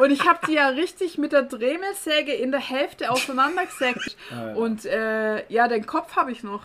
Und 0.00 0.10
ich 0.10 0.26
habe 0.26 0.46
die 0.46 0.54
ja 0.54 0.68
richtig 0.68 1.18
mit 1.18 1.32
der 1.32 1.42
Dremelsäge 1.42 2.32
in 2.32 2.50
der 2.50 2.60
Hälfte 2.60 3.10
auseinandergesägt. 3.10 4.16
Und 4.54 4.84
äh, 4.86 5.46
ja, 5.52 5.68
den 5.68 5.86
Kopf 5.86 6.16
habe 6.16 6.32
ich 6.32 6.42
noch. 6.42 6.62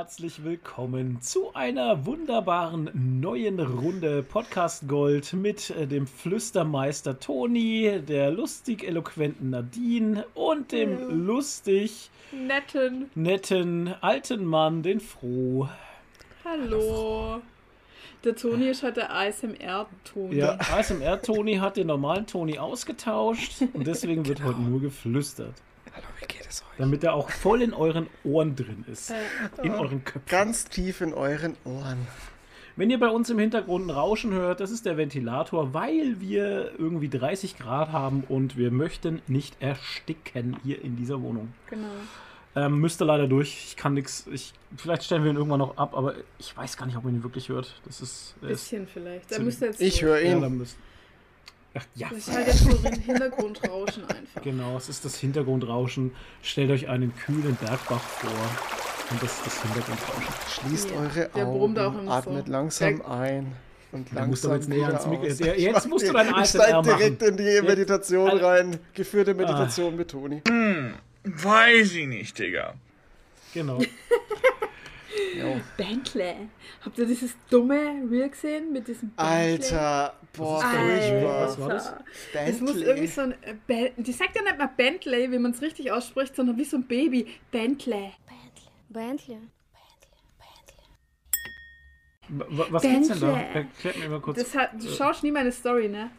Herzlich 0.00 0.42
willkommen 0.44 1.20
zu 1.20 1.52
einer 1.52 2.06
wunderbaren 2.06 2.90
neuen 3.20 3.60
Runde 3.60 4.22
Podcast 4.22 4.88
Gold 4.88 5.34
mit 5.34 5.68
äh, 5.68 5.86
dem 5.86 6.06
Flüstermeister 6.06 7.20
Toni, 7.20 8.00
der 8.08 8.30
lustig 8.30 8.82
eloquenten 8.82 9.50
Nadine 9.50 10.24
und 10.32 10.72
dem 10.72 11.26
lustig 11.26 12.08
Netten. 12.32 13.10
netten 13.14 13.94
alten 14.00 14.46
Mann, 14.46 14.82
den 14.82 15.00
Froh. 15.00 15.68
Hallo. 16.46 17.42
Der 18.24 18.34
Toni 18.34 18.70
ist 18.70 18.82
halt 18.82 18.96
der 18.96 19.14
ASMR-Toni. 19.14 20.34
Ja, 20.34 20.56
ASMR 20.72 21.20
Toni 21.20 21.56
hat 21.56 21.76
den 21.76 21.88
normalen 21.88 22.26
Toni 22.26 22.58
ausgetauscht 22.58 23.60
und 23.74 23.86
deswegen 23.86 24.26
wird 24.26 24.42
heute 24.42 24.62
nur 24.62 24.80
geflüstert. 24.80 25.56
Hallo, 26.02 26.14
wie 26.20 26.26
geht 26.26 26.46
es 26.48 26.62
euch? 26.62 26.78
Damit 26.78 27.04
er 27.04 27.14
auch 27.14 27.30
voll 27.30 27.62
in 27.62 27.72
euren 27.74 28.06
Ohren 28.24 28.56
drin 28.56 28.84
ist. 28.90 29.12
In 29.62 29.72
euren 29.72 30.04
Köpfen. 30.04 30.22
Ganz 30.28 30.64
tief 30.64 31.00
in 31.00 31.12
euren 31.14 31.56
Ohren. 31.64 32.06
Wenn 32.76 32.88
ihr 32.88 32.98
bei 33.00 33.08
uns 33.08 33.28
im 33.28 33.38
Hintergrund 33.38 33.86
ein 33.86 33.90
Rauschen 33.90 34.32
hört, 34.32 34.60
das 34.60 34.70
ist 34.70 34.86
der 34.86 34.96
Ventilator, 34.96 35.74
weil 35.74 36.20
wir 36.20 36.72
irgendwie 36.78 37.08
30 37.08 37.58
Grad 37.58 37.92
haben 37.92 38.24
und 38.28 38.56
wir 38.56 38.70
möchten 38.70 39.20
nicht 39.26 39.60
ersticken 39.60 40.56
hier 40.62 40.82
in 40.82 40.96
dieser 40.96 41.20
Wohnung. 41.22 41.52
genau. 41.68 41.86
Ähm, 42.56 42.80
müsste 42.80 43.04
leider 43.04 43.28
durch. 43.28 43.64
Ich 43.68 43.76
kann 43.76 43.94
nichts. 43.94 44.26
Ich, 44.32 44.52
vielleicht 44.76 45.04
stellen 45.04 45.22
wir 45.22 45.30
ihn 45.30 45.36
irgendwann 45.36 45.60
noch 45.60 45.76
ab, 45.76 45.96
aber 45.96 46.14
ich 46.38 46.56
weiß 46.56 46.76
gar 46.76 46.86
nicht, 46.86 46.96
ob 46.96 47.04
man 47.04 47.14
ihn 47.14 47.22
wirklich 47.22 47.48
hört. 47.48 47.80
Das 47.84 48.00
ist. 48.00 48.34
er 48.42 48.48
ist 48.48 48.62
Bisschen 48.62 48.88
vielleicht. 48.88 49.30
Da 49.30 49.38
müsste 49.38 49.66
jetzt 49.66 49.80
Ich 49.80 50.02
höre 50.02 50.18
ja, 50.18 50.36
ihn. 50.36 50.58
müsst, 50.58 50.76
ach, 51.74 51.84
ja, 51.94 52.08
Das 52.10 52.18
ist 52.18 52.32
halt 52.34 52.46
jetzt 52.46 52.58
so 52.64 52.78
ein 52.86 53.00
Hintergrundrauschen 53.00 54.04
einfach. 54.04 54.42
genau. 54.42 54.76
Es 54.76 54.88
ist 54.88 55.04
das 55.04 55.16
Hintergrundrauschen. 55.18 56.12
Stellt 56.42 56.70
euch 56.70 56.88
einen 56.88 57.14
kühlen 57.16 57.56
Bergbach 57.56 58.00
vor. 58.00 58.30
Und 59.10 59.22
das 59.22 59.32
ist 59.38 59.46
das 59.46 59.62
Hintergrundrauschen. 59.62 60.34
Schließt 60.48 60.90
Ja, 60.90 60.96
eure 61.00 61.28
der 61.34 61.44
brummt 61.44 61.78
auch 61.78 61.94
Augen, 61.94 62.08
atmet 62.08 62.46
so. 62.46 62.52
langsam 62.52 62.96
Der- 62.98 63.10
ein 63.10 63.52
und 63.92 64.06
Da 64.14 64.24
musst 64.26 64.44
du 64.44 64.48
langsam 64.48 64.72
jetzt 64.72 64.78
näher 64.78 64.86
ans 64.88 65.06
Mikro- 65.06 65.30
aus. 65.32 65.38
Ja, 65.40 65.46
jetzt 65.54 65.84
Ich 65.84 65.90
musst 65.90 66.08
du 66.08 66.12
dein 66.12 66.32
ASMR 66.34 66.46
steig 66.66 66.82
direkt 66.84 67.20
machen. 67.22 67.30
in 67.30 67.36
die 67.38 67.62
Meditation 67.66 68.30
rein. 68.38 68.78
Geführte 68.94 69.34
Meditation 69.34 69.96
mit 69.96 70.08
Toni. 70.10 70.42
Weiß 71.24 71.92
ich 71.92 72.06
nicht, 72.06 72.38
Digga. 72.38 72.74
Genau. 73.52 73.78
Jo. 75.36 75.60
Bentley. 75.76 76.48
Habt 76.84 76.98
ihr 76.98 77.06
dieses 77.06 77.36
dumme 77.50 78.02
Reel 78.10 78.28
gesehen 78.30 78.72
mit 78.72 78.86
diesem 78.88 79.10
Bentley? 79.10 79.26
Alter, 79.52 80.14
boah, 80.36 80.60
furchtbar. 80.60 81.42
Was 81.46 81.60
war 81.60 81.68
das? 81.68 81.86
Alter. 81.92 82.04
Es 82.46 82.60
muss 82.60 82.76
irgendwie 82.76 82.86
Bentley. 82.86 83.06
so 83.08 83.20
ein. 83.22 83.32
äh, 83.42 83.54
Ben 83.66 83.90
die 83.96 84.12
sagt 84.12 84.36
ja 84.36 84.42
nicht 84.42 84.58
mal 84.58 84.70
Bentley, 84.76 85.30
wie 85.32 85.38
man 85.38 85.50
es 85.52 85.60
richtig 85.62 85.90
ausspricht, 85.92 86.36
sondern 86.36 86.56
wie 86.56 86.64
so 86.64 86.76
ein 86.76 86.86
Baby. 86.86 87.26
Bentley. 87.50 88.12
Bentley. 88.88 89.38
Wa- 92.28 92.66
Was 92.70 92.82
geht's 92.82 93.08
denn 93.08 93.20
da? 93.20 93.32
Bentley. 93.32 93.54
Erklärt 93.62 93.98
mir 93.98 94.08
mal 94.08 94.20
kurz. 94.20 94.38
Das 94.38 94.54
hat, 94.54 94.70
du 94.80 94.88
schaust 94.88 95.22
nie 95.24 95.32
meine 95.32 95.50
Story, 95.50 95.88
ne? 95.88 96.10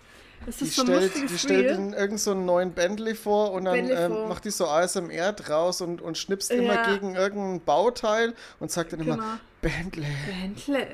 Das 0.45 0.57
Die 0.57 0.63
ist 0.65 0.75
so 0.75 0.81
ein 0.81 0.87
stellt, 0.87 1.01
lustiges 1.03 1.31
die 1.31 1.37
stellt 1.37 1.65
irgendeinen 1.71 2.17
so 2.17 2.31
einen 2.31 2.45
neuen 2.45 2.71
Bentley 2.71 3.13
vor 3.15 3.51
und 3.51 3.65
dann 3.65 3.75
ähm, 3.89 4.27
macht 4.27 4.45
die 4.45 4.49
so 4.49 4.65
ASMR 4.67 5.33
draus 5.33 5.81
und, 5.81 6.01
und 6.01 6.17
schnipst 6.17 6.51
immer 6.51 6.73
Ja. 6.75 6.93
gegen 6.93 7.15
irgendein 7.15 7.61
Bauteil 7.63 8.33
und 8.59 8.71
sagt 8.71 8.93
dann 8.93 9.01
immer 9.01 9.15
Genau. 9.15 9.27
Bentley. 9.61 10.05
Bentley. 10.41 10.85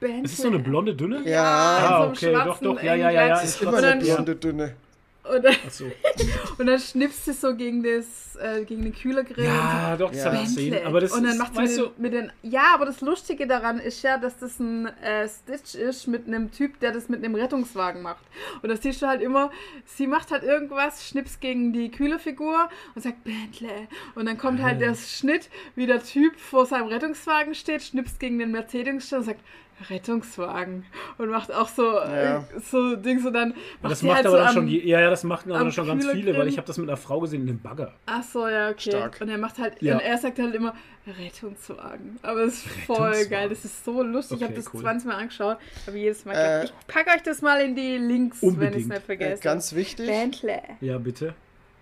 Bentley. 0.00 0.24
Ist 0.24 0.32
es 0.32 0.38
so 0.38 0.48
eine 0.48 0.58
blonde, 0.58 0.94
dünne? 0.94 1.22
Ja, 1.28 1.44
Ah, 1.44 1.88
so 1.88 1.94
einem 2.02 2.12
okay, 2.12 2.32
doch, 2.44 2.58
doch, 2.60 2.82
ja, 2.82 2.94
ja, 2.94 3.10
ja, 3.10 3.26
ja, 3.28 3.40
ist 3.40 3.62
immer 3.62 3.76
eine 3.76 3.96
blonde 4.02 4.34
Dünne. 4.34 4.74
Und 5.22 5.44
dann, 5.44 5.54
Achso. 5.66 5.84
und 6.58 6.66
dann 6.66 6.78
schnippst 6.78 7.26
du 7.26 7.32
so 7.34 7.54
gegen, 7.54 7.82
das, 7.82 8.36
äh, 8.36 8.64
gegen 8.64 8.82
den 8.82 8.94
Kühlergrill. 8.94 9.44
Ja, 9.44 9.96
doch, 9.96 10.10
das 10.10 10.18
Ja. 10.18 10.24
habe 10.26 10.36
ich 10.36 10.42
gesehen. 10.44 10.86
Aber 10.86 11.00
das 11.00 11.12
und 11.12 11.24
dann 11.24 11.32
ist, 11.38 11.54
mit, 11.56 11.76
du, 11.76 11.82
den, 11.88 11.92
mit 12.02 12.12
den. 12.14 12.32
Ja, 12.42 12.74
aber 12.74 12.86
das 12.86 13.00
Lustige 13.02 13.46
daran 13.46 13.78
ist 13.78 14.02
ja, 14.02 14.16
dass 14.16 14.38
das 14.38 14.58
ein 14.58 14.86
äh, 14.86 15.28
Stitch 15.28 15.74
ist 15.74 16.06
mit 16.06 16.26
einem 16.26 16.50
Typ, 16.50 16.80
der 16.80 16.92
das 16.92 17.08
mit 17.08 17.22
einem 17.22 17.34
Rettungswagen 17.34 18.00
macht. 18.00 18.24
Und 18.62 18.70
das 18.70 18.82
siehst 18.82 19.02
du 19.02 19.06
halt 19.06 19.20
immer, 19.20 19.50
sie 19.84 20.06
macht 20.06 20.30
halt 20.30 20.42
irgendwas, 20.42 21.06
schnippst 21.06 21.40
gegen 21.40 21.72
die 21.72 21.90
Kühlerfigur 21.90 22.70
und 22.94 23.02
sagt 23.02 23.22
Bentley. 23.22 23.88
Und 24.14 24.26
dann 24.26 24.38
kommt 24.38 24.62
halt 24.62 24.80
der 24.80 24.94
Schnitt, 24.94 25.50
wie 25.76 25.86
der 25.86 26.02
Typ 26.02 26.38
vor 26.38 26.64
seinem 26.64 26.86
Rettungswagen 26.86 27.54
steht, 27.54 27.82
schnippst 27.82 28.18
gegen 28.20 28.38
den 28.38 28.50
Mercedes 28.52 29.12
und 29.12 29.22
sagt 29.22 29.40
Rettungswagen. 29.88 30.84
Und 31.18 31.30
macht 31.30 31.52
auch 31.52 31.68
so, 31.68 31.84
Ja. 31.94 32.38
äh, 32.38 32.40
so 32.60 32.96
Dings 32.96 33.24
und 33.24 33.32
dann. 33.32 33.54
Macht 33.80 33.92
das 33.92 34.02
macht 34.02 34.16
halt 34.16 34.26
aber 34.26 34.32
so 34.32 34.38
dann 34.38 34.48
am- 34.48 34.54
schon, 34.54 34.66
die, 34.66 34.86
ja, 34.86 35.00
ja, 35.00 35.10
das 35.10 35.24
machen 35.24 35.50
aber 35.50 35.60
dann 35.60 35.72
schon 35.72 35.86
ganz 35.86 36.06
viele, 36.06 36.36
weil 36.36 36.48
ich 36.48 36.56
habe 36.58 36.66
das 36.66 36.76
mit 36.78 36.88
einer 36.88 36.96
Frau 36.96 37.20
gesehen 37.20 37.42
in 37.42 37.48
einem 37.50 37.60
Bagger. 37.60 37.92
Ach 38.06 38.22
so, 38.22 38.46
ja, 38.48 38.68
okay. 38.70 38.90
Stark. 38.90 39.18
Und 39.20 39.28
er 39.28 39.38
macht 39.38 39.58
halt, 39.58 39.80
Ja. 39.80 39.94
und 39.94 40.00
er 40.00 40.18
sagt 40.18 40.38
halt 40.38 40.54
immer 40.54 40.74
Rettungswagen. 41.06 42.18
Aber 42.22 42.44
das 42.44 42.54
ist 42.54 42.66
voll 42.86 43.26
geil, 43.26 43.48
das 43.48 43.64
ist 43.64 43.84
so 43.84 44.02
lustig. 44.02 44.38
ich 44.38 44.42
Okay, 44.44 44.52
habe 44.52 44.62
das 44.62 44.74
cool. 44.74 44.80
20 44.82 45.06
Mal 45.08 45.14
angeschaut, 45.16 45.56
aber 45.86 45.96
jedes 45.96 46.24
Mal. 46.24 46.34
Äh, 46.34 46.64
ich 46.64 46.72
packe 46.86 47.10
euch 47.10 47.22
das 47.22 47.40
mal 47.42 47.60
in 47.60 47.74
die 47.74 47.96
Links, 47.96 48.42
wenn 48.42 48.48
ich 48.50 48.52
es 48.52 48.60
Unbedingt. 48.60 48.88
nicht 48.88 48.96
Äh, 48.98 49.00
vergesse. 49.00 49.42
ganz 49.42 49.74
wichtig, 49.74 50.06
Bentley. 50.06 50.60
Ja, 50.80 50.98
bitte. 50.98 51.34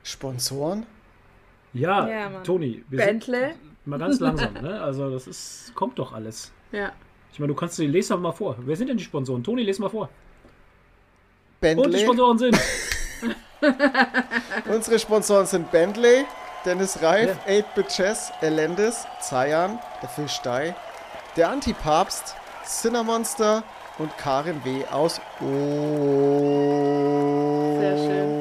Sponsoren. 0.03 0.87
Ja, 1.75 2.09
Ja, 2.09 2.31
Mann. 2.31 2.45
Toni, 2.45 2.83
wir 2.89 2.99
Bentley. 3.05 3.51
mal 3.85 3.99
ganz 3.99 4.21
langsam, 4.21 4.55
ne? 4.55 4.81
Also 4.81 5.11
das 5.11 5.27
ist, 5.27 5.73
kommt 5.75 5.99
doch 5.99 6.13
alles. 6.13 6.53
Ja. 6.73 6.93
Ich 7.33 7.39
meine, 7.39 7.53
du 7.53 7.55
kannst, 7.55 7.79
lese 7.79 8.15
doch 8.15 8.21
mal 8.21 8.33
vor. 8.33 8.57
Wer 8.59 8.77
sind 8.77 8.89
denn 8.89 8.97
die 8.97 9.05
Sponsoren? 9.05 9.43
Toni, 9.45 9.63
lese 9.63 9.81
mal 9.81 9.89
vor. 9.91 10.03
Und 10.03 10.11
die 11.61 11.61
Bentley. 11.61 12.01
Sponsoren 12.01 12.39
sind. 12.39 12.59
Unsere 14.73 14.99
Sponsoren 14.99 15.47
sind 15.47 15.71
Bentley, 15.71 16.25
Dennis 16.65 17.03
Reif, 17.03 17.37
Ja. 17.47 17.55
8-Bit 17.55 17.89
Chess, 17.89 18.33
Elendis, 18.41 19.05
Zayan, 19.21 19.79
der 20.03 20.09
Fischstei, 20.09 20.75
der 21.37 21.51
Antipapst, 21.51 22.37
Cinnamonster 22.65 23.63
und 23.99 24.17
Karin 24.19 24.65
W. 24.65 24.85
aus 24.91 25.21
O. 25.41 25.47
Sehr 27.81 27.97
schön. 27.99 28.38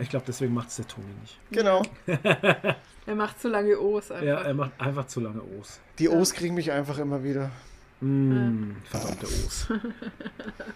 Ich 0.00 0.10
glaube, 0.10 0.24
deswegen 0.26 0.54
macht 0.54 0.68
es 0.68 0.76
der 0.76 0.88
Toni 0.88 1.06
nicht. 1.20 1.38
Genau. 1.50 1.82
Er 3.06 3.14
macht 3.14 3.40
zu 3.40 3.48
lange 3.48 3.78
O's 3.80 4.10
einfach. 4.10 4.26
Ja, 4.26 4.40
er 4.40 4.52
macht 4.54 4.72
einfach 4.80 5.06
zu 5.06 5.20
lange 5.20 5.40
O's. 5.40 5.78
Die 6.00 6.08
O's 6.08 6.32
kriegen 6.32 6.56
mich 6.56 6.72
einfach 6.72 6.98
immer 6.98 7.22
wieder. 7.22 7.52
Mm, 8.00 8.72
verdammte 8.84 9.26
O's. 9.26 9.68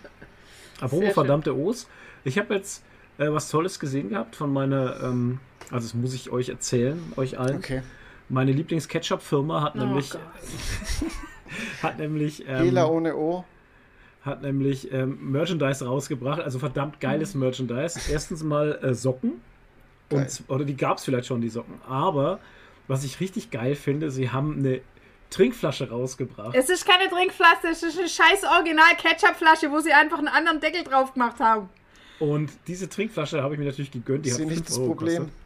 Apropos 0.81 1.13
verdammte 1.13 1.57
O's. 1.57 1.89
Ich 2.23 2.39
habe 2.39 2.55
jetzt 2.55 2.85
äh, 3.19 3.31
was 3.33 3.51
Tolles 3.51 3.81
gesehen 3.81 4.11
gehabt 4.11 4.37
von 4.37 4.53
meiner, 4.53 5.03
ähm, 5.03 5.41
also 5.73 5.89
das 5.89 5.95
muss 5.95 6.15
ich 6.15 6.31
euch 6.31 6.51
erzählen, 6.51 7.01
euch 7.17 7.39
allen. 7.39 7.57
Okay. 7.57 7.83
Meine 8.29 8.53
Lieblings-Ketchup-Firma 8.53 9.63
hat 9.63 9.75
Oh 9.75 9.79
nämlich, 9.81 10.13
hat 11.83 11.99
nämlich, 11.99 12.45
Hela 12.47 12.85
ähm, 12.85 12.91
ohne 12.91 13.17
O. 13.17 13.45
hat 14.23 14.43
nämlich 14.43 14.93
ähm, 14.93 15.31
Merchandise 15.31 15.85
rausgebracht, 15.85 16.41
also 16.41 16.59
verdammt 16.59 17.01
geiles 17.01 17.35
Merchandise. 17.35 17.99
Erstens 18.11 18.43
mal 18.43 18.79
äh, 18.83 18.95
Socken. 18.95 19.41
Und, 20.13 20.43
oder 20.49 20.65
die 20.65 20.77
gab 20.77 20.99
es 20.99 21.05
vielleicht 21.05 21.27
schon, 21.27 21.41
die 21.41 21.49
Socken. 21.49 21.81
Aber 21.89 22.41
was 22.89 23.05
ich 23.05 23.21
richtig 23.21 23.51
geil 23.51 23.77
finde, 23.77 24.11
sie 24.11 24.31
haben 24.31 24.59
eine 24.59 24.81
Trinkflasche 25.31 25.89
rausgebracht. 25.89 26.55
Es 26.57 26.69
ist 26.69 26.85
keine 26.87 27.09
Trinkflasche, 27.09 27.69
es 27.71 27.83
ist 27.83 27.99
eine 27.99 28.09
scheiß 28.09 28.45
Original-Ketchup-Flasche, 28.45 29.71
wo 29.71 29.79
sie 29.79 29.93
einfach 29.93 30.19
einen 30.19 30.29
anderen 30.29 30.61
Deckel 30.61 30.83
drauf 30.83 31.15
gemacht 31.15 31.39
haben. 31.39 31.69
Und 32.19 32.51
diese 32.67 32.89
Trinkflasche 32.89 33.43
habe 33.43 33.55
ich 33.55 33.61
mir 33.61 33.67
natürlich 33.67 33.91
gegönnt. 33.93 34.27
Die 34.27 34.31
Ist 34.31 34.35
hat 34.35 34.41
ja 34.41 34.47
5 34.49 34.59
nicht 34.59 34.69
das 34.69 34.79
Euro 34.79 34.89
Problem. 34.89 35.09
gekostet. 35.09 35.40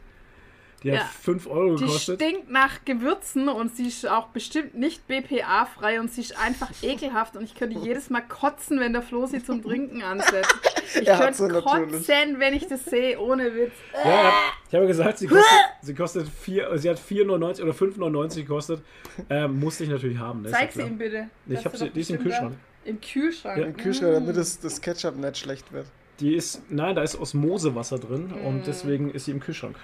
Die 0.85 0.91
Ja. 0.91 0.99
hat 1.01 1.07
5 1.23 1.47
Euro 1.47 1.77
Die 1.77 1.85
gekostet. 1.87 2.21
stinkt 2.21 2.51
nach 2.51 2.85
Gewürzen 2.85 3.49
und 3.49 3.75
sie 3.75 3.89
ist 3.89 4.07
auch 4.07 4.29
bestimmt 4.29 4.75
nicht 4.75 5.07
BPA-frei 5.09 5.99
und 5.99 6.13
sie 6.13 6.21
ist 6.21 6.39
einfach 6.39 6.71
ekelhaft 6.83 7.37
und 7.37 7.43
ich 7.45 7.55
könnte 7.55 7.79
jedes 7.79 8.11
Mal 8.11 8.21
kotzen, 8.21 8.79
wenn 8.79 8.93
der 8.93 9.01
Flo 9.03 9.25
sie 9.27 9.43
zum 9.43 9.63
Trinken 9.63 10.03
ansetzt. 10.03 10.55
Ich 11.01 11.09
hat 11.11 11.23
könnte 11.37 11.53
natürlich. 11.55 11.65
kotzen, 12.07 12.39
wenn 12.39 12.55
ich 12.55 12.69
das 12.69 12.85
sehe, 12.85 13.19
ohne 13.19 13.53
Witz. 13.55 13.73
Ja, 14.05 14.33
ich 14.69 14.75
habe 14.77 14.87
gesagt, 14.87 15.19
sie 15.19 15.27
kostet, 15.27 15.45
sie 15.83 15.95
kostet 15.95 16.29
4, 16.29 16.79
sie 16.79 16.89
hat 16.91 16.99
4,99 17.01 17.63
oder 17.63 17.73
5,99 17.73 18.35
gekostet. 18.43 18.83
Ähm, 19.29 19.59
musste 19.59 19.83
ich 19.85 19.91
natürlich 19.91 20.19
haben. 20.19 20.43
Ne? 20.43 20.51
Zeig 20.51 20.77
ja 20.77 20.83
sie 20.85 20.89
ihm 20.89 20.99
bitte. 20.99 21.31
Ich 21.49 21.55
Das 21.57 21.65
habe 21.65 21.75
ist 21.77 21.81
sie, 21.81 21.91
die 21.91 22.01
ist 22.01 22.11
im 22.11 22.19
Kühlschrank. 22.21 22.55
Im 22.85 23.01
Kühlschrank. 23.01 23.59
Ja. 23.59 23.65
Im 23.65 23.77
Kühlschrank, 23.77 24.13
damit 24.13 24.37
das, 24.37 24.61
das 24.61 24.81
Ketchup 24.81 25.17
nicht 25.17 25.37
schlecht 25.39 25.73
wird. 25.73 25.87
Die 26.21 26.35
ist, 26.37 26.63
nein, 26.71 26.95
da 26.95 27.03
ist 27.03 27.19
Osmosewasser 27.19 27.99
drin 27.99 28.29
Mm. 28.29 28.47
und 28.47 28.67
deswegen 28.69 29.11
ist 29.11 29.25
sie 29.25 29.33
im 29.33 29.41
Kühlschrank. 29.41 29.75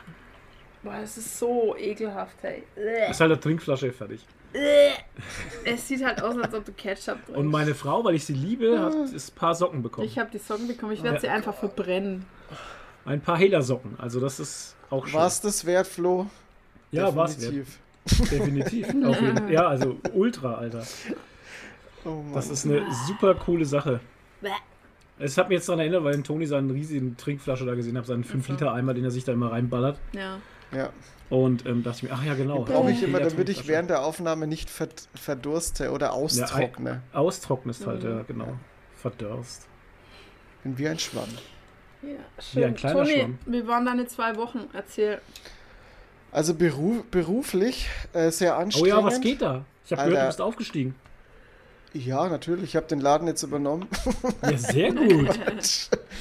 Boah, 0.82 0.96
das 1.00 1.18
ist 1.18 1.38
so 1.38 1.76
ekelhaft, 1.76 2.36
hey. 2.42 2.62
Das 2.76 3.10
ist 3.16 3.20
halt 3.20 3.32
eine 3.32 3.40
Trinkflasche 3.40 3.92
fertig. 3.92 4.24
Es 5.64 5.86
sieht 5.86 6.04
halt 6.04 6.22
aus, 6.22 6.36
als 6.38 6.54
ob 6.54 6.64
du 6.64 6.72
Ketchup 6.72 7.18
trinkst. 7.24 7.36
Und 7.36 7.46
meine 7.46 7.74
Frau, 7.74 8.02
weil 8.02 8.14
ich 8.14 8.24
sie 8.24 8.32
liebe, 8.32 8.80
hat 8.80 8.94
ein 8.94 9.20
paar 9.36 9.54
Socken 9.54 9.82
bekommen. 9.82 10.06
Ich 10.06 10.18
habe 10.18 10.30
die 10.32 10.38
Socken 10.38 10.66
bekommen, 10.66 10.92
ich 10.92 11.02
werde 11.02 11.16
Ja. 11.16 11.20
sie 11.20 11.28
einfach 11.28 11.54
verbrennen. 11.54 12.24
Ein 13.04 13.20
paar 13.20 13.38
Hela-Socken. 13.38 13.94
Also 13.98 14.20
das 14.20 14.40
ist 14.40 14.76
auch 14.90 15.06
schön. 15.06 15.18
Was 15.20 15.40
das 15.40 15.64
wert, 15.66 15.86
Flo? 15.86 16.26
Ja, 16.90 17.14
was 17.14 17.40
wert. 17.40 17.52
Definitiv. 17.52 17.78
Definitiv. 18.30 18.88
Auf 19.06 19.20
jeden, 19.20 19.48
ja, 19.50 19.66
also 19.68 19.98
ultra, 20.14 20.54
Alter. 20.54 20.82
Oh 22.04 22.08
Mann. 22.22 22.32
Das 22.34 22.48
ist 22.48 22.64
eine 22.64 22.84
super 23.06 23.34
coole 23.34 23.64
Sache. 23.64 24.00
Es 25.18 25.36
hat 25.36 25.50
mich 25.50 25.56
jetzt 25.56 25.68
daran 25.68 25.80
erinnert, 25.80 26.02
weil 26.02 26.20
Toni 26.22 26.46
seinen 26.46 26.70
riesigen 26.70 27.14
Trinkflasche 27.18 27.66
da 27.66 27.74
gesehen 27.74 27.96
habe, 27.98 28.06
seinen 28.06 28.24
5-Liter-Eimer, 28.24 28.94
den 28.94 29.04
er 29.04 29.10
sich 29.10 29.22
da 29.24 29.32
immer 29.32 29.52
reinballert. 29.52 29.98
Ja. 30.12 30.38
Ja. 30.72 30.90
Und 31.30 31.64
ähm, 31.64 31.84
dachte 31.84 31.98
ich 31.98 32.02
mir, 32.10 32.12
ach 32.12 32.24
ja, 32.24 32.34
genau. 32.34 32.64
Brauche 32.64 32.90
ich 32.90 33.02
immer, 33.04 33.18
damit 33.20 33.32
ich 33.32 33.36
Trinkflasche. 33.44 33.68
während 33.68 33.90
der 33.90 34.02
Aufnahme 34.02 34.46
nicht 34.48 34.68
verd 34.68 35.08
verdurste 35.14 35.92
oder 35.92 36.12
austrockne. 36.12 37.02
Austrocknest 37.12 37.86
halt, 37.86 38.02
Mhm. 38.02 38.10
ja, 38.10 38.22
genau. 38.26 38.48
Verdörst. 38.96 39.66
Bin 40.64 40.76
wie 40.76 40.88
ein 40.88 40.98
Schwamm. 40.98 41.28
ja 42.02 42.08
Wie 42.54 42.64
ein 42.64 42.74
kleiner 42.74 43.04
Toni, 43.04 43.18
Schwamm. 43.20 43.38
wie 43.46 43.66
waren 43.68 43.86
deine 43.86 44.06
zwei 44.06 44.34
Wochen? 44.36 44.60
Erzähl. 44.72 45.20
Also 46.32 46.54
beru 46.54 47.02
beruflich 47.10 47.88
äh, 48.12 48.30
sehr 48.30 48.56
Oh 48.56 48.60
anstrengend. 48.60 48.88
ja, 48.88 49.04
was 49.04 49.20
geht 49.20 49.40
da? 49.42 49.64
Ich 49.84 49.92
habe 49.92 50.04
gehört, 50.10 50.22
du 50.22 50.26
bist 50.28 50.40
aufgestiegen. 50.40 50.94
Ja, 51.92 52.28
natürlich. 52.28 52.64
Ich 52.64 52.76
habe 52.76 52.86
den 52.86 53.00
Laden 53.00 53.26
jetzt 53.26 53.42
übernommen. 53.42 53.88
Ja, 54.42 54.56
sehr 54.56 54.92
gut. 54.94 55.28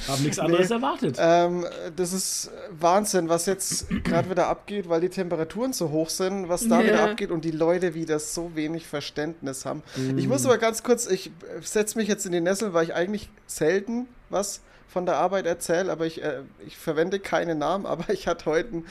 Haben 0.08 0.22
nichts 0.22 0.38
anderes 0.40 0.68
Nee. 0.68 0.74
erwartet. 0.74 1.16
Ähm, 1.20 1.64
das 1.94 2.12
ist 2.12 2.50
Wahnsinn, 2.78 3.28
was 3.28 3.46
jetzt 3.46 3.86
gerade 4.02 4.28
wieder 4.30 4.48
abgeht, 4.48 4.88
weil 4.88 5.00
die 5.00 5.08
Temperaturen 5.10 5.72
so 5.72 5.90
hoch 5.90 6.10
sind, 6.10 6.48
was 6.48 6.66
da 6.66 6.80
Ja. 6.80 6.86
wieder 6.86 7.02
abgeht 7.04 7.30
und 7.30 7.44
die 7.44 7.52
Leute 7.52 7.94
wieder 7.94 8.18
so 8.18 8.50
wenig 8.56 8.86
Verständnis 8.86 9.64
haben. 9.64 9.82
Ich 10.16 10.26
Mm. 10.26 10.28
muss 10.30 10.44
aber 10.44 10.58
ganz 10.58 10.82
kurz, 10.82 11.06
ich 11.06 11.30
setze 11.60 11.98
mich 11.98 12.08
jetzt 12.08 12.26
in 12.26 12.32
die 12.32 12.40
Nessel, 12.40 12.72
weil 12.74 12.84
ich 12.84 12.94
eigentlich 12.94 13.30
selten 13.46 14.08
was 14.28 14.62
von 14.88 15.06
der 15.06 15.18
Arbeit 15.18 15.46
erzähle, 15.46 15.92
aber 15.92 16.04
ich, 16.04 16.20
äh, 16.20 16.40
ich 16.66 16.76
verwende 16.76 17.20
keine 17.20 17.54
Namen, 17.54 17.86
aber 17.86 18.12
ich 18.12 18.26
hatte 18.26 18.46
heute 18.46 18.78
ein 18.78 18.86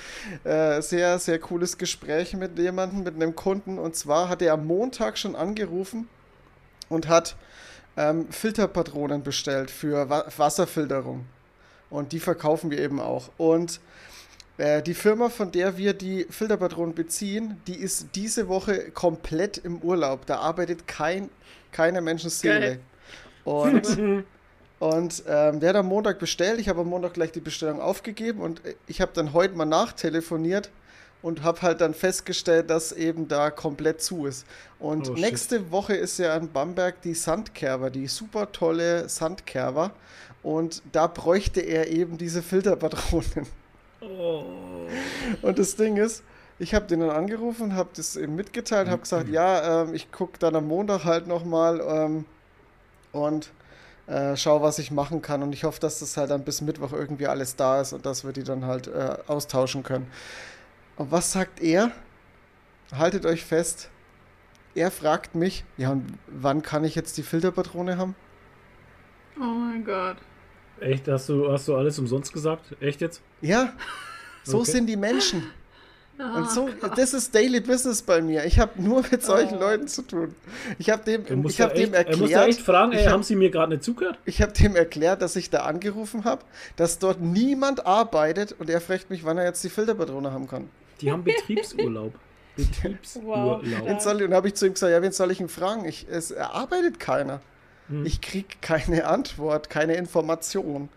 äh, 0.49 0.81
sehr, 0.81 1.19
sehr 1.19 1.39
cooles 1.39 1.77
Gespräch 1.77 2.35
mit 2.35 2.57
jemandem, 2.57 3.03
mit 3.03 3.15
einem 3.15 3.35
Kunden 3.35 3.77
und 3.77 3.97
zwar 3.97 4.29
hat 4.29 4.41
er 4.41 4.53
am 4.53 4.65
Montag 4.65 5.17
schon 5.17 5.35
angerufen 5.35 6.07
und 6.89 7.07
hat 7.07 7.35
ähm, 7.97 8.27
Filterpatronen 8.31 9.23
bestellt 9.23 9.71
für 9.71 10.09
Wa 10.09 10.25
Wasserfilterung. 10.37 11.25
Und 11.89 12.11
die 12.11 12.19
verkaufen 12.19 12.69
wir 12.71 12.79
eben 12.79 12.99
auch. 12.99 13.29
Und 13.37 13.79
äh, 14.57 14.81
die 14.81 14.93
Firma, 14.93 15.29
von 15.29 15.51
der 15.51 15.77
wir 15.77 15.93
die 15.93 16.25
Filterpatronen 16.29 16.93
beziehen, 16.93 17.61
die 17.67 17.75
ist 17.75 18.07
diese 18.15 18.47
Woche 18.47 18.91
komplett 18.91 19.57
im 19.57 19.79
Urlaub. 19.79 20.25
Da 20.25 20.37
arbeitet 20.37 20.87
kein, 20.87 21.29
keine 21.71 22.01
Menschenseele. 22.01 22.59
Geil. 22.59 22.79
Und, 23.43 23.97
und 24.79 25.23
ähm, 25.27 25.59
der 25.59 25.69
hat 25.69 25.75
am 25.77 25.87
Montag 25.87 26.19
bestellt. 26.19 26.59
Ich 26.59 26.69
habe 26.69 26.81
am 26.81 26.87
Montag 26.87 27.13
gleich 27.13 27.31
die 27.31 27.39
Bestellung 27.39 27.81
aufgegeben 27.81 28.41
und 28.41 28.63
äh, 28.65 28.75
ich 28.87 29.01
habe 29.01 29.11
dann 29.13 29.33
heute 29.33 29.55
mal 29.55 29.65
nachtelefoniert 29.65 30.69
und 31.21 31.43
habe 31.43 31.61
halt 31.61 31.81
dann 31.81 31.93
festgestellt, 31.93 32.69
dass 32.69 32.91
eben 32.91 33.27
da 33.27 33.51
komplett 33.51 34.01
zu 34.01 34.25
ist. 34.25 34.45
Und 34.79 35.09
Oh, 35.09 35.15
shit. 35.15 35.23
nächste 35.25 35.71
Woche 35.71 35.95
ist 35.95 36.17
ja 36.19 36.35
in 36.35 36.51
Bamberg 36.51 37.01
die 37.01 37.13
Sandkerber, 37.13 37.89
die 37.89 38.07
super 38.07 38.51
tolle 38.51 39.09
Sandkerber. 39.09 39.91
Und 40.43 40.81
da 40.93 41.07
bräuchte 41.07 41.59
er 41.59 41.87
eben 41.89 42.17
diese 42.17 42.41
Filterpatronen. 42.41 43.47
Oh. 44.01 44.45
Und 45.41 45.59
das 45.59 45.75
Ding 45.75 45.97
ist, 45.97 46.23
ich 46.57 46.73
habe 46.73 46.85
den 46.85 47.01
dann 47.01 47.09
angerufen, 47.09 47.75
habe 47.75 47.89
das 47.95 48.15
eben 48.15 48.35
mitgeteilt, 48.35 48.87
habe 48.87 49.01
gesagt, 49.01 49.27
ja, 49.29 49.83
ähm, 49.83 49.93
ich 49.93 50.11
gucke 50.11 50.39
dann 50.39 50.55
am 50.55 50.67
Montag 50.67 51.03
halt 51.03 51.27
nochmal 51.27 51.81
ähm, 51.85 52.25
und 53.11 53.51
äh, 54.07 54.35
schau, 54.37 54.61
was 54.61 54.79
ich 54.79 54.91
machen 54.91 55.21
kann. 55.21 55.43
Und 55.43 55.53
ich 55.53 55.65
hoffe, 55.65 55.79
dass 55.81 55.99
das 55.99 56.15
halt 56.17 56.31
dann 56.31 56.43
bis 56.43 56.61
Mittwoch 56.61 56.93
irgendwie 56.93 57.27
alles 57.27 57.55
da 57.57 57.81
ist 57.81 57.91
und 57.93 58.05
dass 58.05 58.23
wir 58.23 58.31
die 58.31 58.43
dann 58.43 58.65
halt 58.65 58.87
äh, 58.87 59.17
austauschen 59.27 59.83
können. 59.83 60.07
Und 60.99 61.11
was 61.11 61.31
sagt 61.31 61.61
er? 61.61 61.91
Haltet 62.91 63.25
euch 63.25 63.43
fest. 63.45 63.89
Er 64.75 64.91
fragt 64.91 65.33
mich, 65.33 65.63
ja, 65.77 65.91
und 65.91 66.05
wann 66.27 66.61
kann 66.61 66.83
ich 66.83 66.93
jetzt 66.93 67.17
die 67.17 67.23
Filterpatrone 67.23 67.97
haben? 67.97 68.15
Oh 69.39 69.43
mein 69.43 69.83
Gott. 69.85 70.17
Echt? 70.81 71.07
Hast 71.07 71.29
du, 71.29 71.51
hast 71.51 71.67
du 71.67 71.75
alles 71.75 71.97
umsonst 71.99 72.31
gesagt? 72.33 72.75
Echt 72.81 73.01
jetzt? 73.01 73.21
Ja, 73.41 73.73
so 74.43 74.59
Okay. 74.59 74.71
sind 74.71 74.87
die 74.87 74.97
Menschen. 74.97 75.43
Ah, 76.17 76.39
Und 76.39 76.51
so, 76.51 76.69
das 76.97 77.13
ist 77.13 77.33
Daily 77.33 77.61
Business 77.61 78.01
bei 78.01 78.21
mir. 78.21 78.43
Ich 78.43 78.59
habe 78.59 78.81
nur 78.81 79.03
mit 79.09 79.23
solchen 79.23 79.55
Oh. 79.55 79.61
Leuten 79.61 79.87
zu 79.87 80.01
tun. 80.01 80.35
Ich 80.77 80.89
habe 80.89 81.01
dem, 81.05 81.45
ich 81.47 81.61
hab 81.61 81.69
ja 81.77 81.85
dem 81.85 81.93
echt, 81.93 82.09
er 82.09 82.17
muss 82.17 82.29
ja 82.29 82.39
echt 82.45 82.59
erklärt, 82.59 82.65
fragen, 82.65 82.91
ey, 82.91 82.99
ich 82.99 83.05
hab- 83.07 83.13
haben 83.13 83.23
sie 83.23 83.35
mir 83.37 83.49
gerade 83.49 83.71
nicht 83.71 83.83
zugehört? 83.85 84.19
ich 84.25 84.41
habe 84.41 84.51
dem 84.51 84.75
erklärt, 84.75 85.21
dass 85.21 85.37
ich 85.37 85.49
da 85.49 85.59
angerufen 85.59 86.25
habe, 86.25 86.43
dass 86.75 86.99
dort 86.99 87.21
niemand 87.21 87.85
arbeitet 87.85 88.53
und 88.59 88.69
er 88.69 88.81
fragt 88.81 89.09
mich, 89.09 89.23
wann 89.23 89.37
er 89.37 89.45
jetzt 89.45 89.63
die 89.63 89.69
Filterpatrone 89.69 90.31
haben 90.33 90.47
kann. 90.49 90.69
Die 91.01 91.11
haben 91.11 91.23
Betriebsurlaub. 91.23 92.13
Betriebsurlaub. 92.55 93.63
Wen 93.63 93.99
soll, 93.99 94.23
und 94.23 94.33
habe 94.33 94.47
ich 94.47 94.55
zu 94.55 94.65
ihm 94.65 94.73
gesagt, 94.73 94.91
ja, 94.91 95.01
wen 95.01 95.11
soll 95.11 95.31
ich 95.31 95.39
ihn 95.39 95.49
fragen? 95.49 95.85
Ich, 95.85 96.07
es 96.09 96.35
arbeitet 96.35 96.99
keiner. 96.99 97.41
Hm. 97.87 98.05
Ich 98.05 98.21
krieg 98.21 98.61
keine 98.61 99.05
Antwort, 99.05 99.69
keine 99.69 99.95
Information. 99.95 100.89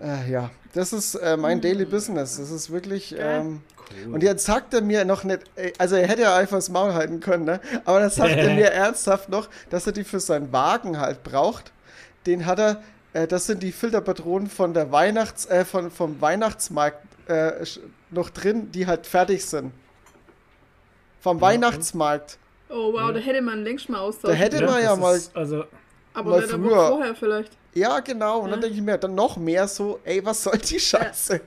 Äh, 0.00 0.30
ja, 0.30 0.50
das 0.74 0.92
ist 0.92 1.14
äh, 1.14 1.36
mein 1.36 1.60
Daily 1.60 1.84
Business. 1.84 2.38
Das 2.38 2.50
ist 2.50 2.70
wirklich. 2.70 3.14
Ähm, 3.18 3.62
Cool. 4.04 4.14
Und 4.14 4.22
jetzt 4.22 4.44
sagt 4.44 4.74
er 4.74 4.80
mir 4.80 5.04
noch 5.04 5.24
nicht, 5.24 5.40
ey, 5.56 5.72
also 5.78 5.96
er 5.96 6.06
hätte 6.08 6.22
ja 6.22 6.36
einfach 6.36 6.56
das 6.56 6.68
Maul 6.68 6.94
halten 6.94 7.20
können, 7.20 7.44
ne? 7.44 7.60
Aber 7.84 8.00
dann 8.00 8.10
sagt 8.10 8.36
er 8.36 8.50
mir 8.54 8.70
ernsthaft 8.70 9.28
noch, 9.28 9.48
dass 9.70 9.86
er 9.86 9.92
die 9.92 10.04
für 10.04 10.20
seinen 10.20 10.52
Wagen 10.52 10.98
halt 10.98 11.22
braucht. 11.22 11.72
Den 12.26 12.46
hat 12.46 12.58
er, 12.58 12.82
äh, 13.12 13.26
das 13.26 13.46
sind 13.46 13.62
die 13.62 13.72
Filterpatronen 13.72 14.48
von 14.48 14.74
der 14.74 14.92
Weihnachts, 14.92 15.46
äh, 15.46 15.64
von, 15.64 15.90
vom 15.90 16.20
Weihnachtsmarkt 16.20 17.04
äh, 17.28 17.64
noch 18.10 18.30
drin, 18.30 18.70
die 18.72 18.86
halt 18.86 19.06
fertig 19.06 19.44
sind. 19.44 19.72
Vom 21.20 21.36
Ja, 21.38 21.42
Weihnachtsmarkt. 21.42 22.38
Oh 22.68 22.92
wow, 22.92 23.00
Ja. 23.08 23.12
da 23.12 23.18
hätte 23.20 23.42
man 23.42 23.62
längst 23.64 23.88
mal 23.88 23.98
Da 23.98 24.04
austauschen 24.04 24.36
hätte 24.36 24.56
können. 24.58 24.70
man 24.70 24.82
ja 24.82 24.96
mal, 24.96 25.16
ist, 25.16 25.36
also, 25.36 25.64
Aber 26.14 26.30
mal 26.30 26.42
früher. 26.42 26.88
vorher 26.88 27.14
vielleicht. 27.14 27.52
ja 27.74 28.00
genau, 28.00 28.40
und 28.40 28.50
dann 28.50 28.60
Ja. 28.60 28.62
denke 28.62 28.76
ich 28.76 28.82
mir 28.82 28.98
dann 28.98 29.14
noch 29.14 29.36
mehr 29.36 29.68
so, 29.68 30.00
ey, 30.04 30.24
was 30.24 30.42
soll 30.42 30.58
die 30.58 30.80
Scheiße? 30.80 31.40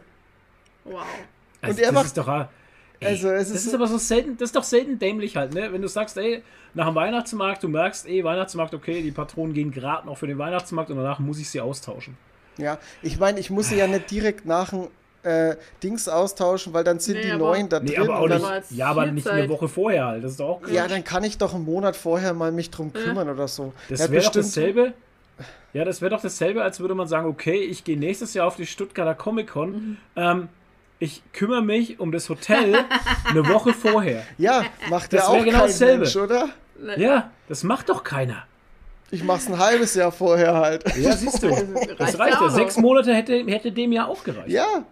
Wow. 0.85 1.01
also 1.61 1.79
er 1.79 1.85
das 1.87 1.93
macht- 1.93 2.05
ist 2.05 2.17
doch, 2.17 2.27
ey, 2.27 2.45
Also, 3.07 3.29
es 3.29 3.47
das 3.49 3.57
ist 3.57 3.65
ist 3.65 3.71
so- 3.71 3.77
aber 3.77 3.87
so 3.87 3.97
selten, 3.97 4.37
das 4.37 4.49
ist 4.49 4.55
doch 4.55 4.63
selten 4.63 4.99
dämlich 4.99 5.35
halt, 5.35 5.53
ne? 5.53 5.73
Wenn 5.73 5.81
du 5.81 5.87
sagst, 5.87 6.15
ey, 6.17 6.43
nach 6.75 6.85
dem 6.87 6.95
Weihnachtsmarkt, 6.95 7.63
du 7.63 7.67
merkst, 7.69 8.05
ey, 8.05 8.23
Weihnachtsmarkt, 8.23 8.73
okay, 8.75 9.01
die 9.01 9.11
Patronen 9.11 9.53
gehen 9.53 9.71
gerade 9.71 10.05
noch 10.05 10.17
für 10.17 10.27
den 10.27 10.37
Weihnachtsmarkt 10.37 10.91
und 10.91 10.97
danach 10.97 11.17
muss 11.19 11.39
ich 11.39 11.49
sie 11.49 11.59
austauschen. 11.59 12.17
Ja, 12.57 12.77
ich 13.01 13.19
meine, 13.19 13.39
ich 13.39 13.49
muss 13.49 13.69
sie 13.69 13.77
ja 13.77 13.87
nicht 13.87 14.09
direkt 14.11 14.45
nach 14.45 14.69
dem 14.69 14.87
äh, 15.25 15.55
Dings 15.83 16.07
austauschen, 16.07 16.73
weil 16.73 16.83
dann 16.83 16.99
sind 16.99 17.15
Nee, 17.15 17.23
die 17.23 17.31
aber- 17.31 17.39
neuen 17.45 17.67
da 17.69 17.79
Nee, 17.79 17.93
drin. 17.95 18.03
aber 18.03 18.19
auch 18.19 18.27
dann, 18.29 18.41
nicht, 18.41 18.71
ja, 18.71 18.87
aber 18.87 19.05
nicht 19.07 19.27
eine. 19.27 19.49
Woche 19.49 19.67
vorher 19.67 20.05
halt, 20.05 20.23
das 20.23 20.31
ist 20.31 20.39
doch 20.39 20.61
auch 20.61 20.67
ja, 20.67 20.87
dann 20.87 21.03
kann 21.03 21.23
ich 21.23 21.37
doch 21.37 21.53
einen 21.53 21.65
Monat 21.65 21.95
vorher 21.95 22.33
mal 22.33 22.51
mich 22.51 22.69
drum 22.71 22.93
kümmern 22.93 23.29
oder 23.29 23.47
so. 23.47 23.73
Das 23.89 23.99
Ja, 23.99 24.11
wäre 24.11 24.23
doch 24.23 24.31
dasselbe. 24.31 24.93
Ja, 25.73 25.83
das 25.83 25.99
wäre 26.01 26.11
doch 26.11 26.21
dasselbe, 26.21 26.63
als 26.63 26.79
würde 26.79 26.95
man 26.95 27.07
sagen, 27.07 27.27
okay, 27.27 27.57
ich 27.57 27.83
gehe 27.83 27.97
nächstes 27.99 28.33
Jahr 28.33 28.47
auf 28.47 28.55
die 28.55 28.65
Stuttgarter 28.65 29.13
Comic 29.15 29.47
Con. 29.47 29.71
Mhm. 29.71 29.97
Ähm, 30.15 30.49
ich 30.99 31.21
kümmere 31.33 31.61
mich 31.61 31.99
um 31.99 32.13
das 32.13 32.29
Hotel 32.29 32.73
eine 33.29 33.47
Woche 33.49 33.73
vorher. 33.73 34.23
Ja, 34.37 34.63
macht 34.89 35.11
Das 35.11 35.23
ja 35.23 35.27
auch 35.27 35.43
genau 35.43 35.59
kein 35.59 35.67
dasselbe. 35.67 35.99
Mensch, 36.03 36.15
oder? 36.15 36.49
Ja, 36.97 37.31
das 37.49 37.63
macht 37.63 37.89
doch 37.89 38.03
keiner. 38.05 38.43
Ich 39.11 39.23
mach's 39.23 39.47
ein 39.47 39.57
halbes 39.59 39.93
Jahr 39.95 40.11
vorher 40.11 40.55
halt. 40.55 40.83
Ja, 40.97 41.11
siehst 41.15 41.43
du. 41.43 41.49
Das 41.97 42.17
reicht 42.17 42.39
ja. 42.41 42.49
Sechs 42.49 42.77
Monate 42.77 43.13
hätte, 43.13 43.33
hätte 43.45 43.71
dem 43.71 43.91
ja 43.91 44.07
auch 44.07 44.23
gereicht. 44.23 44.49
Ja. 44.49 44.85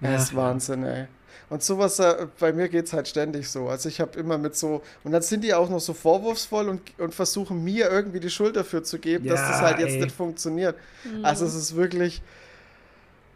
Ja, 0.00 0.12
das 0.12 0.24
ist 0.24 0.34
Wahnsinn, 0.36 0.84
ey. 0.84 1.06
Und 1.48 1.62
sowas, 1.62 1.98
äh, 2.00 2.26
bei 2.40 2.52
mir 2.52 2.68
geht's 2.68 2.92
halt 2.92 3.06
ständig 3.08 3.48
so. 3.48 3.68
Also 3.68 3.88
ich 3.88 4.00
habe 4.00 4.18
immer 4.18 4.36
mit 4.36 4.56
so, 4.56 4.82
und 5.04 5.12
dann 5.12 5.22
sind 5.22 5.44
die 5.44 5.54
auch 5.54 5.68
noch 5.70 5.78
so 5.80 5.94
vorwurfsvoll 5.94 6.68
und, 6.68 6.98
und 6.98 7.14
versuchen 7.14 7.62
mir 7.62 7.88
irgendwie 7.90 8.20
die 8.20 8.30
Schuld 8.30 8.56
dafür 8.56 8.82
zu 8.82 8.98
geben, 8.98 9.26
dass 9.26 9.44
Ja, 9.44 9.46
das 9.46 9.60
halt 9.62 9.78
jetzt 9.78 10.00
ey. 10.00 10.00
nicht 10.00 10.14
funktioniert. 10.14 10.76
Also 11.22 11.44
es 11.46 11.54
ist 11.54 11.76
wirklich, 11.76 12.22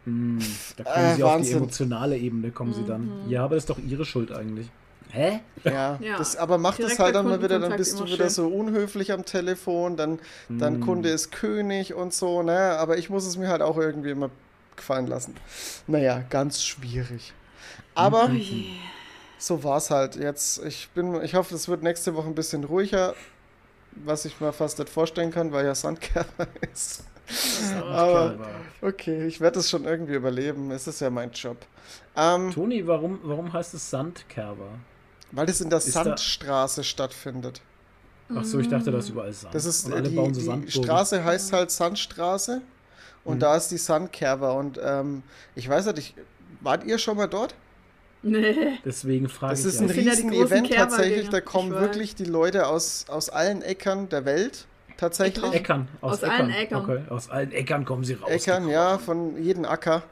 Hm, 0.05 0.59
da 0.77 0.83
kommen 0.83 1.09
Äh, 1.09 1.11
sie 1.11 1.23
auf 1.23 1.35
die 1.35 1.51
Wahnsinn. 1.51 1.51
emotionale 1.51 2.17
Ebene, 2.17 2.51
kommen 2.51 2.73
sie 2.73 2.85
dann. 2.85 3.15
Ja, 3.21 3.43
aber 3.43 3.55
das 3.55 3.63
ist 3.63 3.69
doch 3.69 3.77
ihre 3.79 4.05
Schuld 4.05 4.31
eigentlich. 4.31 4.73
Hä? 5.09 5.41
ja, 5.63 5.99
Ja, 5.99 6.15
das, 6.15 6.35
aber 6.35 6.57
macht 6.57 6.83
das 6.83 6.97
direkter 6.97 6.99
halt 6.99 7.15
dann 7.15 7.27
mal 7.27 7.41
wieder, 7.43 7.59
dann 7.59 7.75
bist 7.75 7.99
du 7.99 8.09
wieder 8.09 8.29
schön. 8.29 8.29
so 8.29 8.47
unhöflich 8.47 9.11
am 9.11 9.23
Telefon, 9.25 9.97
dann, 9.97 10.19
dann 10.57 10.79
Hm. 10.79 10.79
Kunde 10.79 11.09
ist 11.09 11.31
König 11.31 11.93
und 11.93 12.13
so, 12.13 12.41
ne? 12.43 12.77
Aber 12.79 12.97
ich 12.97 13.09
muss 13.09 13.25
es 13.25 13.37
mir 13.37 13.49
halt 13.49 13.61
auch 13.61 13.77
irgendwie 13.77 14.09
immer 14.11 14.31
gefallen 14.75 15.07
lassen. 15.07 15.35
Naja, 15.87 16.23
ganz 16.29 16.63
schwierig. 16.63 17.33
Aber 17.95 18.29
Oh 18.31 18.35
so 19.37 19.63
war 19.63 19.77
es 19.77 19.89
halt. 19.89 20.15
Jetzt, 20.15 20.63
ich 20.65 20.89
bin, 20.89 21.21
ich 21.23 21.35
hoffe, 21.35 21.55
es 21.55 21.67
wird 21.67 21.83
nächste 21.83 22.13
Woche 22.15 22.27
ein 22.27 22.35
bisschen 22.35 22.63
ruhiger, 22.63 23.15
was 24.05 24.25
ich 24.25 24.39
mir 24.39 24.53
fast 24.53 24.77
nicht 24.79 24.89
vorstellen 24.89 25.31
kann, 25.31 25.51
weil 25.51 25.65
ja 25.65 25.75
Sandkerber 25.75 26.47
ist. 26.73 27.03
Aber 27.83 28.37
okay, 28.81 29.25
ich 29.25 29.39
werde 29.39 29.59
es 29.59 29.69
schon 29.69 29.85
irgendwie 29.85 30.13
überleben. 30.15 30.71
Es 30.71 30.87
ist 30.87 30.99
ja 31.01 31.09
mein 31.09 31.31
Job. 31.31 31.57
Ähm, 32.15 32.51
Toni, 32.51 32.85
warum, 32.85 33.19
warum 33.23 33.51
heißt 33.51 33.73
es 33.73 33.89
Sandkerber? 33.89 34.67
weil 35.33 35.49
es 35.49 35.61
in 35.61 35.69
der 35.69 35.79
Ist 35.79 35.95
da- 35.95 36.03
Sandstraße 36.03 36.83
stattfindet. 36.83 37.61
Ach 38.35 38.43
so, 38.43 38.59
ich 38.59 38.67
dachte, 38.69 38.91
das 38.91 39.05
ist 39.05 39.11
überall 39.11 39.31
Sand. 39.33 39.55
Das 39.55 39.65
ist 39.65 39.87
die, 39.87 40.33
so 40.33 40.55
die. 40.55 40.71
Straße 40.71 41.23
heißt 41.23 41.51
halt 41.53 41.71
Sandstraße 41.71 42.61
und 43.23 43.35
Mhm. 43.35 43.39
da 43.39 43.55
ist 43.55 43.69
die 43.69 43.77
Sandkerber 43.77 44.55
und 44.55 44.79
ähm, 44.83 45.23
ich 45.55 45.67
weiß 45.69 45.85
nicht, 45.87 45.97
ich, 45.97 46.15
wart 46.61 46.83
ihr 46.85 46.97
schon 46.97 47.17
mal 47.17 47.27
dort? 47.27 47.55
Nee. 48.23 48.77
Deswegen 48.85 49.29
frage 49.29 49.53
Das 49.53 49.61
ich 49.61 49.65
ist 49.67 49.75
ja. 49.75 49.81
ein 49.81 49.87
Das 49.87 49.95
ja 49.97 50.01
die 50.03 50.07
großen 50.09 50.29
Riesen-Event 50.29 50.67
Kerberdinger. 50.67 50.89
tatsächlich, 50.89 51.29
da 51.29 51.41
kommen 51.41 51.71
wirklich 51.71 52.13
die 52.15 52.25
Leute 52.25 52.67
aus, 52.67 53.05
aus 53.09 53.29
allen 53.29 53.61
Eckern 53.63 54.09
der 54.09 54.25
Welt 54.25 54.67
tatsächlich. 54.97 55.51
Äckern. 55.53 55.87
Aus, 56.01 56.13
Aus 56.13 56.23
Äckern. 56.23 56.31
allen 56.41 56.49
Äckern. 56.51 56.81
Okay. 56.83 57.01
Aus 57.09 57.29
allen 57.31 57.51
Äckern 57.51 57.83
kommen 57.85 58.03
sie 58.03 58.13
raus. 58.13 58.29
Äckern, 58.29 58.67
ja, 58.69 58.99
von 58.99 59.41
jedem 59.43 59.65
Acker. 59.65 60.03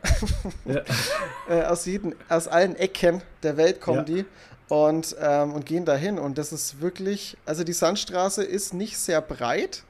Ja. 0.65 0.81
äh, 1.49 1.63
aus, 1.65 1.85
jeden, 1.85 2.15
aus 2.29 2.47
allen 2.47 2.75
Ecken 2.75 3.21
der 3.43 3.57
Welt 3.57 3.79
kommen 3.79 3.99
Ja. 3.99 4.03
die 4.03 4.25
und, 4.69 5.15
ähm, 5.21 5.53
und 5.53 5.67
gehen 5.67 5.85
dahin. 5.85 6.17
Und 6.17 6.39
das 6.39 6.51
ist 6.51 6.81
wirklich, 6.81 7.37
also 7.45 7.63
die 7.63 7.73
Sandstraße 7.73 8.43
ist 8.43 8.73
nicht 8.73 8.97
sehr 8.97 9.21
breit. 9.21 9.83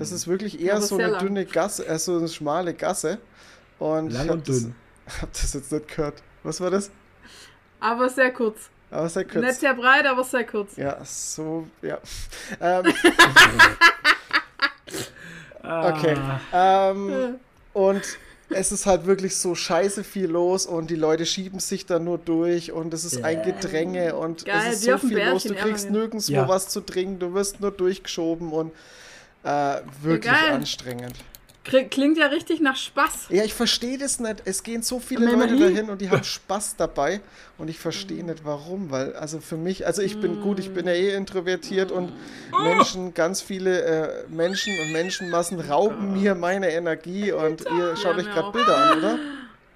Das 0.00 0.12
ist 0.12 0.26
wirklich 0.26 0.60
eher 0.60 0.76
Aber 0.76 0.82
so 0.82 0.96
eine 0.96 1.08
lang. 1.08 1.20
dünne 1.20 1.44
Gasse, 1.44 1.86
äh, 1.86 1.98
so 1.98 2.16
eine 2.16 2.28
schmale 2.28 2.74
Gasse. 2.74 3.18
Und 3.78 4.10
Lang 4.10 4.24
ich 4.24 4.28
hab 4.28 4.36
und 4.36 4.48
das, 4.48 4.62
dünn. 4.62 4.74
hab 5.20 5.32
das 5.32 5.54
jetzt 5.54 5.70
nicht 5.70 5.88
gehört. 5.88 6.22
Was 6.42 6.60
war 6.60 6.70
das? 6.70 6.90
Aber 7.78 8.08
sehr 8.08 8.32
kurz. 8.32 8.58
Aber 8.90 9.08
sehr 9.08 9.24
kurz. 9.24 9.44
Nicht 9.44 9.60
sehr 9.60 9.74
breit, 9.74 10.06
aber 10.06 10.24
sehr 10.24 10.44
kurz. 10.44 10.76
Ja, 10.76 10.98
so, 11.04 11.68
ja. 11.82 11.98
ähm, 12.60 12.86
okay. 15.62 16.16
Ah, 16.52 16.90
Ähm, 16.90 17.36
und 17.72 18.02
es 18.48 18.72
ist 18.72 18.86
halt 18.86 19.06
wirklich 19.06 19.36
so 19.36 19.54
scheiße 19.54 20.02
viel 20.02 20.26
los 20.26 20.66
und 20.66 20.90
die 20.90 20.96
Leute 20.96 21.24
schieben 21.24 21.60
sich 21.60 21.86
da 21.86 22.00
nur 22.00 22.18
durch 22.18 22.72
und 22.72 22.92
es 22.92 23.04
ist 23.04 23.22
ein 23.22 23.42
Gedränge 23.44 24.16
und 24.16 24.44
Geil, 24.44 24.60
es 24.70 24.76
ist 24.76 24.84
so 24.84 24.98
viel 24.98 25.16
Berg 25.18 25.32
los. 25.34 25.44
Du 25.44 25.54
kriegst 25.54 25.90
nirgendwo 25.90 26.32
Ja. 26.32 26.48
was 26.48 26.68
zu 26.68 26.80
trinken, 26.80 27.20
du 27.20 27.32
wirst 27.34 27.60
nur 27.60 27.70
durchgeschoben 27.70 28.50
und 28.52 28.72
äh, 29.44 29.76
wirklich 30.02 30.32
geil. 30.32 30.52
anstrengend. 30.52 31.14
Klingt 31.62 32.16
ja 32.16 32.26
richtig 32.26 32.60
nach 32.60 32.74
Spaß. 32.74 33.26
Ja, 33.28 33.44
ich 33.44 33.52
verstehe 33.52 33.98
das 33.98 34.18
nicht. 34.18 34.42
Es 34.46 34.62
gehen 34.62 34.82
so 34.82 34.98
viele 34.98 35.26
man 35.36 35.40
Leute 35.40 35.54
hin- 35.54 35.74
dahin 35.74 35.90
und 35.90 36.00
die 36.00 36.08
haben 36.10 36.24
Spaß 36.38 36.76
dabei 36.76 37.20
und 37.58 37.68
ich 37.68 37.78
verstehe 37.78 38.24
nicht 38.24 38.44
warum, 38.44 38.90
weil 38.90 39.14
also 39.14 39.40
für 39.40 39.58
mich, 39.58 39.86
also 39.86 40.00
ich 40.00 40.18
bin 40.20 40.40
gut, 40.40 40.58
ich 40.58 40.72
bin 40.72 40.86
ja 40.86 40.94
eh 40.94 41.14
introvertiert 41.14 41.92
und 41.92 42.12
Menschen, 42.64 43.12
ganz 43.12 43.42
viele 43.42 43.82
äh, 43.82 44.24
Menschen 44.28 44.72
und 44.80 44.92
Menschenmassen 44.92 45.60
rauben 45.60 46.12
mir 46.14 46.34
meine 46.34 46.70
Energie 46.72 47.30
und 47.30 47.60
ihr 47.60 47.94
schaut 47.96 48.16
euch 48.16 48.24
gerade 48.24 48.46
auch. 48.48 48.52
Bilder 48.52 48.76
an, 48.92 48.98
oder? 48.98 49.18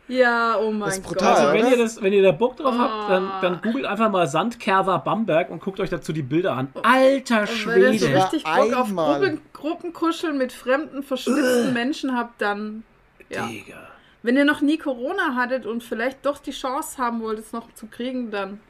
Ja, 0.07 0.59
oh 0.59 0.71
mein 0.71 0.91
ist 0.91 1.03
Gott. 1.03 1.15
brutal, 1.15 1.35
Also, 1.35 1.53
wenn 1.55 1.71
ihr, 1.71 1.79
das, 1.79 2.03
wenn 2.03 2.13
ihr 2.13 2.23
da 2.23 2.33
Bock 2.33 2.57
drauf 2.59 2.75
habt, 2.77 2.93
Ah. 2.93 3.09
dann, 3.09 3.31
dann 3.41 3.61
googelt 3.63 3.87
einfach 3.87 4.11
mal 4.11 4.27
Sandkerber 4.27 4.99
Bamberg 4.99 5.49
und 5.51 5.63
guckt 5.63 5.81
euch 5.81 5.89
dazu 5.89 6.13
die 6.13 6.23
Bilder 6.23 6.53
an. 6.57 6.69
Alter 6.83 7.41
Und 7.43 7.67
wenn 7.67 7.93
ihr 7.95 7.99
so 7.99 8.07
Schwede. 8.07 8.19
Ja, 8.19 8.23
richtig 8.25 8.45
Bock 8.45 8.73
auf. 8.75 8.89
Gruppen, 8.95 9.41
Gruppenkuscheln 9.55 10.37
mit 10.37 10.53
fremden, 10.53 11.03
verschwitzten 11.03 11.73
Menschen 11.73 12.15
habt, 12.17 12.43
dann 12.43 12.83
ja. 13.31 13.47
Digga. 13.47 13.77
Wenn 14.23 14.37
ihr 14.37 14.45
noch 14.45 14.61
nie 14.61 14.77
Corona 14.79 15.35
hattet 15.37 15.65
und 15.67 15.83
vielleicht 15.83 16.25
doch 16.27 16.39
die 16.39 16.51
Chance 16.53 16.99
haben 16.99 17.21
wollt, 17.23 17.39
es 17.39 17.53
noch 17.53 17.73
zu 17.75 17.87
kriegen, 17.87 18.31
dann 18.31 18.61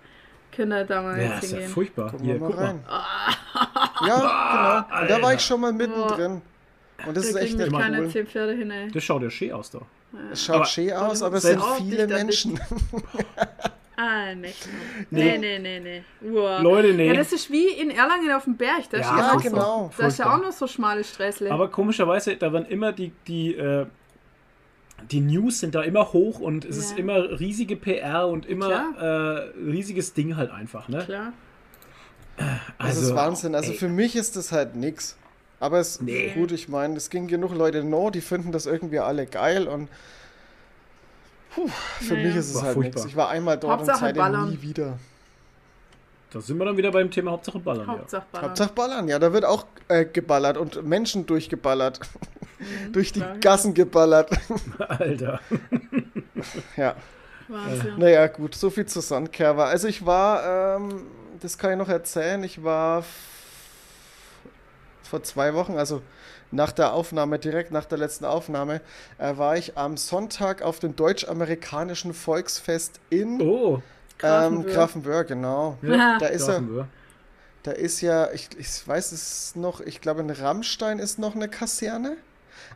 könnt 0.55 0.73
ihr 0.73 0.85
da 0.85 1.03
mal 1.03 1.21
Ja, 1.21 1.35
ist 1.39 1.43
ja 1.51 1.59
hingehen. 1.59 1.69
furchtbar. 1.71 2.11
Gucken 2.11 2.27
Hier, 2.27 2.39
mal 2.39 2.47
guck 2.47 2.57
mal. 2.57 2.65
rein. 2.67 2.85
Ja, 4.07 4.87
genau. 4.89 5.01
Und 5.03 5.11
da 5.11 5.23
war 5.23 5.35
ich 5.35 5.41
schon 5.41 5.61
mal 5.61 5.73
mittendrin. 5.73 6.43
Und 7.07 7.17
das 7.17 7.25
da 7.33 7.39
ist 7.39 7.45
echt 7.45 7.59
nicht 7.59 7.73
keine 7.73 8.03
cool. 8.03 8.11
zehn 8.11 8.27
Pferde 8.27 8.53
hin, 8.53 8.71
ey. 8.71 8.91
Das 8.91 9.03
schaut 9.05 9.23
ja 9.23 9.31
schön 9.31 9.53
aus 9.53 9.71
da. 9.71 9.81
Es 10.33 10.45
schaut 10.45 10.57
Aber- 10.57 10.67
schön 10.67 10.93
aus, 10.93 11.23
aber 11.23 11.37
es 11.37 11.43
sind 11.45 11.63
viele 11.79 12.07
Menschen. 12.07 12.59
Ah, 13.97 14.35
nee. 14.35 14.53
Nee, 15.11 15.39
nee, 15.39 15.59
nee, 15.61 15.79
nee. 15.79 16.03
Wow. 16.21 16.61
Leute, 16.63 16.93
nee. 16.95 17.07
Ja, 17.07 17.15
das 17.15 17.33
ist 17.33 17.49
wie 17.53 17.69
in 17.69 17.91
Erlangen 17.91 18.29
auf 18.33 18.43
dem 18.43 18.57
Berg. 18.57 18.91
Da 18.91 18.99
ist 18.99 19.05
Ja, 19.07 19.17
ja, 19.19 19.37
genau. 19.37 19.93
So, 19.97 20.03
da 20.03 20.09
ist 20.09 20.19
ja 20.19 20.35
auch 20.35 20.43
noch 20.43 20.51
so 20.51 20.67
schmale 20.67 21.05
Sträßle. 21.05 21.49
Aber 21.53 21.69
komischerweise, 21.69 22.35
da 22.35 22.53
waren 22.53 22.67
immer 22.67 22.91
die, 22.93 23.13
die, 23.29 23.55
äh, 23.55 23.87
die 25.13 25.21
News 25.21 25.61
sind 25.61 25.77
da 25.77 25.83
immer 25.83 26.13
hoch 26.13 26.41
und 26.41 26.65
es 26.65 26.77
Ja. 26.77 26.83
ist 26.83 26.99
immer 26.99 27.39
riesige 27.39 27.77
PR 27.77 28.27
und 28.27 28.47
immer 28.47 28.97
äh, 28.99 29.61
riesiges 29.71 30.13
Ding 30.13 30.37
halt 30.37 30.51
einfach, 30.51 30.89
ne? 30.89 31.05
Klar. 31.05 31.33
Das 32.81 32.97
ist 33.01 33.15
Wahnsinn. 33.15 33.55
Also 33.55 33.71
ey. 33.71 33.79
für 33.79 33.89
mich 33.89 34.17
ist 34.17 34.35
das 34.35 34.51
halt 34.51 34.75
nix. 34.75 35.17
Aber 35.65 35.79
es 35.81 36.01
Nee. 36.01 36.33
gut, 36.35 36.53
ich 36.53 36.69
meine, 36.69 36.95
es 36.97 37.09
ging 37.09 37.27
genug 37.27 37.55
Leute 37.55 37.83
no, 37.83 38.11
die 38.11 38.21
finden 38.21 38.53
das 38.53 38.67
irgendwie 38.67 38.99
alle 38.99 39.25
geil 39.27 39.67
und 39.67 39.89
puh, 41.55 41.69
für 42.01 42.13
Naja. 42.15 42.27
mich 42.27 42.37
ist 42.37 42.49
es 42.51 42.55
War 42.57 42.63
halt 42.65 42.75
furchtbar. 42.75 43.01
nichts. 43.01 43.11
Ich 43.11 43.17
war 43.17 43.29
einmal 43.31 43.57
dort 43.59 43.73
Hauptsache 43.79 43.95
und 43.97 44.01
seitdem 44.01 44.23
ballern. 44.23 44.51
nie 44.51 44.61
wieder. 44.61 44.99
Da 46.33 46.41
sind 46.41 46.59
wir 46.59 46.67
dann 46.67 46.77
wieder 46.77 46.91
beim 46.91 47.11
Thema 47.11 47.31
Hauptsache 47.31 47.59
Ballern. 47.61 47.87
Hauptsache 47.87 48.27
Ballern. 48.31 48.49
Hauptsache 48.49 48.73
ballern, 48.75 49.09
ja, 49.09 49.19
da 49.19 49.33
wird 49.33 49.45
auch 49.47 49.65
äh, 49.89 50.05
geballert 50.05 50.57
und 50.59 50.85
Menschen 50.85 51.25
durchgeballert. 51.27 52.01
Durch 52.93 53.13
die 53.13 53.21
klar. 53.21 53.39
Gassen 53.39 53.73
geballert. 53.73 54.31
Ja. 54.79 54.87
Alter. 54.89 55.41
ja. 56.77 56.95
Wahnsinn. 57.49 57.99
Naja, 57.99 58.27
gut, 58.27 58.55
so 58.55 58.69
viel 58.71 58.85
zu 58.87 59.01
Sandkerber. 59.01 59.67
Also 59.67 59.87
ich 59.89 60.05
war, 60.05 60.77
ähm, 60.77 61.03
das 61.41 61.57
kann 61.57 61.73
ich 61.73 61.79
noch 61.79 61.89
erzählen, 61.89 62.43
ich 62.43 62.63
war 62.65 63.05
vor 65.07 65.23
zwei 65.23 65.55
Wochen, 65.55 65.77
also 65.77 66.03
nach 66.51 66.73
der 66.73 66.93
Aufnahme, 66.93 67.39
direkt 67.39 67.71
nach 67.73 67.85
der 67.85 67.99
letzten 67.99 68.25
Aufnahme, 68.25 68.81
äh, 69.19 69.37
war 69.37 69.57
ich 69.57 69.77
am 69.77 69.97
Sonntag 69.97 70.63
auf 70.63 70.79
dem 70.79 70.95
deutsch-amerikanischen 70.97 72.15
Volksfest 72.15 73.01
in 73.11 73.41
Oh. 73.41 73.77
ähm, 74.23 74.63
Grafenwöhr. 74.63 74.73
Grafenwöhr, 74.75 75.25
genau. 75.25 75.79
Ja. 75.83 76.19
Da 76.19 76.27
ist 76.27 76.43
er, 76.49 76.55
Grafenwöhr. 76.55 76.89
da 77.65 77.71
ist 77.73 78.01
ja, 78.01 78.31
ich, 78.33 78.49
ich 78.59 78.87
weiß 78.87 79.13
es 79.13 79.57
noch, 79.57 79.81
ich 79.81 80.01
glaube 80.01 80.21
in 80.21 80.31
Rammstein 80.31 80.99
ist 80.99 81.19
noch 81.19 81.35
eine 81.35 81.49
Kaserne. 81.49 82.17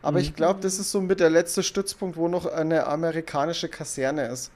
Aber 0.03 0.21
ich 0.21 0.35
glaube, 0.35 0.61
das 0.61 0.79
ist 0.79 0.91
so 0.91 1.01
mit 1.01 1.19
der 1.19 1.31
letzte 1.31 1.63
Stützpunkt, 1.63 2.17
wo 2.17 2.29
noch 2.29 2.47
eine 2.47 2.87
amerikanische 2.87 3.69
Kaserne 3.69 4.27
ist. 4.29 4.51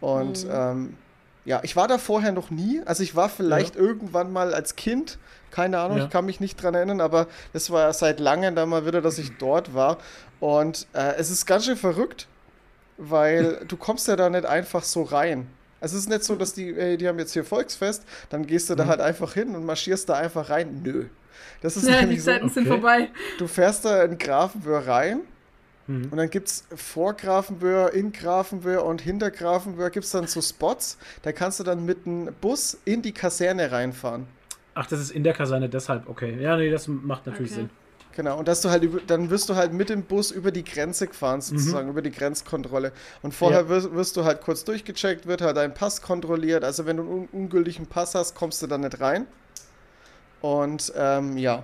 Und 0.00 0.46
ähm, 0.50 0.96
ja, 1.44 1.60
ich 1.62 1.76
war 1.76 1.88
da 1.88 1.98
vorher 1.98 2.32
noch 2.32 2.50
nie. 2.50 2.80
Also 2.84 3.02
ich 3.02 3.14
war 3.14 3.28
vielleicht 3.28 3.76
irgendwann 3.76 4.32
mal 4.32 4.54
als 4.54 4.74
Kind, 4.76 5.18
keine 5.56 5.78
Ahnung, 5.78 5.96
Ja. 5.98 6.04
ich 6.04 6.10
kann 6.10 6.26
mich 6.26 6.38
nicht 6.38 6.62
dran 6.62 6.74
erinnern, 6.74 7.00
aber 7.00 7.26
das 7.54 7.70
war 7.70 7.90
seit 7.94 8.20
langem 8.20 8.54
da 8.54 8.66
mal 8.66 8.84
wieder, 8.86 9.00
dass 9.00 9.16
ich 9.18 9.36
dort 9.38 9.74
war. 9.74 9.96
Und 10.38 10.86
äh, 10.92 11.14
es 11.16 11.30
ist 11.30 11.46
ganz 11.46 11.64
schön 11.64 11.76
verrückt, 11.78 12.28
weil 12.98 13.64
du 13.66 13.76
kommst 13.76 14.06
ja 14.08 14.16
da 14.16 14.28
nicht 14.30 14.44
einfach 14.46 14.82
so 14.84 15.02
rein. 15.02 15.46
Es 15.80 15.92
ist 15.92 16.08
nicht 16.08 16.24
so, 16.24 16.34
dass 16.36 16.54
die, 16.54 16.74
ey, 16.74 16.96
die 16.96 17.06
haben 17.08 17.18
jetzt 17.18 17.32
hier 17.32 17.44
Volksfest, 17.44 18.04
dann 18.30 18.46
gehst 18.46 18.68
du 18.70 18.74
da 18.74 18.86
halt 18.86 19.00
einfach 19.00 19.34
hin 19.34 19.54
und 19.54 19.64
marschierst 19.64 20.08
da 20.08 20.14
einfach 20.14 20.48
rein. 20.50 20.80
Nö. 20.82 21.06
Das 21.62 21.76
ist 21.76 21.84
Ja, 21.88 21.96
die 21.96 22.00
nämlich 22.02 22.22
so, 22.22 22.30
Zeiten 22.30 22.48
sind 22.48 22.62
okay. 22.66 22.80
vorbei. 22.80 23.08
du 23.38 23.46
fährst 23.46 23.84
da 23.84 24.02
in 24.04 24.18
Grafenwöhr 24.18 24.86
rein 24.86 25.20
Mhm. 25.88 26.08
und 26.10 26.16
dann 26.16 26.28
gibt 26.30 26.48
es 26.48 26.64
vor 26.74 27.14
Grafenwöhr, 27.14 27.92
in 27.92 28.10
Grafenwöhr 28.10 28.84
und 28.84 29.00
hinter 29.00 29.30
Grafenwöhr 29.30 29.90
gibt 29.90 30.04
es 30.04 30.10
dann 30.10 30.26
so 30.26 30.42
Spots, 30.42 30.98
da 31.22 31.30
kannst 31.30 31.60
du 31.60 31.62
dann 31.64 31.84
mit 31.84 32.06
dem 32.06 32.34
Bus 32.40 32.76
in 32.84 33.02
die 33.02 33.12
Kaserne 33.12 33.70
reinfahren. 33.70 34.26
Ach, 34.78 34.86
das 34.86 35.00
ist 35.00 35.10
in 35.10 35.24
der 35.24 35.32
Kaserne, 35.32 35.68
deshalb, 35.68 36.08
okay. 36.08 36.38
Ja, 36.40 36.56
nee, 36.56 36.70
das 36.70 36.86
macht 36.86 37.26
natürlich 37.26 37.50
Okay. 37.50 37.60
Sinn. 37.62 37.70
Genau, 38.14 38.38
und 38.38 38.46
dass 38.48 38.60
du 38.62 38.70
halt 38.70 38.82
über, 38.82 39.00
dann 39.06 39.28
wirst 39.28 39.48
du 39.50 39.56
halt 39.56 39.72
mit 39.74 39.88
dem 39.90 40.02
Bus 40.02 40.30
über 40.30 40.50
die 40.50 40.64
Grenze 40.64 41.06
gefahren, 41.06 41.40
sozusagen, 41.42 41.88
über 41.90 42.00
die 42.00 42.10
Grenzkontrolle. 42.10 42.92
Und 43.22 43.34
vorher 43.34 43.62
Ja. 43.62 43.68
wirst, 43.68 43.92
wirst 43.92 44.16
du 44.16 44.24
halt 44.24 44.40
kurz 44.40 44.64
durchgecheckt, 44.64 45.26
wird 45.26 45.42
halt 45.42 45.56
dein 45.58 45.74
Pass 45.74 46.00
kontrolliert. 46.00 46.64
Also 46.64 46.86
wenn 46.86 46.96
du 46.98 47.02
einen 47.02 47.12
un 47.12 47.28
ungültigen 47.32 47.86
Pass 47.86 48.14
hast, 48.14 48.34
kommst 48.34 48.62
du 48.62 48.66
da 48.68 48.78
nicht 48.78 49.00
rein. 49.00 49.26
Und 50.40 50.92
ähm, 50.96 51.36
ja. 51.36 51.62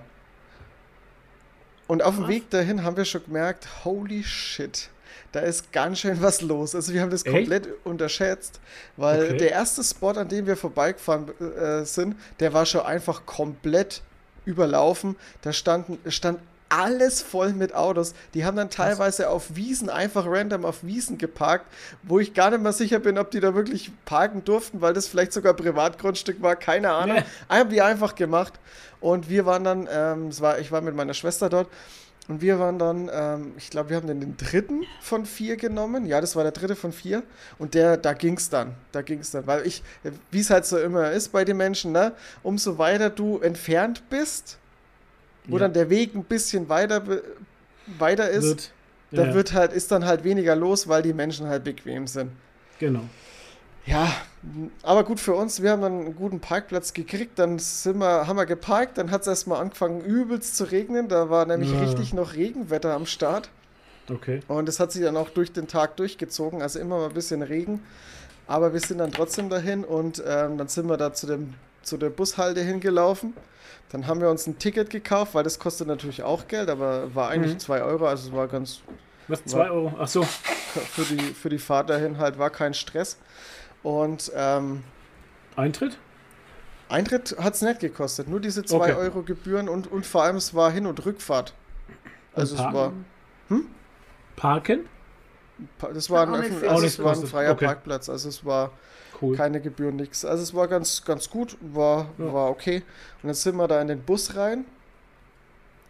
Und 1.87 2.02
auf 2.02 2.14
dem 2.16 2.25
Krass. 2.25 2.31
Weg 2.35 2.50
dahin 2.50 2.85
haben 2.85 2.97
wir 2.97 3.04
schon 3.04 3.25
gemerkt, 3.25 3.69
holy 3.85 4.23
shit, 4.23 4.90
da 5.33 5.41
ist 5.41 5.73
ganz 5.73 5.99
schön 6.01 6.21
was 6.23 6.41
los. 6.43 6.75
Also 6.75 6.93
wir 6.93 7.01
haben 7.03 7.11
das 7.11 7.25
Echt? 7.25 7.35
komplett 7.35 7.69
unterschätzt, 7.85 8.61
weil 8.97 9.25
Okay. 9.25 9.37
der 9.39 9.51
erste 9.53 9.83
Spot, 9.83 10.11
an 10.11 10.29
dem 10.29 10.47
wir 10.47 10.57
vorbeigefahren 10.57 11.31
äh, 11.41 11.85
sind, 11.85 12.17
der 12.41 12.53
war 12.53 12.67
schon 12.67 12.83
einfach 12.83 13.25
komplett 13.27 14.03
überlaufen. 14.45 15.17
Da 15.43 15.53
standen, 15.53 15.99
stand 16.11 16.39
alles 16.69 17.21
voll 17.21 17.53
mit 17.53 17.75
Autos. 17.75 18.15
Die 18.33 18.47
haben 18.47 18.57
dann 18.57 18.71
teilweise 18.71 19.29
auf 19.29 19.57
Wiesen, 19.57 19.91
einfach 19.91 20.25
random 20.27 20.65
auf 20.65 20.83
Wiesen 20.83 21.19
geparkt, 21.19 21.67
wo 22.03 22.19
ich 22.19 22.33
gar 22.33 22.51
nicht 22.51 22.62
mehr 22.62 22.73
sicher 22.73 22.99
bin, 22.99 23.19
ob 23.19 23.31
die 23.31 23.41
da 23.41 23.55
wirklich 23.55 23.91
parken 24.07 24.43
durften, 24.45 24.81
weil 24.81 24.95
das 24.95 25.07
vielleicht 25.07 25.35
sogar 25.35 25.53
Privatgrundstück 25.53 26.41
war, 26.41 26.57
keine 26.57 26.91
Ahnung. 26.93 27.19
Ja. 27.19 27.25
Haben 27.59 27.71
die 27.71 27.83
einfach 27.83 28.15
gemacht. 28.15 28.55
Und 29.01 29.29
wir 29.29 29.45
waren 29.45 29.65
dann, 29.65 29.89
ähm, 29.93 30.41
war, 30.41 30.59
ich 30.61 30.73
war 30.73 30.81
mit 30.81 30.95
meiner 30.95 31.12
Schwester 31.15 31.51
dort. 31.51 31.69
Und 32.33 32.41
wir 32.41 32.59
waren 32.59 32.79
dann, 32.79 33.11
ähm, 33.12 33.53
ich 33.59 33.69
glaube, 33.69 33.91
wir 33.91 33.97
haben 33.99 34.07
dann 34.07 34.21
den 34.21 34.39
dritten 34.39 34.85
von 35.03 35.27
vier 35.27 35.57
genommen. 35.59 36.07
Ja, 36.07 36.19
das 36.23 36.35
war 36.35 36.45
der 36.45 36.53
dritte 36.53 36.77
von 36.77 36.91
vier. 36.91 37.23
Und 37.59 37.75
der, 37.75 37.99
da 37.99 38.15
ging's 38.15 38.49
dann. 38.49 38.75
Da 38.91 39.03
ging's 39.03 39.33
dann. 39.33 39.47
Weil 39.47 39.67
ich, 39.67 39.83
wie 40.31 40.41
es 40.41 40.49
halt 40.49 40.65
so 40.65 40.79
immer 40.79 41.11
ist 41.12 41.29
bei 41.31 41.45
den 41.45 41.59
Menschen, 41.59 41.93
ne, 41.93 42.12
umso 42.43 42.79
weiter 42.79 43.11
du 43.11 43.39
entfernt 43.41 44.03
bist, 44.09 44.57
wo 45.45 45.57
Ja. 45.57 45.65
dann 45.65 45.75
der 45.75 45.91
Weg 45.91 46.15
ein 46.15 46.25
bisschen 46.25 46.71
weiter 46.71 47.03
weiter 47.99 48.31
ist, 48.31 48.45
Wird, 48.45 48.73
da 49.11 49.25
ja, 49.27 49.35
wird 49.35 49.53
halt, 49.53 49.75
ist 49.75 49.91
dann 49.93 50.07
halt 50.07 50.25
weniger 50.25 50.57
los, 50.57 50.89
weil 50.89 51.03
die 51.03 51.12
Menschen 51.12 51.49
halt 51.49 51.65
bequem 51.65 52.07
sind. 52.07 52.31
Genau. 52.79 53.03
Ja, 53.85 54.12
aber 54.83 55.03
gut 55.05 55.19
für 55.19 55.35
uns, 55.35 55.61
wir 55.62 55.71
haben 55.73 55.83
dann 55.83 56.01
einen 56.01 56.17
guten 56.17 56.41
Parkplatz 56.41 56.93
gekriegt, 56.93 57.39
dann 57.39 57.59
sind 57.59 57.99
wir, 57.99 58.27
haben 58.29 58.37
wir 58.37 58.47
geparkt, 58.47 58.97
dann 58.99 59.11
hat 59.11 59.23
es 59.23 59.27
erstmal 59.27 59.61
angefangen 59.61 60.01
übelst 60.03 60.57
zu 60.57 60.65
regnen, 60.71 61.09
da 61.09 61.31
war 61.31 61.47
nämlich 61.47 61.73
Ja. 61.73 61.79
richtig 61.79 62.12
noch 62.15 62.35
Regenwetter 62.35 62.95
am 62.95 63.07
Start 63.07 63.51
Okay. 64.09 64.41
und 64.47 64.69
es 64.69 64.79
hat 64.79 64.93
sich 64.93 65.03
dann 65.03 65.17
auch 65.17 65.31
durch 65.31 65.53
den 65.53 65.67
Tag 65.67 65.97
durchgezogen, 65.97 66.62
also 66.62 66.79
immer 66.79 66.99
mal 66.99 67.09
ein 67.09 67.15
bisschen 67.15 67.43
Regen, 67.43 67.83
aber 68.47 68.73
wir 68.73 68.81
sind 68.81 68.99
dann 68.99 69.11
trotzdem 69.11 69.49
dahin 69.49 69.85
und 69.85 70.23
ähm, 70.27 70.59
dann 70.59 70.69
sind 70.69 70.87
wir 70.89 70.97
da 70.97 71.12
zu, 71.12 71.27
dem, 71.27 71.55
zu 71.83 71.97
der 71.97 72.11
Bushalte 72.11 72.61
hingelaufen, 72.62 73.33
dann 73.91 74.07
haben 74.07 74.21
wir 74.21 74.31
uns 74.31 74.47
ein 74.47 74.59
Ticket 74.61 74.91
gekauft, 74.91 75.35
weil 75.35 75.43
das 75.45 75.59
kostet 75.59 75.89
natürlich 75.89 76.23
auch 76.23 76.47
Geld, 76.47 76.71
aber 76.71 77.12
war 77.17 77.31
eigentlich 77.31 77.55
Mhm. 77.55 77.59
2 77.61 77.83
Euro, 77.83 78.07
also 78.07 78.29
es 78.29 78.35
war 78.35 78.47
ganz, 78.47 78.81
Was? 79.27 79.45
2 79.45 79.71
Euro? 79.71 79.93
Ach 79.99 80.09
so. 80.09 80.23
für 80.95 81.03
die, 81.05 81.19
für 81.35 81.49
die 81.49 81.59
Fahrt 81.59 81.91
dahin 81.91 82.19
halt, 82.19 82.39
war 82.39 82.49
kein 82.51 82.75
Stress 82.75 83.19
und 83.83 84.31
ähm, 84.35 84.83
Eintritt? 85.57 85.99
Eintritt 86.89 87.37
hat 87.39 87.55
es 87.55 87.62
nicht 87.62 87.81
gekostet, 87.81 88.29
nur 88.29 88.41
diese 88.41 88.65
2 88.65 88.77
Okay. 88.77 88.93
Euro 88.95 89.23
Gebühren 89.23 89.69
und, 89.69 89.91
und 89.91 90.05
vor 90.07 90.23
allem 90.25 90.37
es 90.37 90.55
war 90.55 90.71
Hin- 90.71 90.87
und 90.87 91.05
Rückfahrt. 91.05 91.55
Also 92.35 92.55
es 92.55 92.61
Parken? 92.61 92.75
war, 93.49 93.61
Parken? 94.37 94.81
das 95.95 96.11
war 96.11 96.27
ein, 96.27 96.35
öffn- 96.35 96.67
also 96.67 96.87
es 96.87 96.99
war 97.03 97.15
ein 97.15 97.27
freier 97.27 97.53
Okay. 97.53 97.67
Parkplatz, 97.67 98.09
also 98.09 98.29
es 98.29 98.45
war 98.45 98.73
Cool. 99.21 99.37
keine 99.37 99.61
Gebühren, 99.61 99.97
nichts. 99.97 100.25
Also 100.25 100.43
es 100.43 100.55
war 100.55 100.67
ganz, 100.69 101.05
ganz 101.05 101.31
gut, 101.31 101.57
war, 101.61 102.09
Ja. 102.19 102.33
war 102.33 102.51
okay. 102.51 102.83
Und 103.23 103.29
dann 103.29 103.35
sind 103.35 103.57
wir 103.57 103.69
da 103.69 103.81
in 103.81 103.89
den 103.89 104.03
Bus 104.03 104.37
rein 104.37 104.65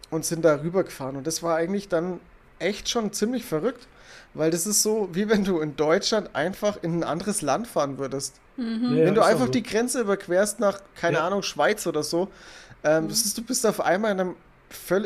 und 0.09 0.23
sind 0.25 0.45
da 0.45 0.61
rübergefahren. 0.61 1.15
Und 1.15 1.25
das 1.25 1.41
war 1.41 1.55
eigentlich 1.55 1.89
dann 1.89 2.19
echt 2.59 2.89
schon 2.89 3.11
ziemlich 3.13 3.43
verrückt, 3.45 3.87
weil 4.33 4.51
das 4.51 4.65
ist 4.65 4.81
so, 4.83 5.09
wie 5.13 5.29
wenn 5.29 5.43
du 5.43 5.59
in 5.59 5.75
Deutschland 5.75 6.29
einfach 6.33 6.81
in 6.81 6.99
ein 6.99 7.03
anderes 7.03 7.41
Land 7.41 7.67
fahren 7.67 7.97
würdest. 7.97 8.35
Ja, 8.57 8.63
Wenn 8.65 9.15
du 9.15 9.21
einfach 9.21 9.47
so. 9.47 9.51
die 9.51 9.63
Grenze 9.63 10.01
überquerst 10.01 10.59
nach, 10.59 10.79
keine 10.95 11.17
Ja. 11.17 11.27
Ahnung, 11.27 11.41
Schweiz 11.41 11.87
oder 11.87 12.03
so, 12.03 12.29
ähm, 12.83 13.07
das 13.09 13.25
ist, 13.25 13.37
du 13.37 13.41
bist 13.43 13.65
auf 13.65 13.81
einmal 13.81 14.11
in, 14.11 14.19
einem, 14.19 14.35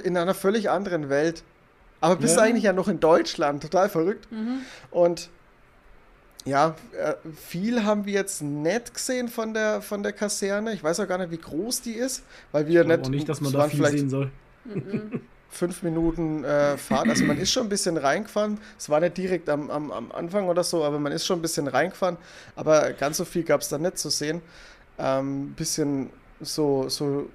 in 0.03 0.17
einer 0.17 0.33
völlig 0.33 0.69
anderen 0.69 1.09
Welt. 1.09 1.43
Aber 2.01 2.15
bist 2.17 2.35
Ja. 2.37 2.43
eigentlich 2.43 2.63
ja 2.65 2.73
noch 2.73 2.87
in 2.89 2.99
Deutschland, 2.99 3.61
total 3.63 3.89
verrückt. 3.89 4.27
Und 4.91 5.29
ja, 6.45 6.75
äh, 6.97 7.13
viel 7.35 7.83
haben 7.83 8.05
wir 8.05 8.13
jetzt 8.13 8.41
nicht 8.41 8.93
gesehen 8.93 9.27
von 9.29 9.53
der, 9.53 9.81
von 9.81 10.03
der 10.03 10.13
Kaserne. 10.13 10.73
Ich 10.73 10.83
weiß 10.83 10.99
auch 11.01 11.07
gar 11.07 11.17
nicht, 11.17 11.31
wie 11.31 11.37
groß 11.37 11.81
die 11.81 11.93
ist, 11.93 12.23
weil 12.51 12.67
wir 12.67 12.81
Ich 12.81 12.87
glaube 12.87 12.97
nicht, 13.01 13.05
auch 13.07 13.11
nicht, 13.11 13.29
dass 13.29 13.41
man 13.41 13.51
da 13.51 13.67
viel 13.67 13.85
sehen 13.87 14.09
soll. 14.09 14.31
Fünf 15.49 15.83
Minuten 15.83 16.43
äh, 16.43 16.77
Fahrt. 16.77 17.07
Also 17.09 17.23
man 17.23 17.37
ist 17.37 17.51
schon 17.51 17.67
ein 17.67 17.69
bisschen 17.69 17.97
reingefahren. 17.97 18.59
Es 18.77 18.89
war 18.89 18.99
nicht 18.99 19.17
direkt 19.17 19.49
am, 19.49 19.69
am, 19.69 19.91
am 19.91 20.11
Anfang 20.11 20.47
oder 20.47 20.63
so, 20.63 20.83
aber 20.83 20.99
man 20.99 21.11
ist 21.11 21.25
schon 21.25 21.39
ein 21.39 21.41
bisschen 21.41 21.67
reingefahren. 21.67 22.17
Aber 22.55 22.93
ganz 22.93 23.17
so 23.17 23.25
viel 23.25 23.43
gab 23.43 23.61
es 23.61 23.69
da 23.69 23.77
nicht 23.77 23.97
zu 23.97 24.09
sehen. 24.09 24.41
Ein 24.97 25.19
ähm, 25.19 25.53
bisschen 25.55 26.09
so, 26.41 26.89
so 26.89 27.29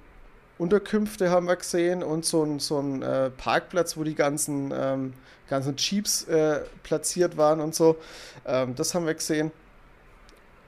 Unterkünfte 0.57 1.29
haben 1.29 1.47
wir 1.47 1.55
gesehen 1.55 2.03
und 2.03 2.25
so 2.25 2.43
ein, 2.43 2.59
so 2.59 2.79
ein 2.79 3.01
äh, 3.01 3.29
Parkplatz, 3.31 3.97
wo 3.97 4.03
die 4.03 4.15
ganzen, 4.15 4.71
ähm, 4.75 5.13
ganzen 5.49 5.75
Jeeps 5.77 6.23
äh, 6.25 6.61
platziert 6.83 7.37
waren 7.37 7.59
und 7.59 7.73
so. 7.73 7.97
Ähm, 8.45 8.75
das 8.75 8.93
haben 8.93 9.05
wir 9.05 9.13
gesehen. 9.13 9.51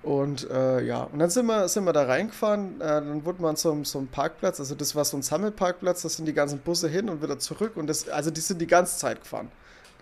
Und 0.06 0.48
äh, 0.52 0.84
ja, 0.84 1.02
und 1.12 1.18
dann 1.18 1.32
sind 1.32 1.48
wir, 1.48 1.68
sind 1.68 1.84
wir 1.84 1.92
da 1.92 2.04
reingefahren. 2.04 2.80
Äh, 2.80 2.86
dann 2.86 3.26
wurde 3.26 3.42
man 3.42 3.56
so 3.56 3.72
einem 3.72 4.08
Parkplatz, 4.08 4.60
also 4.60 4.76
das 4.76 4.96
war 4.96 5.04
so 5.04 5.18
ein 5.18 5.24
Sammelparkplatz, 5.24 6.04
da 6.04 6.10
sind 6.10 6.26
die 6.28 6.34
ganzen 6.34 6.60
Busse 6.60 6.88
hin 6.88 7.10
und 7.10 7.24
wieder 7.24 7.40
zurück. 7.40 7.72
Und 7.76 7.88
das, 7.88 8.08
also 8.08 8.30
die 8.30 8.42
sind 8.42 8.62
die 8.62 8.68
ganze 8.68 9.00
Zeit 9.00 9.22
gefahren. 9.22 9.50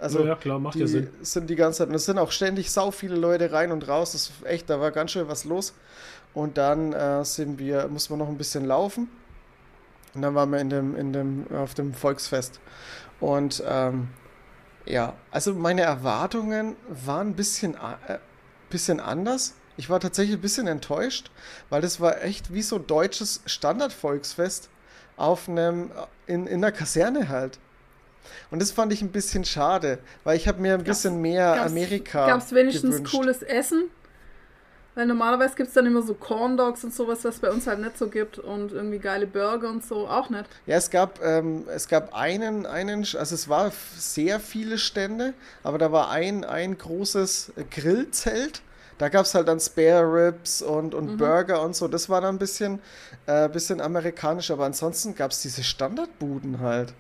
Also 0.02 0.20
ja, 0.20 0.26
ja, 0.26 0.36
klar, 0.36 0.60
macht 0.60 0.76
ja 0.76 0.88
Sinn. 0.88 1.10
sind 1.22 1.50
die 1.50 1.56
ganze 1.56 1.78
Zeit, 1.78 1.88
und 1.88 1.96
es 1.96 2.04
sind 2.04 2.18
auch 2.18 2.32
ständig 2.32 2.70
sau 2.70 2.92
viele 2.92 3.16
Leute 3.16 3.54
rein 3.54 3.72
und 3.72 3.88
raus. 3.88 4.12
Das 4.12 4.24
ist 4.24 4.46
echt, 4.46 4.70
da 4.70 4.82
war 4.82 4.92
ganz 4.92 5.12
schön 5.12 5.30
was 5.30 5.46
los. 5.46 5.74
Und 6.34 6.58
dann 6.58 6.92
äh, 6.92 7.24
sind 7.24 7.58
wir, 7.58 7.88
mussten 7.88 8.14
wir 8.14 8.18
noch 8.18 8.28
ein 8.28 8.38
bisschen 8.38 8.66
laufen. 8.66 9.08
Und 10.16 10.22
dann 10.22 10.36
waren 10.36 10.50
wir 10.50 10.60
in 10.60 10.70
dem, 10.70 10.98
in 10.98 11.14
dem, 11.14 11.48
auf 11.56 11.76
dem 11.76 11.94
Volksfest. 11.94 12.60
Und 13.22 13.64
ähm, 13.66 14.10
ja, 14.86 15.14
also 15.32 15.54
meine 15.54 15.84
Erwartungen 15.84 16.76
waren 16.90 17.30
ein 17.30 17.36
bisschen, 17.36 17.76
äh, 17.76 18.18
bisschen 18.70 19.00
anders. 19.00 19.54
Ich 19.78 19.90
war 19.90 20.00
tatsächlich 20.00 20.36
ein 20.38 20.42
bisschen 20.42 20.68
enttäuscht, 20.68 21.32
weil 21.70 21.82
das 21.82 22.00
war 22.00 22.22
echt 22.24 22.54
wie 22.54 22.62
so 22.62 22.78
deutsches 22.80 23.42
Standardvolksfest 23.46 24.70
auf 25.18 25.50
einem, 25.50 25.92
in, 26.28 26.48
in 26.48 26.62
der 26.62 26.72
Kaserne 26.72 27.30
halt. 27.30 27.60
Und 28.52 28.62
das 28.62 28.72
fand 28.72 28.94
ich 28.94 29.02
ein 29.02 29.12
bisschen 29.12 29.46
schade, 29.46 30.00
weil 30.24 30.38
ich 30.38 30.48
habe 30.48 30.62
mir 30.62 30.76
ein 30.76 30.84
bisschen 30.84 31.22
mehr 31.22 31.56
Gab's- 31.56 31.72
Amerika 31.72 32.28
Gab 32.28 32.40
es 32.42 32.54
wenigstens 32.54 32.96
gewünscht. 32.98 33.14
cooles 33.16 33.42
Essen? 33.42 33.86
Weil 34.96 35.08
normalerweise 35.08 35.56
gibt 35.56 35.70
es 35.70 35.74
dann 35.74 35.88
immer 35.88 36.04
so 36.04 36.14
Corn 36.14 36.56
Dogs 36.56 36.84
und 36.84 36.94
sowas, 36.94 37.24
was 37.26 37.40
bei 37.40 37.50
uns 37.50 37.66
halt 37.66 37.80
nicht 37.80 37.98
so 37.98 38.08
gibt. 38.10 38.38
Und 38.38 38.72
irgendwie 38.72 39.00
geile 39.00 39.26
Burger 39.26 39.70
und 39.70 39.84
so 39.84 40.08
auch 40.08 40.30
nicht. 40.30 40.46
Ja, 40.68 40.78
es 40.78 40.92
gab, 40.92 41.20
ähm, 41.24 41.64
es 41.68 41.88
gab 41.88 42.14
einen, 42.14 42.68
einen, 42.68 43.00
also 43.18 43.34
es 43.34 43.50
war 43.50 43.72
sehr 43.98 44.40
viele 44.40 44.78
Stände, 44.78 45.34
aber 45.64 45.80
da 45.80 45.92
war 45.92 46.12
ein, 46.12 46.46
ein 46.46 46.78
großes 46.78 47.54
Grillzelt. 47.72 48.62
Da 48.98 49.10
gab 49.10 49.26
es 49.26 49.34
halt 49.36 49.48
dann 49.48 49.60
Spare 49.60 50.04
Ribs 50.04 50.62
und, 50.62 50.94
und 50.94 51.18
Burger 51.18 51.62
und 51.64 51.76
so. 51.76 51.88
Das 51.88 52.10
war 52.10 52.22
dann 52.22 52.36
ein 52.36 52.40
bisschen, 52.40 52.80
äh, 53.26 53.50
bisschen 53.50 53.82
amerikanisch, 53.82 54.52
aber 54.52 54.66
ansonsten 54.66 55.16
gab 55.16 55.32
es 55.32 55.42
diese 55.42 55.64
Standardbuden 55.64 56.60
halt. 56.60 56.94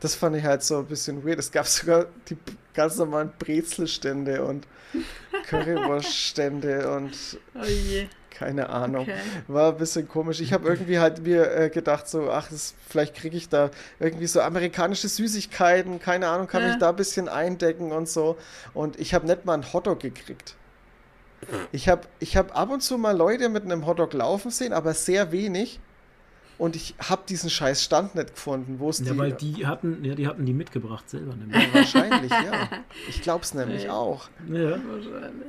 Das 0.00 0.14
fand 0.14 0.36
ich 0.36 0.44
halt 0.44 0.62
so 0.62 0.78
ein 0.78 0.86
bisschen 0.86 1.24
weird. 1.24 1.38
Es 1.38 1.50
gab 1.52 1.66
sogar 1.66 2.06
die 2.28 2.36
ganz 2.74 2.96
normalen 2.96 3.32
Brezelstände 3.38 4.44
und 4.44 4.66
Currywurststände 5.48 6.90
und 6.94 7.38
Oh 7.54 7.64
je. 7.64 8.08
Keine 8.34 8.68
Ahnung. 8.68 9.02
Okay. 9.02 9.14
War 9.48 9.72
ein 9.72 9.78
bisschen 9.78 10.08
komisch. 10.08 10.40
Ich 10.40 10.52
habe 10.52 10.68
irgendwie 10.68 10.98
halt 10.98 11.22
mir 11.22 11.50
äh, 11.56 11.70
gedacht, 11.70 12.08
so, 12.08 12.30
ach, 12.30 12.48
das, 12.50 12.74
vielleicht 12.88 13.14
kriege 13.14 13.36
ich 13.36 13.48
da 13.48 13.70
irgendwie 14.00 14.26
so 14.26 14.40
amerikanische 14.40 15.08
Süßigkeiten, 15.08 16.00
keine 16.00 16.28
Ahnung, 16.28 16.46
kann 16.46 16.62
Ja. 16.62 16.68
mich 16.68 16.78
da 16.78 16.90
ein 16.90 16.96
bisschen 16.96 17.28
eindecken 17.28 17.92
und 17.92 18.08
so. 18.08 18.36
Und 18.74 18.98
ich 19.00 19.14
habe 19.14 19.26
nicht 19.26 19.44
mal 19.44 19.54
einen 19.54 19.72
Hotdog 19.72 20.00
gekriegt. 20.00 20.56
Ich 21.72 21.88
habe 21.90 22.02
ich 22.20 22.36
hab 22.38 22.56
ab 22.58 22.70
und 22.70 22.82
zu 22.82 22.96
mal 22.96 23.16
Leute 23.16 23.48
mit 23.50 23.64
einem 23.64 23.84
Hotdog 23.86 24.12
laufen 24.14 24.50
sehen, 24.50 24.72
aber 24.72 24.94
sehr 24.94 25.30
wenig. 25.30 25.78
Und 26.56 26.76
ich 26.76 26.94
habe 27.00 27.22
diesen 27.28 27.50
scheiß 27.50 27.82
Stand 27.82 28.14
nicht 28.14 28.34
gefunden, 28.34 28.78
wo 28.78 28.88
es 28.88 29.00
Ja, 29.00 29.12
die... 29.12 29.18
weil 29.18 29.32
die 29.32 29.66
hatten, 29.66 30.04
ja, 30.04 30.14
die 30.14 30.26
hatten 30.28 30.46
die 30.46 30.52
mitgebracht 30.54 31.10
selber. 31.10 31.34
Nämlich. 31.34 31.62
Ja, 31.66 31.74
wahrscheinlich, 31.74 32.30
ja. 32.30 32.68
Ich 33.08 33.20
glaube 33.22 33.42
es 33.44 33.52
nämlich 33.54 33.82
Nee. 33.84 33.88
auch. 33.90 34.28
Ja, 34.48 34.70
Wahrscheinlich. 34.70 35.48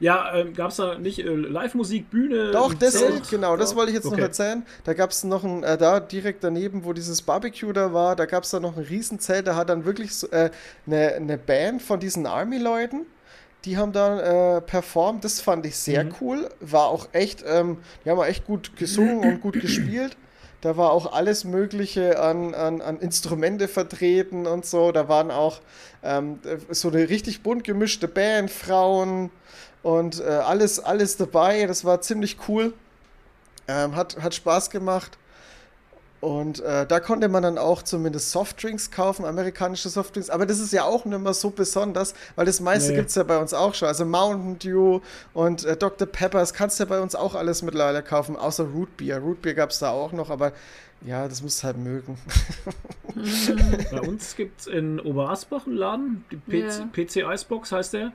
Ja 0.00 0.34
ähm, 0.34 0.54
gab 0.54 0.70
es 0.70 0.76
da 0.76 0.98
nicht 0.98 1.20
äh, 1.20 1.28
Live-Musik, 1.34 2.10
Bühne? 2.10 2.50
Doch, 2.50 2.74
das, 2.74 2.92
Zelt? 2.94 3.28
genau, 3.28 3.56
das 3.56 3.76
wollte 3.76 3.90
ich 3.90 3.96
jetzt 3.96 4.04
noch 4.06 4.12
Okay. 4.12 4.22
erzählen. 4.22 4.66
Da 4.84 4.94
gab 4.94 5.10
es 5.10 5.22
noch 5.24 5.44
ein, 5.44 5.62
äh, 5.62 5.78
da 5.78 6.00
direkt 6.00 6.42
daneben, 6.42 6.84
wo 6.84 6.92
dieses 6.92 7.22
Barbecue 7.22 7.72
da 7.72 7.92
war, 7.92 8.16
da 8.16 8.26
gab 8.26 8.44
es 8.44 8.50
da 8.50 8.58
noch 8.60 8.76
ein 8.76 8.82
Riesenzelt, 8.84 9.46
da 9.46 9.54
hat 9.56 9.68
dann 9.68 9.84
wirklich 9.84 10.14
so, 10.14 10.26
äh, 10.30 10.50
eine, 10.86 11.14
eine 11.14 11.38
Band 11.38 11.82
von 11.82 12.00
diesen 12.00 12.26
Army-Leuten, 12.26 13.06
die 13.66 13.76
haben 13.76 13.92
da 13.92 14.56
äh, 14.56 14.60
performt, 14.62 15.22
das 15.24 15.40
fand 15.40 15.66
ich 15.66 15.76
sehr 15.76 16.04
Mhm. 16.04 16.14
cool, 16.20 16.48
war 16.60 16.86
auch 16.88 17.08
echt, 17.12 17.44
ähm, 17.46 17.78
die 18.04 18.10
haben 18.10 18.18
auch 18.18 18.24
echt 18.26 18.46
gut 18.46 18.74
gesungen 18.76 19.22
und 19.24 19.40
gut 19.40 19.60
gespielt. 19.60 20.16
Da 20.62 20.76
war 20.76 20.92
auch 20.92 21.12
alles 21.14 21.44
Mögliche 21.44 22.20
an, 22.20 22.54
an, 22.54 22.82
an 22.82 22.98
Instrumente 23.00 23.66
vertreten 23.66 24.46
und 24.46 24.66
so. 24.66 24.92
Da 24.92 25.08
waren 25.08 25.30
auch 25.30 25.60
ähm, 26.02 26.38
so 26.68 26.88
eine 26.88 27.08
richtig 27.08 27.42
bunt 27.42 27.64
gemischte 27.64 28.08
Band, 28.08 28.50
Frauen 28.50 29.30
und 29.82 30.20
äh, 30.20 30.24
alles, 30.24 30.80
alles 30.80 31.16
dabei. 31.16 31.66
Das 31.66 31.84
war 31.84 32.00
ziemlich 32.00 32.36
cool. 32.48 32.72
Ähm, 33.68 33.94
hat, 33.96 34.20
hat 34.20 34.34
Spaß 34.34 34.70
gemacht. 34.70 35.16
Und 36.20 36.60
äh, 36.60 36.84
da 36.86 37.00
konnte 37.00 37.28
man 37.30 37.42
dann 37.42 37.56
auch 37.56 37.82
zumindest 37.82 38.30
Softdrinks 38.30 38.90
kaufen, 38.90 39.24
amerikanische 39.24 39.88
Softdrinks. 39.88 40.28
Aber 40.28 40.44
das 40.44 40.58
ist 40.60 40.70
ja 40.70 40.84
auch 40.84 41.06
nicht 41.06 41.18
mehr 41.18 41.32
so 41.32 41.48
besonders, 41.48 42.12
weil 42.36 42.44
das 42.44 42.60
meiste 42.60 42.90
Nee. 42.90 42.96
gibt 42.98 43.08
es 43.08 43.14
ja 43.14 43.22
bei 43.22 43.38
uns 43.38 43.54
auch 43.54 43.72
schon. 43.72 43.88
Also 43.88 44.04
Mountain 44.04 44.58
Dew 44.58 45.00
und 45.32 45.64
äh, 45.64 45.78
Dr. 45.78 46.06
Pepper, 46.06 46.40
das 46.40 46.52
kannst 46.52 46.78
du 46.78 46.84
ja 46.84 46.88
bei 46.90 47.00
uns 47.00 47.14
auch 47.14 47.34
alles 47.34 47.62
mittlerweile 47.62 48.02
kaufen, 48.02 48.36
außer 48.36 48.64
Root 48.64 48.94
Beer. 48.98 49.18
Root 49.20 49.40
Beer 49.40 49.54
gab 49.54 49.70
es 49.70 49.78
da 49.78 49.92
auch 49.92 50.12
noch, 50.12 50.28
aber 50.28 50.52
ja, 51.06 51.26
das 51.26 51.42
musst 51.42 51.62
du 51.62 51.68
halt 51.68 51.78
mögen. 51.78 52.18
Bei 53.90 54.00
uns 54.02 54.36
gibt 54.36 54.60
es 54.60 54.66
in 54.66 55.00
Oberasbach 55.00 55.66
einen 55.66 55.76
Laden, 55.76 56.24
die 56.30 56.36
PC, 56.36 56.80
Ja. 57.22 57.32
PC 57.32 57.34
Icebox 57.34 57.72
heißt 57.72 57.94
der. 57.94 58.12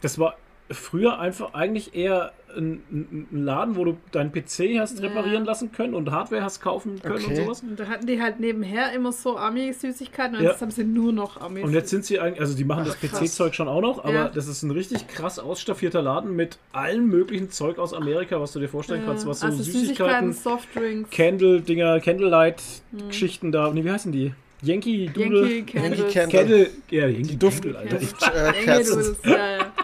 Das 0.00 0.18
war 0.18 0.36
früher 0.70 1.18
einfach 1.20 1.54
eigentlich 1.54 1.94
eher 1.94 2.32
ein, 2.56 2.82
ein 2.90 3.44
Laden, 3.44 3.76
wo 3.76 3.84
du 3.84 3.98
deinen 4.12 4.32
PC 4.32 4.78
hast 4.80 4.98
Ja. 5.00 5.08
reparieren 5.08 5.44
lassen 5.44 5.72
können 5.72 5.94
und 5.94 6.10
Hardware 6.10 6.42
hast 6.42 6.60
kaufen 6.60 7.00
können 7.02 7.16
und 7.16 7.24
Okay. 7.26 7.44
sowas. 7.44 7.60
Und 7.62 7.78
da 7.78 7.86
hatten 7.86 8.06
die 8.06 8.20
halt 8.20 8.40
nebenher 8.40 8.92
immer 8.92 9.12
so 9.12 9.36
Ami-Süßigkeiten 9.36 10.36
und 10.36 10.42
Ja. 10.42 10.50
jetzt 10.52 10.62
haben 10.62 10.70
sie 10.70 10.82
nur 10.84 11.12
noch 11.12 11.40
Ami. 11.40 11.60
Und 11.62 11.72
jetzt 11.74 11.90
sind 11.90 12.04
sie 12.04 12.18
eigentlich, 12.18 12.40
also 12.40 12.56
die 12.56 12.64
machen 12.64 12.84
Ach, 12.88 12.96
das. 13.00 13.10
PC-Zeug 13.20 13.54
schon 13.54 13.68
auch 13.68 13.80
noch, 13.82 14.02
aber 14.04 14.12
Ja. 14.12 14.28
das 14.28 14.48
ist 14.48 14.62
ein 14.62 14.70
richtig 14.70 15.06
krass 15.06 15.38
ausstaffierter 15.38 16.00
Laden 16.02 16.34
mit 16.34 16.58
allem 16.72 17.06
möglichen 17.08 17.50
Zeug 17.50 17.78
aus 17.78 17.92
Amerika, 17.92 18.40
was 18.40 18.52
du 18.52 18.58
dir 18.60 18.68
vorstellen 18.68 19.02
kannst, 19.04 19.26
was 19.26 19.40
so 19.40 19.46
also 19.46 19.62
Süßigkeiten, 19.62 20.32
Softdrinks. 20.32 21.10
Candle-Dinger, 21.10 22.00
Candlelight-Geschichten 22.00 23.52
da, 23.52 23.70
nee, 23.72 23.84
wie 23.84 23.90
heißen 23.90 24.12
die? 24.12 24.32
Yankee 24.62 25.06
Doodle. 25.12 25.48
Yankee 25.48 25.62
Candles. 25.72 25.98
Yankee 25.98 26.12
Candle. 26.12 26.38
Candle. 26.38 26.70
Ja, 26.90 27.06
Yankee 27.08 27.22
Die 27.22 27.38
Duft- 27.38 27.66
Alter. 27.76 27.96
Duft- 27.98 28.32
äh, 28.34 28.52
Kerzen. 28.64 29.16
Ja, 29.24 29.30
ja. 29.58 29.72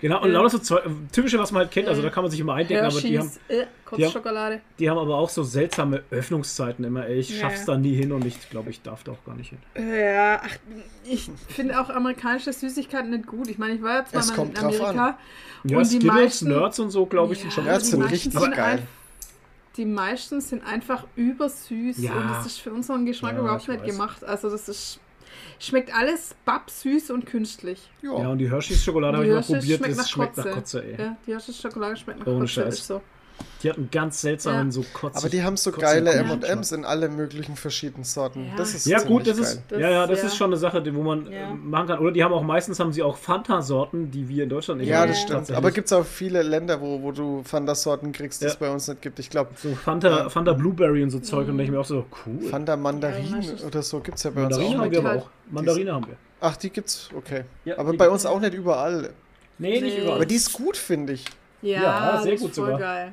Genau, 0.00 0.22
und 0.22 0.30
lauter 0.30 0.50
so 0.50 0.58
Zeug, 0.58 0.82
typische, 1.10 1.38
was 1.38 1.50
man 1.50 1.62
halt 1.62 1.70
kennt, 1.70 1.88
also 1.88 2.02
da 2.02 2.10
kann 2.10 2.22
man 2.22 2.30
sich 2.30 2.38
immer 2.38 2.52
eindecken, 2.52 2.84
aber 2.84 3.00
die 3.00 3.18
haben, 3.18 3.30
Hershey's, 3.48 3.62
äh, 3.62 3.66
Kotzschokolade. 3.86 4.60
die 4.78 4.90
haben 4.90 4.98
aber 4.98 5.16
auch 5.16 5.30
so 5.30 5.42
seltsame 5.42 6.02
Öffnungszeiten 6.10 6.84
immer, 6.84 7.06
ey. 7.06 7.20
Ich 7.20 7.30
Ja, 7.30 7.40
schaff's 7.48 7.60
ja. 7.60 7.72
da 7.72 7.78
nie 7.78 7.94
hin 7.94 8.12
und 8.12 8.26
ich 8.26 8.50
glaube, 8.50 8.68
ich 8.68 8.82
darf 8.82 9.02
da 9.04 9.12
auch 9.12 9.24
gar 9.24 9.34
nicht 9.36 9.50
hin. 9.50 9.58
Ja, 9.90 10.42
ach, 10.44 10.54
ich 11.04 11.30
finde 11.48 11.80
auch 11.80 11.88
amerikanische 11.88 12.52
Süßigkeiten 12.52 13.08
nicht 13.10 13.26
gut. 13.26 13.48
Ich 13.48 13.56
meine, 13.56 13.74
ich 13.74 13.82
war 13.82 13.94
ja 13.94 14.04
zweimal 14.04 14.48
in 14.50 14.56
Amerika. 14.58 15.18
Ja, 15.64 15.78
und 15.78 15.84
die 15.84 15.88
Skittles, 15.96 16.12
meisten, 16.12 16.48
Nerds 16.48 16.78
und 16.80 16.90
so, 16.90 17.06
glaube 17.06 17.32
ich, 17.32 17.40
sind 17.40 17.52
schon 17.54 17.64
Ja, 17.64 17.70
aber 17.70 17.78
das 17.78 17.88
die 17.88 17.90
sind 17.92 18.02
richtig 18.02 18.32
sind 18.34 18.54
geil. 18.54 18.82
Die 19.76 19.84
meisten 19.84 20.40
sind 20.40 20.64
einfach 20.64 21.04
übersüß 21.16 21.98
Ja. 21.98 22.12
und 22.14 22.28
das 22.30 22.46
ist 22.46 22.60
für 22.60 22.72
unseren 22.72 23.06
Geschmack 23.06 23.34
Ja, 23.34 23.40
überhaupt 23.40 23.62
ich 23.62 23.68
nicht 23.68 23.80
weiß. 23.82 23.90
gemacht. 23.90 24.24
Also 24.24 24.48
das 24.50 24.68
ist 24.68 25.00
schmeckt 25.58 25.92
alles 25.94 26.36
babsüß 26.44 27.10
und 27.10 27.26
künstlich. 27.26 27.90
Ja, 28.02 28.18
Ja. 28.20 28.28
und 28.28 28.38
die 28.38 28.48
Hershey's 28.50 28.82
Schokolade 28.84 29.16
habe 29.16 29.26
ich 29.26 29.32
mal 29.32 29.42
probiert, 29.42 29.64
schmeckt 29.78 29.90
das 29.90 29.96
nach 29.98 30.06
schmeckt 30.08 30.34
Kotze. 30.36 30.48
nach 30.48 30.54
Kotze, 30.56 30.84
ey. 30.84 30.96
Ja, 31.00 31.16
die 31.26 31.32
Hershey's 31.32 31.60
Schokolade 31.60 31.96
schmeckt 31.96 32.20
nach 32.20 32.26
Ohne 32.28 32.38
Kotze, 32.40 32.52
Scheiß. 32.52 32.74
ist 32.78 32.86
so. 32.86 33.02
Die 33.62 33.70
hatten 33.70 33.88
ganz 33.90 34.20
seltsamen 34.20 34.66
Ja. 34.66 34.72
so 34.72 34.84
Kotze. 34.92 35.16
Aber 35.16 35.30
die 35.30 35.42
haben 35.42 35.56
so 35.56 35.72
geile 35.72 36.10
M&M's 36.12 36.72
in 36.72 36.84
alle 36.84 37.08
möglichen 37.08 37.56
verschiedenen 37.56 38.04
Sorten. 38.04 38.48
Ja. 38.48 38.56
Das 38.58 38.74
ist 38.74 38.84
Ja, 38.86 39.00
gut, 39.00 39.26
das 39.26 39.36
geil. 39.38 39.42
ist, 39.46 39.62
Das- 39.68 39.80
ja, 39.80 39.90
ja, 39.90 40.06
das 40.06 40.20
ja. 40.20 40.26
ist 40.26 40.36
schon 40.36 40.48
eine 40.50 40.58
Sache, 40.58 40.82
die, 40.82 40.94
wo 40.94 41.02
man 41.02 41.24
Ja. 41.32 41.48
äh, 41.50 41.54
machen 41.54 41.86
kann. 41.86 41.98
Oder 42.00 42.12
die 42.12 42.22
haben 42.22 42.34
auch 42.34 42.42
meistens 42.42 42.78
haben 42.78 42.92
sie 42.92 43.02
auch 43.02 43.16
Fanta-Sorten, 43.16 44.10
die 44.10 44.28
wir 44.28 44.42
in 44.44 44.50
Deutschland 44.50 44.80
nicht 44.82 44.90
Ja, 44.90 44.98
haben. 45.00 45.08
das 45.08 45.16
Ja. 45.16 45.22
stimmt. 45.22 45.38
Tatsächlich. 45.38 45.56
Aber 45.56 45.70
gibt 45.70 45.86
es 45.86 45.92
auch 45.94 46.04
viele 46.04 46.42
Länder, 46.42 46.78
wo, 46.82 47.00
wo 47.00 47.10
du 47.10 47.42
Fanta-Sorten 47.42 48.12
kriegst, 48.12 48.42
die 48.42 48.46
es 48.46 48.56
bei 48.56 48.68
uns 48.70 48.86
nicht 48.86 49.00
gibt. 49.00 49.18
Ich 49.18 49.30
glaube, 49.30 49.52
so 49.56 49.74
Fanta, 49.74 50.08
Ja. 50.24 50.28
Fanta 50.28 50.52
Blueberry 50.52 51.02
und 51.02 51.08
so 51.10 51.20
Zeug 51.20 51.48
und 51.48 51.56
denke 51.56 51.64
ich 51.64 51.70
mir 51.70 51.80
auch 51.80 51.86
so, 51.86 52.04
cool. 52.26 52.42
Fanta 52.50 52.76
Mandarin 52.76 53.44
oder 53.66 53.80
so 53.82 54.00
gibt 54.00 54.18
es 54.18 54.24
ja 54.24 54.30
bei 54.30 54.42
uns 54.44 54.50
Mandarinen 54.58 54.76
auch 54.78 54.82
haben 54.84 54.90
nicht. 54.90 55.02
wir 55.02 55.10
aber 55.10 55.18
auch. 55.22 55.30
Mandarine 55.50 55.92
haben 55.94 56.06
wir. 56.06 56.16
Ach, 56.42 56.56
die 56.58 56.68
gibt's, 56.68 57.08
okay. 57.16 57.44
Ja, 57.64 57.78
aber 57.78 57.92
bei 57.92 58.04
gibt's. 58.04 58.12
uns 58.12 58.26
auch 58.26 58.40
nicht 58.40 58.52
überall. 58.52 59.08
Nee, 59.56 59.80
nicht 59.80 59.96
überall. 59.98 60.16
Aber 60.16 60.26
die 60.26 60.34
ist 60.34 60.52
gut, 60.52 60.76
finde 60.76 61.14
ich. 61.14 61.24
Ja, 61.64 61.82
Ja, 61.82 62.22
sehr 62.22 62.32
das 62.32 62.40
gut 62.40 62.50
ist 62.50 62.56
voll 62.56 62.66
sogar. 62.66 62.78
geil. 62.78 63.12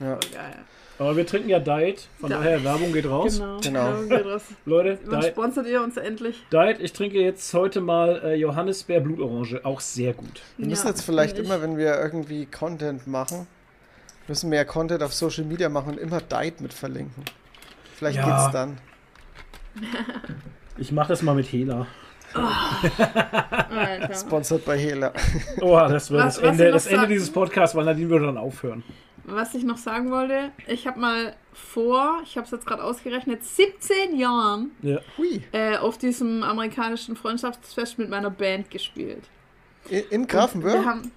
Ja. 0.00 0.06
Voll 0.20 0.30
geil. 0.32 0.54
Aber 0.98 1.14
wir 1.14 1.26
trinken 1.26 1.50
ja 1.50 1.58
Diet, 1.58 2.08
von 2.18 2.30
Diet. 2.30 2.38
daher 2.40 2.64
Werbung 2.64 2.90
geht 2.92 3.06
raus. 3.06 3.38
Genau. 3.38 3.60
Genau. 3.60 4.02
Ja, 4.08 4.16
geht 4.16 4.26
raus. 4.26 4.42
Leute, 4.64 4.98
Wann 5.04 5.20
Diet, 5.20 5.32
sponsert 5.32 5.66
ihr 5.66 5.82
uns 5.82 5.96
endlich? 5.98 6.42
Diet, 6.50 6.80
ich 6.80 6.92
trinke 6.94 7.20
jetzt 7.20 7.52
heute 7.52 7.82
mal 7.82 8.22
äh, 8.24 8.34
Johannisbeer 8.36 9.00
Blutorange, 9.00 9.60
auch 9.64 9.80
sehr 9.80 10.14
gut. 10.14 10.40
Wir 10.56 10.66
müssen 10.68 10.84
Ja, 10.86 10.90
jetzt 10.92 11.02
vielleicht 11.02 11.38
immer, 11.38 11.60
wenn 11.60 11.76
wir 11.76 12.00
irgendwie 12.00 12.46
Content 12.46 13.06
machen, 13.06 13.46
müssen 14.26 14.50
ja 14.54 14.64
Content 14.64 15.02
auf 15.02 15.12
Social 15.12 15.44
Media 15.44 15.68
machen 15.68 15.92
und 15.92 15.98
immer 15.98 16.20
Diet 16.22 16.62
mit 16.62 16.72
verlinken. 16.72 17.24
Vielleicht 17.94 18.16
Ja. 18.18 18.24
geht's 18.44 18.52
dann. 18.52 18.78
Ich 20.78 20.92
mache 20.92 21.08
das 21.08 21.20
mal 21.22 21.34
mit 21.34 21.46
Hela. 21.46 21.86
Alter. 22.38 24.14
Sponsored 24.14 24.64
bei 24.64 24.78
Hela. 24.78 25.12
Oh, 25.60 25.76
das 25.88 26.10
wird 26.10 26.24
Was- 26.24 26.36
das 26.36 26.44
Ende, 26.44 26.70
das 26.70 26.86
Ende 26.86 27.08
dieses 27.08 27.30
Podcasts, 27.30 27.74
weil 27.76 27.84
Nadine 27.84 28.08
würde 28.10 28.26
dann 28.26 28.38
aufhören. 28.38 28.82
Was 29.28 29.54
ich 29.54 29.64
noch 29.64 29.76
sagen 29.78 30.10
wollte, 30.12 30.52
ich 30.68 30.86
habe 30.86 31.00
mal 31.00 31.34
vor, 31.52 32.20
ich 32.22 32.36
habe 32.36 32.44
es 32.44 32.52
jetzt 32.52 32.64
gerade 32.64 32.84
ausgerechnet, 32.84 33.42
17 33.44 34.16
Jahren 34.16 34.70
Ja. 34.82 34.98
Hui. 35.18 35.42
äh, 35.50 35.76
auf 35.78 35.98
diesem 35.98 36.44
amerikanischen 36.44 37.16
Freundschaftsfest 37.16 37.98
mit 37.98 38.08
meiner 38.08 38.30
Band 38.30 38.70
gespielt. 38.70 39.24
In, 39.88 40.04
in 40.10 40.28
haben 40.32 41.10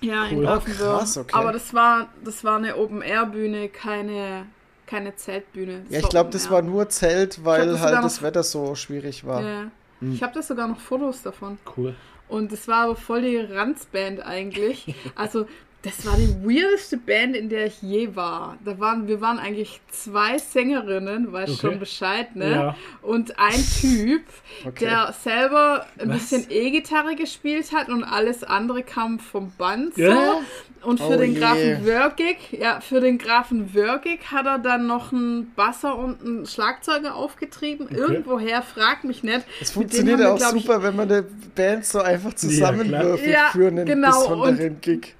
ja 0.00 0.26
in 0.26 0.38
Cool. 0.38 0.44
Grafenwörth. 0.44 0.98
Krass, 1.00 1.18
okay. 1.18 1.34
Aber 1.34 1.52
das 1.52 1.74
war 1.74 2.08
das 2.24 2.44
war 2.44 2.58
eine 2.58 2.76
Open 2.76 3.02
Air 3.02 3.26
Bühne, 3.26 3.68
keine 3.68 4.46
keine 4.86 5.14
Zeltbühne. 5.16 5.82
Das 5.82 5.92
Ja, 5.92 5.98
ich 5.98 6.08
glaube, 6.08 6.30
das 6.30 6.50
war 6.50 6.62
nur 6.62 6.88
Zelt, 6.88 7.44
weil 7.44 7.62
hab 7.62 7.68
das 7.72 7.80
halt 7.82 8.04
das 8.04 8.22
Wetter 8.22 8.42
so 8.42 8.74
schwierig 8.74 9.26
war. 9.26 9.42
Ja. 9.42 9.70
Hm. 10.00 10.12
Ich 10.14 10.22
habe 10.22 10.34
das 10.34 10.48
sogar 10.48 10.68
noch 10.68 10.80
Fotos 10.80 11.22
davon. 11.22 11.58
Cool. 11.76 11.94
Und 12.28 12.52
das 12.52 12.68
war 12.68 12.84
aber 12.84 12.96
voll 12.96 13.22
die 13.22 13.36
Ranzband 13.36 14.20
eigentlich. 14.20 14.94
Also, 15.14 15.46
das 15.96 16.06
war 16.06 16.16
die 16.16 16.28
weirdeste 16.44 16.96
Band, 16.96 17.34
in 17.36 17.48
der 17.48 17.66
ich 17.66 17.80
je 17.82 18.14
war. 18.14 18.56
Da 18.64 18.78
waren, 18.78 19.08
wir 19.08 19.20
waren 19.20 19.38
eigentlich 19.38 19.80
zwei 19.90 20.38
Sängerinnen, 20.38 21.32
weißt 21.32 21.52
Okay. 21.52 21.60
schon 21.60 21.78
Bescheid, 21.78 22.36
ne? 22.36 22.50
Ja. 22.50 22.76
Und 23.02 23.38
ein 23.38 23.64
Typ, 23.80 24.22
Okay. 24.66 24.84
der 24.86 25.14
selber 25.22 25.86
ein 25.98 26.10
Was? 26.10 26.18
bisschen 26.18 26.46
E-Gitarre 26.50 27.14
gespielt 27.16 27.72
hat 27.72 27.88
und 27.88 28.04
alles 28.04 28.44
andere 28.44 28.82
kam 28.82 29.18
vom 29.18 29.52
Band. 29.56 29.94
So. 29.94 30.02
Ja? 30.02 30.40
Und 30.82 31.00
für 31.00 31.14
Oh 31.14 31.16
den. 31.16 31.34
Grafen 31.34 31.84
Wörgig, 31.84 32.36
ja, 32.52 32.80
für 32.80 33.00
den 33.00 33.18
Grafen 33.18 33.74
Wörgig 33.74 34.20
hat 34.30 34.46
er 34.46 34.58
dann 34.58 34.86
noch 34.86 35.12
einen 35.12 35.52
Basser 35.54 35.98
und 35.98 36.22
einen 36.22 36.46
Schlagzeuger 36.46 37.14
aufgetrieben. 37.16 37.88
Irgendwoher, 37.88 38.62
frag 38.62 39.02
mich 39.04 39.22
nicht. 39.22 39.40
Es 39.60 39.72
funktioniert 39.72 40.20
ja 40.20 40.28
auch 40.32 40.34
wir, 40.34 40.38
glaub 40.38 40.54
ich, 40.54 40.62
super, 40.62 40.82
wenn 40.82 40.94
man 40.96 41.10
eine 41.10 41.22
Band 41.54 41.84
so 41.84 42.00
einfach 42.00 42.32
zusammenwürfelt 42.34 43.28
Ja, 43.32 43.48
für 43.52 43.68
einen 43.68 43.86
genau, 43.86 44.20
besonderen 44.20 44.80
Gig. 44.80 45.14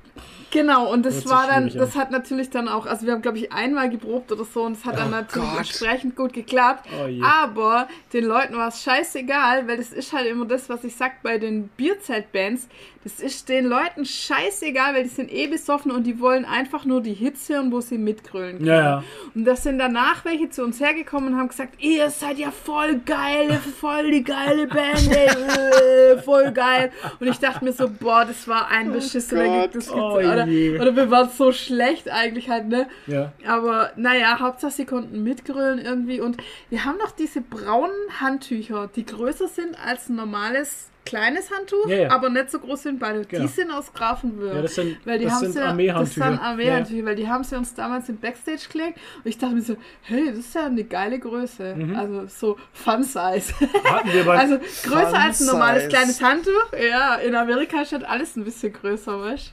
Genau, 0.51 0.91
und 0.91 1.05
das 1.05 1.29
war 1.29 1.47
dann, 1.47 1.69
das 1.69 1.95
hat 1.95 2.11
natürlich 2.11 2.49
dann 2.51 2.69
auch, 2.69 2.87
also 2.87 3.07
wir 3.07 3.13
haben, 3.13 3.23
glaube 3.23 3.39
ich, 3.39 3.53
einmal 3.53 3.91
geprobt 3.91 4.33
oder 4.33 4.45
so 4.45 4.63
und 4.63 4.73
es 4.73 4.85
hat 4.85 4.99
dann 4.99 5.09
Oh 5.09 5.11
natürlich 5.11 5.49
Gott. 5.51 5.59
entsprechend 5.59 6.17
gut 6.17 6.33
geklappt. 6.33 6.89
Oh. 6.91 7.09
Aber 7.23 7.89
den 8.13 8.25
Leuten 8.25 8.57
war 8.57 8.69
es 8.69 8.83
scheißegal, 8.83 9.69
weil 9.69 9.77
das 9.77 9.93
ist 9.93 10.13
halt 10.13 10.27
immer 10.27 10.47
das, 10.47 10.69
was 10.69 10.85
ich 10.85 10.97
sag 10.97 11.23
bei 11.23 11.39
den 11.39 11.69
Bierzeltbands. 11.69 12.69
Das 13.09 13.21
ist 13.21 13.49
den 13.49 13.65
Leuten 13.65 14.05
scheißegal, 14.05 14.95
weil 14.95 15.05
die 15.05 15.09
sind 15.09 15.33
eh 15.33 15.47
besoffen 15.47 15.91
und 15.91 16.05
die 16.05 16.21
wollen 16.21 16.45
einfach 16.45 16.85
nur 16.85 17.01
die 17.01 17.15
Hits 17.15 17.49
hören, 17.49 17.73
wo 17.73 17.81
sie 17.81 17.97
mitgrölen 17.97 18.59
können. 18.59 18.69
Ja, 18.69 18.81
ja. 18.81 19.05
Und 19.35 19.47
da 19.47 19.57
sind 19.57 19.79
danach 19.79 20.27
welche 20.27 20.51
zu 20.51 20.63
uns 20.63 20.79
hergekommen 20.79 21.33
und 21.33 21.39
haben 21.39 21.49
gesagt, 21.49 21.83
ihr 21.83 22.11
seid 22.11 22.39
ja 22.39 22.51
voll 22.51 22.99
geil, 23.07 23.59
voll 23.81 24.11
die 24.11 24.23
geile 24.23 24.67
Band, 24.67 25.11
ey, 25.11 26.19
voll 26.23 26.53
geil. 26.53 26.93
Und 27.19 27.29
ich 27.29 27.39
dachte 27.39 27.65
mir 27.65 27.73
so, 27.73 27.89
boah, 27.89 28.27
das 28.27 28.47
war 28.47 28.69
ein 28.69 28.93
beschissener 28.93 29.45
Gig, 29.45 29.73
Gott. 29.73 29.75
das 29.75 29.91
Oh 29.91 30.17
oder, 30.17 30.47
je. 30.47 30.79
oder 30.79 30.95
wir 30.95 31.11
waren 31.11 31.31
so 31.31 31.51
schlecht 31.51 32.11
eigentlich 32.11 32.51
halt, 32.51 32.69
ne? 32.69 32.89
Ja. 33.07 33.33
Aber 33.47 33.93
naja, 33.97 34.39
Hauptsache 34.39 34.73
sie 34.73 34.85
konnten 34.85 35.23
mitgrölen 35.23 35.79
irgendwie. 35.79 36.21
Und 36.21 36.37
wir 36.69 36.85
haben 36.85 36.99
noch 36.99 37.13
diese 37.13 37.41
braunen 37.41 38.21
Handtücher, 38.21 38.91
die 38.95 39.07
größer 39.07 39.49
sind 39.49 39.83
als 39.83 40.11
ein 40.11 40.17
normales 40.17 40.91
kleines 41.09 41.51
Handtuch, 41.51 41.87
Ja, 41.89 41.97
ja. 41.97 42.11
aber 42.11 42.31
nicht 42.31 42.51
so 42.51 42.59
groß 42.59 42.85
wie 42.85 42.89
ein 42.91 42.99
Ball. 42.99 43.25
Genau. 43.25 43.43
Die 43.43 43.49
sind 43.49 43.71
aus 43.71 43.93
Grafenwörth. 43.93 44.55
Ja, 44.57 44.63
das 44.63 44.75
sind, 44.75 44.97
Weil 45.07 45.19
die 45.19 45.25
das 45.25 45.35
haben 45.35 45.41
sind 45.41 45.53
sie, 45.53 45.59
das 45.59 45.69
Armeehandtücher. 45.69 46.31
sind 46.31 46.39
Armeehandtücher, 46.41 47.05
weil 47.07 47.17
die 47.17 47.29
haben 47.29 47.45
sie 47.45 47.57
uns 47.57 47.75
damals 47.75 48.09
im 48.09 48.19
Backstage 48.19 48.69
gelegt 48.73 48.99
und 49.19 49.27
ich 49.27 49.39
dachte 49.39 49.55
mir 49.55 49.63
so, 49.63 49.77
hey, 50.03 50.27
das 50.31 50.39
ist 50.39 50.55
ja 50.55 50.67
eine 50.67 50.85
geile 50.85 51.19
Größe. 51.19 51.75
Mhm. 51.75 51.97
Also 51.97 52.27
so 52.27 52.57
Fun 52.73 53.03
Size. 53.03 53.53
Ja. 53.61 53.91
Hatten 53.97 54.13
wir 54.13 54.25
bei, 54.25 54.39
also 54.39 54.59
größer 54.59 55.19
als 55.19 55.41
ein 55.41 55.47
normales 55.47 55.83
Size. 55.85 55.89
kleines 55.95 56.23
Handtuch. 56.23 56.73
Ja, 56.91 57.15
in 57.17 57.35
Amerika 57.35 57.83
ist 57.83 57.93
halt 57.93 58.05
alles 58.05 58.37
ein 58.37 58.45
bisschen 58.45 58.73
größer, 58.73 59.21
weißt? 59.21 59.53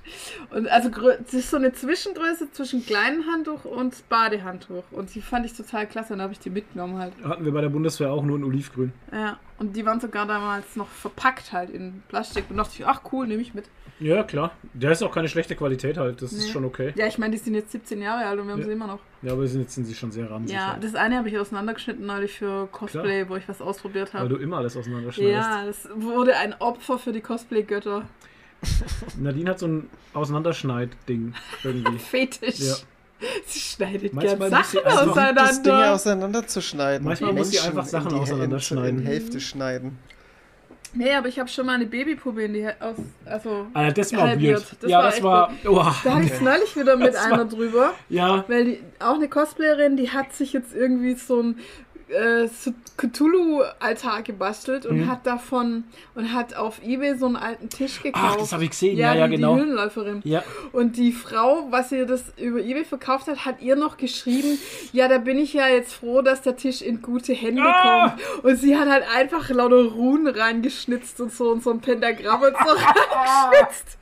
Und 0.51 0.67
also 0.69 0.89
das 0.89 1.33
ist 1.33 1.49
so 1.49 1.57
eine 1.57 1.73
Zwischengröße 1.73 2.51
zwischen 2.51 2.85
kleinem 2.85 3.25
Handtuch 3.31 3.65
und 3.65 4.07
Badehandtuch. 4.09 4.83
Und 4.91 5.13
die 5.15 5.21
fand 5.21 5.45
ich 5.45 5.53
total 5.53 5.87
klasse 5.87 6.13
und 6.13 6.21
habe 6.21 6.33
ich 6.33 6.39
die 6.39 6.49
mitgenommen 6.49 6.97
halt. 6.99 7.13
hatten 7.23 7.45
wir 7.45 7.51
bei 7.51 7.61
der 7.61 7.69
Bundeswehr 7.69 8.11
auch 8.11 8.23
nur 8.23 8.37
in 8.37 8.43
Olivgrün. 8.43 8.93
Ja. 9.11 9.39
Und 9.57 9.75
die 9.75 9.85
waren 9.85 10.01
sogar 10.01 10.25
damals 10.25 10.75
noch 10.75 10.87
verpackt 10.89 11.44
halt 11.53 11.69
in 11.69 12.03
Plastik. 12.07 12.45
Und 12.49 12.57
dachte 12.57 12.71
ich, 12.77 12.85
ach 12.85 13.01
cool, 13.11 13.27
nehme 13.27 13.41
ich 13.41 13.53
mit. 13.53 13.65
Ja, 13.99 14.23
klar. 14.23 14.51
Der 14.73 14.91
ist 14.91 15.01
auch 15.03 15.11
keine 15.13 15.29
schlechte 15.29 15.55
Qualität 15.55 15.97
halt. 15.97 16.21
Das 16.21 16.33
ist 16.33 16.47
Nee. 16.47 16.51
schon 16.51 16.65
okay. 16.65 16.93
Ja, 16.97 17.07
ich 17.07 17.17
meine, 17.17 17.31
die 17.31 17.37
sind 17.37 17.55
jetzt 17.55 17.71
17 17.71 18.01
Jahre 18.01 18.25
alt 18.25 18.37
und 18.39 18.47
wir 18.47 18.51
haben 18.53 18.59
Ja. 18.59 18.65
sie 18.65 18.71
immer 18.73 18.87
noch. 18.87 18.99
Ja, 19.21 19.31
aber 19.31 19.45
jetzt 19.45 19.71
sind 19.73 19.85
sie 19.85 19.95
schon 19.95 20.11
sehr 20.11 20.29
ranzig. 20.29 20.53
Ja, 20.55 20.73
halt. 20.73 20.83
das 20.83 20.95
eine 20.95 21.17
habe 21.17 21.29
ich 21.29 21.37
auseinandergeschnitten 21.39 22.05
neulich 22.05 22.33
für 22.33 22.67
Cosplay, 22.67 23.29
wo 23.29 23.37
ich 23.37 23.47
was 23.47 23.61
ausprobiert 23.61 24.13
Weil 24.13 24.21
habe. 24.21 24.29
du 24.33 24.35
immer 24.37 24.57
alles 24.57 24.75
auseinanderschneidest. 24.75 25.33
Ja, 25.33 25.65
das 25.65 25.87
wurde 25.95 26.35
ein 26.35 26.53
Opfer 26.59 26.99
für 26.99 27.13
die 27.13 27.21
Cosplay-Götter. 27.21 28.03
Nadine 29.19 29.51
hat 29.51 29.59
so 29.59 29.67
ein 29.67 29.89
Auseinanderschneid-Ding 30.13 31.33
irgendwie. 31.63 31.97
Fetisch. 31.99 32.59
Ja. 32.59 32.75
Sie 33.45 33.59
schneidet 33.59 34.13
Manchmal 34.13 34.49
gern 34.49 34.59
muss 34.59 34.71
sie 34.71 34.77
Sachen 34.77 35.09
einfach- 35.09 35.33
Das 35.35 35.61
Dinge 35.61 35.75
auseinander. 35.75 35.93
auseinanderzuschneiden. 35.93 37.05
Manchmal 37.07 37.33
muss 37.33 37.51
sie 37.51 37.59
einfach 37.59 37.85
Sachen 37.85 38.09
in 38.09 38.15
die, 38.15 38.21
auseinanderschneiden. 38.21 38.99
In 38.99 39.05
Hälfte 39.05 39.39
schneiden. 39.39 39.97
Nee, 40.95 41.13
aber 41.13 41.27
ich 41.27 41.37
habe 41.39 41.49
schon 41.49 41.65
mal 41.65 41.73
eine 41.73 41.85
Babypuppe 41.85 42.43
in 42.43 42.53
die 42.53 42.65
aus. 42.67 42.95
Also. 43.25 43.67
Alter, 43.73 43.93
das 43.93 44.13
war 44.15 44.29
Halbiert. 44.29 44.59
weird. 44.59 44.75
Das 44.81 44.89
ja, 44.91 44.97
war 44.99 45.03
das 45.11 45.23
war. 45.23 45.53
Oh, 45.67 45.75
Da 46.03 46.13
hatte 46.15 46.25
ich 46.25 46.31
es 46.31 46.41
neulich 46.41 46.75
wieder 46.75 46.95
mit 46.97 47.13
Das 47.13 47.25
war- 47.29 47.33
einer 47.33 47.45
drüber. 47.45 47.93
ja, 48.09 48.43
Weil 48.47 48.65
die, 48.65 48.79
auch 48.99 49.15
eine 49.15 49.27
Cosplayerin, 49.27 49.97
die 49.97 50.09
hat 50.11 50.33
sich 50.33 50.53
jetzt 50.53 50.73
irgendwie 50.73 51.13
so 51.15 51.41
ein 51.41 51.59
äh, 52.09 52.47
Cthulhu-Altar 52.97 54.21
gebastelt 54.23 54.85
und 54.85 54.97
Mhm. 55.01 55.09
hat 55.09 55.25
davon 55.25 55.85
und 56.13 56.33
hat 56.33 56.55
auf 56.55 56.81
Ebay 56.83 57.17
so 57.17 57.25
einen 57.25 57.35
alten 57.35 57.69
Tisch 57.69 58.01
gekauft. 58.03 58.25
ach, 58.27 58.35
das 58.37 58.51
habe 58.53 58.63
ich 58.63 58.69
gesehen. 58.71 58.97
Ja, 58.97 59.13
ja, 59.13 59.21
ja, 59.21 59.27
die, 59.27 59.35
genau. 59.37 59.55
Die 59.55 59.61
Höhlenläuferin. 59.61 60.21
Ja, 60.23 60.43
Und 60.71 60.97
die 60.97 61.11
Frau, 61.11 61.67
was 61.71 61.91
ihr 61.91 62.05
das 62.05 62.23
über 62.37 62.59
Ebay 62.59 62.85
verkauft 62.85 63.27
hat, 63.27 63.45
hat 63.45 63.61
ihr 63.61 63.75
noch 63.75 63.97
geschrieben, 63.97 64.57
ja, 64.93 65.07
da 65.07 65.17
bin 65.17 65.37
ich 65.37 65.53
ja 65.53 65.67
jetzt 65.67 65.93
froh, 65.93 66.21
dass 66.21 66.41
der 66.41 66.55
Tisch 66.55 66.81
in 66.81 67.01
gute 67.01 67.33
Hände 67.33 67.61
Ah! 67.63 68.09
kommt. 68.17 68.43
Und 68.45 68.55
sie 68.57 68.77
hat 68.77 68.87
halt 68.89 69.05
einfach 69.15 69.49
lauter 69.49 69.83
Runen 69.85 70.27
reingeschnitzt 70.27 71.19
und 71.21 71.31
so 71.33 71.51
und 71.51 71.63
so 71.63 71.71
ein 71.71 71.81
Pentagramm 71.81 72.41
und 72.41 72.53
so 72.55 72.69
reingeschnitzt. 72.75 73.97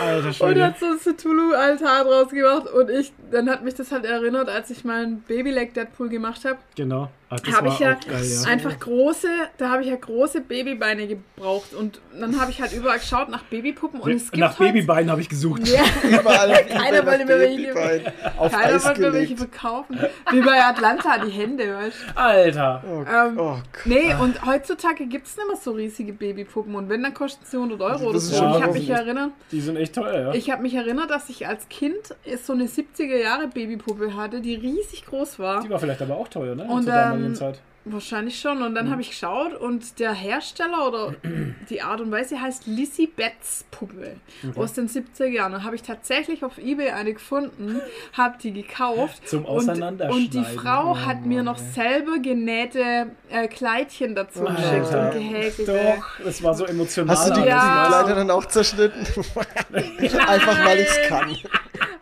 Alter 0.00 0.44
Und 0.44 0.62
hat 0.62 0.78
so 0.78 0.86
ein 0.86 0.98
Cthulhu-Altar 1.16 2.04
draus 2.04 2.28
gemacht. 2.30 2.66
Und 2.72 2.90
ich, 2.90 3.12
dann 3.30 3.48
hat 3.50 3.62
mich 3.64 3.74
das 3.74 3.92
halt 3.92 4.04
erinnert, 4.04 4.48
als 4.48 4.70
ich 4.70 4.84
meinen 4.84 5.20
Babyleg 5.22 5.74
Deadpool 5.74 6.08
gemacht 6.08 6.44
habe. 6.44 6.58
Genau. 6.76 7.08
Ach, 7.32 7.38
das 7.38 7.54
habe 7.54 7.66
war 7.68 7.74
ich 7.74 7.78
ja, 7.78 7.92
auch 7.94 8.00
geil, 8.08 8.24
ja. 8.24 8.48
einfach 8.50 8.76
große, 8.80 9.28
da 9.56 9.68
habe 9.70 9.82
ich 9.82 9.88
ja 9.88 9.94
große 9.94 10.40
Babybeine 10.40 11.06
gebraucht 11.06 11.72
und 11.74 12.00
dann 12.18 12.40
habe 12.40 12.50
ich 12.50 12.60
halt 12.60 12.72
überall 12.72 12.98
geschaut 12.98 13.28
nach 13.28 13.44
Babypuppen 13.44 14.00
und 14.00 14.10
es 14.10 14.32
gibt 14.32 14.38
Nach 14.40 14.58
halt, 14.58 14.72
Babybeinen 14.72 15.12
habe 15.12 15.20
ich 15.20 15.28
gesucht. 15.28 15.62
Ja, 15.68 15.84
Überall 16.08 16.50
Keiner 16.68 17.06
wollte 17.06 17.24
mir 17.26 17.38
welche- 17.38 17.72
keiner 18.50 18.82
wollte 18.84 19.00
mir 19.00 19.12
welche 19.12 19.36
verkaufen. 19.36 19.96
Wie 20.32 20.40
bei 20.40 20.60
Atlanta, 20.64 21.18
die 21.24 21.30
Hände, 21.30 21.72
weißt 21.72 21.96
du. 22.16 22.20
Alter. 22.20 22.82
Oh, 22.84 23.04
Ähm, 23.08 23.38
oh 23.38 23.42
Gott. 23.52 23.62
Nee, 23.84 24.12
und 24.20 24.44
heutzutage 24.44 25.06
gibt 25.06 25.28
es 25.28 25.36
nicht 25.36 25.46
mehr 25.46 25.56
so 25.56 25.70
riesige 25.70 26.12
Babypuppen 26.12 26.74
und 26.74 26.88
wenn, 26.88 27.04
dann 27.04 27.14
kosten 27.14 27.44
sie 27.46 27.56
100 27.58 27.80
Euro 27.80 28.04
oder 28.06 28.14
Das 28.14 28.26
so. 28.26 28.34
ist 28.34 28.40
Und 28.40 28.48
schon 28.48 28.56
ich 28.58 28.62
habe 28.64 28.72
mich 28.72 28.90
hoffentlich. 28.90 28.99
Erinnert, 29.00 29.32
Die 29.50 29.60
sind 29.60 29.76
echt 29.76 29.94
teuer, 29.94 30.20
ja. 30.20 30.34
ich 30.34 30.50
habe 30.50 30.62
mich 30.62 30.74
erinnert, 30.74 31.10
dass 31.10 31.28
ich 31.28 31.46
als 31.46 31.68
Kind 31.68 32.14
so 32.42 32.52
eine 32.52 32.64
70er 32.64 33.16
Jahre 33.16 33.48
Babypuppe 33.48 34.14
hatte, 34.14 34.40
die 34.40 34.54
riesig 34.54 35.04
groß 35.06 35.38
war. 35.38 35.62
Die 35.62 35.70
war 35.70 35.78
vielleicht 35.78 36.02
aber 36.02 36.16
auch 36.16 36.28
teuer, 36.28 36.54
ne? 36.54 36.64
Und, 36.64 36.88
ähm, 36.90 37.34
Zeit. 37.34 37.60
Wahrscheinlich 37.86 38.38
schon. 38.38 38.62
Und 38.62 38.74
dann 38.74 38.86
Mhm. 38.86 38.90
habe 38.92 39.00
ich 39.00 39.08
geschaut 39.10 39.54
und 39.54 39.98
der 40.00 40.12
Hersteller 40.12 40.86
oder 40.86 41.14
die 41.70 41.80
Art 41.80 42.00
und 42.02 42.10
Weise 42.10 42.38
heißt 42.40 42.66
Lissy 42.66 43.06
Betts 43.06 43.64
Puppe 43.70 44.16
aus 44.54 44.74
den 44.74 44.86
70er 44.88 45.26
Jahren. 45.26 45.54
Und 45.54 45.64
habe 45.64 45.76
ich 45.76 45.82
tatsächlich 45.82 46.44
auf 46.44 46.58
Ebay 46.58 46.90
eine 46.90 47.14
gefunden, 47.14 47.80
habe 48.12 48.36
die 48.42 48.52
gekauft. 48.52 49.26
Zum 49.26 49.44
und, 49.46 49.50
Auseinanderschneiden. 49.50 50.24
und 50.24 50.34
die 50.34 50.44
Frau 50.58 50.92
Oh, 50.92 50.96
hat 50.98 51.24
mir 51.24 51.42
noch 51.42 51.56
selber 51.58 52.18
genähte 52.18 53.12
äh, 53.30 53.48
Kleidchen 53.48 54.14
dazu 54.14 54.46
Alter. 54.46 54.60
geschickt 54.80 54.94
und 54.94 55.10
gehäkelte. 55.12 55.94
Doch, 55.96 56.24
das 56.24 56.42
war 56.42 56.54
so 56.54 56.66
emotional. 56.66 57.16
Hast 57.16 57.30
du 57.30 57.40
die. 57.40 57.46
Ja. 57.48 57.84
die 57.84 57.88
Kleider 57.88 58.14
dann 58.14 58.30
auch 58.30 58.44
zerschnitten? 58.44 59.06
Einfach 60.26 60.64
weil 60.66 60.80
ich 60.80 60.88
es 60.88 61.08
kann. 61.08 61.34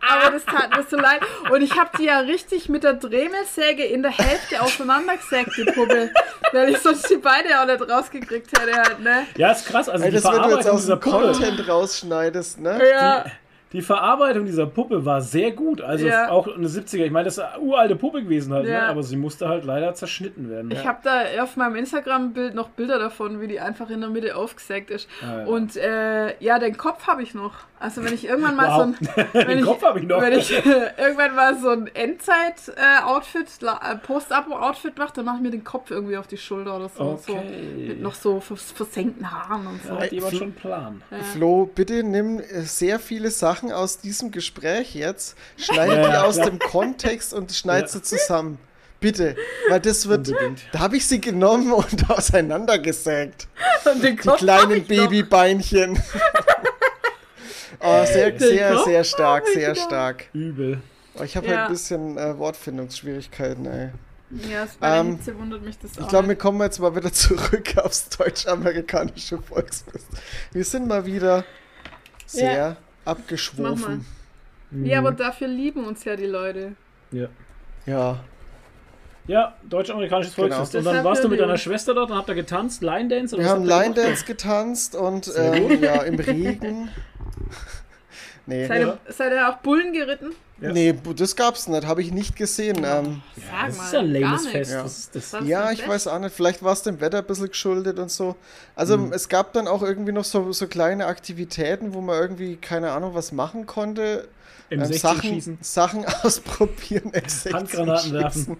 Aber 0.01 0.31
das 0.31 0.43
tat 0.43 0.75
mir 0.75 0.83
so 0.89 0.97
leid. 0.97 1.21
Und 1.51 1.61
ich 1.61 1.77
habe 1.77 1.91
die 1.99 2.05
ja 2.05 2.19
richtig 2.19 2.67
mit 2.67 2.83
der 2.83 2.93
Dremelsäge 2.95 3.83
in 3.85 4.01
der 4.01 4.11
Hälfte 4.11 4.61
auseinandergesägt, 4.61 5.51
die 5.57 5.65
Puppe. 5.71 6.11
Weil 6.51 6.69
ich 6.69 6.79
sonst 6.79 7.09
die 7.09 7.17
Beine 7.17 7.61
auch 7.61 7.65
nicht 7.65 7.89
rausgekriegt 7.89 8.59
hätte 8.59 8.75
halt, 8.75 8.99
ne? 8.99 9.27
Ja, 9.37 9.51
ist 9.51 9.67
krass. 9.67 9.87
Also 9.87 10.03
Ey, 10.03 10.11
die 10.11 10.17
das, 10.17 10.25
wenn 10.25 10.41
du 10.41 10.55
jetzt 10.55 10.67
aus 10.67 10.85
dem 10.87 10.99
Content 10.99 11.67
rausschneidest, 11.67 12.59
ne? 12.59 12.79
Ja. 12.91 13.23
die 13.23 13.31
Verarbeitung 13.83 14.45
dieser 14.45 14.65
Puppe 14.65 15.05
war 15.05 15.21
sehr 15.21 15.51
gut. 15.51 15.79
Also 15.81 16.07
Ja. 16.07 16.29
auch 16.29 16.47
eine 16.47 16.67
70er. 16.67 17.05
Ich 17.05 17.11
meine, 17.11 17.25
das 17.25 17.37
ist 17.37 17.43
eine 17.43 17.59
uralte 17.61 17.95
Puppe 17.95 18.23
gewesen 18.23 18.51
halt, 18.53 18.65
ne? 18.65 18.71
Ja. 18.71 18.87
aber 18.89 19.03
sie 19.03 19.15
musste 19.15 19.47
halt 19.47 19.63
leider 19.63 19.93
zerschnitten 19.93 20.49
werden. 20.49 20.71
Ich 20.71 20.87
habe 20.87 20.99
da 21.03 21.21
auf 21.43 21.55
meinem 21.55 21.75
Instagram-Bild 21.75 22.55
noch 22.55 22.69
Bilder 22.69 22.97
davon, 22.97 23.41
wie 23.41 23.47
die 23.47 23.59
einfach 23.59 23.89
in 23.91 24.01
der 24.01 24.09
Mitte 24.09 24.35
aufgesägt 24.35 24.89
ist. 24.89 25.07
Ah, 25.21 25.41
ja. 25.41 25.45
Und 25.45 25.75
äh, 25.77 26.35
ja, 26.43 26.57
den 26.57 26.77
Kopf 26.77 27.05
habe 27.07 27.21
ich 27.21 27.33
noch. 27.35 27.53
Also 27.79 28.03
wenn 28.03 28.13
ich 28.13 28.27
irgendwann 28.27 28.55
mal 28.57 28.67
Wow. 28.67 28.75
so 28.75 28.81
ein, 28.81 29.27
wenn 29.33 29.47
Den 29.47 29.59
ich, 29.59 29.65
Kopf 29.65 29.83
habe 29.83 29.99
ich 29.99 30.05
noch. 30.07 30.19
Wenn 30.21 30.33
ich 30.33 30.51
äh, 30.51 30.91
irgendwann 30.97 31.35
mal 31.35 31.55
so 31.57 31.69
ein 31.69 31.87
Endzeit-Outfit, 31.93 33.47
äh, 33.63 33.95
Post-Abo-Outfit 33.97 34.97
mache, 34.97 35.13
dann 35.15 35.25
mache 35.25 35.37
ich 35.37 35.41
mir 35.43 35.51
den 35.51 35.63
Kopf 35.63 35.91
irgendwie 35.91 36.17
auf 36.17 36.27
die 36.27 36.37
Schulter 36.37 36.75
oder 36.75 36.89
so. 36.89 37.19
so 37.25 37.33
Okay. 37.33 37.85
mit 37.89 38.01
noch 38.01 38.15
so 38.15 38.39
vers 38.39 38.71
versenkten 38.71 39.29
Haaren 39.31 39.67
und 39.67 39.83
so. 39.83 39.95
Da 39.95 40.01
hat 40.01 40.11
jemand 40.11 40.33
schon 40.33 40.43
einen 40.43 40.53
Plan. 40.53 41.01
Flo, 41.33 41.69
bitte 41.73 42.03
nimm 42.03 42.39
äh, 42.39 42.61
sehr 42.61 42.99
viele 42.99 43.29
Sachen 43.31 43.58
aus 43.63 43.99
diesem 43.99 44.31
Gespräch 44.31 44.95
jetzt, 44.95 45.35
schneide 45.57 45.95
Ja, 45.95 46.07
die 46.07 46.13
ja, 46.13 46.23
aus 46.23 46.35
dem 46.39 46.57
Kontext 46.59 47.33
und 47.33 47.51
schneide 47.51 47.81
Ja. 47.85 47.87
sie 47.87 48.01
zusammen. 48.01 48.57
Bitte, 49.01 49.35
weil 49.69 49.79
das 49.79 50.09
wird, 50.09 50.27
Unbedingt. 50.27 50.61
da 50.73 50.79
habe 50.79 50.97
ich 50.97 51.07
sie 51.07 51.21
genommen 51.21 51.71
und 51.73 52.09
auseinandergesägt. 52.09 53.47
Und 53.85 54.03
den 54.03 54.15
Die 54.17 54.21
Kopf 54.21 54.31
hab 54.33 54.37
kleinen. 54.39 54.85
Babybeinchen. 54.85 56.01
oh, 57.79 58.05
sehr, 58.05 58.37
sehr, 58.39 58.73
Kopf 58.73 58.85
sehr 58.85 59.03
stark, 59.03 59.47
sehr 59.47 59.75
stark. 59.75 60.25
Übel. 60.33 60.81
Oh, 61.15 61.23
ich 61.23 61.35
habe 61.37 61.47
Ja. 61.47 61.53
halt 61.57 61.65
ein 61.67 61.71
bisschen 61.71 62.17
äh, 62.17 62.37
Wortfindungsschwierigkeiten, 62.37 63.65
ey. 63.65 63.89
Ja, 64.51 64.63
es 64.65 64.77
Ähm, 64.81 65.15
Hitze 65.17 65.37
wundert 65.39 65.63
mich 65.63 65.79
das 65.79 65.97
auch. 65.97 66.01
Ich 66.01 66.07
glaube, 66.07 66.27
wir 66.27 66.35
kommen 66.35 66.61
jetzt 66.61 66.79
mal 66.79 66.95
wieder 66.95 67.11
zurück 67.13 67.77
aufs 67.77 68.09
deutsch-amerikanische 68.09 69.39
Volksfest. 69.41 70.05
Wir 70.51 70.63
sind 70.65 70.87
mal 70.87 71.05
wieder 71.05 71.43
sehr 72.27 72.77
abgeschwofen. 73.05 74.05
Ja, 74.71 74.99
aber 74.99 75.11
dafür 75.11 75.47
lieben 75.47 75.83
uns 75.85 76.03
ja 76.05 76.15
die 76.15 76.27
Leute. 76.27 76.73
Ja. 77.11 77.27
Ja. 77.85 78.19
Ja, 79.27 79.55
deutsch-amerikanisches 79.69 80.35
Genau. 80.35 80.47
Volksfest. 80.55 80.75
Und 80.75 80.85
dann 80.85 81.03
warst 81.03 81.23
du 81.23 81.29
mit 81.29 81.39
deiner. 81.39 81.57
Schwester 81.57 81.93
dort 81.93 82.09
und 82.09 82.17
habt 82.17 82.29
ihr 82.29 82.35
getanzt, 82.35 82.81
Line 82.81 83.09
Dance? 83.09 83.35
oder 83.35 83.43
Wir 83.43 83.51
haben 83.51 83.65
Line? 83.65 83.93
Dance 83.93 84.25
getanzt 84.25 84.95
und 84.95 85.31
ähm, 85.37 85.83
ja, 85.83 86.01
im 86.03 86.19
Regen. 86.19 86.89
Nee, 88.49 88.67
Seid 88.67 88.81
ihr, 88.81 88.97
seid 89.09 89.31
ihr 89.31 89.47
auch 89.49 89.57
Bullen 89.59 89.93
geritten? 89.93 90.31
Ja. 90.61 90.73
nee, 90.73 90.93
das 91.15 91.37
gab's 91.37 91.69
nicht, 91.69 91.85
habe 91.87 92.01
ich 92.01 92.11
nicht 92.11 92.35
gesehen. 92.35 92.77
Ähm, 92.83 93.21
Ja, 93.37 93.67
das 93.67 93.77
Sag 93.77 93.85
ist 93.85 93.93
ja 93.93 93.99
ein 93.99 94.11
mal, 94.11 94.19
lames 94.19 94.43
gar 94.43 94.51
Fest. 94.51 94.71
Ja. 94.71 94.83
Das? 94.83 95.09
Was? 95.13 95.47
ja, 95.47 95.71
ich 95.71 95.79
das? 95.79 95.87
weiß 95.87 96.07
auch 96.07 96.19
nicht, 96.19 96.35
vielleicht 96.35 96.61
war 96.63 96.73
es 96.73 96.83
dem 96.83 96.99
Wetter 96.99 97.19
ein 97.19 97.25
bisschen 97.25 97.47
geschuldet 97.47 97.97
und 97.97 98.11
so. 98.11 98.35
Also 98.75 98.97
Mhm. 98.97 99.13
es 99.13 99.29
gab 99.29 99.53
dann 99.53 99.67
auch 99.69 99.81
irgendwie 99.83 100.11
noch 100.11 100.25
so, 100.25 100.51
so 100.51 100.67
kleine 100.67 101.05
Aktivitäten, 101.05 101.93
wo 101.93 102.01
man 102.01 102.19
irgendwie, 102.19 102.57
keine 102.57 102.91
Ahnung, 102.91 103.13
was 103.13 103.31
machen 103.31 103.67
konnte. 103.67 104.27
Im 104.69 104.79
Ähm, 104.81 104.85
16 104.85 104.99
Sachen, 104.99 105.29
schießen. 105.29 105.57
Sachen 105.61 106.05
ausprobieren. 106.23 107.11
M16 107.11 107.53
Handgranaten 107.53 108.13
werfen. 108.13 108.57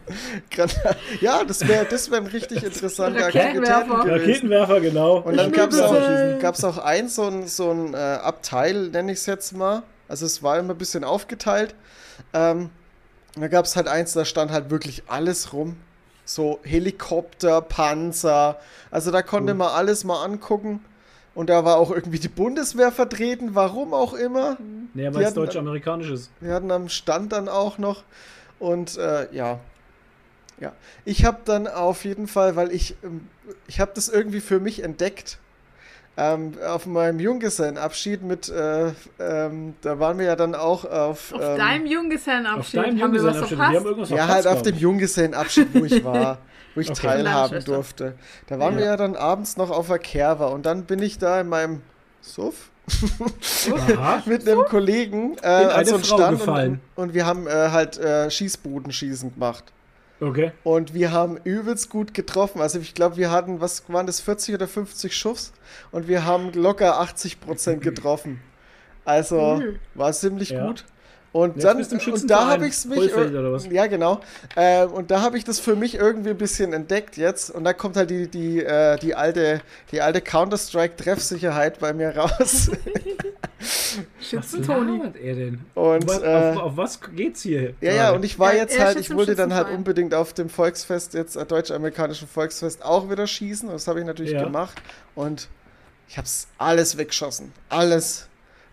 ja, 1.21 1.43
das 1.43 1.67
wäre 1.67 1.85
das 1.85 2.09
wär 2.09 2.19
eine 2.19 2.33
richtig 2.33 2.63
interessante 2.63 3.21
Raketenwerfer. 3.21 3.93
Raketenwerfer, 4.11 4.81
genau. 4.81 5.17
Und 5.19 5.37
dann 5.37 5.51
gab 5.51 5.71
es 5.71 5.79
auch, 5.79 6.39
gab's 6.39 6.63
auch 6.63 6.77
ein 6.79 7.07
so 7.09 7.27
ein, 7.27 7.47
so 7.47 7.71
ein 7.71 7.93
äh, 7.93 7.97
Abteil, 7.97 8.89
nenne 8.89 9.11
ich 9.11 9.19
es 9.19 9.25
jetzt 9.25 9.53
mal. 9.55 9.83
Also 10.07 10.25
es 10.25 10.41
war 10.41 10.57
immer 10.57 10.73
ein 10.73 10.77
bisschen 10.77 11.03
aufgeteilt. 11.03 11.75
Ähm, 12.33 12.71
da 13.35 13.47
gab 13.47 13.65
es 13.65 13.75
halt 13.75 13.87
eins, 13.87 14.13
da 14.13 14.25
stand 14.25 14.51
halt 14.51 14.71
wirklich 14.71 15.03
alles 15.07 15.53
rum. 15.53 15.77
So 16.25 16.59
Helikopter, 16.63 17.61
Panzer. 17.61 18.59
Also 18.91 19.11
da 19.11 19.21
konnte 19.21 19.51
Cool. 19.53 19.57
man 19.59 19.69
alles 19.69 20.03
mal 20.03 20.23
angucken. 20.23 20.83
Und 21.35 21.49
da 21.49 21.63
war 21.63 21.77
auch 21.77 21.91
irgendwie 21.91 22.19
die 22.19 22.27
Bundeswehr 22.27 22.91
vertreten, 22.91 23.51
warum 23.53 23.93
auch 23.93 24.13
immer. 24.13 24.57
Nee, 24.93 25.07
aber 25.07 25.19
Die 25.19 25.25
es 25.25 25.33
deutsch-amerikanisches. 25.33 26.31
Wir 26.39 26.53
hatten 26.53 26.71
am 26.71 26.89
Stand 26.89 27.31
dann 27.31 27.47
auch 27.47 27.77
noch. 27.77 28.03
Und 28.59 28.97
äh, 28.97 29.33
ja. 29.33 29.59
Ja. 30.59 30.73
Ich 31.05 31.23
habe 31.23 31.39
dann 31.45 31.67
auf 31.67 32.03
jeden 32.03 32.27
Fall, 32.27 32.55
weil 32.55 32.71
ich, 32.71 32.95
ähm, 33.03 33.27
ich 33.67 33.79
habe 33.79 33.91
das 33.95 34.09
irgendwie 34.09 34.41
für 34.41 34.59
mich 34.59 34.83
entdeckt. 34.83 35.37
Ähm, 36.17 36.55
auf 36.67 36.85
meinem 36.85 37.19
Junggesellenabschied 37.19 38.23
mit, 38.23 38.49
äh, 38.49 38.91
ähm, 39.19 39.75
da 39.81 39.99
waren 39.99 40.17
wir 40.17 40.25
ja 40.25 40.35
dann 40.35 40.53
auch 40.53 40.83
auf. 40.83 41.31
Auf 41.31 41.41
ähm, 41.41 41.57
deinem 41.57 41.85
Auf 41.85 41.91
Junggesellenabschied 41.91 42.75
deinem 42.75 43.01
haben 43.01 43.13
wir 43.13 43.23
was 43.23 43.35
Junggesellenabschied. 43.35 43.57
Wir 43.57 43.65
haben 43.65 43.73
verpasst. 43.73 43.85
irgendwas 43.85 44.09
ja, 44.09 44.27
halt 44.27 44.47
auf 44.47 44.61
dem. 44.61 44.75
Junggesellenabschied, 44.75 45.67
wo 45.73 45.85
ich 45.85 46.03
war, 46.03 46.39
wo 46.79 46.81
ich 46.81 46.89
Okay. 46.91 47.07
teilhaben 47.07 47.63
durfte. 47.65 48.13
Da 48.47 48.57
waren 48.59 48.73
Ja. 48.73 48.79
wir 48.79 48.85
ja 48.85 48.97
dann 48.97 49.15
abends 49.15 49.57
noch 49.57 49.69
auf 49.69 49.87
der 49.87 49.99
Kerwa 49.99 50.47
und 50.47 50.65
dann 50.65 50.85
bin 50.85 51.01
ich 51.01 51.17
da 51.17 51.41
in 51.41 51.47
meinem 51.49 51.81
Suff 52.21 52.69
mit 54.25 54.47
einem 54.47 54.63
Kollegen 54.65 55.37
äh, 55.41 55.47
an 55.47 55.85
so 55.85 55.95
einen 55.95 56.03
Stand 56.03 56.39
gefallen. 56.39 56.81
und, 56.95 57.03
und 57.05 57.13
wir 57.13 57.25
haben 57.25 57.47
äh, 57.47 57.51
halt 57.71 57.97
äh, 57.97 58.29
Schießbudenschießen 58.31 59.33
gemacht. 59.33 59.65
Okay. 60.21 60.51
Und 60.63 60.93
wir 60.93 61.11
haben 61.11 61.37
übelst 61.43 61.89
gut 61.89 62.13
getroffen. 62.13 62.61
Also 62.61 62.79
ich 62.79 62.93
glaube, 62.93 63.15
wir 63.17 63.31
hatten, 63.31 63.61
was 63.61 63.83
waren 63.87 64.05
das, 64.05 64.19
40 64.19 64.55
oder 64.55 64.67
50 64.67 65.15
Schuss? 65.15 65.53
Und 65.91 66.07
wir 66.09 66.25
haben 66.25 66.51
locker 66.53 66.99
80 66.99 67.39
Prozent 67.39 67.81
getroffen. 67.83 68.41
Also 69.05 69.57
Mhm. 69.57 69.79
war 69.95 70.11
ziemlich 70.11 70.49
Ja. 70.49 70.65
gut. 70.67 70.85
Und 71.31 71.57
Jetzt 71.57 71.65
dann, 71.65 72.11
und 72.13 72.29
da 72.29 72.47
habe 72.47 72.65
ich 72.65 72.73
es 72.73 72.85
mich, 72.85 72.97
Vollfeld 72.97 73.35
oder 73.35 73.51
was? 73.53 73.67
ja 73.67 73.85
genau, 73.85 74.19
äh, 74.55 74.85
und 74.85 75.11
da 75.11 75.21
habe 75.21 75.37
ich 75.37 75.43
das 75.43 75.59
für 75.59 75.75
mich 75.75 75.93
irgendwie 75.93 76.31
ein 76.31 76.37
bisschen 76.37 76.73
entdeckt 76.73 77.17
jetzt. 77.17 77.51
Und 77.51 77.63
da 77.65 77.73
kommt 77.73 77.97
halt 77.97 78.09
die, 78.09 78.27
die, 78.27 78.63
äh, 78.63 78.97
die 78.97 79.13
alte, 79.13 79.61
die 79.91 80.01
alte 80.01 80.21
Counter-Strike-Treffsicherheit 80.21 81.79
bei 81.79 81.93
mir 81.93 82.17
raus. 82.17 82.71
Schützen-Toni. 84.21 84.97
labert 84.99 85.15
er 85.17 85.35
denn? 85.35 85.61
Und, 85.75 86.07
was, 86.07 86.21
äh, 86.21 86.53
auf, 86.55 86.57
auf 86.63 86.77
was 86.77 86.99
geht's 87.15 87.41
hier? 87.41 87.73
Ja, 87.81 87.93
ja, 87.93 88.11
und 88.11 88.23
ich 88.23 88.39
war 88.39 88.53
Ja, 88.53 88.61
jetzt 88.61 88.79
halt, 88.79 88.99
ich 88.99 89.13
wollte 89.13 89.35
dann 89.35 89.53
halt 89.53 89.69
unbedingt 89.69 90.13
auf 90.13 90.33
dem 90.33 90.49
Volksfest, 90.49 91.13
jetzt 91.13 91.35
äh, 91.35 91.45
deutsch-amerikanischen 91.45 92.27
Volksfest, 92.27 92.83
auch 92.83 93.09
wieder 93.09 93.27
schießen. 93.27 93.67
Und 93.67 93.75
das 93.75 93.87
habe 93.87 93.99
ich 93.99 94.05
natürlich 94.05 94.31
Ja. 94.31 94.43
gemacht. 94.43 94.81
Und 95.15 95.47
ich 96.07 96.17
habe 96.17 96.25
es 96.25 96.47
alles 96.57 96.97
weggeschossen. 96.97 97.51
Alles. 97.69 98.28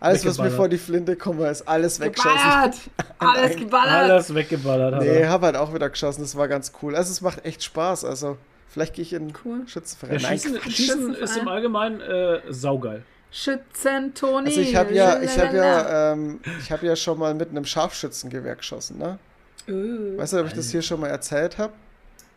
Alles, 0.06 0.26
was 0.26 0.38
mir 0.38 0.50
vor 0.50 0.68
die 0.68 0.78
Flinte 0.78 1.16
kommt, 1.16 1.40
ist 1.40 1.66
alles 1.68 2.00
weggeschossen. 2.00 2.38
Geballert! 2.38 2.74
Alles 3.18 3.56
geballert! 3.56 4.10
Alles 4.10 4.34
weggeballert 4.34 4.94
hat 4.94 5.02
Nee, 5.02 5.24
habe 5.26 5.46
halt 5.46 5.56
auch 5.56 5.72
wieder 5.74 5.88
geschossen. 5.88 6.20
Das 6.22 6.36
war 6.36 6.48
ganz 6.48 6.72
cool. 6.82 6.94
Also 6.94 7.10
es 7.10 7.20
macht 7.20 7.44
echt 7.44 7.62
Spaß. 7.64 8.04
Also 8.04 8.36
vielleicht 8.68 8.94
gehe 8.94 9.02
ich 9.02 9.12
in 9.12 9.32
Cool. 9.44 9.60
Ja, 9.60 9.68
Schützenverein. 9.68 10.20
Nein, 10.22 10.38
Schießen, 10.38 10.58
Quatsch. 10.58 10.72
Schießen 10.74 11.14
ist 11.14 11.36
im 11.36 11.48
Allgemeinen 11.48 12.00
äh, 12.00 12.40
saugeil. 12.50 13.02
Schützen-Toni! 13.32 14.48
also 14.48 14.60
ich 14.60 14.76
habe 14.76 14.94
ja, 14.94 15.20
ich 15.20 15.38
habe 15.38 15.56
ja, 15.56 16.12
ähm, 16.12 16.40
ich 16.60 16.70
habe 16.70 16.86
ja 16.86 16.96
schon 16.96 17.18
mal 17.18 17.34
mit 17.34 17.50
einem 17.50 17.64
Scharfschützengewehr 17.64 18.56
geschossen, 18.56 18.98
ne? 18.98 19.18
Uh. 19.68 20.16
Weißt 20.16 20.32
du, 20.32 20.40
ob 20.40 20.46
ich 20.46 20.52
das 20.54 20.70
hier 20.70 20.80
schon 20.80 21.00
mal 21.00 21.08
erzählt 21.08 21.58
habe? 21.58 21.72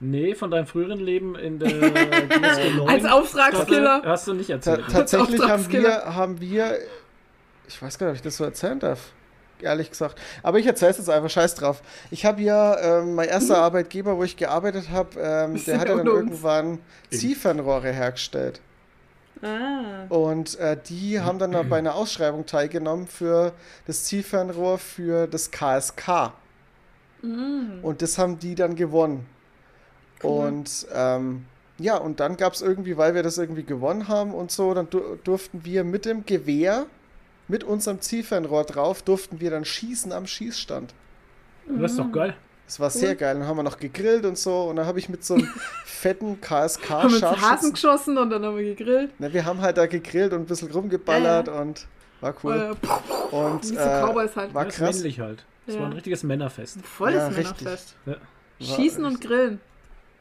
Nee, 0.01 0.33
von 0.33 0.49
deinem 0.49 0.65
früheren 0.65 0.99
Leben 0.99 1.35
in 1.35 1.59
der 1.59 1.69
GSG 1.71 2.71
9 2.77 2.87
Als 2.89 3.05
Auftragskiller. 3.05 4.01
hast 4.05 4.27
du 4.27 4.33
nicht 4.33 4.47
Ta 4.47 4.55
erzählt. 4.55 4.85
tatsächlich 4.91 5.41
haben 5.41 5.71
wir, 5.71 6.15
haben 6.15 6.41
wir, 6.41 6.79
ich 7.69 7.81
weiß 7.81 7.97
gar 7.97 8.07
nicht, 8.07 8.13
ob 8.13 8.17
ich 8.17 8.21
das 8.23 8.37
so 8.37 8.43
erzählen 8.43 8.79
darf. 8.79 9.11
ehrlich 9.61 9.89
gesagt. 9.91 10.19
Aber 10.41 10.57
ich 10.57 10.65
erzähle 10.65 10.91
es 10.91 10.97
jetzt 10.97 11.09
einfach, 11.09 11.29
scheiß 11.29 11.55
drauf. 11.55 11.81
Ich 12.11 12.25
habe 12.25 12.41
ja, 12.41 12.99
ähm, 12.99 13.15
mein 13.15 13.29
erster 13.29 13.59
Arbeitgeber, 13.59 14.17
wo 14.17 14.23
ich 14.23 14.37
gearbeitet 14.37 14.89
habe, 14.89 15.19
ähm, 15.19 15.63
der 15.65 15.79
hat 15.79 15.87
ja 15.87 15.95
dann 15.95 16.07
Uns. 16.07 16.17
irgendwann 16.17 16.79
Ziefernrohre 17.11 17.91
hergestellt. 17.91 18.61
Ah. 19.41 20.05
Und 20.09 20.59
äh, 20.59 20.77
die 20.89 21.21
haben 21.21 21.39
dann 21.39 21.51
bei 21.69 21.77
einer 21.77 21.95
Ausschreibung 21.95 22.45
teilgenommen 22.45 23.07
für 23.07 23.53
das 23.87 24.03
Zielfernrohr 24.05 24.77
für 24.77 25.27
das 25.27 25.51
KSK. 25.51 26.33
Mm. 27.21 27.83
Und 27.83 28.01
das 28.01 28.17
haben 28.17 28.39
die 28.39 28.55
dann 28.55 28.75
gewonnen. 28.75 29.25
Cool. 30.21 30.47
Und 30.47 30.87
ähm, 30.93 31.45
ja, 31.77 31.95
und 31.95 32.19
dann 32.19 32.35
gab 32.35 32.53
es 32.53 32.61
irgendwie, 32.61 32.97
weil 32.97 33.15
wir 33.15 33.23
das 33.23 33.37
irgendwie 33.37 33.63
gewonnen 33.63 34.09
haben 34.09 34.33
und 34.33 34.51
so, 34.51 34.73
dann 34.73 34.89
du 34.89 35.17
durften 35.23 35.63
wir 35.63 35.85
mit 35.85 36.05
dem 36.05 36.25
Gewehr, 36.25 36.85
mit 37.49 37.65
unserem 37.65 37.99
Zielfernrohr 37.99 38.63
drauf, 38.63 39.01
durften 39.01 39.41
wir 39.41 39.49
dann 39.51 39.65
schießen 39.65 40.13
am 40.13 40.25
Schießstand. 40.25 40.93
Das 41.67 41.91
ist 41.91 41.99
doch 41.99 42.11
geil. 42.11 42.35
Das 42.65 42.79
war 42.79 42.89
sehr 42.91 43.15
geil. 43.15 43.33
Dann 43.39 43.47
haben 43.47 43.57
wir 43.57 43.63
noch 43.63 43.77
gegrillt 43.79 44.25
und 44.25 44.37
so. 44.37 44.63
Und 44.69 44.75
dann 44.75 44.85
habe 44.85 44.99
ich 44.99 45.09
mit 45.09 45.23
so 45.25 45.33
einem 45.33 45.47
fetten 45.85 46.39
KSK 46.39 46.89
Haben 46.89 47.13
uns 47.13 47.21
Hasen 47.23 47.73
geschossen 47.73 48.17
und 48.17 48.29
dann 48.29 48.45
haben 48.45 48.55
wir 48.57 48.63
gegrillt. 48.75 49.11
Na, 49.17 49.33
wir 49.33 49.43
haben 49.43 49.59
halt 49.61 49.77
da 49.77 49.87
gegrillt 49.87 50.31
und 50.33 50.41
ein 50.41 50.45
bisschen 50.45 50.69
rumgeballert 50.71 51.47
Ja, 51.47 51.59
und 51.61 51.87
war 52.21 52.35
cool. 52.43 52.75
Äh, 52.79 53.35
Und 53.35 53.71
äh, 53.71 53.77
halt. 53.77 54.53
war 54.53 54.65
Das 54.65 54.73
ist 54.75 54.79
krass. 54.79 54.95
männlich 54.97 55.19
halt. 55.19 55.45
Das 55.65 55.75
Ja. 55.75 55.81
war 55.81 55.87
ein 55.87 55.93
richtiges 55.93 56.21
Männerfest. 56.23 56.77
Volles. 56.85 57.35
Männerfest. 57.35 57.95
Ja. 58.05 58.15
Schießen 58.61 59.03
und 59.05 59.19
grillen. 59.21 59.59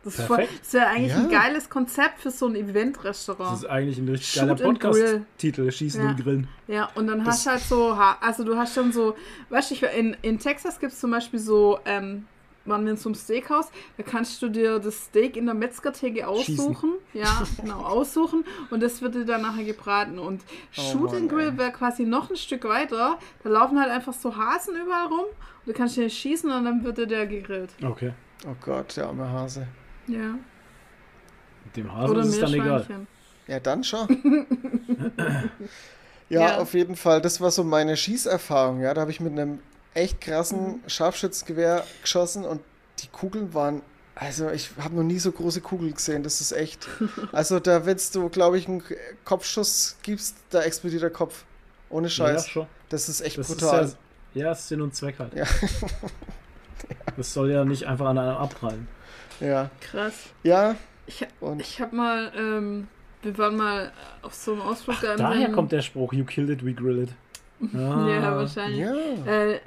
Das 0.05 0.19
ist 0.19 0.27
Perfekt. 0.27 0.61
das 0.63 0.73
wäre 0.75 0.87
eigentlich 0.87 1.15
ein 1.15 1.31
Ja. 1.31 1.41
geiles 1.43 1.69
Konzept 1.69 2.21
für 2.21 2.31
so 2.31 2.47
ein 2.47 2.55
Das 2.55 2.63
Event-Restaurant. 2.63 3.59
ist 3.59 3.65
eigentlich 3.67 3.99
ein 3.99 4.09
richtig 4.09 4.35
geiler. 4.35 4.55
Podcast-Titel. 4.55 5.71
Schießen 5.71 6.03
Ja. 6.03 6.11
und 6.11 6.23
Grillen. 6.23 6.49
Ja, 6.69 6.89
und 6.95 7.07
dann 7.09 7.25
Das- 7.25 7.47
hast 7.47 7.47
du 7.47 7.51
halt 7.51 7.61
so, 7.63 8.17
also 8.21 8.45
du 8.45 8.57
hast 8.57 8.77
dann 8.77 8.93
so, 8.93 9.17
weißt 9.51 9.71
du, 9.83 9.87
in, 9.87 10.17
in 10.23 10.39
Texas 10.39 10.79
gibt 10.79 10.93
es 10.93 11.01
zum 11.01 11.11
Beispiel 11.11 11.41
so, 11.41 11.79
ähm, 11.85 12.27
waren 12.65 12.85
wir 12.85 12.91
in 12.93 12.97
so 12.99 13.09
einem 13.09 13.15
Steakhouse, 13.17 13.71
da 13.97 14.03
kannst 14.03 14.43
du 14.43 14.49
dir 14.51 14.79
das 14.79 15.05
Steak 15.07 15.37
in 15.39 15.47
der 15.47 15.55
Metzgertheke 15.55 16.29
aussuchen. 16.29 16.93
Ja, 17.15 17.43
genau, 17.63 17.81
aussuchen 17.81 18.45
und 18.71 18.83
das 18.83 19.01
wird 19.01 19.15
dir 19.15 19.25
dann 19.25 19.41
nachher 19.43 19.65
gebraten. 19.65 20.19
Und 20.19 20.43
Oh 20.77 20.81
Shoot 20.83 21.11
and 21.13 21.13
Mann, 21.13 21.29
Grill 21.29 21.57
wäre 21.59 21.73
quasi 21.73 22.05
noch 22.05 22.29
ein 22.31 22.37
Stück 22.37 22.65
weiter. 22.65 23.19
Da 23.43 23.49
laufen 23.49 23.81
halt 23.81 23.91
einfach 23.91 24.13
so 24.13 24.37
Hasen 24.37 24.77
überall 24.77 25.07
rum 25.07 25.21
und 25.21 25.67
du 25.67 25.73
kannst 25.73 25.97
den 25.97 26.11
schießen 26.11 26.51
und 26.51 26.65
dann 26.65 26.85
wird 26.85 26.99
dir 26.99 27.07
der 27.07 27.27
gegrillt. 27.27 27.71
Okay. 27.83 28.13
Oh 28.47 28.55
Gott, 28.65 28.97
der 28.99 29.07
arme 29.07 29.29
Hase. 29.31 29.67
Ja. 30.09 30.35
Dem 31.77 31.95
Hasen 31.95 32.11
Oder 32.11 32.21
ist 32.23 32.29
es 32.29 32.41
dann 32.41 32.55
egal. 32.55 32.87
Ja, 33.47 33.61
dann 33.61 33.85
schon. 33.85 34.47
ja, 36.29 36.41
Ja. 36.41 36.59
auf 36.59 36.75
jeden 36.75 36.97
Fall. 36.97 37.21
Das 37.21 37.41
war 37.41 37.51
so 37.51 37.65
meine 37.65 37.97
Schießerfahrung. 37.97 38.81
Ja, 38.81 38.95
da 38.95 39.03
habe 39.03 39.11
ich 39.11 39.21
mit 39.21 39.33
einem 39.33 39.61
echt 39.95 40.21
krassen 40.21 40.81
Scharfschützengewehr 40.87 41.85
geschossen 42.03 42.45
und 42.45 42.61
die 43.01 43.09
Kugeln 43.09 43.55
waren. 43.55 43.83
Also, 44.15 44.51
ich 44.51 44.71
habe 44.81 44.97
noch 44.97 45.05
nie 45.05 45.19
so 45.21 45.31
große 45.31 45.61
Kugeln 45.61 45.95
gesehen. 45.95 46.23
Das 46.23 46.41
ist 46.41 46.53
echt. 46.53 46.89
Also, 47.33 47.61
da, 47.61 47.87
wenn 47.87 47.99
du, 48.13 48.29
glaube 48.29 48.59
ich, 48.59 48.67
einen 48.69 48.83
Kopfschuss 49.25 49.97
gibst, 50.03 50.37
da 50.51 50.63
explodiert 50.63 51.03
der 51.03 51.11
Kopf. 51.11 51.45
Ohne 51.91 52.09
Ja, 52.09 52.13
Scheiß. 52.13 52.49
schon. 52.49 52.67
Das 52.89 53.09
ist 53.09 53.21
echt 53.21 53.39
Das 53.39 53.49
brutal. 53.49 53.85
ist 53.85 53.97
ja, 54.35 54.47
ja, 54.47 54.55
Sinn 54.55 54.81
und 54.83 54.95
Zweck 54.95 55.19
halt. 55.19 55.35
Ja. 55.35 55.45
Das 57.17 57.33
soll 57.33 57.51
ja 57.51 57.65
nicht 57.65 57.85
einfach 57.87 58.07
an 58.07 58.19
einem 58.19 58.37
abprallen. 58.37 58.89
Ja. 59.41 59.71
Krass. 59.81 60.31
Ja, 60.43 60.75
Ich, 61.07 61.27
und 61.41 61.61
ich 61.61 61.81
habe 61.81 61.95
mal, 61.97 62.33
ähm, 62.37 62.89
wir 63.23 63.37
waren 63.39 63.57
mal 63.57 63.93
auf 64.23 64.35
so 64.35 64.53
einem 64.53 64.63
Ausflug 64.63 65.01
da 65.01 65.17
Daher 65.17 65.47
einem- 65.47 65.55
kommt 65.55 65.73
der 65.73 65.83
Spruch, 65.83 66.13
you 66.13 66.25
killed 66.25 66.51
it, 66.51 66.65
we 66.65 66.73
grill 66.75 67.03
it. 67.05 67.11
Ja, 67.73 68.37
wahrscheinlich. 68.37 68.81
ja. 68.81 68.95
Äh, 69.27 69.61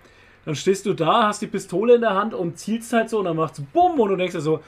dann 0.44 0.56
stehst 0.56 0.86
du 0.86 0.94
da, 0.94 1.28
hast 1.28 1.40
die 1.42 1.46
Pistole 1.46 1.94
in 1.94 2.00
der 2.00 2.14
Hand 2.14 2.34
und 2.34 2.58
zielst 2.58 2.92
halt 2.92 3.08
so 3.08 3.18
und 3.20 3.26
dann 3.26 3.36
macht's 3.36 3.62
bumm 3.72 4.00
und 4.00 4.08
du 4.08 4.16
denkst 4.16 4.34
dir 4.34 4.40
so, 4.40 4.60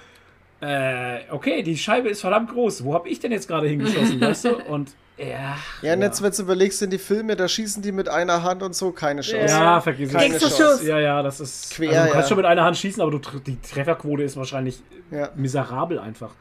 äh, 0.60 1.20
okay, 1.30 1.62
die 1.62 1.76
Scheibe 1.76 2.08
ist 2.08 2.20
verdammt 2.20 2.50
groß. 2.50 2.84
Wo 2.84 2.94
hab 2.94 3.06
ich 3.06 3.20
denn 3.20 3.32
jetzt 3.32 3.48
gerade 3.48 3.68
hingeschossen, 3.68 4.20
weißt 4.20 4.44
du? 4.46 4.56
Und 4.64 4.92
ja. 5.16 5.56
ja, 5.82 5.92
und 5.92 6.02
jetzt, 6.02 6.22
wenn 6.22 6.32
du 6.32 6.42
überlegst, 6.42 6.82
in 6.82 6.90
die 6.90 6.98
Filme, 6.98 7.36
da 7.36 7.46
schießen 7.46 7.82
die 7.82 7.92
mit 7.92 8.08
einer 8.08 8.42
Hand 8.42 8.62
und 8.62 8.74
so, 8.74 8.90
keine 8.90 9.20
Chance. 9.20 9.54
Ja, 9.54 9.80
vergiss 9.80 10.08
es. 10.08 10.16
Keine 10.16 10.38
Chance. 10.38 10.56
Schuss. 10.56 10.86
Ja, 10.86 10.98
ja, 10.98 11.22
das 11.22 11.38
ist. 11.40 11.70
Quer, 11.74 11.90
also 11.90 12.06
du 12.06 12.12
kannst 12.12 12.26
ja. 12.26 12.28
schon 12.28 12.36
mit 12.38 12.46
einer 12.46 12.64
Hand 12.64 12.76
schießen, 12.76 13.00
aber 13.00 13.12
du, 13.12 13.20
die 13.40 13.60
Trefferquote 13.60 14.24
ist 14.24 14.36
wahrscheinlich 14.36 14.82
Ja. 15.10 15.30
miserabel 15.36 15.98
einfach. 16.00 16.32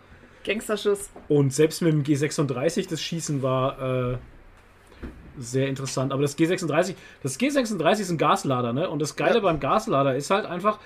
Gangsterschuss. 0.43 1.09
Und 1.27 1.53
selbst 1.53 1.81
mit 1.81 1.93
dem 1.93 2.03
G36, 2.03 2.89
das 2.89 3.01
Schießen 3.01 3.43
war 3.43 4.11
äh, 4.13 4.17
sehr 5.37 5.67
interessant. 5.67 6.11
Aber 6.11 6.21
das 6.21 6.37
G36, 6.37 6.95
das 7.21 7.39
G36 7.39 7.99
ist 7.99 8.09
ein 8.09 8.17
Gaslader, 8.17 8.73
ne? 8.73 8.89
Und 8.89 9.01
das 9.01 9.15
Geile 9.15 9.35
Ja. 9.35 9.39
beim 9.41 9.59
Gaslader 9.59 10.15
ist 10.15 10.29
halt 10.31 10.45
einfach, 10.45 10.79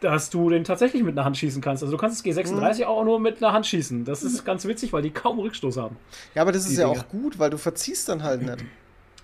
dass 0.00 0.28
du 0.30 0.50
den 0.50 0.64
tatsächlich 0.64 1.02
mit 1.02 1.16
einer 1.16 1.24
Hand 1.24 1.36
schießen 1.38 1.62
kannst. 1.62 1.82
Also 1.82 1.92
du 1.96 1.98
kannst 2.00 2.18
das 2.18 2.36
G36 2.36 2.78
Mhm. 2.80 2.84
auch 2.84 3.04
nur 3.04 3.18
mit 3.20 3.42
einer 3.42 3.52
Hand 3.52 3.66
schießen. 3.66 4.04
Das 4.04 4.22
ist 4.22 4.44
ganz 4.44 4.66
witzig, 4.66 4.92
weil 4.92 5.02
die 5.02 5.10
kaum 5.10 5.38
Rückstoß 5.38 5.76
haben. 5.78 5.96
ja, 6.34 6.42
aber 6.42 6.52
das 6.52 6.66
ist 6.66 6.76
ja 6.76 6.86
Dinger. 6.88 7.00
auch 7.00 7.08
gut, 7.08 7.38
weil 7.38 7.50
du 7.50 7.56
verziehst 7.58 8.08
dann 8.08 8.22
halt 8.22 8.42
nicht. 8.42 8.64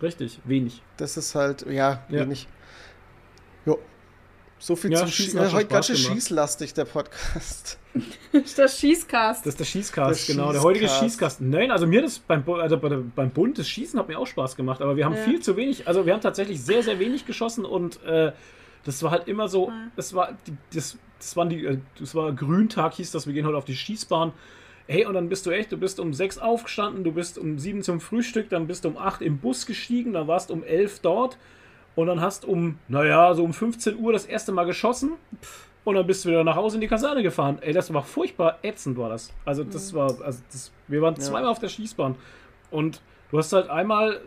Richtig, 0.02 0.40
wenig. 0.44 0.80
Das 0.96 1.16
ist 1.18 1.34
halt, 1.34 1.66
ja, 1.66 2.02
Ja. 2.08 2.20
wenig. 2.24 2.48
Jo. 3.66 3.78
So 4.58 4.76
viel 4.76 4.92
Ja, 4.92 4.98
zum 4.98 5.08
Schießen 5.08 5.40
Ja, 5.40 5.52
heute 5.52 5.66
ganz 5.68 5.86
schön 5.86 5.96
schießlastig, 5.96 6.74
der 6.74 6.84
Podcast. 6.86 7.78
Das 8.32 8.42
ist 8.44 8.56
der 8.58 8.68
Schießcast. 8.68 9.40
Das 9.44 9.54
ist 9.54 9.58
der 9.60 9.64
Schießcast, 9.64 10.28
Der 10.28 10.34
genau. 10.36 10.52
Der 10.52 10.62
heutige 10.62 10.84
Schießcast. 10.86 11.02
Schießcast. 11.02 11.40
Nein, 11.40 11.72
also 11.72 11.88
mir 11.88 12.02
das 12.02 12.20
beim, 12.20 12.48
also 12.48 12.78
beim 12.78 13.30
Bund, 13.30 13.58
das 13.58 13.68
Schießen 13.68 13.98
hat 13.98 14.06
mir 14.06 14.16
auch 14.16 14.28
Spaß 14.28 14.54
gemacht, 14.54 14.80
aber 14.80 14.96
wir 14.96 15.04
haben 15.04 15.16
Ja. 15.16 15.22
viel 15.24 15.40
zu 15.40 15.56
wenig, 15.56 15.88
also 15.88 16.06
wir 16.06 16.12
haben 16.12 16.20
tatsächlich 16.20 16.62
sehr, 16.62 16.84
sehr 16.84 17.00
wenig 17.00 17.26
geschossen 17.26 17.64
und 17.64 18.00
äh, 18.04 18.30
das 18.84 19.02
war 19.02 19.10
halt 19.10 19.28
immer 19.28 19.48
so, 19.48 19.68
Ja. 19.68 19.74
das 19.96 20.14
war, 20.14 20.32
die, 20.46 20.56
das, 20.74 20.98
das 21.18 21.36
waren 21.36 21.48
die, 21.48 21.64
äh, 21.64 21.78
das 21.98 22.14
war 22.14 22.32
Grüntag, 22.32 22.94
hieß 22.94 23.10
das, 23.12 23.26
wir 23.26 23.34
gehen 23.34 23.46
heute 23.46 23.56
auf 23.56 23.64
die 23.64 23.76
Schießbahn. 23.76 24.32
Hey, 24.86 25.06
und 25.06 25.14
dann 25.14 25.28
bist 25.28 25.46
du 25.46 25.50
echt, 25.50 25.70
du 25.70 25.76
bist 25.76 26.00
um 26.00 26.12
sechs 26.14 26.38
aufgestanden, 26.38 27.04
du 27.04 27.12
bist 27.12 27.38
um 27.38 27.58
sieben 27.58 27.82
zum 27.82 28.00
Frühstück, 28.00 28.48
dann 28.50 28.66
bist 28.66 28.84
du 28.84 28.88
um 28.88 28.96
acht 28.96 29.22
im 29.22 29.38
Bus 29.38 29.66
gestiegen, 29.66 30.12
dann 30.14 30.26
warst 30.26 30.50
um 30.50 30.64
elf 30.64 30.98
dort 31.00 31.38
und 31.94 32.08
dann 32.08 32.20
hast 32.20 32.44
um, 32.44 32.78
naja, 32.88 33.32
so 33.34 33.44
um 33.44 33.52
15 33.52 33.96
Uhr 33.98 34.12
das 34.12 34.24
erste 34.26 34.50
Mal 34.52 34.64
geschossen. 34.64 35.12
Und 35.82 35.94
dann 35.94 36.06
bist 36.06 36.24
du 36.24 36.28
wieder 36.28 36.44
nach 36.44 36.56
Hause 36.56 36.76
in 36.76 36.82
die 36.82 36.88
Kaserne 36.88 37.22
gefahren. 37.22 37.58
Ey, 37.62 37.72
das 37.72 37.92
war 37.94 38.02
furchtbar 38.02 38.58
ätzend, 38.62 38.98
war 38.98 39.08
das. 39.08 39.32
Also, 39.46 39.64
das 39.64 39.94
war, 39.94 40.20
also 40.22 40.40
das, 40.52 40.72
wir 40.88 41.00
waren 41.00 41.16
zweimal 41.16 41.46
auf 41.50 41.58
der 41.58 41.68
Schießbahn. 41.68 42.16
Und 42.70 43.00
du 43.30 43.38
hast 43.38 43.52
halt 43.54 43.70
einmal, 43.70 44.20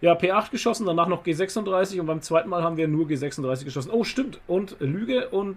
ja, 0.00 0.14
P8 0.14 0.50
geschossen, 0.50 0.86
danach 0.86 1.08
noch 1.08 1.24
G36 1.24 2.00
und 2.00 2.06
beim 2.06 2.22
zweiten 2.22 2.48
Mal 2.48 2.62
haben 2.62 2.76
wir 2.76 2.88
nur 2.88 3.06
G36 3.06 3.64
geschossen. 3.64 3.90
Oh, 3.90 4.04
stimmt. 4.04 4.40
Und 4.46 4.76
Lüge. 4.80 5.28
Und 5.28 5.56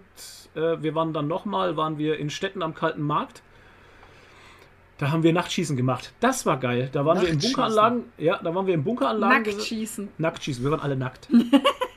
äh, 0.56 0.82
wir 0.82 0.96
waren 0.96 1.14
dann 1.14 1.28
nochmal, 1.28 1.78
waren 1.78 1.98
wir 1.98 2.18
in 2.18 2.30
Städten 2.30 2.62
am 2.62 2.74
Kalten 2.74 3.02
Markt. 3.02 3.42
Da 4.98 5.12
haben 5.12 5.24
wir 5.24 5.34
Nachtschießen 5.34 5.76
gemacht. 5.76 6.14
Das 6.20 6.46
war 6.46 6.60
geil. 6.60 6.90
Da 6.92 7.06
waren 7.06 7.22
wir 7.22 7.30
in? 7.30 7.40
Bunkeranlagen. 7.40 8.04
Ja, 8.18 8.40
da 8.44 8.54
waren 8.54 8.68
wir 8.68 8.74
in 8.74 8.84
Bunkeranlagen. 8.84 9.44
Nackt 9.44 9.64
schießen. 9.64 10.10
Nackt 10.18 10.44
schießen. 10.44 10.64
Wir 10.64 10.72
waren 10.72 10.82
alle 10.82 10.96
nackt. 10.96 11.28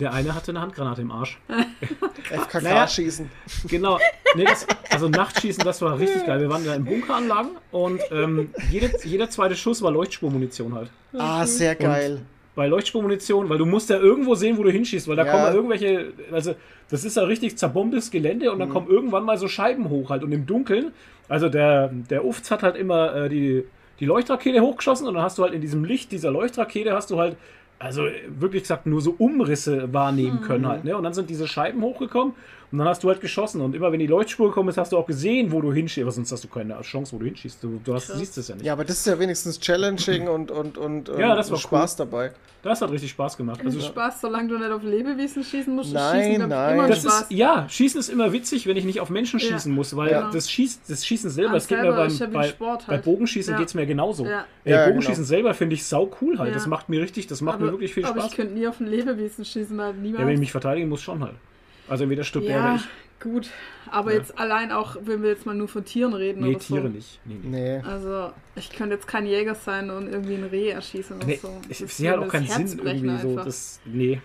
Der 0.00 0.12
eine 0.14 0.34
hatte 0.34 0.50
eine 0.52 0.60
Handgranate 0.62 1.02
im 1.02 1.10
Arsch. 1.12 1.38
FKK 2.30 2.60
Naja. 2.62 2.88
schießen. 2.88 3.28
Genau. 3.68 3.98
Nee, 4.34 4.44
das, 4.44 4.66
also 4.90 5.08
Nachtschießen, 5.08 5.62
das 5.64 5.82
war 5.82 5.98
richtig 5.98 6.24
geil. 6.26 6.40
Wir 6.40 6.48
waren 6.48 6.64
da 6.64 6.74
in 6.74 6.84
Bunkeranlagen 6.84 7.50
und 7.70 8.00
ähm, 8.10 8.50
jede, 8.70 8.90
jeder 9.04 9.28
zweite 9.28 9.56
Schuss 9.56 9.82
war 9.82 9.90
Leuchtspurmunition 9.90 10.74
halt. 10.74 10.90
Ah, 11.12 11.44
sehr 11.46 11.74
geil. 11.74 12.22
Bei 12.54 12.66
Leuchtspurmunition, 12.66 13.48
weil 13.48 13.58
du 13.58 13.66
musst 13.66 13.90
ja 13.90 13.98
irgendwo 13.98 14.34
sehen, 14.34 14.58
wo 14.58 14.62
du 14.62 14.70
hinschießt, 14.70 15.06
weil 15.08 15.16
da 15.16 15.24
Ja. 15.24 15.30
kommen 15.32 15.44
ja 15.44 15.52
irgendwelche, 15.54 16.12
also 16.32 16.54
das 16.88 17.04
ist 17.04 17.16
ja 17.16 17.22
richtig 17.24 17.56
zerbombetes 17.58 18.10
Gelände 18.10 18.50
und 18.52 18.58
dann 18.58 18.68
kommen 18.70 18.88
irgendwann 18.88 19.24
mal 19.24 19.38
so 19.38 19.48
Scheiben 19.48 19.88
hoch 19.88 20.10
halt 20.10 20.24
und 20.24 20.32
im 20.32 20.46
Dunkeln, 20.46 20.92
also 21.28 21.48
der, 21.48 21.88
der 21.88 22.24
Ufz 22.24 22.50
hat 22.50 22.62
halt 22.62 22.76
immer 22.76 23.14
äh, 23.14 23.28
die, 23.28 23.64
die 24.00 24.04
Leuchtrakete 24.04 24.60
hochgeschossen 24.60 25.06
und 25.06 25.14
dann 25.14 25.22
hast 25.22 25.38
du 25.38 25.42
halt 25.44 25.52
in 25.54 25.60
diesem 25.60 25.84
Licht 25.84 26.10
dieser 26.12 26.30
Leuchtrakete 26.30 26.92
hast 26.92 27.10
du 27.10 27.18
halt, 27.18 27.36
also 27.80 28.06
äh, 28.06 28.22
wirklich 28.28 28.62
gesagt, 28.62 28.86
nur 28.86 29.00
so 29.00 29.16
Umrisse 29.18 29.92
wahrnehmen 29.92 30.42
können 30.42 30.68
halt, 30.68 30.84
ne? 30.84 30.96
Und 30.96 31.02
dann 31.02 31.14
sind 31.14 31.28
diese 31.28 31.48
Scheiben 31.48 31.82
hochgekommen 31.82 32.34
und 32.72 32.78
dann 32.78 32.86
hast 32.88 33.02
du 33.02 33.08
halt 33.08 33.20
geschossen 33.20 33.60
und 33.60 33.74
immer 33.74 33.90
wenn 33.92 33.98
die 34.00 34.06
Leuchtspur 34.06 34.48
gekommen 34.48 34.68
ist, 34.68 34.76
hast 34.78 34.92
du 34.92 34.96
auch 34.98 35.06
gesehen, 35.06 35.50
wo 35.50 35.60
du 35.60 35.72
hinschießt, 35.72 36.02
aber 36.04 36.12
sonst 36.12 36.30
hast 36.32 36.44
du 36.44 36.48
keine 36.48 36.80
Chance, 36.82 37.12
wo 37.12 37.18
du 37.18 37.24
hinschießt. 37.26 37.62
Du, 37.62 37.80
du 37.82 37.94
hast, 37.94 38.08
siehst 38.08 38.38
es 38.38 38.48
ja 38.48 38.54
nicht. 38.54 38.64
Ja, 38.64 38.74
aber 38.74 38.84
das 38.84 38.98
ist 38.98 39.06
ja 39.06 39.18
wenigstens 39.18 39.58
challenging 39.58 40.28
und, 40.28 40.50
und, 40.50 40.78
und, 40.78 41.08
Ja, 41.18 41.34
das 41.34 41.50
war 41.50 41.58
Spaß 41.58 41.96
dabei. 41.96 42.32
Das 42.62 42.82
hat 42.82 42.90
richtig 42.90 43.10
Spaß 43.12 43.38
gemacht. 43.38 43.60
Also 43.64 43.80
Spaß, 43.80 44.20
solange 44.20 44.48
du 44.48 44.58
nicht 44.58 44.70
auf 44.70 44.82
Lebewesen 44.82 45.42
schießen 45.42 45.74
musst. 45.74 45.94
Nein, 45.94 46.32
schießen, 46.34 46.48
nein. 46.48 46.74
Immer 46.78 46.88
Das 46.88 47.00
Spaß. 47.00 47.22
ist, 47.22 47.30
ja, 47.32 47.66
Schießen 47.66 47.98
ist 48.00 48.10
immer 48.10 48.34
witzig, 48.34 48.66
wenn 48.66 48.76
ich 48.76 48.84
nicht 48.84 49.00
auf 49.00 49.08
Menschen 49.08 49.40
Ja. 49.40 49.46
schießen 49.48 49.72
muss, 49.74 49.96
weil 49.96 50.10
Ja. 50.10 50.30
das, 50.30 50.50
Schieß, 50.50 50.80
das 50.86 51.06
Schießen 51.06 51.30
selber, 51.30 51.54
es 51.56 51.66
geht 51.66 51.80
mir 51.80 51.90
beim, 51.92 52.10
ja 52.10 52.26
bei, 52.26 52.48
Sport 52.48 52.86
bei 52.86 52.94
halt. 52.96 53.04
Bogenschießen 53.04 53.52
Ja. 53.54 53.58
geht 53.58 53.68
es 53.68 53.74
mir 53.74 53.86
genauso. 53.86 54.26
Ja. 54.26 54.44
Ey, 54.64 54.74
Ja, 54.74 54.86
Bogenschießen 54.88 55.14
genau. 55.24 55.26
selber 55.26 55.54
finde 55.54 55.74
ich 55.74 55.86
sau 55.86 56.10
cool 56.20 56.38
halt. 56.38 56.48
Ja. 56.50 56.54
Das 56.54 56.66
macht 56.66 56.90
mir 56.90 57.00
richtig, 57.00 57.26
das 57.28 57.40
macht 57.40 57.60
mir 57.60 57.72
wirklich 57.72 57.94
viel 57.94 58.04
aber 58.04 58.20
Spaß. 58.20 58.30
ich 58.32 58.36
könnte 58.36 58.52
nie 58.52 58.68
auf 58.68 58.78
ein 58.78 58.86
Lebewesen 58.88 59.42
schießen, 59.44 59.80
halt 59.80 59.96
Ja, 59.96 60.02
niemals. 60.02 60.26
wenn 60.26 60.34
ich 60.34 60.40
mich 60.40 60.52
verteidigen 60.52 60.90
muss, 60.90 61.00
schon 61.00 61.24
halt. 61.24 61.36
Also 61.90 62.04
entweder 62.04 62.24
stirbt 62.24 62.46
er 62.48 62.58
oder 62.60 62.68
ja, 62.70 62.76
ich. 62.76 63.20
gut. 63.22 63.50
Aber 63.90 64.12
Ja. 64.12 64.18
jetzt 64.18 64.38
allein 64.38 64.72
auch, 64.72 64.96
wenn 65.02 65.22
wir 65.22 65.30
jetzt 65.30 65.44
mal 65.44 65.54
nur 65.54 65.68
von 65.68 65.84
Tieren 65.84 66.14
reden 66.14 66.42
Nee, 66.42 66.50
oder 66.50 66.60
so. 66.60 66.74
Tiere 66.76 66.88
nicht. 66.88 67.20
Nee, 67.26 67.36
nee. 67.42 67.78
Nee. 67.78 67.82
Also, 67.84 68.30
ich 68.54 68.70
könnte 68.70 68.94
jetzt 68.94 69.06
kein 69.08 69.26
Jäger 69.26 69.54
sein 69.54 69.90
und 69.90 70.08
irgendwie 70.08 70.34
ein 70.36 70.44
Reh 70.44 70.70
erschießen 70.70 71.16
oder 71.16 71.26
Nee, 71.26 71.36
so. 71.42 71.60
ich 71.68 71.78
sehe 71.78 72.10
halt 72.12 72.20
auch 72.22 72.28
keinen 72.28 72.46
Sinn 72.46 72.80
irgendwie 72.82 73.18
so. 73.18 73.28
einfach. 73.30 73.44
Das, 73.44 73.80
nee, 73.84 74.20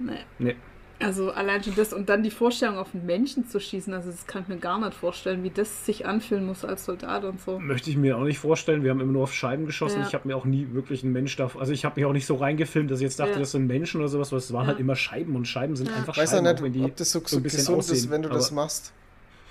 Nee. 0.00 0.18
nee. 0.38 0.56
Also 1.00 1.30
allein 1.30 1.62
schon 1.62 1.76
das 1.76 1.92
und 1.92 2.08
dann 2.08 2.24
die 2.24 2.30
Vorstellung, 2.30 2.76
auf 2.76 2.88
einen 2.92 3.06
Menschen 3.06 3.46
zu 3.48 3.60
schießen, 3.60 3.94
also 3.94 4.10
das 4.10 4.26
kann 4.26 4.42
ich 4.42 4.48
mir 4.48 4.56
gar 4.56 4.80
nicht 4.80 4.94
vorstellen, 4.94 5.44
wie 5.44 5.50
das 5.50 5.86
sich 5.86 6.06
anfühlen 6.06 6.44
muss 6.44 6.64
als 6.64 6.84
Soldat 6.84 7.22
und 7.24 7.40
so. 7.40 7.60
Möchte 7.60 7.88
ich 7.90 7.96
mir 7.96 8.16
auch 8.18 8.24
nicht 8.24 8.40
vorstellen. 8.40 8.82
Wir 8.82 8.90
haben 8.90 9.00
immer 9.00 9.12
nur 9.12 9.22
auf 9.22 9.32
Scheiben 9.32 9.64
geschossen. 9.66 10.00
Ja. 10.00 10.06
Ich 10.08 10.14
habe 10.14 10.26
mir 10.26 10.36
auch 10.36 10.44
nie 10.44 10.66
wirklich 10.72 11.04
einen 11.04 11.12
Mensch 11.12 11.36
da. 11.36 11.50
Also 11.58 11.72
ich 11.72 11.84
habe 11.84 12.00
mich 12.00 12.04
auch 12.04 12.12
nicht 12.12 12.26
so 12.26 12.34
reingefilmt, 12.34 12.90
dass 12.90 12.98
ich 12.98 13.04
jetzt 13.04 13.20
dachte, 13.20 13.32
Ja. 13.34 13.38
das 13.38 13.52
sind 13.52 13.68
Menschen 13.68 14.00
oder 14.00 14.08
sowas. 14.08 14.32
weil 14.32 14.38
Es 14.38 14.52
waren 14.52 14.62
Ja. 14.62 14.68
halt 14.68 14.80
immer 14.80 14.96
Scheiben 14.96 15.36
und 15.36 15.46
Scheiben 15.46 15.76
sind 15.76 15.88
Ja. 15.88 15.94
einfach 15.94 16.16
Weiß 16.16 16.32
ja 16.32 16.38
Scheiben. 16.38 16.48
auch 16.58 16.62
wenn 16.62 16.72
nicht, 16.72 16.74
die 16.84 16.90
ob 16.90 16.96
das 16.96 17.12
so, 17.12 17.22
so 17.24 17.36
ein 17.36 17.42
bisschen 17.44 17.58
gesund 17.60 17.78
aussehen. 17.78 17.96
ist, 17.96 18.10
wenn 18.10 18.22
du 18.22 18.28
das 18.28 18.50
machst. 18.50 18.92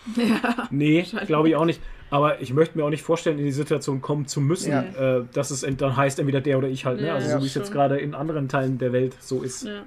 Ja. 0.15 0.67
Nee, 0.71 1.05
glaube 1.27 1.49
ich 1.49 1.55
auch 1.55 1.65
nicht. 1.65 1.81
Aber 2.09 2.41
ich 2.41 2.53
möchte 2.53 2.77
mir 2.77 2.85
auch 2.85 2.89
nicht 2.89 3.03
vorstellen, 3.03 3.37
in 3.39 3.45
die 3.45 3.51
Situation 3.51 4.01
kommen 4.01 4.25
zu 4.27 4.39
müssen, 4.41 4.71
Ja. 4.71 5.17
äh, 5.19 5.23
dass 5.33 5.51
es 5.51 5.65
dann 5.77 5.97
heißt, 5.97 6.19
entweder 6.19 6.39
der 6.41 6.57
oder 6.57 6.67
ich 6.69 6.85
halt. 6.85 7.01
Ne? 7.01 7.07
Ja, 7.07 7.15
Also 7.15 7.27
ja, 7.29 7.37
so 7.37 7.43
wie 7.43 7.47
es 7.47 7.55
jetzt 7.55 7.71
gerade 7.73 7.97
in 7.97 8.15
anderen 8.15 8.47
Teilen 8.47 8.77
der 8.77 8.93
Welt 8.93 9.15
so 9.19 9.41
ist. 9.43 9.63
Ja. 9.63 9.83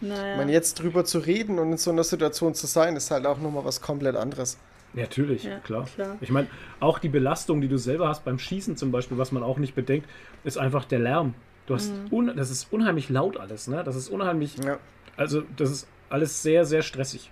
Ja. 0.00 0.08
Naja. 0.08 0.32
Ich 0.32 0.36
meine, 0.38 0.52
jetzt 0.52 0.74
drüber 0.80 1.04
zu 1.04 1.18
reden 1.18 1.58
und 1.58 1.72
in 1.72 1.78
so 1.78 1.90
einer 1.90 2.04
Situation 2.04 2.54
zu 2.54 2.66
sein, 2.66 2.96
ist 2.96 3.10
halt 3.10 3.26
auch 3.26 3.38
nochmal 3.38 3.64
was 3.64 3.80
komplett 3.80 4.16
anderes. 4.16 4.58
Natürlich, 4.94 5.44
Ja, 5.44 5.58
klar. 5.58 5.84
klar. 5.94 6.16
Ich 6.20 6.30
meine, 6.30 6.48
auch 6.80 6.98
die 6.98 7.08
Belastung, 7.10 7.60
die 7.60 7.68
du 7.68 7.76
selber 7.78 8.08
hast 8.08 8.24
beim 8.24 8.38
Schießen 8.38 8.76
zum 8.76 8.92
Beispiel, 8.92 9.18
was 9.18 9.30
man 9.32 9.42
auch 9.42 9.58
nicht 9.58 9.74
bedenkt, 9.74 10.08
ist 10.44 10.56
einfach 10.58 10.84
der 10.86 11.00
Lärm. 11.00 11.34
Du 11.66 11.74
hast 11.74 11.90
Mhm. 11.92 12.06
un 12.12 12.36
das 12.36 12.50
ist 12.50 12.72
unheimlich 12.72 13.08
laut 13.10 13.36
alles, 13.36 13.66
ne? 13.68 13.82
Das 13.84 13.96
ist 13.96 14.08
unheimlich, 14.08 14.56
Ja. 14.64 14.78
also 15.16 15.42
das 15.56 15.70
ist 15.70 15.88
alles 16.08 16.42
sehr, 16.42 16.64
sehr 16.64 16.82
stressig. 16.82 17.30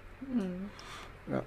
Ja. 1.31 1.43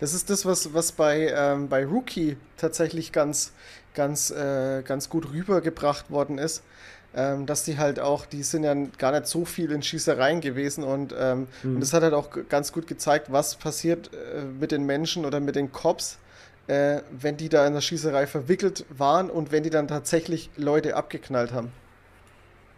Das 0.00 0.14
ist 0.14 0.30
das, 0.30 0.44
was, 0.46 0.74
was 0.74 0.92
bei, 0.92 1.28
ähm, 1.34 1.68
bei 1.68 1.84
Rookie 1.84 2.36
tatsächlich 2.56 3.12
ganz, 3.12 3.52
ganz, 3.94 4.30
äh, 4.30 4.82
ganz 4.82 5.08
gut 5.08 5.30
rübergebracht 5.32 6.10
worden 6.10 6.38
ist. 6.38 6.64
Ähm, 7.16 7.46
dass 7.46 7.62
die 7.62 7.78
halt 7.78 8.00
auch, 8.00 8.26
die 8.26 8.42
sind 8.42 8.64
ja 8.64 8.74
gar 8.98 9.12
nicht 9.12 9.28
so 9.28 9.44
viel 9.44 9.70
in 9.70 9.82
Schießereien 9.82 10.40
gewesen 10.40 10.82
und, 10.82 11.14
ähm, 11.16 11.46
und 11.62 11.80
das 11.80 11.92
hat 11.92 12.02
halt 12.02 12.12
auch 12.12 12.28
ganz 12.48 12.72
gut 12.72 12.88
gezeigt, 12.88 13.30
was 13.30 13.54
passiert 13.54 14.10
äh, 14.12 14.42
mit 14.42 14.72
den 14.72 14.84
Menschen 14.84 15.24
oder 15.24 15.38
mit 15.38 15.54
den 15.54 15.70
Cops, 15.70 16.18
äh, 16.66 17.02
wenn 17.12 17.36
die 17.36 17.48
da 17.48 17.66
in 17.68 17.74
der 17.74 17.82
Schießerei 17.82 18.26
verwickelt 18.26 18.84
waren 18.88 19.30
und 19.30 19.52
wenn 19.52 19.62
die 19.62 19.70
dann 19.70 19.86
tatsächlich 19.86 20.50
Leute 20.56 20.96
abgeknallt 20.96 21.52
haben. 21.52 21.70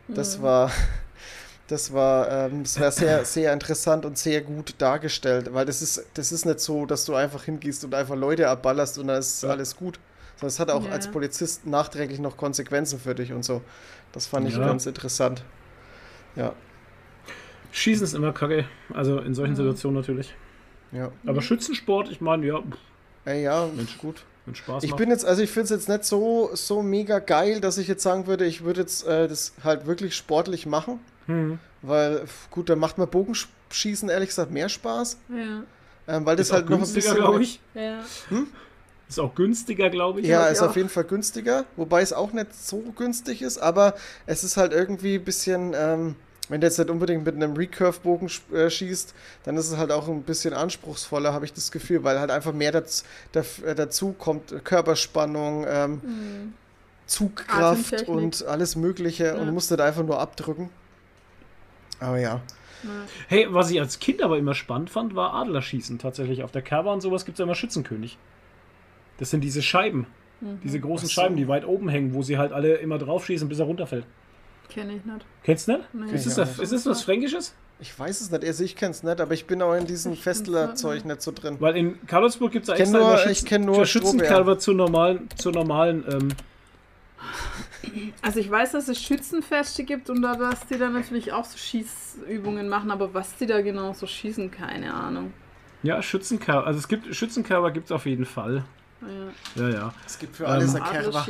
Das 0.08 0.40
war, 0.42 0.70
das 1.68 1.92
war, 1.92 2.30
ähm, 2.30 2.62
das 2.62 2.78
war 2.78 2.92
sehr, 2.92 3.24
sehr 3.24 3.52
interessant 3.52 4.04
und 4.04 4.18
sehr 4.18 4.40
gut 4.42 4.74
dargestellt, 4.78 5.52
weil 5.52 5.64
das 5.66 5.82
ist, 5.82 6.04
das 6.14 6.32
ist 6.32 6.44
nicht 6.44 6.60
so, 6.60 6.86
dass 6.86 7.04
du 7.04 7.14
einfach 7.14 7.44
hingehst 7.44 7.84
und 7.84 7.94
einfach 7.94 8.16
Leute 8.16 8.48
abballerst 8.48 8.98
und 8.98 9.08
dann 9.08 9.18
ist 9.18 9.42
Ja. 9.42 9.50
alles 9.50 9.76
gut. 9.76 9.98
Sondern 10.38 10.48
es 10.48 10.60
hat 10.60 10.70
auch 10.70 10.84
Ja. 10.84 10.90
als 10.92 11.08
Polizist 11.08 11.66
nachträglich 11.66 12.18
noch 12.18 12.36
Konsequenzen 12.36 12.98
für 13.00 13.14
dich 13.14 13.32
und 13.32 13.42
so. 13.42 13.62
Das 14.16 14.26
fand 14.26 14.48
ich 14.48 14.56
Ja. 14.56 14.64
ganz 14.66 14.86
interessant. 14.86 15.44
Ja, 16.36 16.52
Schießen 17.72 18.04
ist 18.04 18.14
immer 18.14 18.32
kacke, 18.32 18.64
also 18.94 19.18
in 19.18 19.34
solchen 19.34 19.54
Situationen 19.54 20.00
natürlich. 20.00 20.34
ja. 20.92 21.10
Aber 21.26 21.42
Schützensport, 21.42 22.10
ich 22.10 22.20
meine, 22.22 22.46
ja, 22.46 22.62
Ey, 23.26 23.42
ja, 23.42 23.68
gut. 23.98 24.24
wenn 24.46 24.54
Spaß 24.54 24.84
Ich 24.84 24.94
bin 24.94 25.10
jetzt, 25.10 25.26
also 25.26 25.42
ich 25.42 25.50
finde 25.50 25.64
es 25.64 25.70
jetzt 25.70 25.88
nicht 25.88 26.04
so, 26.04 26.50
so 26.54 26.82
mega 26.82 27.18
geil, 27.18 27.60
dass 27.60 27.76
ich 27.76 27.88
jetzt 27.88 28.02
sagen 28.02 28.26
würde, 28.26 28.46
ich 28.46 28.64
würde 28.64 28.80
jetzt 28.80 29.06
äh, 29.06 29.28
das 29.28 29.52
halt 29.62 29.86
wirklich 29.86 30.14
sportlich 30.16 30.64
machen. 30.64 31.00
Hm. 31.26 31.58
Weil, 31.82 32.24
gut, 32.50 32.70
da 32.70 32.76
macht 32.76 32.96
mir 32.98 33.06
Bogenschießen 33.06 34.08
ehrlich 34.08 34.30
gesagt 34.30 34.50
mehr 34.50 34.68
Spaß. 34.70 35.18
Ja. 35.28 35.62
Ähm, 36.08 36.24
weil 36.24 36.36
das 36.36 36.46
Ist 36.48 36.52
halt 36.54 36.66
auch 36.66 36.70
noch 36.70 36.86
ein 36.86 36.94
bisschen. 36.94 37.16
glaube 37.16 37.42
ich. 37.42 37.60
Ja. 37.74 38.00
Ist 39.08 39.20
auch 39.20 39.34
günstiger, 39.34 39.88
glaube 39.90 40.20
ich. 40.20 40.26
Ja, 40.26 40.46
ist 40.46 40.58
ich 40.60 40.64
auf 40.66 40.76
jeden 40.76 40.88
Fall 40.88 41.04
günstiger, 41.04 41.64
wobei 41.76 42.02
es 42.02 42.12
auch 42.12 42.32
nicht 42.32 42.52
so 42.54 42.78
günstig 42.96 43.40
ist, 43.42 43.58
aber 43.58 43.94
es 44.26 44.42
ist 44.42 44.56
halt 44.56 44.72
irgendwie 44.72 45.14
ein 45.14 45.24
bisschen, 45.24 45.74
ähm, 45.76 46.16
wenn 46.48 46.60
du 46.60 46.66
jetzt 46.66 46.78
nicht 46.78 46.90
unbedingt 46.90 47.24
mit 47.24 47.34
einem 47.36 47.54
Recurve-Bogen 47.56 48.26
sch- 48.28 48.52
äh, 48.54 48.68
schießt, 48.70 49.14
dann 49.44 49.56
ist 49.56 49.70
es 49.70 49.76
halt 49.76 49.92
auch 49.92 50.08
ein 50.08 50.22
bisschen 50.22 50.54
anspruchsvoller, 50.54 51.32
habe 51.32 51.44
ich 51.44 51.52
das 51.52 51.70
Gefühl, 51.70 52.02
weil 52.02 52.18
halt 52.18 52.30
einfach 52.32 52.52
mehr 52.52 52.72
daz 52.72 53.04
äh, 53.32 53.74
dazu 53.76 54.12
kommt, 54.12 54.64
Körperspannung, 54.64 55.66
ähm, 55.68 56.00
Mhm. 56.02 56.52
Zugkraft 57.06 58.08
und 58.08 58.44
alles 58.46 58.74
Mögliche 58.74 59.34
und 59.34 59.40
Ja. 59.40 59.44
du 59.46 59.52
musst 59.52 59.70
halt 59.70 59.80
einfach 59.80 60.02
nur 60.02 60.18
abdrücken. 60.18 60.70
Aber 62.00 62.18
ja. 62.18 62.40
Ja. 62.82 62.90
Hey, 63.28 63.46
was 63.50 63.70
ich 63.70 63.80
als 63.80 63.98
Kind 64.00 64.22
aber 64.22 64.36
immer 64.38 64.54
spannend 64.54 64.90
fand, 64.90 65.14
war 65.14 65.34
Adlerschießen. 65.34 65.98
Tatsächlich 65.98 66.42
auf 66.42 66.50
der 66.52 66.62
Kerwa 66.62 66.92
und 66.92 67.00
sowas 67.00 67.24
gibt 67.24 67.36
es 67.36 67.38
ja 67.38 67.44
immer 67.44 67.54
Schützenkönig. 67.54 68.18
Das 69.18 69.30
sind 69.30 69.42
diese 69.42 69.62
Scheiben. 69.62 70.06
Mhm. 70.40 70.60
Diese 70.62 70.80
großen 70.80 71.08
so. 71.08 71.12
Scheiben, 71.12 71.36
die 71.36 71.48
weit 71.48 71.66
oben 71.66 71.88
hängen, 71.88 72.12
wo 72.14 72.22
sie 72.22 72.36
halt 72.38 72.52
alle 72.52 72.74
immer 72.76 72.98
draufschießen, 72.98 73.48
bis 73.48 73.58
er 73.58 73.66
runterfällt. 73.66 74.04
Kenne 74.68 74.96
ich 74.96 75.04
nicht. 75.04 75.24
Kennst 75.44 75.68
du 75.68 75.72
nicht? 75.72 75.94
Nee. 75.94 76.12
Ist, 76.12 76.36
das, 76.36 76.58
ist 76.58 76.72
das 76.72 76.86
was 76.86 77.02
Fränkisches? 77.02 77.54
Ich 77.78 77.96
weiß 77.98 78.20
es 78.22 78.30
nicht, 78.30 78.44
also 78.44 78.64
ich 78.64 78.74
kenne 78.74 78.90
es 78.92 79.02
nicht, 79.02 79.20
aber 79.20 79.34
ich 79.34 79.46
bin 79.46 79.60
auch 79.62 79.74
in 79.74 79.86
diesem 79.86 80.16
Festler-Zeug 80.16 80.94
nicht, 80.96 81.06
nicht 81.06 81.22
so 81.22 81.30
drin. 81.30 81.56
Weil 81.60 81.76
in 81.76 82.06
Karlsburg 82.06 82.50
gibt 82.50 82.68
es 82.68 82.78
extra 82.78 82.98
nur- 82.98 83.20
immer 83.22 83.30
ich 83.30 83.44
kenn 83.44 83.64
nur 83.64 83.84
Schützenkalver 83.86 84.58
zur 84.58 84.74
normalen, 84.74 85.28
zur 85.36 85.52
normalen 85.52 86.04
ähm, 86.10 86.28
Also 88.22 88.40
ich 88.40 88.50
weiß, 88.50 88.72
dass 88.72 88.88
es 88.88 89.00
Schützenfeste 89.00 89.84
gibt 89.84 90.10
und 90.10 90.22
da, 90.22 90.34
dass 90.36 90.66
die 90.66 90.78
da 90.78 90.88
natürlich 90.88 91.32
auch 91.32 91.44
so 91.44 91.56
Schießübungen 91.58 92.68
machen, 92.68 92.90
aber 92.90 93.14
was 93.14 93.36
die 93.36 93.46
da 93.46 93.60
genau 93.60 93.92
so 93.92 94.06
schießen, 94.06 94.50
keine 94.50 94.92
Ahnung. 94.92 95.32
ja, 95.82 96.02
Schützenkalver. 96.02 96.66
Also 96.66 96.78
es 96.78 96.88
gibt 96.88 97.14
Schützenkalver 97.14 97.70
gibt 97.70 97.86
es 97.86 97.92
auf 97.92 98.06
jeden 98.06 98.24
Fall. 98.24 98.64
Ja. 99.02 99.62
Ja, 99.62 99.68
ja. 99.68 99.94
Es 100.06 100.18
gibt 100.18 100.36
für 100.36 100.48
alles 100.48 100.74
Ähm, 100.74 100.82
eine 100.82 100.90
Kerwa. 100.90 101.26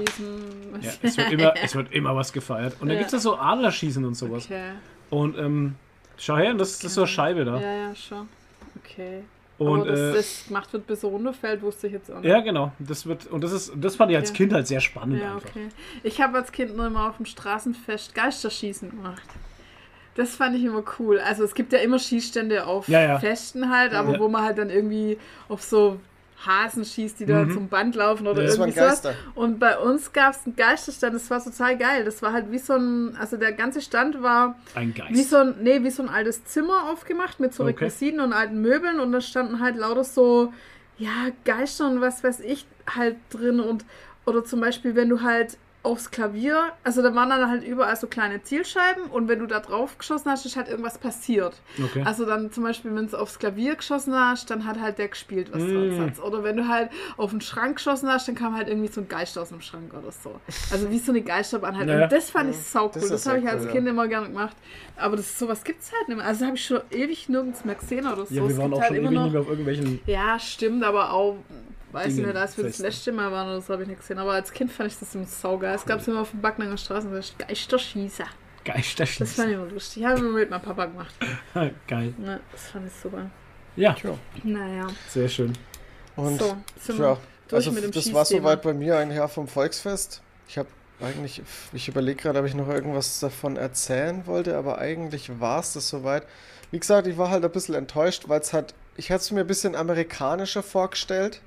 Ja 0.80 0.90
es, 1.02 1.16
wird 1.16 1.32
immer, 1.32 1.54
es 1.62 1.74
wird 1.74 1.92
immer 1.92 2.14
was 2.16 2.32
gefeiert. 2.32 2.74
Und 2.80 2.88
dann 2.88 2.96
Ja. 2.96 3.02
gibt 3.02 3.06
es 3.08 3.12
ja 3.12 3.18
so 3.18 3.36
Adlerschießen 3.38 4.04
und 4.04 4.14
sowas. 4.14 4.44
Okay. 4.44 4.70
Und 5.10 5.36
ähm, 5.38 5.74
schau 6.16 6.36
her, 6.36 6.54
das, 6.54 6.78
das 6.78 6.84
ist 6.84 6.94
so 6.94 7.02
eine 7.02 7.08
Scheibe 7.08 7.44
da. 7.44 7.60
Ja, 7.60 7.72
ja, 7.88 7.94
schon. 7.94 8.28
Okay. 8.84 9.24
Und 9.58 9.80
aber 9.82 9.90
dass 9.90 10.00
äh, 10.00 10.12
das 10.12 10.44
gemacht 10.48 10.72
wird, 10.74 10.86
bis 10.86 11.02
runterfällt, 11.02 11.62
wusste 11.62 11.86
ich 11.86 11.94
jetzt 11.94 12.10
auch 12.10 12.20
nicht. 12.20 12.28
ja, 12.28 12.40
genau. 12.40 12.72
Das 12.78 13.06
wird 13.06 13.26
und 13.28 13.42
das 13.42 13.52
ist 13.52 13.72
das 13.74 13.96
fand 13.96 14.10
ich 14.10 14.16
als 14.18 14.28
Okay. 14.30 14.36
Kind 14.36 14.52
halt 14.52 14.66
sehr 14.66 14.80
spannend 14.80 15.20
Ja, 15.20 15.34
einfach. 15.36 15.48
okay. 15.48 15.68
Ich 16.02 16.20
habe 16.20 16.36
als 16.38 16.52
Kind 16.52 16.76
nur 16.76 16.86
immer 16.86 17.08
auf 17.08 17.16
dem 17.16 17.24
Straßenfest 17.26 18.14
Geisterschießen 18.14 18.90
gemacht. 18.90 19.22
Das 20.14 20.36
fand 20.36 20.56
ich 20.56 20.64
immer 20.64 20.82
cool. 20.98 21.20
Also 21.20 21.42
es 21.44 21.54
gibt 21.54 21.72
ja 21.72 21.78
immer 21.78 21.98
Schießstände 21.98 22.66
auf 22.66 22.86
Ja, 22.88 23.00
ja. 23.02 23.18
Festen 23.18 23.70
halt, 23.70 23.92
aber 23.94 24.12
Ja. 24.14 24.18
wo 24.20 24.28
man 24.28 24.44
halt 24.44 24.58
dann 24.58 24.68
irgendwie 24.70 25.18
auf 25.48 25.62
so 25.62 25.98
Hasen 26.44 26.84
schießt, 26.84 27.20
die 27.20 27.26
da 27.26 27.44
Mhm. 27.44 27.50
zum 27.52 27.68
Band 27.68 27.94
laufen 27.94 28.26
oder 28.26 28.42
Ja. 28.42 28.50
Irgendwie 28.50 28.72
sowas. 28.72 29.02
Und 29.34 29.58
bei 29.58 29.78
uns 29.78 30.12
gab 30.12 30.34
es 30.34 30.44
einen 30.44 30.54
Geisterstand, 30.56 31.14
das 31.14 31.30
war 31.30 31.42
total 31.42 31.78
geil. 31.78 32.04
Das 32.04 32.20
war 32.20 32.32
halt 32.32 32.50
wie 32.50 32.58
so 32.58 32.74
ein, 32.74 33.16
also 33.16 33.36
der 33.36 33.52
ganze 33.52 33.80
Stand 33.80 34.22
war 34.22 34.58
Ein 34.74 34.92
Geist. 34.92 35.12
wie 35.14 35.22
so 35.22 35.36
ein, 35.36 35.54
nee, 35.62 35.82
wie 35.82 35.90
so 35.90 36.02
ein 36.02 36.08
altes 36.08 36.44
Zimmer 36.44 36.90
aufgemacht 36.90 37.40
mit 37.40 37.54
so 37.54 37.62
Okay. 37.64 37.72
Requisiten 37.84 38.20
und 38.20 38.32
alten 38.32 38.60
Möbeln 38.60 39.00
und 39.00 39.12
da 39.12 39.20
standen 39.20 39.60
halt 39.60 39.76
lauter 39.76 40.04
so, 40.04 40.52
ja, 40.98 41.10
Geister 41.44 41.88
und 41.88 42.00
was 42.00 42.22
weiß 42.22 42.40
ich 42.40 42.66
halt 42.94 43.16
drin 43.30 43.60
und, 43.60 43.84
oder 44.26 44.44
zum 44.44 44.60
Beispiel, 44.60 44.94
wenn 44.94 45.08
du 45.08 45.22
halt 45.22 45.56
aufs 45.86 46.10
Klavier, 46.10 46.72
also 46.84 47.00
da 47.00 47.14
waren 47.14 47.30
dann 47.30 47.48
halt 47.48 47.62
überall 47.64 47.94
so 47.96 48.06
kleine 48.08 48.42
Zielscheiben 48.42 49.04
und 49.04 49.28
wenn 49.28 49.38
du 49.38 49.46
da 49.46 49.60
drauf 49.60 49.96
geschossen 49.98 50.30
hast, 50.30 50.44
ist 50.44 50.56
halt 50.56 50.68
irgendwas 50.68 50.98
passiert. 50.98 51.54
okay. 51.82 52.02
Also 52.04 52.26
dann 52.26 52.50
zum 52.50 52.64
Beispiel, 52.64 52.94
wenn 52.94 53.06
du 53.08 53.16
aufs 53.18 53.38
Klavier 53.38 53.76
geschossen 53.76 54.14
hast, 54.14 54.50
dann 54.50 54.66
hat 54.66 54.80
halt 54.80 54.98
der 54.98 55.08
gespielt, 55.08 55.48
was 55.52 55.62
du 55.62 55.68
Mm. 55.68 56.00
hast. 56.10 56.20
Oder 56.20 56.42
wenn 56.42 56.56
du 56.56 56.66
halt 56.68 56.90
auf 57.16 57.30
den 57.30 57.40
Schrank 57.40 57.76
geschossen 57.76 58.08
hast, 58.08 58.26
dann 58.28 58.34
kam 58.34 58.56
halt 58.56 58.68
irgendwie 58.68 58.88
so 58.88 59.00
ein 59.00 59.08
Geist 59.08 59.38
aus 59.38 59.50
dem 59.50 59.60
Schrank 59.60 59.92
oder 59.94 60.10
so. 60.12 60.40
Also 60.72 60.90
wie 60.90 60.98
so 60.98 61.12
eine 61.12 61.22
Geisterbahn 61.22 61.76
halt. 61.78 61.88
Ja, 61.88 61.98
ja. 61.98 62.04
Und 62.04 62.12
das 62.12 62.30
fand 62.30 62.50
ich 62.50 62.56
sau 62.58 62.88
Das 62.88 62.96
cool. 62.96 63.02
ist 63.04 63.10
Das, 63.12 63.22
sehr 63.24 63.32
habe 63.34 63.42
ich 63.44 63.48
als 63.48 63.64
cool, 63.64 63.70
Kind 63.72 63.86
immer 63.88 64.08
gerne 64.08 64.26
gemacht. 64.26 64.56
Aber 64.96 65.16
das 65.16 65.38
sowas 65.38 65.62
gibt 65.62 65.82
es 65.82 65.92
halt 65.92 66.08
nicht 66.08 66.16
mehr. 66.18 66.26
Also 66.26 66.44
habe 66.46 66.56
ich 66.56 66.64
schon 66.64 66.80
ewig 66.90 67.28
nirgends 67.28 67.64
mehr 67.64 67.76
gesehen 67.76 68.06
oder 68.06 68.26
so. 68.26 68.34
ja, 68.34 68.48
wir 68.48 68.56
waren 68.58 68.74
auch 68.74 68.80
halt 68.80 68.88
schon 68.88 68.96
immer 68.96 69.08
ewig 69.08 69.16
noch- 69.18 69.22
nicht 69.24 69.32
mehr 69.32 69.40
auf 69.42 69.48
irgendwelchen. 69.48 70.00
Ja, 70.06 70.38
stimmt, 70.38 70.82
aber 70.84 71.12
auch, 71.12 71.36
weiß 71.96 72.14
Dinge 72.14 72.20
ich 72.20 72.26
nicht, 72.26 72.36
als 72.36 72.56
wir 72.56 72.64
das 72.64 72.78
letzte 72.78 73.12
Mal 73.12 73.32
waren 73.32 73.48
oder 73.48 73.60
so, 73.60 73.72
habe 73.72 73.82
ich 73.82 73.88
nicht 73.88 74.00
gesehen. 74.00 74.18
Aber 74.18 74.32
als 74.32 74.52
Kind 74.52 74.70
fand 74.70 74.92
ich 74.92 74.98
das 74.98 75.14
immer 75.14 75.26
saugeil. 75.26 75.74
Es 75.74 75.84
gab 75.84 76.00
es 76.00 76.08
immer 76.08 76.20
auf 76.20 76.30
dem 76.30 76.40
Backnanger 76.40 76.76
Straße, 76.76 77.08
das 77.10 77.34
Geisterschießer. 77.38 78.26
Das 78.64 79.34
fand 79.34 79.48
ich 79.48 79.54
immer 79.54 79.66
lustig. 79.66 80.04
Haben 80.04 80.22
wir 80.22 80.30
mit 80.30 80.50
meinem 80.50 80.62
Papa 80.62 80.86
gemacht. 80.86 81.14
Geil. 81.86 82.14
Ja, 82.22 82.40
das 82.52 82.68
fand 82.68 82.86
ich 82.86 82.92
super. 82.92 83.30
Ja, 83.76 83.92
Tja. 83.92 84.18
Naja. 84.42 84.88
sehr 85.08 85.28
schön. 85.28 85.52
Und 86.16 86.40
so, 86.40 86.56
sind 86.80 86.98
ja, 86.98 87.04
wir 87.04 87.18
durch 87.48 87.66
also 87.66 87.72
mit 87.72 87.84
dem 87.84 87.90
das 87.92 88.12
war 88.12 88.24
soweit 88.24 88.62
bei 88.62 88.72
mir 88.72 88.96
ein 88.98 89.10
Jahr 89.10 89.28
vom 89.28 89.46
Volksfest. 89.46 90.22
Ich 90.48 90.58
habe 90.58 90.68
eigentlich, 91.00 91.42
ich 91.72 91.88
überlege 91.88 92.22
gerade, 92.22 92.40
ob 92.40 92.46
ich 92.46 92.54
noch 92.54 92.68
irgendwas 92.68 93.20
davon 93.20 93.56
erzählen 93.56 94.26
wollte, 94.26 94.56
aber 94.56 94.78
eigentlich 94.78 95.40
war 95.40 95.60
es 95.60 95.74
das 95.74 95.88
soweit. 95.88 96.26
Wie 96.70 96.80
gesagt, 96.80 97.06
ich 97.06 97.18
war 97.18 97.30
halt 97.30 97.44
ein 97.44 97.52
bisschen 97.52 97.74
enttäuscht, 97.74 98.24
weil 98.28 98.40
es 98.40 98.52
halt, 98.52 98.74
ich 98.96 99.10
hatte 99.10 99.20
es 99.22 99.30
mir 99.30 99.40
ein 99.40 99.46
bisschen 99.46 99.76
amerikanischer 99.76 100.62
vorgestellt. 100.62 101.42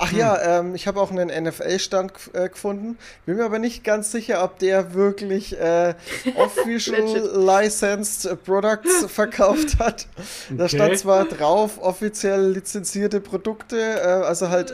Ach 0.00 0.12
ja, 0.12 0.60
ähm, 0.60 0.74
ich 0.76 0.86
habe 0.86 1.00
auch 1.00 1.10
einen 1.10 1.28
NFL-Stand 1.44 2.12
äh, 2.32 2.48
gefunden. 2.48 2.96
Bin 3.26 3.36
mir 3.36 3.44
aber 3.44 3.58
nicht 3.58 3.82
ganz 3.82 4.12
sicher, 4.12 4.44
ob 4.44 4.58
der 4.60 4.94
wirklich 4.94 5.58
äh, 5.58 5.94
Official. 6.36 7.02
Licensed 7.34 8.44
Products 8.44 9.06
verkauft 9.08 9.78
hat. 9.80 10.06
Da 10.50 10.64
Okay. 10.64 10.76
stand 10.76 10.98
zwar 10.98 11.24
drauf, 11.24 11.78
offiziell 11.82 12.50
lizenzierte 12.52 13.20
Produkte, 13.20 13.76
äh, 13.78 14.02
also 14.06 14.48
halt 14.50 14.72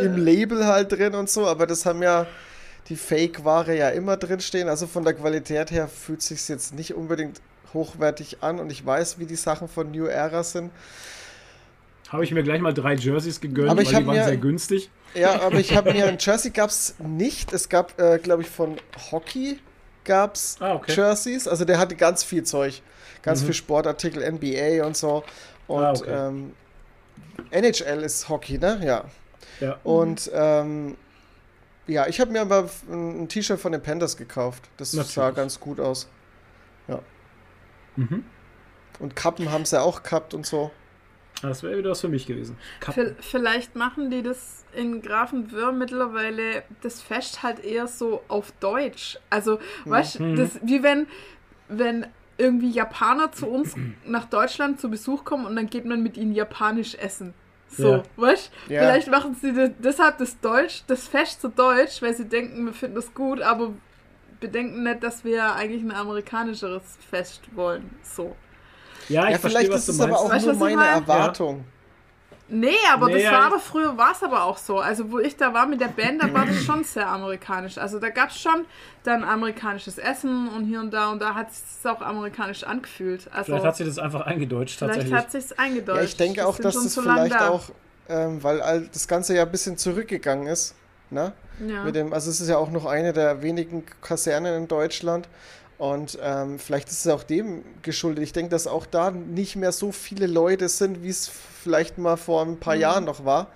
im 0.00 0.16
Label 0.16 0.66
halt 0.66 0.92
drin 0.92 1.14
und 1.14 1.28
so, 1.28 1.46
aber 1.46 1.66
das 1.66 1.84
haben 1.84 2.02
ja 2.02 2.26
die 2.88 2.96
Fake-Ware 2.96 3.76
ja 3.76 3.90
immer 3.90 4.16
drin 4.16 4.40
stehen. 4.40 4.68
Also 4.68 4.86
von 4.86 5.04
der 5.04 5.14
Qualität 5.14 5.70
her 5.70 5.86
fühlt 5.88 6.22
sich 6.22 6.48
jetzt 6.48 6.74
nicht 6.74 6.94
unbedingt 6.94 7.40
hochwertig 7.74 8.38
an 8.42 8.58
und 8.58 8.70
ich 8.72 8.84
weiß, 8.84 9.18
wie 9.18 9.26
die 9.26 9.36
Sachen 9.36 9.68
von 9.68 9.90
New 9.90 10.06
Era 10.06 10.42
sind. 10.42 10.70
Habe 12.12 12.24
ich 12.24 12.30
mir 12.32 12.42
gleich 12.42 12.60
mal 12.60 12.74
drei 12.74 12.94
Jerseys 12.94 13.40
gegönnt, 13.40 13.70
Aber 13.70 13.80
ich 13.82 13.92
weil 13.92 14.02
die 14.02 14.06
waren 14.06 14.16
mir- 14.16 14.24
sehr 14.24 14.36
günstig. 14.36 14.90
Ja, 15.14 15.40
aber 15.42 15.58
ich 15.58 15.74
habe 15.74 15.92
mir 15.92 16.06
ein 16.06 16.18
Jersey 16.20 16.50
gab 16.50 16.68
es 16.70 16.94
nicht. 16.98 17.52
Es 17.52 17.68
gab, 17.68 17.98
äh, 18.00 18.18
glaube 18.18 18.42
ich, 18.42 18.48
von 18.50 18.76
Hockey 19.10 19.58
gab 20.04 20.34
es 20.34 20.56
Ah, 20.60 20.74
okay. 20.74 20.92
Jerseys. 20.94 21.48
Also 21.48 21.64
der 21.64 21.78
hatte 21.78 21.96
ganz 21.96 22.22
viel 22.22 22.42
Zeug. 22.44 22.82
Ganz 23.22 23.40
Mhm. 23.42 23.46
viel 23.46 23.54
Sportartikel, 23.54 24.22
NBA 24.22 24.84
und 24.84 24.96
so. 24.96 25.22
Und 25.66 25.82
Ah, 25.84 25.90
okay. 25.92 26.10
ähm, 26.28 26.52
NHL 27.50 28.02
ist 28.02 28.28
Hockey, 28.28 28.58
ne? 28.58 28.80
Ja. 28.84 29.04
Ja. 29.60 29.78
Und 29.84 30.30
ähm, 30.34 30.96
ja, 31.86 32.06
ich 32.08 32.20
habe 32.20 32.30
mir 32.32 32.40
aber 32.42 32.68
ein 32.90 33.22
ein 33.22 33.28
T-Shirt 33.28 33.60
von 33.60 33.72
den 33.72 33.82
Panthers 33.82 34.16
gekauft. 34.16 34.68
Das 34.76 34.92
sah 34.92 35.02
Natürlich. 35.02 35.34
ganz 35.36 35.60
gut 35.60 35.80
aus. 35.80 36.08
Mhm. 37.96 38.24
Und 39.00 39.14
Kappen 39.16 39.50
haben 39.52 39.64
sie 39.66 39.78
auch 39.80 40.02
gehabt 40.02 40.32
und 40.34 40.46
so. 40.46 40.70
Das 41.42 41.62
wäre 41.62 41.76
wieder 41.78 41.90
was 41.90 42.00
für 42.00 42.08
mich 42.08 42.26
gewesen. 42.26 42.56
V- 42.80 43.14
Vielleicht 43.20 43.74
machen 43.76 44.10
die 44.10 44.22
das 44.22 44.64
in 44.74 45.02
Grafenwöhr 45.02 45.72
mittlerweile 45.72 46.62
das 46.82 47.02
Fest 47.02 47.42
halt 47.42 47.62
eher 47.64 47.86
so 47.86 48.22
auf 48.28 48.52
Deutsch. 48.60 49.18
Also, 49.28 49.58
weißt 49.84 50.18
du, 50.20 50.22
Mhm. 50.22 50.36
das 50.36 50.58
wie 50.62 50.82
wenn, 50.82 51.06
wenn 51.68 52.06
irgendwie 52.38 52.70
Japaner 52.70 53.32
zu 53.32 53.46
uns 53.48 53.74
nach 54.06 54.24
Deutschland 54.26 54.80
zu 54.80 54.88
Besuch 54.90 55.24
kommen 55.24 55.44
und 55.46 55.56
dann 55.56 55.68
geht 55.68 55.84
man 55.84 56.02
mit 56.02 56.16
ihnen 56.16 56.32
japanisch 56.34 56.94
essen. 56.94 57.34
So, 57.68 57.88
Ja. 57.96 58.02
weißt 58.16 58.50
Ja. 58.68 58.80
Vielleicht 58.82 59.10
machen 59.10 59.34
sie 59.34 59.52
das, 59.54 59.70
deshalb 59.78 60.18
das 60.18 60.38
Deutsch, 60.40 60.82
das 60.86 61.08
Fest 61.08 61.40
so 61.40 61.48
deutsch, 61.48 62.02
weil 62.02 62.14
sie 62.14 62.26
denken, 62.26 62.66
wir 62.66 62.72
finden 62.72 62.96
das 62.96 63.12
gut, 63.14 63.40
aber 63.40 63.72
bedenken 64.40 64.82
nicht, 64.82 65.02
dass 65.02 65.24
wir 65.24 65.54
eigentlich 65.54 65.82
ein 65.82 65.92
amerikanischeres 65.92 66.82
Fest 67.10 67.42
wollen. 67.54 67.90
So. 68.02 68.36
Ja, 69.08 69.24
ich 69.24 69.32
ja, 69.32 69.38
verstehe, 69.38 69.60
vielleicht 69.62 69.72
was 69.72 69.88
ist 69.88 69.88
du 69.88 69.92
es 69.92 70.00
aber 70.00 70.10
meinst. 70.12 70.24
auch 70.24 70.30
Weißt 70.30 70.46
nur 70.46 70.54
meine? 70.56 70.84
Erwartung. 70.86 71.64
Nee, 72.54 72.74
aber 72.92 73.06
Nee, 73.06 73.14
das 73.14 73.22
ja, 73.22 73.32
war 73.32 73.42
aber 73.44 73.58
früher 73.58 73.96
war 73.96 74.12
es 74.12 74.22
aber 74.22 74.44
auch 74.44 74.58
so. 74.58 74.78
Also 74.78 75.10
wo 75.10 75.18
ich 75.18 75.36
da 75.36 75.54
war 75.54 75.66
mit 75.66 75.80
der 75.80 75.88
Band, 75.88 76.22
da 76.22 76.32
war 76.34 76.44
das 76.44 76.62
schon 76.62 76.84
sehr 76.84 77.08
amerikanisch. 77.08 77.78
Also 77.78 77.98
da 77.98 78.10
gab 78.10 78.28
es 78.28 78.38
schon 78.38 78.66
dann 79.04 79.24
amerikanisches 79.24 79.96
Essen 79.96 80.48
und 80.48 80.66
hier 80.66 80.80
und 80.80 80.90
da 80.92 81.10
und 81.10 81.22
da 81.22 81.34
hat 81.34 81.48
es 81.50 81.86
auch 81.86 82.02
amerikanisch 82.02 82.62
angefühlt. 82.64 83.26
Also 83.32 83.46
Vielleicht 83.46 83.64
hat 83.64 83.76
sie 83.76 83.84
das 83.84 83.98
einfach 83.98 84.20
eingedeutscht, 84.22 84.78
vielleicht 84.78 84.94
tatsächlich. 84.96 85.18
hat 85.18 85.32
sich's 85.32 85.52
eingedeutscht. 85.52 85.96
Ja, 85.98 86.04
ich 86.04 86.16
denke 86.16 86.46
auch, 86.46 86.58
dass 86.58 86.74
das 86.74 86.94
vielleicht 86.94 87.34
da. 87.34 87.48
auch, 87.48 87.70
ähm, 88.10 88.42
weil 88.42 88.60
all 88.60 88.86
das 88.92 89.08
Ganze 89.08 89.34
ja 89.34 89.44
ein 89.44 89.50
bisschen 89.50 89.78
zurückgegangen 89.78 90.46
ist. 90.46 90.74
Ne? 91.08 91.32
Ja. 91.66 91.84
Mit 91.84 91.94
dem, 91.94 92.12
also 92.12 92.30
es 92.30 92.40
ist 92.40 92.48
ja 92.48 92.58
auch 92.58 92.70
noch 92.70 92.84
eine 92.84 93.14
der 93.14 93.42
wenigen 93.42 93.84
Kasernen 94.02 94.54
in 94.62 94.68
Deutschland. 94.68 95.26
Und 95.78 96.18
ähm, 96.22 96.58
vielleicht 96.58 96.88
ist 96.88 97.04
es 97.04 97.12
auch 97.12 97.24
dem 97.24 97.64
geschuldet. 97.82 98.22
Ich 98.22 98.32
denke, 98.32 98.50
dass 98.50 98.66
auch 98.66 98.86
da 98.86 99.10
nicht 99.10 99.56
mehr 99.56 99.72
so 99.72 99.90
viele 99.90 100.26
Leute 100.26 100.68
sind, 100.68 101.02
wie 101.02 101.08
es 101.08 101.28
vielleicht 101.28 101.98
mal 101.98 102.16
vor 102.16 102.42
ein 102.44 102.58
paar 102.58 102.74
Mhm. 102.76 102.80
Jahren 102.80 103.04
noch 103.04 103.24
war. 103.24 103.48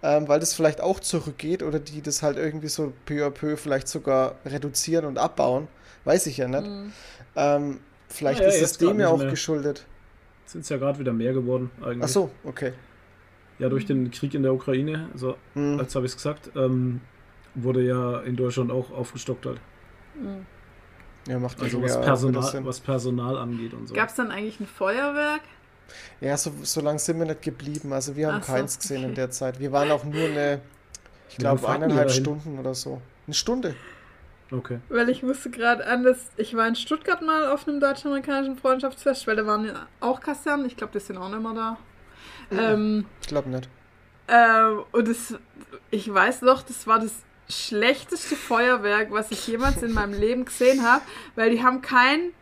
Ähm, 0.00 0.28
weil 0.28 0.38
das 0.38 0.54
vielleicht 0.54 0.80
auch 0.80 1.00
zurückgeht 1.00 1.62
oder 1.64 1.80
die 1.80 2.00
das 2.02 2.22
halt 2.22 2.36
irgendwie 2.38 2.68
so 2.68 2.92
peu 3.04 3.26
à 3.26 3.30
peu 3.30 3.56
vielleicht 3.56 3.88
sogar 3.88 4.36
reduzieren 4.46 5.04
und 5.04 5.18
abbauen. 5.18 5.66
Weiß 6.04 6.26
ich 6.28 6.36
ja 6.36 6.46
nicht. 6.46 6.66
Mhm. 6.66 6.92
Ähm, 7.34 7.80
vielleicht 8.08 8.40
ja, 8.40 8.46
ist 8.46 8.62
es 8.62 8.78
dem 8.78 9.00
ja 9.00 9.08
auch 9.08 9.18
mehr. 9.18 9.28
geschuldet. 9.28 9.84
Sind 10.46 10.60
es 10.62 10.68
ja 10.68 10.76
gerade 10.76 11.00
wieder 11.00 11.12
mehr 11.12 11.32
geworden, 11.32 11.70
eigentlich. 11.82 12.04
Ach 12.04 12.08
so, 12.08 12.30
okay. 12.44 12.72
Ja, 13.58 13.68
durch 13.68 13.86
den 13.86 14.12
Krieg 14.12 14.34
in 14.34 14.44
der 14.44 14.54
Ukraine, 14.54 15.08
also 15.12 15.36
Hm. 15.54 15.80
als 15.80 15.94
habe 15.96 16.06
ich 16.06 16.12
es 16.12 16.16
gesagt, 16.16 16.52
ähm, 16.54 17.00
wurde 17.56 17.82
ja 17.82 18.20
in 18.20 18.36
Deutschland 18.36 18.70
auch 18.70 18.92
aufgestockt 18.92 19.46
halt. 19.46 19.60
Mhm. 20.14 20.46
Ja, 21.28 21.38
macht 21.38 21.60
Also 21.60 21.78
ja 21.78 21.84
was 21.84 22.00
Personal, 22.00 22.64
was 22.64 22.80
Personal 22.80 23.36
angeht 23.38 23.74
und 23.74 23.86
so. 23.86 23.94
Gab 23.94 24.08
es 24.08 24.14
dann 24.14 24.30
eigentlich 24.30 24.58
ein 24.60 24.66
Feuerwerk? 24.66 25.42
Ja, 26.20 26.36
so, 26.36 26.52
so 26.62 26.80
lange 26.80 26.98
sind 26.98 27.18
wir 27.18 27.26
nicht 27.26 27.42
geblieben. 27.42 27.92
Also 27.92 28.16
wir 28.16 28.28
haben 28.28 28.38
Ach 28.40 28.44
so, 28.44 28.52
keins 28.52 28.78
gesehen 28.78 29.04
in 29.04 29.14
der 29.14 29.30
Zeit. 29.30 29.60
Wir 29.60 29.70
waren 29.72 29.90
auch 29.90 30.04
nur 30.04 30.24
eine, 30.24 30.60
ich 31.28 31.36
glaube, 31.36 31.68
eineinhalb? 31.68 32.10
Stunden 32.10 32.58
oder 32.58 32.74
so. 32.74 33.00
Eine 33.26 33.34
Stunde. 33.34 33.74
Okay. 34.50 34.80
Weil 34.88 35.10
ich 35.10 35.22
musste 35.22 35.50
gerade 35.50 35.86
an 35.86 36.02
das, 36.04 36.18
ich 36.38 36.56
war 36.56 36.66
in 36.66 36.74
Stuttgart 36.74 37.20
mal 37.20 37.50
auf 37.52 37.68
einem 37.68 37.80
deutsch-amerikanischen 37.80 38.56
Freundschaftsfest, 38.56 39.26
weil 39.26 39.36
da 39.36 39.46
waren 39.46 39.66
ja 39.66 39.86
auch 40.00 40.20
Kasernen, 40.20 40.66
ich 40.66 40.76
glaube, 40.76 40.94
die 40.94 41.00
sind 41.00 41.18
auch 41.18 41.28
nicht 41.28 41.42
mehr 41.42 41.54
da. 41.54 41.76
Ähm, 42.50 43.04
Ich 43.20 43.28
glaube 43.28 43.50
nicht. 43.50 43.68
Ähm, 44.28 44.84
und 44.92 45.08
das, 45.08 45.34
ich 45.90 46.12
weiß 46.12 46.42
noch, 46.42 46.62
das 46.62 46.86
war 46.86 46.98
das 46.98 47.12
schlechteste 47.50 48.36
Feuerwerk, 48.36 49.10
was 49.10 49.30
ich 49.30 49.46
jemals 49.46 49.82
in 49.82 49.92
meinem 49.92 50.18
Leben 50.18 50.44
gesehen 50.44 50.82
habe, 50.82 51.02
weil 51.36 51.50
die 51.50 51.62
haben 51.62 51.80
kein 51.82 52.32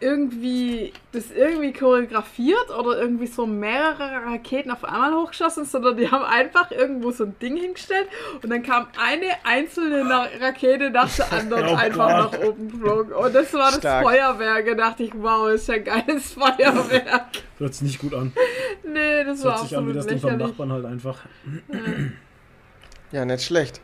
irgendwie 0.00 0.92
das 1.10 1.32
irgendwie 1.32 1.72
choreografiert 1.72 2.70
oder 2.78 3.00
irgendwie 3.00 3.26
so 3.26 3.46
mehrere 3.46 4.30
Raketen 4.30 4.70
auf 4.70 4.84
einmal 4.84 5.12
hochgeschossen, 5.12 5.64
sondern 5.64 5.96
die 5.96 6.08
haben 6.08 6.24
einfach 6.24 6.70
irgendwo 6.70 7.10
so 7.10 7.24
ein 7.24 7.36
Ding 7.40 7.56
hingestellt 7.56 8.06
und 8.40 8.48
dann 8.48 8.62
kam 8.62 8.86
eine 8.96 9.26
einzelne 9.42 10.04
Na 10.04 10.28
Rakete 10.40 10.90
nach 10.90 11.12
der 11.16 11.32
anderen 11.32 11.68
Oh 11.70 11.74
einfach 11.74 12.30
Gott. 12.30 12.40
nach 12.40 12.46
oben 12.48 12.70
geflogen. 12.70 13.12
Und 13.12 13.34
das 13.34 13.52
war 13.54 13.70
das 13.72 13.78
Stark. 13.78 14.04
Feuerwerk. 14.04 14.66
Da 14.66 14.74
dachte 14.74 15.02
ich, 15.02 15.10
wow, 15.16 15.48
ist 15.48 15.66
ja 15.66 15.74
ein 15.74 15.82
geiles 15.84 16.32
Feuerwerk. 16.34 17.26
Hört 17.58 17.74
sich 17.74 17.82
nicht 17.82 17.98
gut 17.98 18.14
an. 18.14 18.32
Nee, 18.84 19.24
das 19.24 19.38
Das 19.38 19.44
war 19.46 19.56
hört 19.58 19.68
sich 19.68 19.76
an 19.76 19.84
wie 19.86 19.90
absolut 19.90 19.96
das 19.96 20.06
Ding 20.06 20.20
vom 20.20 20.30
lächerlich. 20.30 20.48
Nachbarn 20.48 20.72
halt 20.72 20.84
einfach. 20.84 21.18
Ja, 23.10 23.24
nicht 23.24 23.42
schlecht. 23.42 23.80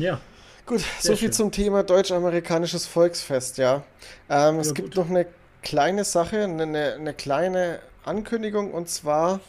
Ja. 0.00 0.20
Gut, 0.66 0.80
so 0.80 0.86
Sehr 1.00 1.16
viel 1.16 1.28
schön. 1.28 1.32
zum 1.32 1.52
Thema 1.52 1.82
deutsch-amerikanisches 1.82 2.86
Volksfest, 2.86 3.58
ja. 3.58 3.82
Ähm, 4.28 4.58
es 4.60 4.68
Ja, 4.68 4.74
gibt 4.74 4.94
gut. 4.94 4.96
noch 5.04 5.10
eine 5.10 5.26
kleine 5.62 6.04
Sache, 6.04 6.44
eine, 6.44 6.62
eine, 6.62 6.94
eine 6.94 7.14
kleine 7.14 7.80
Ankündigung 8.04 8.72
und 8.72 8.88
zwar, 8.88 9.40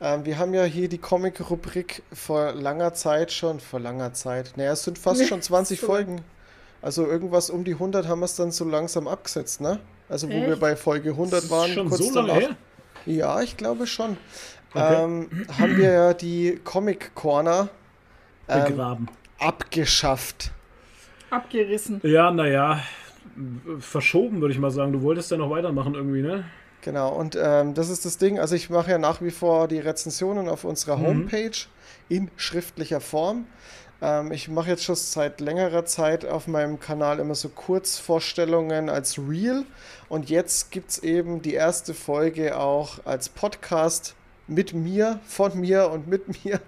ähm, 0.00 0.24
wir 0.24 0.38
haben 0.38 0.52
ja 0.54 0.64
hier 0.64 0.88
die 0.88 0.98
Comic-Rubrik 0.98 2.02
vor 2.12 2.52
langer 2.52 2.92
Zeit 2.94 3.32
schon, 3.32 3.58
vor 3.60 3.80
langer 3.80 4.12
Zeit, 4.12 4.52
naja, 4.56 4.72
es 4.72 4.84
sind 4.84 4.98
fast 4.98 5.26
schon 5.26 5.40
20 5.42 5.80
So. 5.80 5.86
Folgen. 5.86 6.22
Also 6.82 7.06
irgendwas 7.06 7.48
um 7.50 7.64
die 7.64 7.72
100 7.72 8.06
haben 8.06 8.20
wir 8.20 8.26
es 8.26 8.36
dann 8.36 8.50
so 8.52 8.64
langsam 8.64 9.08
abgesetzt, 9.08 9.60
ne? 9.60 9.80
Also 10.08 10.28
wo 10.28 10.34
Echt? 10.34 10.46
wir 10.46 10.56
bei 10.56 10.76
Folge 10.76 11.10
100 11.10 11.50
waren. 11.50 11.72
Schon 11.72 11.88
kurz 11.88 12.06
so 12.06 12.14
lange 12.20 12.28
danach. 12.28 12.40
her? 12.42 12.56
Ja, 13.06 13.40
ich 13.40 13.56
glaube 13.56 13.86
schon. 13.86 14.16
Okay. 14.74 15.02
Ähm, 15.04 15.46
haben 15.58 15.76
wir 15.78 15.90
ja 15.90 16.14
die 16.14 16.60
Comic 16.62 17.14
Corner 17.14 17.68
ähm, 18.48 18.64
Begraben. 18.64 19.08
Abgeschafft. 19.38 20.50
Abgerissen. 21.30 22.00
Ja, 22.04 22.30
naja, 22.30 22.80
verschoben 23.80 24.40
würde 24.40 24.54
ich 24.54 24.60
mal 24.60 24.70
sagen. 24.70 24.92
Du 24.92 25.02
wolltest 25.02 25.30
ja 25.30 25.36
noch 25.36 25.50
weitermachen 25.50 25.94
irgendwie, 25.94 26.22
ne? 26.22 26.44
Genau, 26.82 27.12
und 27.12 27.36
ähm, 27.40 27.74
das 27.74 27.88
ist 27.88 28.04
das 28.04 28.16
Ding. 28.18 28.38
Also 28.38 28.54
ich 28.54 28.70
mache 28.70 28.92
ja 28.92 28.98
nach 28.98 29.20
wie 29.20 29.32
vor 29.32 29.66
die 29.66 29.80
Rezensionen 29.80 30.48
auf 30.48 30.64
unserer 30.64 30.96
Mhm. 30.96 31.06
Homepage 31.06 31.66
in 32.08 32.30
schriftlicher 32.36 33.00
Form. 33.00 33.46
Ähm, 34.00 34.30
ich 34.30 34.48
mache 34.48 34.70
jetzt 34.70 34.84
schon 34.84 34.94
seit 34.94 35.40
längerer 35.40 35.84
Zeit 35.84 36.24
auf 36.24 36.46
meinem 36.46 36.78
Kanal 36.78 37.18
immer 37.18 37.34
so 37.34 37.48
Kurzvorstellungen 37.48 38.88
als 38.88 39.18
Reel. 39.18 39.64
Und 40.08 40.30
jetzt 40.30 40.70
gibt 40.70 40.90
es 40.90 40.98
eben 41.00 41.42
die 41.42 41.54
erste 41.54 41.92
Folge 41.92 42.56
auch 42.56 43.00
als 43.04 43.28
Podcast 43.28 44.14
mit 44.48 44.72
mir, 44.74 45.18
von 45.26 45.58
mir 45.58 45.90
und 45.90 46.06
mit 46.08 46.44
mir. 46.44 46.60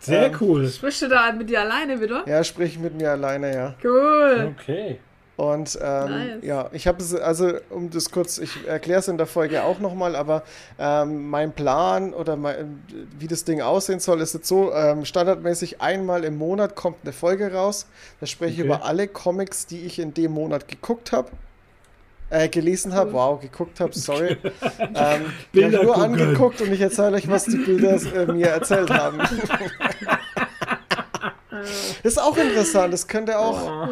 Sehr 0.00 0.26
Ähm, 0.26 0.36
cool. 0.40 0.68
Sprichst 0.68 1.02
du 1.02 1.08
da 1.08 1.32
mit 1.32 1.48
dir 1.50 1.60
alleine 1.62 2.00
wieder? 2.00 2.22
Ja, 2.26 2.44
sprich 2.44 2.78
mit 2.78 2.94
mir 2.96 3.10
alleine, 3.12 3.54
ja. 3.54 3.74
Cool. 3.82 4.54
Okay. 4.58 4.98
Und 5.36 5.76
ähm, 5.82 6.10
Nice. 6.10 6.44
ja, 6.44 6.68
ich 6.70 6.86
habe 6.86 7.02
es, 7.02 7.12
also 7.12 7.54
um 7.70 7.90
das 7.90 8.12
kurz, 8.12 8.38
ich 8.38 8.68
erkläre 8.68 9.00
es 9.00 9.08
in 9.08 9.16
der 9.18 9.26
Folge 9.26 9.64
auch 9.64 9.80
nochmal, 9.80 10.14
aber 10.14 10.44
ähm, 10.78 11.28
mein 11.28 11.50
Plan 11.52 12.14
oder 12.14 12.36
mein, 12.36 12.80
wie 13.18 13.26
das 13.26 13.42
Ding 13.42 13.60
aussehen 13.60 13.98
soll, 13.98 14.20
ist 14.20 14.34
jetzt 14.34 14.46
so, 14.46 14.72
ähm, 14.72 15.04
standardmäßig 15.04 15.80
einmal 15.80 16.22
im 16.22 16.38
Monat 16.38 16.76
kommt 16.76 16.98
eine 17.02 17.12
Folge 17.12 17.52
raus. 17.52 17.86
Da 18.20 18.26
spreche 18.26 18.52
ich 18.52 18.58
Okay. 18.60 18.66
über 18.68 18.84
alle 18.84 19.08
Comics, 19.08 19.66
die 19.66 19.80
ich 19.80 19.98
in 19.98 20.14
dem 20.14 20.30
Monat 20.30 20.68
geguckt 20.68 21.10
habe. 21.10 21.30
Äh, 22.30 22.48
gelesen 22.48 22.94
habe, 22.94 23.12
wow, 23.12 23.40
geguckt 23.40 23.78
habe, 23.80 23.92
sorry. 23.92 24.36
ähm, 24.94 25.26
Bilder 25.52 25.68
ich 25.68 25.74
hab 25.76 25.84
nur 25.84 25.94
gucken. 25.94 26.02
angeguckt 26.02 26.60
und 26.62 26.72
ich 26.72 26.80
erzähle 26.80 27.16
euch, 27.16 27.28
was 27.28 27.44
die 27.44 27.58
Bilder 27.58 27.96
äh, 28.16 28.26
mir 28.32 28.48
erzählt 28.48 28.90
haben. 28.90 29.18
Das 29.18 29.30
ist 32.02 32.18
auch 32.20 32.36
interessant, 32.36 32.92
das 32.92 33.06
könnte 33.06 33.38
auch 33.38 33.88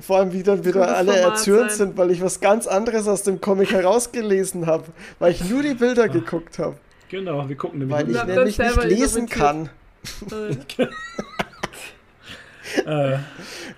vor 0.00 0.18
allem 0.18 0.32
wie 0.32 0.42
dann 0.42 0.64
wieder 0.64 0.96
alle 0.96 1.12
Format 1.12 1.30
erzürnt 1.32 1.70
sein. 1.70 1.88
sind, 1.88 1.96
weil 1.98 2.10
ich 2.10 2.20
was 2.22 2.40
ganz 2.40 2.66
anderes 2.66 3.08
aus 3.08 3.22
dem 3.22 3.40
Comic 3.40 3.72
herausgelesen 3.72 4.66
habe, 4.66 4.84
weil 5.18 5.32
ich 5.32 5.44
nur 5.44 5.62
die 5.62 5.74
Bilder 5.74 6.08
geguckt 6.08 6.58
habe, 6.58 6.76
Genau, 7.08 7.48
wir 7.48 7.56
gucken 7.56 7.80
nämlich. 7.80 7.96
weil 7.96 8.10
ich 8.10 8.24
nämlich 8.24 8.58
nicht 8.58 8.84
lesen 8.84 9.28
kann. 9.28 9.68
Äh, 12.86 13.18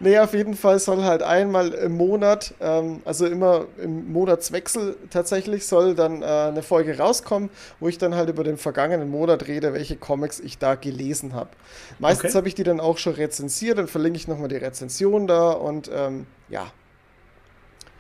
Nee, 0.01 0.18
auf 0.18 0.34
jeden 0.34 0.55
Fall 0.55 0.78
soll 0.78 1.03
halt 1.05 1.22
einmal 1.22 1.72
im 1.74 1.97
Monat, 1.97 2.55
ähm, 2.61 3.03
also 3.05 3.26
immer 3.26 3.66
im 3.78 4.12
Monatswechsel 4.12 4.97
tatsächlich, 5.11 5.66
soll 5.66 5.95
dann 5.95 6.22
äh, 6.22 6.26
eine 6.26 6.62
Folge 6.62 6.99
rauskommen, 6.99 7.51
wo 7.80 7.88
ich 7.88 7.99
dann 7.99 8.14
halt 8.14 8.28
über 8.28 8.45
den 8.45 8.57
vergangenen 8.57 9.11
Monat 9.11 9.47
rede, 9.47 9.72
welche 9.74 9.97
Comics 9.97 10.40
ich 10.40 10.59
da 10.59 10.74
gelesen 10.74 11.34
habe. 11.34 11.51
Meistens 11.99 12.30
Okay. 12.30 12.38
habe 12.38 12.49
ich 12.49 12.55
die 12.55 12.64
dann 12.64 12.80
auch 12.80 12.99
schon 12.99 13.14
rezensiert, 13.14 13.78
dann 13.78 13.88
verlinke 13.88 14.16
ich 14.16 14.28
nochmal 14.28 14.49
die 14.49 14.57
Rezension 14.57 15.26
da 15.26 15.51
und 15.53 15.90
ähm, 15.95 16.26
ja, 16.49 16.72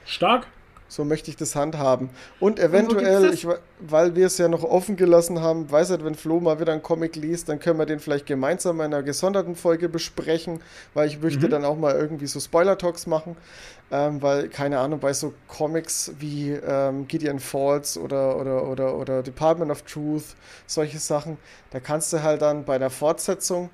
stark. 0.04 0.46
So 0.92 1.04
möchte 1.06 1.30
ich 1.30 1.36
das 1.38 1.56
handhaben. 1.56 2.10
Und 2.38 2.58
eventuell, 2.60 3.22
gibt's 3.22 3.36
ich, 3.38 3.48
we- 3.48 3.58
weil 3.80 4.14
wir 4.14 4.26
es 4.26 4.36
ja 4.36 4.46
noch 4.48 4.62
offen 4.62 4.96
gelassen 4.96 5.40
haben, 5.40 5.70
weiß 5.70 5.88
nicht, 5.88 6.04
wenn 6.04 6.14
Flo 6.14 6.38
mal 6.38 6.60
wieder 6.60 6.72
einen 6.72 6.82
Comic 6.82 7.16
liest, 7.16 7.48
dann 7.48 7.60
können 7.60 7.78
wir 7.78 7.86
den 7.86 7.98
vielleicht 7.98 8.26
gemeinsam 8.26 8.76
in 8.80 8.86
einer 8.92 9.02
gesonderten 9.02 9.56
Folge 9.56 9.88
besprechen, 9.88 10.60
weil 10.92 11.08
ich 11.08 11.18
möchte 11.22 11.46
Mhm. 11.46 11.50
dann 11.50 11.64
auch 11.64 11.78
mal 11.78 11.94
irgendwie 11.94 12.26
so 12.26 12.38
Spoiler-Talks 12.40 13.06
machen, 13.06 13.36
ähm, 13.90 14.20
weil, 14.20 14.48
keine 14.50 14.80
Ahnung, 14.80 15.00
bei 15.00 15.14
so 15.14 15.32
Comics 15.48 16.12
wie 16.18 16.50
ähm, 16.50 17.08
Gideon 17.08 17.38
Falls 17.40 17.96
oder, 17.96 18.36
oder, 18.38 18.68
oder, 18.68 18.94
oder 18.98 19.22
Department 19.22 19.70
of 19.70 19.82
Truth, 19.82 20.36
solche 20.66 20.98
Sachen, 20.98 21.38
da 21.70 21.80
kannst 21.80 22.12
du 22.12 22.22
halt 22.22 22.42
dann 22.42 22.64
bei 22.66 22.78
der 22.78 22.90
Fortsetzung 22.90 23.70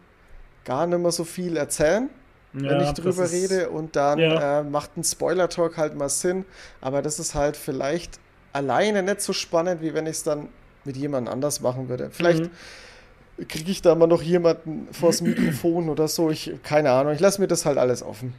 gar 0.64 0.86
nicht 0.86 1.00
mehr 1.00 1.10
so 1.10 1.24
viel 1.24 1.56
erzählen 1.56 2.08
wenn 2.52 2.80
ich 2.80 2.92
drüber 2.92 3.24
ist- 3.24 3.32
rede 3.32 3.70
und 3.70 3.94
dann 3.96 4.18
Ja. 4.18 4.60
äh, 4.60 4.62
macht 4.64 4.96
ein 4.96 5.04
Spoiler-Talk 5.04 5.76
halt 5.76 5.94
mal 5.96 6.08
Sinn, 6.08 6.44
aber 6.80 7.02
das 7.02 7.18
ist 7.18 7.34
halt 7.34 7.56
vielleicht 7.56 8.18
alleine 8.52 9.02
nicht 9.02 9.20
so 9.20 9.32
spannend, 9.32 9.82
wie 9.82 9.94
wenn 9.94 10.06
ich 10.06 10.12
es 10.16 10.22
dann 10.22 10.48
mit 10.84 10.96
jemand 10.96 11.28
anders 11.28 11.60
machen 11.60 11.88
würde. 11.88 12.08
Vielleicht 12.10 12.44
Mhm. 12.44 13.48
kriege 13.48 13.70
ich 13.70 13.82
da 13.82 13.94
mal 13.94 14.06
noch 14.06 14.22
jemanden 14.22 14.88
vors 14.92 15.20
Mikrofon 15.20 15.88
oder 15.90 16.08
so, 16.08 16.30
ich, 16.30 16.52
keine 16.62 16.90
Ahnung, 16.92 17.12
ich 17.12 17.20
lasse 17.20 17.40
mir 17.40 17.46
das 17.48 17.66
halt 17.66 17.76
alles 17.78 18.02
offen. 18.02 18.32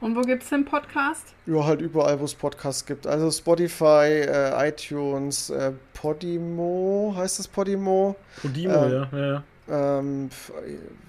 Und 0.00 0.14
wo 0.14 0.20
gibt's 0.20 0.50
den 0.50 0.64
Podcast? 0.66 1.34
Ja, 1.46 1.64
halt 1.64 1.80
überall, 1.80 2.20
wo 2.20 2.24
es 2.24 2.34
Podcasts 2.34 2.84
gibt. 2.84 3.06
Also 3.06 3.30
Spotify, 3.30 4.24
äh, 4.26 4.68
iTunes, 4.68 5.48
äh, 5.50 5.72
Podimo, 5.94 7.14
heißt 7.16 7.38
das 7.38 7.48
Podimo? 7.48 8.14
Podimo, 8.42 8.74
Ähm, 8.84 8.92
ja. 8.92 9.08
ja, 9.12 9.26
ja. 9.32 9.42
Ähm, 9.68 10.30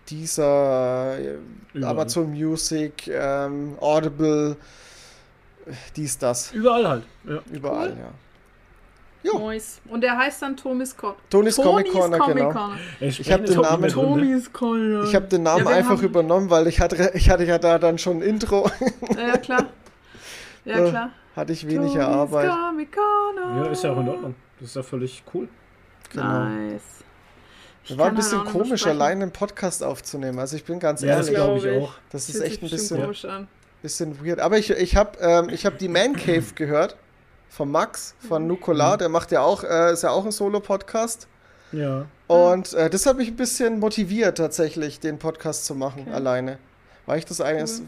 dieser 0.09 1.19
äh. 1.19 1.83
Amazon 1.83 2.31
Music, 2.31 3.07
ähm, 3.07 3.75
Audible, 3.79 4.55
dies, 5.95 6.17
das. 6.17 6.51
Überall 6.53 6.87
halt. 6.87 7.03
Ja. 7.25 7.39
Überall, 7.51 7.89
Cool. 7.91 7.97
ja. 7.99 8.11
Jo. 9.23 9.39
Nice. 9.49 9.81
Und 9.89 10.01
der 10.01 10.17
heißt 10.17 10.41
dann 10.41 10.55
Tomis 10.55 10.95
Co 10.95 11.15
Tonys 11.29 11.57
Comic 11.57 11.91
Corner, 11.91 12.17
Comic 12.19 12.37
genau. 12.37 12.51
Corner. 12.51 12.77
Ich 13.01 13.31
hab 13.31 13.45
den 13.45 13.59
Namen- 13.59 13.81
ne? 13.81 13.87
Tomis 13.89 14.53
Corner. 14.53 15.03
Ich 15.03 15.15
habe 15.15 15.25
den 15.27 15.43
Namen 15.43 15.65
Ja, 15.65 15.71
einfach 15.71 15.97
haben- 15.97 16.03
übernommen, 16.05 16.49
weil 16.49 16.67
ich 16.67 16.79
hatte, 16.79 17.11
ich 17.13 17.29
hatte 17.29 17.43
ja 17.43 17.57
da 17.57 17.77
dann 17.79 17.97
schon 17.97 18.17
ein 18.17 18.21
Intro, 18.21 18.69
Ja, 19.17 19.37
klar. 19.37 19.65
Ja, 20.65 20.85
Äh, 20.85 20.89
klar. 20.89 21.09
hatte 21.35 21.53
ich 21.53 21.65
weniger 21.67 22.05
Tomis 22.05 22.15
Arbeit. 22.17 22.49
Comic 22.49 22.89
Corner. 22.95 23.65
Ja, 23.65 23.71
ist 23.71 23.83
ja 23.83 23.91
auch 23.93 23.99
in 23.99 24.09
Ordnung. 24.09 24.35
Das 24.59 24.69
ist 24.69 24.75
ja 24.75 24.83
völlig 24.83 25.23
cool. 25.33 25.47
Genau. 26.11 26.45
Nice. 26.45 26.81
Ich 27.89 27.97
War 27.97 28.07
ein 28.07 28.15
bisschen 28.15 28.43
komisch, 28.45 28.85
allein 28.85 29.21
einen 29.21 29.31
Podcast 29.31 29.83
aufzunehmen. 29.83 30.39
Also 30.39 30.55
ich 30.57 30.65
bin 30.65 30.79
ganz 30.79 31.01
Ja, 31.01 31.15
das 31.17 31.27
ehrlich, 31.29 31.35
glaube 31.35 31.57
ich 31.59 31.83
auch. 31.83 31.93
das 32.11 32.27
ist 32.29 32.41
echt 32.41 32.61
ein 32.61 32.69
bisschen, 32.69 33.01
komisch 33.01 33.23
an. 33.25 33.47
bisschen 33.81 34.25
weird. 34.25 34.39
Aber 34.39 34.57
ich, 34.57 34.69
ich 34.71 34.95
habe 34.95 35.17
ähm, 35.21 35.49
ich 35.49 35.65
hab 35.65 35.77
die 35.77 35.87
Man 35.87 36.15
Cave 36.15 36.43
gehört 36.55 36.97
von 37.49 37.71
Max, 37.71 38.13
von 38.27 38.45
Nukola. 38.45 38.97
Der 38.97 39.07
macht 39.09 39.31
ja 39.31 39.41
auch, 39.41 39.63
äh, 39.63 39.93
ist 39.93 40.03
ja 40.03 40.09
auch 40.11 40.25
ein 40.25 40.31
Solo-Podcast. 40.31 41.27
Ja. 41.71 42.05
Und 42.27 42.73
äh, 42.73 42.89
das 42.89 43.05
hat 43.05 43.15
mich 43.17 43.29
ein 43.29 43.35
bisschen 43.37 43.79
motiviert, 43.79 44.37
tatsächlich 44.37 44.99
den 44.99 45.17
Podcast 45.17 45.65
zu 45.65 45.73
machen, 45.75 46.01
Okay. 46.07 46.13
alleine. 46.13 46.57
Weil 47.05 47.19
ich 47.19 47.25
das 47.25 47.39
eigentlich, 47.39 47.79
Cool. 47.79 47.85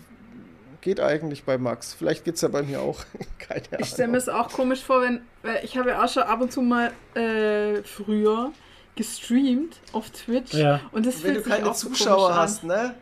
geht 0.79 0.99
eigentlich 1.01 1.43
bei 1.43 1.57
Max. 1.57 1.93
Vielleicht 1.93 2.23
geht 2.23 2.35
es 2.35 2.41
ja 2.41 2.47
bei 2.47 2.61
mir 2.63 2.79
auch. 2.81 2.99
Keine 3.39 3.63
Ahnung. 3.67 3.79
Ich 3.81 3.89
stelle 3.89 4.07
mir 4.07 4.17
es 4.17 4.29
auch 4.29 4.49
komisch 4.49 4.81
vor, 4.81 5.01
wenn, 5.01 5.21
weil 5.43 5.59
ich 5.63 5.77
habe 5.77 5.89
ja 5.89 6.03
auch 6.03 6.07
schon 6.09 6.23
ab 6.23 6.39
und 6.39 6.53
zu 6.53 6.61
mal 6.61 6.91
äh, 7.15 7.83
früher 7.83 8.51
gestreamt 8.99 9.77
auf 9.93 10.09
Twitch. 10.11 10.53
Ja. 10.53 10.81
Und 10.91 11.05
das 11.05 11.15
Wenn 11.23 11.33
fühlt 11.33 11.37
du 11.37 11.43
sich 11.49 11.53
keine 11.53 11.69
auch 11.69 11.73
so 11.75 11.87
Zuschauer 11.89 12.27
komisch 12.27 12.35
hast, 12.37 12.61
An. 12.63 12.67
ne? 12.67 12.95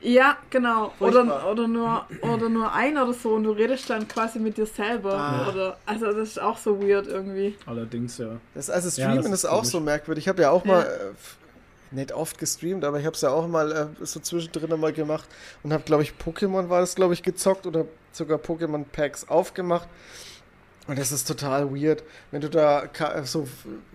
Ja, 0.00 0.36
genau. 0.50 0.92
Furchtbar. 0.98 1.22
Oder, 1.24 1.50
oder, 1.52 1.68
nur, 1.68 2.06
oder 2.22 2.48
nur 2.48 2.72
ein 2.72 2.98
oder 2.98 3.12
so 3.12 3.34
und 3.34 3.44
du 3.44 3.52
redest 3.52 3.88
dann 3.88 4.08
quasi 4.08 4.40
mit 4.40 4.56
dir 4.56 4.66
selber. 4.66 5.14
Ah. 5.14 5.48
Oder, 5.48 5.76
also 5.86 6.06
das 6.06 6.30
ist 6.30 6.40
auch 6.40 6.58
so 6.58 6.82
weird 6.82 7.06
irgendwie. 7.06 7.54
Allerdings, 7.66 8.18
ja. 8.18 8.38
Das, 8.54 8.68
also 8.68 8.88
Ja, 8.88 8.92
Streamen 9.10 9.16
das 9.18 9.26
ist, 9.26 9.32
ist 9.44 9.44
auch 9.46 9.58
komisch. 9.58 9.68
so 9.70 9.80
merkwürdig. 9.80 10.24
Ich 10.24 10.28
habe 10.28 10.42
ja 10.42 10.50
auch 10.50 10.64
Ja. 10.64 10.72
mal, 10.72 10.82
äh, 10.82 11.94
nicht 11.94 12.10
oft 12.12 12.38
gestreamt, 12.38 12.84
aber 12.84 12.98
ich 12.98 13.04
habe 13.06 13.14
es 13.14 13.20
ja 13.20 13.28
auch 13.30 13.46
mal 13.46 13.70
äh, 14.00 14.04
so 14.04 14.18
zwischendrin 14.18 14.80
mal 14.80 14.92
gemacht 14.94 15.28
und 15.62 15.72
habe, 15.74 15.84
glaube 15.84 16.02
ich, 16.02 16.14
Pokémon 16.14 16.68
war 16.70 16.80
das, 16.80 16.94
glaube 16.96 17.12
ich, 17.14 17.22
gezockt 17.22 17.66
oder 17.66 17.84
sogar 18.12 18.38
Pokémon 18.38 18.84
Packs 18.90 19.28
aufgemacht. 19.28 19.86
Und 20.88 20.98
das 20.98 21.12
ist 21.12 21.28
total 21.28 21.70
weird, 21.72 22.02
wenn 22.32 22.40
du 22.40 22.50
da 22.50 22.82
so, 23.24 23.46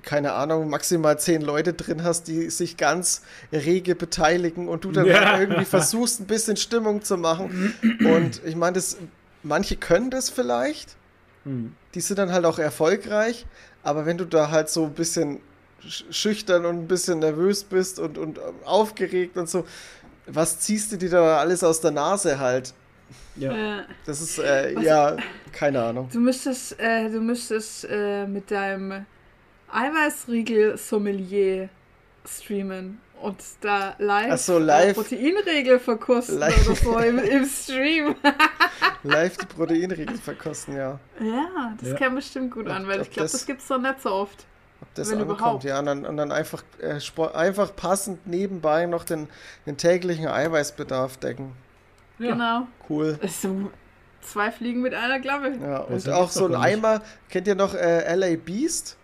keine 0.03 0.31
Ahnung, 0.33 0.69
maximal 0.69 1.19
zehn 1.19 1.41
Leute 1.41 1.73
drin 1.73 2.01
hast, 2.03 2.29
die 2.29 2.49
sich 2.49 2.77
ganz 2.77 3.23
rege 3.51 3.93
beteiligen 3.93 4.69
und 4.69 4.85
du 4.85 4.91
dann 4.93 5.05
Ja. 5.05 5.31
halt 5.33 5.41
irgendwie 5.41 5.65
versuchst, 5.65 6.21
ein 6.21 6.27
bisschen 6.27 6.55
Stimmung 6.55 7.01
zu 7.03 7.17
machen. 7.17 7.73
Und 8.05 8.41
ich 8.45 8.55
meine, 8.55 8.73
das, 8.75 8.97
manche 9.43 9.75
können 9.75 10.09
das 10.11 10.29
vielleicht, 10.29 10.95
Hm. 11.43 11.75
die 11.93 11.99
sind 12.01 12.19
dann 12.19 12.31
halt 12.31 12.45
auch 12.45 12.57
erfolgreich, 12.57 13.45
aber 13.83 14.05
wenn 14.05 14.17
du 14.17 14.23
da 14.25 14.49
halt 14.49 14.69
so 14.69 14.85
ein 14.85 14.93
bisschen 14.93 15.39
sch- 15.85 16.05
schüchtern 16.11 16.65
und 16.65 16.77
ein 16.79 16.87
bisschen 16.87 17.19
nervös 17.19 17.65
bist 17.65 17.99
und, 17.99 18.17
und 18.17 18.37
ähm, 18.37 18.43
aufgeregt 18.65 19.37
und 19.37 19.49
so, 19.49 19.65
was 20.25 20.59
ziehst 20.59 20.91
du 20.93 20.97
dir 20.97 21.09
da 21.09 21.37
alles 21.37 21.63
aus 21.65 21.79
der 21.81 21.91
Nase 21.91 22.39
halt? 22.39 22.73
Ja. 23.37 23.79
Äh, 23.79 23.83
Das 24.05 24.21
ist, 24.21 24.39
äh, 24.39 24.73
Was- 24.75 24.83
ja, 24.83 25.17
keine 25.51 25.83
Ahnung. 25.83 26.09
du 26.11 26.19
müsstest, 26.19 26.79
äh, 26.79 27.09
du 27.09 27.19
müsstest 27.21 27.85
äh, 27.89 28.25
mit 28.25 28.49
deinem 28.51 29.05
Eiweißriegel-Sommelier 29.71 31.69
streamen 32.27 32.99
und 33.21 33.37
da 33.61 33.95
live, 33.97 34.31
Ach 34.33 34.37
so, 34.37 34.59
live. 34.59 34.89
Äh, 34.89 34.93
Proteinregel 34.93 35.79
verkosten 35.79 36.37
Live. 36.39 36.67
oder 36.67 36.75
so 36.75 36.97
im, 36.99 37.19
im 37.19 37.45
Stream. 37.45 38.15
Live 39.03 39.37
die 39.37 39.45
Proteinriegel 39.45 40.17
verkosten, 40.17 40.75
ja. 40.75 40.99
Ja, 41.19 41.73
das 41.79 41.89
Ja. 41.89 41.95
käme 41.95 42.15
bestimmt 42.17 42.51
gut 42.53 42.65
Ob- 42.67 42.73
an, 42.73 42.87
weil 42.87 43.01
ich 43.01 43.09
glaube, 43.11 43.23
das- 43.23 43.31
das, 43.33 43.45
gibt's 43.45 43.67
doch 43.67 43.79
nicht 43.79 44.01
so 44.01 44.11
oft. 44.11 44.45
Ob 44.81 44.93
das 44.93 45.09
Wenn 45.09 45.19
ankommt, 45.21 45.39
überhaupt. 45.39 45.63
ja. 45.63 45.79
Und 45.79 45.85
dann, 45.87 46.05
und 46.05 46.17
dann 46.17 46.31
einfach, 46.31 46.63
äh, 46.79 46.99
Sport, 46.99 47.33
einfach 47.35 47.75
passend 47.75 48.27
nebenbei 48.27 48.85
noch 48.85 49.03
den, 49.03 49.27
den 49.65 49.77
täglichen 49.77 50.27
Eiweißbedarf 50.27 51.17
decken. 51.17 51.53
Ja. 52.19 52.31
Genau. 52.31 52.67
Cool. 52.89 53.19
So, 53.27 53.71
zwei 54.21 54.51
Fliegen 54.51 54.81
mit 54.81 54.93
einer 54.93 55.19
Klappe. 55.19 55.57
Ja, 55.61 55.79
und 55.79 55.93
Besser 55.93 56.17
auch 56.17 56.29
so 56.29 56.47
ein. 56.47 56.55
Eimer, 56.55 57.01
kennt 57.29 57.47
ihr 57.47 57.55
noch 57.55 57.73
äh, 57.73 58.13
LA 58.15 58.35
Beast? 58.37 58.97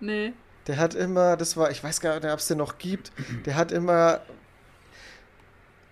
Nee. 0.00 0.32
Der 0.66 0.78
hat 0.78 0.94
immer, 0.94 1.36
das 1.36 1.56
war, 1.56 1.70
ich 1.70 1.82
weiß 1.84 2.00
gar 2.00 2.14
nicht, 2.20 2.32
ob 2.32 2.38
es 2.38 2.46
den 2.46 2.58
noch 2.58 2.78
gibt, 2.78 3.12
der 3.44 3.54
hat 3.54 3.70
immer, 3.70 4.20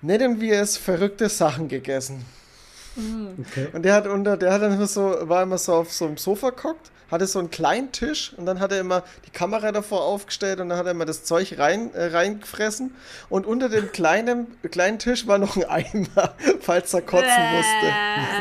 nennen 0.01 0.41
wir 0.41 0.61
es, 0.61 0.79
verrückte 0.79 1.29
Sachen 1.29 1.69
gegessen. 1.69 2.25
Okay. 3.41 3.69
Und 3.73 3.83
der 3.83 3.95
hat 3.95 4.07
unter, 4.07 4.37
der 4.37 4.53
hat 4.53 4.63
dann 4.63 4.73
immer 4.73 4.87
so, 4.87 5.17
war 5.29 5.43
immer 5.43 5.59
so 5.59 5.75
auf 5.75 5.93
so 5.93 6.07
einem 6.07 6.17
Sofa 6.17 6.51
gehockt, 6.51 6.91
hatte 7.13 7.27
so 7.29 7.39
einen 7.39 7.51
kleinen 7.51 7.93
Tisch 7.93 8.33
und 8.37 8.47
dann 8.47 8.59
hat 8.59 8.73
er 8.73 8.81
immer 8.81 9.05
die 9.27 9.31
Kamera 9.31 9.71
davor 9.71 10.03
aufgestellt 10.05 10.59
und 10.61 10.71
dann 10.71 10.79
hat 10.79 10.87
er 10.87 10.93
immer 10.93 11.05
das 11.05 11.23
Zeug 11.25 11.57
rein, 11.59 11.95
äh, 11.95 12.07
reingefressen 12.07 12.95
und 13.29 13.47
unter 13.47 13.69
dem 13.69 13.93
kleinen, 13.93 14.47
kleinen 14.71 14.99
Tisch 14.99 15.27
war 15.29 15.39
noch 15.39 15.57
ein 15.57 15.65
Eimer, 15.65 16.35
falls 16.61 16.93
er 16.95 17.03
kotzen 17.03 17.29
musste. 17.55 17.87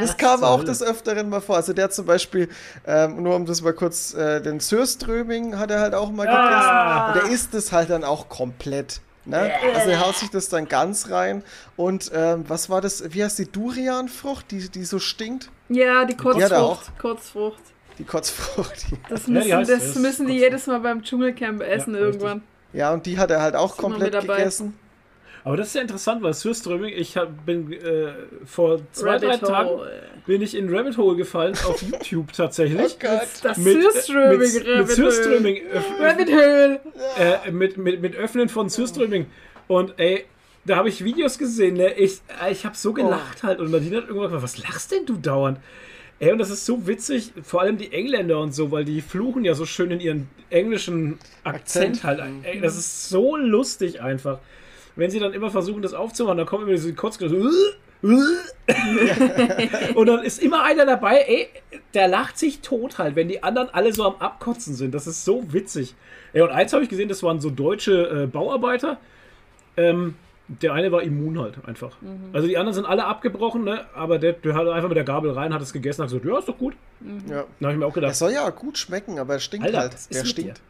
Das 0.02 0.18
kam 0.18 0.44
auch 0.44 0.64
des 0.64 0.82
Öfteren 0.82 1.30
mal 1.30 1.42
vor. 1.42 1.58
Also 1.58 1.74
der 1.74 1.84
hat 1.86 1.94
zum 1.94 2.06
Beispiel, 2.08 2.50
ähm, 2.88 3.22
nur 3.22 3.36
um 3.36 3.46
das 3.46 3.62
mal 3.62 3.74
kurz, 3.74 4.14
äh, 4.14 4.42
den 4.42 4.60
Sürströming 4.60 5.58
hat 5.60 5.70
er 5.70 5.82
halt 5.82 5.94
auch 5.94 6.10
mal 6.12 6.28
Ah. 6.28 7.12
gegessen. 7.12 7.24
Und 7.24 7.30
der 7.30 7.36
isst 7.36 7.54
es 7.54 7.72
halt 7.72 7.90
dann 7.90 8.04
auch 8.04 8.30
komplett. 8.30 9.02
Ne? 9.26 9.52
Also 9.76 9.90
er 9.92 10.00
haut 10.06 10.16
sich 10.16 10.32
das 10.32 10.50
dann 10.50 10.68
ganz 10.68 11.10
rein. 11.12 11.44
Und 11.76 12.10
ähm, 12.14 12.46
was 12.48 12.70
war 12.72 12.82
das, 12.82 13.04
wie 13.14 13.24
heißt 13.24 13.38
die 13.38 13.52
Durianfrucht, 13.52 14.50
die, 14.50 14.70
die 14.70 14.84
so 14.84 14.98
stinkt? 14.98 15.50
Ja, 15.70 16.06
die 16.06 16.16
Die 16.18 16.24
er 16.42 16.62
auch. 16.64 16.82
Kurzfrucht. 17.00 17.62
Die 17.98 18.04
Kotzfrucht. 18.04 18.86
Die, 18.92 18.96
Das 19.10 19.28
Ja, 19.28 19.34
die 19.34 19.42
müssen, 19.42 19.68
das 19.68 19.94
das 19.94 19.96
müssen 19.96 20.28
die 20.28 20.34
jedes 20.38 20.68
Mal 20.68 20.80
beim 20.80 21.04
Dschungelcamp 21.04 21.62
essen 21.62 21.94
Ja, 21.94 22.00
irgendwann. 22.00 22.42
ja, 22.74 22.94
und 22.94 23.06
die 23.06 23.18
hat 23.18 23.32
er 23.32 23.42
halt 23.42 23.56
auch 23.56 23.78
komplett 23.78 24.14
mit 24.14 24.24
dabei. 24.24 24.38
gegessen. 24.38 24.78
Aber 25.44 25.58
das 25.58 25.68
ist 25.70 25.74
ja 25.74 25.82
interessant, 25.82 26.22
weil 26.22 26.36
Surströming, 26.36 26.94
ich 26.96 27.18
hab, 27.18 27.46
bin 27.48 27.74
äh, 27.74 28.10
vor 28.46 28.80
zwei, 28.92 29.18
drei 29.18 29.28
Rabbit 29.34 29.48
Tagen 29.48 29.70
Hole. 29.70 30.04
bin 30.28 30.42
ich 30.44 30.56
in 30.56 30.72
Rabbit 30.74 30.98
Hole 30.98 31.18
gefallen, 31.18 31.56
auf 31.68 31.82
YouTube 31.92 32.32
tatsächlich. 32.32 32.98
Oh 33.04 33.08
Gott. 33.08 33.28
Das 33.42 33.58
Mit, 33.58 33.78
äh, 33.78 33.82
Surströming, 33.82 34.38
mit, 34.40 34.54
mit 34.54 34.68
Rabbit 34.68 34.90
Surströming, 34.96 35.56
Hole. 35.56 35.80
öff- 35.80 36.00
Rabbit 36.00 36.30
Hole. 36.32 36.80
äh, 37.18 37.52
mit, 37.52 37.78
mit, 37.78 38.02
mit 38.02 38.16
Öffnen 38.16 38.50
von 38.50 38.70
Surströming. 38.70 39.26
Und 39.68 39.96
ey, 39.98 40.26
da 40.66 40.76
habe 40.76 40.90
ich 40.90 41.04
Videos 41.04 41.40
gesehen, 41.40 41.74
ne? 41.74 41.92
Ich, 41.96 42.22
äh, 42.46 42.52
ich 42.52 42.64
habe 42.64 42.78
so 42.78 42.94
gelacht 42.94 43.42
halt. 43.42 43.60
Und 43.60 43.72
Nadine 43.72 43.98
hat 43.98 44.04
irgendwann 44.10 44.28
gesagt, 44.30 44.44
was 44.44 44.58
lachst 44.60 44.92
denn 44.92 45.08
du 45.08 45.16
dauernd? 45.16 45.58
Ey, 46.22 46.32
und 46.32 46.38
das 46.38 46.52
ist 46.52 46.68
so 46.68 46.86
witzig, 46.86 47.34
vor 47.42 47.62
allem 47.62 47.80
die 47.80 47.92
Engländer 47.92 48.40
und 48.40 48.54
so, 48.54 48.70
weil 48.70 48.86
die 48.86 49.02
fluchen 49.02 49.44
ja 49.44 49.56
so 49.56 49.66
schön 49.66 49.90
in 49.90 50.00
ihren 50.00 50.30
englischen 50.52 51.18
Akzent, 51.44 51.96
Akzent. 51.96 52.04
halt. 52.04 52.22
Ey, 52.44 52.62
das 52.62 52.78
ist 52.78 53.10
so 53.10 53.36
lustig 53.36 54.04
einfach. 54.04 54.38
Wenn 54.96 55.10
sie 55.10 55.18
dann 55.18 55.34
immer 55.34 55.50
versuchen, 55.50 55.82
das 55.82 55.96
aufzumachen, 55.96 56.38
dann 56.38 56.46
kommen 56.46 56.66
immer 56.66 56.74
diese 56.74 56.94
Kotzgeräusche. 56.94 57.50
und 59.96 60.06
dann 60.06 60.24
ist 60.24 60.44
immer 60.44 60.62
einer 60.62 60.86
dabei, 60.86 61.26
ey, 61.28 61.48
der 61.96 62.08
lacht 62.08 62.38
sich 62.38 62.60
tot 62.60 63.00
halt, 63.00 63.16
wenn 63.16 63.28
die 63.28 63.42
anderen 63.42 63.70
alle 63.70 63.92
so 63.92 64.06
am 64.06 64.18
Abkotzen 64.20 64.76
sind. 64.76 64.94
Das 64.94 65.08
ist 65.08 65.26
so 65.26 65.52
witzig. 65.52 65.96
Ey, 66.34 66.44
und 66.44 66.52
eins 66.52 66.72
habe 66.72 66.84
ich 66.84 66.90
gesehen, 66.90 67.10
das 67.10 67.24
waren 67.24 67.42
so 67.42 67.50
deutsche 67.50 68.26
äh, 68.26 68.28
Bauarbeiter. 68.28 69.00
Ähm, 69.76 70.14
der 70.62 70.74
eine 70.74 70.92
war 70.92 71.02
immun 71.02 71.40
halt 71.40 71.56
einfach. 71.66 71.96
Also 72.34 72.48
die 72.48 72.58
anderen 72.58 72.74
sind 72.76 72.86
alle 72.86 73.06
abgebrochen, 73.06 73.64
ne? 73.64 73.86
aber 73.94 74.20
der, 74.20 74.34
der 74.34 74.54
hat 74.56 74.68
einfach 74.68 74.90
mit 74.90 74.98
der 74.98 75.04
Gabel 75.04 75.32
rein, 75.32 75.54
hat 75.54 75.62
es 75.62 75.72
gegessen, 75.74 76.02
hat 76.04 76.10
gesagt, 76.10 76.26
ja, 76.26 76.38
ist 76.40 76.48
doch 76.48 76.58
gut. 76.58 76.76
Ja. 77.30 77.46
Da 77.60 77.66
habe 77.68 77.74
ich 77.74 77.80
mir 77.80 77.86
auch 77.86 77.94
Der 77.94 78.02
gedacht, 78.02 78.16
soll 78.16 78.32
ja 78.34 78.50
gut 78.50 78.78
schmecken, 78.78 79.18
aber 79.20 79.34
er 79.36 79.40
stinkt 79.40 79.66
Alter, 79.66 79.80
halt. 79.80 79.96
Der 80.14 80.26
stinkt. 80.26 80.62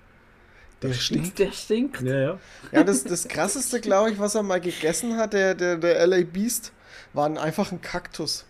Der 0.82 0.94
stinkt. 0.94 1.40
Der 1.40 1.52
stinkt. 1.52 2.02
ja, 2.02 2.20
ja. 2.20 2.40
Ja, 2.72 2.84
das, 2.84 3.04
das 3.04 3.28
krasseste, 3.28 3.82
glaube 3.82 4.12
ich, 4.12 4.20
was 4.20 4.36
er 4.36 4.44
mal 4.44 4.60
gegessen 4.62 5.18
hat, 5.18 5.34
der, 5.34 5.54
der, 5.56 5.78
der 5.78 6.06
LA 6.08 6.24
Beast, 6.24 6.72
war 7.14 7.26
ein- 7.28 7.38
einfach 7.38 7.72
ein 7.72 7.82
Kaktus. 7.82 8.46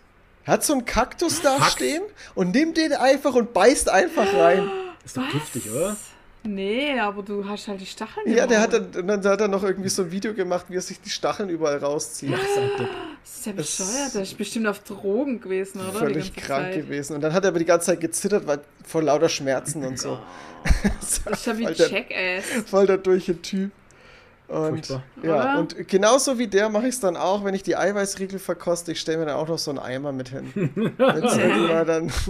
Er 0.45 0.53
hat 0.53 0.63
so 0.63 0.73
einen 0.73 0.85
Kaktus 0.85 1.41
da 1.41 1.57
Was? 1.59 1.71
stehen 1.73 2.01
und 2.35 2.51
nimmt 2.55 2.77
den 2.77 2.93
einfach 2.93 3.35
und 3.35 3.53
beißt 3.53 3.89
einfach 3.89 4.33
rein. 4.33 4.69
Ist 5.05 5.17
doch 5.17 5.23
Was? 5.23 5.31
giftig, 5.33 5.69
oder? 5.71 5.95
Nee, 6.43 6.99
aber 6.99 7.21
du 7.21 7.47
hast 7.47 7.67
halt 7.67 7.79
die 7.81 7.85
Stacheln. 7.85 8.27
Ja, 8.33 8.47
der 8.47 8.61
hat 8.61 8.73
dann, 8.73 8.85
und 8.87 9.07
dann 9.07 9.23
hat 9.23 9.41
er 9.41 9.47
noch 9.47 9.63
irgendwie 9.63 9.89
so 9.89 10.01
ein 10.01 10.11
Video 10.11 10.33
gemacht, 10.33 10.65
wie 10.69 10.75
er 10.75 10.81
sich 10.81 10.99
die 10.99 11.09
Stacheln 11.11 11.49
überall 11.49 11.77
rauszieht. 11.77 12.33
Das 12.33 12.39
ist 12.41 13.45
ja 13.45 13.53
Das- 13.53 13.77
bescheuert. 13.77 14.15
Der 14.15 14.21
ist 14.23 14.37
bestimmt 14.37 14.65
auf 14.67 14.79
Drogen 14.79 15.39
gewesen, 15.39 15.81
oder? 15.81 15.91
Die 15.91 15.97
Völlig 15.97 16.33
ganze 16.33 16.47
krank 16.47 16.73
Zeit. 16.73 16.75
gewesen. 16.83 17.15
Und 17.15 17.21
dann 17.21 17.33
hat 17.33 17.43
er 17.43 17.49
aber 17.49 17.59
die 17.59 17.65
ganze 17.65 17.87
Zeit 17.87 17.99
gezittert, 17.99 18.47
weil 18.47 18.59
vor 18.83 19.03
lauter 19.03 19.29
Schmerzen 19.29 19.83
und 19.85 19.99
so. 19.99 20.17
Das 21.03 21.17
ist 21.39 21.45
ja 21.47 21.57
wie 21.57 21.63
Jackass. 21.63 22.45
Voll 22.67 22.85
der 22.87 22.97
durche 22.97 23.39
Typ. 23.41 23.71
Und, 24.47 24.85
Furchtbar. 24.85 25.03
ja, 25.23 25.35
Oder? 25.35 25.59
und 25.59 25.87
genauso 25.87 26.37
wie 26.37 26.45
der 26.47 26.69
mache 26.69 26.83
ich 26.87 26.95
es 26.95 26.99
dann 26.99 27.15
auch, 27.15 27.43
wenn 27.45 27.53
ich 27.55 27.63
die 27.63 27.75
Eiweißriegel 27.77 28.37
verkoste. 28.37 28.91
Ich 28.91 28.99
stelle 28.99 29.19
mir 29.19 29.25
dann 29.27 29.35
auch 29.37 29.47
noch 29.47 29.57
so 29.57 29.71
einen 29.71 29.79
Eimer 29.79 30.11
mit 30.11 30.29
hin. 30.29 30.51
Irgendwann 30.99 31.87
dann, 31.87 32.11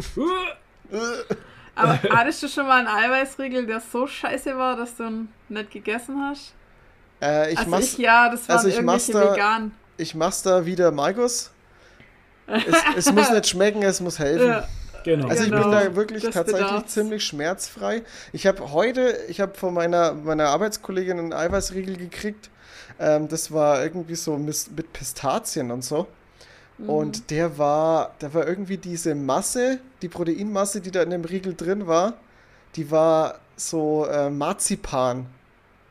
Aber 1.76 1.99
hattest 2.09 2.43
du 2.43 2.47
schon 2.47 2.67
mal 2.67 2.80
einen 2.80 2.88
Eiweißriegel, 2.88 3.65
der 3.65 3.80
so 3.80 4.05
scheiße 4.07 4.57
war, 4.57 4.76
dass 4.76 4.95
du 4.97 5.03
ihn 5.03 5.30
nicht 5.49 5.72
gegessen 5.72 6.22
hast? 6.22 6.53
äh, 7.22 7.51
ich, 7.53 7.57
also 7.59 7.69
mach's, 7.69 7.93
ich 7.93 7.97
ja, 7.99 8.30
das 8.30 8.47
waren 8.49 8.57
also 8.57 8.67
ich 8.69 8.76
irgendwelche 8.76 9.11
da- 9.13 9.34
vegan. 9.34 9.72
ich 9.97 10.15
mach's 10.15 10.41
da 10.41 10.65
wieder 10.65 10.91
Markus. 10.91 11.51
Es, 12.47 12.76
es 13.07 13.11
muss 13.13 13.30
nicht 13.32 13.47
schmecken, 13.47 13.82
es 13.84 14.01
muss 14.01 14.19
helfen. 14.19 14.47
Ja, 14.47 14.67
Genau. 15.03 15.30
Also 15.30 15.43
ich 15.45 15.49
Genau, 15.49 15.63
bin 15.63 15.72
da 15.72 15.95
wirklich 15.95 16.22
das 16.24 16.34
tatsächlich 16.36 16.67
bedarf's. 16.67 16.93
ziemlich 16.93 17.24
schmerzfrei. 17.26 18.03
Ich 18.34 18.45
habe 18.45 18.72
heute, 18.72 19.17
ich 19.30 19.39
habe 19.41 19.55
von 19.57 19.74
meiner, 19.74 20.13
meiner 20.13 20.49
Arbeitskollegin 20.49 21.17
einen 21.17 21.34
Eiweißriegel 21.34 21.97
gekriegt. 21.97 22.49
Ähm, 22.99 23.28
das 23.28 23.51
war 23.51 23.82
irgendwie 23.82 24.13
so 24.15 24.38
mit, 24.38 24.55
mit 24.76 24.93
Pistazien 24.93 25.72
und 25.72 25.84
so. 25.84 26.07
Mhm. 26.82 26.89
Und 26.89 27.29
der 27.29 27.57
war, 27.57 28.15
da 28.19 28.34
war 28.34 28.47
irgendwie 28.47 28.77
diese 28.77 29.15
Masse, 29.15 29.79
die 30.01 30.09
Proteinmasse, 30.09 30.82
die 30.82 30.91
da 30.91 31.03
in 31.03 31.11
dem 31.11 31.23
Riegel 31.25 31.55
drin 31.55 31.88
war, 31.88 32.15
die 32.75 32.89
war 32.89 33.39
so 33.55 34.05
äh, 34.05 34.29
Marzipan. 34.29 35.27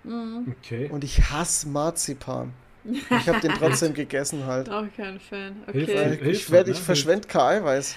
Mhm. 0.03 0.55
okay. 0.59 0.89
Und 0.91 1.05
ich 1.05 1.31
hasse 1.31 1.69
Marzipan. 1.69 2.53
Ich 2.85 3.29
habe 3.29 3.41
den 3.41 3.53
trotzdem 3.53 3.93
gegessen 3.95 4.47
halt. 4.47 4.71
Auch 4.71 4.87
kein 4.97 5.21
Fan. 5.21 5.63
Okay. 5.67 5.87
Weil 5.87 6.17
Hilfe, 6.17 6.31
ich 6.31 6.51
werd, 6.51 6.67
ne? 6.67 6.73
ich 6.73 6.81
verschwende 6.81 7.29
kein 7.29 7.63
Eiweiß. 7.63 7.97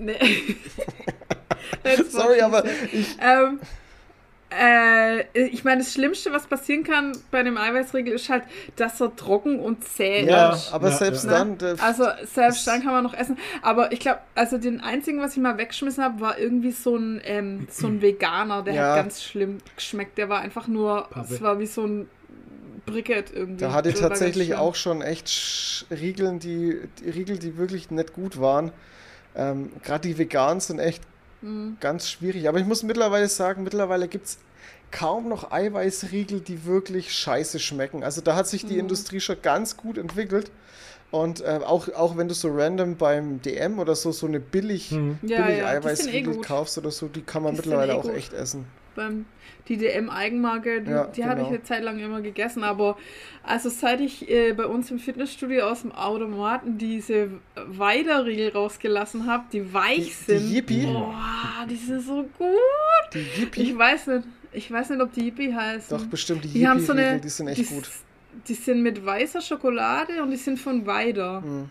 Nee. 0.00 0.16
Jetzt 1.84 2.14
war 2.14 2.22
Sorry, 2.22 2.40
aber 2.40 2.66
ja. 2.66 2.72
ich, 2.90 3.16
Ähm, 3.20 3.60
äh, 4.60 5.24
ich 5.48 5.64
meine, 5.64 5.82
das 5.82 5.92
Schlimmste, 5.92 6.32
was 6.32 6.46
passieren 6.46 6.84
kann 6.84 7.12
bei 7.30 7.42
dem 7.42 7.56
Eiweißriegel, 7.56 8.12
ist 8.12 8.28
halt, 8.28 8.44
dass 8.76 9.00
er 9.00 9.14
trocken 9.16 9.58
und 9.60 9.84
zäh 9.84 10.24
ja, 10.24 10.52
ist. 10.52 10.72
aber 10.72 10.90
ja, 10.90 10.96
selbst 10.96 11.24
ja. 11.24 11.30
dann, 11.30 11.58
der, 11.58 11.76
Also 11.82 12.04
selbst 12.24 12.66
dann 12.66 12.82
kann 12.82 12.92
man 12.92 13.04
noch 13.04 13.14
essen. 13.14 13.38
Aber 13.62 13.92
ich 13.92 14.00
glaube, 14.00 14.20
also 14.34 14.58
den 14.58 14.80
einzigen, 14.80 15.20
was 15.20 15.32
ich 15.32 15.42
mal 15.42 15.58
weggeschmissen 15.58 16.02
habe, 16.04 16.20
war 16.20 16.38
irgendwie 16.38 16.72
so 16.72 16.96
ein, 16.96 17.20
ähm, 17.24 17.66
so 17.70 17.86
ein 17.86 18.02
Veganer, 18.02 18.62
der 18.62 18.74
Ja. 18.74 18.88
hat 18.90 18.96
ganz 18.96 19.22
schlimm 19.22 19.58
geschmeckt. 19.76 20.18
Der 20.18 20.28
war 20.28 20.40
einfach 20.40 20.68
nur, 20.68 21.08
Pappe. 21.10 21.34
es 21.34 21.40
war 21.40 21.58
wie 21.58 21.66
so 21.66 21.84
ein 21.86 22.08
Bricket 22.86 23.32
irgendwie. 23.32 23.64
Da 23.64 23.72
hatte 23.72 23.88
ich 23.90 23.94
tatsächlich 23.96 24.56
auch 24.56 24.74
schon 24.74 25.02
echt 25.02 25.86
Riegeln, 25.90 26.38
die, 26.40 26.80
die 27.00 27.10
Riegel, 27.10 27.38
die 27.38 27.56
wirklich 27.56 27.90
nicht 27.90 28.12
gut 28.12 28.40
waren. 28.40 28.72
Ähm, 29.34 29.70
Gerade 29.82 30.08
die 30.08 30.18
veganen 30.18 30.60
sind 30.60 30.78
echt 30.78 31.02
Mhm. 31.42 31.76
ganz 31.80 32.08
schwierig. 32.08 32.48
Aber 32.48 32.58
ich 32.58 32.66
muss 32.66 32.82
mittlerweile 32.82 33.28
sagen, 33.28 33.62
mittlerweile 33.64 34.08
gibt 34.08 34.26
es 34.26 34.38
kaum 34.90 35.28
noch 35.28 35.50
Eiweißriegel, 35.52 36.40
die 36.40 36.64
wirklich 36.64 37.12
scheiße 37.14 37.58
schmecken. 37.58 38.02
Also 38.04 38.20
da 38.20 38.34
hat 38.36 38.46
sich 38.48 38.64
die 38.66 38.74
Mhm. 38.74 38.80
Industrie 38.80 39.20
schon 39.20 39.36
ganz 39.42 39.76
gut 39.76 39.98
entwickelt. 39.98 40.50
Und 41.10 41.42
äh, 41.42 41.60
auch, 41.64 41.88
auch 41.92 42.16
wenn 42.16 42.28
du 42.28 42.34
so 42.34 42.48
random 42.50 42.96
beim 42.96 43.42
DM 43.42 43.78
oder 43.78 43.94
so 43.94 44.12
so 44.12 44.26
eine 44.26 44.40
billig, 44.40 44.90
Hm. 44.90 45.18
Ja, 45.22 45.42
billig 45.42 45.58
ja, 45.58 45.66
sind 45.66 45.74
eh 45.74 45.78
Eiweißriegel 45.78 46.34
gut. 46.36 46.44
kaufst 46.46 46.78
oder 46.78 46.90
so, 46.90 47.06
die 47.08 47.20
kann 47.20 47.42
man 47.42 47.52
Die 47.52 47.58
mittlerweile 47.60 47.92
eh 47.92 47.96
auch 47.96 48.02
gut. 48.02 48.14
echt 48.14 48.32
essen. 48.32 48.64
Beim 48.94 49.26
die 49.68 49.76
DM-Eigenmarke, 49.76 50.82
die, 50.82 50.90
Ja, 50.90 51.06
die 51.06 51.24
habe 51.24 51.40
ich 51.40 51.46
genau. 51.46 51.48
eine 51.58 51.62
Zeit 51.62 51.82
lang 51.82 51.98
immer 51.98 52.20
gegessen, 52.20 52.64
aber 52.64 52.96
also 53.42 53.68
seit 53.68 54.00
ich 54.00 54.28
äh, 54.30 54.52
bei 54.52 54.66
uns 54.66 54.90
im 54.90 54.98
Fitnessstudio 54.98 55.64
aus 55.66 55.82
dem 55.82 55.92
Automaten 55.92 56.78
diese 56.78 57.28
Weiderriegel 57.66 58.50
rausgelassen 58.50 59.26
habe, 59.26 59.44
die 59.52 59.72
weich 59.72 59.96
Die, 60.26 60.32
die 60.32 60.38
sind. 60.38 60.50
Yippie, 60.52 60.86
oh, 60.86 61.12
die 61.68 61.76
sind 61.76 62.00
so 62.00 62.22
gut. 62.38 62.48
die 63.14 63.18
Ich 63.20 63.38
Yippie, 63.38 63.78
weiß 63.78 64.06
nicht, 64.08 64.24
ich 64.52 64.70
weiß 64.70 64.90
nicht, 64.90 65.00
ob 65.00 65.12
die 65.12 65.26
Yippie 65.26 65.54
heißen. 65.54 65.96
doch 65.96 66.06
bestimmt 66.06 66.44
die 66.44 66.48
die 66.48 66.68
haben 66.68 66.80
so 66.80 66.92
eine, 66.92 67.20
die 67.20 67.28
sind 67.28 67.48
echt 67.48 67.60
die, 67.60 67.64
gut. 67.74 67.88
Die 68.48 68.54
sind 68.54 68.82
mit 68.82 69.04
weißer 69.04 69.40
Schokolade 69.40 70.22
und 70.22 70.30
die 70.30 70.36
sind 70.36 70.58
von 70.58 70.86
Weider. 70.86 71.40
Mhm. 71.42 71.70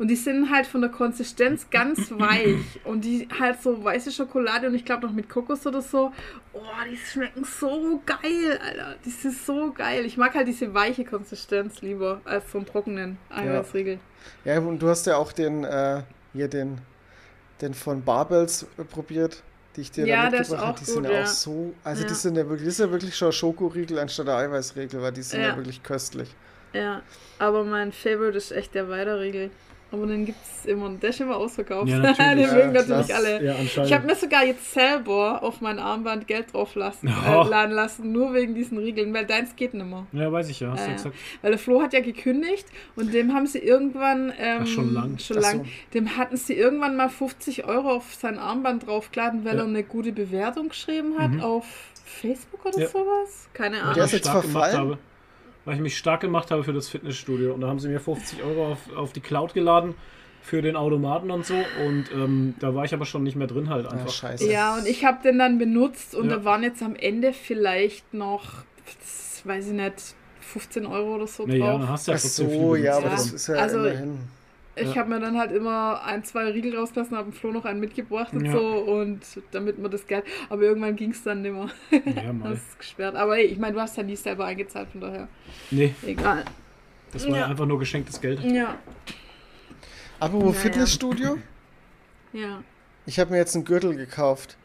Und 0.00 0.08
die 0.08 0.16
sind 0.16 0.50
halt 0.50 0.66
von 0.66 0.80
der 0.80 0.88
Konsistenz 0.88 1.68
ganz 1.70 2.10
weich. 2.18 2.80
Und 2.84 3.04
die 3.04 3.28
halt 3.38 3.60
so 3.62 3.84
weiße 3.84 4.10
Schokolade 4.10 4.66
und 4.68 4.74
ich 4.74 4.86
glaube 4.86 5.06
noch 5.06 5.12
mit 5.12 5.28
Kokos 5.28 5.66
oder 5.66 5.82
so. 5.82 6.10
Oh, 6.54 6.60
die 6.90 6.96
schmecken 6.96 7.44
so 7.44 8.00
geil, 8.06 8.58
Alter. 8.66 8.96
Die 9.04 9.10
sind 9.10 9.34
so 9.36 9.72
geil. 9.72 10.06
Ich 10.06 10.16
mag 10.16 10.34
halt 10.34 10.48
diese 10.48 10.72
weiche 10.72 11.04
Konsistenz 11.04 11.82
lieber 11.82 12.22
als 12.24 12.44
vom 12.46 12.64
trockenen 12.64 13.18
Eiweißriegel. 13.28 13.98
Ja, 14.46 14.58
und 14.58 14.78
du 14.80 14.88
hast 14.88 15.06
ja 15.06 15.16
auch 15.16 15.32
den, 15.32 15.64
äh, 15.64 16.02
hier 16.32 16.48
den, 16.48 16.80
den 17.60 17.74
von 17.74 18.02
Barbells 18.02 18.66
äh, 18.78 18.84
probiert, 18.84 19.42
die 19.76 19.82
ich 19.82 19.90
dir 19.90 20.06
Ja, 20.06 20.30
da 20.30 20.38
mitgebracht 20.38 20.64
habe. 20.66 20.78
Die 20.78 20.84
sind 20.86 21.02
gut, 21.02 21.04
ja 21.12 21.18
ja. 21.18 21.22
auch 21.24 21.26
so, 21.26 21.74
also 21.84 22.02
die 22.04 22.08
Ja. 22.08 22.14
sind 22.14 22.36
ja 22.38 22.48
wirklich, 22.48 22.64
das 22.66 22.74
ist 22.76 22.80
ja 22.80 22.90
wirklich 22.90 23.14
schon 23.14 23.32
Schokoriegel 23.32 23.98
anstatt 23.98 24.28
der 24.28 24.36
Eiweißriegel, 24.36 25.02
weil 25.02 25.12
die 25.12 25.20
sind 25.22 25.42
ja, 25.42 25.48
Ja. 25.48 25.56
wirklich 25.56 25.82
köstlich. 25.82 26.34
Ja. 26.72 27.02
Aber 27.38 27.64
mein 27.64 27.92
Favorite 27.92 28.38
ist 28.38 28.50
echt 28.50 28.74
der 28.74 28.88
Weiderriegel. 28.88 29.50
Aber 29.92 30.06
den 30.06 30.24
gibt 30.24 30.38
es 30.42 30.66
immer. 30.66 30.88
Der 30.90 31.10
ist 31.10 31.20
immer 31.20 31.36
ausverkauft. 31.36 31.88
Ja, 31.88 31.98
natürlich. 32.00 32.28
den 32.28 32.40
Ja, 32.40 32.52
mögen 32.54 32.72
klar. 32.72 32.86
natürlich 32.86 33.14
alle. 33.14 33.44
Ja. 33.44 33.56
Ich 33.84 33.92
habe 33.92 34.06
mir 34.06 34.14
sogar 34.14 34.44
jetzt 34.44 34.72
selber 34.72 35.42
auf 35.42 35.60
mein 35.60 35.78
Armband 35.80 36.26
Geld 36.28 36.52
drauf 36.52 36.76
lassen, 36.76 37.08
Oh. 37.26 37.42
äh, 37.44 37.48
laden 37.48 37.72
lassen, 37.74 38.12
nur 38.12 38.32
wegen 38.32 38.54
diesen 38.54 38.78
Riegeln, 38.78 39.12
weil 39.12 39.26
deins 39.26 39.56
geht 39.56 39.74
nicht 39.74 39.86
mehr. 39.86 40.06
ja, 40.12 40.30
weiß 40.30 40.48
ich 40.48 40.60
ja, 40.60 40.70
hast 40.70 40.78
Ja, 40.80 40.84
du 40.84 40.90
ja. 40.90 40.96
gesagt. 40.96 41.14
Weil 41.42 41.50
der 41.50 41.58
Flo 41.58 41.82
hat 41.82 41.92
ja 41.92 42.00
gekündigt 42.00 42.66
und 42.94 43.12
dem 43.12 43.34
haben 43.34 43.46
sie 43.46 43.58
irgendwann. 43.58 44.32
Ähm, 44.38 44.60
Ach, 44.62 44.66
schon 44.66 44.94
lang. 44.94 45.18
Schon 45.18 45.38
lang. 45.38 45.58
so. 45.58 45.64
Dem 45.94 46.16
hatten 46.16 46.36
sie 46.36 46.54
irgendwann 46.54 46.94
mal 46.96 47.08
50 47.08 47.64
Euro 47.64 47.90
auf 47.96 48.14
sein 48.14 48.38
Armband 48.38 48.86
draufgeladen, 48.86 49.44
weil 49.44 49.56
Ja. 49.56 49.62
er 49.62 49.66
eine 49.66 49.82
gute 49.82 50.12
Bewertung 50.12 50.68
geschrieben 50.68 51.18
hat 51.18 51.32
Mhm. 51.32 51.40
auf 51.40 51.64
Facebook 52.04 52.64
oder 52.66 52.78
Ja. 52.80 52.86
sowas. 52.88 53.48
Keine 53.54 53.82
Ahnung. 53.82 53.94
Der 53.94 54.04
ich 54.04 54.12
ist 54.12 54.18
jetzt 54.24 54.28
verfallen? 54.30 54.98
Weil 55.64 55.74
ich 55.74 55.80
mich 55.80 55.96
stark 55.98 56.20
gemacht 56.20 56.50
habe 56.50 56.64
für 56.64 56.72
das 56.72 56.88
Fitnessstudio. 56.88 57.52
Und 57.54 57.60
da 57.60 57.68
haben 57.68 57.78
sie 57.78 57.88
mir 57.88 58.00
50 58.00 58.42
Euro 58.42 58.72
auf, 58.72 58.78
auf 58.96 59.12
die 59.12 59.20
Cloud 59.20 59.52
geladen 59.54 59.94
für 60.42 60.62
den 60.62 60.74
Automaten 60.74 61.30
und 61.30 61.44
so. 61.44 61.54
Und 61.86 62.06
ähm, 62.14 62.54
da 62.60 62.74
war 62.74 62.84
ich 62.84 62.94
aber 62.94 63.04
schon 63.04 63.22
nicht 63.22 63.36
mehr 63.36 63.46
drin 63.46 63.68
halt 63.68 63.86
einfach. 63.86 64.10
scheiße. 64.10 64.50
Ja, 64.50 64.76
und 64.78 64.86
ich 64.86 65.04
habe 65.04 65.22
den 65.22 65.38
dann 65.38 65.58
benutzt 65.58 66.14
und 66.14 66.30
Ja. 66.30 66.36
da 66.36 66.44
waren 66.44 66.62
jetzt 66.62 66.82
am 66.82 66.96
Ende 66.96 67.32
vielleicht 67.34 68.14
noch, 68.14 68.64
weiß 69.44 69.66
ich 69.68 69.72
nicht, 69.74 70.14
15 70.40 70.86
Euro 70.86 71.16
oder 71.16 71.26
so 71.26 71.46
Nee, 71.46 71.58
ja, 71.58 71.66
drauf. 71.66 71.80
dann 71.80 71.88
hast 71.90 72.06
du 72.08 72.12
ja 72.12 72.16
Ach 72.16 72.20
so, 72.20 72.48
viel 72.48 72.84
ja, 72.84 72.96
aber 72.96 73.10
das 73.10 73.32
ist 73.32 73.46
ja 73.46 73.54
Also, 73.56 73.78
immerhin. 73.78 74.18
Ich 74.76 74.94
Ja. 74.94 75.00
habe 75.00 75.10
mir 75.10 75.20
dann 75.20 75.36
halt 75.36 75.52
immer 75.52 76.02
ein, 76.04 76.22
zwei 76.24 76.44
Riegel 76.50 76.76
rausgelassen, 76.76 77.16
habe 77.16 77.30
dem 77.30 77.34
Flo 77.34 77.50
noch 77.50 77.64
einen 77.64 77.80
mitgebracht 77.80 78.32
und 78.32 78.44
Ja. 78.46 78.52
so 78.52 78.60
und 78.78 79.20
damit 79.50 79.78
man 79.78 79.90
das 79.90 80.06
Geld. 80.06 80.24
Aber 80.48 80.62
irgendwann 80.62 80.94
ging 80.96 81.10
es 81.12 81.22
dann 81.22 81.42
nicht 81.42 81.52
mehr. 81.52 81.68
Ja, 82.24 82.32
mal. 82.32 82.50
Das 82.50 82.58
ist 82.60 82.78
gesperrt. 82.78 83.16
Aber 83.16 83.34
hey, 83.34 83.46
ich 83.46 83.58
meine, 83.58 83.74
du 83.74 83.80
hast 83.80 83.96
ja 83.96 84.02
nie 84.04 84.16
selber 84.16 84.44
eingezahlt, 84.46 84.88
von 84.92 85.00
daher. 85.00 85.28
Nee, 85.70 85.94
Egal. 86.06 86.44
das 87.12 87.28
war 87.28 87.36
Ja. 87.38 87.46
einfach 87.46 87.66
nur 87.66 87.78
geschenktes 87.78 88.20
Geld. 88.20 88.40
Ja, 88.44 88.76
Apropos 90.20 90.50
Naja. 90.50 90.60
Fitnessstudio, 90.60 91.38
ja. 92.34 92.62
ich 93.06 93.18
habe 93.18 93.30
mir 93.32 93.38
jetzt 93.38 93.54
einen 93.56 93.64
Gürtel 93.64 93.96
gekauft. 93.96 94.56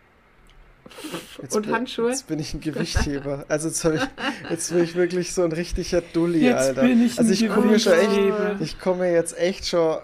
Jetzt 1.41 1.55
Und 1.55 1.63
bin, 1.65 1.75
Handschuhe? 1.75 2.09
Jetzt 2.09 2.27
bin 2.27 2.39
ich 2.39 2.53
ein 2.53 2.61
Gewichtheber. 2.61 3.45
Also 3.47 3.67
jetzt, 3.69 3.83
ich, 3.86 4.01
jetzt 4.49 4.71
bin 4.71 4.83
ich 4.83 4.95
wirklich 4.95 5.33
so 5.33 5.43
ein 5.43 5.51
richtiger 5.51 6.01
Dulli, 6.01 6.45
Jetzt 6.45 6.69
Alter. 6.69 6.81
bin 6.83 7.05
ich 7.05 7.17
also 7.17 7.29
ein 7.29 7.33
ich 7.33 7.49
komme 7.49 7.67
mir 7.71 7.79
schon 7.79 7.93
echt, 7.93 8.09
Gewichtheber. 8.09 8.55
ich 8.59 8.79
komme 8.79 8.97
mir 8.99 9.13
jetzt 9.13 9.38
echt 9.38 9.67
schon, 9.67 9.97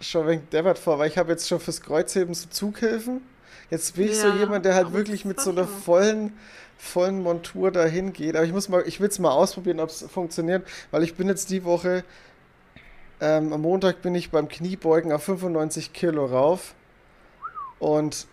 schon 0.00 0.26
wegen 0.26 0.48
deppert 0.50 0.78
vor, 0.78 0.98
weil 0.98 1.08
ich 1.08 1.18
habe 1.18 1.30
jetzt 1.30 1.48
schon 1.48 1.60
fürs 1.60 1.80
Kreuzheben 1.80 2.34
so 2.34 2.48
Zughilfen. 2.48 3.22
Jetzt 3.70 3.96
bin 3.96 4.06
ich 4.08 4.18
so 4.18 4.28
Ja, 4.28 4.36
jemand, 4.36 4.64
der 4.64 4.74
halt 4.74 4.92
wirklich 4.92 5.24
mit 5.24 5.40
so 5.40 5.50
einer 5.50 5.66
vollen, 5.66 6.32
vollen 6.78 7.22
Montur 7.22 7.70
dahin 7.70 8.12
geht. 8.12 8.34
Aber 8.34 8.44
ich 8.44 8.52
muss 8.52 8.68
mal, 8.68 8.82
ich 8.86 8.98
will 9.00 9.08
es 9.08 9.18
mal 9.18 9.30
ausprobieren, 9.30 9.78
ob 9.80 9.90
es 9.90 10.02
funktioniert, 10.02 10.66
weil 10.90 11.02
ich 11.02 11.14
bin 11.14 11.28
jetzt 11.28 11.50
die 11.50 11.64
Woche, 11.64 12.02
ähm, 13.20 13.52
am 13.52 13.60
Montag 13.62 14.00
bin 14.02 14.14
ich 14.14 14.30
beim 14.30 14.48
Kniebeugen 14.48 15.12
auf 15.12 15.24
95 15.24 15.92
Kilo 15.92 16.24
rauf 16.26 16.74
und 17.78 18.26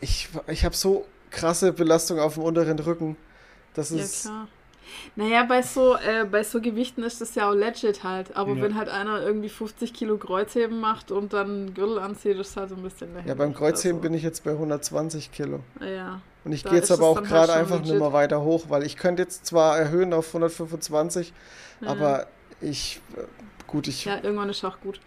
ich, 0.00 0.28
ich 0.46 0.64
habe 0.64 0.74
so 0.74 1.06
krasse 1.30 1.72
Belastung 1.72 2.18
auf 2.18 2.34
dem 2.34 2.42
unteren 2.44 2.78
Rücken. 2.78 3.16
Das 3.74 3.90
Ja, 3.90 3.96
ist, 4.02 4.22
klar. 4.22 4.48
Naja, 5.16 5.44
bei 5.44 5.60
so, 5.62 5.96
äh, 5.96 6.24
bei 6.24 6.42
so 6.42 6.60
Gewichten 6.62 7.02
ist 7.02 7.20
das 7.20 7.34
ja 7.34 7.50
auch 7.50 7.54
legit 7.54 8.04
halt. 8.04 8.34
Aber 8.34 8.54
Ja. 8.54 8.62
wenn 8.62 8.74
halt 8.74 8.88
einer 8.88 9.20
irgendwie 9.22 9.50
50 9.50 9.92
Kilo 9.92 10.16
Kreuzheben 10.16 10.80
macht 10.80 11.10
und 11.10 11.34
dann 11.34 11.74
Gürtel 11.74 11.98
anzieht, 11.98 12.38
ist 12.38 12.56
halt 12.56 12.70
so 12.70 12.76
ein 12.76 12.82
bisschen 12.82 13.10
ja, 13.26 13.34
beim 13.34 13.52
Kreuzheben 13.54 14.00
bin 14.00 14.14
ich 14.14 14.22
jetzt 14.22 14.44
bei 14.44 14.52
120 14.52 15.30
Kilo. 15.30 15.60
Ja. 15.80 16.22
Und 16.44 16.52
ich 16.52 16.64
gehe 16.64 16.72
jetzt 16.74 16.90
aber 16.90 17.06
auch 17.06 17.16
halt 17.16 17.26
gerade 17.28 17.52
schon 17.52 17.60
einfach 17.60 17.76
legit. 17.80 17.92
nicht 17.92 18.00
mehr 18.00 18.12
weiter 18.14 18.40
hoch, 18.40 18.64
weil 18.68 18.82
ich 18.84 18.96
könnte 18.96 19.22
jetzt 19.22 19.44
zwar 19.44 19.78
erhöhen 19.78 20.14
auf 20.14 20.28
125, 20.28 21.34
Ja. 21.82 21.88
aber 21.88 22.26
ich, 22.62 23.02
äh, 23.16 23.20
gut, 23.66 23.88
ich, 23.88 24.06
ja, 24.06 24.16
Ja, 24.16 24.24
irgendwann 24.24 24.48
ist 24.48 24.64
auch 24.64 24.80
gut. 24.80 25.00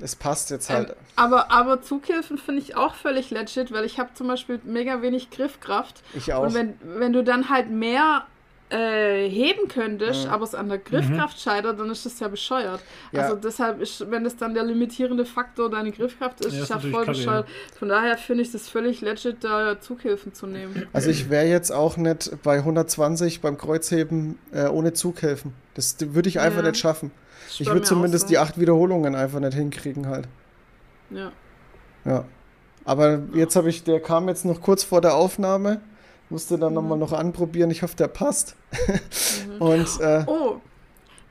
es 0.00 0.16
passt 0.16 0.50
jetzt 0.50 0.70
halt. 0.70 0.90
Ähm, 0.90 0.96
aber, 1.20 1.50
aber 1.50 1.82
Zughilfen 1.82 2.38
finde 2.38 2.60
ich 2.62 2.76
auch 2.76 2.94
völlig 2.94 3.30
legit, 3.30 3.72
weil 3.72 3.84
ich 3.84 3.98
habe 3.98 4.10
zum 4.14 4.26
Beispiel 4.28 4.60
mega 4.64 5.02
wenig 5.02 5.30
Griffkraft. 5.30 6.02
ich 6.14 6.32
auch. 6.32 6.42
Und 6.44 6.54
wenn, 6.54 6.74
wenn 6.82 7.12
du 7.12 7.22
dann 7.22 7.48
halt 7.50 7.70
mehr 7.70 8.24
äh, 8.72 9.28
heben 9.28 9.66
könntest, 9.68 10.26
Ja. 10.26 10.30
aber 10.30 10.44
es 10.44 10.54
an 10.54 10.68
der 10.68 10.78
Griffkraft 10.78 11.40
scheitert, 11.40 11.80
dann 11.80 11.90
ist 11.90 12.06
das 12.06 12.20
ja 12.20 12.28
bescheuert. 12.28 12.80
Ja. 13.10 13.22
Also 13.22 13.34
deshalb 13.34 13.80
ist, 13.82 14.08
wenn 14.12 14.22
das 14.22 14.36
dann 14.36 14.54
der 14.54 14.62
limitierende 14.62 15.24
Faktor 15.24 15.68
deine 15.70 15.90
Griffkraft 15.90 16.44
ist, 16.44 16.54
Ja, 16.54 16.62
ist 16.62 16.68
ja 16.70 16.78
voll 16.78 17.04
bescheuert. 17.04 17.48
Von 17.76 17.88
daher 17.88 18.16
finde 18.16 18.42
ich 18.42 18.52
das 18.52 18.68
völlig 18.68 19.00
legit, 19.00 19.42
da 19.42 19.80
Zughilfen 19.80 20.34
zu 20.34 20.46
nehmen. 20.46 20.86
Also 20.92 21.10
ich 21.10 21.28
wäre 21.30 21.46
jetzt 21.46 21.72
auch 21.72 21.96
nicht 21.96 22.30
bei 22.44 22.58
120 22.58 23.40
beim 23.40 23.58
Kreuzheben 23.58 24.38
äh, 24.52 24.66
ohne 24.68 24.92
Zughelfen. 24.92 25.52
Das 25.74 25.96
würde 26.00 26.28
ich 26.28 26.38
einfach 26.38 26.62
Ja. 26.62 26.68
nicht 26.70 26.78
schaffen. 26.80 27.10
Ich 27.58 27.66
würde 27.66 27.82
zumindest 27.82 28.26
auch 28.26 28.28
die 28.28 28.34
so. 28.36 28.40
acht 28.42 28.60
Wiederholungen 28.60 29.16
einfach 29.16 29.40
nicht 29.40 29.54
hinkriegen 29.54 30.06
halt. 30.06 30.28
Ja. 31.10 31.32
Ja. 32.04 32.24
Aber 32.84 33.20
jetzt 33.34 33.56
habe 33.56 33.68
ich, 33.68 33.84
der 33.84 34.00
kam 34.00 34.28
jetzt 34.28 34.44
noch 34.44 34.60
kurz 34.60 34.82
vor 34.84 35.00
der 35.00 35.14
Aufnahme. 35.14 35.80
Musste 36.30 36.58
dann 36.58 36.74
nochmal 36.74 36.96
noch 36.98 37.12
anprobieren. 37.12 37.70
Ich 37.70 37.82
hoffe, 37.82 37.96
der 37.96 38.08
passt. 38.08 38.56
Und 39.58 40.00
äh, 40.00 40.24
Oh, 40.26 40.60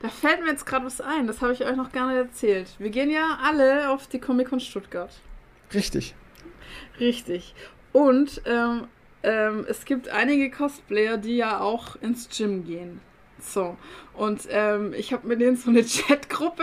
da 0.00 0.08
fällt 0.08 0.42
mir 0.42 0.50
jetzt 0.50 0.66
gerade 0.66 0.84
was 0.86 1.00
ein. 1.00 1.26
Das 1.26 1.40
habe 1.40 1.52
ich 1.52 1.64
euch 1.64 1.76
noch 1.76 1.90
gar 1.92 2.08
nicht 2.08 2.16
erzählt. 2.18 2.68
Wir 2.78 2.90
gehen 2.90 3.10
ja 3.10 3.38
alle 3.42 3.90
auf 3.90 4.06
die 4.06 4.18
Comic-Con 4.20 4.60
Stuttgart. 4.60 5.10
richtig. 5.74 6.14
Richtig. 6.98 7.54
Und 7.92 8.42
ähm, 8.44 8.86
ähm, 9.22 9.66
es 9.68 9.84
gibt 9.84 10.08
einige 10.08 10.50
Cosplayer, 10.50 11.16
die 11.16 11.36
ja 11.36 11.60
auch 11.60 11.96
ins 11.96 12.28
Gym 12.28 12.64
gehen. 12.64 13.00
So. 13.40 13.76
Und 14.14 14.42
ähm, 14.50 14.92
ich 14.94 15.12
habe 15.12 15.26
mit 15.26 15.40
denen 15.40 15.56
so 15.56 15.70
eine 15.70 15.82
Chatgruppe. 15.84 16.62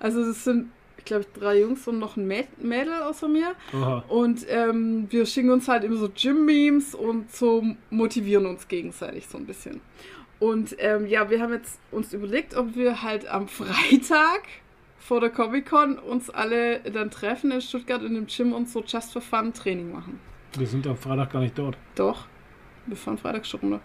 Also 0.00 0.24
das 0.24 0.44
sind, 0.44 0.70
ich 1.08 1.10
glaube, 1.10 1.24
drei 1.40 1.60
Jungs 1.60 1.88
und 1.88 1.98
noch 1.98 2.18
ein 2.18 2.30
Mä- 2.30 2.44
Mädel 2.58 2.92
außer 3.02 3.28
mir. 3.28 3.54
Oha. 3.72 4.04
Und 4.08 4.44
ähm, 4.50 5.06
wir 5.08 5.24
schicken 5.24 5.48
uns 5.50 5.66
halt 5.66 5.82
immer 5.84 5.96
so 5.96 6.10
Gym-Memes 6.14 6.94
und 6.94 7.32
so 7.34 7.64
motivieren 7.88 8.44
uns 8.44 8.68
gegenseitig 8.68 9.26
so 9.26 9.38
ein 9.38 9.46
bisschen. 9.46 9.80
Und 10.38 10.76
ähm, 10.78 11.06
ja, 11.06 11.30
wir 11.30 11.40
haben 11.40 11.54
jetzt 11.54 11.80
uns 11.90 12.12
überlegt, 12.12 12.54
ob 12.54 12.76
wir 12.76 13.02
halt 13.02 13.26
am 13.26 13.48
Freitag 13.48 14.42
vor 14.98 15.20
der 15.22 15.30
Comic-Con 15.30 15.98
uns 15.98 16.28
alle 16.28 16.80
dann 16.80 17.10
treffen 17.10 17.52
in 17.52 17.62
Stuttgart 17.62 18.02
in 18.02 18.12
dem 18.14 18.26
Gym 18.26 18.52
und 18.52 18.68
so 18.68 18.84
Just 18.86 19.14
for 19.14 19.22
Fun 19.22 19.54
Training 19.54 19.90
machen. 19.90 20.20
Wir 20.58 20.66
sind 20.66 20.86
am 20.86 20.96
Freitag 20.98 21.32
gar 21.32 21.40
nicht 21.40 21.58
dort. 21.58 21.78
Doch. 21.94 22.26
Wir 22.84 22.96
fahren 22.96 23.16
freitags 23.16 23.48
schon 23.48 23.60
runter. 23.60 23.80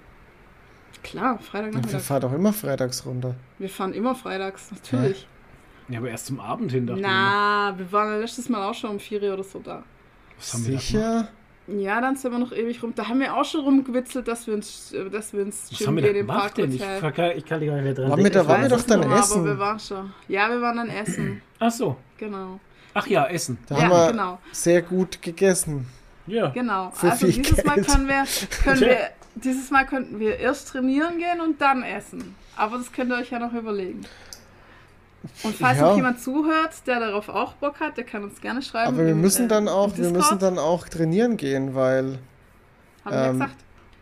Klar, 1.03 1.39
Wir 1.39 1.43
Freitagnachmittag. 1.45 2.01
fahren 2.01 2.21
doch 2.21 2.33
immer 2.33 2.51
freitags 2.51 3.05
runter. 3.05 3.35
Wir 3.59 3.69
fahren 3.69 3.93
immer 3.93 4.13
freitags, 4.13 4.71
natürlich. 4.71 5.21
Ja, 5.21 5.27
aber 5.97 6.09
erst 6.09 6.27
zum 6.27 6.39
Abend 6.39 6.71
hin 6.71 6.87
dachte 6.87 6.99
ich. 7.01 7.05
Na, 7.05 7.73
wir 7.77 7.91
waren 7.91 8.19
letztes 8.19 8.49
Mal 8.49 8.69
auch 8.69 8.73
schon 8.73 8.91
um 8.91 8.99
4 8.99 9.21
Uhr 9.23 9.33
oder 9.33 9.43
so 9.43 9.59
da. 9.59 9.83
Was 10.37 10.53
haben 10.53 10.67
wir? 10.67 10.79
Sicher? 10.79 11.27
Ja, 11.67 12.01
dann 12.01 12.15
sind 12.17 12.31
wir 12.31 12.39
noch 12.39 12.51
ewig 12.51 12.83
rum. 12.83 12.91
Da 12.95 13.07
haben 13.07 13.19
wir 13.21 13.33
auch 13.35 13.45
schon 13.45 13.61
rumgewitzelt, 13.61 14.27
dass 14.27 14.47
wir 14.47 14.53
ins, 14.55 14.91
äh, 14.91 15.09
dass 15.09 15.31
wir 15.31 15.41
ins 15.43 15.71
Was 15.71 15.77
Gym 15.77 15.87
haben 15.87 15.95
wir 15.95 16.03
gehen 16.03 16.15
im 16.15 16.27
gemacht 16.27 16.57
denn? 16.57 16.71
Ich, 16.73 16.81
Parkhotel. 16.81 17.11
kann- 17.13 17.37
ich 17.37 17.45
kann 17.45 17.59
nicht 17.61 17.71
mehr 17.71 17.93
dran 17.93 18.17
wir 18.17 18.29
da- 18.29 18.41
Ich 18.41 18.47
waren 18.47 18.61
wir 18.63 18.69
doch 18.69 18.81
dann. 18.81 19.01
Genau, 19.01 19.15
essen? 19.15 19.37
Aber 19.39 19.45
wir 19.47 19.59
waren 19.59 19.79
schon. 19.79 20.13
Ja, 20.27 20.49
wir 20.49 20.61
waren 20.61 20.75
dann 20.77 20.89
essen. 20.89 21.41
Ach 21.59 21.71
so. 21.71 21.95
Genau. 22.17 22.59
Ach 22.95 23.07
ja, 23.07 23.25
Essen. 23.25 23.57
Da 23.67 23.75
Ja, 23.75 23.81
haben 23.83 23.89
wir 23.91 24.11
genau. 24.11 24.39
sehr 24.51 24.81
gut 24.81 25.21
gegessen. 25.21 25.87
Ja. 26.27 26.49
Genau. 26.49 26.91
Für 26.91 27.11
also 27.11 27.25
dieses 27.27 27.63
Mal 27.63 27.75
Geld. 27.75 27.87
können 27.87 28.07
wir, 28.07 28.23
können 28.63 28.77
Tja. 28.77 28.87
wir, 28.87 28.97
dieses 29.35 29.71
Mal 29.71 29.85
könnten 29.85 30.19
wir 30.19 30.37
erst 30.37 30.67
trainieren 30.67 31.17
gehen 31.17 31.41
und 31.41 31.59
dann 31.59 31.81
essen. 31.83 32.35
Aber 32.55 32.77
das 32.77 32.91
könnt 32.91 33.09
ihr 33.11 33.17
euch 33.17 33.31
ja 33.31 33.39
noch 33.39 33.51
überlegen. 33.53 34.01
Und 35.43 35.55
falls 35.55 35.79
Ja. 35.79 35.85
noch 35.89 35.95
jemand 35.95 36.19
zuhört, 36.21 36.71
der 36.85 36.99
darauf 36.99 37.29
auch 37.29 37.53
Bock 37.53 37.79
hat, 37.79 37.97
der 37.97 38.03
kann 38.03 38.23
uns 38.23 38.41
gerne 38.41 38.61
schreiben. 38.61 38.89
Aber 38.95 39.05
wir 39.05 39.11
im, 39.13 39.21
müssen 39.21 39.45
äh, 39.45 39.49
dann 39.49 39.67
auch, 39.67 39.95
wir 39.97 40.09
müssen 40.09 40.39
dann 40.39 40.59
auch 40.59 40.87
trainieren 40.87 41.37
gehen, 41.37 41.75
weil 41.75 42.19
Haben 43.05 43.11
wir 43.15 43.23
ähm, 43.25 43.33
gesagt. 43.39 43.55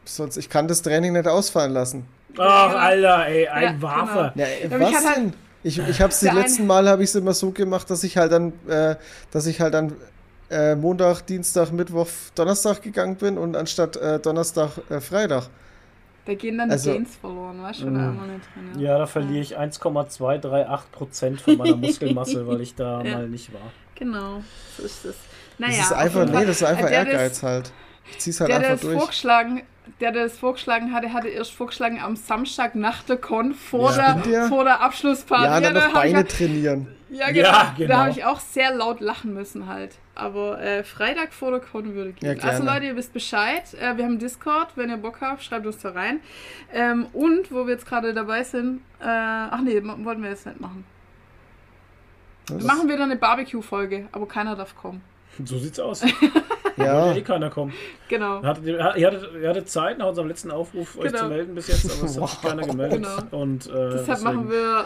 sonst 0.05 0.37
ich 0.37 0.49
kann 0.49 0.67
das 0.67 0.81
Training 0.81 1.13
nicht 1.13 1.27
ausfallen 1.27 1.71
lassen. 1.73 2.05
Ach, 2.37 2.67
genau. 2.69 2.79
Alter, 2.79 3.27
ey, 3.27 3.47
ein 3.47 3.63
Ja, 3.75 3.81
Wafer. 3.81 4.33
Äh, 4.35 4.67
Ja, 4.67 4.77
mich 4.77 4.87
was 4.87 4.95
hat 4.95 5.05
halt- 5.05 5.17
denn? 5.17 5.33
Ich, 5.63 5.77
ich 5.77 6.01
habe 6.01 6.11
es 6.11 6.19
die 6.21 6.27
letzten 6.27 6.65
Mal 6.65 6.89
habe 6.89 7.03
ich 7.03 7.09
es 7.09 7.15
immer 7.15 7.33
so 7.35 7.51
gemacht, 7.51 7.87
dass 7.91 8.03
ich 8.03 8.17
halt 8.17 8.31
dann, 8.31 8.51
äh, 8.67 8.95
dass 9.29 9.45
ich 9.45 9.61
halt 9.61 9.75
dann 9.75 9.93
äh, 10.49 10.75
Montag, 10.75 11.21
Dienstag, 11.27 11.71
Mittwoch, 11.71 12.07
Donnerstag 12.33 12.81
gegangen 12.81 13.15
bin 13.15 13.37
und 13.37 13.55
anstatt 13.55 13.95
äh, 13.95 14.19
Donnerstag, 14.19 14.71
äh, 14.89 14.99
Freitag. 14.99 15.49
Da 16.25 16.33
gehen 16.35 16.57
dann 16.59 16.69
also- 16.71 16.91
die 16.91 16.97
Gains 16.97 17.15
verloren, 17.15 17.61
weißt 17.63 17.81
du, 17.81 17.85
wenn 17.87 17.97
einmal 17.97 18.27
nicht 18.27 18.45
trainiert. 18.53 18.77
Ja, 18.79 18.97
da 18.99 19.05
verliere 19.07 19.41
ich 19.41 19.57
1,238% 19.57 21.41
von 21.41 21.57
meiner 21.57 21.75
Muskelmasse, 21.75 22.47
weil 22.47 22.61
ich 22.61 22.75
da 22.75 23.01
Ja. 23.05 23.17
mal 23.17 23.27
nicht 23.27 23.51
war. 23.53 23.61
Genau, 23.95 24.41
so 24.77 24.83
ist 24.83 25.05
es. 25.05 25.15
Naja, 25.57 25.77
das 25.77 25.85
ist 25.87 25.93
einfach, 25.93 26.25
nee, 26.25 26.45
das 26.45 26.57
ist 26.57 26.63
einfach 26.63 26.89
Der, 26.89 27.05
der 27.05 27.13
Ehrgeiz 27.13 27.43
halt. 27.43 27.71
Ich 28.09 28.19
zieh's 28.19 28.39
halt 28.39 28.49
der, 28.51 28.59
der 28.59 28.69
einfach 28.69 28.81
das 28.81 28.89
durch. 28.89 28.99
vorgeschlagen, 28.99 29.61
der, 29.99 30.11
der 30.11 30.23
das 30.23 30.37
vorgeschlagen 30.37 30.93
hatte, 30.93 31.13
hatte 31.13 31.27
erst 31.27 31.51
vorgeschlagen 31.53 31.99
am 31.99 32.15
Samstag 32.15 32.75
nach 32.75 33.03
der 33.03 33.17
Con 33.17 33.53
vor, 33.53 33.95
Ja. 33.95 34.13
der, 34.15 34.31
ja. 34.31 34.47
vor 34.47 34.63
der 34.63 34.81
Abschlussparty. 34.81 35.43
Ja, 35.45 35.59
dann 35.59 35.73
da 35.75 35.87
noch 35.87 35.93
Beine 35.93 36.25
trainieren. 36.25 36.87
Ja, 37.11 37.29
genau. 37.31 37.49
Ja, 37.49 37.73
genau. 37.77 37.89
Da 37.89 37.97
habe 37.99 38.11
ich 38.11 38.23
auch 38.23 38.39
sehr 38.39 38.73
laut 38.73 39.01
lachen 39.01 39.33
müssen 39.33 39.67
halt. 39.67 39.95
Aber 40.15 40.61
äh, 40.61 40.83
Freitag 40.83 41.33
vor 41.33 41.51
der 41.51 41.59
Con 41.59 41.93
würde 41.93 42.13
gehen. 42.13 42.25
Ja, 42.29 42.33
gerne. 42.35 42.49
also 42.51 42.63
Leute, 42.63 42.85
ihr 42.85 42.95
wisst 42.95 43.11
Bescheid. 43.11 43.73
Äh, 43.73 43.97
wir 43.97 44.05
haben 44.05 44.17
Discord. 44.17 44.69
Wenn 44.75 44.89
ihr 44.89 44.97
Bock 44.97 45.19
habt, 45.19 45.43
schreibt 45.43 45.65
uns 45.65 45.79
da 45.79 45.91
rein. 45.91 46.21
Ähm, 46.73 47.07
und, 47.11 47.51
wo 47.51 47.65
wir 47.65 47.73
jetzt 47.73 47.85
gerade 47.85 48.13
dabei 48.13 48.43
sind, 48.43 48.77
äh, 49.01 49.05
ach 49.05 49.61
nee, 49.61 49.81
wollten 49.83 50.23
wir 50.23 50.29
jetzt 50.29 50.45
nicht 50.45 50.61
machen. 50.61 50.85
Wir 52.47 52.65
machen 52.65 52.89
wieder 52.89 53.03
eine 53.03 53.17
Barbecue-Folge, 53.17 54.07
aber 54.11 54.27
keiner 54.27 54.55
darf 54.55 54.75
kommen. 54.75 55.01
So 55.43 55.57
sieht's 55.57 55.79
aus. 55.79 56.03
Ja, 56.77 57.13
eh 57.13 57.21
keiner 57.21 57.49
kommen. 57.49 57.73
Genau. 58.07 58.41
Ihr 58.41 58.47
hattet, 58.47 58.65
ihr 58.65 58.83
hattet, 58.83 59.29
ihr 59.41 59.49
hattet 59.49 59.69
Zeit 59.69 59.97
nach 59.97 60.07
unserem 60.07 60.29
letzten 60.29 60.51
Aufruf, 60.51 60.97
euch 60.97 61.11
Genau. 61.11 61.19
zu 61.19 61.25
melden 61.27 61.53
bis 61.53 61.67
jetzt, 61.67 61.85
aber 61.85 62.05
es 62.05 62.19
hat 62.19 62.29
sich 62.29 62.41
keiner 62.49 62.63
gemeldet. 62.65 63.03
Genau. 63.03 63.41
Und 63.41 63.67
äh, 63.67 63.69
Deshalb 63.69 64.05
deswegen 64.07 64.23
machen 64.23 64.49
wir 64.49 64.85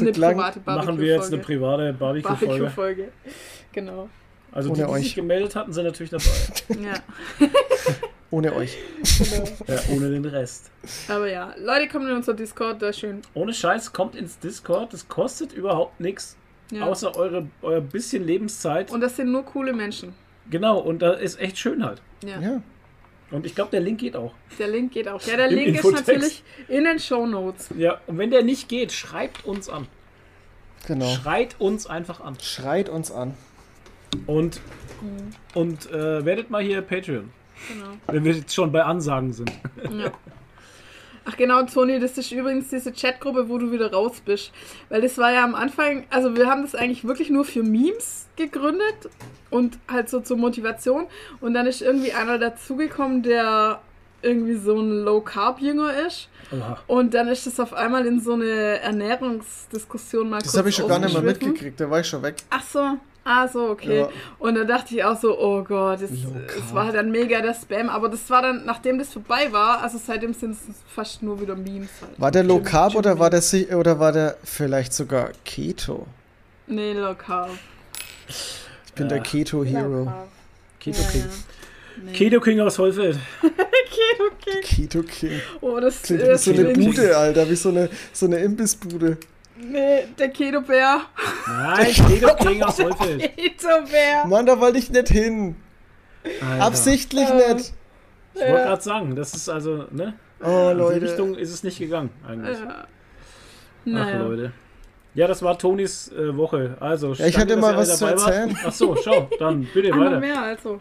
eine 0.00 0.12
klang- 0.12 0.34
private 0.36 0.60
machen 0.64 0.98
wir 0.98 1.14
jetzt 1.14 1.32
eine 1.32 1.42
private 1.42 1.92
Barbecue-Folge. 1.92 2.46
Barbecue-Folge. 2.46 3.08
Genau. 3.72 4.08
Also 4.52 4.70
Ohne 4.70 4.78
die, 4.78 4.84
die 4.84 4.90
euch. 4.90 5.02
sich 5.04 5.14
gemeldet 5.14 5.54
hatten, 5.56 5.72
sind 5.72 5.84
natürlich 5.84 6.10
dabei. 6.10 6.82
Ja. 6.82 6.94
ohne 8.30 8.54
euch. 8.54 8.76
Genau. 9.18 9.44
ja, 9.66 9.80
ohne 9.94 10.10
den 10.10 10.24
Rest. 10.24 10.70
Aber 11.08 11.28
ja, 11.30 11.54
Leute, 11.58 11.88
kommen 11.88 12.08
in 12.08 12.16
unser 12.16 12.34
Discord, 12.34 12.80
da 12.82 12.88
ist 12.88 13.00
schön. 13.00 13.20
Ohne 13.34 13.52
Scheiß, 13.52 13.92
kommt 13.92 14.14
ins 14.14 14.38
Discord, 14.38 14.92
das 14.92 15.06
kostet 15.08 15.52
überhaupt 15.52 16.00
nichts. 16.00 16.36
Ja. 16.70 16.86
Außer 16.86 17.16
eure, 17.16 17.46
euer 17.62 17.80
bisschen 17.80 18.26
Lebenszeit. 18.26 18.90
Und 18.90 19.00
das 19.00 19.16
sind 19.16 19.32
nur 19.32 19.44
coole 19.44 19.72
Menschen. 19.72 20.14
genau, 20.50 20.78
und 20.78 21.00
da 21.00 21.12
ist 21.12 21.40
echt 21.40 21.58
schön 21.58 21.84
halt. 21.84 22.00
Ja. 22.24 22.40
Ja. 22.40 22.62
Und 23.30 23.44
ich 23.44 23.54
glaube, 23.54 23.70
der 23.70 23.80
Link 23.80 24.00
geht 24.00 24.16
auch. 24.16 24.32
Der 24.58 24.68
Link 24.68 24.92
geht 24.92 25.06
auch. 25.08 25.20
Ja, 25.22 25.36
der 25.36 25.48
Im 25.48 25.56
Link 25.56 25.68
ist 25.68 25.84
Infotext. 25.84 26.08
natürlich 26.08 26.42
in 26.68 26.84
den 26.84 26.98
Show 26.98 27.26
Notes. 27.26 27.68
Ja, 27.76 28.00
und 28.06 28.18
wenn 28.18 28.30
der 28.30 28.42
nicht 28.42 28.68
geht, 28.68 28.92
schreibt 28.92 29.44
uns 29.44 29.68
an. 29.68 29.86
Genau. 30.86 31.06
Schreit 31.06 31.56
uns 31.58 31.86
einfach 31.86 32.20
an. 32.20 32.36
Schreit 32.40 32.88
uns 32.88 33.10
an. 33.10 33.34
Und, 34.26 34.60
und 35.54 35.90
äh, 35.90 36.24
werdet 36.24 36.48
mal 36.50 36.62
hier 36.62 36.80
Patreon. 36.80 37.30
Genau. 37.68 37.90
Wenn 38.06 38.24
wir 38.24 38.32
jetzt 38.32 38.54
schon 38.54 38.72
bei 38.72 38.82
Ansagen 38.82 39.32
sind. 39.32 39.52
Ja. 39.90 40.12
Ach 41.30 41.36
genau, 41.36 41.62
Toni, 41.64 42.00
das 42.00 42.16
ist 42.16 42.32
übrigens 42.32 42.70
diese 42.70 42.90
Chatgruppe, 42.90 43.50
wo 43.50 43.58
du 43.58 43.70
wieder 43.70 43.92
raus 43.92 44.22
bist. 44.24 44.50
Weil 44.88 45.02
das 45.02 45.18
war 45.18 45.30
ja 45.30 45.44
am 45.44 45.54
Anfang, 45.54 46.06
also 46.08 46.34
wir 46.34 46.46
haben 46.46 46.62
das 46.62 46.74
eigentlich 46.74 47.06
wirklich 47.06 47.28
nur 47.28 47.44
für 47.44 47.62
Memes 47.62 48.28
gegründet 48.36 49.10
und 49.50 49.78
halt 49.88 50.08
so 50.08 50.20
zur 50.20 50.38
Motivation. 50.38 51.06
Und 51.42 51.52
dann 51.52 51.66
ist 51.66 51.82
irgendwie 51.82 52.12
einer 52.12 52.38
dazugekommen, 52.38 53.22
der 53.22 53.80
irgendwie 54.22 54.54
so 54.54 54.80
ein 54.80 55.04
Low-Carb-Jünger 55.04 56.06
ist. 56.06 56.30
Oha. 56.50 56.78
Und 56.86 57.12
dann 57.12 57.28
ist 57.28 57.46
es 57.46 57.60
auf 57.60 57.74
einmal 57.74 58.06
in 58.06 58.20
so 58.20 58.32
eine 58.32 58.80
Ernährungsdiskussion 58.80 60.30
mal 60.30 60.40
Das 60.40 60.56
habe 60.56 60.70
ich 60.70 60.76
schon 60.76 60.88
gar 60.88 60.98
nicht 60.98 61.12
mehr 61.12 61.22
mitgekriegt, 61.22 61.78
da 61.78 61.90
war 61.90 62.00
ich 62.00 62.06
schon 62.06 62.22
weg. 62.22 62.36
Ach 62.48 62.62
so, 62.62 62.96
ah 63.28 63.46
so, 63.48 63.68
okay. 63.70 64.00
Ja. 64.00 64.08
Und 64.38 64.54
dann 64.54 64.66
dachte 64.66 64.94
ich 64.94 65.04
auch 65.04 65.18
so, 65.20 65.38
oh 65.38 65.62
Gott, 65.62 66.00
es, 66.00 66.10
Low 66.10 66.32
es 66.46 66.74
war 66.74 66.86
halt 66.86 66.94
dann 66.94 67.10
mega 67.10 67.40
der 67.40 67.54
Spam. 67.54 67.88
Aber 67.88 68.08
das 68.08 68.28
war 68.30 68.42
dann, 68.42 68.64
nachdem 68.64 68.98
das 68.98 69.12
vorbei 69.12 69.52
war, 69.52 69.82
also 69.82 69.98
seitdem 70.04 70.32
sind 70.34 70.52
es 70.52 70.58
fast 70.94 71.22
nur 71.22 71.40
wieder 71.40 71.54
Memes 71.54 71.90
halt. 72.00 72.18
War 72.18 72.30
der 72.30 72.44
Low 72.44 72.60
Carb 72.60 72.94
oder 72.94 73.18
war 73.18 73.30
der 73.30 73.42
oder 73.76 73.98
war 73.98 74.12
der 74.12 74.36
vielleicht 74.42 74.92
sogar 74.92 75.30
Keto? 75.44 76.06
Nee, 76.66 76.92
Low 76.94 77.14
Carb. 77.14 77.50
Ich 78.28 78.92
bin 78.94 79.04
Ja. 79.04 79.08
der 79.10 79.20
Keto 79.20 79.64
Hero. 79.64 80.12
Keto 80.80 81.02
King. 81.12 81.20
ja. 81.22 81.26
Nee. 82.04 82.12
Keto 82.12 82.40
King 82.40 82.60
aus 82.60 82.78
Holfeld. 82.78 83.18
Keto 83.40 84.30
King. 84.40 84.62
Keto 84.62 85.02
King. 85.02 85.40
Oh, 85.60 85.80
das 85.80 86.02
Klingt 86.02 86.22
wie 86.22 86.36
so 86.36 86.52
eine 86.52 86.64
Bude, 86.72 87.16
Alter, 87.16 87.48
wie 87.50 87.56
so 87.56 87.70
eine, 87.70 87.88
so 88.12 88.26
eine 88.26 88.38
Imbissbude. 88.38 89.16
Nee, 89.60 90.04
der 90.18 90.28
Keto 90.30 90.60
Bär. 90.60 91.00
Nein, 91.46 91.86
Keto 91.92 92.34
King 92.36 92.62
aus 92.62 92.78
Holfeld. 92.82 93.36
Keto 93.36 93.68
Bär. 93.90 94.26
Mann, 94.26 94.46
da 94.46 94.58
wollte 94.60 94.78
ich 94.78 94.90
nicht 94.90 95.08
hin. 95.08 95.56
Alter. 96.40 96.64
Absichtlich 96.64 97.28
Äh, 97.28 97.54
nicht. 97.54 97.72
Ich 98.34 98.40
wollte 98.40 98.52
gerade 98.64 98.82
sagen, 98.82 99.16
das 99.16 99.34
ist 99.34 99.48
also, 99.48 99.86
ne? 99.90 100.14
Oh, 100.40 100.68
In 100.70 100.76
die 100.76 100.82
Leute. 100.82 101.02
Richtung 101.02 101.34
ist 101.34 101.52
es 101.52 101.62
nicht 101.64 101.78
gegangen, 101.78 102.10
eigentlich. 102.26 102.58
Ja. 102.58 102.66
Ach, 102.84 102.86
Naja. 103.84 104.22
Leute. 104.22 104.52
Ja, 105.14 105.26
das 105.26 105.42
war 105.42 105.58
Tonis 105.58 106.12
äh, 106.12 106.36
Woche. 106.36 106.76
Also, 106.78 107.14
Ja, 107.14 107.26
ich 107.26 107.36
hatte 107.36 107.56
mal 107.56 107.76
was 107.76 107.98
zu 107.98 108.06
erzählen. 108.06 108.56
Ach 108.64 108.72
so, 108.72 108.94
schau, 109.02 109.28
dann 109.40 109.66
bitte 109.74 109.90
weiter. 109.90 110.20
mehr, 110.20 110.40
also. 110.40 110.80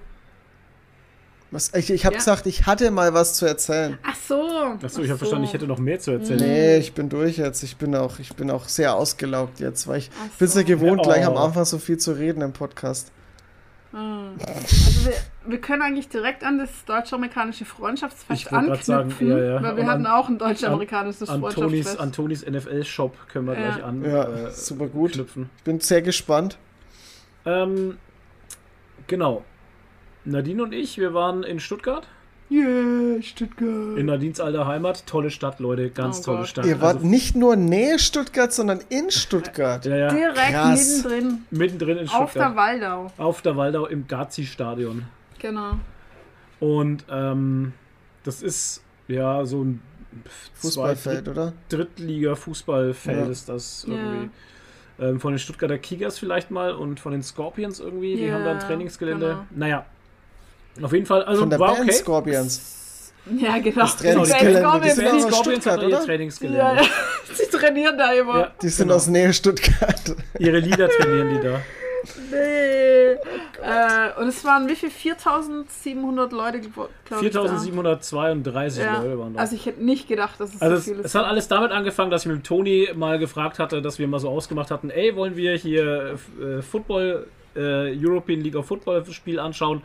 Was, 1.50 1.74
ich 1.74 1.90
ich 1.92 2.06
habe 2.06 2.16
Ja. 2.16 2.20
gesagt, 2.20 2.46
ich 2.46 2.66
hatte 2.66 2.92
mal 2.92 3.14
was 3.14 3.36
zu 3.36 3.46
erzählen. 3.46 3.98
Ach 4.04 4.16
so. 4.16 4.76
Ach 4.84 4.90
so, 4.90 5.02
ich 5.02 5.10
habe 5.10 5.18
verstanden, 5.18 5.46
ich 5.46 5.54
hätte 5.54 5.66
noch 5.68 5.80
mehr 5.80 5.98
zu 6.00 6.12
erzählen. 6.12 6.40
Nee, 6.42 6.78
ich 6.78 6.94
bin 6.94 7.08
durch 7.08 7.38
jetzt. 7.38 7.64
Ich 7.64 7.78
bin 7.78 7.96
auch, 7.96 8.20
ich 8.20 8.36
bin 8.36 8.52
auch 8.52 8.68
sehr 8.68 8.96
ausgelaugt 8.96 9.60
jetzt, 9.62 9.88
weil 9.88 10.00
ich 10.00 10.12
Ach 10.20 10.38
bin 10.38 10.46
es 10.48 10.54
so. 10.54 10.60
ja 10.60 10.66
gewohnt, 10.66 11.06
Ja, 11.06 11.14
gleich 11.14 11.26
oh. 11.28 11.32
am 11.32 11.38
Anfang 11.38 11.64
so 11.64 11.78
viel 11.78 11.98
zu 11.98 12.12
reden 12.12 12.42
im 12.42 12.52
Podcast. 12.52 13.12
Ah. 13.94 14.32
Also 14.46 15.06
wir, 15.06 15.14
wir 15.46 15.62
können 15.62 15.82
eigentlich 15.82 16.10
direkt 16.10 16.44
an 16.44 16.58
das 16.58 16.70
deutsch-amerikanische 16.86 17.64
Freundschaftsfest 17.64 18.42
Ich 18.42 18.52
wollte 18.52 18.68
grad 18.68 18.84
sagen, 18.84 19.00
anknüpfen, 19.12 19.30
ja, 19.30 19.38
ja. 19.38 19.64
weil 19.64 19.78
wir 19.78 19.84
Und 19.84 19.90
hatten 19.90 20.06
an- 20.06 20.12
auch 20.12 20.28
ein 20.28 20.38
deutsch-amerikanisches 20.38 21.30
An 21.30 21.40
Freundschaftsfest. 21.40 22.00
an 22.02 22.12
Tonis 22.12 22.44
NFL-Shop 22.46 23.16
können 23.30 23.48
wir 23.48 23.54
Ja. 23.58 23.72
gleich 23.72 23.84
an 23.86 24.04
Ja, 24.04 24.24
äh, 24.48 24.52
super 24.52 24.88
gut. 24.88 25.14
knüpfen. 25.14 25.50
Ich 25.60 25.64
bin 25.64 25.80
sehr 25.80 26.02
gespannt. 26.02 26.58
Ähm, 27.46 27.98
genau. 29.08 29.46
Nadine 30.28 30.64
und 30.64 30.74
ich, 30.74 30.98
wir 30.98 31.14
waren 31.14 31.44
in 31.44 31.60
Stuttgart, 31.60 32.08
Yeah, 32.50 33.22
Stuttgart. 33.22 33.98
in 33.98 34.06
Nadines 34.06 34.40
alter 34.40 34.66
Heimat. 34.68 35.06
Tolle 35.06 35.32
Stadt, 35.32 35.60
Leute, 35.60 35.90
ganz 35.90 36.20
Oh 36.20 36.24
tolle 36.24 36.38
Gott. 36.40 36.48
Stadt. 36.48 36.66
Ihr 36.66 36.80
wart 36.80 36.96
Also, 36.98 37.08
nicht 37.08 37.36
nur 37.36 37.58
Nähe 37.58 38.00
Stuttgart, 38.00 38.54
sondern 38.54 38.80
in 38.88 39.12
Stuttgart. 39.12 39.86
ja, 39.86 39.98
ja, 39.98 40.08
Direkt 40.14 40.52
krass. 40.54 41.04
mittendrin. 41.04 41.40
mittendrin 41.52 41.98
in 41.98 42.08
Auf 42.10 42.32
der 42.34 42.44
Stuttgart. 42.44 42.56
Waldau. 42.56 43.12
Auf 43.18 43.42
der 43.42 43.58
Waldau 43.58 43.86
im 43.88 44.08
Gazi-Stadion. 44.08 45.04
Genau. 45.40 45.72
Und 46.62 47.04
ähm, 47.12 47.74
das 48.24 48.42
ist 48.42 48.82
ja 49.10 49.46
so 49.46 49.64
ein 49.64 49.82
Fußballfeld, 50.56 51.28
oder? 51.28 51.54
Drittliga-Fußballfeld 51.70 53.26
Ja. 53.26 53.32
ist 53.32 53.50
das 53.50 53.86
Ja. 53.88 53.94
irgendwie. 53.96 54.30
Ähm, 55.00 55.20
von 55.20 55.34
den 55.34 55.40
Stuttgarter 55.40 55.78
Kickers 55.78 56.18
vielleicht 56.18 56.50
mal 56.50 56.72
und 56.72 57.00
von 57.00 57.12
den 57.12 57.22
Scorpions 57.24 57.80
irgendwie. 57.80 58.16
Die 58.16 58.24
Ja, 58.26 58.34
haben 58.36 58.46
da 58.46 58.54
ein 58.54 58.60
Trainingsgelände. 58.60 59.26
genau. 59.28 59.46
Naja. 59.52 59.86
Auf 60.82 60.94
jeden 60.94 61.06
Fall, 61.06 61.24
also 61.24 61.42
Von 61.42 61.50
der 61.50 61.60
war 61.60 61.76
Band 61.76 61.90
okay. 61.90 61.94
Scorpions. 61.94 62.74
Ja, 63.38 63.58
genau. 63.58 63.82
Das 63.82 63.98
Genau, 63.98 64.24
die 64.24 64.32
Trainingsgelände, 64.32 64.62
Scorpions, 64.62 64.96
die 64.96 65.02
sind 65.02 65.34
aus 65.34 65.38
Stuttgart, 65.40 65.84
oder? 65.84 66.06
Trainingsgelände. 66.06 66.60
ja, 66.60 66.76
ja. 66.76 66.82
Sie 67.34 67.46
trainieren 67.58 67.98
da 67.98 68.14
immer. 68.14 68.40
Ja, 68.40 68.52
Die 68.62 68.70
sind 68.70 68.86
genau. 68.88 68.96
aus 68.96 69.08
Nähe 69.08 69.34
Stuttgart. 69.34 70.16
Ihre 70.40 70.60
Lieder 70.60 70.88
trainieren 70.88 71.30
die 71.36 71.46
da. 71.46 71.60
Nee. 72.32 73.18
Äh, 73.62 74.22
und 74.22 74.30
es 74.30 74.46
waren 74.46 74.70
wie 74.70 74.76
viel? 74.76 74.90
4700 74.90 76.32
Leute, 76.32 76.60
glaube 76.62 76.90
ich. 77.10 77.18
4732 77.18 78.84
da. 78.84 78.98
Leute 78.98 79.10
Ja. 79.10 79.20
waren 79.20 79.34
da. 79.34 79.40
Also 79.42 79.56
ich 79.56 79.66
hätte 79.66 79.84
nicht 79.84 80.08
gedacht, 80.08 80.40
dass 80.40 80.54
es 80.56 80.62
Also 80.62 80.76
so 80.76 80.80
es, 80.80 80.86
viele 80.86 81.02
es 81.04 81.16
hat 81.16 81.26
alles 81.26 81.48
damit 81.50 81.72
angefangen, 81.72 82.12
dass 82.12 82.22
ich 82.22 82.28
mit 82.32 82.38
dem 82.38 82.44
Toni 82.44 82.90
mal 82.96 83.20
gefragt 83.20 83.60
hatte, 83.60 83.82
dass 83.82 84.00
wir 84.00 84.08
mal 84.08 84.20
so 84.20 84.30
ausgemacht 84.30 84.72
hatten, 84.72 84.90
ey, 84.90 85.16
wollen 85.18 85.36
wir 85.36 85.56
hier 85.58 86.18
äh, 86.42 86.62
Football, 86.62 87.28
äh, 87.58 87.94
European 88.02 88.40
League 88.40 88.56
of 88.56 88.68
Football 88.68 89.04
Spiel 89.12 89.40
anschauen? 89.40 89.82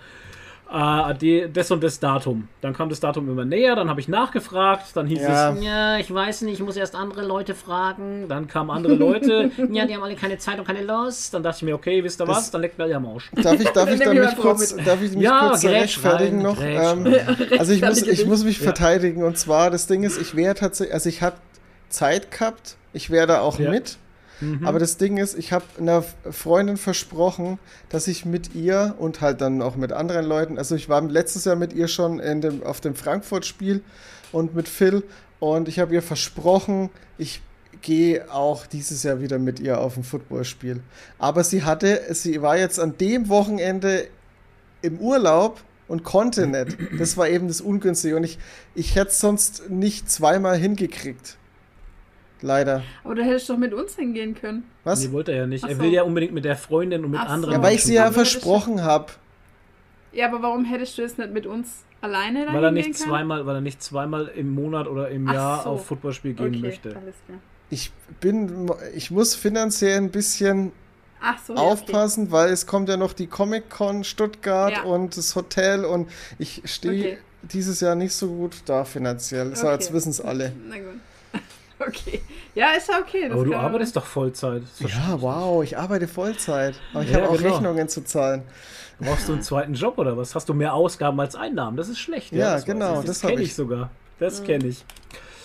Äh, 0.75 1.15
die, 1.17 1.49
das 1.53 1.71
und 1.71 1.83
das 1.85 2.01
Datum. 2.01 2.49
Dann 2.63 2.73
kam 2.73 2.89
das 2.89 2.99
Datum 2.99 3.29
immer 3.29 3.45
näher, 3.45 3.77
dann 3.77 3.91
habe 3.91 4.01
ich 4.01 4.09
nachgefragt, 4.09 4.87
dann 4.95 5.07
hieß 5.07 5.21
Ja. 5.21 5.53
es, 5.53 5.63
ja, 5.63 5.99
ich 5.99 6.13
weiß 6.13 6.43
nicht, 6.43 6.55
ich 6.55 6.65
muss 6.65 6.77
erst 6.77 6.95
andere 6.95 7.27
Leute 7.27 7.55
fragen. 7.55 8.27
Dann 8.29 8.47
kamen 8.47 8.71
andere 8.71 8.95
Leute, 9.07 9.51
ja, 9.71 9.85
die 9.85 9.95
haben 9.95 10.03
alle 10.03 10.15
keine 10.17 10.39
Zeit 10.39 10.59
und 10.59 10.67
keine 10.67 10.83
Lust. 10.83 11.35
Dann 11.35 11.43
dachte 11.43 11.59
ich 11.59 11.63
mir, 11.65 11.75
okay, 11.75 12.03
wisst 12.03 12.21
ihr 12.23 12.25
Das- 12.27 12.37
was, 12.37 12.51
dann 12.51 12.63
leckt 12.63 12.79
mir 12.79 12.87
ja 12.89 12.97
am 12.97 13.07
Arsch. 13.07 13.31
Darf 13.35 13.61
ich, 13.61 13.69
darf 13.69 13.91
ich 13.93 14.01
da 14.01 14.15
mich 14.15 14.37
kurz, 14.39 14.75
mit. 14.75 14.87
darf 14.87 15.03
ich 15.03 15.13
mich 15.13 15.23
Ja, 15.23 15.49
kurz 15.51 15.65
rechtfertigen 15.67 16.47
rein, 16.47 16.55
noch? 16.55 16.61
Ähm, 16.63 17.15
also 17.59 17.73
ich 17.75 17.83
muss, 17.83 18.01
ich 18.03 18.25
muss 18.27 18.43
mich 18.45 18.57
Ja. 18.59 18.65
verteidigen 18.65 19.25
und 19.25 19.37
zwar 19.37 19.71
das 19.71 19.87
Ding 19.87 20.05
ist, 20.05 20.19
ich 20.21 20.35
wäre 20.37 20.55
tatsächlich, 20.55 20.95
also 20.95 21.09
ich 21.11 21.21
habe 21.21 21.37
Zeit 21.91 22.31
gehabt, 22.31 22.77
ich 22.95 23.11
wäre 23.11 23.27
da 23.27 23.41
auch 23.41 23.59
Ja. 23.59 23.71
mit, 23.71 23.99
Mhm. 24.43 24.67
aber 24.67 24.79
das 24.79 24.97
Ding 24.97 25.19
ist, 25.19 25.39
ich 25.39 25.53
habe 25.53 25.65
einer 25.79 26.03
Freundin 26.31 26.77
versprochen, 26.77 27.59
dass 27.89 28.09
ich 28.09 28.25
mit 28.25 28.55
ihr 28.55 28.97
und 28.99 29.21
halt 29.21 29.41
dann 29.41 29.63
auch 29.63 29.77
mit 29.77 29.93
anderen 29.93 30.27
Leuten, 30.27 30.59
also 30.59 30.75
ich 30.75 30.89
war 30.89 31.01
letztes 31.03 31.45
Jahr 31.45 31.57
mit 31.57 31.73
ihr 31.73 31.87
schon 31.87 32.19
dem, 32.19 32.63
auf 32.65 32.81
dem 32.81 32.95
Frankfurt-Spiel 32.95 33.83
und 34.33 34.55
mit 34.55 34.69
Phil 34.69 35.05
und 35.39 35.69
ich 35.69 35.79
habe 35.79 35.95
ihr 35.95 36.03
versprochen, 36.03 36.91
ich 37.19 37.41
gehe 37.83 38.33
auch 38.33 38.67
dieses 38.67 39.03
Jahr 39.03 39.21
wieder 39.21 39.39
mit 39.39 39.61
ihr 39.61 39.81
auf 39.81 39.97
ein 39.97 40.05
Footballspiel. 40.05 40.81
Aber 41.19 41.45
sie 41.45 41.65
hatte, 41.65 42.03
sie 42.11 42.43
war 42.43 42.57
jetzt 42.57 42.79
an 42.79 42.97
dem 42.99 43.29
Wochenende 43.29 44.07
im 44.83 44.99
Urlaub 44.99 45.63
und 45.89 46.05
konnte 46.05 46.47
nicht. 46.47 46.77
Das 46.99 47.17
war 47.17 47.29
eben 47.29 47.49
das 47.49 47.61
Ungünstige 47.61 48.17
und 48.17 48.25
ich, 48.25 48.39
ich 48.75 48.95
hätte 48.95 49.13
sonst 49.13 49.69
nicht 49.69 50.11
zweimal 50.11 50.57
hingekriegt. 50.57 51.37
Leider. 52.43 52.83
Aber 53.05 53.15
du 53.15 53.23
hättest 53.25 53.49
doch 53.49 53.57
mit 53.57 53.73
uns 53.73 53.95
hingehen 53.97 54.35
können. 54.35 54.65
Was? 54.85 55.01
Nee, 55.05 55.13
wollte 55.13 55.31
er 55.33 55.39
ja 55.39 55.47
nicht. 55.47 55.65
Ach 55.65 55.69
Er 55.71 55.77
so. 55.77 55.83
will 55.83 55.93
ja 55.93 56.03
unbedingt 56.03 56.33
mit 56.35 56.45
der 56.45 56.57
Freundin 56.57 57.05
und 57.05 57.13
mit 57.13 57.21
Ach 57.21 57.27
so. 57.29 57.33
anderen 57.35 57.55
Ja, 57.55 57.63
weil 57.63 57.75
ich 57.77 57.85
sie 57.85 57.95
ja 57.95 58.11
versprochen 58.11 58.83
habe. 58.83 59.07
Ja, 60.13 60.27
aber 60.29 60.43
warum 60.43 60.65
hättest 60.65 60.99
du 60.99 61.03
jetzt 61.03 61.19
nicht 61.19 61.33
mit 61.33 61.47
uns 61.47 61.85
alleine 62.01 62.41
dahin 62.45 62.55
Weil 62.55 62.65
er 62.65 62.71
nicht 62.73 62.85
können? 62.85 62.95
zweimal, 62.97 63.47
weil 63.47 63.55
er 63.57 63.61
nicht 63.61 63.83
zweimal 63.83 64.27
im 64.35 64.55
Monat 64.55 64.87
oder 64.89 65.09
im 65.09 65.29
Ach 65.29 65.33
Jahr 65.35 65.63
so. 65.63 65.71
auf 65.71 65.87
Footballspiel 65.87 66.35
gehen 66.35 66.49
okay, 66.49 66.59
möchte. 66.59 66.89
Alles 66.91 67.15
klar. 67.27 67.39
Ich 67.71 67.91
bin, 68.21 68.71
ich 68.95 69.11
muss 69.11 69.35
finanziell 69.35 69.97
ein 69.97 70.11
bisschen 70.11 70.73
Ach 71.23 71.39
so, 71.47 71.55
ja, 71.55 71.61
aufpassen, 71.61 72.31
weil 72.33 72.51
es 72.51 72.67
kommt 72.67 72.89
ja 72.89 72.97
noch 72.99 73.13
die 73.15 73.29
Comic-Con 73.29 74.03
Stuttgart 74.05 74.73
Ja. 74.73 74.83
und 74.83 75.17
das 75.17 75.37
Hotel 75.37 75.85
und 75.87 76.11
ich 76.39 76.61
stehe 76.67 77.01
Okay. 77.15 77.19
dieses 77.43 77.81
Jahr 77.81 77.95
nicht 77.95 78.13
so 78.13 78.27
gut 78.29 78.57
da 78.67 78.85
finanziell. 78.85 79.55
So, 79.57 79.63
Okay. 79.67 79.75
jetzt 79.75 79.93
wissen 79.95 80.11
es 80.11 80.21
alle. 80.21 80.47
Okay. 80.47 80.55
Na 80.69 80.77
gut. 80.79 81.01
Okay. 81.87 82.21
Ja, 82.55 82.73
ist 82.73 82.89
ja 82.89 82.99
okay. 83.01 83.23
das 83.29 83.33
Aber 83.33 83.45
du 83.45 83.55
arbeitest 83.55 83.97
doch 83.97 84.05
Vollzeit. 84.05 84.63
Das 84.81 84.91
Ja, 84.93 85.21
wow, 85.21 85.63
ich 85.65 85.77
arbeite 85.79 86.07
Vollzeit. 86.09 86.75
Aber 86.93 87.03
ich 87.03 87.11
Ja, 87.11 87.17
habe 87.21 87.29
auch 87.31 87.37
genau. 87.37 87.49
Rechnungen 87.51 87.89
zu 87.89 88.05
zahlen. 88.05 88.43
Brauchst 89.01 89.29
du 89.29 89.33
einen 89.33 89.43
zweiten 89.43 89.75
Job 89.75 89.99
oder 89.99 90.17
was? 90.17 90.35
Hast 90.35 90.49
du 90.49 90.55
mehr 90.55 90.75
Ausgaben 90.75 91.19
als 91.21 91.35
Einnahmen? 91.35 91.77
Das 91.77 91.89
ist 91.89 91.99
schlecht. 91.99 92.33
Ja, 92.33 92.53
das 92.53 92.61
weiß 92.63 92.65
genau, 92.67 92.95
das 92.97 93.05
Das 93.07 93.21
kenne 93.23 93.41
ich 93.43 93.49
ich. 93.49 93.55
sogar. 93.55 93.91
Das 94.21 94.45
kenne 94.45 94.69
ich. 94.69 94.85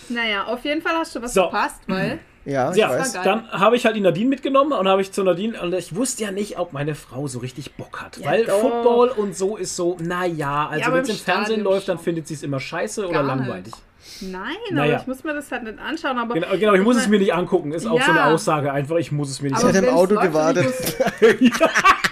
Naja, 0.09 0.45
auf 0.45 0.63
jeden 0.63 0.81
Fall 0.81 0.93
hast 0.95 1.15
du 1.15 1.21
was 1.21 1.33
So. 1.33 1.43
verpasst, 1.43 1.81
weil. 1.87 2.19
Ja, 2.45 2.71
ich 2.71 2.77
Ja, 2.77 2.89
weiß. 2.89 3.11
dann 3.23 3.51
habe 3.51 3.75
ich 3.75 3.85
halt 3.85 3.97
die 3.97 4.01
Nadine 4.01 4.29
mitgenommen 4.29 4.71
und 4.71 4.87
habe 4.87 5.01
ich 5.01 5.11
zu 5.11 5.21
Nadine 5.23 5.59
und 5.61 5.73
ich 5.73 5.95
wusste 5.95 6.23
ja 6.23 6.31
nicht, 6.31 6.57
ob 6.57 6.71
meine 6.71 6.95
Frau 6.95 7.27
so 7.27 7.39
richtig 7.39 7.73
Bock 7.75 8.01
hat, 8.01 8.17
Ja, 8.19 8.25
weil 8.27 8.45
doch. 8.45 8.61
Football 8.61 9.09
und 9.09 9.35
so 9.35 9.57
ist 9.57 9.75
so, 9.75 9.97
naja, 9.99 10.67
also 10.69 10.85
aber 10.85 10.95
wenn 10.97 11.03
es 11.03 11.09
im 11.09 11.17
Fernsehen 11.17 11.61
läuft, 11.61 11.89
dann 11.89 11.99
findet 11.99 12.25
sie 12.27 12.35
es 12.35 12.43
immer 12.43 12.61
scheiße 12.61 13.05
oder 13.05 13.21
langweilig. 13.21 13.73
Nein, 14.21 14.55
Naja. 14.71 14.93
aber 14.93 15.01
ich 15.01 15.07
muss 15.07 15.23
mir 15.23 15.33
das 15.33 15.51
halt 15.51 15.63
nicht 15.63 15.79
anschauen. 15.79 16.17
Aber 16.17 16.33
Genau, 16.33 16.47
genau, 16.57 16.73
ich 16.73 16.81
muss 16.81 16.95
es 16.97 17.03
mein- 17.03 17.11
mir 17.11 17.19
nicht 17.19 17.33
angucken, 17.33 17.71
ist 17.71 17.85
auch 17.85 18.01
so 18.01 18.11
eine 18.11 18.19
Ja. 18.19 18.33
Aussage 18.33 18.71
einfach, 18.71 18.95
ich 18.97 19.11
muss 19.11 19.29
es 19.29 19.41
mir 19.41 19.49
nicht 19.49 19.59
Sie 19.59 19.67
hat 19.67 19.75
im 19.75 19.83
wenn's 19.83 19.93
Auto 19.93 20.15
gewartet. 20.19 20.65
ich 21.39 21.51
muss- 21.59 21.69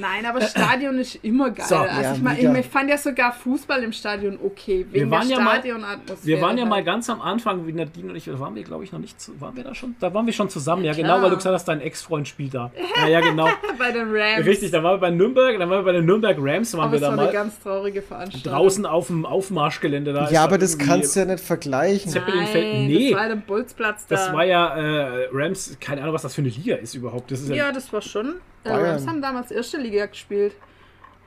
Nein, 0.00 0.26
aber 0.26 0.40
Stadion 0.42 0.98
ist 0.98 1.16
immer 1.22 1.50
geil. 1.50 1.66
So. 1.68 1.76
also 1.76 2.00
Ja, 2.02 2.12
ich, 2.14 2.22
mein, 2.22 2.56
ich 2.56 2.66
fand 2.66 2.90
ja 2.90 2.98
sogar 2.98 3.32
Fußball 3.32 3.82
im 3.82 3.92
Stadion 3.92 4.38
okay, 4.44 4.86
wegen 4.90 5.10
waren 5.10 5.28
der 5.28 5.38
ja 5.38 5.42
mal- 5.42 5.54
Stadionatmosphäre. 5.54 6.26
Wir 6.26 6.40
waren 6.40 6.58
ja 6.58 6.64
mal 6.64 6.84
ganz 6.84 7.08
am 7.10 7.20
Anfang, 7.20 7.66
wie 7.66 7.72
Nadine 7.72 8.10
und 8.10 8.16
ich, 8.16 8.24
da 8.26 8.38
waren 8.38 8.54
wir, 8.54 8.62
glaube 8.64 8.84
ich, 8.84 8.92
noch 8.92 8.98
nicht, 8.98 9.20
zu, 9.20 9.40
waren 9.40 9.56
wir 9.56 9.64
da 9.64 9.74
schon? 9.74 9.96
Da 10.00 10.12
waren 10.14 10.26
wir 10.26 10.32
schon 10.32 10.48
zusammen, 10.48 10.84
ja, 10.84 10.92
Ja, 10.92 11.02
genau, 11.02 11.22
weil 11.22 11.30
du 11.30 11.36
gesagt 11.36 11.54
hast, 11.54 11.64
dein 11.66 11.80
Ex-Freund 11.80 12.28
spielt 12.28 12.54
da. 12.54 12.70
Ja, 13.00 13.08
ja, 13.08 13.20
genau. 13.20 13.48
bei 13.78 13.90
den 13.92 14.08
Rams. 14.10 14.46
Richtig, 14.46 14.70
da 14.70 14.82
waren 14.82 14.94
wir 14.96 15.00
bei 15.00 15.10
Nürnberg, 15.10 15.54
da 15.58 15.60
waren 15.68 15.80
wir 15.80 15.82
bei 15.84 15.92
den 15.92 16.04
Nürnberg 16.06 16.36
Rams, 16.40 16.72
waren 16.74 16.84
aber 16.84 16.92
wir 16.92 17.00
da 17.00 17.06
war 17.08 17.12
eine 17.14 17.22
mal 17.24 17.32
ganz 17.32 17.58
traurige 17.60 18.02
Veranstaltung. 18.02 18.52
draußen 18.52 18.86
auf 18.86 19.08
dem 19.08 19.26
Aufmarschgelände 19.26 20.12
da. 20.12 20.24
ist 20.24 20.32
Ja, 20.32 20.40
da 20.40 20.44
aber 20.44 20.58
das 20.58 20.78
kannst 20.78 21.16
du 21.16 21.20
ja 21.20 21.26
nicht 21.26 21.42
vergleichen. 21.44 22.12
Zeppelinfeld- 22.12 22.86
nee. 22.86 23.10
das 23.10 23.20
war 23.20 23.28
der 23.28 23.36
Bolzplatz 23.36 24.06
da. 24.06 24.14
Das 24.16 24.32
war 24.32 24.44
ja 24.44 24.76
äh, 24.76 25.28
Rams, 25.32 25.76
keine 25.80 26.02
Ahnung, 26.02 26.14
was 26.14 26.22
das 26.22 26.34
für 26.34 26.40
eine 26.42 26.50
Liga 26.50 26.76
ist 26.76 26.94
überhaupt. 26.94 27.30
Das 27.30 27.40
ist 27.40 27.48
ja, 27.48 27.54
ja, 27.56 27.72
das 27.72 27.92
war 27.92 28.02
schon. 28.02 28.34
Äh, 28.68 28.72
Bayern. 28.72 28.90
Rams 28.92 29.06
haben 29.06 29.22
damals 29.22 29.50
erste 29.50 29.78
Liga 29.78 30.06
gespielt, 30.06 30.54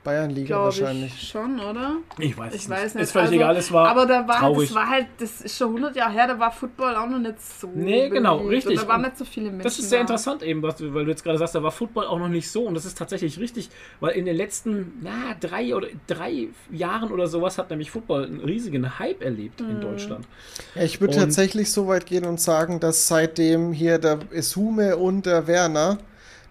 Bayernliga 0.04 0.64
wahrscheinlich. 0.64 1.14
ich 1.14 1.28
schon, 1.28 1.60
oder? 1.60 1.98
ich 2.18 2.36
weiß 2.36 2.52
Ich 2.54 2.62
es 2.62 2.68
weiß 2.68 2.82
nicht. 2.86 2.94
nicht. 2.96 3.02
Ist 3.04 3.12
völlig 3.12 3.26
Also, 3.28 3.34
egal, 3.36 3.56
es 3.56 3.70
war 3.72 3.88
aber 3.88 4.04
da 4.04 4.26
war, 4.26 4.40
traurig. 4.40 4.68
das 4.68 4.74
war 4.74 4.88
halt, 4.90 5.06
das 5.20 5.42
ist 5.42 5.56
schon 5.56 5.68
100 5.68 5.94
Jahre 5.94 6.12
her, 6.12 6.26
da 6.26 6.36
war 6.40 6.50
Football 6.50 6.96
auch 6.96 7.06
noch 7.06 7.20
nicht 7.20 7.40
so. 7.40 7.70
Nee, 7.72 8.08
genau, 8.08 8.38
richtig. 8.38 8.78
Und 8.80 8.82
da 8.82 8.88
waren 8.88 8.96
Und 8.96 9.06
nicht 9.10 9.18
so 9.18 9.24
viele 9.24 9.50
Menschen. 9.50 9.62
Das 9.62 9.78
ist 9.78 9.88
sehr 9.90 9.98
da. 9.98 10.00
interessant 10.00 10.42
eben, 10.42 10.60
was 10.60 10.80
weil 10.82 11.04
du 11.04 11.10
jetzt 11.12 11.22
gerade 11.22 11.38
sagst, 11.38 11.54
da 11.54 11.62
war 11.62 11.70
Football 11.70 12.06
auch 12.08 12.18
noch 12.18 12.26
nicht 12.26 12.50
so 12.50 12.64
und 12.64 12.74
das 12.74 12.84
ist 12.84 12.98
tatsächlich 12.98 13.38
richtig, 13.38 13.70
weil 14.00 14.16
in 14.16 14.24
den 14.24 14.34
letzten 14.34 14.94
na, 15.02 15.36
drei 15.38 15.72
oder 15.72 15.86
drei 16.08 16.48
Jahren 16.72 17.12
oder 17.12 17.28
sowas 17.28 17.56
hat 17.58 17.70
nämlich 17.70 17.92
Football 17.92 18.24
einen 18.24 18.40
riesigen 18.40 18.98
Hype 18.98 19.22
erlebt 19.22 19.60
Mhm. 19.60 19.70
in 19.70 19.80
Deutschland. 19.82 20.26
Ja, 20.74 20.82
ich 20.82 21.00
würde 21.00 21.14
tatsächlich 21.14 21.70
so 21.70 21.86
weit 21.86 22.06
gehen 22.06 22.24
und 22.24 22.40
sagen, 22.40 22.80
dass 22.80 23.06
seitdem 23.06 23.72
hier 23.72 23.98
der 23.98 24.18
Isume 24.32 24.96
und 24.96 25.26
der 25.26 25.46
Werner 25.46 25.98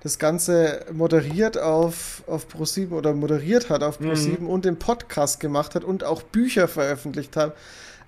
das 0.03 0.17
Ganze 0.17 0.85
moderiert 0.91 1.59
auf, 1.59 2.23
auf 2.27 2.47
Pro7 2.47 2.89
oder 2.91 3.13
moderiert 3.13 3.69
hat 3.69 3.83
auf 3.83 3.99
Pro7 3.99 4.45
und 4.47 4.65
den 4.65 4.79
Podcast 4.79 5.39
gemacht 5.39 5.75
hat 5.75 5.83
und 5.83 6.03
auch 6.03 6.23
Bücher 6.23 6.67
veröffentlicht 6.67 7.37
hat, 7.37 7.55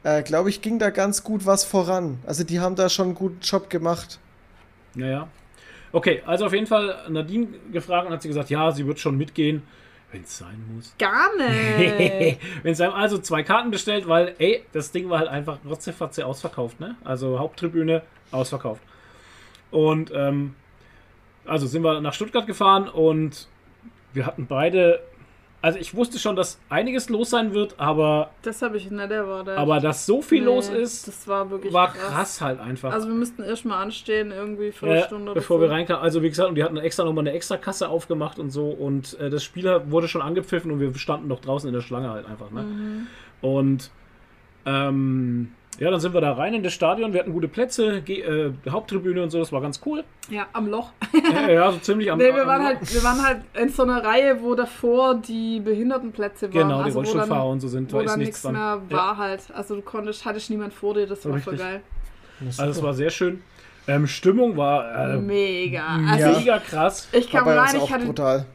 äh, 0.03 0.23
glaube 0.23 0.49
ich, 0.49 0.61
ging 0.61 0.79
da 0.79 0.89
ganz 0.89 1.23
gut 1.23 1.45
was 1.45 1.63
voran. 1.63 2.17
Also 2.25 2.43
die 2.43 2.59
haben 2.59 2.75
da 2.75 2.89
schon 2.89 3.07
einen 3.07 3.15
guten 3.15 3.39
Job 3.41 3.69
gemacht. 3.69 4.19
Naja. 4.95 5.27
Okay, 5.91 6.23
also 6.25 6.47
auf 6.47 6.53
jeden 6.53 6.65
Fall 6.65 6.95
Nadine 7.09 7.47
gefragt 7.71 8.07
und 8.07 8.13
hat 8.13 8.23
sie 8.23 8.27
gesagt, 8.27 8.49
ja, 8.49 8.71
sie 8.71 8.87
wird 8.87 8.99
schon 8.99 9.15
mitgehen, 9.15 9.61
wenn 10.11 10.23
es 10.23 10.39
sein 10.39 10.63
muss. 10.73 10.95
Gar 10.97 11.29
nicht. 11.37 12.39
wenn 12.63 12.71
es 12.71 12.79
sein 12.79 12.89
also 12.89 13.19
zwei 13.19 13.43
Karten 13.43 13.69
bestellt, 13.69 14.07
weil, 14.07 14.33
ey, 14.39 14.65
das 14.73 14.91
Ding 14.91 15.11
war 15.11 15.19
halt 15.19 15.29
einfach 15.29 15.59
rotzefatze 15.63 16.25
ausverkauft, 16.25 16.79
ne? 16.79 16.95
Also 17.03 17.37
Haupttribüne 17.37 18.01
ausverkauft. 18.31 18.81
Und 19.69 20.11
ähm, 20.15 20.55
also 21.45 21.67
sind 21.67 21.83
wir 21.83 21.99
nach 22.01 22.13
Stuttgart 22.13 22.47
gefahren 22.47 22.87
und 22.87 23.47
wir 24.13 24.25
hatten 24.25 24.45
beide, 24.47 25.01
also 25.61 25.79
ich 25.79 25.95
wusste 25.95 26.19
schon, 26.19 26.35
dass 26.35 26.59
einiges 26.69 27.09
los 27.09 27.29
sein 27.31 27.53
wird, 27.53 27.79
aber, 27.79 28.29
das 28.43 28.61
habe 28.61 28.77
ich 28.77 28.91
nicht 28.91 29.11
erwartet. 29.11 29.57
aber 29.57 29.79
dass 29.79 30.05
so 30.05 30.21
viel 30.21 30.39
Nee, 30.41 30.45
los 30.45 30.69
ist, 30.69 31.07
Das 31.07 31.27
war 31.27 31.49
wirklich 31.49 31.73
war 31.73 31.93
krass 31.93 32.41
halt 32.41 32.59
einfach. 32.59 32.91
Also 32.93 33.07
wir 33.07 33.15
müssten 33.15 33.43
erstmal 33.43 33.81
anstehen, 33.81 34.31
irgendwie 34.31 34.71
für 34.71 34.87
Äh, 34.87 34.91
eine 34.91 35.03
Stunde 35.05 35.31
oder 35.31 35.39
bevor 35.39 35.57
so. 35.57 35.61
wir 35.63 35.71
reinkamen. 35.71 36.01
Also 36.03 36.21
wie 36.21 36.29
gesagt, 36.29 36.49
und 36.49 36.55
die 36.55 36.63
hatten 36.63 36.77
extra 36.77 37.03
nochmal 37.05 37.23
eine 37.23 37.31
extra 37.31 37.57
Kasse 37.57 37.87
aufgemacht 37.89 38.39
und 38.39 38.49
so. 38.51 38.67
Und 38.69 39.17
äh, 39.19 39.29
das 39.29 39.43
Spiel 39.43 39.81
wurde 39.87 40.07
schon 40.07 40.21
angepfiffen 40.21 40.69
und 40.71 40.79
wir 40.79 40.93
standen 40.95 41.27
noch 41.27 41.39
draußen 41.39 41.67
in 41.67 41.73
der 41.73 41.81
Schlange 41.81 42.09
halt 42.09 42.25
einfach. 42.27 42.51
Ne? 42.51 42.61
Mhm. 42.63 43.07
Und 43.41 43.89
ähm, 44.65 45.51
ja, 45.79 45.89
dann 45.91 45.99
sind 45.99 46.13
wir 46.13 46.21
da 46.21 46.33
rein 46.33 46.53
in 46.53 46.63
das 46.63 46.73
Stadion. 46.73 47.13
Wir 47.13 47.19
hatten 47.21 47.33
gute 47.33 47.47
Plätze, 47.47 48.01
Ge 48.01 48.21
äh, 48.21 48.51
Haupttribüne 48.69 49.23
und 49.23 49.29
so. 49.31 49.39
Das 49.39 49.51
war 49.51 49.61
ganz 49.61 49.81
cool. 49.85 50.03
Ja, 50.29 50.45
am 50.53 50.67
Loch. 50.67 50.91
ja, 51.33 51.49
ja, 51.49 51.71
so 51.71 51.79
ziemlich 51.79 52.11
am 52.11 52.17
Nee, 52.19 52.25
wir 52.33 52.41
am- 52.43 52.47
waren 52.47 52.63
halt, 52.65 52.93
wir 52.93 53.03
waren 53.03 53.21
halt 53.25 53.41
in 53.59 53.69
so 53.69 53.83
einer 53.83 54.03
Reihe, 54.03 54.41
wo 54.41 54.55
davor 54.55 55.15
die 55.15 55.59
Behindertenplätze 55.59 56.53
waren. 56.53 56.61
Genau, 56.67 56.77
die 56.79 56.83
also 56.85 56.95
wo 56.95 56.99
Rollstuhlfahrer 56.99 57.39
dann, 57.43 57.51
und 57.51 57.59
so 57.59 57.67
sind. 57.67 57.91
Wo 57.91 57.97
Da 57.97 58.03
ist 58.03 58.11
dann 58.11 58.19
nichts 58.19 58.43
nichts 58.43 58.57
dran. 58.57 58.79
mehr 58.89 58.97
war 58.97 59.17
halt. 59.17 59.41
Also 59.53 59.75
du 59.75 59.81
konntest, 59.81 60.25
hattest 60.25 60.49
niemand 60.49 60.73
vor 60.73 60.93
dir, 60.93 61.07
das 61.07 61.25
war 61.25 61.37
voll 61.39 61.53
Richtig. 61.55 61.59
geil. 61.59 61.81
Also 62.57 62.63
es 62.71 62.83
war 62.83 62.93
sehr 62.93 63.09
schön. 63.09 63.41
Ähm, 63.87 64.07
Stimmung 64.07 64.55
war 64.55 65.13
äh, 65.13 65.17
Mega. 65.17 65.85
Also 66.09 66.25
Ja. 66.29 66.39
mega 66.39 66.59
krass. 66.59 67.09
ich, 67.11 67.29
kam 67.29 67.47
rein, 67.47 67.59
auch 67.59 67.83
ich 67.85 67.91
hatte, 67.91 68.05
brutal. 68.05 68.45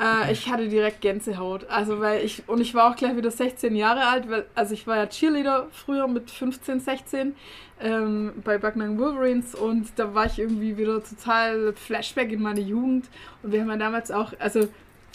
Äh, 0.00 0.32
ich 0.32 0.50
hatte 0.50 0.68
direkt 0.68 1.00
Gänsehaut. 1.00 1.68
Also 1.68 2.00
weil 2.00 2.24
ich, 2.24 2.48
und 2.48 2.60
ich 2.60 2.74
war 2.74 2.90
auch 2.90 2.96
gleich 2.96 3.16
wieder 3.16 3.30
16 3.30 3.74
Jahre 3.74 4.06
alt, 4.06 4.30
weil, 4.30 4.46
also 4.54 4.74
ich 4.74 4.86
war 4.86 4.96
ja 4.96 5.06
Cheerleader 5.06 5.68
früher 5.72 6.06
mit 6.08 6.30
15, 6.30 6.80
16 6.80 7.34
ähm, 7.80 8.32
bei 8.44 8.58
Backnang 8.58 8.98
Wolverines 8.98 9.54
und 9.54 9.90
da 9.96 10.14
war 10.14 10.26
ich 10.26 10.38
irgendwie 10.38 10.76
wieder 10.76 11.02
total 11.02 11.72
Flashback 11.74 12.32
in 12.32 12.42
meine 12.42 12.60
Jugend. 12.60 13.06
Und 13.42 13.52
wir 13.52 13.60
haben 13.60 13.70
ja 13.70 13.76
damals 13.76 14.10
auch, 14.10 14.32
also 14.38 14.68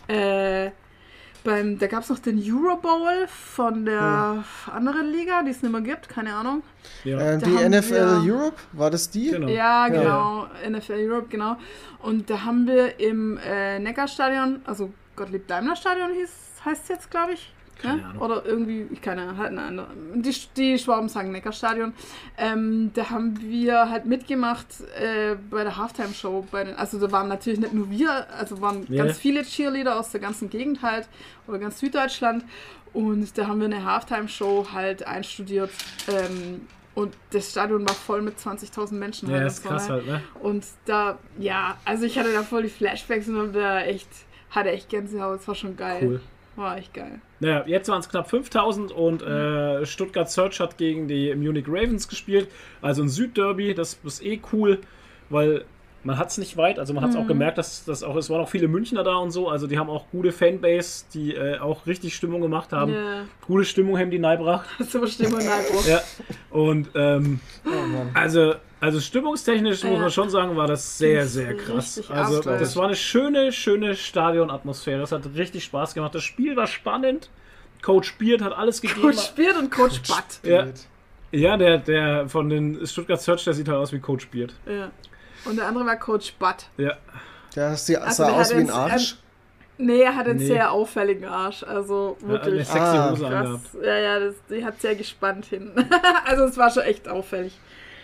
äh, 0.07 0.71
beim, 1.43 1.77
da 1.79 1.87
gab 1.87 2.03
es 2.03 2.09
noch 2.09 2.19
den 2.19 2.37
Euro 2.39 2.77
Bowl 2.77 3.27
von 3.27 3.85
der 3.85 4.43
anderen 4.71 5.11
Liga, 5.11 5.43
die 5.43 5.51
es 5.51 5.61
nicht 5.61 5.71
mehr 5.71 5.81
gibt, 5.81 6.09
keine 6.09 6.33
Ahnung. 6.35 6.63
Ja. 7.03 7.19
Äh, 7.19 7.37
die 7.37 7.51
NFL 7.69 8.23
wir- 8.25 8.33
Europe, 8.33 8.57
war 8.71 8.89
das 8.91 9.09
die? 9.09 9.29
Genau. 9.31 9.47
Ja, 9.47 9.87
genau, 9.87 10.47
NFL 10.67 10.93
Europe, 11.09 11.27
genau. 11.29 11.57
Und 12.01 12.29
da 12.29 12.43
haben 12.43 12.67
wir 12.67 12.99
im 12.99 13.37
äh, 13.37 13.79
Neckarstadion, 13.79 14.61
also 14.65 14.91
Gottlieb 15.15 15.47
Daimler 15.47 15.75
Stadion 15.75 16.11
hieß, 16.13 16.31
heißt 16.65 16.83
es 16.83 16.89
jetzt, 16.89 17.11
glaube 17.11 17.33
ich. 17.33 17.53
Keine 17.83 17.97
ne? 17.97 18.05
Ahnung. 18.05 18.21
Oder 18.21 18.45
irgendwie, 18.45 18.87
ich 18.91 19.01
keine 19.01 19.23
Ahnung, 19.23 19.37
halt 19.37 19.51
eine 19.51 19.61
andere. 19.61 19.87
Die, 20.15 20.35
die 20.57 20.79
Schwaben 20.79 21.09
sagen 21.09 21.31
Neckarstadion. 21.31 21.93
Ähm, 22.37 22.91
da 22.93 23.09
haben 23.09 23.39
wir 23.41 23.89
halt 23.89 24.05
mitgemacht 24.05 24.67
äh, 24.99 25.35
bei 25.49 25.63
der 25.63 25.77
Halftime-Show. 25.77 26.45
Also 26.77 26.99
da 26.99 27.11
waren 27.11 27.27
natürlich 27.27 27.59
nicht 27.59 27.73
nur 27.73 27.89
wir, 27.89 28.27
also 28.37 28.61
waren 28.61 28.85
Ja. 28.89 29.05
ganz 29.05 29.17
viele 29.17 29.43
Cheerleader 29.43 29.99
aus 29.99 30.11
der 30.11 30.21
ganzen 30.21 30.49
Gegend 30.49 30.81
halt, 30.81 31.07
oder 31.47 31.59
ganz 31.59 31.79
Süddeutschland. 31.79 32.45
Und 32.93 33.37
da 33.37 33.47
haben 33.47 33.59
wir 33.59 33.65
eine 33.65 33.83
Halftime-Show 33.83 34.67
halt 34.71 35.05
einstudiert. 35.05 35.71
Ähm, 36.07 36.67
und 36.95 37.15
das 37.31 37.49
Stadion 37.49 37.87
war 37.87 37.95
voll 37.95 38.21
mit 38.21 38.37
20.000 38.37 38.93
Menschen. 38.93 39.29
Ja, 39.29 39.37
halt 39.37 39.47
ist 39.47 39.63
krass 39.63 39.87
ne? 39.87 39.93
halt, 39.95 40.05
ne? 40.05 40.21
Und 40.41 40.63
da, 40.85 41.17
ja, 41.39 41.77
also 41.85 42.05
ich 42.05 42.19
hatte 42.19 42.31
da 42.31 42.43
voll 42.43 42.63
die 42.63 42.69
Flashbacks 42.69 43.27
und 43.27 43.53
da 43.53 43.81
echt, 43.81 44.07
hatte 44.51 44.69
echt 44.69 44.89
Gänsehaut. 44.89 45.39
Es 45.39 45.47
war 45.47 45.55
schon 45.55 45.75
geil. 45.75 46.01
Cool. 46.03 46.21
War 46.55 46.77
echt 46.77 46.93
geil. 46.93 47.19
Naja, 47.39 47.63
jetzt 47.65 47.89
waren 47.89 47.99
es 47.99 48.09
knapp 48.09 48.29
5000 48.29 48.91
und 48.91 49.21
äh, 49.23 49.85
Stuttgart 49.85 50.29
Search 50.29 50.59
hat 50.59 50.77
gegen 50.77 51.07
die 51.07 51.33
Munich 51.35 51.65
Ravens 51.67 52.07
gespielt. 52.07 52.47
Also 52.81 53.01
ein 53.01 53.09
Südderby, 53.09 53.73
das 53.73 53.99
ist 54.03 54.23
eh 54.23 54.39
cool, 54.51 54.79
weil 55.29 55.65
man 56.03 56.17
hat 56.17 56.29
es 56.29 56.37
nicht 56.37 56.57
weit. 56.57 56.79
Also 56.79 56.93
man 56.93 57.03
hat 57.03 57.11
es 57.11 57.15
auch 57.15 57.27
gemerkt, 57.27 57.57
dass 57.57 57.85
das 57.85 58.03
auch, 58.03 58.15
es 58.15 58.29
waren 58.29 58.41
auch 58.41 58.49
viele 58.49 58.67
Münchner 58.67 59.03
da 59.03 59.15
und 59.15 59.31
so. 59.31 59.49
Also 59.49 59.67
die 59.67 59.77
haben 59.77 59.89
auch 59.89 60.05
gute 60.11 60.31
Fanbase, 60.31 61.05
die 61.13 61.33
äh, 61.33 61.59
auch 61.59 61.85
richtig 61.87 62.15
Stimmung 62.15 62.41
gemacht 62.41 62.71
haben. 62.73 62.93
Ja, 62.93 63.23
Gute 63.45 63.65
Stimmung 63.65 63.97
haben 63.97 64.11
die 64.11 64.19
neibracht. 64.19 64.67
so 64.79 65.05
Stimmung 65.07 65.39
in 65.39 65.47
Alpro. 65.47 65.89
Ja. 65.89 66.01
Und 66.49 66.89
ähm, 66.95 67.39
Oh 67.65 67.69
also, 68.13 68.55
also 68.79 68.99
stimmungstechnisch 68.99 69.83
muss 69.83 69.93
Ja. 69.93 69.99
man 69.99 70.11
schon 70.11 70.29
sagen, 70.29 70.55
war 70.57 70.67
das 70.67 70.97
sehr, 70.97 71.25
sehr 71.25 71.55
krass. 71.55 72.03
Also 72.09 72.39
abgeil. 72.39 72.59
das 72.59 72.75
war 72.75 72.85
eine 72.85 72.95
schöne, 72.95 73.51
schöne 73.51 73.95
Stadionatmosphäre. 73.95 74.99
Das 74.99 75.11
hat 75.11 75.21
richtig 75.35 75.63
Spaß 75.63 75.93
gemacht. 75.93 76.13
Das 76.15 76.23
Spiel 76.23 76.55
war 76.55 76.67
spannend. 76.67 77.29
Coach 77.81 78.17
Beard 78.17 78.41
hat 78.41 78.53
alles 78.53 78.81
gegeben. 78.81 79.01
Coach 79.01 79.19
Spiert 79.21 79.57
und 79.57 79.69
Coach 79.69 80.01
Butt. 80.01 80.49
Ja, 80.49 80.67
ja 81.31 81.57
der, 81.57 81.77
der 81.79 82.29
von 82.29 82.49
den 82.49 82.85
Stuttgart 82.87 83.21
Search, 83.21 83.43
der 83.43 83.53
sieht 83.53 83.67
halt 83.67 83.77
aus 83.77 83.91
wie 83.91 83.99
Coach 83.99 84.27
Beard. 84.29 84.53
Ja. 84.65 84.89
Und 85.45 85.57
der 85.57 85.67
andere 85.67 85.85
war 85.85 85.95
Coach 85.97 86.33
Butt. 86.33 86.67
Ja. 86.77 86.93
Der 87.55 87.75
sah 87.75 87.95
Also 87.99 88.23
sah 88.23 88.25
der 88.31 88.35
aus 88.41 88.51
wie 88.55 88.59
ein 88.59 88.69
Arsch. 88.69 89.15
Nee, 89.77 90.01
er 90.01 90.15
hat 90.15 90.27
einen 90.27 90.37
Nee. 90.39 90.45
sehr 90.47 90.71
auffälligen 90.71 91.25
Arsch. 91.25 91.63
Also 91.63 92.15
Er 92.21 92.33
hat 92.33 92.43
eine 92.43 92.51
wirklich. 92.51 92.67
sexy 92.67 92.79
Ah, 92.79 93.11
Hose 93.11 93.25
angehabt. 93.25 93.47
krass. 93.47 93.77
Ja, 93.83 93.97
ja, 93.97 94.19
das, 94.19 94.35
die 94.49 94.63
hat 94.65 94.79
sehr 94.81 94.95
gespannt 94.95 95.45
hin. 95.45 95.71
also 96.25 96.43
es 96.45 96.57
war 96.57 96.69
schon 96.71 96.83
echt 96.83 97.07
auffällig. 97.09 97.57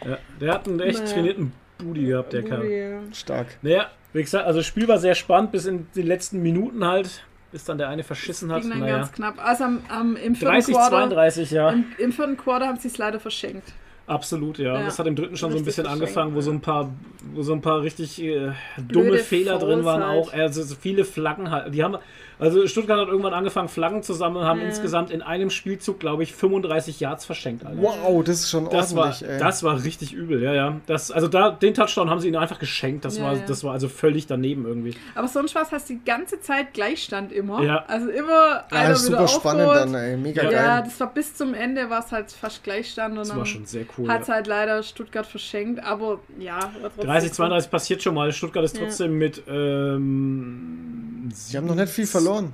Ja, 0.06 0.18
der 0.42 0.54
hat 0.54 0.68
einen 0.68 0.80
echt 0.80 1.00
Naja. 1.00 1.12
trainierten 1.14 1.52
Booty 1.78 2.06
gehabt, 2.08 2.34
der 2.34 2.44
Kerl. 2.44 2.60
Booty. 3.02 3.16
Stark. 3.16 3.48
Naja, 3.62 3.88
wie 4.14 4.22
gesagt, 4.24 4.46
also 4.46 4.60
das 4.60 4.66
Spiel 4.66 4.88
war 4.88 4.98
sehr 4.98 5.16
spannend 5.16 5.52
bis 5.52 5.66
in 5.66 5.88
die 5.96 6.02
letzten 6.02 6.42
Minuten 6.42 6.84
halt, 6.86 7.24
bis 7.52 7.64
dann 7.66 7.78
der 7.78 7.90
eine 7.90 8.04
verschissen 8.04 8.52
hat. 8.52 8.62
Ging 8.62 8.72
dann 8.72 8.80
Naja. 8.80 8.98
ganz 8.98 9.12
knapp. 9.12 9.36
Also 9.44 9.64
am, 9.66 9.82
am, 9.90 10.16
im 10.16 10.36
vierten 10.36 10.54
30, 10.56 10.74
Quarter, 10.74 10.90
32, 10.90 11.52
ja. 11.52 11.70
im, 11.70 11.86
im 11.98 12.12
vierten 12.12 12.38
Quarter 12.38 12.68
haben 12.68 12.78
sie 12.80 12.88
es 12.88 12.98
leider 12.98 13.20
verschenkt. 13.20 13.74
Absolut, 14.10 14.58
ja. 14.58 14.74
Ja. 14.74 14.86
Das 14.86 14.98
hat 14.98 15.06
im 15.06 15.16
dritten 15.16 15.38
schon 15.38 15.52
so 15.52 15.58
ein 15.58 15.64
Richtig 15.64 15.84
bisschen 15.84 15.86
angefangen, 15.86 16.34
wo 16.34 16.42
so 16.42 16.50
ein 16.50 16.62
paar, 16.62 16.92
wo 17.36 17.44
so 17.44 17.54
ein 17.54 17.62
paar 17.62 17.84
richtig 17.84 18.20
äh, 18.22 18.54
dumme 18.78 19.20
Fehler 19.20 19.60
drin 19.60 19.84
Fouls 19.84 19.86
waren 19.86 20.04
halt. 20.04 20.20
auch. 20.20 20.34
Also 20.34 20.64
so 20.64 20.76
viele 20.76 21.06
Flaggen 21.06 21.52
halt. 21.52 21.76
Die 21.76 21.84
haben, 21.84 21.98
also 22.40 22.66
Stuttgart 22.68 23.00
hat 23.00 23.08
irgendwann 23.10 23.34
angefangen, 23.34 23.68
Flaggen 23.70 24.02
zu 24.02 24.14
sammeln 24.14 24.44
und 24.44 24.48
haben 24.50 24.62
Ja. 24.62 24.68
insgesamt 24.68 25.12
in 25.12 25.22
einem 25.22 25.50
Spielzug, 25.50 26.00
glaube 26.00 26.24
ich, 26.24 26.34
35 26.34 27.00
Yards 27.00 27.26
verschenkt. 27.26 27.66
Alter. 27.66 27.82
Wow, 27.82 28.24
das 28.24 28.40
ist 28.40 28.50
schon 28.50 28.70
Das 28.70 28.96
war, 28.96 29.08
ordentlich, 29.08 29.30
ey. 29.30 29.40
das 29.40 29.62
war 29.64 29.84
richtig 29.84 30.14
übel, 30.14 30.42
ja, 30.42 30.54
ja. 30.54 30.76
Das, 30.88 31.12
also 31.12 31.28
da, 31.28 31.52
den 31.52 31.74
Touchdown 31.74 32.10
haben 32.10 32.20
sie 32.20 32.28
ihnen 32.30 32.38
einfach 32.38 32.60
geschenkt. 32.60 33.04
Das, 33.06 33.18
Ja, 33.18 33.24
war, 33.26 33.34
ja. 33.34 33.44
das 33.46 33.64
war 33.64 33.74
also 33.74 33.90
völlig 33.90 34.26
daneben 34.28 34.66
irgendwie. 34.66 34.96
Aber 35.16 35.28
sonst 35.28 35.54
was 35.56 35.72
hast 35.72 35.90
du 35.90 35.94
die 35.96 36.06
ganze 36.06 36.40
Zeit 36.40 36.74
Gleichstand 36.74 37.32
immer. 37.32 37.62
Ja. 37.62 37.84
Also 37.88 38.10
immer 38.10 38.32
ja, 38.32 38.66
einer 38.72 38.90
das 38.90 39.02
ist 39.04 39.10
wieder 39.10 39.28
super 39.28 39.40
spannend 39.40 39.64
aufgeholt. 39.68 39.94
dann, 39.94 40.02
ey. 40.02 40.18
Mega 40.18 40.44
Ja. 40.44 40.52
Ja, 40.52 40.76
geil. 40.76 40.84
das 40.86 41.00
war 41.00 41.14
bis 41.14 41.36
zum 41.36 41.54
Ende 41.54 41.90
war 41.90 42.00
es 42.06 42.12
halt 42.12 42.32
fast 42.32 42.64
Gleichstand 42.64 43.14
und 43.18 43.28
Das 43.28 43.36
war 43.36 43.46
schon 43.46 43.66
sehr 43.66 43.84
cool. 43.98 44.08
hat 44.10 44.22
es 44.22 44.28
Ja. 44.30 44.36
halt 44.36 44.48
leider 44.48 44.82
Stuttgart 44.84 45.26
verschenkt, 45.26 45.84
aber 45.84 46.20
ja, 46.40 46.60
war 46.60 46.70
trotzdem 46.96 47.06
30, 47.06 47.34
32 47.34 47.72
passiert 47.72 48.02
schon 48.04 48.16
mal. 48.16 48.32
Stuttgart 48.32 48.64
ist 48.64 48.78
Ja. 48.78 48.84
trotzdem 48.86 49.18
mit 49.18 49.44
ähm, 49.48 51.30
Die 51.52 51.58
haben 51.58 51.68
noch 51.68 51.76
nicht 51.76 51.90
viel 51.90 52.06
verloren. 52.36 52.54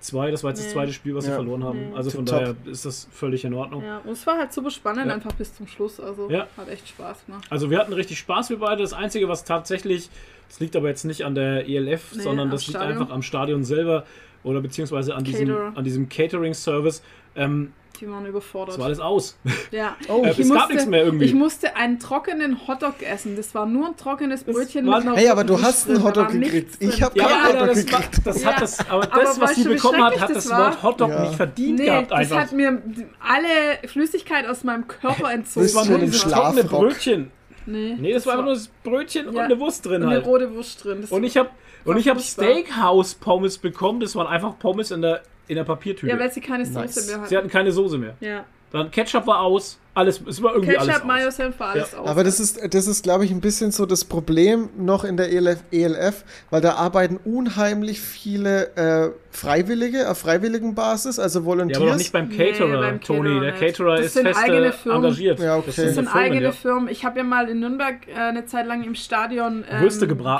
Zwei, 0.00 0.30
das 0.30 0.44
war 0.44 0.50
jetzt 0.50 0.58
das 0.60 0.66
Nee. 0.66 0.72
zweite 0.74 0.92
Spiel, 0.92 1.14
was 1.14 1.24
sie 1.24 1.30
Ja. 1.30 1.36
verloren 1.36 1.64
haben. 1.64 1.88
Nee. 1.90 1.96
Also 1.96 2.10
von 2.10 2.26
Tipptopp. 2.26 2.56
daher 2.58 2.70
ist 2.72 2.84
das 2.84 3.08
völlig 3.10 3.42
in 3.46 3.54
Ordnung. 3.54 3.82
Ja, 3.82 3.98
und 4.04 4.10
es 4.10 4.26
war 4.26 4.36
halt 4.36 4.52
super 4.52 4.70
spannend, 4.70 5.06
Ja. 5.06 5.14
einfach 5.14 5.32
bis 5.32 5.54
zum 5.54 5.66
Schluss. 5.66 5.98
Also 5.98 6.28
Ja. 6.30 6.46
hat 6.58 6.68
echt 6.68 6.86
Spaß 6.88 7.24
gemacht. 7.24 7.46
Also 7.48 7.70
wir 7.70 7.78
hatten 7.78 7.94
richtig 7.94 8.18
Spaß, 8.18 8.50
wir 8.50 8.58
beide. 8.58 8.82
Das 8.82 8.92
Einzige, 8.92 9.28
was 9.30 9.44
tatsächlich, 9.44 10.10
das 10.48 10.60
liegt 10.60 10.76
aber 10.76 10.88
jetzt 10.88 11.04
nicht 11.04 11.24
an 11.24 11.34
der 11.34 11.66
ELF, 11.68 12.14
Nee, 12.14 12.20
sondern 12.22 12.50
das 12.50 12.66
liegt 12.66 12.76
Stadion. 12.78 13.00
einfach 13.00 13.14
am 13.14 13.22
Stadion 13.22 13.64
selber 13.64 14.04
oder 14.42 14.60
beziehungsweise 14.60 15.14
an 15.14 15.24
diesem, 15.24 15.48
Caterer. 15.48 15.72
an 15.74 15.84
diesem 15.84 16.08
Catering-Service. 16.10 17.02
Ähm, 17.34 17.72
Die 18.00 18.10
waren 18.10 18.26
überfordert. 18.26 18.70
das 18.74 18.78
war 18.78 18.86
alles 18.86 18.98
aus. 19.00 19.36
ja. 19.70 19.96
Oh, 20.08 20.24
Äh, 20.24 20.30
Ich 20.32 20.40
es 20.40 20.48
gab 20.48 20.56
musste- 20.58 20.72
nichts 20.74 20.86
mehr 20.88 21.04
irgendwie. 21.04 21.24
Ich 21.26 21.34
musste 21.34 21.76
einen 21.76 21.98
trockenen 22.00 22.66
Hotdog 22.66 23.02
essen. 23.02 23.36
Das 23.36 23.54
war 23.54 23.66
nur 23.66 23.86
ein 23.88 23.96
trockenes 23.96 24.42
Brötchen 24.44 24.86
war- 24.86 24.98
mit 24.98 25.08
einer 25.08 25.16
Hey, 25.16 25.28
aber 25.28 25.44
du 25.44 25.60
hast 25.62 25.88
einen 25.88 26.02
Hotdog 26.02 26.26
war 26.26 26.32
gekriegt. 26.32 26.76
Ich 26.80 27.00
hab 27.02 27.16
Ja, 27.16 27.24
keinen 27.28 27.40
Alter, 27.44 27.60
Hotdog 27.60 27.74
das, 27.74 27.92
war, 27.92 28.00
gekriegt. 28.00 28.26
das 28.26 28.42
Ja. 28.42 28.52
hat 28.52 28.62
das, 28.62 28.80
aber 28.90 29.02
Aber 29.04 29.06
das, 29.22 29.40
was 29.40 29.50
weißt 29.50 29.54
sie 29.62 29.68
bekommen 29.68 30.02
hat, 30.04 30.20
hat 30.20 30.28
das 30.30 30.44
das 30.44 30.50
war? 30.50 30.58
Wort 30.70 30.82
Hotdog 30.82 31.10
Ja. 31.10 31.20
nicht 31.22 31.34
verdient 31.36 31.78
Nee, 31.78 31.84
gehabt 31.86 32.10
das 32.10 32.18
einfach. 32.18 32.36
hat 32.40 32.52
mir 32.52 32.82
alle 33.20 33.88
Flüssigkeit 33.88 34.46
aus 34.46 34.64
meinem 34.64 34.88
Körper 34.88 35.32
entzogen. 35.32 35.66
Das 35.66 35.74
war 35.74 35.84
nur 35.86 35.98
dieses 35.98 36.22
trockene? 36.22 36.64
Brötchen. 36.64 37.30
Nee, 37.66 37.96
Nee, 37.98 38.12
das 38.12 38.26
war 38.26 38.34
einfach 38.34 38.44
nur 38.44 38.54
das 38.54 38.68
Brötchen 38.82 39.28
und 39.28 39.36
Ja. 39.36 39.44
eine 39.44 39.58
Wurst 39.58 39.86
drin 39.86 40.02
und 40.02 40.08
eine 40.08 40.16
halt. 40.16 40.26
rote 40.26 40.52
Wurst 40.54 40.84
drin. 40.84 40.98
Das 41.00 41.10
Und 41.10 41.24
ich 41.24 41.36
habe 41.36 41.48
und 41.84 41.92
war 41.94 41.96
ich 42.00 42.08
habe 42.08 42.20
furchtbar. 42.20 42.44
Steakhouse 42.44 43.14
Pommes 43.14 43.56
bekommen. 43.58 44.00
Das 44.00 44.14
waren 44.16 44.26
einfach 44.26 44.58
Pommes 44.58 44.90
in 44.90 45.00
der 45.00 45.22
in 45.48 45.56
der 45.56 45.64
Papiertüte. 45.64 46.12
ja, 46.12 46.18
weil 46.18 46.30
sie 46.32 46.40
keine 46.40 46.64
Soße 46.64 46.78
Nice. 46.80 47.06
mehr 47.06 47.16
hatten. 47.16 47.26
Sie 47.28 47.36
hatten 47.36 47.48
keine 47.48 47.72
Soße 47.72 47.98
mehr. 47.98 48.16
ja. 48.20 48.44
Dann 48.70 48.90
Ketchup 48.90 49.26
war 49.28 49.40
aus, 49.40 49.78
alles, 49.94 50.20
es 50.28 50.42
war 50.42 50.54
irgendwie 50.54 50.76
alles 50.76 50.88
Ketchup, 50.88 51.02
aus. 51.02 51.06
Mayo, 51.06 51.30
Senf 51.30 51.60
war 51.60 51.68
alles 51.70 51.94
aus. 51.94 52.08
Aber 52.08 52.24
das 52.24 52.40
ist, 52.40 52.58
das 52.74 52.86
ist 52.88 53.02
glaube 53.04 53.24
ich, 53.24 53.30
ein 53.30 53.40
bisschen 53.40 53.70
so 53.70 53.86
das 53.86 54.04
Problem 54.04 54.70
noch 54.76 55.04
in 55.04 55.16
der 55.16 55.30
ELF, 55.32 55.62
ELF 55.70 56.24
weil 56.50 56.60
da 56.60 56.74
arbeiten 56.74 57.18
unheimlich 57.24 58.00
viele 58.00 58.74
äh, 58.76 59.10
Freiwillige 59.30 60.08
auf 60.10 60.18
freiwilligen 60.18 60.74
Basis, 60.74 61.18
also 61.18 61.40
Ja, 61.40 61.44
Volunteers. 61.44 61.80
aber 61.80 61.90
noch 61.90 61.96
nicht 61.96 62.12
beim 62.12 62.28
Nee, 62.28 62.36
Caterer, 62.52 62.80
beim 62.80 63.00
Toni. 63.00 63.28
Caterer 63.28 63.40
Der. 63.40 63.52
Caterer 63.52 63.96
Das 63.96 64.06
ist 64.06 64.12
sind 64.14 64.26
fest 64.28 64.40
eigene 64.42 64.66
äh, 64.66 64.72
Firmen. 64.72 65.04
engagiert. 65.04 65.38
Ja, 65.40 65.56
okay. 65.56 65.64
Das 65.66 65.76
Das 65.76 65.84
sind 65.84 65.94
sind 65.94 66.04
so 66.06 66.10
Firmen, 66.10 66.26
eigene 66.26 66.44
ja. 66.46 66.52
Firmen. 66.52 66.88
Ich 66.88 67.04
habe 67.04 67.18
ja 67.18 67.24
mal 67.24 67.48
in 67.48 67.60
Nürnberg 67.60 67.96
äh, 68.08 68.14
eine 68.14 68.46
Zeit 68.46 68.66
lang 68.66 68.84
im 68.84 68.94
Stadion 68.94 69.64
ähm, 69.70 69.88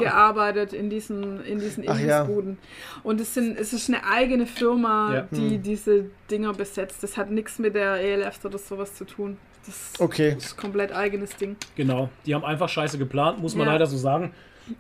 gearbeitet, 0.00 0.72
in 0.72 0.90
diesen, 0.90 1.44
in 1.44 1.58
diesen 1.58 1.84
Ach 1.88 1.98
ja. 1.98 2.20
Imbissbuden. 2.22 2.58
Und 3.02 3.20
es, 3.20 3.34
sind, 3.34 3.58
es 3.58 3.72
ist 3.72 3.88
eine 3.88 4.00
eigene 4.06 4.46
Firma, 4.46 5.14
Ja. 5.14 5.28
die 5.30 5.58
diese 5.58 6.06
Dinger 6.30 6.52
besetzt. 6.54 7.02
Das 7.02 7.16
hat 7.16 7.30
nichts 7.30 7.58
mit 7.58 7.74
der 7.74 7.94
ELF 7.96 8.44
oder 8.44 8.58
sowas 8.58 8.94
zu 8.94 9.04
tun. 9.04 9.36
Das 9.66 9.92
Okay. 10.00 10.34
ist 10.36 10.56
komplett 10.56 10.92
eigenes 10.92 11.36
Ding. 11.36 11.56
Genau, 11.76 12.08
die 12.26 12.34
haben 12.34 12.44
einfach 12.44 12.68
scheiße 12.68 12.98
geplant, 12.98 13.40
muss 13.40 13.54
man 13.54 13.66
Ja. 13.66 13.72
leider 13.72 13.86
so 13.86 13.96
sagen. 13.96 14.32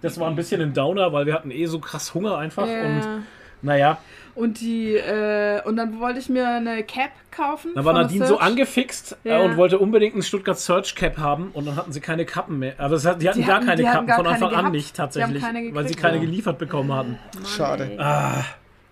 Das 0.02 0.18
war 0.18 0.28
ein 0.28 0.36
bisschen 0.36 0.60
ein 0.62 0.72
Downer, 0.74 1.12
weil 1.12 1.26
wir 1.26 1.34
hatten 1.34 1.50
eh 1.50 1.66
so 1.66 1.78
krass 1.78 2.14
Hunger 2.14 2.38
einfach. 2.38 2.66
Ja. 2.66 2.82
Und 2.84 3.24
naja, 3.62 3.98
Und 4.34 4.60
die, 4.60 4.96
äh, 4.96 5.62
und 5.64 5.76
dann 5.76 6.00
wollte 6.00 6.18
ich 6.18 6.28
mir 6.28 6.48
eine 6.48 6.82
Cap 6.82 7.10
kaufen. 7.30 7.70
da 7.74 7.84
war 7.84 7.92
Nadine 7.92 8.26
so 8.26 8.38
angefixt 8.38 9.16
Ja. 9.22 9.40
äh, 9.40 9.44
und 9.44 9.56
wollte 9.56 9.78
unbedingt 9.78 10.14
einen 10.14 10.22
Stuttgart 10.24 10.58
Search 10.58 10.94
Cap 10.96 11.18
haben 11.18 11.50
und 11.52 11.66
dann 11.66 11.76
hatten 11.76 11.92
sie 11.92 12.00
keine 12.00 12.24
Kappen 12.26 12.58
mehr. 12.58 12.74
Aber 12.78 12.90
das 12.94 13.06
hat, 13.06 13.22
die 13.22 13.28
hatten 13.28 13.38
Die 13.40 13.44
gar 13.46 13.56
hatten- 13.58 13.66
keine 13.66 13.82
Kappen 13.84 14.06
gar 14.08 14.16
von 14.16 14.26
Anfang 14.26 14.52
an 14.54 14.72
nicht 14.72 14.96
tatsächlich, 14.96 15.40
keine 15.42 15.58
weil 15.74 15.84
sie 15.84 15.94
gekriegt. 15.94 16.00
keine 16.02 16.16
Ja. 16.16 16.22
geliefert 16.22 16.58
bekommen 16.58 16.92
hatten. 16.92 17.18
Mann, 17.34 17.46
Schade. 17.46 17.90
Ah, 17.98 18.42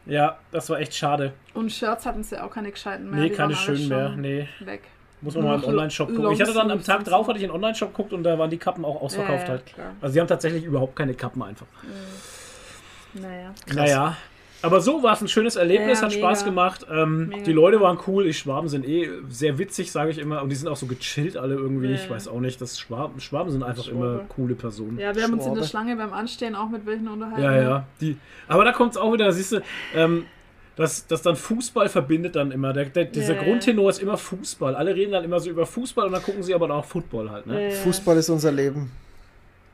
ja, 0.06 0.38
das 0.52 0.70
war 0.70 0.78
echt 0.78 0.94
schade. 0.94 1.32
Und 1.54 1.72
Shirts 1.72 2.06
hatten 2.06 2.22
sie 2.22 2.40
auch 2.40 2.50
keine 2.50 2.70
gescheiten 2.70 3.10
mehr. 3.10 3.20
Nee, 3.20 3.28
die 3.30 3.34
keine 3.34 3.56
schönen 3.56 3.88
mehr. 3.88 4.08
Nee, 4.10 4.48
Weg. 4.60 4.82
Muss 5.22 5.34
man 5.34 5.44
mal 5.44 5.54
im 5.56 5.64
Online-Shop 5.64 6.08
gucken. 6.14 6.32
Ich 6.32 6.40
hatte 6.40 6.52
dann 6.52 6.70
am 6.70 6.82
Tag 6.82 7.04
drauf, 7.04 7.26
hatte 7.28 7.38
ich 7.38 7.44
einen 7.44 7.52
Online-Shop 7.54 7.90
geguckt 7.96 8.12
und 8.12 8.22
da 8.24 8.38
waren 8.38 8.50
die 8.50 8.58
Kappen 8.58 8.84
auch 8.84 9.00
ausverkauft 9.00 9.44
Ja, 9.44 9.48
halt. 9.48 9.66
klar. 9.66 9.92
Also 10.00 10.12
sie 10.12 10.20
haben 10.20 10.28
tatsächlich 10.28 10.64
überhaupt 10.64 10.96
keine 10.96 11.14
Kappen 11.14 11.42
einfach. 11.42 11.66
Naja. 13.14 13.52
Naja. 13.74 14.16
Aber 14.64 14.80
so 14.80 15.02
war 15.02 15.14
es 15.14 15.20
ein 15.20 15.26
schönes 15.26 15.56
Erlebnis, 15.56 15.98
Ja, 16.00 16.06
hat 16.06 16.14
mega. 16.14 16.28
Spaß 16.28 16.44
gemacht. 16.44 16.86
Ähm, 16.88 17.32
die 17.44 17.52
Leute 17.52 17.80
waren 17.80 17.98
cool, 18.06 18.24
die 18.24 18.32
Schwaben 18.32 18.68
sind 18.68 18.86
eh 18.86 19.10
sehr 19.28 19.58
witzig, 19.58 19.90
sage 19.90 20.12
ich 20.12 20.18
immer. 20.18 20.40
Und 20.40 20.50
die 20.50 20.54
sind 20.54 20.68
auch 20.68 20.76
so 20.76 20.86
gechillt 20.86 21.36
alle 21.36 21.54
irgendwie. 21.54 21.88
Ja. 21.88 21.94
Ich 21.96 22.08
weiß 22.08 22.28
auch 22.28 22.38
nicht, 22.38 22.60
das 22.60 22.78
Schwaben, 22.78 23.20
Schwaben 23.20 23.50
sind 23.50 23.64
einfach 23.64 23.82
Schwabe. 23.84 23.96
immer 23.96 24.18
coole 24.28 24.54
Personen. 24.54 25.00
Ja, 25.00 25.16
wir 25.16 25.24
haben 25.24 25.32
uns 25.32 25.46
in 25.46 25.54
der 25.54 25.62
Schwabe. 25.62 25.68
Schlange 25.68 25.96
beim 25.96 26.12
Anstehen 26.12 26.54
auch 26.54 26.68
mit 26.68 26.86
welchen 26.86 27.08
unterhalten. 27.08 27.42
Ja, 27.42 27.60
ja. 27.60 27.86
Die, 28.00 28.16
aber 28.46 28.64
da 28.64 28.70
kommt 28.70 28.92
es 28.92 28.96
auch 28.98 29.12
wieder, 29.12 29.32
siehst 29.32 29.50
du, 29.52 29.62
ähm, 29.96 30.26
dass, 30.76 31.06
dass 31.06 31.22
dann 31.22 31.36
Fußball 31.36 31.88
verbindet 31.88 32.36
dann 32.36 32.50
immer. 32.50 32.72
Der, 32.72 32.86
der, 32.86 33.04
dieser 33.04 33.34
Ja, 33.34 33.40
ja. 33.40 33.46
Grundtenor 33.46 33.90
ist 33.90 34.00
immer 34.00 34.16
Fußball. 34.16 34.74
Alle 34.74 34.94
reden 34.94 35.12
dann 35.12 35.24
immer 35.24 35.38
so 35.40 35.50
über 35.50 35.66
Fußball 35.66 36.06
und 36.06 36.12
dann 36.12 36.22
gucken 36.22 36.42
sie 36.42 36.54
aber 36.54 36.68
dann 36.68 36.78
auch 36.78 36.84
Football 36.84 37.30
halt. 37.30 37.46
Ne? 37.46 37.62
Ja, 37.62 37.68
ja. 37.68 37.76
Fußball 37.76 38.16
ist 38.16 38.30
unser 38.30 38.52
Leben. 38.52 38.90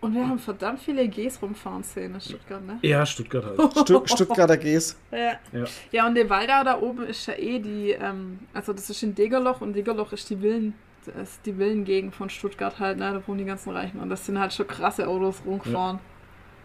Und 0.01 0.15
wir 0.15 0.29
haben 0.29 0.39
verdammt 0.39 0.81
viele 0.81 1.09
Gs 1.09 1.43
rumfahren 1.43 1.83
sehen 1.83 2.15
in 2.15 2.20
Stuttgart, 2.20 2.65
ne? 2.65 2.79
Ja, 2.83 3.05
Stuttgart 3.05 3.45
halt. 3.45 3.79
Stu 3.79 4.01
Stuttgarter 4.07 4.57
Gs. 4.57 4.97
Ja. 5.11 5.19
Ja. 5.53 5.65
Ja, 5.91 6.07
und 6.07 6.15
der 6.15 6.31
Waldau 6.31 6.62
da 6.62 6.81
oben 6.81 7.05
ist 7.05 7.27
ja 7.27 7.35
eh 7.35 7.59
die, 7.59 7.91
ähm, 7.91 8.39
also 8.55 8.73
das 8.73 8.89
ist 8.91 9.03
in 9.03 9.15
Degerloch 9.16 9.61
und 9.61 9.73
Degerloch 9.75 10.12
ist 10.12 10.31
die 10.31 10.37
Villen, 10.37 10.75
das 11.05 11.31
ist 11.31 11.47
die 11.47 11.53
Villengegend 11.53 12.15
von 12.15 12.31
Stuttgart 12.31 12.79
halt, 12.79 12.99
ne? 12.99 13.12
Da 13.12 13.27
wohnen 13.27 13.39
die 13.39 13.45
ganzen 13.45 13.70
Reichen 13.70 13.99
und 13.99 14.09
das 14.09 14.25
sind 14.25 14.39
halt 14.39 14.53
schon 14.53 14.69
krasse 14.69 15.09
Autos 15.09 15.43
rumgefahren. 15.45 15.99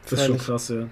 Das 0.03 0.13
ist 0.13 0.25
schon 0.27 0.37
krass, 0.37 0.69
ja. 0.69 0.85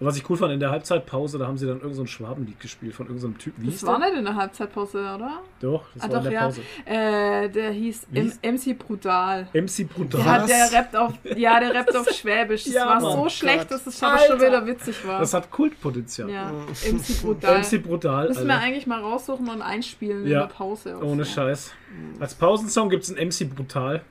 Und 0.00 0.06
was 0.08 0.16
ich 0.16 0.28
cool 0.28 0.36
fand, 0.36 0.52
in 0.52 0.58
der 0.58 0.70
Halbzeitpause, 0.72 1.38
da 1.38 1.46
haben 1.46 1.56
sie 1.56 1.66
dann 1.66 1.76
irgendein 1.76 1.94
so 1.96 2.02
ein 2.02 2.06
Schwabenlied 2.08 2.58
gespielt 2.58 2.94
von 2.94 3.06
irgendeinem 3.06 3.38
Typ. 3.38 3.54
Wie 3.58 3.70
Das 3.70 3.86
war 3.86 3.98
der? 4.00 4.08
nicht 4.08 4.18
in 4.18 4.24
der 4.24 4.34
Halbzeitpause, 4.34 4.98
oder? 4.98 5.40
Doch, 5.60 5.84
das 5.94 6.02
Ah, 6.02 6.08
war 6.08 6.10
doch, 6.18 6.24
in 6.24 6.30
der 6.30 6.32
ja. 6.32 6.40
Pause. 6.46 6.60
Äh, 6.84 7.48
der 7.50 7.70
hieß 7.70 8.06
MC 8.42 8.76
Brutal. 8.78 9.48
MC 9.52 9.88
Brutal. 9.88 10.22
Der, 10.22 10.32
hat, 10.32 10.48
der 10.48 10.72
rappt 10.72 10.96
auf, 10.96 11.12
ja, 11.36 11.60
der 11.60 11.74
rappt 11.74 11.94
auf 11.96 12.10
Schwäbisch. 12.10 12.64
Das 12.64 12.72
Ja, 12.74 12.86
war 12.86 13.00
Mann. 13.00 13.12
so 13.12 13.18
Oh 13.24 13.28
schlecht, 13.28 13.68
Gott. 13.68 13.70
dass 13.70 13.86
es 13.86 14.02
aber 14.02 14.18
schon 14.18 14.40
wieder 14.40 14.66
witzig 14.66 15.06
war. 15.06 15.20
Das 15.20 15.32
hat 15.32 15.48
Kultpotenzial. 15.50 16.28
ja, 16.28 16.50
MC 16.50 17.22
Brutal. 17.22 17.58
MC 17.60 17.82
Brutal. 17.82 18.28
Müssen 18.28 18.46
wir 18.48 18.58
eigentlich 18.58 18.86
mal 18.88 19.00
raussuchen 19.00 19.48
und 19.48 19.62
einspielen 19.62 20.26
Ja. 20.26 20.42
in 20.42 20.48
der 20.48 20.54
Pause. 20.54 20.98
Ohne 21.02 21.24
so. 21.24 21.34
Scheiß. 21.34 21.72
Als 22.18 22.34
Pausensong 22.34 22.90
gibt 22.90 23.04
es 23.04 23.10
einen 23.16 23.28
MC 23.28 23.44
Brutal. 23.54 24.02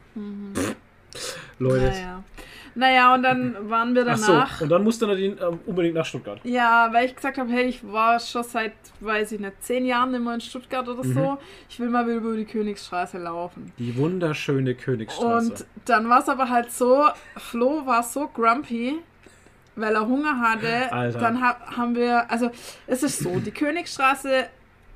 Pff. 0.55 0.76
Leute. 1.60 1.85
Naja. 1.88 2.23
Naja, 2.75 3.13
und 3.13 3.23
dann 3.23 3.69
waren 3.69 3.93
wir 3.95 4.05
Ach 4.07 4.19
danach. 4.19 4.57
so, 4.57 4.63
und 4.63 4.69
dann 4.69 4.83
musste 4.83 5.05
Nadine 5.07 5.35
äh, 5.39 5.51
unbedingt 5.65 5.95
nach 5.95 6.05
Stuttgart. 6.05 6.39
Ja, 6.43 6.89
weil 6.91 7.05
ich 7.05 7.15
gesagt 7.15 7.37
habe, 7.37 7.51
hey, 7.51 7.65
ich 7.65 7.83
war 7.91 8.19
schon 8.19 8.43
seit, 8.43 8.73
weiß 8.99 9.33
ich 9.33 9.39
nicht, 9.39 9.61
zehn 9.63 9.85
Jahren 9.85 10.13
immer 10.13 10.33
in 10.33 10.41
Stuttgart 10.41 10.87
oder 10.87 11.03
Mhm. 11.03 11.13
so. 11.13 11.37
Ich 11.69 11.79
will 11.79 11.89
mal 11.89 12.05
wieder 12.05 12.17
über 12.17 12.35
die 12.35 12.45
Königsstraße 12.45 13.17
laufen. 13.17 13.71
Die 13.77 13.95
wunderschöne 13.97 14.75
Königsstraße. 14.75 15.51
Und 15.51 15.65
dann 15.85 16.09
war 16.09 16.19
es 16.19 16.29
aber 16.29 16.49
halt 16.49 16.71
so, 16.71 17.05
Flo 17.37 17.85
war 17.85 18.03
so 18.03 18.27
grumpy, 18.27 18.95
weil 19.75 19.93
er 19.95 20.07
Hunger 20.07 20.39
hatte. 20.39 20.91
Alter. 20.91 21.19
Dann 21.19 21.41
ha 21.41 21.57
haben 21.77 21.95
wir, 21.95 22.29
also 22.31 22.51
es 22.87 23.03
ist 23.03 23.19
so, 23.19 23.39
die 23.39 23.51
Königsstraße 23.51 24.45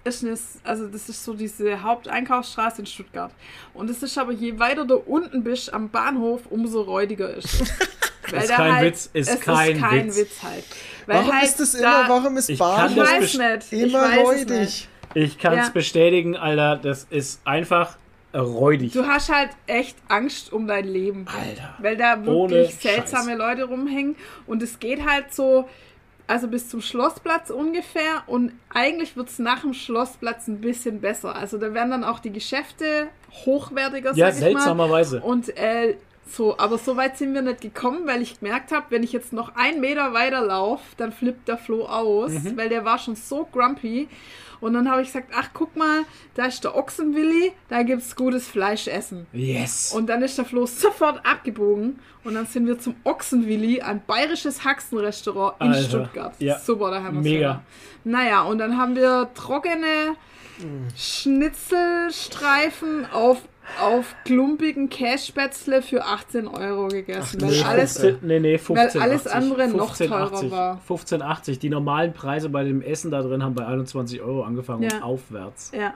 ist 0.07 0.23
eine, 0.23 0.37
also 0.63 0.87
das 0.87 1.09
ist 1.09 1.23
so 1.23 1.33
diese 1.33 1.81
Haupteinkaufsstraße 1.81 2.81
in 2.81 2.85
Stuttgart. 2.87 3.31
Und 3.73 3.89
es 3.89 4.01
ist 4.03 4.17
aber, 4.17 4.31
je 4.31 4.57
weiter 4.59 4.85
du 4.85 4.95
unten 4.97 5.43
bist 5.43 5.73
am 5.73 5.89
Bahnhof, 5.89 6.41
umso 6.49 6.81
räudiger 6.81 7.29
ist 7.35 7.61
es. 7.61 7.73
Weil 8.31 8.41
Ist 8.41 8.49
da 8.49 8.55
kein 8.57 8.75
halt, 8.75 8.85
Witz, 8.91 9.09
ist 9.13 9.29
es 9.29 9.39
kein 9.39 9.71
ist 9.77 9.81
kein 9.81 10.07
Witz. 10.07 10.17
Witz 10.17 10.43
halt. 10.43 10.63
Weil 11.05 11.15
Warum 11.19 11.31
halt 11.33 11.45
ist 11.45 11.59
das 11.61 11.71
da- 11.71 11.77
immer, 11.77 12.09
warum 12.09 12.37
ist 12.37 12.57
Bahnhof 12.57 13.71
immer 13.71 14.15
räudig? 14.17 14.49
nicht. 14.49 14.89
Ich 15.13 15.37
kann 15.39 15.57
es 15.57 15.67
Ja. 15.67 15.71
bestätigen, 15.73 16.35
Alter, 16.35 16.75
das 16.75 17.07
ist 17.09 17.39
einfach 17.45 17.95
räudig. 18.35 18.91
Du 18.91 19.05
hast 19.07 19.29
halt 19.33 19.51
echt 19.65 19.95
Angst 20.09 20.51
um 20.51 20.67
dein 20.67 20.85
Leben. 20.85 21.25
Alter. 21.27 21.75
Weil 21.79 21.95
da 21.95 22.23
wirklich 22.25 22.71
Scheiß. 22.71 22.81
seltsame 22.81 23.35
Leute 23.35 23.63
rumhängen. 23.63 24.17
Und 24.45 24.61
es 24.61 24.77
geht 24.79 25.05
halt 25.07 25.33
so, 25.33 25.69
also 26.27 26.47
bis 26.47 26.69
zum 26.69 26.81
Schlossplatz 26.81 27.49
ungefähr. 27.49 28.23
Und 28.27 28.51
eigentlich 28.73 29.15
wird 29.15 29.29
es 29.29 29.39
nach 29.39 29.61
dem 29.61 29.73
Schlossplatz 29.73 30.47
ein 30.47 30.59
bisschen 30.61 31.01
besser. 31.01 31.35
Also 31.35 31.57
da 31.57 31.73
werden 31.73 31.91
dann 31.91 32.03
auch 32.03 32.19
die 32.19 32.31
Geschäfte 32.31 33.07
hochwertiger, 33.45 34.13
Ja, 34.13 34.31
sag 34.31 34.39
seltsamerweise. 34.39 35.21
Und 35.21 35.55
äh, 35.57 35.95
So, 36.29 36.57
aber 36.57 36.77
so 36.77 36.97
weit 36.97 37.17
sind 37.17 37.33
wir 37.33 37.41
nicht 37.41 37.61
gekommen, 37.61 38.01
weil 38.05 38.21
ich 38.21 38.39
gemerkt 38.41 38.73
habe, 38.73 38.87
wenn 38.89 39.01
ich 39.01 39.13
jetzt 39.13 39.31
noch 39.31 39.55
einen 39.55 39.79
Meter 39.79 40.13
weiter 40.13 40.41
laufe, 40.41 40.83
dann 40.97 41.13
flippt 41.13 41.47
der 41.47 41.57
Flo 41.57 41.85
aus, 41.85 42.31
Mhm. 42.31 42.57
weil 42.57 42.67
der 42.67 42.83
war 42.83 42.97
schon 42.99 43.15
so 43.15 43.47
grumpy. 43.49 44.09
Und 44.59 44.73
dann 44.73 44.89
habe 44.89 45.01
ich 45.01 45.07
gesagt, 45.07 45.31
ach 45.35 45.49
guck 45.53 45.75
mal, 45.75 46.03
da 46.35 46.45
ist 46.45 46.63
der 46.63 46.75
Ochsenwilli, 46.75 47.53
da 47.69 47.83
gibt 47.83 48.01
es 48.01 48.15
gutes 48.15 48.47
Fleischessen. 48.47 49.27
Yes. 49.33 49.93
Und 49.93 50.07
dann 50.07 50.21
ist 50.21 50.37
der 50.37 50.45
Flo 50.45 50.65
sofort 50.65 51.25
abgebogen 51.25 51.99
und 52.23 52.35
dann 52.35 52.45
sind 52.45 52.67
wir 52.67 52.79
zum 52.79 52.95
Ochsenwilli, 53.03 53.81
ein 53.81 54.01
bayerisches 54.05 54.63
Haxenrestaurant 54.65 55.55
in 55.61 55.67
Alter, 55.67 55.89
Stuttgart. 55.89 56.33
ja. 56.39 56.59
Super, 56.59 56.91
da 56.91 57.03
haben 57.03 57.23
wir 57.23 57.31
Mega. 57.31 57.63
Naja, 58.03 58.41
und 58.43 58.57
dann 58.57 58.77
haben 58.77 58.95
wir 58.95 59.29
trockene 59.33 60.15
Schnitzelstreifen 60.95 63.05
auf, 63.11 63.41
auf 63.81 64.15
klumpigen 64.25 64.89
Kässpätzle 64.89 65.81
für 65.81 66.03
18 66.05 66.47
Euro 66.47 66.87
gegessen. 66.87 67.39
Ach, 67.41 67.47
weil 67.47 67.51
nee, 67.51 67.63
alles, 67.63 67.99
15, 67.99 68.27
nee, 68.27 68.39
nee, 68.39 68.57
15, 68.57 69.01
alles 69.01 69.27
andere 69.27 69.67
noch 69.67 69.95
15, 69.95 70.07
teurer 70.09 70.33
80, 70.33 70.51
war. 70.51 70.81
15,80. 70.87 71.59
Die 71.59 71.69
normalen 71.69 72.13
Preise 72.13 72.49
bei 72.49 72.63
dem 72.63 72.81
Essen 72.81 73.11
da 73.11 73.21
drin 73.21 73.43
haben 73.43 73.55
bei 73.55 73.65
21 73.65 74.21
Euro 74.21 74.43
angefangen 74.43 74.83
Ja. 74.83 74.97
und 74.97 75.03
aufwärts. 75.03 75.71
ja. 75.75 75.93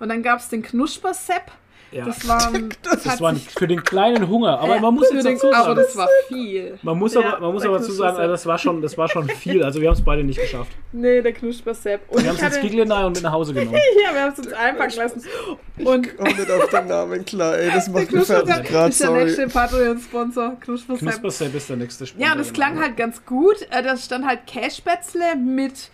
Und 0.00 0.10
dann 0.10 0.22
gab 0.22 0.38
es 0.38 0.48
den 0.48 0.62
Knuspersepp. 0.62 1.50
Ja. 1.90 2.04
Das 2.04 2.28
war, 2.28 2.52
das 2.82 3.02
Das 3.02 3.06
hat 3.06 3.20
war 3.22 3.34
sich, 3.34 3.48
für 3.50 3.66
den 3.66 3.82
kleinen 3.82 4.28
Hunger. 4.28 4.58
Aber 4.60 4.78
man 4.78 4.94
muss 4.94 5.10
jetzt 5.10 5.24
den- 5.24 5.36
dazu 5.36 5.46
Aber 5.52 5.64
sagen, 5.64 5.76
das 5.76 5.96
war 5.96 6.08
viel. 6.28 6.78
man 6.82 6.98
muss 6.98 7.14
Ja, 7.14 7.20
aber, 7.20 7.40
man 7.40 7.52
muss 7.54 7.64
aber 7.64 7.78
dazu 7.78 7.92
sagen, 7.92 8.18
das 8.28 8.44
war 8.44 8.58
schon, 8.58 8.82
das 8.82 8.98
war 8.98 9.08
schon 9.08 9.26
viel. 9.28 9.62
Also 9.64 9.80
wir 9.80 9.88
haben 9.88 9.94
es 9.96 10.04
beide 10.04 10.22
nicht 10.22 10.38
geschafft. 10.38 10.70
Nee, 10.92 11.22
der 11.22 11.32
Knuspersepp. 11.32 12.02
Und 12.08 12.22
Wir 12.22 12.28
haben 12.28 12.36
ich 12.36 12.42
es 12.42 12.48
ins 12.56 12.60
Giglionai 12.60 13.06
und 13.06 13.14
mit 13.14 13.22
nach 13.22 13.32
Hause 13.32 13.54
genommen. 13.54 13.78
ja, 14.04 14.12
wir 14.14 14.22
haben 14.22 14.32
es 14.32 14.38
uns 14.38 14.52
einpacken 14.52 14.96
lassen. 14.96 15.22
Und 15.84 16.16
Komm 16.16 16.26
nicht 16.26 16.50
auf 16.50 16.68
den 16.68 16.86
Namen 16.88 17.24
klar, 17.24 17.56
ey, 17.56 17.70
das 17.70 17.88
macht 17.88 18.12
mich 18.12 18.24
fertig 18.26 18.64
gerade, 18.64 18.90
ist 18.90 19.00
der 19.00 19.10
nächste 19.10 19.48
Patreon-Sponsor. 19.48 20.56
Knuspersepp. 20.60 20.98
Knuspersepp 21.08 21.54
ist 21.54 21.70
der 21.70 21.76
nächste 21.76 22.06
Sponsor. 22.06 22.26
Ja, 22.26 22.32
und 22.32 22.38
das 22.38 22.52
klang 22.52 22.72
genau. 22.74 22.84
halt 22.86 22.96
ganz 22.98 23.24
gut. 23.24 23.62
Äh, 23.70 23.82
Da 23.82 23.96
stand 23.96 24.26
halt 24.26 24.46
Kässpätzle 24.46 25.36
mit 25.36 25.90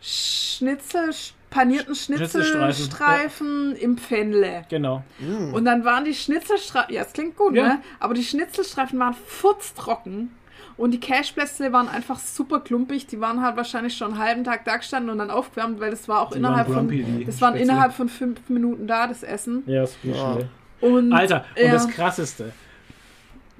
Schnitzel, 0.00 1.10
panierten 1.54 1.94
Schnitzelstreifen, 1.94 2.74
Schnitzelstreifen 2.74 3.76
im 3.76 3.96
Pfännle. 3.96 4.64
Genau. 4.68 5.04
Und 5.52 5.64
dann 5.64 5.84
waren 5.84 6.04
die 6.04 6.14
Schnitzelstreifen, 6.14 6.92
ja, 6.94 7.04
das 7.04 7.12
klingt 7.12 7.36
gut, 7.36 7.54
Ja. 7.54 7.62
ne? 7.68 7.78
Aber 8.00 8.12
die 8.14 8.24
Schnitzelstreifen 8.24 8.98
waren 8.98 9.14
furztrocken. 9.14 10.30
Und 10.76 10.90
die 10.90 10.98
Cashplätzle 10.98 11.72
waren 11.72 11.88
einfach 11.88 12.18
super 12.18 12.58
klumpig. 12.58 13.06
Die 13.06 13.20
waren 13.20 13.40
halt 13.42 13.56
wahrscheinlich 13.56 13.96
schon 13.96 14.14
einen 14.14 14.18
halben 14.18 14.42
Tag 14.42 14.64
da 14.64 14.76
gestanden 14.78 15.08
und 15.10 15.18
dann 15.18 15.30
aufgewärmt, 15.30 15.78
weil 15.78 15.92
das 15.92 16.08
war 16.08 16.20
auch 16.20 16.32
Die 16.32 16.38
innerhalb 16.38 16.66
waren 16.68 16.88
grumpy, 16.88 17.04
von. 17.04 17.18
die 17.20 17.24
Das 17.26 17.40
waren 17.40 17.54
Spätzle. 17.54 17.72
innerhalb 17.72 17.92
von 17.92 18.08
fünf 18.08 18.48
Minuten 18.48 18.88
da, 18.88 19.06
das 19.06 19.22
Essen. 19.22 19.62
Ja, 19.66 19.82
das 19.82 19.96
ging 20.02 20.12
Ja. 20.14 20.32
schnell. 20.32 20.48
Und, 20.80 21.12
Alter, 21.12 21.44
und 21.56 21.62
ja. 21.64 21.72
das 21.72 21.86
krasseste. 21.88 22.52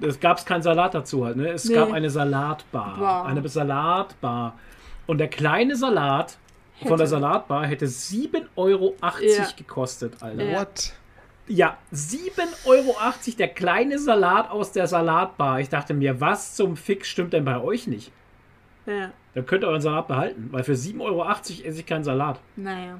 Es 0.01 0.19
gab 0.19 0.45
keinen 0.45 0.61
Salat 0.61 0.93
dazu 0.93 1.25
halt, 1.25 1.37
ne? 1.37 1.47
Es 1.51 1.63
Nee. 1.63 1.75
gab 1.75 1.93
eine 1.93 2.09
Salatbar. 2.09 2.97
Bar. 2.99 3.25
Eine 3.27 3.47
Salatbar. 3.47 4.55
Und 5.07 5.19
der 5.19 5.29
kleine 5.29 5.77
Salat 5.77 6.37
von 6.81 6.97
der. 6.97 7.07
Salatbar 7.07 7.65
hätte 7.65 7.87
7,80 7.87 8.47
Euro 8.55 8.95
Ja. 9.01 9.47
gekostet, 9.55 10.21
Alter. 10.21 10.43
Ja. 10.43 10.59
What? 10.61 10.93
Ja, 11.47 11.77
7,80 11.91 12.65
Euro 12.65 12.95
der 13.37 13.47
kleine 13.49 13.99
Salat 13.99 14.49
aus 14.49 14.71
der 14.71 14.87
Salatbar. 14.87 15.59
Ich 15.59 15.69
dachte 15.69 15.93
mir, 15.93 16.19
was 16.19 16.55
zum 16.55 16.75
Fick 16.75 17.05
stimmt 17.05 17.33
denn 17.33 17.45
bei 17.45 17.61
euch 17.61 17.85
nicht? 17.85 18.11
Ja. 18.87 19.11
Dann 19.35 19.45
könnt 19.45 19.63
ihr 19.63 19.67
euren 19.67 19.81
Salat 19.81 20.07
behalten, 20.07 20.47
weil 20.51 20.63
für 20.63 20.75
7,80 20.75 21.01
Euro 21.01 21.29
esse 21.33 21.79
ich 21.79 21.85
keinen 21.85 22.03
Salat. 22.03 22.39
Naja. 22.55 22.99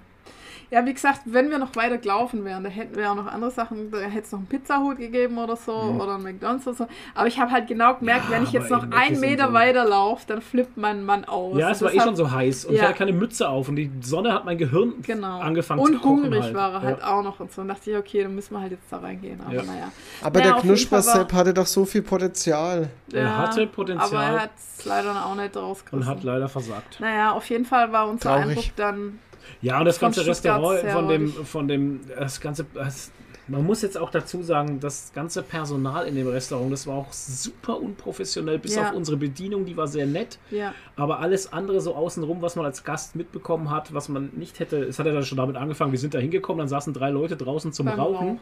Ja, 0.72 0.86
wie 0.86 0.94
gesagt, 0.94 1.22
wenn 1.26 1.50
wir 1.52 1.58
noch 1.60 1.76
weiter 1.76 1.98
gelaufen 1.98 2.44
wären, 2.46 2.64
da 2.64 2.70
hätten 2.70 2.96
wir 2.96 3.12
auch 3.12 3.16
noch 3.16 3.28
andere 3.28 3.52
Sachen, 3.52 3.92
da 3.92 4.00
hätte 4.00 4.26
es 4.26 4.32
noch 4.32 4.40
einen 4.40 4.48
Pizzahut 4.48 4.98
gegeben 4.98 5.38
oder 5.38 5.56
so 5.56 5.74
oder 5.74 6.16
einen 6.16 6.24
McDonalds 6.24 6.68
oder 6.68 6.76
so. 6.78 6.88
Aber 7.14 7.28
ich 7.28 7.40
habe 7.40 7.52
halt 7.52 7.68
genau 7.68 7.96
gemerkt, 7.96 8.26
Mhm. 8.26 8.32
Ja, 8.32 8.38
wenn 8.38 8.44
ich 8.44 8.52
jetzt 8.52 8.70
noch 8.72 8.84
einen 8.92 9.16
und 9.16 9.22
Meter 9.22 9.48
so. 9.48 9.54
weiter 9.54 9.86
laufe, 9.86 10.24
dann 10.28 10.42
flippt 10.42 10.78
mein 10.78 11.04
Mann 11.06 11.26
aus. 11.26 11.58
Ja, 11.58 11.70
es 11.72 11.82
war 11.82 11.94
eh 11.94 12.00
schon 12.00 12.16
so 12.16 12.32
heiß 12.32 12.66
und 12.66 12.74
Ja. 12.76 12.82
ich 12.82 12.88
hatte 12.88 12.98
keine 12.98 13.14
Mütze 13.14 13.48
auf 13.48 13.70
und 13.70 13.76
die 13.76 13.92
Sonne 14.02 14.34
hat 14.34 14.46
mein 14.46 14.58
Gehirn 14.58 14.94
Genau. 15.04 15.40
angefangen 15.40 15.80
und 15.82 15.94
zu 15.94 16.00
kochen. 16.00 16.24
hungrig 16.24 16.42
halt. 16.44 16.54
war 16.56 16.74
er 16.74 16.82
halt 16.82 17.00
ja. 17.00 17.08
auch 17.14 17.24
noch 17.24 17.40
und 17.40 17.52
so. 17.52 17.62
Und 17.62 17.68
dachte 17.68 17.92
ich, 17.92 17.98
okay, 17.98 18.24
dann 18.24 18.36
müssen 18.36 18.54
wir 18.54 18.62
halt 18.62 18.72
jetzt 18.72 18.92
da 18.92 18.98
reingehen. 18.98 19.40
Aber 19.42 19.54
Ja. 19.54 19.64
naja. 19.64 19.92
Aber 20.24 20.40
Ja, 20.40 20.46
der 20.54 20.62
Knuspersepp 20.62 21.32
hatte 21.34 21.54
doch 21.54 21.66
so 21.68 21.86
viel 21.86 22.02
Potenzial. 22.02 22.90
Er 23.14 23.38
hatte 23.38 23.68
Potenzial. 23.68 24.08
Aber 24.24 24.36
er 24.38 24.42
hat 24.44 24.50
es 24.58 24.86
leider 24.86 25.26
auch 25.26 25.36
nicht 25.36 25.56
rausgerissen. 25.56 26.00
und 26.00 26.06
hat 26.06 26.24
leider 26.24 26.50
versagt. 26.50 27.00
naja, 27.00 27.32
auf 27.32 27.50
jeden 27.50 27.66
Fall 27.66 27.92
war 27.92 28.08
unser 28.10 28.30
Traurig. 28.30 28.46
Eindruck 28.58 28.76
dann. 28.76 29.20
Ja, 29.62 29.80
und 29.80 29.86
das 29.86 30.00
ganze 30.00 30.22
Stuttgart 30.22 30.62
Restaurant 30.62 30.92
von 30.92 31.08
dem, 31.08 31.32
von 31.32 31.68
dem, 31.68 32.00
das 32.18 32.40
ganze, 32.42 32.66
das, 32.74 33.12
man 33.48 33.64
muss 33.64 33.82
jetzt 33.84 33.98
auch 33.98 34.10
dazu 34.10 34.42
sagen, 34.42 34.80
das 34.80 35.12
ganze 35.14 35.44
Personal 35.44 36.08
in 36.08 36.16
dem 36.16 36.28
Restaurant, 36.28 36.72
das 36.74 36.88
war 36.88 36.96
auch 36.96 37.14
super 37.14 37.80
unprofessionell, 37.80 38.58
bis 38.58 38.76
Ja. 38.76 38.90
auf 38.90 38.96
unsere 38.96 39.18
Bedienung, 39.18 39.66
die 39.66 39.78
war 39.78 39.88
sehr 39.88 40.08
nett, 40.08 40.40
Ja, 40.50 40.74
aber 40.96 41.20
alles 41.20 41.54
andere 41.54 41.80
so 41.82 41.94
außenrum, 41.96 42.42
was 42.42 42.56
man 42.56 42.66
als 42.66 42.84
Gast 42.84 43.16
mitbekommen 43.16 43.70
hat, 43.70 43.94
was 43.94 44.10
man 44.10 44.32
nicht 44.36 44.60
hätte, 44.60 44.78
es 44.84 44.98
hat 44.98 45.06
ja 45.06 45.14
dann 45.14 45.24
schon 45.24 45.38
damit 45.38 45.56
angefangen, 45.58 45.92
wir 45.92 46.00
sind 46.00 46.14
da 46.14 46.20
hingekommen, 46.20 46.60
dann 46.60 46.68
saßen 46.70 46.94
drei 46.94 47.12
Leute 47.12 47.36
draußen 47.38 47.72
zum 47.72 47.86
beim 47.86 48.00
Rauchen. 48.00 48.40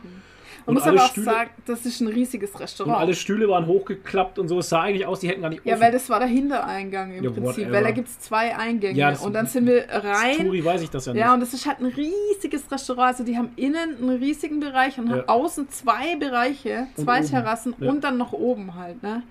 Man 0.65 0.75
Und 0.77 0.81
muss 0.81 0.83
alle 0.83 0.99
aber 0.99 1.05
auch 1.07 1.11
Stühle- 1.11 1.25
sagen, 1.25 1.49
das 1.65 1.85
ist 1.85 1.99
ein 2.01 2.07
riesiges 2.07 2.51
Und 2.51 2.61
Restaurant. 2.61 2.97
alle 2.99 3.13
Stühle 3.15 3.49
waren 3.49 3.67
hochgeklappt 3.67 4.39
und 4.39 4.47
so. 4.47 4.59
Es 4.59 4.69
sah 4.69 4.81
eigentlich 4.83 5.05
aus, 5.05 5.19
die 5.19 5.27
hätten 5.27 5.41
gar 5.41 5.49
nicht 5.49 5.65
Ja, 5.65 5.73
offen. 5.73 5.83
weil 5.83 5.91
das 5.91 6.09
war 6.09 6.19
der 6.19 6.27
Hintereingang 6.29 7.11
im 7.13 7.23
Ja, 7.23 7.29
Prinzip, 7.31 7.43
whatever. 7.65 7.71
weil 7.73 7.83
da 7.83 7.91
gibt 7.91 8.07
es 8.07 8.19
zwei 8.19 8.55
Eingänge. 8.55 8.97
Ja, 8.97 9.17
und 9.19 9.33
dann 9.33 9.47
sind 9.47 9.65
wir 9.67 9.85
rein. 9.89 10.37
Turi 10.37 10.63
weiß 10.63 10.81
ich 10.81 10.89
das 10.89 11.05
ja 11.05 11.13
nicht. 11.13 11.19
Ja, 11.21 11.33
und 11.33 11.39
das 11.41 11.53
ist 11.53 11.65
halt 11.67 11.79
ein 11.79 11.87
riesiges 11.87 12.71
Restaurant. 12.71 13.07
Also 13.09 13.23
die 13.23 13.37
haben 13.37 13.49
innen 13.57 13.97
einen 13.97 14.09
riesigen 14.19 14.59
Bereich 14.59 14.97
und 14.97 15.07
Ja. 15.09 15.17
haben 15.17 15.27
außen 15.29 15.69
zwei 15.69 16.15
Bereiche, 16.15 16.87
Und 16.95 17.03
zwei 17.05 17.19
oben. 17.19 17.27
Terrassen 17.29 17.75
Ja. 17.79 17.89
und 17.89 18.03
dann 18.03 18.17
noch 18.17 18.31
oben 18.33 18.75
halt, 18.75 19.03
ne? 19.03 19.23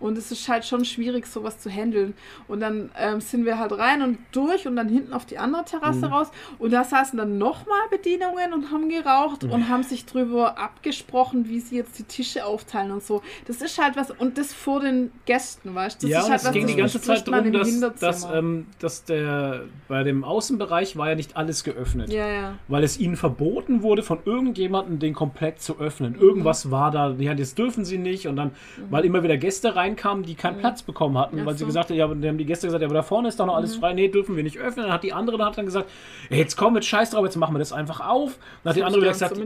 Und 0.00 0.16
es 0.16 0.30
ist 0.30 0.48
halt 0.48 0.64
schon 0.64 0.84
schwierig, 0.84 1.26
sowas 1.26 1.58
zu 1.58 1.70
handeln. 1.70 2.14
Und 2.46 2.60
dann 2.60 2.90
ähm, 2.98 3.20
sind 3.20 3.44
wir 3.44 3.58
halt 3.58 3.72
rein 3.72 4.02
und 4.02 4.18
durch 4.32 4.66
und 4.66 4.76
dann 4.76 4.88
hinten 4.88 5.12
auf 5.12 5.26
die 5.26 5.38
andere 5.38 5.64
Terrasse 5.64 6.06
Mhm. 6.06 6.12
raus. 6.12 6.28
Und 6.58 6.72
da 6.72 6.84
saßen 6.84 7.18
dann 7.18 7.38
nochmal 7.38 7.80
Bedienungen 7.90 8.52
und 8.52 8.70
haben 8.70 8.88
geraucht 8.88 9.42
Mhm. 9.44 9.50
und 9.52 9.68
haben 9.68 9.82
sich 9.82 10.06
drüber 10.06 10.58
abgesprochen, 10.58 11.48
wie 11.48 11.60
sie 11.60 11.76
jetzt 11.76 11.98
die 11.98 12.04
Tische 12.04 12.46
aufteilen 12.46 12.90
und 12.92 13.02
so. 13.02 13.22
Das 13.46 13.60
ist 13.60 13.76
halt 13.82 13.96
was, 13.96 14.10
und 14.10 14.38
das 14.38 14.52
vor 14.54 14.80
den 14.80 15.10
Gästen, 15.26 15.74
weißt 15.74 16.02
du? 16.02 16.06
Das 16.06 16.12
ja, 16.12 16.20
ist 16.20 16.28
halt 16.30 16.40
es 16.40 16.46
was, 16.46 16.52
ging 16.52 16.62
das 16.62 16.70
die 16.72 16.78
ganze 16.78 17.00
Zeit 17.00 17.28
darum, 17.28 17.46
im 17.46 17.52
dass, 17.52 17.94
dass, 18.00 18.28
ähm, 18.32 18.66
dass 18.78 19.04
der 19.04 19.62
bei 19.88 20.02
dem 20.04 20.22
Außenbereich 20.24 20.96
war 20.96 21.08
ja 21.08 21.14
nicht 21.14 21.36
alles 21.36 21.64
geöffnet. 21.64 22.12
ja, 22.12 22.28
ja. 22.28 22.54
Weil 22.68 22.84
es 22.84 22.98
ihnen 22.98 23.16
verboten 23.16 23.82
wurde, 23.82 24.02
von 24.02 24.18
irgendjemandem 24.24 24.98
den 24.98 25.14
komplett 25.14 25.60
zu 25.60 25.78
öffnen. 25.80 26.14
Irgendwas 26.14 26.70
war 26.70 26.90
da, 26.90 27.10
ja, 27.18 27.34
das 27.34 27.54
dürfen 27.54 27.84
sie 27.84 27.98
nicht. 27.98 28.26
Und 28.28 28.36
dann, 28.36 28.52
weil 28.90 29.04
immer 29.04 29.22
wieder 29.22 29.36
Gäste 29.36 29.74
reinkamen, 29.88 30.24
die 30.24 30.34
keinen 30.34 30.58
Platz 30.58 30.82
bekommen 30.82 31.18
hatten, 31.18 31.40
Ach 31.40 31.46
weil 31.46 31.54
sie 31.54 31.60
so. 31.60 31.66
gesagt 31.66 31.90
haben, 31.90 31.96
ja, 31.96 32.06
dann 32.06 32.24
haben 32.24 32.38
die 32.38 32.44
Gäste 32.44 32.66
gesagt, 32.66 32.82
ja, 32.82 32.86
aber 32.86 32.94
da 32.94 33.02
vorne 33.02 33.28
ist 33.28 33.40
doch 33.40 33.46
noch 33.46 33.56
alles 33.56 33.76
frei, 33.76 33.92
nee, 33.94 34.08
dürfen 34.08 34.36
wir 34.36 34.42
nicht 34.42 34.58
öffnen. 34.58 34.86
Dann 34.86 34.94
hat 34.94 35.02
die 35.02 35.12
andere 35.12 35.38
dann, 35.38 35.48
hat 35.48 35.58
dann 35.58 35.66
gesagt, 35.66 35.88
ja, 36.30 36.36
jetzt 36.36 36.56
komm, 36.56 36.74
jetzt 36.76 36.86
scheiß 36.86 37.10
drauf, 37.10 37.24
jetzt 37.24 37.36
machen 37.36 37.54
wir 37.54 37.58
das 37.58 37.72
einfach 37.72 38.00
auf. 38.00 38.38
Dann 38.62 38.70
hat 38.70 38.76
die 38.76 38.84
andere 38.84 39.02
wieder 39.02 39.12
gesagt, 39.12 39.36
so 39.36 39.42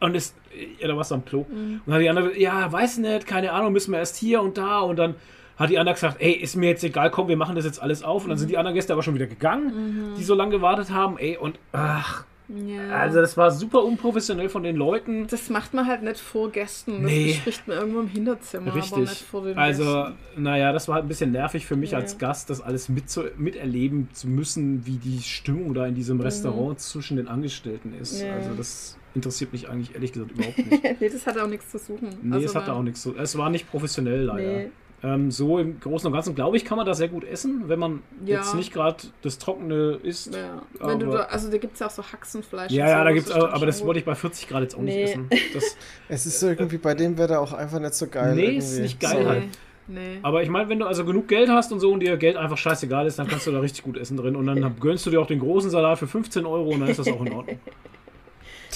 und 0.00 0.14
ist, 0.14 0.34
ja, 0.78 0.88
da 0.88 0.96
warst 0.96 1.10
du 1.10 1.16
am 1.16 1.24
Klo. 1.24 1.46
Und 1.50 1.82
dann 1.86 1.94
hat 1.94 2.02
die 2.02 2.10
andere, 2.10 2.38
ja, 2.38 2.70
weiß 2.70 2.98
nicht, 2.98 3.26
keine 3.26 3.52
Ahnung, 3.52 3.72
müssen 3.72 3.92
wir 3.92 3.98
erst 3.98 4.16
hier 4.16 4.42
und 4.42 4.58
da. 4.58 4.80
Und 4.80 4.98
dann 4.98 5.14
hat 5.56 5.70
die 5.70 5.78
andere 5.78 5.94
gesagt, 5.94 6.16
ey, 6.20 6.32
ist 6.32 6.54
mir 6.56 6.68
jetzt 6.70 6.84
egal, 6.84 7.10
komm, 7.10 7.28
wir 7.28 7.36
machen 7.36 7.56
das 7.56 7.64
jetzt 7.64 7.82
alles 7.82 8.02
auf. 8.02 8.22
Und 8.24 8.30
dann 8.30 8.38
sind 8.38 8.48
die 8.50 8.58
anderen 8.58 8.74
Gäste 8.74 8.92
aber 8.92 9.02
schon 9.02 9.14
wieder 9.14 9.26
gegangen, 9.26 10.14
die 10.16 10.22
so 10.22 10.34
lange 10.34 10.52
gewartet 10.52 10.90
haben, 10.90 11.18
ey, 11.18 11.36
und 11.36 11.58
ach, 11.72 12.24
Ja. 12.48 12.96
also 12.96 13.20
das 13.20 13.36
war 13.36 13.50
super 13.50 13.84
unprofessionell 13.84 14.48
von 14.48 14.62
den 14.62 14.74
Leuten. 14.74 15.26
Das 15.26 15.50
macht 15.50 15.74
man 15.74 15.86
halt 15.86 16.02
nicht 16.02 16.18
vor 16.18 16.50
Gästen. 16.50 17.02
Das 17.02 17.12
Nee. 17.12 17.26
bespricht 17.34 17.68
man 17.68 17.76
irgendwo 17.78 18.00
im 18.00 18.08
Hinterzimmer, 18.08 18.68
aber 18.72 18.76
nicht 18.80 18.96
Richtig. 18.96 19.22
vor 19.24 19.44
den 19.44 19.58
Also, 19.58 19.84
Gästen. 19.84 20.42
naja, 20.42 20.72
das 20.72 20.88
war 20.88 20.94
halt 20.94 21.04
ein 21.04 21.08
bisschen 21.08 21.32
nervig 21.32 21.66
für 21.66 21.76
mich 21.76 21.90
Ja. 21.90 21.98
als 21.98 22.16
Gast, 22.16 22.48
das 22.48 22.60
alles 22.62 22.88
mit 22.88 23.10
zu, 23.10 23.24
miterleben 23.36 24.08
zu 24.14 24.28
müssen, 24.28 24.86
wie 24.86 24.96
die 24.96 25.20
Stimmung 25.20 25.74
da 25.74 25.86
in 25.86 25.94
diesem 25.94 26.20
Restaurant 26.20 26.80
zwischen 26.80 27.18
den 27.18 27.28
Angestellten 27.28 27.92
ist. 28.00 28.20
Mhm. 28.22 28.26
Ja. 28.28 28.34
Also, 28.36 28.50
das 28.56 28.96
interessiert 29.14 29.52
mich 29.52 29.68
eigentlich 29.68 29.94
ehrlich 29.94 30.12
gesagt 30.12 30.30
überhaupt 30.34 30.56
nicht. 30.58 31.00
nee, 31.00 31.08
das 31.10 31.26
hat 31.26 31.36
auch 31.38 31.48
nichts 31.48 31.70
zu 31.70 31.78
suchen. 31.78 32.08
Nee, 32.22 32.34
also, 32.36 32.46
es 32.46 32.54
hatte 32.54 32.72
auch 32.72 32.82
nichts 32.82 33.02
so. 33.02 33.14
Es 33.14 33.36
war 33.36 33.50
nicht 33.50 33.70
professionell 33.70 34.22
leider. 34.22 34.48
Nee. 34.58 34.70
Ähm, 35.02 35.30
so 35.30 35.58
im 35.58 35.78
Großen 35.78 36.06
und 36.08 36.12
Ganzen, 36.12 36.34
glaube 36.34 36.56
ich, 36.56 36.64
kann 36.64 36.76
man 36.76 36.84
da 36.84 36.92
sehr 36.92 37.06
gut 37.08 37.22
essen, 37.22 37.64
wenn 37.68 37.78
man 37.78 38.02
Ja. 38.26 38.38
jetzt 38.38 38.54
nicht 38.56 38.72
gerade 38.72 38.96
das 39.22 39.38
Trockene 39.38 39.98
isst. 40.02 40.34
Ja. 40.34 40.62
Wenn 40.80 40.98
du 40.98 41.06
Aber- 41.06 41.18
da, 41.18 41.24
also 41.24 41.48
da 41.50 41.56
gibt 41.58 41.74
es 41.74 41.80
ja 41.80 41.86
auch 41.86 41.90
so 41.90 42.02
Haxenfleisch. 42.02 42.72
Ja, 42.72 42.84
und 42.84 42.90
ja, 42.90 42.98
so, 42.98 42.98
da 42.98 43.04
das 43.04 43.14
gibt's 43.14 43.30
aber 43.32 43.56
schon 43.58 43.66
das 43.66 43.78
gut. 43.78 43.86
wollte 43.86 44.00
ich 44.00 44.06
bei 44.06 44.14
40 44.16 44.48
Grad 44.48 44.62
jetzt 44.62 44.74
auch 44.74 44.80
Nee. 44.80 45.02
nicht 45.02 45.10
essen. 45.12 45.28
Das, 45.54 45.64
Es 46.08 46.26
ist 46.26 46.42
irgendwie 46.42 46.78
bei 46.78 46.94
dem 46.94 47.16
Wetter 47.16 47.40
auch 47.40 47.52
einfach 47.52 47.78
nicht 47.78 47.94
so 47.94 48.08
geil. 48.08 48.34
Nee, 48.34 48.40
irgendwie. 48.42 48.56
ist 48.58 48.78
nicht 48.80 48.98
geil 48.98 49.12
Sorry. 49.22 49.24
halt. 49.24 49.44
Nee. 49.90 50.18
aber 50.20 50.42
ich 50.42 50.50
meine, 50.50 50.68
wenn 50.68 50.80
du 50.80 50.84
also 50.84 51.02
genug 51.06 51.28
Geld 51.28 51.48
hast 51.48 51.72
und 51.72 51.80
so 51.80 51.90
und 51.92 52.00
dir 52.00 52.18
Geld 52.18 52.36
einfach 52.36 52.58
scheißegal 52.58 53.06
ist, 53.06 53.18
dann 53.18 53.26
kannst 53.26 53.46
du 53.46 53.52
da 53.52 53.60
richtig 53.60 53.84
gut 53.84 53.96
essen 53.96 54.18
drin. 54.18 54.36
Und 54.36 54.46
dann 54.46 54.76
gönnst 54.80 55.06
du 55.06 55.10
dir 55.10 55.18
auch 55.20 55.26
den 55.26 55.38
großen 55.38 55.70
Salat 55.70 55.98
für 55.98 56.06
15 56.06 56.44
Euro 56.44 56.70
und 56.74 56.80
dann 56.80 56.88
ist 56.90 56.98
das 56.98 57.08
auch 57.08 57.24
in 57.24 57.32
Ordnung. 57.32 57.58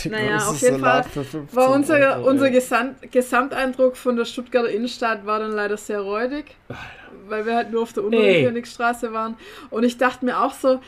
Die 0.02 0.09
Naja, 0.09 0.36
auf 0.36 0.60
jeden 0.60 0.81
Salat 0.81 1.06
Fall 1.06 1.24
für 1.24 1.31
15 1.31 1.56
War 1.56 1.70
unser, 1.70 1.94
Euro, 1.94 2.28
unser. 2.28 2.51
Gesamt, 2.51 3.12
Gesamteindruck 3.12 3.97
von 3.97 4.16
der 4.16 4.24
Stuttgarter 4.24 4.70
Innenstadt 4.70 5.27
war 5.27 5.39
dann 5.39 5.52
leider 5.52 5.77
sehr 5.77 6.01
räudig, 6.01 6.56
weil 7.28 7.47
wir 7.47 7.55
halt 7.55 7.70
nur 7.70 7.82
auf 7.82 7.93
der 7.93 8.05
unteren 8.05 8.24
Ey. 8.24 8.44
Königstraße 8.44 9.12
waren. 9.12 9.36
Und 9.70 9.85
ich 9.85 9.98
dachte 9.98 10.24
mir 10.24 10.40
auch 10.40 10.55
so, 10.55 10.81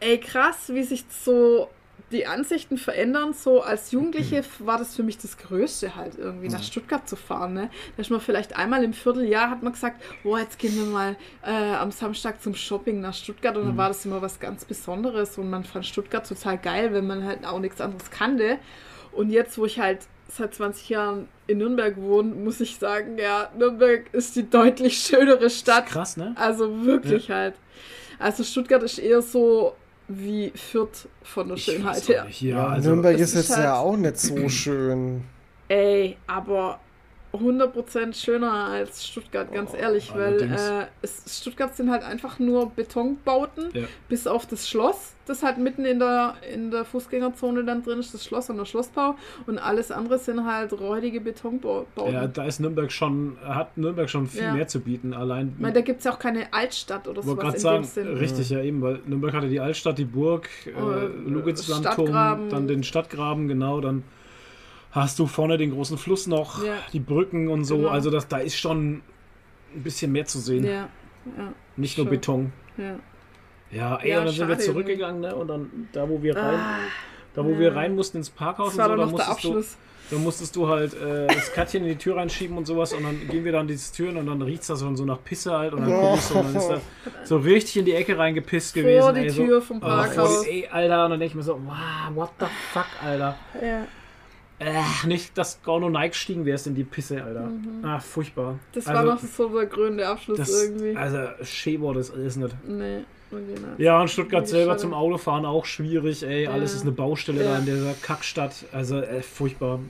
ey 0.00 0.18
krass, 0.18 0.68
wie 0.68 0.82
sich 0.82 1.04
so 1.10 1.68
die 2.12 2.26
Ansichten 2.26 2.78
verändern. 2.78 3.32
So 3.32 3.62
als 3.62 3.90
Jugendliche 3.90 4.44
war 4.60 4.78
das 4.78 4.94
für 4.94 5.02
mich 5.02 5.18
das 5.18 5.36
Größte 5.38 5.96
halt 5.96 6.16
irgendwie 6.16 6.48
nach 6.48 6.62
Stuttgart 6.62 7.08
zu 7.08 7.16
fahren. 7.16 7.54
Ne? 7.54 7.70
Da 7.96 8.00
ist 8.02 8.10
man 8.10 8.20
vielleicht 8.20 8.56
einmal 8.56 8.84
im 8.84 8.92
Vierteljahr 8.92 9.50
hat 9.50 9.62
man 9.62 9.72
gesagt, 9.72 10.02
boah, 10.22 10.38
jetzt 10.38 10.58
gehen 10.58 10.76
wir 10.76 10.84
mal 10.84 11.16
äh, 11.42 11.50
am 11.50 11.90
Samstag 11.90 12.40
zum 12.42 12.54
Shopping 12.54 13.00
nach 13.00 13.14
Stuttgart 13.14 13.56
und 13.56 13.66
dann 13.66 13.76
war 13.76 13.88
das 13.88 14.04
immer 14.04 14.22
was 14.22 14.38
ganz 14.38 14.64
Besonderes 14.64 15.36
und 15.38 15.50
man 15.50 15.64
fand 15.64 15.86
Stuttgart 15.86 16.26
total 16.26 16.58
geil, 16.58 16.92
wenn 16.92 17.06
man 17.06 17.24
halt 17.24 17.44
auch 17.44 17.58
nichts 17.58 17.80
anderes 17.80 18.10
kannte. 18.10 18.58
Und 19.12 19.30
jetzt, 19.30 19.58
wo 19.58 19.64
ich 19.64 19.80
halt 19.80 20.00
seit 20.28 20.54
20 20.54 20.88
Jahren 20.88 21.28
in 21.46 21.58
Nürnberg 21.58 21.96
wohne, 21.96 22.34
muss 22.34 22.60
ich 22.60 22.76
sagen, 22.76 23.18
ja, 23.18 23.50
Nürnberg 23.56 24.12
ist 24.12 24.36
die 24.36 24.48
deutlich 24.48 24.98
schönere 24.98 25.50
Stadt. 25.50 25.86
Krass, 25.86 26.16
ne? 26.16 26.34
Also 26.36 26.84
wirklich 26.84 27.30
halt. 27.30 27.54
Also 28.18 28.44
Stuttgart 28.44 28.82
ist 28.82 28.98
eher 28.98 29.22
so 29.22 29.74
wie 30.08 30.52
Fürth 30.54 31.08
von 31.22 31.48
der 31.48 31.56
Ich 31.56 31.64
Schönheit 31.64 32.08
her. 32.08 32.24
nicht. 32.24 32.40
Ja, 32.42 32.56
Ja, 32.56 32.66
also, 32.68 32.88
Nürnberg 32.90 33.18
ist 33.18 33.34
jetzt 33.34 33.50
halt- 33.50 33.64
ja 33.64 33.76
auch 33.78 33.96
nicht 33.96 34.18
so 34.18 34.48
schön. 34.48 35.24
Ey, 35.68 36.16
aber 36.26 36.78
100% 37.40 38.14
schöner 38.14 38.52
als 38.52 39.06
Stuttgart, 39.06 39.52
ganz 39.52 39.72
Oh, 39.74 39.76
ehrlich, 39.76 40.12
weil 40.14 40.42
äh, 40.42 40.86
es, 41.02 41.22
Stuttgart 41.40 41.74
sind 41.76 41.90
halt 41.90 42.02
einfach 42.02 42.38
nur 42.38 42.70
Betonbauten, 42.70 43.70
Ja. 43.74 43.84
bis 44.08 44.26
auf 44.26 44.46
das 44.46 44.68
Schloss, 44.68 45.14
das 45.26 45.42
halt 45.42 45.58
mitten 45.58 45.84
in 45.84 45.98
der, 45.98 46.34
in 46.52 46.70
der 46.70 46.84
Fußgängerzone 46.84 47.64
dann 47.64 47.82
drin 47.82 47.98
ist, 47.98 48.14
das 48.14 48.24
Schloss 48.24 48.48
und 48.50 48.58
der 48.58 48.64
Schlossbau 48.64 49.16
und 49.46 49.58
alles 49.58 49.90
andere 49.90 50.18
sind 50.18 50.44
halt 50.46 50.72
räudige 50.72 51.20
Betonbauten. 51.20 52.12
ja, 52.12 52.26
da 52.28 52.44
ist 52.44 52.60
Nürnberg 52.60 52.92
schon, 52.92 53.36
hat 53.44 53.76
Nürnberg 53.76 54.08
schon 54.08 54.26
viel 54.28 54.42
Ja. 54.42 54.52
mehr 54.54 54.68
zu 54.68 54.80
bieten. 54.80 55.14
Allein, 55.14 55.52
Ich 55.56 55.60
meine, 55.62 55.74
da 55.74 55.80
gibt 55.80 55.98
es 55.98 56.04
ja 56.04 56.12
auch 56.12 56.18
keine 56.18 56.52
Altstadt 56.52 57.08
oder 57.08 57.22
sowas 57.22 57.38
gerade 57.42 57.56
in 57.56 57.60
sagen, 57.60 57.82
dem 57.82 57.88
Sinn. 57.88 58.08
richtig, 58.18 58.50
ja 58.50 58.60
eben, 58.62 58.80
weil 58.82 59.00
Nürnberg 59.06 59.34
hatte 59.34 59.48
die 59.48 59.60
Altstadt, 59.60 59.98
die 59.98 60.04
Burg, 60.04 60.48
äh, 60.66 60.70
Äh, 60.70 61.06
Lugitzlandturm, 61.28 62.48
dann 62.50 62.68
den 62.68 62.82
Stadtgraben, 62.84 63.48
genau, 63.48 63.80
dann 63.80 64.04
hast 65.02 65.18
du 65.18 65.26
vorne 65.26 65.58
den 65.58 65.70
großen 65.72 65.98
Fluss 65.98 66.26
noch, 66.26 66.64
Ja. 66.64 66.74
die 66.92 67.00
Brücken 67.00 67.48
und 67.48 67.64
so, 67.64 67.76
Genau. 67.78 67.88
also 67.90 68.10
das, 68.10 68.28
da 68.28 68.38
ist 68.38 68.56
schon 68.58 69.02
ein 69.74 69.82
bisschen 69.82 70.12
mehr 70.12 70.26
zu 70.26 70.38
sehen, 70.38 70.64
Ja, 70.64 70.72
ja, 71.36 71.52
nicht 71.76 71.96
nur 71.98 72.06
schon. 72.06 72.10
Beton. 72.10 72.52
ja. 72.78 72.96
Ja, 73.72 73.96
ey, 73.96 74.10
Ja, 74.10 74.20
und 74.20 74.26
dann 74.26 74.34
sind 74.34 74.48
wir 74.48 74.58
zurückgegangen, 74.60 75.20
ne? 75.22 75.34
Und 75.34 75.48
dann, 75.48 75.88
da 75.92 76.08
wo 76.08 76.22
wir 76.22 76.36
rein, 76.36 76.54
Ah, 76.54 76.78
da 77.34 77.44
wo 77.44 77.50
ja. 77.50 77.58
wir 77.58 77.74
rein 77.74 77.94
mussten 77.96 78.18
ins 78.18 78.30
Parkhaus 78.30 78.76
das 78.76 78.78
war 78.88 78.96
und 78.96 79.10
so, 79.10 79.16
da 79.16 79.26
musstest 79.28 79.44
du. 79.44 79.62
Da 80.08 80.18
musstest 80.18 80.54
du 80.54 80.68
halt 80.68 80.94
äh, 80.94 81.26
das 81.26 81.52
Kärtchen 81.52 81.82
in 81.82 81.88
die 81.88 81.96
Tür 81.96 82.16
reinschieben 82.16 82.56
und 82.56 82.64
sowas 82.64 82.92
und 82.92 83.02
dann 83.02 83.26
gehen 83.28 83.44
wir 83.44 83.50
dann 83.50 83.66
diese 83.66 83.92
Türen 83.92 84.16
und 84.18 84.26
dann 84.26 84.40
riecht 84.40 84.60
es 84.62 84.68
da 84.68 84.76
schon 84.76 84.94
so 84.96 85.04
nach 85.04 85.18
Pisse 85.24 85.50
halt 85.50 85.72
und 85.74 85.80
dann 85.80 85.92
Oh. 85.92 86.10
guckst 86.12 86.30
du 86.30 86.38
und 86.38 86.44
dann 86.46 86.54
ist 86.54 86.68
da 86.68 86.80
so 87.24 87.38
richtig 87.38 87.78
in 87.78 87.84
die 87.86 87.92
Ecke 87.94 88.16
reingepisst 88.16 88.74
Vor 88.74 88.82
gewesen. 88.84 89.14
die 89.16 89.20
ey, 89.22 89.30
so, 89.30 89.44
Tür 89.44 89.60
vom 89.62 89.78
oh, 89.78 89.80
vor 89.80 89.88
Parkhaus. 89.88 90.42
die, 90.44 90.48
ey, 90.62 90.68
Alter, 90.68 91.04
und 91.06 91.10
dann 91.10 91.18
denke 91.18 91.32
ich 91.32 91.34
mir 91.34 91.42
so, 91.42 91.60
wow, 91.64 92.14
what 92.14 92.30
the 92.38 92.46
fuck, 92.72 92.86
Alter. 93.04 93.36
Ja. 93.60 93.84
Äh, 94.58 95.06
nicht, 95.06 95.36
dass 95.36 95.62
Gorno 95.62 95.90
Nike 95.90 96.10
gestiegen 96.12 96.46
wärst 96.46 96.66
in 96.66 96.74
die 96.74 96.84
Pisse, 96.84 97.22
Alter. 97.22 97.50
Ah, 97.82 98.00
furchtbar. 98.00 98.52
Mhm. 98.54 98.58
Das 98.72 98.86
also, 98.86 98.98
war 99.06 99.14
noch 99.14 99.20
so 99.20 99.48
der 99.48 99.66
grüne 99.66 100.06
Abschluss 100.06 100.38
das, 100.38 100.62
irgendwie. 100.64 100.96
Also, 100.96 101.18
Schäber, 101.44 101.92
das 101.92 102.08
ist 102.08 102.36
nicht. 102.36 102.54
nee, 102.66 103.00
okay, 103.30 103.42
nein. 103.60 103.74
Ja, 103.76 104.00
und 104.00 104.08
Stuttgart 104.10 104.48
selber 104.48 104.72
schade. 104.72 104.80
zum 104.80 104.94
Autofahren 104.94 105.44
auch 105.44 105.66
schwierig, 105.66 106.22
ey. 106.22 106.46
Alles 106.46 106.70
Ja. 106.72 106.76
ist 106.76 106.82
eine 106.82 106.92
Baustelle 106.92 107.44
da 107.44 107.52
Ja. 107.52 107.58
in 107.58 107.66
dieser 107.66 107.92
Kackstadt. 108.00 108.64
Also, 108.72 108.98
äh, 109.00 109.20
furchtbar. 109.22 109.80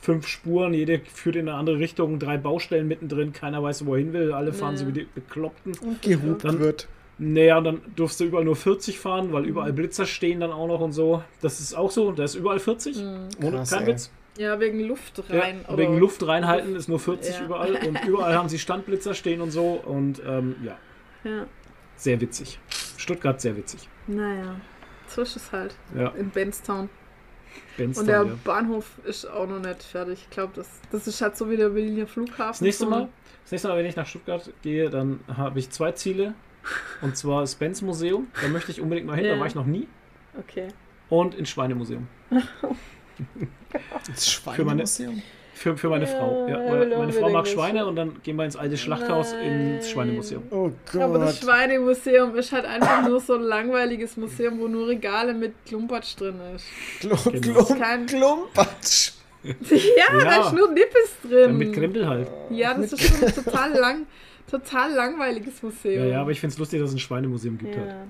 Fünf 0.00 0.26
Spuren, 0.26 0.72
jede 0.74 0.98
führt 1.12 1.36
in 1.36 1.48
eine 1.48 1.56
andere 1.58 1.78
Richtung, 1.78 2.18
drei 2.18 2.36
Baustellen 2.38 2.88
mittendrin, 2.88 3.32
keiner 3.32 3.62
weiß, 3.62 3.84
wo 3.86 3.94
er 3.94 3.98
hin 4.00 4.12
will, 4.12 4.32
alle 4.32 4.52
fahren 4.52 4.72
Ja. 4.72 4.78
so 4.78 4.86
wie 4.88 4.92
die 4.92 5.06
Bekloppten. 5.14 5.72
Und 5.82 6.02
gehupt 6.02 6.44
Dann- 6.44 6.58
wird. 6.58 6.88
Naja, 7.22 7.58
und 7.58 7.64
dann 7.64 7.82
durfst 7.96 8.18
du 8.18 8.24
überall 8.24 8.44
nur 8.46 8.56
40 8.56 8.98
fahren, 8.98 9.30
weil 9.32 9.44
überall 9.44 9.74
Blitzer 9.74 10.06
stehen 10.06 10.40
dann 10.40 10.50
auch 10.52 10.66
noch 10.66 10.80
und 10.80 10.92
so. 10.92 11.22
Das 11.42 11.60
ist 11.60 11.74
auch 11.74 11.90
so, 11.90 12.12
da 12.12 12.24
ist 12.24 12.34
überall 12.34 12.58
40. 12.58 12.96
Mhm. 12.96 13.28
Ohne, 13.42 13.56
Krass, 13.58 13.70
kein 13.72 13.82
ey. 13.82 13.86
Witz. 13.88 14.10
Ja, 14.38 14.58
wegen 14.58 14.80
Luft 14.80 15.22
Ja, 15.28 15.40
rein. 15.40 15.64
oder- 15.68 15.76
wegen 15.76 15.98
Luft 15.98 16.26
reinhalten 16.26 16.74
ist 16.76 16.88
nur 16.88 16.98
40 16.98 17.34
Ja. 17.34 17.44
überall 17.44 17.74
und 17.86 18.04
überall 18.08 18.34
haben 18.34 18.48
sie 18.48 18.58
Standblitzer 18.58 19.12
stehen 19.12 19.42
und 19.42 19.50
so 19.50 19.72
und 19.84 20.22
ähm, 20.26 20.56
ja, 20.64 20.78
Ja, 21.24 21.46
sehr 21.96 22.18
witzig. 22.22 22.58
Stuttgart 22.96 23.38
sehr 23.40 23.54
witzig. 23.56 23.86
naja. 24.06 24.56
So 25.08 25.20
ist 25.22 25.36
es 25.36 25.52
halt. 25.52 25.74
Ja, 25.94 26.08
In 26.10 26.30
Benstown. 26.30 26.88
Benstown, 27.76 28.00
Und 28.02 28.06
der 28.06 28.22
ja. 28.24 28.38
Bahnhof 28.44 28.86
ist 29.04 29.26
auch 29.28 29.46
noch 29.48 29.58
nicht 29.58 29.82
fertig. 29.82 30.20
Ich 30.22 30.30
glaube, 30.30 30.52
das, 30.54 30.68
das 30.92 31.06
ist 31.08 31.20
halt 31.20 31.36
so 31.36 31.50
wie 31.50 31.56
der 31.58 31.68
Berliner 31.70 32.06
Flughafen. 32.06 32.46
Das 32.52 32.60
nächste 32.60 32.84
so. 32.84 32.90
Mal, 32.90 33.08
das 33.42 33.50
nächste 33.52 33.68
Mal, 33.68 33.76
wenn 33.78 33.86
ich 33.86 33.96
nach 33.96 34.06
Stuttgart 34.06 34.48
gehe, 34.62 34.88
dann 34.88 35.20
habe 35.36 35.58
ich 35.58 35.68
zwei 35.70 35.92
Ziele. 35.92 36.32
Und 37.02 37.16
zwar 37.16 37.40
das 37.42 37.54
Benz 37.54 37.82
Museum, 37.82 38.26
da 38.40 38.48
möchte 38.48 38.70
ich 38.70 38.80
unbedingt 38.80 39.06
mal 39.06 39.16
hin, 39.16 39.24
Ja. 39.26 39.34
da 39.34 39.40
war 39.40 39.46
ich 39.46 39.54
noch 39.54 39.66
nie. 39.66 39.88
Okay. 40.38 40.68
Und 41.08 41.34
ins 41.34 41.48
Schweinemuseum. 41.50 42.06
Das 44.06 44.28
Für 44.28 44.64
meine- 44.64 44.86
Schweinemuseum. 44.86 45.22
Für, 45.54 45.76
für 45.76 45.90
meine 45.90 46.06
Ja, 46.06 46.10
Frau. 46.16 46.48
Ja, 46.48 46.58
meine 46.98 47.12
Frau 47.12 47.28
mag 47.28 47.46
Schweine 47.46 47.80
Schwein. 47.80 47.88
und 47.88 47.96
dann 47.96 48.22
gehen 48.22 48.36
wir 48.36 48.46
ins 48.46 48.56
alte 48.56 48.78
Schlachthaus 48.78 49.32
ins 49.34 49.42
Nein. 49.42 49.82
Schweinemuseum. 49.82 50.42
Oh 50.50 50.70
Aber 50.98 51.18
das 51.18 51.40
Gott. 51.40 51.50
Schweinemuseum 51.50 52.34
ist 52.36 52.52
halt 52.52 52.64
einfach 52.64 53.06
nur 53.06 53.20
so 53.20 53.34
ein 53.34 53.42
langweiliges 53.42 54.16
Museum, 54.16 54.58
wo 54.58 54.68
nur 54.68 54.88
Regale 54.88 55.34
mit 55.34 55.52
Klumpatsch 55.66 56.18
drin 56.18 56.36
ist. 56.56 56.64
Klump, 57.00 57.24
Genau. 57.42 57.64
Klump, 57.64 57.78
Kein- 57.82 58.06
Klumpatsch. 58.06 59.12
Ja, 59.42 59.52
Ja. 60.18 60.24
da 60.24 60.46
ist 60.46 60.52
nur 60.54 60.70
Nippes 60.70 61.16
Ja, 61.24 61.28
drin. 61.46 61.58
mit 61.58 61.74
Krempel 61.74 62.08
halt. 62.08 62.28
Ja, 62.48 62.72
das 62.72 62.94
ist 62.94 63.02
schon 63.02 63.44
total 63.44 63.72
lang, 63.74 64.06
total 64.50 64.92
langweiliges 64.94 65.62
Museum. 65.62 66.04
Ja, 66.04 66.10
ja, 66.10 66.20
aber 66.20 66.30
ich 66.32 66.40
finde 66.40 66.52
es 66.54 66.58
lustig, 66.58 66.80
dass 66.80 66.90
es 66.90 66.96
ein 66.96 66.98
Schweinemuseum 66.98 67.58
gibt 67.58 67.76
halt. 67.76 67.88
ja. 67.88 68.06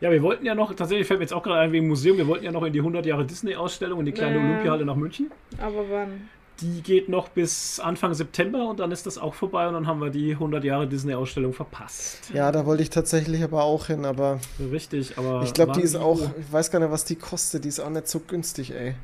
Ja, 0.00 0.10
wir 0.10 0.20
wollten 0.22 0.44
ja 0.44 0.56
noch, 0.56 0.74
tatsächlich 0.74 1.06
fällt 1.06 1.20
mir 1.20 1.24
jetzt 1.24 1.32
auch 1.32 1.44
gerade 1.44 1.60
ein 1.60 1.70
wegen 1.70 1.86
Museum, 1.86 2.16
wir 2.18 2.26
wollten 2.26 2.44
ja 2.44 2.50
noch 2.50 2.64
in 2.64 2.72
die 2.72 2.80
100 2.80 3.06
Jahre 3.06 3.24
Disney-Ausstellung 3.24 4.00
in 4.00 4.06
die 4.06 4.12
kleine 4.12 4.36
Ja. 4.38 4.42
Olympiahalle 4.44 4.84
nach 4.84 4.96
München. 4.96 5.30
Aber 5.58 5.88
wann? 5.90 6.28
Die 6.60 6.82
geht 6.82 7.08
noch 7.08 7.28
bis 7.28 7.78
Anfang 7.78 8.12
September 8.12 8.68
und 8.68 8.80
dann 8.80 8.90
ist 8.90 9.06
das 9.06 9.16
auch 9.16 9.32
vorbei 9.34 9.66
und 9.68 9.74
dann 9.74 9.86
haben 9.86 10.00
wir 10.00 10.10
die 10.10 10.32
100 10.32 10.64
Jahre 10.64 10.88
Disney-Ausstellung 10.88 11.52
verpasst. 11.52 12.30
Ja, 12.34 12.50
da 12.50 12.66
wollte 12.66 12.82
ich 12.82 12.90
tatsächlich 12.90 13.44
aber 13.44 13.62
auch 13.62 13.86
hin, 13.86 14.04
aber 14.04 14.40
Richtig, 14.72 15.16
aber. 15.18 15.42
ich 15.44 15.54
glaube, 15.54 15.70
die 15.72 15.82
ist 15.82 15.94
auch, 15.94 16.20
ich 16.36 16.52
weiß 16.52 16.72
gar 16.72 16.80
nicht, 16.80 16.90
was 16.90 17.04
die 17.04 17.14
kostet, 17.16 17.62
die 17.64 17.68
ist 17.68 17.78
auch 17.78 17.88
nicht 17.90 18.08
so 18.08 18.18
günstig, 18.20 18.72
ey. 18.74 18.96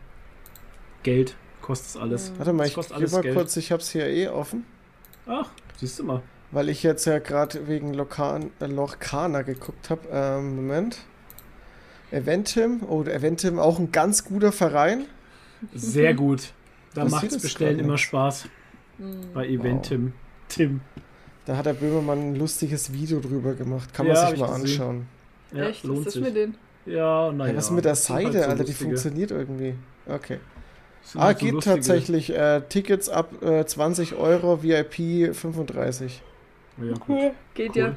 Geld 1.04 1.36
kostet 1.62 1.88
es 1.90 1.96
alles. 1.96 2.32
Warte 2.38 2.52
mal, 2.52 2.68
Das 2.68 2.86
ich 2.86 2.92
alles 2.94 3.12
mal 3.12 3.22
Geld. 3.22 3.36
kurz, 3.36 3.56
ich 3.56 3.70
hab's 3.72 3.90
hier 3.90 4.06
eh 4.06 4.28
offen, 4.28 4.64
Ach, 5.26 5.48
siehst 5.78 5.98
du 5.98 6.04
mal. 6.04 6.22
weil 6.50 6.68
ich 6.68 6.82
jetzt 6.82 7.04
ja 7.06 7.18
gerade 7.18 7.66
wegen 7.68 7.94
Lokan, 7.94 8.50
äh, 8.60 8.66
Lorcaner 8.66 9.44
geguckt 9.44 9.90
habe. 9.90 10.02
Ähm, 10.12 10.56
Moment. 10.56 10.98
Eventim, 12.10 12.80
oh, 12.88 13.02
Eventim 13.02 13.58
auch 13.58 13.78
ein 13.78 13.92
ganz 13.92 14.24
guter 14.24 14.50
Verein. 14.52 15.04
Sehr 15.74 16.14
gut. 16.14 16.52
Da 16.94 17.04
macht 17.04 17.30
bestellen 17.42 17.78
immer. 17.78 17.98
Spaß 17.98 18.48
Hm. 18.98 19.20
bei 19.34 19.46
Eventim. 19.46 20.12
Tim. 20.48 20.80
Da 21.44 21.56
hat 21.56 21.66
der 21.66 21.74
Böhmermann 21.74 22.32
ein 22.32 22.36
lustiges 22.36 22.92
Video 22.92 23.20
drüber 23.20 23.54
gemacht. 23.54 23.92
Kann 23.94 24.06
man 24.06 24.16
Ja, 24.16 24.22
hab 24.22 24.30
sich 24.30 24.40
ich 24.40 24.46
mal 24.46 24.54
anschauen. 24.54 25.06
Ja, 25.52 25.68
Echt? 25.68 25.84
Was 25.84 25.88
lohnt 25.88 26.06
ist 26.06 26.12
sich. 26.14 26.22
mit 26.22 26.34
denen? 26.36 26.56
Ja, 26.86 27.30
naja. 27.32 27.52
Ja, 27.52 27.56
was 27.58 27.66
ist 27.66 27.70
mit 27.72 27.84
der 27.84 27.94
Seite, 27.94 28.24
halt 28.24 28.44
so 28.44 28.50
Alter? 28.50 28.64
Die 28.64 28.72
funktioniert 28.72 29.30
irgendwie. 29.30 29.74
Okay. 30.06 30.38
Das 31.08 31.12
sind 31.12 31.20
Ah, 31.22 31.32
so 31.32 31.38
geht 31.38 31.52
lustige- 31.54 31.74
tatsächlich. 31.76 32.30
Äh, 32.36 32.60
Tickets 32.68 33.08
ab 33.08 33.42
äh, 33.42 33.64
20 33.64 34.14
Euro, 34.14 34.62
VIP 34.62 35.34
35. 35.34 36.22
Ja, 36.78 36.92
gut. 36.92 37.02
Cool. 37.08 37.30
Geht 37.54 37.70
Cool. 37.70 37.76
ja. 37.82 37.96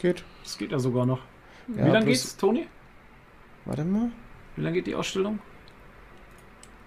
Geht. 0.00 0.24
Das 0.42 0.58
geht 0.58 0.70
ja 0.72 0.78
sogar 0.78 1.06
noch. 1.06 1.20
Ja, 1.68 1.86
Wie 1.86 1.90
lange 1.90 2.06
geht's, 2.06 2.36
Toni? 2.36 2.66
Warte 3.64 3.84
mal. 3.84 4.10
Wie 4.56 4.62
lange 4.62 4.74
geht 4.76 4.86
die 4.86 4.94
Ausstellung? 4.94 5.38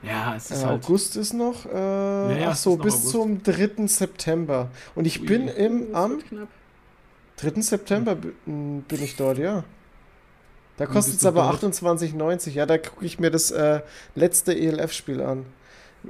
Ja, 0.04 0.36
es 0.36 0.52
ist 0.52 0.62
Äh, 0.62 0.66
halt. 0.68 0.84
August 0.86 1.16
ist 1.16 1.34
noch. 1.34 1.66
Äh, 1.66 2.42
ja, 2.42 2.50
ach 2.50 2.56
so, 2.56 2.76
bis 2.78 2.96
August. 2.96 3.10
zum 3.10 3.44
3. 3.44 3.88
September. 3.88 4.70
Und 4.94 5.06
ich 5.08 5.22
Ui. 5.22 5.26
bin 5.28 5.48
im 5.48 5.96
am 5.96 6.20
knapp. 6.20 6.50
3. 7.38 7.62
September 7.62 8.16
bin 8.16 8.84
ich 8.90 9.16
dort, 9.16 9.38
ja. 9.40 9.64
Da 10.77 10.85
kostet 10.85 11.15
es 11.15 11.26
aber 11.26 11.43
dort? 11.43 11.64
28,90. 11.64 12.52
Ja, 12.52 12.65
da 12.65 12.77
gucke 12.77 13.06
ich 13.06 13.19
mir 13.19 13.31
das 13.31 13.52
äh, 13.52 13.81
letzte 14.15 14.57
ELF-Spiel 14.57 15.22
an. 15.22 15.45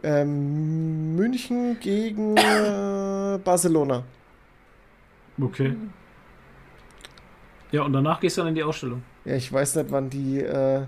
Ähm, 0.03 1.15
München 1.15 1.79
gegen 1.79 2.35
äh, 2.35 3.39
Barcelona. 3.43 4.03
Okay. 5.39 5.75
Ja, 7.71 7.83
und 7.83 7.93
danach 7.93 8.19
gehst 8.19 8.37
du 8.37 8.41
dann 8.41 8.49
in 8.49 8.55
die 8.55 8.63
Ausstellung. 8.63 9.03
Ja, 9.25 9.35
ich 9.35 9.51
weiß 9.51 9.75
nicht, 9.75 9.91
wann 9.91 10.09
die. 10.09 10.39
Äh, 10.39 10.85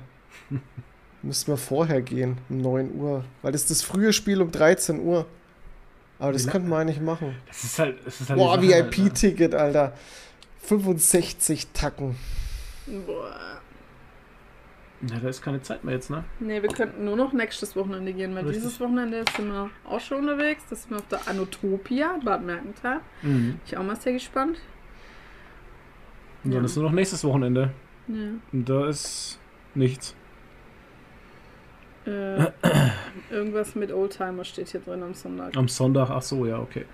müssen 1.21 1.47
wir 1.47 1.57
vorher 1.57 2.01
gehen, 2.01 2.37
um 2.49 2.61
9 2.61 2.95
Uhr. 2.95 3.23
Weil 3.41 3.51
das 3.51 3.61
ist 3.61 3.71
das 3.71 3.81
frühe 3.83 4.13
Spiel 4.13 4.41
um 4.41 4.51
13 4.51 5.01
Uhr. 5.01 5.25
Aber 6.19 6.31
das 6.31 6.47
könnten 6.47 6.69
wir 6.69 6.77
eigentlich 6.77 6.99
machen. 6.99 7.35
Das 7.47 7.63
ist 7.63 7.77
halt. 7.77 7.97
Das 8.05 8.19
ist 8.19 8.29
halt 8.29 8.39
Boah, 8.39 8.53
Alter. 8.53 8.91
VIP-Ticket, 8.91 9.53
Alter. 9.53 9.93
65 10.63 11.67
Tacken. 11.73 12.15
Boah. 13.05 13.35
Ja, 15.02 15.19
da 15.19 15.30
ist 15.30 15.44
keine 15.44 15.61
Zeit 15.61 15.84
mehr 15.84 15.94
jetzt, 15.94 16.10
ne? 16.10 16.24
Nee, 16.40 16.61
wir 16.61 16.69
könnten 16.69 17.06
nur 17.06 17.15
noch 17.15 17.32
nächstes 17.32 17.76
Wochenende 17.76 18.14
gehen, 18.14 18.34
weil 18.34 18.45
Richtig. 18.45 18.64
dieses 18.64 18.80
Wochenende 18.80 19.24
sind 19.36 19.48
wir 19.52 19.69
auch 19.88 19.99
schon 19.99 20.19
unterwegs. 20.19 20.64
Das 20.69 20.84
sind 20.84 20.91
wir 20.91 20.98
auf 20.98 21.07
der 21.07 21.28
Anotopia, 21.28 22.18
Bad 22.26 22.44
Mergenthal. 22.44 23.02
Mhm. 23.22 23.30
Bin 23.52 23.60
ich 23.65 23.78
auch 23.78 23.84
mal 23.84 23.95
sehr 23.95 24.14
gespannt. 24.14 24.60
Und 26.44 26.52
dann 26.53 26.61
Ja. 26.61 26.65
ist 26.65 26.76
nur 26.76 26.86
noch 26.86 26.91
nächstes 26.94 27.24
Wochenende. 27.24 27.72
Ja. 28.07 28.15
Und 28.52 28.69
da 28.69 28.88
ist 28.88 29.40
nichts. 29.76 30.15
Äh, 32.06 32.52
irgendwas 33.30 33.76
mit 33.76 33.91
Oldtimer 33.91 34.45
steht 34.45 34.69
hier 34.69 34.80
drin 34.80 35.03
am 35.03 35.14
Sonntag. 35.14 35.56
Am 35.57 35.68
Sonntag, 35.68 36.10
ach 36.10 36.22
so, 36.22 36.45
ja, 36.45 36.57
okay. 36.60 36.86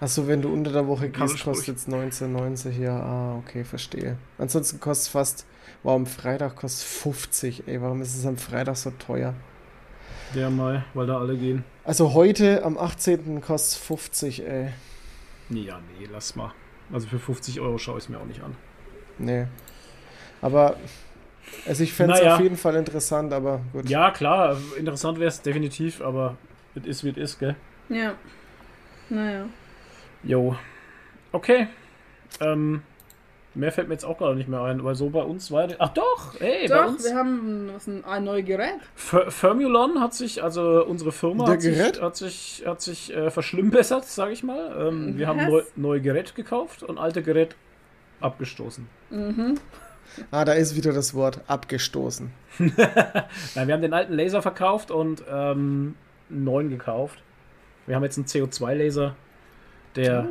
Achso, 0.00 0.26
wenn 0.26 0.42
du 0.42 0.52
unter 0.52 0.72
der 0.72 0.86
Woche 0.86 1.08
gehst, 1.08 1.42
kostet 1.44 1.76
es 1.76 1.88
19,90. 1.88 2.78
Ja, 2.78 2.98
ah, 3.00 3.36
okay, 3.36 3.64
verstehe. 3.64 4.16
Ansonsten 4.38 4.80
kostet 4.80 5.06
es 5.06 5.08
fast, 5.08 5.46
wow, 5.82 5.94
am 5.96 6.06
Freitag 6.06 6.56
kostet 6.56 6.86
es 6.86 6.92
50. 7.02 7.68
Ey, 7.68 7.80
warum 7.80 8.02
ist 8.02 8.16
es 8.16 8.26
am 8.26 8.36
Freitag 8.36 8.76
so 8.76 8.90
teuer? 8.90 9.34
Der 10.34 10.50
Mai, 10.50 10.82
weil 10.94 11.06
da 11.06 11.18
alle 11.18 11.36
gehen. 11.36 11.64
Also 11.84 12.14
heute, 12.14 12.62
am 12.64 12.78
18. 12.78 13.40
kostet 13.40 13.80
es 13.80 13.86
50, 13.86 14.46
ey. 14.46 14.68
Ja, 15.50 15.80
nee, 15.98 16.06
lass 16.10 16.36
mal. 16.36 16.52
Also 16.92 17.08
für 17.08 17.18
50 17.18 17.60
Euro 17.60 17.78
schaue 17.78 17.98
ich 17.98 18.04
es 18.04 18.08
mir 18.08 18.18
auch 18.18 18.26
nicht 18.26 18.42
an. 18.42 18.56
Nee. 19.18 19.46
Aber, 20.40 20.76
also 21.66 21.82
ich 21.82 21.92
fände 21.92 22.14
es 22.14 22.20
Naja. 22.20 22.34
auf 22.36 22.40
jeden 22.40 22.56
Fall 22.56 22.76
interessant, 22.76 23.32
aber 23.32 23.60
gut. 23.72 23.88
Ja, 23.88 24.10
klar, 24.10 24.56
interessant 24.78 25.18
wäre 25.18 25.28
es 25.28 25.42
definitiv, 25.42 26.00
aber 26.00 26.36
es 26.74 26.84
ist, 26.86 27.04
wie 27.04 27.10
es 27.10 27.16
ist, 27.16 27.38
gell? 27.38 27.56
Ja. 27.88 28.14
Naja. 29.08 29.46
Jo. 30.22 30.56
Okay. 31.32 31.66
Ähm, 32.40 32.82
mehr 33.54 33.72
fällt 33.72 33.88
mir 33.88 33.94
jetzt 33.94 34.04
auch 34.04 34.18
gerade 34.18 34.36
nicht 34.36 34.48
mehr 34.48 34.62
ein, 34.62 34.84
weil 34.84 34.94
so 34.94 35.10
bei 35.10 35.22
uns 35.22 35.50
war. 35.50 35.68
Ach 35.78 35.88
doch, 35.88 36.40
ey, 36.40 36.68
bei 36.68 36.76
Doch, 36.76 36.88
uns. 36.88 37.04
wir 37.04 37.14
haben 37.14 37.70
was, 37.74 37.86
ein, 37.86 38.04
ein 38.04 38.24
neues 38.24 38.46
Gerät. 38.46 38.76
F 38.96 39.24
Firmulon 39.28 40.00
hat 40.00 40.14
sich, 40.14 40.42
also 40.42 40.84
unsere 40.84 41.12
Firma 41.12 41.44
Der 41.44 41.54
hat 41.54 41.60
sich, 41.62 42.00
hat 42.00 42.16
sich, 42.16 42.64
hat 42.66 42.80
sich 42.80 43.14
äh, 43.14 43.30
verschlimmbessert, 43.30 44.04
sage 44.04 44.32
ich 44.32 44.42
mal. 44.42 44.88
Ähm, 44.88 45.18
wir 45.18 45.26
haben 45.26 45.46
neu, 45.48 45.62
neue 45.76 46.00
Gerät 46.00 46.34
gekauft 46.34 46.82
und 46.82 46.98
alte 46.98 47.22
Gerät 47.22 47.56
abgestoßen. 48.20 48.86
Mhm. 49.10 49.54
Ah, 50.32 50.44
da 50.44 50.54
ist 50.54 50.74
wieder 50.74 50.92
das 50.92 51.14
Wort 51.14 51.40
abgestoßen. 51.46 52.32
Nein, 52.58 52.72
wir 53.68 53.74
haben 53.74 53.80
den 53.80 53.94
alten 53.94 54.12
Laser 54.12 54.42
verkauft 54.42 54.90
und 54.90 55.22
ähm, 55.30 55.94
einen 56.28 56.44
neuen 56.44 56.68
gekauft. 56.68 57.22
Wir 57.86 57.94
haben 57.94 58.02
jetzt 58.02 58.18
einen 58.18 58.26
CO2-Laser, 58.26 59.14
der 59.94 60.26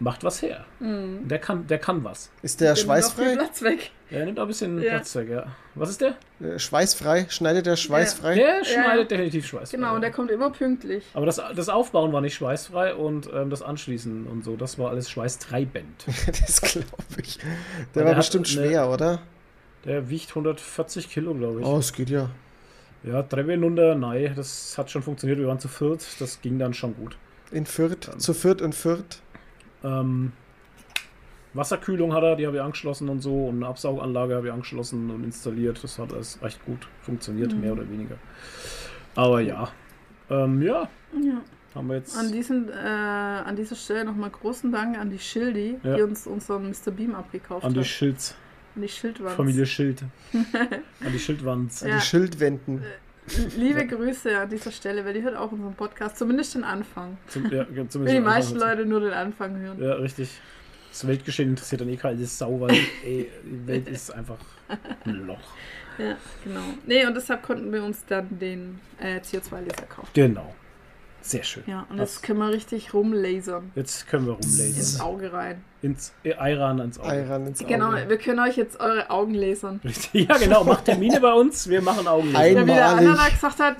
macht 0.00 0.24
was 0.24 0.42
her. 0.42 0.64
Mhm. 0.80 1.28
Der 1.28 1.38
kann, 1.38 1.66
der 1.66 1.78
kann 1.78 2.02
was. 2.02 2.30
Ist 2.42 2.60
der 2.60 2.68
Nimmt 2.70 2.78
viel 2.78 2.84
schweißfrei? 2.86 3.36
Platz 3.36 3.62
weg. 3.62 3.90
Der 4.10 4.24
nimmt 4.26 4.38
auch 4.38 4.42
ein 4.44 4.48
bisschen 4.48 4.80
Ja. 4.82 4.94
Platz 4.94 5.14
weg, 5.14 5.28
ja. 5.30 5.46
Was 5.76 5.90
ist 5.90 6.00
der? 6.00 6.16
Äh, 6.40 6.58
Schweißfrei? 6.58 7.26
Schneidet 7.28 7.66
der 7.66 7.76
schweißfrei? 7.76 8.34
Der 8.34 8.64
schneidet 8.64 9.10
definitiv 9.10 9.46
schweißfrei. 9.46 9.76
Genau, 9.76 9.94
und 9.94 10.00
der 10.00 10.10
kommt 10.10 10.30
immer 10.32 10.50
pünktlich. 10.50 11.04
Aber 11.14 11.26
das, 11.26 11.40
das 11.54 11.68
Aufbauen 11.68 12.12
war 12.12 12.20
nicht 12.20 12.34
schweißfrei 12.34 12.94
und 12.94 13.28
ähm, 13.32 13.50
das 13.50 13.62
Anschließen 13.62 14.26
und 14.26 14.42
so, 14.44 14.56
das 14.56 14.78
war 14.78 14.90
alles 14.90 15.08
schweißtreibend. 15.10 16.06
das 16.26 16.60
glaube 16.60 16.86
ich. 17.22 17.38
Der 17.38 18.02
der 18.02 18.06
war 18.06 18.14
bestimmt 18.16 18.46
eine- 18.48 18.66
schwer, 18.68 18.90
oder? 18.90 19.20
Der 19.84 20.10
wiegt 20.10 20.30
140 20.30 21.08
Kilo, 21.08 21.34
glaube 21.34 21.60
ich. 21.60 21.66
Oh, 21.66 21.78
es 21.78 21.92
geht 21.92 22.10
ja. 22.10 22.30
Ja, 23.02 23.22
Treppe 23.22 23.52
hinunter, 23.52 23.94
nein, 23.94 24.32
das 24.36 24.76
hat 24.76 24.90
schon 24.90 25.02
funktioniert. 25.02 25.38
Wir 25.38 25.46
waren 25.46 25.58
zu 25.58 25.68
viert, 25.68 26.04
das 26.18 26.40
ging 26.42 26.58
dann 26.58 26.74
schon 26.74 26.94
gut. 26.96 27.16
In 27.50 27.64
Fürth, 27.64 28.10
zu 28.18 28.34
Fürth 28.34 28.60
und 28.60 28.74
Fürth. 28.74 29.22
Ähm, 29.84 30.32
Wasserkühlung 31.52 32.14
hat 32.14 32.22
er, 32.22 32.36
die 32.36 32.46
habe 32.46 32.56
ich 32.58 32.62
angeschlossen 32.62 33.08
und 33.08 33.20
so. 33.20 33.46
Und 33.48 33.56
eine 33.56 33.66
Absauganlage 33.66 34.36
habe 34.36 34.46
ich 34.48 34.52
angeschlossen 34.52 35.10
und 35.10 35.24
installiert. 35.24 35.82
Das 35.82 35.98
hat 35.98 36.12
alles 36.12 36.40
recht 36.42 36.64
gut 36.64 36.86
funktioniert, 37.02 37.52
Mhm. 37.54 37.60
mehr 37.60 37.72
oder 37.72 37.88
weniger. 37.88 38.16
Aber 39.16 39.40
ja. 39.40 39.68
Ähm, 40.30 40.62
ja, 40.62 40.88
Ja. 41.20 41.40
haben 41.74 41.88
wir 41.88 41.96
jetzt. 41.96 42.16
An, 42.16 42.30
diesen, 42.30 42.68
äh, 42.68 42.72
an 42.72 43.56
dieser 43.56 43.74
Stelle 43.74 44.04
nochmal 44.04 44.30
großen 44.30 44.70
Dank 44.70 44.96
an 44.96 45.10
die 45.10 45.18
Schildi, 45.18 45.78
Ja. 45.82 45.96
die 45.96 46.02
uns 46.02 46.26
unseren 46.28 46.68
Mr. 46.70 46.92
Beam 46.92 47.16
abgekauft 47.16 47.64
An 47.64 47.74
die 47.74 47.80
hat. 47.80 47.86
Schilds, 47.86 48.36
An 48.76 48.82
die 48.82 48.88
Schildwand. 48.88 49.34
Familie 49.34 49.66
Schild. 49.66 50.04
an 50.32 51.12
die 51.12 51.18
Schildwands. 51.18 51.82
An 51.82 51.88
Ja. 51.88 51.94
die 51.96 52.02
Schildwänden. 52.02 52.84
Liebe 53.56 53.86
Grüße 53.86 54.38
an 54.38 54.48
dieser 54.48 54.70
Stelle, 54.72 55.04
weil 55.04 55.14
die 55.14 55.22
hört 55.22 55.36
auch 55.36 55.52
unseren 55.52 55.74
Podcast, 55.74 56.16
zumindest 56.18 56.54
den 56.54 56.64
Anfang. 56.64 57.16
Zum, 57.28 57.44
ja, 57.50 57.66
Weil 57.70 57.88
zumindest 57.88 58.16
die 58.16 58.20
meisten. 58.20 58.58
Leute 58.58 58.86
nur 58.86 59.00
den 59.00 59.12
Anfang 59.12 59.56
hören. 59.58 59.80
Ja, 59.80 59.94
richtig. 59.94 60.30
Das 60.90 61.06
Weltgeschehen 61.06 61.50
interessiert 61.50 61.80
dann 61.80 61.88
eh 61.88 61.96
keine 61.96 62.24
Sau, 62.26 62.60
weil 62.60 62.76
ey, 63.04 63.30
die 63.44 63.66
Welt 63.66 63.88
ist 63.88 64.12
einfach 64.12 64.38
ein 65.04 65.26
Loch. 65.26 65.38
Ja, 65.98 66.16
genau. 66.44 66.60
Nee, 66.86 67.06
und 67.06 67.14
deshalb 67.14 67.42
konnten 67.42 67.72
wir 67.72 67.84
uns 67.84 68.04
dann 68.06 68.38
den 68.38 68.80
äh, 68.98 69.18
CO2-Laser 69.18 69.86
kaufen. 69.88 70.08
Genau. 70.14 70.54
Sehr 71.22 71.42
schön. 71.42 71.62
Ja, 71.66 71.86
und 71.90 71.98
Das- 71.98 72.14
jetzt 72.14 72.22
können 72.22 72.38
wir 72.40 72.48
richtig 72.50 72.94
rumlasern. 72.94 73.70
Jetzt 73.74 74.08
können 74.08 74.26
wir 74.26 74.36
Ins 74.36 74.58
rumlasern. 74.58 75.00
Auge 75.06 75.32
rein. 75.32 75.64
Ins 75.82 76.12
äh, 76.24 76.34
Eiran 76.34 76.78
ins 76.80 76.98
Auge. 76.98 77.08
Eiran 77.08 77.46
ins 77.46 77.60
Auge. 77.62 77.72
Genau, 77.72 77.92
wir 77.92 78.18
können 78.18 78.38
euch 78.40 78.56
jetzt 78.56 78.78
eure 78.80 79.08
Augen 79.10 79.32
lasern. 79.34 79.80
Richtig. 79.84 80.28
Ja, 80.28 80.36
genau. 80.36 80.62
Macht 80.64 80.84
Termine 80.84 81.20
bei 81.20 81.32
uns. 81.32 81.68
Wir 81.68 81.80
machen 81.80 82.06
Augen. 82.06 82.32
Ja, 82.32 82.40
wie 82.44 82.54
der 82.66 82.88
Einmalig. 82.90 83.08
Anna 83.08 83.28
gesagt 83.30 83.60
hat, 83.60 83.76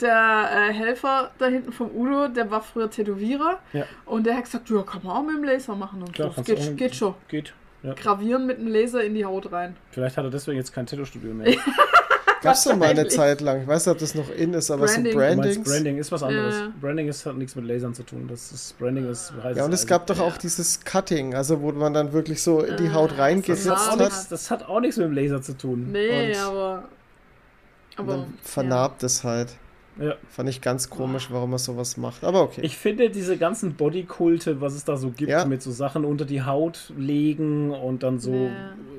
der 0.00 0.48
äh, 0.70 0.72
Helfer 0.72 1.30
da 1.38 1.46
hinten 1.46 1.70
vom 1.72 1.90
Udo, 1.94 2.26
der 2.28 2.50
war 2.50 2.60
früher 2.62 2.90
Tätowierer. 2.90 3.60
Ja. 3.72 3.84
Und 4.04 4.26
der 4.26 4.36
hat 4.36 4.44
gesagt, 4.44 4.68
ja, 4.70 4.82
kann 4.82 5.02
man 5.04 5.16
auch 5.16 5.22
mit 5.22 5.36
dem 5.36 5.44
Laser 5.44 5.76
machen 5.76 6.02
und 6.02 6.12
Klar, 6.12 6.32
so. 6.34 6.42
Geht, 6.42 6.58
auch- 6.58 6.76
geht 6.76 6.94
schon. 6.96 7.14
Geht. 7.28 7.54
Ja. 7.84 7.92
Gravieren 7.94 8.46
mit 8.46 8.58
dem 8.58 8.66
Laser 8.68 9.04
in 9.04 9.14
die 9.14 9.24
Haut 9.26 9.52
rein. 9.52 9.76
Vielleicht 9.90 10.16
hat 10.16 10.24
er 10.24 10.30
deswegen 10.30 10.56
jetzt 10.56 10.72
kein 10.72 10.86
Tattoo-Studio 10.86 11.34
mehr. 11.34 11.54
Gab's 12.44 12.64
doch 12.64 12.76
mal 12.76 12.90
eine. 12.90 13.08
Zeit 13.08 13.40
lang. 13.40 13.62
Ich 13.62 13.66
weiß 13.66 13.86
nicht, 13.86 13.92
ob 13.92 13.98
das 13.98 14.14
noch 14.14 14.30
in 14.30 14.54
ist, 14.54 14.70
aber 14.70 14.86
Branding. 14.86 15.12
so 15.12 15.18
Brandings. 15.18 15.68
Branding 15.70 15.98
ist 15.98 16.12
was 16.12 16.22
anderes. 16.22 16.54
Ja. 16.54 16.72
Branding 16.80 17.08
ist, 17.08 17.26
hat 17.26 17.36
nichts 17.36 17.56
mit 17.56 17.64
Lasern 17.66 17.94
zu 17.94 18.02
tun. 18.04 18.26
Das 18.28 18.52
ist, 18.52 18.78
Branding 18.78 19.08
ist 19.10 19.32
heißt 19.42 19.56
Ja, 19.56 19.64
und 19.64 19.72
es 19.72 19.80
also- 19.80 19.88
gab 19.88 20.06
doch 20.06 20.20
auch 20.20 20.36
dieses 20.36 20.84
Cutting, 20.84 21.34
also 21.34 21.60
wo 21.60 21.72
man 21.72 21.92
dann 21.94 22.12
wirklich 22.12 22.42
so 22.42 22.60
in 22.62 22.76
die 22.76 22.86
Äh, 22.86 22.92
Haut 22.92 23.18
das 23.18 23.64
das 23.64 23.90
hat, 23.90 23.98
nichts, 23.98 24.28
das 24.28 24.50
hat 24.50 24.68
auch 24.68 24.80
nichts 24.80 24.96
mit 24.96 25.06
dem 25.06 25.12
Laser 25.14 25.42
zu 25.42 25.56
tun. 25.56 25.90
Nee, 25.92 26.30
Und- 26.32 26.38
aber. 26.38 26.84
Und 27.96 28.04
Aber. 28.04 28.12
dann 28.18 28.34
vernarbt 28.42 29.02
es 29.04 29.22
halt. 29.24 29.48
Ja. 30.00 30.14
Fand 30.28 30.48
ich 30.48 30.60
ganz 30.60 30.90
komisch, 30.90 31.28
warum 31.30 31.52
er 31.52 31.58
sowas 31.58 31.96
macht. 31.96 32.24
Aber 32.24 32.42
okay. 32.42 32.62
Ich 32.62 32.76
finde 32.76 33.10
diese 33.10 33.36
ganzen 33.36 33.74
Bodykulte, 33.74 34.60
was 34.60 34.74
es 34.74 34.84
da 34.84 34.96
so 34.96 35.10
gibt, 35.10 35.30
Ja. 35.30 35.44
mit 35.44 35.62
so 35.62 35.70
Sachen 35.70 36.04
unter 36.04 36.24
die 36.24 36.42
Haut 36.42 36.92
legen 36.98 37.70
und 37.70 38.02
dann 38.02 38.18
so 38.18 38.30
Nee, 38.30 38.50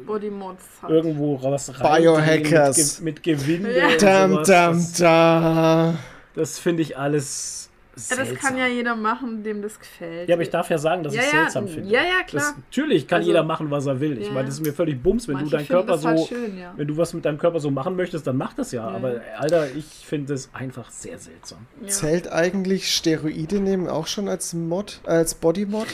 Bodymods 0.05 0.63
halt. 0.81 0.91
irgendwo 0.93 1.37
was 1.43 1.81
rein 1.81 2.01
Biohackers. 2.03 3.01
mit, 3.01 3.23
Ge 3.23 3.33
mit 3.35 3.41
Gewinde 3.41 3.77
Ja. 3.77 3.87
und 3.89 4.01
Dam, 4.01 4.31
sowas. 4.31 4.47
dam, 4.47 4.73
Das, 4.77 4.93
da. 4.93 5.93
das 6.33 6.59
finde 6.59 6.81
ich 6.83 6.97
alles 6.97 7.69
seltsam. 7.95 8.33
das 8.35 8.43
kann 8.43 8.57
ja 8.57 8.67
jeder 8.67 8.95
machen, 8.95 9.43
dem 9.43 9.61
das 9.61 9.79
gefällt. 9.79 10.29
Ja, 10.29 10.35
aber 10.35 10.43
ich 10.43 10.49
darf 10.49 10.69
ja 10.69 10.77
sagen, 10.77 11.03
dass 11.03 11.13
ja, 11.15 11.21
ich 11.21 11.27
ja, 11.33 11.39
seltsam 11.41 11.67
finde. 11.67 11.89
Ja, 11.89 12.01
ja, 12.01 12.09
Das, 12.21 12.29
klar. 12.31 12.55
natürlich 12.57 13.07
kann 13.07 13.17
Also, 13.17 13.29
jeder 13.29 13.43
machen, 13.43 13.71
was 13.71 13.85
er 13.85 13.99
will. 13.99 14.17
Ich 14.17 14.27
ja. 14.27 14.33
meine, 14.33 14.45
das 14.45 14.55
ist 14.55 14.65
mir 14.65 14.73
völlig 14.73 15.01
bums, 15.01 15.27
wenn 15.27 15.35
Manche 15.35 15.49
du 15.51 15.57
deinen 15.57 15.67
Körper 15.67 15.93
das 15.93 16.01
so, 16.01 16.07
halt 16.09 16.19
schön, 16.27 16.57
ja. 16.57 16.73
wenn 16.75 16.87
du 16.87 16.97
was 16.97 17.13
mit 17.13 17.25
deinem 17.25 17.37
Körper 17.37 17.59
so 17.59 17.71
machen 17.71 17.95
möchtest, 17.95 18.27
dann 18.27 18.37
mach 18.37 18.53
das 18.53 18.71
ja. 18.71 18.89
Ja. 18.89 18.95
Aber 18.95 19.21
Alter, 19.37 19.67
ich 19.75 19.85
finde 19.85 20.33
es 20.33 20.49
einfach 20.53 20.89
sehr 20.91 21.17
seltsam. 21.17 21.59
ja. 21.81 21.87
Zählt 21.87 22.31
eigentlich 22.31 22.93
Steroide 22.93 23.59
nehmen 23.59 23.87
auch 23.87 24.07
schon 24.07 24.27
als 24.27 24.53
Mod, 24.53 24.99
als 25.05 25.35
Bodymod? 25.35 25.87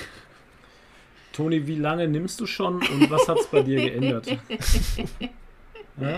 Toni, 1.34 1.66
wie 1.66 1.76
lange 1.76 2.08
nimmst 2.08 2.40
du 2.42 2.46
schon 2.46 2.76
und 2.76 3.10
was 3.10 3.28
hat 3.28 3.40
es 3.40 3.48
bei 3.48 3.62
dir 3.62 3.78
geändert? 3.78 4.28
ja? 6.00 6.18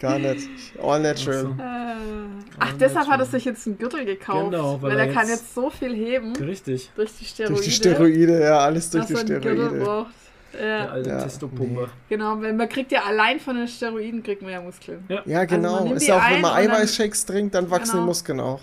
Gar 0.00 0.18
nicht. 0.18 0.48
All 0.82 1.00
natural. 1.00 1.46
Ach 1.52 1.56
so. 1.56 1.62
Äh, 1.62 2.54
Ach, 2.58 2.72
deshalb 2.78 3.06
hat 3.08 3.20
er 3.20 3.26
sich 3.26 3.44
jetzt 3.44 3.66
einen 3.66 3.78
Gürtel 3.78 4.04
gekauft. 4.04 4.50
Genau, 4.50 4.80
weil 4.82 4.92
weil, 4.92 5.08
er 5.08 5.12
kann 5.12 5.28
jetzt- 5.28 5.54
so 5.54 5.70
viel 5.70 5.94
heben 5.94 6.34
Richtig. 6.36 6.90
durch 6.96 7.10
die 7.18 7.24
Steroide. 7.24 7.54
Durch 7.54 7.64
die 7.66 7.70
Steroide, 7.72 8.40
ja, 8.40 8.58
alles 8.58 8.90
durch 8.90 9.06
dass 9.06 9.24
die 9.24 9.32
er 9.32 9.40
Steroide. 9.40 9.78
braucht. 9.84 10.10
Der 10.52 10.66
Ja, 10.66 10.86
alte 10.88 11.10
Ja, 11.10 11.22
Testopumper. 11.22 11.88
genau, 12.08 12.42
weil 12.42 12.52
man 12.52 12.68
kriegt 12.68 12.90
ja 12.90 13.02
allein 13.04 13.38
von 13.38 13.54
den 13.56 13.68
Steroiden 13.68 14.20
kriegt 14.22 14.42
man 14.42 14.50
ja 14.50 14.60
Muskeln. 14.60 15.04
Ja, 15.08 15.22
man 15.26 15.46
genau. 15.46 15.84
nimmt 15.84 15.96
ist 15.98 16.08
ja 16.08 16.18
auch, 16.18 16.28
wenn 16.30 16.40
man 16.40 16.52
Eiweißshakes 16.54 17.24
trinkt, 17.24 17.54
dann 17.54 17.70
wachsen 17.70 17.92
Genau. 17.92 18.02
die 18.02 18.06
Muskeln 18.06 18.40
auch. 18.40 18.60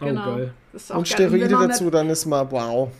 Oh, 0.00 0.04
Genau. 0.04 0.36
geil. 0.36 0.54
Das 0.72 0.82
ist 0.84 0.92
auch 0.92 0.98
Und 0.98 1.08
geil. 1.08 1.28
Steroide 1.28 1.48
dazu, 1.48 1.90
dann 1.90 2.08
ist 2.10 2.26
man 2.26 2.48
wow. 2.50 2.90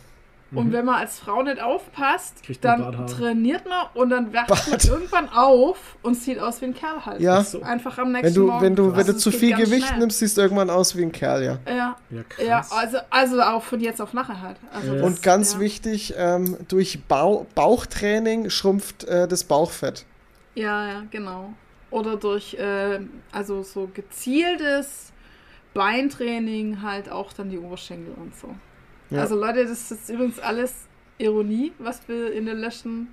Mhm. 0.49 0.57
Und 0.57 0.71
wenn 0.71 0.85
man 0.85 0.95
als 0.95 1.19
Frau 1.19 1.43
nicht 1.43 1.61
aufpasst, 1.61 2.35
dann 2.61 3.05
trainiert 3.07 3.67
man 3.67 3.87
und 3.95 4.09
dann 4.09 4.33
wacht 4.33 4.47
Bart. 4.47 4.69
man 4.69 4.79
irgendwann 4.79 5.29
auf 5.29 5.97
und 6.03 6.15
sieht 6.15 6.39
aus 6.39 6.61
wie 6.61 6.65
ein 6.67 6.73
Kerl 6.73 7.05
halt. 7.05 7.19
Ja. 7.19 7.43
So. 7.43 7.61
Einfach 7.61 7.97
am 7.97 8.13
Wenn 8.13 8.21
nächsten 8.21 8.33
du, 8.35 8.47
Morgen. 8.47 8.61
wenn 8.61 8.75
du, 8.75 8.91
wenn 8.91 8.95
Also 8.99 9.11
du 9.13 9.17
zu 9.19 9.31
viel 9.31 9.53
Gewicht 9.55 9.87
schnell. 9.87 9.99
nimmst, 9.99 10.19
siehst 10.19 10.37
du 10.37 10.41
irgendwann 10.41 10.69
aus 10.69 10.95
wie 10.95 11.01
ein 11.03 11.11
Kerl, 11.11 11.43
ja. 11.43 11.59
Ja, 11.67 11.97
Ja, 12.09 12.23
krass. 12.29 12.45
ja 12.45 12.65
also, 12.77 12.97
also 13.09 13.41
auch 13.41 13.63
von 13.63 13.79
jetzt 13.81 14.01
auf 14.01 14.13
nachher 14.13 14.41
halt. 14.41 14.55
Also 14.73 14.87
Ja. 14.87 14.93
das- 14.95 15.03
Und 15.03 15.21
ganz 15.23 15.53
ja. 15.55 15.59
wichtig, 15.59 16.13
ähm, 16.17 16.55
durch 16.69 16.99
Bau 17.09 17.45
Bauchtraining 17.53 18.49
schrumpft 18.49 19.03
äh, 19.03 19.27
das 19.27 19.43
Bauchfett. 19.43 20.05
Ja, 20.55 20.87
ja, 20.87 21.03
genau. 21.11 21.53
Oder 21.91 22.15
durch, 22.15 22.53
äh, 22.55 22.99
also 23.31 23.63
so 23.63 23.89
gezieltes 23.93 25.11
Beintraining 25.73 26.81
halt 26.81 27.11
auch 27.11 27.33
dann 27.33 27.49
die 27.49 27.59
Oberschenkel 27.59 28.13
und 28.15 28.35
so. 28.35 28.49
Ja. 29.09 29.21
Also 29.21 29.35
Leute, 29.35 29.65
das 29.65 29.91
ist 29.91 30.09
übrigens 30.09 30.39
alles 30.39 30.73
Ironie, 31.17 31.71
was 31.79 32.07
wir 32.07 32.31
in 32.33 32.45
den 32.45 32.57
letzten 32.57 33.07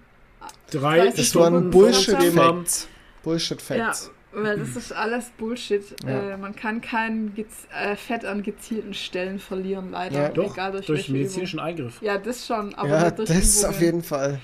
Drei 0.71 1.07
Das 1.07 1.15
Das 1.15 1.27
Stunden 1.29 1.73
waren 1.73 1.95
Stunden 1.95 2.21
Bullshit-Facts. 2.35 2.89
Bullshit-Facts. 3.23 4.11
Ja, 4.35 4.43
weil 4.43 4.59
das 4.59 4.77
ist 4.77 4.93
alles 4.93 5.31
Bullshit. 5.39 5.83
Ja. 6.05 6.33
Äh, 6.33 6.37
man 6.37 6.55
kann 6.55 6.81
kein 6.81 7.33
gez- 7.35 7.69
äh, 7.73 7.97
Fett 7.97 8.25
an 8.25 8.43
gezielten 8.43 8.93
Stellen 8.93 9.39
verlieren, 9.39 9.93
leider. 9.93 10.23
Ja. 10.25 10.29
Doch, 10.29 10.53
Egal 10.53 10.73
durch, 10.73 10.87
durch 10.87 11.09
medizinischen 11.09 11.61
Eingriff. 11.61 11.97
Übung. 11.99 12.07
Ja, 12.09 12.19
das 12.19 12.47
schon, 12.47 12.75
aber 12.75 12.89
Ja, 12.89 13.11
das 13.11 13.31
Übungen. 13.31 13.75
auf 13.75 13.81
jeden 13.81 14.03
Fall. 14.03 14.41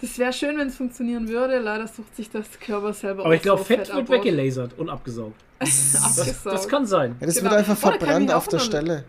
Das 0.00 0.18
wäre 0.18 0.32
schön, 0.32 0.56
wenn 0.58 0.68
es 0.68 0.76
funktionieren 0.76 1.28
würde. 1.28 1.58
Leider 1.58 1.86
sucht 1.86 2.16
sich 2.16 2.30
das 2.30 2.46
Körper 2.60 2.92
selber 2.92 3.24
Aber 3.24 3.34
ich 3.34 3.42
glaube, 3.42 3.58
so 3.60 3.64
Fett 3.66 3.78
wird 3.80 3.90
abbaut. 3.90 4.10
weggelasert 4.10 4.78
und 4.78 4.88
abgesaugt. 4.88 5.34
Das, 5.60 6.18
Abgesaugt. 6.18 6.54
das 6.56 6.68
kann 6.68 6.86
sein. 6.86 7.16
Ja, 7.20 7.26
das 7.26 7.34
Genau. 7.36 7.50
wird 7.50 7.58
einfach 7.60 7.76
verbrannt 7.76 8.32
auf 8.32 8.46
der 8.48 8.60
Stelle. 8.60 9.04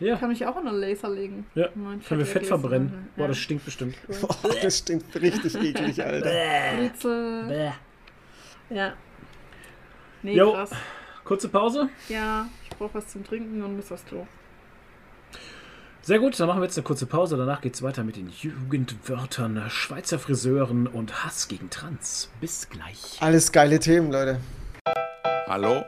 Ja, 0.00 0.16
Kann 0.16 0.28
mich 0.30 0.44
auch 0.44 0.56
an 0.56 0.66
einen 0.66 0.78
Laser 0.80 1.08
legen. 1.08 1.46
ja. 1.54 1.68
Können 1.68 2.18
wir 2.18 2.26
Fett 2.26 2.46
verbrennen. 2.46 3.08
Boah, 3.16 3.22
Ja. 3.22 3.28
das 3.28 3.38
stinkt 3.38 3.64
bestimmt. 3.64 3.96
Boah, 4.20 4.36
das 4.62 4.78
stinkt 4.78 5.14
richtig 5.20 5.54
eklig, 5.54 6.02
Alter. 6.04 6.30
Brezel. 6.76 7.44
Bäh. 7.48 7.70
Ja. 8.74 8.92
Nee, 10.22 10.34
Jo. 10.36 10.52
krass. 10.52 10.70
Kurze 11.24 11.48
Pause. 11.48 11.88
Ja, 12.08 12.46
ich 12.64 12.76
brauche 12.76 12.94
was 12.94 13.06
zum 13.08 13.24
Trinken 13.24 13.62
und 13.62 13.76
muss 13.76 13.90
aufs 13.92 14.04
Klo. 14.04 14.26
Sehr 16.02 16.18
gut, 16.18 16.38
dann 16.38 16.48
machen 16.48 16.60
wir 16.60 16.66
jetzt 16.66 16.76
eine 16.76 16.84
kurze 16.84 17.06
Pause. 17.06 17.36
Danach 17.38 17.62
geht 17.62 17.74
es 17.74 17.82
weiter 17.82 18.04
mit 18.04 18.16
den 18.16 18.28
Jugendwörtern, 18.28 19.62
Schweizer 19.70 20.18
Friseuren 20.18 20.86
und 20.86 21.24
Hass 21.24 21.48
gegen 21.48 21.70
Trans. 21.70 22.30
Bis 22.42 22.68
gleich. 22.68 23.16
Alles 23.20 23.52
geile 23.52 23.78
Themen, 23.78 24.12
Leute. 24.12 24.38
Hallo? 25.46 25.82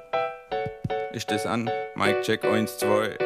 Ist 1.12 1.30
das 1.30 1.44
an? 1.44 1.68
Mike 1.96 2.22
Check 2.22 2.44
1, 2.44 2.78
2. 2.78 3.18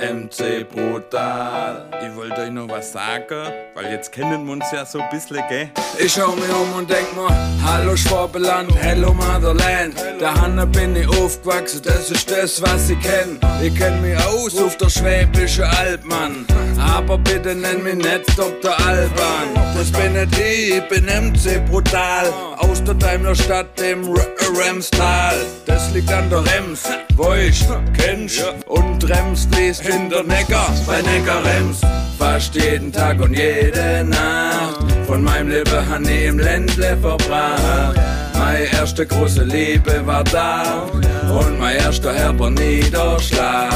MC 0.00 0.66
Brutal. 0.66 1.84
Ich 2.00 2.16
wollte 2.16 2.40
euch 2.40 2.50
noch 2.50 2.68
was 2.70 2.92
sagen, 2.92 3.52
weil 3.74 3.92
jetzt 3.92 4.10
kennen 4.10 4.46
wir 4.46 4.52
uns 4.54 4.64
ja 4.72 4.86
so 4.86 4.98
ein 4.98 5.10
bisschen, 5.10 5.42
gell? 5.48 5.68
Ich 5.98 6.14
schau 6.14 6.32
mich 6.32 6.48
um 6.48 6.72
und 6.78 6.88
denk 6.88 7.14
mir, 7.14 7.28
hallo 7.62 7.94
Schwabeland, 7.94 8.74
hello 8.80 9.12
Motherland. 9.12 9.94
Da 10.18 10.34
Hanna 10.40 10.64
bin 10.64 10.96
ich 10.96 11.06
aufgewachsen, 11.06 11.82
das 11.84 12.10
ist 12.10 12.30
das, 12.30 12.62
was 12.62 12.88
ich 12.88 12.98
kenn. 13.00 13.38
Ich 13.62 13.74
kenn 13.76 14.00
mich 14.00 14.16
aus 14.24 14.58
auf 14.58 14.78
der 14.78 14.88
schwäbische 14.88 15.68
Alb, 15.68 16.02
Mann. 16.06 16.46
Aber 16.78 17.18
bitte 17.18 17.54
nenn 17.54 17.82
mich 17.82 17.96
nicht 17.96 18.38
Dr. 18.38 18.72
Alban. 18.86 19.54
Das 19.74 19.92
bin 19.92 20.14
nicht 20.14 20.38
ich, 20.38 20.76
ich 20.76 20.88
bin 20.88 21.04
MC 21.04 21.62
Brutal. 21.68 22.32
Aus 22.56 22.82
der 22.82 22.94
Daimler 22.94 23.34
Stadt, 23.34 23.78
dem 23.78 24.08
Remstal. 24.56 25.36
Das 25.66 25.92
liegt 25.92 26.10
an 26.12 26.28
der 26.30 26.44
Rems, 26.44 26.84
wo 27.16 27.32
ich 27.34 27.64
kennst. 27.96 28.42
Und 28.66 29.08
Rems 29.08 29.46
fließt 29.52 29.82
in 29.90 30.08
der 30.08 30.22
Neckar, 30.22 30.72
bei 30.86 31.02
Neckar 31.02 31.44
Rems. 31.44 31.80
Fast 32.18 32.54
jeden 32.54 32.92
Tag 32.92 33.20
und 33.20 33.36
jede 33.36 34.04
Nacht. 34.04 34.78
Von 35.06 35.22
meinem 35.22 35.48
Leben 35.48 35.88
han 35.88 36.04
ich 36.04 36.26
im 36.26 36.38
Ländle 36.38 36.96
verbracht. 37.00 37.96
Meine 38.34 38.72
erste 38.72 39.06
große 39.06 39.44
Liebe 39.44 40.06
war 40.06 40.24
da. 40.24 40.86
Und 41.30 41.58
mein 41.58 41.76
erster 41.76 42.12
herber 42.12 42.50
Niederschlag. 42.50 43.72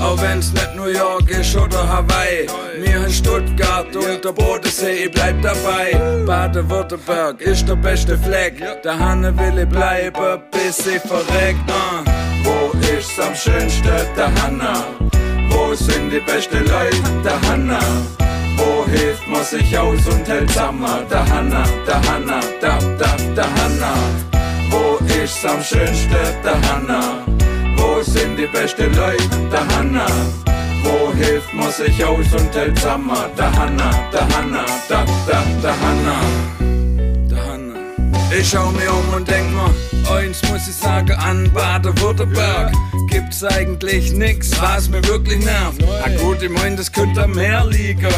Auch 0.00 0.20
wenn's 0.22 0.52
nicht 0.52 0.74
New 0.76 0.86
York 0.86 1.30
ist 1.30 1.54
oder 1.56 1.86
Hawaii. 1.86 2.46
Mir 2.78 3.04
in 3.04 3.12
Stuttgart 3.12 3.94
und 3.94 4.24
der 4.24 4.32
Bodensee, 4.32 5.04
ich 5.04 5.10
bleib 5.10 5.42
dabei. 5.42 6.24
Baden-Württemberg 6.24 7.40
ist 7.40 7.68
der 7.68 7.76
beste 7.76 8.16
Fleck. 8.16 8.54
Da 8.82 8.98
Hanne 8.98 9.36
will 9.38 9.58
ich 9.58 9.68
bleiben, 9.68 10.42
bis 10.52 10.86
ich 10.86 11.02
verreckt. 11.02 11.68
Ah, 11.68 12.02
wo 12.44 12.72
ist's 12.96 13.18
am 13.18 13.34
schönsten? 13.34 13.88
Der 14.16 14.30
Hanna. 14.42 14.84
Wo 15.50 15.74
sind 15.74 16.10
die 16.10 16.20
besten 16.20 16.64
Leute? 16.66 17.02
Der 17.24 17.40
Hanna. 17.48 17.78
Wo 18.56 18.86
hilft 18.86 19.26
man 19.28 19.44
sich 19.44 19.76
aus 19.78 20.06
und 20.06 20.26
hält 20.26 20.50
zusammen? 20.50 21.06
Der 21.10 21.26
Hanna, 21.28 21.62
der 21.86 22.00
Hanna, 22.10 22.40
der, 22.62 22.78
der, 22.98 23.16
der 23.36 23.44
Hanna. 23.44 23.92
Wo 24.70 24.98
ist's 25.22 25.44
am 25.44 25.62
schönsten? 25.62 26.24
Der 26.44 26.58
Hanna. 26.68 27.00
Wo 27.76 28.02
sind 28.02 28.36
die 28.36 28.46
besten 28.46 28.94
Leute? 28.94 29.24
Der 29.52 29.66
Hanna. 29.76 30.06
Wo 30.82 31.12
hilft 31.12 31.52
man 31.52 31.70
sich 31.70 32.04
aus 32.04 32.32
und 32.32 32.54
hält 32.54 32.78
zusammen? 32.78 33.16
Der 33.36 33.52
Hanna, 33.58 33.90
der 34.12 34.26
Hanna, 34.36 34.64
der, 34.88 35.04
der, 35.26 35.44
der. 35.62 35.70
Der 35.70 35.80
Hanna. 35.80 36.50
Ich 38.38 38.48
schau 38.48 38.70
mir 38.70 38.92
um 38.92 39.14
und 39.16 39.28
denk 39.28 39.50
mir, 39.52 39.74
eins 40.10 40.42
muss 40.50 40.68
ich 40.68 40.74
sagen, 40.74 41.12
an 41.12 41.50
Baden-Württemberg 41.52 42.72
gibt's 43.08 43.42
eigentlich 43.44 44.12
nix, 44.12 44.50
was 44.60 44.88
mir 44.88 45.02
wirklich 45.04 45.44
nervt. 45.44 45.82
Ah 46.04 46.08
gut, 46.22 46.42
ich 46.42 46.50
mein, 46.50 46.76
das 46.76 46.90
könnte 46.90 47.24
am 47.24 47.32
Meer 47.32 47.66
liegen. 47.66 48.08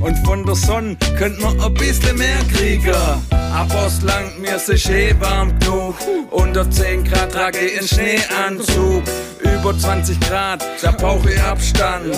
Und 0.00 0.16
von 0.26 0.44
der 0.44 0.54
Sonne 0.54 0.96
könnt 1.16 1.40
man 1.40 1.60
ein 1.60 1.74
bisschen 1.74 2.16
mehr 2.16 2.38
kriegen. 2.52 2.94
Aber 3.30 3.86
es 3.86 4.02
langt 4.02 4.40
mir 4.40 4.58
sich 4.58 4.88
eh 4.88 5.14
warm 5.20 5.58
genug. 5.58 5.96
Unter 6.30 6.70
10 6.70 7.04
Grad 7.04 7.32
trage 7.32 7.58
ich 7.58 7.78
einen 7.78 7.88
Schneeanzug. 7.88 9.02
Über 9.40 9.76
20 9.76 10.20
Grad, 10.20 10.64
da 10.82 10.90
brauche 10.92 11.32
ich 11.32 11.40
Abstand. 11.42 12.16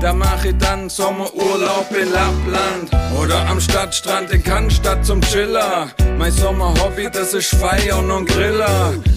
Da 0.00 0.12
mache 0.12 0.48
ich 0.48 0.58
dann 0.58 0.90
Sommerurlaub 0.90 1.86
in 1.90 2.10
Lappland. 2.10 2.90
Oder 3.20 3.46
am 3.48 3.60
Stadtstrand 3.60 4.32
in 4.32 4.42
Cannstatt 4.42 5.06
zum 5.06 5.20
Chiller. 5.20 5.88
Mein 6.18 6.32
Sommerhobby, 6.32 7.08
das 7.12 7.34
ist 7.34 7.54
Feiern 7.54 8.10
und 8.10 8.28
Griller. 8.28 8.71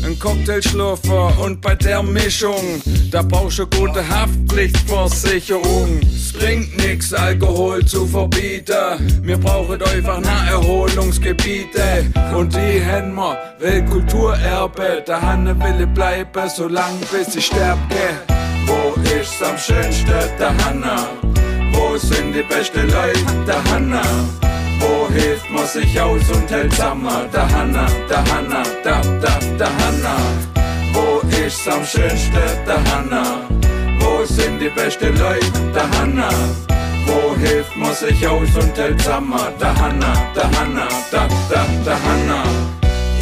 Ein 0.06 0.20
Cocktailschlürfer 0.20 1.40
und 1.40 1.62
bei 1.62 1.76
der 1.76 2.04
Mischung, 2.04 2.82
da 3.12 3.22
brauchst 3.22 3.60
du 3.60 3.68
gute 3.68 4.08
Haftpflichtversicherung. 4.08 6.00
Es 6.04 6.32
bringt 6.32 6.78
nix, 6.78 7.14
Alkohol 7.14 7.84
zu 7.86 8.06
verbieten. 8.06 9.22
Wir 9.24 9.38
brauchen 9.38 9.82
einfach 9.82 10.20
Naherholungsgebiete. 10.20 12.06
Und 12.36 12.54
die 12.54 12.82
wir 12.82 13.38
Weltkulturerbe. 13.60 15.04
Da 15.06 15.22
Hanne 15.22 15.58
will 15.60 15.82
ich 15.82 15.94
bleiben, 15.94 16.50
solange 16.50 17.00
bis 17.12 17.36
ich 17.36 17.48
sterbe. 17.48 17.80
Wo 18.66 18.94
ist's 19.20 19.42
am 19.42 19.58
schönsten? 19.58 20.14
Der 20.40 20.56
Hanna. 20.66 21.08
Wo 21.72 21.98
sind 21.98 22.34
die 22.34 22.44
besten 22.44 22.90
Leute? 22.90 23.20
Der 23.48 23.64
Hanna. 23.72 24.02
Hilft 25.16 25.50
man 25.50 25.66
sich 25.66 26.02
aus 26.02 26.30
und 26.30 26.52
hält 26.52 26.74
zusammen? 26.74 27.30
Der 27.32 27.50
Hanna, 27.50 27.88
der 28.10 28.24
Hanna, 28.34 28.64
der, 28.84 29.02
der, 29.22 29.40
der 29.58 29.72
Hanna. 29.80 30.18
Wo 30.92 31.22
ist's 31.38 31.66
am 31.70 31.86
schönsten? 31.86 32.34
Der 32.68 32.84
Hanna. 32.92 33.48
Wo 34.00 34.26
sind 34.26 34.60
die 34.60 34.68
besten 34.68 35.18
Leute? 35.18 35.46
Der 35.74 35.90
Hanna. 35.98 36.30
Wo 37.06 37.34
hilft 37.38 37.78
man 37.78 37.94
sich 37.94 38.28
aus 38.28 38.50
und 38.62 38.76
hält 38.78 39.00
zusammen? 39.02 39.40
Der 39.58 39.74
Hanna, 39.80 40.14
der 40.36 40.52
Hanna, 40.60 40.88
der, 41.10 41.28
der, 41.50 41.66
der 41.86 42.04
Hanna. 42.04 42.44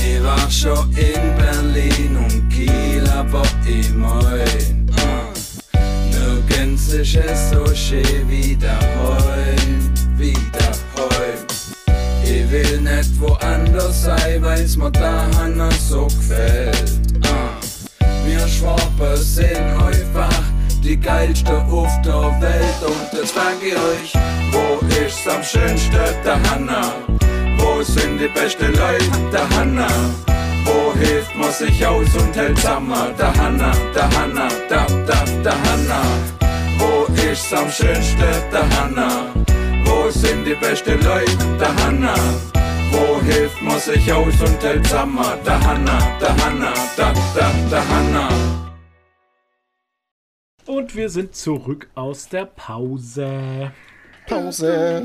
Ich 0.03 0.23
war 0.23 0.49
schon 0.49 0.89
in 0.97 1.35
Berlin 1.37 2.17
und 2.17 2.49
Kiel, 2.49 3.07
aber 3.15 3.43
immerhin. 3.67 4.89
Uh. 4.97 6.09
Nirgends 6.09 6.87
ist 6.87 7.15
es 7.17 7.51
so 7.51 7.63
schön 7.75 8.27
wie 8.27 8.55
daheim, 8.55 9.93
wie 10.17 10.33
daheim. 10.33 11.52
Ich 12.23 12.49
will 12.51 12.81
nicht 12.81 13.19
woanders 13.19 14.03
sein, 14.03 14.41
weil's 14.41 14.77
mir 14.77 14.91
daheim 14.91 15.59
so 15.87 16.05
gefällt. 16.05 16.93
Uh. 17.25 17.73
Wir 18.25 18.47
Schwaben 18.47 19.17
sind 19.17 19.57
einfach 19.57 20.43
die 20.83 20.99
geilste 20.99 21.57
auf 21.69 22.01
der 22.01 22.41
Welt 22.41 22.81
und 22.85 23.19
das 23.19 23.31
frag 23.31 23.55
ich 23.61 23.75
euch, 23.75 24.13
wo 24.51 24.85
ist's 25.05 25.27
am 25.27 25.43
schönsten? 25.43 25.97
Der 26.25 26.39
Hanna. 26.49 26.93
Wo 27.57 27.81
sind 27.81 28.19
die 28.19 28.27
besten 28.27 28.73
Leute? 28.73 29.05
Der 29.31 29.49
Hanna. 29.57 29.87
Wo 30.65 30.97
hilft 30.97 31.35
man 31.35 31.51
sich 31.51 31.85
aus 31.85 32.13
und 32.15 32.35
hält 32.35 32.57
zusammen? 32.57 33.13
Der 33.17 33.33
Hanna, 33.35 33.71
der 33.95 34.09
Hanna, 34.17 34.47
der, 34.69 34.85
der, 35.05 35.43
der 35.43 35.55
Hanna. 35.63 36.01
Wo 36.77 37.05
ist's 37.31 37.53
am 37.53 37.69
schönsten? 37.69 38.19
Der 38.51 38.79
Hanna. 38.79 39.42
Sind 40.13 40.45
die 40.45 40.55
besten 40.55 41.01
Leute? 41.03 41.37
Der 41.59 41.75
Hanna. 41.83 42.15
Wo 42.91 43.21
hilft 43.21 43.61
man 43.61 43.79
sich 43.79 44.11
aus 44.13 44.39
und 44.41 44.61
hält 44.63 44.85
zusammen? 44.85 45.23
Der 45.45 45.59
Hanna, 45.59 46.17
der 46.19 46.45
Hanna, 46.45 46.73
der, 46.97 47.13
der, 47.35 47.51
der 47.69 47.89
Hanna. 47.89 48.29
Und 50.65 50.95
wir 50.95 51.09
sind 51.09 51.35
zurück 51.35 51.89
aus 51.95 52.29
der 52.29 52.45
Pause. 52.45 53.71
Pause. 54.27 55.03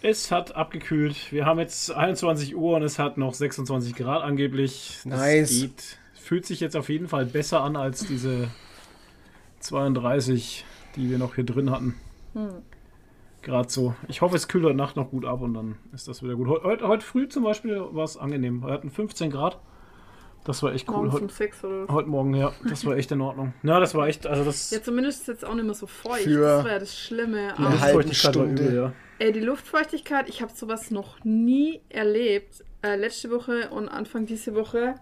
Es 0.00 0.30
hat 0.30 0.54
abgekühlt. 0.54 1.32
Wir 1.32 1.44
haben 1.44 1.58
jetzt 1.58 1.90
21 1.90 2.54
Uhr 2.56 2.76
und 2.76 2.82
es 2.82 2.98
hat 2.98 3.18
noch 3.18 3.34
26 3.34 3.94
Grad 3.94 4.22
angeblich. 4.22 5.00
Das 5.04 5.04
Nice. 5.20 5.50
geht. 5.50 5.98
Fühlt 6.14 6.46
sich 6.46 6.60
jetzt 6.60 6.76
auf 6.76 6.88
jeden 6.88 7.08
Fall 7.08 7.26
besser 7.26 7.62
an 7.62 7.76
als 7.76 8.06
diese 8.06 8.48
32, 9.60 10.64
die 10.96 11.10
wir 11.10 11.18
noch 11.18 11.34
hier 11.34 11.44
drin 11.44 11.70
hatten. 11.70 11.94
Gerade 13.48 13.68
so. 13.70 13.94
Ich 14.08 14.20
hoffe, 14.20 14.36
es 14.36 14.46
kühlt 14.46 14.64
heute 14.64 14.76
Nacht 14.76 14.96
noch 14.96 15.10
gut 15.10 15.24
ab 15.24 15.40
und 15.40 15.54
dann 15.54 15.76
ist 15.94 16.06
das 16.06 16.22
wieder 16.22 16.34
gut. 16.36 16.48
Heu- 16.48 16.62
Heute, 16.62 16.86
heute 16.86 17.04
früh 17.04 17.28
zum 17.28 17.44
Beispiel 17.44 17.80
war 17.92 18.04
es 18.04 18.18
angenehm. 18.18 18.62
Wir 18.62 18.72
hatten 18.72 18.90
15 18.90 19.30
Grad. 19.30 19.58
Das 20.44 20.62
war 20.62 20.72
echt 20.74 20.86
cool. 20.88 20.96
Morgens 20.96 21.14
um 21.14 21.20
Heute, 21.22 21.34
6 21.34 21.64
oder 21.64 21.82
was. 21.88 21.94
heute 21.94 22.08
Morgen, 22.10 22.34
ja. 22.34 22.52
Das 22.68 22.84
war 22.86 22.96
echt 22.96 23.10
in 23.10 23.20
Ordnung. 23.22 23.54
Ja, 23.62 23.80
das 23.80 23.94
war 23.94 24.06
echt. 24.06 24.26
Also 24.26 24.44
das. 24.44 24.70
Ja, 24.70 24.82
zumindest 24.82 25.20
ist 25.22 25.22
es 25.22 25.26
jetzt 25.40 25.44
auch 25.46 25.54
nicht 25.54 25.64
mehr 25.64 25.74
so 25.74 25.86
feucht. 25.86 26.22
Für 26.24 26.40
das 26.40 26.64
war 26.64 26.72
ja 26.72 26.78
das 26.78 26.98
Schlimme. 26.98 27.38
eine 27.38 27.52
Aber, 27.68 27.80
halbe 27.80 28.02
Luftfeuchtigkeit 28.02 28.36
war 28.36 28.44
Stunde. 28.44 28.62
übel, 28.62 28.76
ja. 28.76 28.92
ey, 29.18 29.32
die 29.32 29.40
Luftfeuchtigkeit, 29.40 30.28
ich 30.28 30.42
habe 30.42 30.52
sowas 30.54 30.90
noch 30.90 31.24
nie 31.24 31.80
erlebt. 31.88 32.62
Äh, 32.82 32.96
letzte 32.96 33.30
Woche 33.30 33.70
und 33.70 33.88
Anfang 33.88 34.26
diese 34.26 34.54
Woche. 34.54 34.94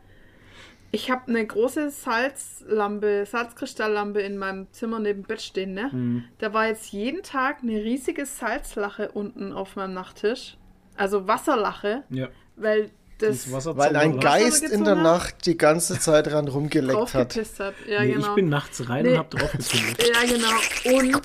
Ich 0.96 1.10
habe 1.10 1.28
eine 1.28 1.46
große 1.46 1.90
Salzlampe, 1.90 3.26
Salzkristalllampe 3.26 4.20
in 4.22 4.38
meinem 4.38 4.66
Zimmer 4.72 4.98
neben 4.98 5.22
dem 5.24 5.26
Bett 5.26 5.42
stehen, 5.42 5.74
ne? 5.74 5.90
Mhm. 5.92 6.24
Da 6.38 6.54
war 6.54 6.68
jetzt 6.68 6.90
jeden 6.90 7.22
Tag 7.22 7.58
eine 7.62 7.74
riesige 7.84 8.24
Salzlache 8.24 9.10
unten 9.12 9.52
auf 9.52 9.76
meinem 9.76 9.92
Nachttisch. 9.92 10.56
Also 10.96 11.28
Wasserlache, 11.28 12.04
Ja. 12.08 12.28
weil 12.56 12.88
das 13.18 13.50
Weil 13.52 13.94
ein 13.96 14.20
Geist 14.20 14.62
in 14.64 14.84
der 14.84 14.96
hat? 14.96 15.02
Nacht 15.02 15.44
die 15.46 15.58
ganze 15.58 15.98
Zeit 16.00 16.28
dran 16.28 16.48
rumgeleckt 16.48 17.12
hat. 17.12 17.36
hat. 17.36 17.74
Ja, 17.86 18.00
Nee, 18.02 18.12
genau. 18.14 18.28
Ich 18.28 18.34
bin 18.34 18.48
nachts 18.48 18.88
rein 18.88 19.04
Nee. 19.04 19.12
und 19.12 19.18
hab 19.18 19.30
draufgezogen. 19.30 19.96
Ja, 20.00 20.20
genau. 20.26 20.98
Und 20.98 21.22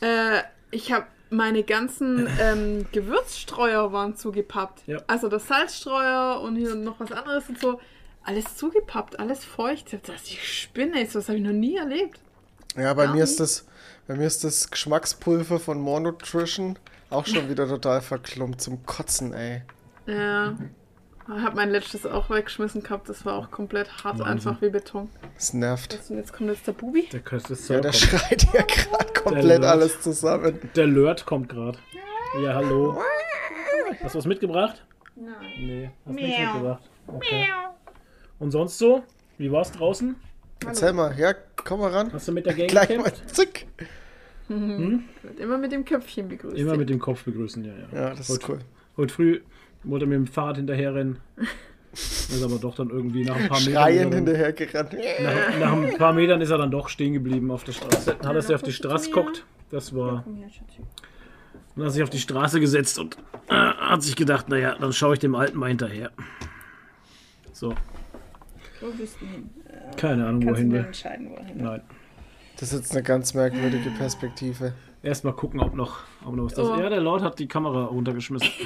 äh, 0.00 0.42
ich 0.70 0.92
habe 0.92 1.04
meine 1.28 1.62
ganzen 1.62 2.26
ähm, 2.40 2.86
Gewürzstreuer 2.92 3.92
waren 3.92 4.16
zugepappt. 4.16 4.82
Ja. 4.86 4.98
Also 5.08 5.28
das 5.28 5.46
Salzstreuer 5.46 6.40
und 6.42 6.56
hier 6.56 6.74
noch 6.74 6.98
was 7.00 7.12
anderes 7.12 7.48
und 7.50 7.60
so. 7.60 7.80
Alles 8.22 8.56
zugepappt, 8.56 9.18
alles 9.18 9.44
feucht. 9.44 9.92
Das 10.06 10.24
ich 10.24 10.60
spinne, 10.62 11.04
das 11.04 11.28
habe 11.28 11.38
ich 11.38 11.44
noch 11.44 11.52
nie 11.52 11.76
erlebt. 11.76 12.20
Ja, 12.76 12.94
bei 12.94 13.04
Gar 13.06 13.14
mir 13.14 13.22
nicht. 13.22 13.30
ist 13.30 13.40
das, 13.40 13.66
bei 14.06 14.14
mir 14.14 14.26
ist 14.26 14.44
das 14.44 14.70
Geschmackspulver 14.70 15.58
von 15.58 15.80
More 15.80 16.00
Nutrition 16.00 16.78
auch 17.08 17.26
schon 17.26 17.48
wieder 17.48 17.66
total 17.66 18.00
verklumpt 18.02 18.60
zum 18.60 18.84
Kotzen, 18.86 19.32
ey. 19.32 19.62
Ja. 20.06 20.56
Ich 21.26 21.42
habe 21.44 21.56
mein 21.56 21.70
letztes 21.70 22.06
auch 22.06 22.28
weggeschmissen 22.30 22.82
gehabt. 22.82 23.08
Das 23.08 23.24
war 23.24 23.34
auch 23.36 23.50
komplett 23.50 23.88
hart, 24.04 24.18
Wahnsinn. 24.18 24.26
einfach 24.26 24.62
wie 24.62 24.70
Beton. 24.70 25.08
Das 25.34 25.52
nervt. 25.54 25.98
Und 26.08 26.16
jetzt 26.16 26.32
kommt 26.32 26.50
jetzt 26.50 26.66
der 26.66 26.72
Bubi. 26.72 27.08
Der 27.12 27.20
könnte 27.20 27.52
es 27.52 27.68
Ja, 27.68 27.80
der 27.80 27.90
kommt. 27.92 27.96
schreit 28.02 28.46
ja 28.52 28.62
gerade 28.62 29.12
komplett 29.12 29.64
alles 29.64 30.00
zusammen. 30.00 30.58
Der 30.74 30.86
Lord 30.86 31.26
kommt 31.26 31.48
gerade. 31.48 31.78
Ja, 32.42 32.54
hallo. 32.54 33.00
Hast 34.02 34.14
du 34.14 34.18
was 34.18 34.26
mitgebracht? 34.26 34.84
Nein. 35.16 35.32
Nee, 35.58 35.90
hast 36.06 36.14
nichts 36.14 36.38
mitgebracht. 36.40 36.82
Okay. 37.06 37.48
Und 38.40 38.50
sonst 38.50 38.76
so? 38.78 39.04
Wie 39.38 39.52
war's 39.52 39.70
draußen? 39.70 40.16
Erzähl 40.66 40.92
mal, 40.92 41.16
ja, 41.18 41.32
komm 41.64 41.80
mal 41.80 41.90
ran. 41.92 42.12
Hast 42.12 42.26
du 42.28 42.32
mit 42.32 42.44
der 42.46 42.54
Gang 42.54 42.68
Gleich 42.68 42.88
mal, 42.90 43.04
gekämpft? 43.04 43.34
zick. 43.34 43.66
Wird 44.48 45.38
immer 45.38 45.58
mit 45.58 45.70
dem 45.72 45.84
Köpfchen 45.84 46.28
begrüßt. 46.28 46.56
Immer 46.56 46.76
mit 46.76 46.90
dem 46.90 46.98
Kopf 46.98 47.22
begrüßen, 47.24 47.64
ja, 47.64 47.72
ja. 47.72 47.98
Ja, 48.02 48.10
das 48.10 48.28
ist 48.28 48.42
Heute- 48.42 48.52
cool. 48.52 48.58
Heute 48.96 49.14
früh 49.14 49.40
wollte 49.84 50.04
er 50.06 50.08
mit 50.08 50.16
dem 50.16 50.26
Fahrrad 50.26 50.56
hinterherrennen. 50.56 51.18
Ist 51.92 52.42
aber 52.42 52.58
doch 52.58 52.74
dann 52.74 52.90
irgendwie 52.90 53.24
nach 53.24 53.36
ein 53.36 53.48
paar 53.48 53.58
Metern. 53.60 53.72
Schreiend 53.74 53.96
ist 53.96 54.00
er 54.00 54.10
dann- 54.10 54.12
hinterher 54.26 54.52
gerannt. 54.52 54.92
Nach, 55.22 55.58
nach 55.58 55.72
ein 55.72 55.96
paar 55.98 56.12
Metern 56.12 56.40
ist 56.40 56.50
er 56.50 56.58
dann 56.58 56.70
doch 56.70 56.88
stehen 56.88 57.12
geblieben 57.14 57.50
auf 57.50 57.64
der 57.64 57.72
Straße. 57.72 58.16
Dann 58.18 58.28
hat 58.28 58.36
er 58.36 58.42
sich 58.42 58.54
auf 58.54 58.62
die 58.62 58.72
Straße 58.72 59.10
geguckt. 59.10 59.44
Das 59.70 59.94
war. 59.94 60.24
Dann 60.26 60.44
hat 61.76 61.84
er 61.84 61.90
sich 61.90 62.02
auf 62.02 62.10
die 62.10 62.18
Straße 62.18 62.60
gesetzt 62.60 62.98
und 62.98 63.16
äh, 63.48 63.54
hat 63.54 64.02
sich 64.02 64.16
gedacht, 64.16 64.48
naja, 64.48 64.76
dann 64.78 64.92
schaue 64.92 65.14
ich 65.14 65.20
dem 65.20 65.34
Alten 65.34 65.58
mal 65.58 65.68
hinterher. 65.68 66.10
So, 67.52 67.74
Wo 68.80 68.90
bist 68.92 69.16
du 69.20 69.26
hin? 69.26 69.50
keine 69.96 70.26
Ahnung, 70.26 70.40
Kannst 70.42 70.60
du 70.60 70.64
wohin 70.64 70.72
wir. 70.72 70.86
entscheiden, 70.86 71.30
wohin? 71.30 71.56
Nein. 71.56 71.80
Das 72.58 72.72
ist 72.72 72.78
jetzt 72.80 72.92
eine 72.92 73.02
ganz 73.02 73.34
merkwürdige 73.34 73.90
Perspektive. 73.90 74.72
Erstmal 75.02 75.32
gucken, 75.32 75.60
ob 75.60 75.74
noch, 75.74 76.00
ob 76.26 76.36
noch 76.36 76.44
was 76.44 76.54
da 76.54 76.62
ist. 76.62 76.68
Oh. 76.68 76.76
Ja, 76.80 76.88
der 76.90 77.00
Lord 77.00 77.22
hat 77.22 77.38
die 77.38 77.48
Kamera 77.48 77.84
runtergeschmissen. 77.86 78.48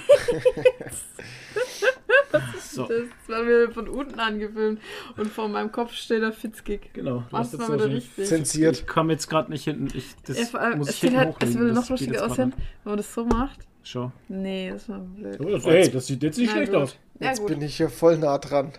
so, 2.61 2.87
Das 2.89 3.03
war 3.29 3.43
mir 3.45 3.71
von 3.71 3.89
unten 3.89 4.19
angefilmt 4.19 4.81
und 5.17 5.29
vor 5.31 5.49
meinem 5.49 5.71
Kopf 5.71 5.93
steht 5.93 6.23
der 6.23 6.33
Fitzkick. 6.33 6.93
genau. 6.95 7.23
Was 7.31 7.53
hast 7.53 7.59
war 7.61 7.71
jetzt 7.71 7.85
wieder 7.85 7.95
richtig? 7.95 8.27
Zensiert. 8.27 8.77
Ich 8.81 8.87
komme 8.87 9.13
jetzt 9.13 9.29
gerade 9.29 9.51
nicht 9.53 9.65
hinten. 9.65 9.97
Ich, 9.97 10.15
das 10.27 10.53
Ja, 10.53 10.59
allem, 10.59 10.79
muss 10.79 10.89
es 10.89 10.95
ich 10.97 11.01
hinten 11.03 11.19
halt, 11.19 11.29
es 11.29 11.35
hochlegen. 11.37 11.61
würde 11.61 11.75
Das 11.75 11.83
noch 11.85 11.91
lustiger 11.91 12.25
aussehen, 12.27 12.53
wenn 12.83 12.91
man 12.91 12.97
das 12.97 13.15
so 13.15 13.25
macht. 13.25 13.61
Schau. 13.85 14.11
Nee, 14.29 14.71
das 14.71 14.89
war 14.89 14.99
blöd. 14.99 15.39
Oh, 15.41 15.51
das, 15.51 15.65
ey, 15.67 15.91
das 15.91 16.07
sieht 16.07 16.23
jetzt 16.23 16.39
nicht 16.39 16.49
Na 16.49 16.55
schlecht 16.55 16.73
gut. 16.73 16.81
aus. 16.83 16.97
Ja, 17.21 17.29
Jetzt 17.29 17.41
gut. 17.41 17.49
bin 17.51 17.63
ich 17.63 17.77
hier 17.77 17.89
voll 17.91 18.19
nah 18.19 18.39
dran. 18.39 18.73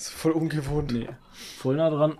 Das 0.00 0.08
ist 0.08 0.14
voll 0.14 0.32
ungewohnt. 0.32 0.92
Nee, 0.92 1.08
voll 1.58 1.76
nah 1.76 1.90
dran. 1.90 2.16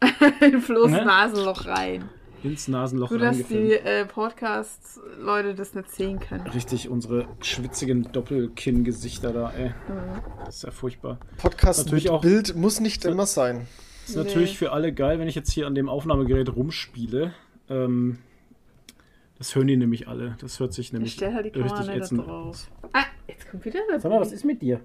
In 0.40 0.60
Flo's 0.60 0.90
Ne? 0.90 1.04
Nasenloch 1.04 1.66
rein. 1.66 2.08
Ins 2.42 2.66
Nasenloch 2.66 3.10
Gut, 3.10 3.20
dass 3.22 3.36
die 3.46 3.74
äh, 3.74 4.04
Podcast-Leute 4.06 5.54
das 5.54 5.76
nicht 5.76 5.88
sehen 5.92 6.18
können. 6.18 6.44
Richtig, 6.48 6.88
unsere 6.88 7.28
schwitzigen 7.40 8.10
Doppelkinn-Gesichter 8.10 9.32
da, 9.32 9.52
ey. 9.52 9.68
Mhm. 9.68 10.20
Das 10.44 10.56
ist 10.56 10.62
ja 10.64 10.72
furchtbar. 10.72 11.18
Podcast 11.36 11.84
Natürlich 11.84 12.04
mit 12.06 12.12
auch- 12.12 12.22
Bild 12.22 12.56
muss 12.56 12.80
nicht 12.80 13.04
immer 13.04 13.26
sein. 13.26 13.68
Das 14.00 14.10
ist 14.10 14.16
natürlich 14.16 14.50
Nee. 14.50 14.56
für 14.56 14.72
alle 14.72 14.92
geil, 14.92 15.20
wenn 15.20 15.28
ich 15.28 15.36
jetzt 15.36 15.52
hier 15.52 15.68
an 15.68 15.76
dem 15.76 15.88
Aufnahmegerät 15.88 16.48
rumspiele. 16.56 17.32
Ähm, 17.70 18.18
das 19.38 19.54
hören 19.54 19.68
die 19.68 19.76
nämlich 19.76 20.08
alle. 20.08 20.36
Das 20.40 20.58
hört 20.58 20.72
sich 20.72 20.86
Ich 20.86 20.92
nämlich 20.92 21.12
stell 21.12 21.32
halt 21.34 21.46
die 21.46 21.50
Kamera 21.52 21.76
richtig 21.78 21.94
ätzend 21.94 22.26
drauf. 22.26 22.68
Ah, 22.92 23.04
jetzt 23.28 23.48
kommt 23.48 23.64
wieder 23.64 23.78
der 23.88 24.00
Sag 24.00 24.10
mal, 24.10 24.20
was 24.20 24.32
ist 24.32 24.44
mit 24.44 24.60
dir? 24.60 24.80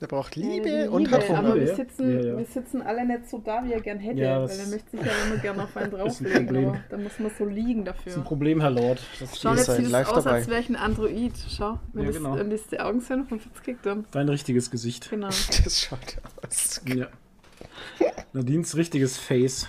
Der 0.00 0.06
braucht 0.08 0.36
Ja, 0.36 0.42
Liebe 0.48 0.64
die 0.82 0.88
und 0.88 1.04
Liebe, 1.04 1.16
hat 1.16 1.28
Hunger. 1.28 1.38
Aber 1.38 1.54
wir 1.54 1.64
Ja, 1.66 1.74
sitzen, 1.76 2.10
ja, 2.12 2.26
ja. 2.32 2.38
wir 2.38 2.44
sitzen 2.44 2.82
alle 2.82 3.06
nicht 3.06 3.30
so 3.30 3.38
da, 3.38 3.64
wie 3.64 3.72
er 3.72 3.80
gern 3.80 3.98
hätte. 4.00 4.20
Ja, 4.20 4.40
weil 4.40 4.48
das 4.48 4.58
er 4.58 4.66
möchte 4.68 4.90
sich 4.96 5.00
ja 5.06 5.12
immer 5.26 5.36
gerne 5.42 5.62
auf 5.62 5.76
einen 5.76 5.92
ein 5.94 5.98
drauflegen. 6.00 6.46
Problem. 6.46 6.68
aber 6.70 6.80
da 6.90 6.96
muss 6.96 7.18
man 7.20 7.30
so 7.38 7.44
liegen 7.46 7.84
Das 7.84 7.94
ist 7.98 8.00
ein 8.02 8.08
dafür. 8.10 8.22
Problem, 8.24 8.60
Herr 8.60 8.70
Lord. 8.70 9.00
Das 9.20 9.40
Schau, 9.40 9.54
jetzt 9.54 9.66
sieht 9.66 9.86
es 9.86 9.94
aus, 9.94 10.24
dabei. 10.24 10.30
als 10.38 10.48
wäre 10.48 10.60
ich 10.60 10.68
ein 10.68 10.76
Android. 10.76 11.32
Schau, 11.48 11.78
wenn, 11.92 12.02
Ja, 12.02 12.08
das, 12.08 12.16
genau. 12.16 12.36
wenn 12.36 12.50
das 12.50 12.66
die 12.66 12.80
Augen 12.80 13.00
sind 13.00 13.28
von 13.28 13.38
Fitzkick, 13.38 13.80
dann. 13.82 14.04
Dein 14.10 14.28
richtiges 14.28 14.70
Gesicht. 14.72 15.08
Genau. 15.10 15.28
Das 15.64 15.80
schaut 15.80 15.98
aus. 16.44 16.80
Ja. 16.86 17.06
Nadines 18.32 18.76
richtiges 18.76 19.16
Face. 19.18 19.68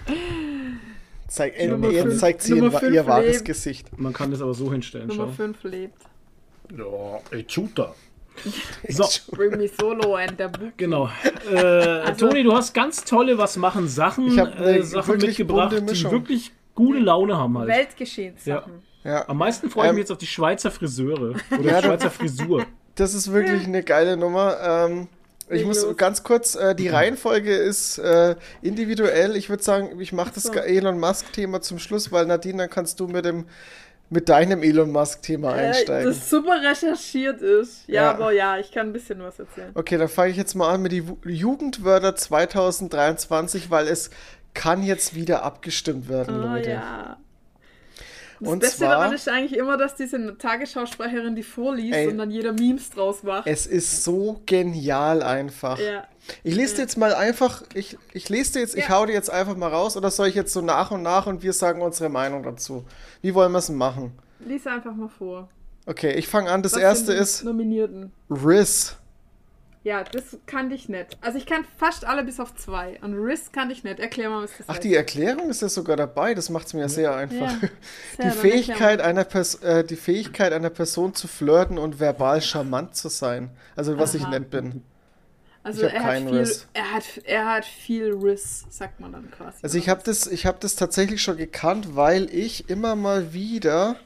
Zeig, 1.27 1.59
äh, 1.59 1.67
Nummer 1.67 1.89
jetzt 1.91 2.03
fünf- 2.03 2.19
zeigt 2.19 2.41
sie 2.41 2.53
Nummer 2.55 2.71
ihr, 2.73 2.79
fünf 2.79 2.93
ihr 2.95 3.05
wahres 3.07 3.33
lebt. 3.33 3.45
Gesicht. 3.45 3.99
Man 3.99 4.13
kann 4.13 4.31
das 4.31 4.41
aber 4.41 4.53
so 4.53 4.71
hinstellen. 4.71 5.07
Nummer 5.07 5.25
Schau. 5.27 5.31
5 5.33 5.63
lebt. 5.63 6.01
Ja, 6.75 7.19
ey, 7.31 7.43
Tuta. 7.43 7.93
So, 8.89 9.05
Bring 9.31 9.57
me 9.57 9.67
solo 9.67 10.15
and 10.15 10.39
der 10.39 10.49
Book. 10.49 10.73
genau. 10.77 11.09
Äh, 11.51 12.13
Toni, 12.13 12.43
du 12.43 12.53
hast 12.53 12.73
ganz 12.73 13.03
tolle 13.03 13.37
Was 13.37 13.57
machen 13.57 13.87
Sachen, 13.87 14.27
Ich 14.27 14.37
äh, 14.37 14.81
Sachen 14.83 15.07
wirklich 15.13 15.39
mitgebracht, 15.39 15.73
die 15.73 16.11
wirklich 16.11 16.51
gute 16.73 16.99
Laune 16.99 17.37
haben 17.37 17.57
halt. 17.57 17.69
Weltgeschehenssachen. 17.69 18.73
Ja. 19.03 19.27
Am 19.29 19.37
meisten 19.37 19.69
freue 19.69 19.85
ich 19.85 19.89
Ähm, 19.89 19.95
mich 19.95 20.01
jetzt 20.03 20.11
auf 20.11 20.17
die 20.17 20.27
Schweizer 20.27 20.71
Friseure 20.71 21.35
oder 21.59 21.61
Ja, 21.61 21.81
Schweizer 21.81 22.09
Frisur. 22.11 22.65
Das 22.95 23.13
ist 23.13 23.31
wirklich 23.31 23.65
eine 23.65 23.83
geile 23.83 24.17
Nummer. 24.17 24.57
Ähm, 24.61 25.07
ich 25.49 25.63
muss 25.63 25.83
los. 25.83 25.95
ganz 25.95 26.23
kurz, 26.23 26.55
äh, 26.55 26.73
die 26.73 26.87
Reihenfolge 26.87 27.53
ist 27.55 27.99
äh, 27.99 28.35
individuell. 28.63 29.35
Ich 29.35 29.49
würde 29.49 29.61
sagen, 29.61 29.99
ich 29.99 30.11
mache 30.11 30.31
das 30.33 30.45
So. 30.45 30.53
Elon 30.53 30.99
Musk-Thema 30.99 31.61
zum 31.61 31.77
Schluss, 31.77 32.11
weil 32.11 32.25
Nadine, 32.25 32.57
dann 32.63 32.69
kannst 32.69 32.99
du 32.99 33.07
mit 33.07 33.25
dem 33.25 33.45
mit 34.09 34.29
deinem 34.29 34.61
Elon 34.63 34.91
Musk-Thema 34.91 35.55
Äh, 35.57 35.67
einsteigen. 35.67 36.09
das 36.11 36.29
super 36.29 36.61
recherchiert 36.61 37.41
ist. 37.41 37.87
Ja, 37.87 38.03
Ja. 38.03 38.11
aber 38.11 38.31
ja, 38.31 38.57
ich 38.57 38.71
kann 38.71 38.87
ein 38.87 38.93
bisschen 38.93 39.21
was 39.21 39.39
erzählen. 39.39 39.71
Okay, 39.73 39.97
dann 39.97 40.07
fange 40.07 40.31
ich 40.31 40.37
jetzt 40.37 40.53
mal 40.55 40.73
an 40.73 40.81
mit 40.83 40.91
die 40.91 41.03
Jugendwörter 41.25 42.15
2023, 42.15 43.69
weil 43.71 43.87
es 43.87 44.09
kann 44.53 44.83
jetzt 44.83 45.15
wieder 45.15 45.43
abgestimmt 45.43 46.07
werden, 46.07 46.39
Oh 46.39 46.47
Leute. 46.47 46.69
ja. 46.71 47.17
Das 48.45 48.53
Und 48.53 48.59
Beste 48.59 48.77
zwar- 48.79 48.89
daran 48.89 49.13
ist 49.13 49.27
eigentlich 49.27 49.57
immer, 49.59 49.77
dass 49.77 49.95
diese 49.95 50.37
Tagesschausprecherin 50.37 51.35
die 51.35 51.43
vorliest 51.43 51.97
Ey. 51.97 52.07
und 52.07 52.17
dann 52.17 52.31
jeder 52.31 52.53
Memes 52.53 52.89
draus 52.91 53.23
macht. 53.23 53.47
Es 53.47 53.65
ist 53.67 54.03
so 54.03 54.41
genial 54.45 55.21
einfach. 55.23 55.79
Ja. 55.79 56.03
Ich 56.43 56.55
lese 56.55 56.75
dir 56.75 56.81
jetzt 56.83 56.97
mal 56.97 57.13
einfach, 57.13 57.63
ich, 57.73 57.97
ich 58.13 58.29
lese 58.29 58.53
dir 58.53 58.59
jetzt, 58.61 58.75
ich 58.75 58.87
Ja. 58.87 58.89
hau 58.89 59.05
dir 59.05 59.13
jetzt 59.13 59.29
einfach 59.29 59.55
mal 59.55 59.69
raus 59.69 59.95
oder 59.97 60.09
soll 60.11 60.27
ich 60.27 60.35
jetzt 60.35 60.53
so 60.53 60.61
nach 60.61 60.91
und 60.91 61.01
nach 61.03 61.27
und 61.27 61.43
wir 61.43 61.53
sagen 61.53 61.81
unsere 61.81 62.09
Meinung 62.09 62.43
dazu? 62.43 62.85
Wie 63.21 63.33
wollen 63.35 63.51
wir 63.51 63.59
es 63.59 63.69
machen? 63.69 64.13
Lies 64.39 64.65
einfach 64.67 64.93
mal 64.95 65.09
vor. 65.09 65.49
Okay, 65.85 66.13
ich 66.13 66.27
fange 66.27 66.49
an. 66.49 66.63
Das 66.63 66.73
Was 66.73 66.81
erste 66.81 67.13
ist 67.13 67.43
Nominierten. 67.43 68.11
Riz. 68.29 68.95
Ja, 69.85 70.03
das 70.03 70.39
kannte 70.47 70.73
ich 70.73 70.89
nicht. 70.89 71.15
Also 71.21 71.37
ich 71.37 71.45
kann 71.45 71.63
fast 71.77 72.05
alle 72.05 72.23
bis 72.23 72.39
auf 72.39 72.55
zwei. 72.55 72.99
Und 73.03 73.13
Risk 73.13 73.53
kannte 73.53 73.71
ich 73.71 73.83
nicht. 73.83 73.99
Erklär 73.99 74.31
mal, 74.31 74.41
was 74.41 74.49
das 74.57 74.67
Ach, 74.67 74.73
heißt. 74.73 74.83
die 74.83 74.95
Erklärung 74.95 75.47
ist 75.51 75.61
ja 75.61 75.69
sogar 75.69 75.95
dabei. 75.95 76.33
Das 76.33 76.49
macht 76.49 76.65
es 76.65 76.73
mir 76.73 76.89
sehr 76.89 77.15
einfach. 77.15 77.61
Ja. 77.61 77.69
Die, 78.17 78.21
dann 78.23 78.31
Fähigkeit 78.31 78.99
einer 78.99 79.23
Pers 79.23 79.55
äh, 79.61 79.83
die 79.83 79.95
Fähigkeit 79.95 80.53
einer 80.53 80.71
Person 80.71 81.13
zu 81.13 81.27
flirten 81.27 81.77
und 81.77 81.99
verbal 81.99 82.41
charmant 82.41 82.95
zu 82.95 83.09
sein. 83.09 83.51
Also 83.75 83.99
was 83.99 84.15
ich 84.15 84.23
Aha. 84.23 84.31
nett 84.31 84.49
bin. 84.49 84.81
Also 85.61 85.85
ich 85.85 85.93
hab 85.93 86.01
er 86.01 86.03
hat, 86.03 86.17
viel, 86.17 86.37
Riss. 86.39 86.67
er, 86.73 86.91
hat, 86.91 87.03
er 87.23 87.45
hat 87.45 87.65
viel 87.65 88.13
Riss, 88.13 88.65
sagt 88.69 88.99
man 88.99 89.11
dann 89.11 89.29
quasi. 89.29 89.59
Also 89.61 89.77
ich 89.77 89.87
habe 89.87 90.01
das, 90.03 90.25
ich 90.25 90.47
habe 90.47 90.57
das 90.61 90.75
tatsächlich 90.75 91.21
schon 91.21 91.37
gekannt, 91.37 91.95
weil 91.95 92.33
ich 92.33 92.71
immer 92.71 92.95
mal 92.95 93.33
wieder 93.33 93.97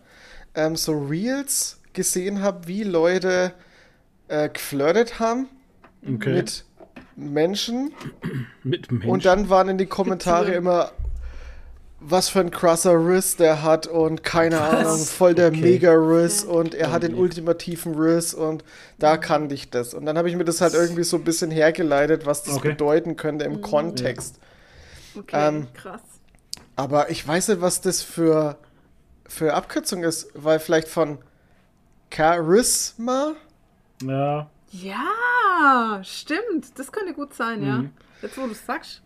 ähm, 0.55 0.75
so 0.75 0.91
Reels 0.91 1.79
gesehen 1.93 2.41
habe, 2.41 2.67
wie 2.67 2.83
Leute 2.83 3.53
äh, 4.27 4.49
geflirtet 4.49 5.21
haben 5.21 5.47
Okay. 6.07 6.33
mit 6.33 6.65
Menschen 7.15 7.91
Mit 8.63 8.91
Menschen. 8.91 9.09
und 9.09 9.25
dann 9.25 9.49
waren 9.49 9.69
in 9.69 9.77
die 9.77 9.85
Kommentare 9.85 10.51
immer 10.53 10.91
was 12.01 12.29
für 12.29 12.39
ein 12.39 12.49
krasser 12.49 12.93
Riss 12.93 13.35
der 13.35 13.61
hat 13.61 13.85
und 13.85 14.23
keine 14.23 14.61
Ahnung, 14.61 14.99
voll 14.99 15.35
der 15.35 15.49
Okay. 15.49 15.59
Mega-Riss 15.59 16.45
und 16.45 16.73
er 16.73 16.91
hat 16.93 17.03
den 17.03 17.11
Okay. 17.11 17.21
ultimativen 17.21 17.93
Riss 17.95 18.33
und 18.33 18.63
da 18.99 19.17
kannte 19.17 19.53
ich 19.53 19.69
das. 19.69 19.93
Und 19.93 20.05
dann 20.05 20.17
habe 20.17 20.29
ich 20.29 20.37
mir 20.37 20.45
das 20.45 20.61
halt 20.61 20.75
irgendwie 20.75 21.03
so 21.03 21.17
ein 21.17 21.25
bisschen 21.25 21.51
hergeleitet, 21.51 22.25
was 22.25 22.43
das 22.43 22.55
Okay. 22.55 22.69
bedeuten 22.69 23.17
könnte 23.17 23.45
Mhm. 23.49 23.55
im 23.55 23.61
Kontext. 23.61 24.39
Okay, 25.17 25.35
ähm, 25.49 25.67
krass. 25.73 25.99
Aber 26.77 27.09
ich 27.09 27.27
weiß 27.27 27.49
nicht, 27.49 27.59
was 27.59 27.81
das 27.81 28.01
für, 28.01 28.55
für 29.27 29.53
Abkürzung 29.53 30.03
ist, 30.05 30.29
weil 30.35 30.59
vielleicht 30.59 30.87
von 30.87 31.17
Charisma? 32.13 33.33
ja, 34.03 34.49
Ja, 34.71 36.01
stimmt. 36.03 36.77
Das 36.77 36.91
könnte 36.91 37.13
gut 37.13 37.33
sein, 37.33 37.63
ja. 37.65 37.77
Mhm. 37.77 37.91
Jetzt, 38.21 38.37
wo 38.37 38.45
du 38.45 38.51
es 38.51 38.65
sagst. 38.65 39.01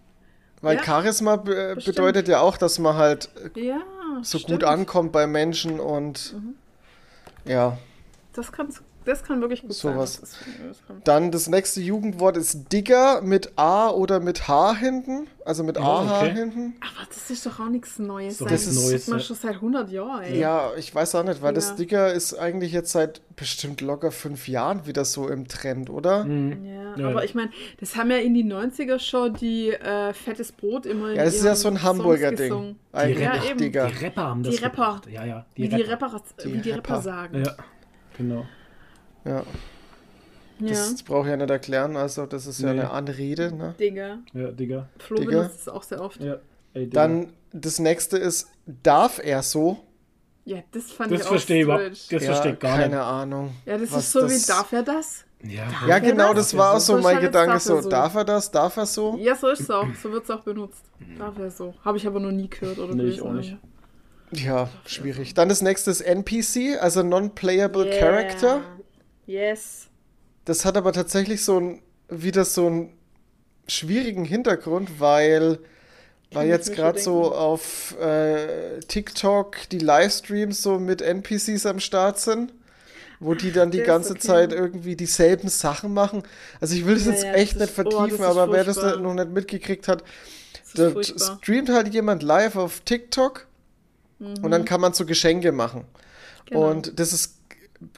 Weil 0.61 0.77
Ja, 0.77 0.83
Charisma 0.83 1.35
be 1.35 1.75
bestimmt. 1.75 1.95
bedeutet 1.97 2.27
ja 2.27 2.39
auch, 2.39 2.57
dass 2.57 2.79
man 2.79 2.95
halt 2.95 3.29
Ja, 3.55 3.81
so 4.21 4.39
stimmt. 4.39 4.61
gut 4.61 4.63
ankommt 4.69 5.11
bei 5.11 5.27
Menschen 5.27 5.79
und 5.79 6.35
ja. 7.45 7.77
Das 8.33 8.51
kann 8.51 8.67
das 9.05 9.23
kann 9.23 9.39
wirklich 9.41 9.61
gut 9.61 9.73
Sowas. 9.73 10.13
sein. 10.15 10.21
dass 10.21 10.77
Das 10.77 10.81
das. 10.87 10.97
Dann 11.03 11.31
das 11.31 11.47
nächste 11.47 11.81
Jugendwort 11.81 12.37
ist 12.37 12.71
Digger 12.71 13.21
mit 13.21 13.51
A 13.57 13.89
oder 13.89 14.19
mit 14.19 14.47
H 14.47 14.75
hinten. 14.75 15.27
Also 15.45 15.63
mit 15.65 15.75
Ja, 15.75 15.83
AH 15.83 16.19
okay. 16.21 16.33
hinten. 16.33 16.75
Aber 16.79 17.05
das 17.09 17.29
ist 17.29 17.45
doch 17.45 17.59
auch 17.59 17.67
nichts 17.67 17.99
Neues. 17.99 18.39
nichts 18.39 18.65
das 18.65 18.75
Neues, 18.75 18.93
ist 18.93 19.09
man 19.09 19.19
ja. 19.19 19.25
schon 19.25 19.35
seit 19.35 19.55
100 19.55 19.91
Jahren, 19.91 20.23
ey. 20.23 20.39
Ja, 20.39 20.71
ich 20.77 20.95
weiß 20.95 21.15
auch 21.15 21.23
nicht, 21.23 21.41
weil 21.41 21.53
das 21.53 21.69
Ja. 21.71 21.75
Digger 21.75 22.13
ist 22.13 22.33
eigentlich 22.35 22.71
jetzt 22.71 22.93
seit 22.93 23.21
bestimmt 23.35 23.81
locker 23.81 24.11
fünf 24.11 24.47
Jahren 24.47 24.85
wieder 24.85 25.03
so 25.03 25.27
im 25.27 25.47
Trend, 25.49 25.89
oder? 25.89 26.23
Mhm. 26.23 26.65
Ja, 26.65 26.95
Ja, 26.97 27.07
aber 27.09 27.19
ja. 27.19 27.23
ich 27.25 27.35
meine, 27.35 27.49
das 27.81 27.95
haben 27.97 28.09
ja 28.11 28.17
in 28.17 28.33
die 28.33 28.45
90er 28.45 28.99
schon 28.99 29.33
die 29.33 29.71
äh, 29.71 30.13
Fettes 30.13 30.53
Brot 30.53 30.85
immer 30.85 31.09
in 31.09 31.17
Ja, 31.17 31.25
das 31.25 31.35
ist 31.35 31.43
ja 31.43 31.55
so 31.55 31.67
ein 31.67 31.73
Songs 31.75 31.83
Hamburger 31.83 32.31
gesungen. 32.31 32.65
Ding. 32.67 32.75
Eigentlich 32.93 33.73
Ja. 33.73 33.87
Die 33.87 33.95
Rapper 34.05 34.21
haben 34.23 34.43
Die 34.43 34.49
das 34.51 34.61
Rapper. 34.61 34.69
gebracht. 34.75 35.07
Ja, 35.11 35.25
ja. 35.25 35.45
Wie 35.55 35.67
die 35.67 35.81
Rapper, 35.81 36.21
Die 36.43 36.53
wie 36.53 36.57
die 36.59 36.71
Rapper 36.71 36.89
Rapper. 36.93 37.01
sagen. 37.01 37.43
Ja, 37.43 37.55
genau. 38.17 38.45
Ja, 39.25 39.43
Ja. 40.59 40.69
das 40.69 41.03
brauche 41.03 41.23
ich 41.27 41.31
ja 41.31 41.37
nicht 41.37 41.49
erklären. 41.49 41.95
Also, 41.97 42.25
das 42.25 42.45
ist 42.47 42.59
ja 42.61 42.73
Nee. 42.73 42.79
eine 42.81 42.91
Anrede. 42.91 43.51
Ne? 43.55 43.75
Digga. 43.79 44.19
Ja, 44.33 44.51
Digga. 44.51 44.87
Flo 44.99 45.17
Digga. 45.17 45.31
benutzt 45.39 45.61
es 45.61 45.67
auch 45.67 45.83
sehr 45.83 46.01
oft. 46.01 46.19
Ja, 46.21 46.25
Ja. 46.33 46.37
Ey. 46.75 46.89
Dann 46.89 47.33
das 47.51 47.79
nächste 47.79 48.17
ist, 48.17 48.47
darf 48.65 49.19
er 49.23 49.43
so? 49.43 49.77
das 50.71 50.91
fand 50.91 51.11
das 51.11 51.21
ich 51.21 51.25
auch 51.25 51.29
verstehe. 51.29 51.65
Das 51.65 52.07
verstehe 52.25 52.53
ich 52.53 52.59
gar 52.59 52.77
keine 52.77 52.95
nicht. 52.95 52.97
Ahnung. 53.05 53.51
Ja, 53.65 53.77
das 53.77 53.91
ist 53.95 54.11
so 54.11 54.21
das- 54.21 54.31
wie, 54.31 54.47
darf 54.51 54.71
er 54.73 54.83
das? 54.83 55.23
Ja, 55.43 55.63
Ja, 55.87 55.95
er 55.95 56.01
genau, 56.01 56.33
das? 56.33 56.49
das 56.51 56.57
war 56.57 56.75
auch 56.75 56.79
so 56.79 56.97
mein 56.99 57.19
Gedanke. 57.19 57.53
darf 57.53 57.65
er 57.65 57.75
So, 57.75 57.81
so. 57.81 57.89
darf 57.89 58.15
er 58.15 58.23
das? 58.25 58.49
Darf 58.51 58.77
er 58.77 58.85
so? 58.85 59.17
Ja, 59.19 59.35
so 59.35 59.49
ist 59.49 59.59
es 59.61 59.69
auch. 59.69 59.85
So 60.01 60.11
wird 60.11 60.23
es 60.23 60.29
auch 60.31 60.41
benutzt. 60.41 60.81
Darf 61.19 61.37
er 61.37 61.51
so. 61.51 61.73
Habe 61.85 61.97
ich 61.97 62.07
aber 62.07 62.19
noch 62.19 62.31
nie 62.31 62.49
gehört 62.49 62.79
oder 62.79 62.95
Nee, 62.95 63.03
ich 63.09 63.21
auch 63.21 63.31
nicht. 63.33 63.57
Ja, 64.31 64.69
schwierig. 64.85 65.33
Dann 65.33 65.49
das 65.49 65.61
nächste 65.61 65.91
ist 65.91 66.01
NPC, 66.01 66.77
also 66.79 67.03
Non-Playable 67.03 67.85
Yeah. 67.85 67.99
Character. 67.99 68.61
Yes. 69.25 69.87
Das 70.45 70.65
hat 70.65 70.77
aber 70.77 70.93
tatsächlich 70.93 71.43
so 71.43 71.59
ein, 71.59 71.81
wieder 72.09 72.45
so 72.45 72.67
einen 72.67 72.93
schwierigen 73.67 74.25
Hintergrund, 74.25 74.99
weil, 74.99 75.59
weil 76.31 76.49
jetzt 76.49 76.73
gerade 76.73 76.99
so 76.99 77.33
auf 77.33 77.95
äh, 77.99 78.79
TikTok 78.81 79.69
die 79.71 79.79
Livestreams 79.79 80.61
so 80.61 80.79
mit 80.79 81.01
NPCs 81.01 81.65
am 81.65 81.79
Start 81.79 82.19
sind, 82.19 82.53
wo 83.19 83.35
die 83.35 83.51
dann 83.51 83.71
die 83.71 83.79
Das 83.79 83.87
ganze 83.87 84.11
okay. 84.11 84.19
Zeit 84.21 84.51
irgendwie 84.51 84.95
dieselben 84.97 85.47
Sachen 85.47 85.93
machen. 85.93 86.23
Also 86.59 86.75
ich 86.75 86.85
will 86.85 86.95
das 86.95 87.05
Ja, 87.05 87.11
jetzt 87.11 87.23
ja, 87.23 87.33
echt 87.33 87.53
das 87.55 87.61
nicht 87.61 87.71
oh, 87.71 87.91
vertiefen, 87.91 88.23
ist 88.23 88.29
aber 88.29 88.51
wer 88.51 88.65
das 88.65 88.77
noch 88.77 89.13
nicht 89.13 89.29
mitgekriegt 89.29 89.87
hat, 89.87 90.03
da 90.75 90.91
streamt 91.03 91.69
halt 91.69 91.93
jemand 91.93 92.23
live 92.23 92.55
auf 92.55 92.81
TikTok 92.81 93.47
und 94.19 94.51
dann 94.51 94.65
kann 94.65 94.81
man 94.81 94.93
so 94.93 95.05
Geschenke 95.05 95.51
machen. 95.51 95.81
Mhm. 95.81 96.49
Genau. 96.49 96.69
Und 96.71 96.99
das 96.99 97.13
ist, 97.13 97.37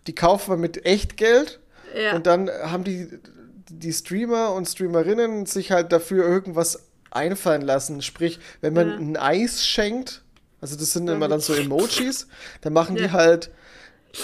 die 0.07 0.15
kaufen 0.15 0.51
wir 0.51 0.57
mit 0.57 0.85
Echtgeld 0.85 1.59
ja. 1.95 2.15
und 2.15 2.25
dann 2.27 2.49
haben 2.49 2.83
die, 2.83 3.07
die 3.69 3.93
Streamer 3.93 4.53
und 4.53 4.67
Streamerinnen 4.67 5.45
sich 5.45 5.71
halt 5.71 5.91
dafür 5.91 6.25
irgendwas 6.27 6.83
einfallen 7.11 7.61
lassen. 7.61 8.01
Sprich, 8.01 8.39
wenn 8.61 8.73
man 8.73 8.89
Ja. 8.89 8.95
ein 8.97 9.17
Eis 9.17 9.65
schenkt, 9.65 10.21
also 10.61 10.75
das 10.75 10.91
sind 10.93 11.07
immer 11.09 11.27
dann 11.27 11.39
so 11.39 11.53
Emojis, 11.53 12.27
dann 12.61 12.73
machen 12.73 12.95
Ja. 12.97 13.03
die 13.07 13.11
halt 13.11 13.51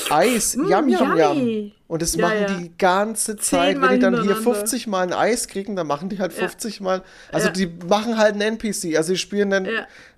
Eis, 0.10 0.56
Mm, 0.56 0.70
yum, 0.72 0.88
yum, 0.88 1.00
yum. 1.10 1.18
yummy. 1.18 1.74
Und 1.90 2.02
das 2.02 2.16
Ja, 2.16 2.22
machen 2.28 2.42
ja. 2.48 2.54
die 2.60 2.72
ganze 2.78 3.36
Zeit. 3.36 3.76
Wenn 3.82 3.90
die 3.92 4.00
dann 4.00 4.14
hier 4.14 4.22
hintereinander. 4.24 4.36
50 4.62 4.88
Mal 4.88 5.02
ein 5.08 5.12
Eis 5.14 5.50
kriegen, 5.50 5.76
dann 5.76 5.86
machen 5.88 6.08
die 6.08 6.20
halt 6.20 6.32
Ja. 6.32 6.40
50 6.48 6.80
Mal. 6.80 7.02
Also 7.34 7.50
die 7.50 7.68
machen 7.68 8.18
halt 8.18 8.34
einen 8.36 8.42
NPC, 8.58 8.96
also 8.96 9.12
die 9.12 9.18
spielen 9.18 9.52
einen, 9.52 9.68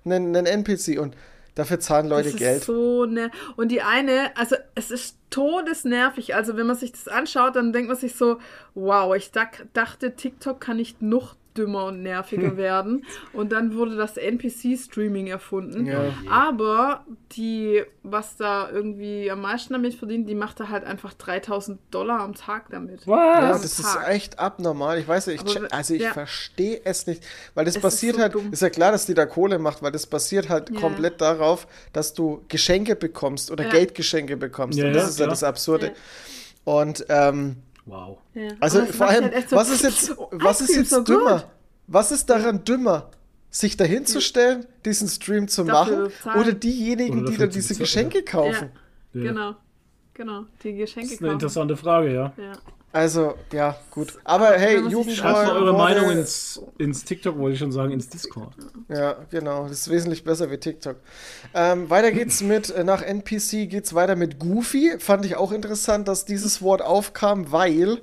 einen, 0.04 0.36
einen 0.36 0.46
NPC 0.46 1.00
und 1.00 1.16
dafür 1.54 1.80
zahlen 1.80 2.08
Leute 2.08 2.30
das 2.30 2.38
Geld. 2.38 2.58
Ist 2.58 2.66
so 2.66 3.06
ner 3.06 3.30
und 3.56 3.68
die 3.68 3.82
eine, 3.82 4.36
also 4.36 4.56
es 4.74 4.90
ist 4.90 5.18
todesnervig. 5.30 6.34
Also 6.34 6.56
wenn 6.56 6.66
man 6.66 6.76
sich 6.76 6.92
das 6.92 7.08
anschaut, 7.08 7.56
dann 7.56 7.72
denkt 7.72 7.88
man 7.88 7.96
sich 7.96 8.14
so, 8.14 8.38
wow, 8.74 9.14
ich 9.14 9.30
dachte, 9.30 10.16
TikTok 10.16 10.60
kann 10.60 10.76
nicht 10.76 11.02
noch 11.02 11.36
dümmer 11.56 11.86
und 11.86 12.02
nerviger 12.02 12.56
werden. 12.56 13.04
Und 13.32 13.52
dann 13.52 13.74
wurde 13.76 13.96
das 13.96 14.16
NPC-Streaming 14.16 15.26
erfunden. 15.28 15.86
Ja. 15.86 16.12
Aber 16.30 17.04
die, 17.32 17.82
was 18.02 18.36
da 18.36 18.70
irgendwie 18.70 19.30
am 19.30 19.40
meisten 19.40 19.72
damit 19.72 19.94
verdient, 19.94 20.28
die 20.28 20.34
macht 20.34 20.60
da 20.60 20.68
halt 20.68 20.84
einfach 20.84 21.14
3000 21.14 21.78
Dollar 21.90 22.20
am 22.20 22.34
Tag 22.34 22.70
damit. 22.70 23.06
Was? 23.06 23.16
Ja, 23.18 23.48
das 23.50 23.64
ist 23.64 23.82
Tag. 23.82 24.08
echt 24.08 24.38
abnormal. 24.38 24.98
Ich 24.98 25.08
weiß 25.08 25.28
nicht, 25.28 25.48
ich 25.48 25.56
Aber 25.56 25.72
also 25.72 25.94
ich 25.94 26.02
ja. 26.02 26.12
verstehe 26.12 26.80
es 26.84 27.06
nicht, 27.06 27.22
weil 27.54 27.64
das 27.64 27.72
Es 27.72 27.76
ist 27.76 27.82
basiert 27.82 28.16
so 28.16 28.22
halt, 28.22 28.34
dumm. 28.34 28.52
ist 28.52 28.62
ja 28.62 28.70
klar, 28.70 28.92
dass 28.92 29.06
die 29.06 29.14
da 29.14 29.26
Kohle 29.26 29.58
macht, 29.58 29.82
weil 29.82 29.92
das 29.92 30.06
basiert 30.06 30.48
halt 30.48 30.70
Ja. 30.70 30.80
komplett 30.80 31.20
darauf, 31.20 31.66
dass 31.92 32.14
du 32.14 32.44
Geschenke 32.48 32.96
bekommst 32.96 33.50
oder 33.50 33.64
Ja. 33.64 33.70
Geldgeschenke 33.70 34.36
bekommst. 34.36 34.78
Ja, 34.78 34.86
Und 34.86 34.92
das 34.94 35.02
ja, 35.04 35.08
ist 35.10 35.18
ja 35.20 35.26
das 35.26 35.42
Absurde. 35.44 35.86
Ja. 35.86 35.92
Und 36.64 37.04
ähm, 37.10 37.56
Wow. 37.86 38.18
Ja. 38.34 38.48
also 38.60 38.80
Aber 38.80 38.92
vor 38.92 39.06
allem, 39.08 39.24
halt 39.30 39.50
so- 39.50 39.56
was 39.56 39.70
ist 39.70 39.82
jetzt, 39.82 40.16
was 40.30 40.60
ist 40.60 40.74
jetzt 40.76 40.90
so 40.90 41.02
dümmer? 41.02 41.44
Was 41.86 42.12
ist 42.12 42.30
daran 42.30 42.64
dümmer? 42.64 43.10
Sich 43.50 43.76
dahin 43.76 44.04
zu 44.06 44.20
stellen, 44.20 44.66
diesen 44.84 45.06
Stream 45.08 45.46
zu 45.48 45.62
Dafür 45.64 45.96
machen 45.96 46.04
bezahlen. 46.08 46.40
oder 46.40 46.52
diejenigen, 46.54 47.22
Oder 47.22 47.30
die 47.30 47.36
dann 47.36 47.50
diese 47.50 47.74
Geschenke 47.76 48.22
kaufen? 48.24 48.70
Ja. 49.12 49.22
Genau. 49.22 49.54
Genau. 50.14 50.44
Die 50.62 50.70
Das 50.78 50.90
Geschenke 50.90 51.12
ist 51.14 51.20
eine 51.20 51.28
kaufen. 51.28 51.32
interessante 51.34 51.76
Frage, 51.76 52.12
ja. 52.14 52.32
Also, 52.94 53.34
ja, 53.52 53.76
gut. 53.90 54.16
Aber 54.22 54.52
hey, 54.52 54.78
Jugend 54.88 55.16
Schreibt 55.16 55.48
mal 55.48 55.56
eure 55.56 55.72
Worte- 55.74 55.94
Meinung 55.96 56.10
ins, 56.12 56.62
ins 56.78 57.02
TikTok, 57.04 57.36
wollte 57.36 57.54
ich 57.54 57.58
schon 57.58 57.72
sagen, 57.72 57.90
ins 57.92 58.08
Discord. 58.08 58.54
Ja, 58.88 59.16
genau. 59.32 59.62
Das 59.64 59.72
ist 59.80 59.90
wesentlich 59.90 60.22
besser 60.22 60.48
wie 60.52 60.58
TikTok. 60.58 60.94
Ähm, 61.54 61.90
weiter 61.90 62.12
geht's 62.12 62.40
mit, 62.40 62.70
äh, 62.70 62.84
nach 62.84 63.02
NPC 63.02 63.66
geht's 63.66 63.94
weiter 63.94 64.14
mit 64.14 64.38
Goofy. 64.38 64.94
Fand 65.00 65.26
ich 65.26 65.34
auch 65.34 65.50
interessant, 65.50 66.06
dass 66.06 66.24
dieses 66.24 66.62
Wort 66.62 66.82
aufkam, 66.82 67.50
weil 67.50 68.00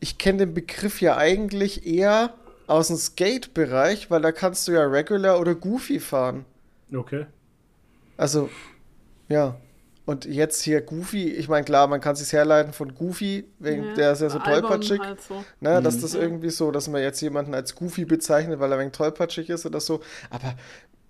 ich 0.00 0.18
kenne 0.18 0.38
den 0.38 0.52
Begriff 0.54 1.00
ja 1.00 1.16
eigentlich 1.16 1.86
eher 1.86 2.34
aus 2.66 2.88
dem 2.88 2.96
Skate-Bereich, 2.96 4.10
weil 4.10 4.20
da 4.20 4.32
kannst 4.32 4.66
du 4.66 4.72
ja 4.72 4.84
Regular 4.84 5.38
oder 5.38 5.54
Goofy 5.54 6.00
fahren. 6.00 6.44
Okay. 6.92 7.26
Also, 8.16 8.50
ja. 9.28 9.54
Und 10.06 10.26
jetzt 10.26 10.62
hier 10.62 10.82
Goofy, 10.82 11.30
ich 11.30 11.48
meine, 11.48 11.64
klar, 11.64 11.86
man 11.86 12.00
kann 12.00 12.14
sich 12.14 12.30
herleiten 12.32 12.72
von 12.74 12.94
Goofy, 12.94 13.46
wegen 13.58 13.84
Ja. 13.84 13.94
der 13.94 14.12
ist 14.12 14.20
ja 14.20 14.28
so 14.28 14.38
tollpatschig. 14.38 15.00
Halt 15.00 15.22
so. 15.22 15.42
Ne, 15.60 15.80
dass 15.80 16.00
das 16.00 16.14
irgendwie 16.14 16.50
so, 16.50 16.70
dass 16.70 16.88
man 16.88 17.00
jetzt 17.02 17.20
jemanden 17.22 17.54
als 17.54 17.74
Goofy 17.74 18.04
bezeichnet, 18.04 18.60
weil 18.60 18.70
er 18.70 18.76
ein 18.76 18.80
wenig 18.80 18.92
tollpatschig 18.92 19.48
ist 19.48 19.64
oder 19.64 19.80
so. 19.80 20.00
Aber 20.28 20.54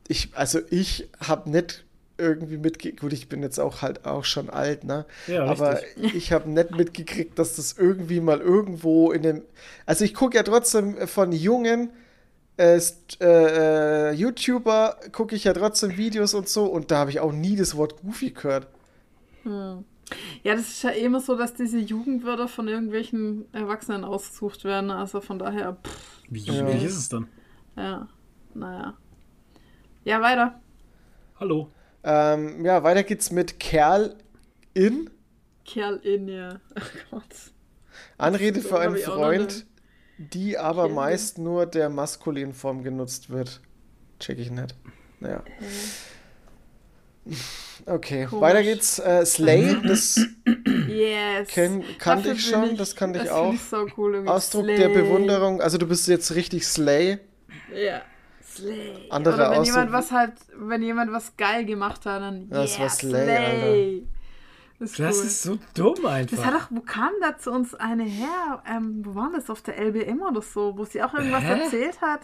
ich, 0.06 0.30
also 0.34 0.60
ich 0.70 1.08
habe 1.18 1.50
nicht 1.50 1.84
irgendwie 2.18 2.56
mitgekriegt, 2.58 3.00
gut, 3.00 3.12
ich 3.12 3.28
bin 3.28 3.42
jetzt 3.42 3.58
auch 3.58 3.82
halt 3.82 4.04
auch 4.06 4.24
schon 4.24 4.48
alt, 4.48 4.84
ne? 4.84 5.04
Ja, 5.26 5.44
Aber 5.46 5.80
richtig. 5.82 6.14
ich 6.14 6.32
habe 6.32 6.48
nicht 6.48 6.70
mitgekriegt, 6.70 7.36
dass 7.36 7.56
das 7.56 7.72
irgendwie 7.76 8.20
mal 8.20 8.40
irgendwo 8.40 9.10
in 9.10 9.22
dem. 9.22 9.42
Also 9.86 10.04
ich 10.04 10.14
gucke 10.14 10.36
ja 10.36 10.44
trotzdem 10.44 11.08
von 11.08 11.32
jungen 11.32 11.90
äh, 12.56 12.80
äh, 13.20 14.10
äh, 14.10 14.12
YouTuber, 14.12 14.98
gucke 15.10 15.34
ich 15.34 15.42
ja 15.42 15.52
trotzdem 15.52 15.96
Videos 15.96 16.34
und 16.34 16.48
so 16.48 16.66
und 16.66 16.92
da 16.92 16.98
habe 16.98 17.10
ich 17.10 17.18
auch 17.18 17.32
nie 17.32 17.56
das 17.56 17.76
Wort 17.76 18.00
Goofy 18.00 18.30
gehört. 18.30 18.68
Ja, 19.44 20.54
das 20.54 20.68
ist 20.68 20.82
ja 20.82 20.90
immer 20.90 21.20
so, 21.20 21.36
dass 21.36 21.54
diese 21.54 21.78
Jugendwörter 21.78 22.48
von 22.48 22.68
irgendwelchen 22.68 23.46
Erwachsenen 23.52 24.04
ausgesucht 24.04 24.64
werden. 24.64 24.90
Also 24.90 25.20
von 25.20 25.38
daher, 25.38 25.76
pff, 25.84 26.22
Wie, 26.28 26.40
Ja. 26.40 26.66
wie 26.72 26.84
ist 26.84 26.96
es 26.96 27.08
dann? 27.08 27.28
ja, 27.76 28.06
naja. 28.54 28.94
Ja, 30.04 30.20
weiter. 30.20 30.60
Hallo. 31.40 31.70
Ähm, 32.02 32.64
ja, 32.64 32.82
weiter 32.82 33.02
geht's 33.02 33.30
mit 33.30 33.58
Kerl 33.58 34.16
in. 34.74 35.08
Kerl 35.64 35.96
in, 36.02 36.28
ja. 36.28 36.60
Ach 36.74 36.90
Gott. 37.10 37.24
Anrede 38.18 38.60
für 38.60 38.78
einen 38.78 38.96
Freund, 38.96 39.66
die 40.18 40.58
aber 40.58 40.82
Kerl 40.82 40.88
in. 40.90 40.94
meist 40.94 41.38
nur 41.38 41.64
der 41.66 41.88
maskulinen 41.88 42.52
Form 42.52 42.82
genutzt 42.82 43.30
wird. 43.30 43.62
Check 44.20 44.38
ich 44.38 44.50
nicht. 44.50 44.74
Naja. 45.20 45.42
Okay, 47.86 48.26
Komisch. 48.26 48.40
weiter 48.42 48.62
geht's. 48.62 48.98
Äh, 48.98 49.24
Slay, 49.26 49.76
das 49.86 50.16
Yes. 50.86 51.48
kenn, 51.48 51.82
kannte 51.98 52.28
Dafür 52.28 52.32
ich 52.34 52.46
schon, 52.48 52.76
das 52.76 52.94
kannte 52.96 53.18
ich 53.18 53.24
das 53.26 53.32
auch. 53.32 53.52
Ich 53.52 53.60
so 53.62 53.86
cool. 53.96 54.26
Ausdruck 54.28 54.64
Slay. 54.64 54.76
der 54.76 54.88
Bewunderung. 54.90 55.60
Also 55.60 55.78
du 55.78 55.86
bist 55.86 56.06
jetzt 56.08 56.34
richtig 56.34 56.66
Slay. 56.66 57.18
Ja. 57.74 58.02
Slay. 58.46 59.06
Andere 59.10 59.34
Oder 59.34 59.50
wenn 59.50 59.58
Ausdruck- 59.58 59.66
jemand 59.66 59.92
was 59.92 60.12
halt, 60.12 60.32
wenn 60.56 60.82
jemand 60.82 61.12
was 61.12 61.36
geil 61.36 61.64
gemacht 61.64 62.06
hat, 62.06 62.22
dann 62.22 62.48
Ja, 62.50 62.62
das 62.62 62.72
yeah, 62.74 62.80
war 62.82 62.90
Slay, 62.90 64.06
Das 64.78 64.90
ist 64.90 64.98
Das 65.00 65.16
cool. 65.18 65.24
ist 65.26 65.42
so 65.42 65.58
dumm 65.74 66.06
einfach. 66.06 66.36
Das 66.36 66.46
hat 66.46 66.54
doch, 66.54 66.66
wo 66.70 66.80
kam 66.80 67.10
da 67.20 67.36
zu 67.38 67.50
uns 67.50 67.74
eine 67.74 68.04
her? 68.04 68.62
Ähm, 68.70 69.02
wo 69.04 69.14
war 69.14 69.30
das? 69.34 69.50
Auf 69.50 69.62
der 69.62 69.78
LBM 69.78 70.22
oder 70.22 70.42
so, 70.42 70.76
wo 70.76 70.84
sie 70.84 71.02
auch 71.02 71.14
irgendwas 71.14 71.42
Hä? 71.42 71.60
erzählt 71.62 72.00
hat 72.00 72.20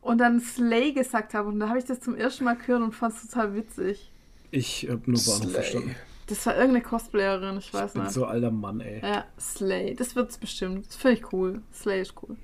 und 0.00 0.18
dann 0.18 0.40
Slay 0.40 0.92
gesagt 0.92 1.34
hat. 1.34 1.44
Und 1.46 1.58
da 1.58 1.68
habe 1.68 1.78
ich 1.78 1.84
das 1.84 2.00
zum 2.00 2.16
ersten 2.16 2.44
Mal 2.44 2.56
gehört 2.56 2.82
und 2.82 2.92
fand 2.94 3.14
es 3.14 3.26
total 3.28 3.54
witzig. 3.54 4.12
Ich 4.56 4.84
habe 4.88 5.02
nur 5.06 5.18
Bahnhof 5.20 5.36
Slay. 5.42 5.50
verstanden. 5.50 5.96
Das 6.28 6.44
war 6.46 6.54
irgendeine 6.56 6.82
Cosplayerin, 6.82 7.58
ich 7.58 7.72
weiß 7.72 7.88
Ich 7.90 7.92
bin 7.94 8.02
nicht. 8.02 8.12
so 8.12 8.24
alter 8.24 8.50
Mann, 8.50 8.80
ey. 8.80 9.00
Ja, 9.00 9.24
Slay. 9.38 9.94
Das 9.94 10.16
wird's 10.16 10.38
bestimmt. 10.38 10.86
Das 10.88 10.96
finde 10.96 11.18
ich 11.18 11.32
cool. 11.32 11.62
Slay 11.72 12.02
ist 12.02 12.14
cool. 12.22 12.36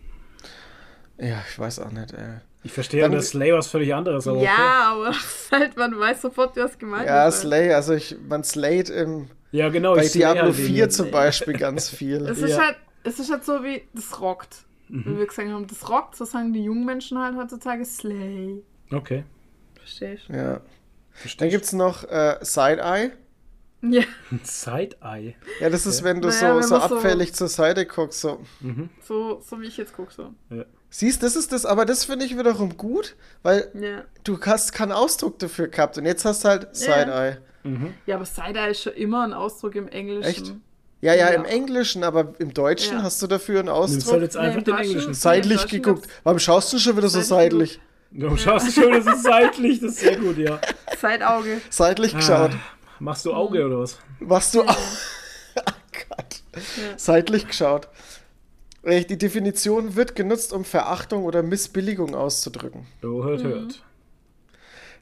Ja, 1.19 1.43
ich 1.51 1.59
weiß 1.59 1.81
auch 1.81 1.91
nicht. 1.91 2.13
Äh. 2.13 2.39
Ich 2.65 2.73
verstehe 2.73 3.03
Dann- 3.03 3.11
unter 3.13 3.23
Slay 3.23 3.53
was 3.53 3.67
völlig 3.67 3.93
anderes, 3.93 4.27
aber 4.29 4.37
okay. 4.39 4.47
ja, 4.47 4.93
aber 4.93 5.13
halt, 5.51 5.77
man 5.77 5.99
weiß 5.99 6.23
sofort, 6.23 6.57
was 6.57 6.79
gemeint 6.79 7.07
Ja, 7.07 7.27
ist. 7.27 7.41
Slay, 7.41 7.73
also 7.73 7.95
ich, 7.95 8.17
man 8.29 8.45
slayt 8.45 8.89
im, 8.89 9.29
Ja, 9.51 9.69
genau. 9.69 9.95
Bei 9.97 10.05
ich 10.05 10.13
Diablo 10.13 10.43
ja 10.47 10.53
den 10.53 10.55
4 10.55 10.77
jetzt. 10.77 10.97
zum 10.97 11.11
Beispiel 11.11 11.55
ganz 11.55 11.89
viel. 11.91 12.25
Es 12.29 12.39
ist 12.39 12.51
Ja. 12.51 12.59
halt, 12.67 12.77
es 13.03 13.19
ist 13.19 13.31
halt 13.33 13.45
so 13.45 13.65
wie, 13.65 13.83
das 13.95 14.21
rockt. 14.21 14.65
Wie 14.89 15.17
wir 15.19 15.27
gesagt 15.27 15.49
haben, 15.49 15.67
das 15.67 15.89
rockt, 15.89 16.15
so 16.17 16.25
sagen 16.27 16.53
die 16.53 16.63
jungen 16.65 16.85
Menschen 16.85 17.19
halt 17.19 17.35
heutzutage 17.37 17.85
Slay. 17.85 18.63
Okay. 18.93 19.25
Verstehst 19.77 20.25
du? 20.29 20.35
Ja. 20.35 20.61
Dann 21.39 21.49
gibt 21.51 21.65
es 21.65 21.73
noch 21.73 22.05
äh, 22.05 22.37
Side-Eye. 22.41 23.13
Ja, 23.83 24.03
Side-Eye. 24.45 25.35
Ja, 25.61 25.71
das 25.71 25.87
ist, 25.87 26.03
wenn 26.05 26.21
du 26.21 26.29
Naja, 26.29 26.41
so, 26.53 26.57
wenn 26.57 26.63
so 26.63 26.79
man 26.79 26.89
so- 26.89 26.97
abfällig 26.97 27.35
zur 27.35 27.49
Seite 27.49 27.85
guckst. 27.87 28.21
So. 28.21 28.41
so, 29.07 29.41
so 29.41 29.61
wie 29.61 29.67
ich 29.67 29.77
jetzt 29.77 29.95
gucke. 29.95 30.13
So. 30.13 30.33
Siehst, 30.91 31.23
das 31.23 31.37
ist 31.37 31.53
das, 31.53 31.65
aber 31.67 31.85
das 31.85 32.05
finde 32.05 32.25
ich 32.27 32.37
wiederum 32.39 32.77
gut, 32.77 33.17
weil 33.43 33.71
Ja. 33.75 34.05
du 34.25 34.39
hast 34.41 34.73
keinen 34.73 34.93
Ausdruck 34.93 35.39
dafür 35.39 35.69
gehabt 35.69 35.99
und 35.99 36.05
jetzt 36.05 36.25
hast 36.25 36.45
du 36.45 36.49
halt 36.49 36.77
Side-Eye. 36.77 37.39
ja, 38.07 38.17
aber 38.17 38.25
Side-Eye 38.25 38.71
ist 38.71 38.83
schon 38.83 38.93
immer 38.95 39.25
ein 39.25 39.33
Ausdruck 39.33 39.75
im 39.75 39.89
Englischen. 39.89 40.29
Echt? 40.31 40.55
Ja, 41.01 41.15
ja, 41.15 41.31
Ja. 41.31 41.35
im 41.35 41.45
Englischen, 41.45 42.05
aber 42.05 42.35
im 42.39 42.55
Deutschen 42.55 42.99
Ja. 42.99 43.03
hast 43.03 43.21
du 43.23 43.27
dafür 43.27 43.61
einen 43.61 43.69
Nimmst 43.69 43.97
Ausdruck. 43.97 44.13
halt 44.13 44.23
jetzt 44.23 44.37
einfach 44.37 44.59
im 44.59 44.65
den 44.65 44.77
englischen. 44.77 45.15
Seitlich 45.15 45.61
Ja, 45.63 45.67
geguckt. 45.67 46.07
Warum 46.23 46.39
schaust 46.39 46.73
du 46.73 46.79
schon 46.79 46.97
wieder 46.97 47.09
so 47.09 47.21
Seitlich 47.21 47.71
seitlich? 47.73 47.81
Du 48.15 48.37
schaust 48.37 48.73
schon, 48.75 48.93
das 48.93 49.07
ist 49.07 49.23
seitlich, 49.23 49.81
das 49.81 49.93
ist 49.93 50.01
sehr 50.01 50.17
gut, 50.19 50.37
ja. 50.37 50.61
Side-Auge. 51.01 51.61
Seitlich 51.71 52.15
geschaut. 52.15 52.51
Ah, 52.53 52.59
machst 52.99 53.25
du 53.25 53.33
Auge 53.33 53.65
oder 53.65 53.79
was? 53.81 53.99
Machst 54.21 54.55
du 54.55 54.63
auch. 54.63 54.77
oh 55.57 55.73
Gott. 56.09 56.43
Seitlich 56.97 57.47
geschaut. 57.49 57.89
Äh, 58.83 59.05
Die 59.05 59.17
Definition 59.17 59.97
wird 59.97 60.15
genutzt, 60.15 60.53
um 60.53 60.65
Verachtung 60.65 61.25
oder 61.25 61.43
Missbilligung 61.43 62.15
auszudrücken. 62.15 62.87
Oh, 63.03 63.25
hört, 63.25 63.43
hört. 63.45 63.83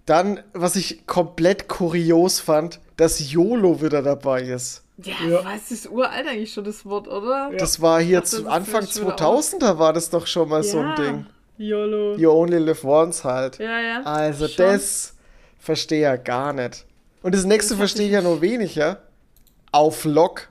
Dann, 0.07 0.43
was 0.55 0.77
ich 0.77 1.07
komplett 1.07 1.69
kurios 1.69 2.41
fand, 2.41 2.81
dass 2.97 3.33
YOLO 3.33 3.83
wieder 3.83 4.03
dabei 4.03 4.43
ist. 4.43 4.85
Ja, 4.99 5.15
Ja. 5.27 5.43
das 5.43 5.71
ist 5.71 5.91
uralt 5.91 6.27
eigentlich 6.27 6.53
schon 6.53 6.65
das 6.65 6.85
Wort, 6.85 7.09
oder? 7.09 7.51
Das 7.59 7.81
war 7.81 8.01
hier 8.01 8.19
Ach, 8.19 8.23
das 8.23 8.31
zu 8.31 8.49
Anfang 8.49 8.83
vielleicht 8.83 9.01
wieder 9.01 9.17
2000er 9.17 9.79
war 9.79 9.93
das 9.93 10.11
doch 10.11 10.27
schon 10.27 10.49
mal 10.49 10.63
so 10.63 10.79
ein 10.79 10.95
Ding. 10.97 11.27
YOLO. 11.61 12.17
You 12.17 12.31
only 12.31 12.59
live 12.59 12.85
once 12.85 13.23
halt. 13.25 13.59
Ja, 13.59 13.79
ja. 13.81 14.03
Also 14.05 14.49
Schon. 14.49 14.65
das 14.67 15.15
verstehe 15.59 15.99
ich 15.99 16.03
ja 16.05 16.17
gar 16.17 16.53
nicht. 16.53 16.87
Und 17.23 17.35
das 17.35 17.45
nächste 17.45 17.75
Das 17.75 17.79
verstehe 17.79 18.07
ich 18.07 18.13
ja 18.13 18.23
nur 18.23 18.41
wenig, 18.41 18.75
ja? 18.77 18.97
Auf 19.73 20.05
Lock. 20.05 20.49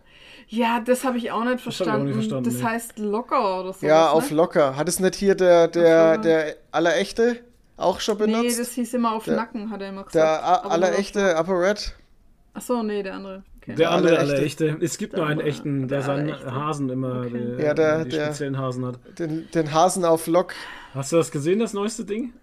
Ja, 0.47 0.79
das 0.79 1.03
habe 1.03 1.17
ich 1.17 1.31
auch 1.31 1.43
nicht 1.43 1.51
hab 1.51 1.57
ich 1.57 1.61
auch 1.61 1.63
verstanden. 1.73 2.05
nicht 2.07 2.13
verstanden, 2.15 2.43
das 2.45 2.53
nee. 2.55 2.63
heißt 2.63 2.99
locker 2.99 3.59
oder 3.61 3.73
so. 3.73 3.85
Ja, 3.85 4.09
auf 4.09 4.31
locker. 4.31 4.75
Hat 4.75 4.87
es 4.87 4.99
nicht 4.99 5.15
hier 5.15 5.35
der, 5.35 5.67
der, 5.67 6.17
der 6.19 6.55
Allerechte 6.71 7.37
auch 7.77 7.99
schon 7.99 8.17
Nee, 8.17 8.25
benutzt? 8.25 8.59
das 8.59 8.71
hieß 8.73 8.93
immer 8.95 9.13
auf 9.13 9.25
Der- 9.25 9.35
Nacken, 9.35 9.69
hat 9.71 9.81
er 9.81 9.89
immer 9.89 10.03
gesagt. 10.03 10.15
der 10.15 10.71
Allerechte 10.71 11.35
Upper 11.39 11.59
Red? 11.59 11.93
Achso, 12.53 12.81
nee, 12.83 13.03
der 13.03 13.13
andere. 13.15 13.43
Okay. 13.61 13.75
Der 13.75 13.91
andere, 13.91 14.17
alle 14.19 14.33
alle 14.33 14.41
echte. 14.41 14.69
echte. 14.69 14.83
Es 14.85 14.97
gibt 14.97 15.15
nur 15.15 15.25
einen 15.27 15.39
Der- 15.39 15.47
echten, 15.47 15.87
der 15.87 15.99
der 15.99 16.05
seinen. 16.05 16.45
Hasen 16.53 16.89
immer, 16.89 17.21
Okay. 17.25 17.55
der, 17.57 17.65
Ja, 17.65 17.73
der- 17.73 18.03
die 18.05 18.09
der- 18.11 18.25
speziellen 18.27 18.57
Hasen 18.57 18.85
hat. 18.85 18.95
Den, 19.19 19.49
den 19.51 19.71
Hasen 19.73 20.03
auf 20.05 20.25
Lock. 20.27 20.53
Hast 20.93 21.11
du 21.11 21.17
das 21.17 21.31
gesehen, 21.31 21.59
das 21.59 21.73
neueste 21.73 22.05
Ding? 22.05 22.33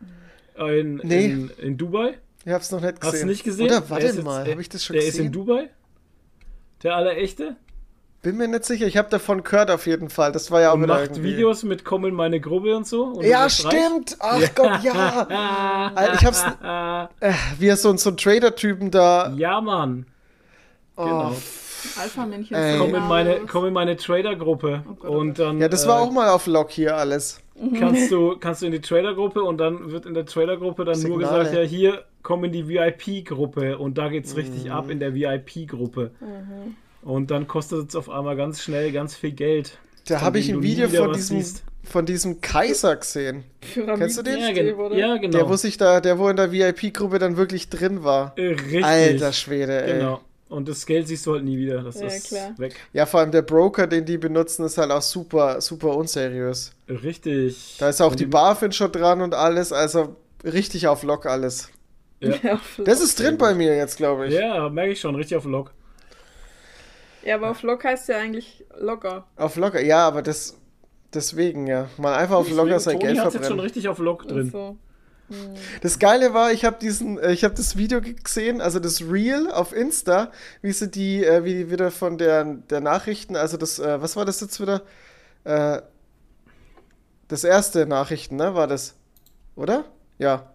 In, 0.57 0.97
Nee. 1.05 1.27
in, 1.27 1.51
in 1.59 1.77
Dubai? 1.77 2.15
Ich 2.45 2.53
hab's 2.53 2.71
noch 2.71 2.81
nicht 2.81 3.01
gesehen. 3.01 3.13
Hast 3.13 3.23
du 3.23 3.27
nicht 3.27 3.45
gesehen? 3.45 3.67
Oder 3.67 3.81
Der 3.81 3.91
warte 3.91 4.07
jetzt- 4.07 4.23
mal, 4.23 4.49
habe 4.51 4.61
ich 4.61 4.69
das 4.69 4.85
schon 4.85 4.95
Der 4.95 5.03
ist 5.05 5.19
in 5.19 5.31
gesehen? 5.31 5.33
Dubai? 5.33 5.71
Der 6.83 6.95
Allerechte? 6.97 7.57
Bin 8.23 8.37
mir 8.39 8.49
nicht 8.49 8.65
sicher. 8.65 8.87
Ich 8.87 8.97
habe 8.97 9.09
davon 9.11 9.43
gehört 9.45 9.71
auf 9.71 9.87
jeden 9.87 10.11
Fall. 10.11 10.33
Das 10.33 10.51
war 10.51 10.61
ja 10.61 10.71
auch 10.71 10.75
Und 10.75 10.87
macht 10.87 11.01
irgendwie. 11.03 11.23
Videos 11.23 11.63
mit 11.63 11.85
Komm 11.85 12.07
in 12.07 12.15
meine 12.15 12.41
Gruppe 12.41 12.77
und 12.77 12.87
so. 12.87 13.05
Und 13.05 13.25
Ja, 13.25 13.49
stimmt. 13.49 14.17
Ach 14.19 14.41
Gott, 14.55 14.83
ja. 14.83 15.27
Alter, 15.95 16.15
ich 16.15 16.25
hab's. 16.25 16.43
Äh, 17.21 17.33
wie 17.59 17.69
er 17.69 17.77
so, 17.77 17.95
so 17.97 18.11
ein 18.11 18.17
Trader-Typen 18.17 18.91
da. 18.91 19.33
Ja, 19.37 19.61
Mann. 19.61 20.07
Oh, 20.97 21.05
Genau. 21.05 21.37
Alpha-Männchen. 22.01 22.57
Ey. 22.57 22.75
ist 22.75 22.81
Komm 22.81 22.95
in 22.97 23.07
meine, 23.07 23.41
komm 23.47 23.67
in 23.67 23.73
meine 23.73 23.97
Trader-Gruppe. 23.97 24.83
Oh 25.05 25.19
und 25.19 25.39
dann 25.39 25.61
Ja, 25.61 25.69
das 25.69 25.87
war 25.87 25.99
äh, 26.01 26.03
auch 26.03 26.11
mal 26.11 26.29
auf 26.31 26.47
Lock 26.47 26.71
hier 26.73 26.97
alles. 26.97 27.41
Kannst 27.79 28.11
du, 28.11 28.37
kannst 28.39 28.63
du 28.63 28.67
in 28.67 28.73
die 28.73 28.81
Trader-Gruppe 28.81 29.43
und 29.43 29.59
dann 29.59 29.91
wird 29.91 30.07
in 30.07 30.15
der 30.15 30.27
Trader-Gruppe 30.27 30.85
dann 30.85 31.01
nur 31.03 31.19
Signale. 31.19 31.39
gesagt, 31.45 31.55
ja, 31.57 31.63
hier 31.63 32.05
komm 32.23 32.45
in 32.45 32.53
die 32.53 32.69
VIP-Gruppe 32.69 33.79
und 33.79 33.99
da 33.99 34.09
geht's 34.09 34.33
Mhm. 34.35 34.41
richtig 34.41 34.71
ab 34.71 34.91
in 34.91 34.99
der 35.01 35.15
VIP-Gruppe. 35.15 36.11
Und 37.03 37.31
dann 37.31 37.47
kostet 37.47 37.89
es 37.89 37.97
auf 37.97 38.11
einmal 38.11 38.37
ganz 38.37 38.63
schnell 38.63 38.91
ganz 38.93 39.15
viel 39.17 39.33
Geld. 39.33 39.79
Da 40.09 40.21
habe 40.21 40.39
ich 40.39 40.49
ein 40.49 40.63
Video 40.63 40.89
von 40.89 41.13
diesem, 41.13 41.37
siehst. 41.39 41.65
von 41.85 42.07
diesem 42.07 42.41
Kaiser 42.41 42.97
gesehen. 42.97 43.45
Kennst 43.75 44.19
du 44.19 44.23
den? 44.23 44.39
Ja, 44.39 44.53
gen 44.53 44.75
oder? 44.75 44.97
ja 44.97 45.17
genau. 45.17 45.37
Der, 45.39 45.49
wo 45.49 45.57
sich 45.57 45.77
da, 45.79 46.01
der 46.01 46.19
wo 46.19 46.29
in 46.29 46.37
der 46.37 46.53
VIP-Gruppe 46.53 47.19
dann 47.19 47.37
wirklich 47.37 47.69
drin 47.71 48.05
war. 48.05 48.33
Äh, 48.37 48.49
Richtig. 48.53 48.85
Alter 48.85 49.33
Schwede, 49.33 49.83
ey. 49.85 49.99
Genau. 49.99 50.21
Und 50.49 50.69
das 50.69 50.87
Geld 50.87 51.09
siehst 51.09 51.27
du 51.27 51.33
halt 51.35 51.45
nie 51.45 51.59
wieder. 51.59 51.83
Das 51.83 52.01
Ja, 52.01 52.07
ist 52.07 52.29
klar. 52.29 52.55
weg. 52.59 52.77
Ja, 52.93 53.05
vor 53.07 53.21
allem 53.21 53.33
der 53.33 53.43
Broker, 53.43 53.87
den 53.89 54.05
die 54.05 54.17
benutzen, 54.17 54.65
ist 54.65 54.79
halt 54.79 54.93
auch 54.93 55.03
super, 55.03 55.61
super 55.61 55.97
unseriös. 55.97 56.73
Richtig. 56.89 57.77
Da 57.81 57.89
ist 57.89 58.01
auch 58.01 58.13
Und 58.13 58.21
die 58.21 58.27
BaFin 58.27 58.71
schon 58.73 58.93
dran 58.93 59.21
und 59.23 59.35
alles, 59.35 59.73
also 59.73 60.15
richtig 60.45 60.87
auf 60.87 61.03
Lock 61.03 61.27
alles. 61.27 61.71
Ja. 62.21 62.61
Das 62.85 63.01
ist 63.01 63.19
drin 63.19 63.39
bei 63.39 63.55
mir 63.55 63.77
jetzt, 63.77 63.97
glaube 63.97 64.29
ich. 64.29 64.35
Ja, 64.35 64.69
merke 64.69 64.93
ich 64.93 65.01
schon. 65.01 65.17
Richtig 65.17 65.37
auf 65.37 65.45
Lock. 65.47 65.73
ja, 67.25 67.35
aber 67.35 67.51
auf 67.51 67.63
Lock 67.63 67.85
heißt 67.85 68.09
ja 68.09 68.19
eigentlich 68.19 68.65
locker. 68.79 69.27
Auf 69.37 69.57
Locker, 69.57 69.83
ja, 69.83 70.07
aber 70.07 70.23
das 70.23 70.57
deswegen 71.13 71.67
ja. 71.67 71.89
Mal 71.99 72.15
einfach 72.15 72.37
auf 72.37 72.51
Locker 72.51 72.79
sein 72.79 73.01
Toni 73.01 73.07
Geld 73.15 73.19
hat's 73.19 73.35
jetzt 73.35 73.43
schon 73.47 73.57
verbrennen. 73.57 73.65
richtig 73.65 73.89
auf 73.89 73.99
Lock 73.99 74.29
drin. 74.29 74.51
So. 74.51 74.77
Das 75.81 75.99
Geile 75.99 76.35
war, 76.35 76.53
ich 76.53 76.65
habe 76.65 76.79
diesen, 76.79 77.19
äh, 77.19 77.33
ich 77.33 77.45
habe 77.45 77.55
das 77.55 77.77
Video 77.77 78.01
gesehen, 78.01 78.61
also 78.61 78.79
das 78.79 79.03
Reel 79.03 79.51
auf 79.51 79.73
Insta, 79.75 80.31
wie 80.63 80.73
sie 80.73 80.89
die, 80.89 81.25
äh, 81.25 81.45
wie 81.45 81.55
die 81.55 81.71
wieder 81.71 81.91
von 81.91 82.19
der, 82.19 82.45
der 82.45 82.81
Nachrichten, 82.81 83.37
also 83.37 83.57
das, 83.57 83.79
äh, 83.79 84.01
was 84.01 84.17
war 84.17 84.25
das 84.25 84.41
jetzt 84.41 84.61
wieder? 84.61 84.83
Das 87.29 87.45
erste 87.45 87.87
Nachrichten, 87.87 88.35
ne, 88.35 88.57
war 88.57 88.67
das, 88.67 88.95
oder? 89.55 89.85
Ja. 90.19 90.51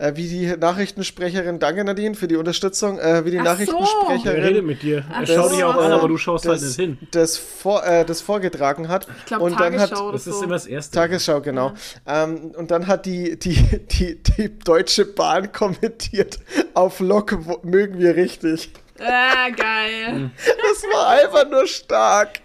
Äh, 0.00 0.16
wie 0.16 0.26
die 0.28 0.46
Nachrichtensprecherin, 0.56 1.58
danke 1.58 1.84
Nadine 1.84 2.14
für 2.14 2.26
die 2.26 2.36
Unterstützung, 2.36 2.98
äh, 2.98 3.22
wie 3.26 3.32
die 3.32 3.38
Ach 3.40 3.44
so. 3.44 3.50
Er 3.50 3.58
redet 3.58 3.74
Nachrichtensprecherin 3.74 4.64
mit 4.64 4.82
dir. 4.82 4.96
Er 4.96 5.04
Ach 5.12 5.26
schaut 5.26 5.52
dich 5.52 5.62
auch 5.62 5.74
an, 5.76 5.90
äh, 5.90 5.94
aber 5.94 6.08
du 6.08 6.16
schaust 6.16 6.46
halt 6.46 6.56
das, 6.56 6.62
nicht 6.62 6.76
hin. 6.76 6.98
das, 7.10 7.36
vor, 7.36 7.84
äh, 7.84 8.06
das 8.06 8.22
vorgetragen 8.22 8.88
hat. 8.88 9.06
Ich 9.18 9.26
glaube, 9.26 9.44
Und 9.44 9.60
dann 9.60 9.78
hat- 9.78 9.90
Tagesschau 9.90 10.04
oder 10.04 10.12
Das 10.14 10.26
ist 10.26 10.38
so. 10.38 10.44
immer 10.44 10.54
das 10.54 10.66
Erste. 10.66 10.94
Tagesschau, 10.94 11.42
genau. 11.42 11.74
Ähm, 12.06 12.52
und 12.56 12.70
dann 12.70 12.86
hat 12.86 13.04
die, 13.04 13.38
die, 13.38 13.56
die, 13.90 14.22
die 14.22 14.58
Deutsche 14.58 15.04
Bahn 15.04 15.52
kommentiert, 15.52 16.38
auf 16.72 17.00
Lok 17.00 17.62
mögen 17.62 17.98
wir 17.98 18.16
richtig. 18.16 18.72
Ah, 19.00 19.50
geil. 19.50 20.30
Das 20.46 20.82
war 20.94 21.08
einfach 21.10 21.50
nur 21.50 21.66
stark. 21.66 22.40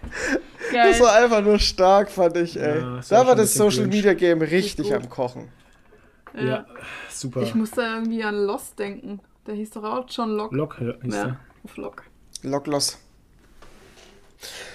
geil. 0.70 0.90
Das 0.90 1.00
war 1.00 1.14
einfach 1.14 1.40
nur 1.40 1.58
stark, 1.58 2.10
fand 2.10 2.36
ich, 2.36 2.60
ey. 2.60 2.80
Ja, 2.80 2.96
ja 2.96 3.00
da 3.08 3.26
war 3.26 3.34
das 3.34 3.54
Social. 3.54 3.86
Media 3.86 4.12
Game 4.12 4.42
richtig 4.42 4.94
am 4.94 5.08
Kochen. 5.08 5.48
Ja, 6.36 6.66
super. 7.10 7.42
Ich 7.42 7.54
muss 7.54 7.70
da 7.70 7.96
irgendwie 7.96 8.22
an 8.22 8.34
Lost 8.36 8.78
denken. 8.78 9.20
Der 9.46 9.54
hieß 9.54 9.70
doch 9.70 9.84
auch 9.84 10.06
John 10.08 10.30
Locke. 10.30 10.54
Lock, 10.56 10.78
ja, 10.80 10.94
hieß 11.02 11.14
Ja, 11.14 11.24
der. 11.24 11.40
auf 11.64 11.76
Lock. 11.76 12.02
Lock 12.42 12.66
los. 12.66 12.98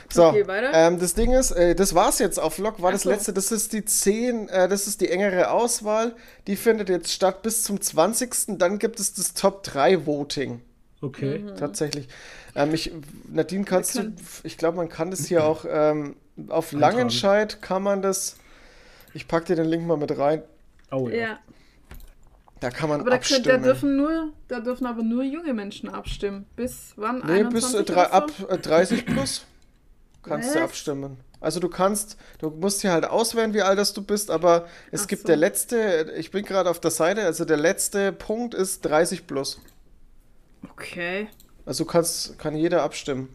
So, 0.09 0.25
Okay, 0.27 0.45
ähm, 0.73 0.99
das 0.99 1.13
Ding 1.13 1.31
ist, 1.31 1.51
äh, 1.51 1.73
das 1.73 1.95
war's 1.95 2.19
jetzt 2.19 2.37
auf 2.39 2.57
Lok, 2.57 2.81
war 2.81 2.89
Ach 2.89 2.93
das 2.93 3.03
so. 3.03 3.09
letzte, 3.09 3.31
das 3.31 3.51
ist 3.51 3.71
die 3.71 3.85
10, 3.85 4.49
äh, 4.49 4.67
das 4.67 4.87
ist 4.87 4.99
die 4.99 5.09
engere 5.09 5.51
Auswahl, 5.51 6.15
die 6.47 6.57
findet 6.57 6.89
jetzt 6.89 7.13
statt 7.13 7.41
bis 7.43 7.63
zum 7.63 7.79
20. 7.79 8.57
Dann 8.57 8.77
gibt 8.79 8.99
es 8.99 9.13
das 9.13 9.33
Top 9.33 9.63
3 9.63 10.05
Voting. 10.05 10.61
Okay. 11.01 11.45
Tatsächlich. 11.57 12.09
Ähm, 12.55 12.73
ich, 12.73 12.91
Nadine, 13.31 13.63
kannst 13.63 13.95
du, 13.95 14.11
ich 14.43 14.57
glaube, 14.57 14.77
man 14.77 14.89
kann 14.89 15.11
das 15.11 15.25
hier 15.25 15.45
auch 15.45 15.65
ähm, 15.67 16.15
auf. 16.49 16.73
Langenscheid 16.73 17.61
kann 17.61 17.81
man 17.81 18.01
das. 18.01 18.35
Ich 19.13 19.27
pack 19.27 19.45
dir 19.45 19.55
den 19.55 19.65
Link 19.65 19.85
mal 19.87 19.97
mit 19.97 20.17
rein. 20.17 20.43
Oh 20.91 21.09
ja. 21.09 21.15
Ja. 21.17 21.39
Da 22.59 22.69
kann 22.69 22.89
man 22.89 23.01
Aber 23.01 23.13
abstimmen. 23.13 23.43
da 23.43 23.57
dürfen 23.57 23.95
nur, 23.97 24.33
da 24.47 24.59
dürfen 24.59 24.85
aber 24.85 25.01
nur 25.01 25.23
junge 25.23 25.53
Menschen 25.53 25.89
abstimmen. 25.89 26.45
Bis 26.55 26.93
wann? 26.95 27.17
nee, 27.25 27.43
bis 27.45 27.73
21 27.73 27.79
äh, 27.79 27.83
drei, 27.83 28.05
oder 28.05 28.13
ab 28.13 28.31
so? 28.39 28.47
äh, 28.49 28.57
30 28.59 29.05
plus 29.07 29.45
kannst 30.21 30.51
du 30.51 30.55
Was? 30.59 30.63
abstimmen. 30.63 31.17
Also 31.39 31.59
du 31.59 31.69
kannst, 31.69 32.17
du 32.37 32.51
musst 32.51 32.81
hier 32.81 32.91
halt 32.91 33.05
auswählen, 33.05 33.55
wie 33.55 33.63
alt 33.63 33.79
das 33.79 33.93
du 33.93 34.03
bist, 34.03 34.29
aber 34.29 34.67
es 34.91 35.03
Ach 35.03 35.07
gibt 35.07 35.23
so. 35.23 35.27
der 35.27 35.37
letzte, 35.37 36.13
ich 36.15 36.29
bin 36.29 36.45
gerade 36.45 36.69
auf 36.69 36.79
der 36.79 36.91
Seite, 36.91 37.23
also 37.23 37.45
der 37.45 37.57
letzte 37.57 38.11
Punkt 38.11 38.53
ist 38.53 38.81
30 38.85 39.25
plus. 39.25 39.59
Okay. 40.71 41.27
Also 41.65 41.85
kannst, 41.85 42.37
kann 42.37 42.55
jeder 42.55 42.83
abstimmen. 42.83 43.29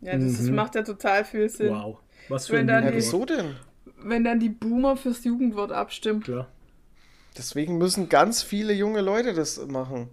Ja, 0.00 0.12
das 0.16 0.22
ist, 0.22 0.40
Mhm. 0.42 0.54
macht 0.54 0.76
ja 0.76 0.82
total 0.82 1.24
viel 1.24 1.48
Sinn. 1.48 1.70
Wow. 1.74 1.98
Was 2.28 2.46
für 2.46 2.52
Wenn 2.52 2.60
ein 2.60 2.66
dann 2.68 2.84
Ja, 2.84 2.90
die- 2.92 2.96
wieso 2.98 3.24
denn? 3.24 3.56
Wenn 4.08 4.24
dann 4.24 4.40
die 4.40 4.48
Boomer 4.48 4.96
fürs 4.96 5.24
Jugendwort 5.24 5.72
abstimmen. 5.72 6.20
Klar. 6.22 6.48
Deswegen 7.36 7.76
müssen 7.78 8.08
ganz 8.08 8.42
viele 8.42 8.72
junge 8.72 9.00
Leute 9.00 9.34
das 9.34 9.64
machen. 9.66 10.08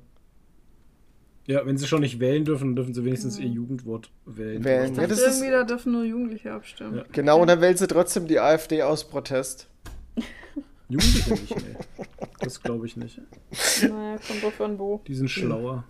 Ja, 1.45 1.65
wenn 1.65 1.77
sie 1.77 1.87
schon 1.87 2.01
nicht 2.01 2.19
wählen 2.19 2.45
dürfen, 2.45 2.69
dann 2.69 2.75
dürfen 2.77 2.93
sie 2.93 3.03
wenigstens 3.03 3.37
ihr 3.37 3.47
Jugendwort 3.47 4.09
wählen. 4.25 4.63
Wählen, 4.63 4.91
Ich 4.93 4.97
Ja, 4.97 5.07
das 5.07 5.19
ist- 5.19 5.37
irgendwie, 5.39 5.51
da 5.51 5.63
dürfen 5.63 5.91
nur 5.91 6.03
Jugendliche 6.05 6.51
abstimmen. 6.53 6.95
Ja. 6.97 7.03
Genau, 7.11 7.41
und 7.41 7.47
dann 7.47 7.59
wählen 7.61 7.75
sie 7.77 7.87
trotzdem 7.87 8.27
die 8.27 8.39
AfD 8.39 8.81
aus 8.81 9.07
Protest. 9.07 9.67
Jugendliche 10.89 11.31
nicht, 11.31 11.55
nee. 11.55 11.75
Das 12.39 12.61
glaube 12.61 12.85
ich 12.85 12.95
nicht. 12.97 13.19
Naja, 13.81 14.17
kommt 14.25 14.43
drauf 14.43 14.61
an, 14.61 14.79
wo. 14.79 15.01
Die 15.07 15.15
sind 15.15 15.29
schlauer. 15.29 15.83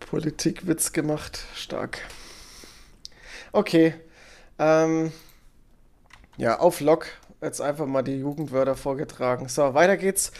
Politikwitz 0.00 0.92
gemacht. 0.92 1.44
Stark. 1.54 2.00
Okay. 3.52 3.94
Ähm, 4.58 5.12
ja, 6.36 6.58
auf 6.58 6.80
Lock. 6.80 7.06
Jetzt 7.40 7.60
einfach 7.60 7.86
mal 7.86 8.02
die 8.02 8.16
Jugendwörter 8.18 8.74
vorgetragen. 8.74 9.48
So, 9.48 9.72
weiter 9.74 9.96
geht's. 9.96 10.32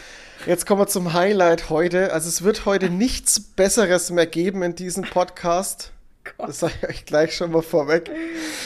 Jetzt 0.46 0.66
kommen 0.66 0.80
wir 0.80 0.88
zum 0.88 1.12
Highlight 1.12 1.70
heute. 1.70 2.12
Also 2.12 2.28
es 2.28 2.42
wird 2.42 2.66
heute 2.66 2.90
nichts 2.90 3.38
Besseres 3.38 4.10
mehr 4.10 4.26
geben 4.26 4.62
in 4.64 4.74
diesem 4.74 5.04
Podcast. 5.04 5.92
Das 6.38 6.58
sage 6.58 6.74
ich 6.82 6.88
euch 6.88 7.04
gleich 7.06 7.36
schon 7.36 7.52
mal 7.52 7.62
vorweg. 7.62 8.10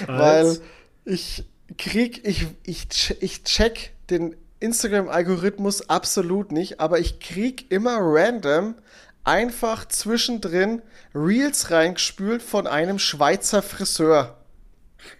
Weil 0.07 0.59
ich 1.05 1.45
krieg, 1.77 2.27
ich, 2.27 2.47
ich, 2.65 2.85
ch- 2.85 3.17
ich 3.21 3.45
check 3.45 3.93
den 4.09 4.35
Instagram-Algorithmus 4.61 5.91
absolut 5.91 6.53
nicht, 6.53 6.81
aber 6.81 6.99
ich 7.01 7.21
krieg 7.21 7.71
immer 7.71 7.99
random 8.01 8.77
einfach 9.25 9.87
zwischendrin 9.87 10.81
Reels 11.15 11.71
reingespült 11.71 12.43
von 12.43 12.67
einem 12.67 12.99
Schweizer 12.99 13.61
Friseur. 13.61 14.39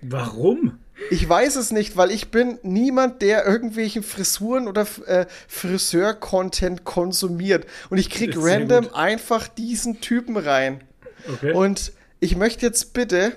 Warum? 0.01 0.79
Ich 1.11 1.29
weiß 1.29 1.57
es 1.57 1.73
nicht, 1.73 1.97
weil 1.97 2.11
ich 2.11 2.31
bin 2.31 2.59
niemand, 2.63 3.23
der 3.23 3.47
irgendwelchen 3.47 4.03
Frisuren 4.03 4.69
oder 4.69 4.87
äh, 5.07 5.27
Friseur-Content 5.49 6.85
konsumiert. 6.85 7.67
Und 7.91 7.99
ich 7.99 8.11
krieg 8.11 8.35
random 8.37 8.85
gut. 8.85 8.95
einfach 8.95 9.49
diesen 9.49 10.01
Typen 10.01 10.37
rein. 10.37 10.83
Okay. 11.35 11.53
Und 11.53 11.93
ich 12.21 12.37
möchte 12.37 12.67
jetzt 12.67 12.93
bitte, 12.93 13.33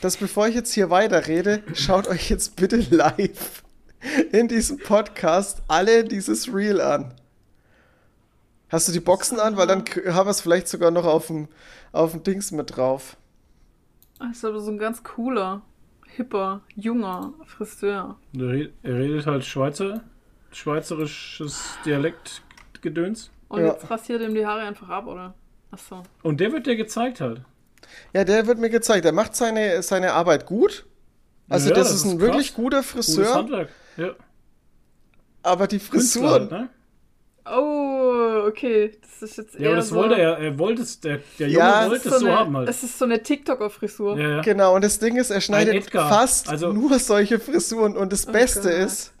dass 0.00 0.16
bevor 0.16 0.48
ich 0.48 0.54
jetzt 0.54 0.72
hier 0.72 0.90
weiterrede, 0.90 1.62
schaut 1.74 2.08
euch 2.08 2.30
jetzt 2.30 2.56
bitte 2.56 2.76
live 2.90 3.62
in 4.32 4.48
diesem 4.48 4.78
Podcast 4.78 5.62
alle 5.68 6.04
dieses 6.04 6.52
Reel 6.52 6.80
an. 6.80 7.14
Hast 8.68 8.88
du 8.88 8.92
die 8.92 9.00
Boxen 9.00 9.38
an? 9.38 9.56
Weil 9.56 9.66
dann 9.66 9.84
haben 10.14 10.26
wir 10.26 10.30
es 10.30 10.40
vielleicht 10.40 10.66
sogar 10.66 10.90
noch 10.90 11.04
auf 11.04 11.26
dem, 11.26 11.48
auf 11.92 12.12
dem 12.12 12.22
Dings 12.22 12.52
mit 12.52 12.76
drauf. 12.76 13.16
Das 14.18 14.38
ist 14.38 14.44
aber 14.44 14.60
so 14.60 14.70
ein 14.70 14.78
ganz 14.78 15.02
cooler, 15.02 15.62
hipper, 16.16 16.60
junger 16.76 17.32
Friseur. 17.46 18.16
er 18.36 18.48
red- 18.48 18.72
er 18.82 18.94
redet 18.98 19.26
halt 19.26 19.44
Schweizer, 19.44 20.02
schweizerisches 20.50 21.76
Dialektgedöns. 21.84 23.30
Und 23.48 23.60
Ja. 23.60 23.68
jetzt 23.72 23.90
rasiert 23.90 24.22
ihm 24.22 24.34
die 24.34 24.46
Haare 24.46 24.62
einfach 24.62 24.88
ab, 24.88 25.06
oder? 25.06 25.34
Achso. 25.70 26.02
Und 26.22 26.40
der 26.40 26.52
wird 26.52 26.66
dir 26.66 26.76
gezeigt 26.76 27.20
halt. 27.20 27.42
Ja, 28.12 28.24
der 28.24 28.46
wird 28.46 28.58
mir 28.58 28.70
gezeigt. 28.70 29.04
Der 29.04 29.12
macht 29.12 29.34
seine, 29.36 29.82
seine 29.82 30.12
Arbeit 30.12 30.46
gut. 30.46 30.86
Also, 31.48 31.68
Ja, 31.68 31.74
das, 31.74 31.88
das 31.88 31.96
ist 31.96 32.04
ist 32.06 32.12
ein 32.12 32.18
krass. 32.18 32.28
wirklich 32.28 32.54
guter 32.54 32.78
Gutes 32.78 32.90
Friseur. 32.92 33.34
Handwerk. 33.34 33.68
Ja. 33.96 34.10
Aber 35.42 35.66
die 35.66 35.78
Künstler 35.78 36.22
Frisuren. 36.22 36.40
halt, 36.40 36.50
ne? 36.50 36.68
Oh, 37.54 38.44
okay. 38.48 38.92
Das 39.02 39.30
ist 39.30 39.36
jetzt 39.36 39.54
eher 39.56 39.60
Ja, 39.62 39.68
aber 39.68 39.76
das 39.76 39.88
so, 39.88 39.96
wollte 39.96 40.14
er. 40.16 40.38
Er 40.38 40.58
wollte 40.58 40.82
es, 40.82 41.00
der, 41.00 41.20
der 41.38 41.48
Junge 41.48 41.58
Ja, 41.64 41.90
wollte 41.90 42.08
es 42.08 42.18
so 42.18 42.26
eine, 42.26 42.36
haben 42.38 42.56
halt. 42.56 42.68
Es 42.68 42.82
ist 42.82 42.98
so 42.98 43.04
eine 43.04 43.22
TikToker-Frisur. 43.22 44.18
Ja, 44.18 44.28
ja. 44.36 44.40
Genau, 44.42 44.74
und 44.74 44.82
das 44.84 44.98
Ding 44.98 45.16
ist, 45.16 45.30
er 45.30 45.40
schneidet 45.40 45.90
fast 45.90 46.48
Also- 46.48 46.72
nur 46.72 46.98
solche 46.98 47.38
Frisuren. 47.38 47.96
Und 47.96 48.12
das 48.12 48.26
Oh 48.28 48.32
Beste 48.32 48.62
Gott. 48.70 48.72
ist, 48.72 49.12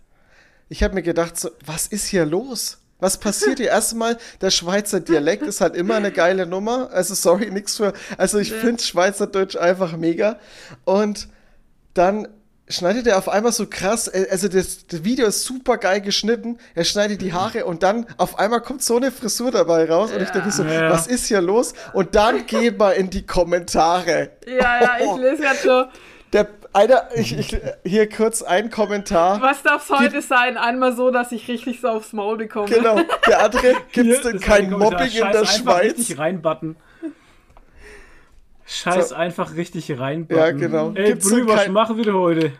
ich 0.68 0.82
habe 0.82 0.94
mir 0.94 1.02
gedacht, 1.02 1.38
so, 1.38 1.50
was 1.66 1.86
ist 1.86 2.06
hier 2.06 2.24
los? 2.26 2.78
Was 2.98 3.18
passiert 3.18 3.58
hier? 3.58 3.68
Erstmal, 3.68 4.16
der 4.40 4.50
Schweizer 4.50 5.00
Dialekt 5.00 5.42
ist 5.42 5.60
halt 5.60 5.74
immer 5.74 5.96
eine 5.96 6.12
geile 6.12 6.46
Nummer. 6.46 6.88
Also, 6.92 7.14
sorry, 7.14 7.50
nix 7.50 7.76
für. 7.76 7.92
Also, 8.16 8.38
ich 8.38 8.50
Ja. 8.50 8.58
finde 8.58 8.82
Schweizerdeutsch 8.82 9.56
einfach 9.56 9.96
mega. 9.96 10.38
Und 10.84 11.28
dann 11.94 12.28
schneidet 12.72 13.06
er 13.06 13.18
auf 13.18 13.28
einmal 13.28 13.52
so 13.52 13.66
krass, 13.68 14.08
äh, 14.08 14.26
also 14.30 14.48
das, 14.48 14.86
das 14.86 15.04
Video 15.04 15.26
ist 15.26 15.44
super 15.44 15.76
geil 15.78 16.00
geschnitten, 16.00 16.58
er 16.74 16.84
schneidet 16.84 17.20
die 17.22 17.32
Haare 17.32 17.64
und 17.66 17.82
dann 17.82 18.06
auf 18.16 18.38
einmal 18.38 18.60
kommt 18.60 18.82
so 18.82 18.96
eine 18.96 19.10
Frisur 19.12 19.50
dabei 19.50 19.88
raus 19.88 20.10
und 20.12 20.20
ich 20.22 20.28
Ja. 20.28 20.34
denke 20.34 20.50
so, 20.50 20.64
Ja. 20.64 20.90
was 20.90 21.06
ist 21.06 21.26
hier 21.26 21.40
los? 21.40 21.74
Und 21.92 22.14
dann 22.14 22.46
geht 22.46 22.78
mal 22.78 22.92
in 22.92 23.10
die 23.10 23.24
Kommentare. 23.26 24.30
Ja, 24.46 24.80
ja, 24.82 24.96
ich 25.00 25.20
lese 25.20 25.42
gerade 25.42 25.58
schon. 25.58 25.84
Der, 26.32 26.48
einer, 26.72 27.08
ich, 27.14 27.38
ich, 27.38 27.54
hier 27.84 28.08
kurz 28.08 28.42
ein 28.42 28.70
Kommentar. 28.70 29.42
Was 29.42 29.62
darf 29.62 29.90
es 29.90 29.98
heute 29.98 30.22
sein? 30.22 30.56
Einmal 30.56 30.96
so, 30.96 31.10
dass 31.10 31.30
ich 31.30 31.46
richtig 31.48 31.82
so 31.82 31.88
aufs 31.88 32.14
Maul 32.14 32.38
bekomme. 32.38 32.70
Genau, 32.70 32.98
der 33.26 33.42
andere, 33.44 33.62
Hier 33.90 34.04
gibt's 34.04 34.22
denn 34.22 34.40
kein. 34.40 34.70
Mobbing 34.70 34.98
in 35.00 35.10
Scheiß 35.10 35.32
der 35.32 35.40
einfach 35.42 35.46
Schweiz? 35.52 35.98
Richtig 35.98 36.18
reinbutton. 36.18 36.76
Scheiß 38.64 39.10
So. 39.10 39.14
einfach 39.16 39.54
richtig 39.56 39.98
reinbutton. 39.98 40.38
Ja, 40.42 40.50
genau. 40.52 40.92
Ey, 40.94 41.08
Gibt's 41.10 41.28
Brü, 41.28 41.46
was 41.46 41.68
machen 41.68 41.98
wir 41.98 42.14
heute? 42.14 42.52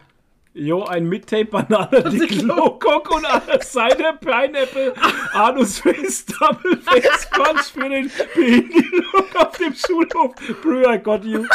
Jo, 0.55 0.85
ein 0.85 1.05
Midtape 1.09 1.47
Banane, 1.47 2.11
die 2.11 2.27
Glowcock 2.27 3.11
und 3.11 3.25
an 3.25 3.41
der 3.47 3.63
Seite 3.63 4.13
Pineapple, 4.21 4.93
Anus 5.33 5.79
Face, 5.79 6.27
Double 6.27 6.77
Face 6.77 7.27
Punch 7.31 7.73
für 7.73 7.89
den 7.89 8.11
behinderten 8.35 9.37
auf 9.37 9.57
dem 9.57 9.75
Schulhof. 9.75 10.35
Brü, 10.63 10.85
I 10.87 10.99
got 10.99 11.25
you. 11.25 11.47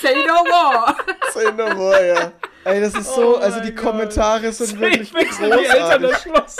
Say 0.00 0.14
no 0.26 0.42
more. 0.44 0.96
Say 1.32 1.52
no 1.52 1.72
more, 1.76 2.04
ja. 2.06 2.32
Ey, 2.64 2.80
das 2.80 2.94
ist 2.94 3.14
so, 3.14 3.36
Oh 3.36 3.40
also 3.40 3.60
die. 3.60 3.74
Kommentare 3.74 4.50
sind 4.52 4.80
wirklich 4.80 5.02
Ich 5.02 5.14
wechsle 5.14 5.46
die 5.56 5.64
Eltern 5.64 6.02
großartig. 6.02 6.10
das 6.10 6.22
Schloss. 6.22 6.56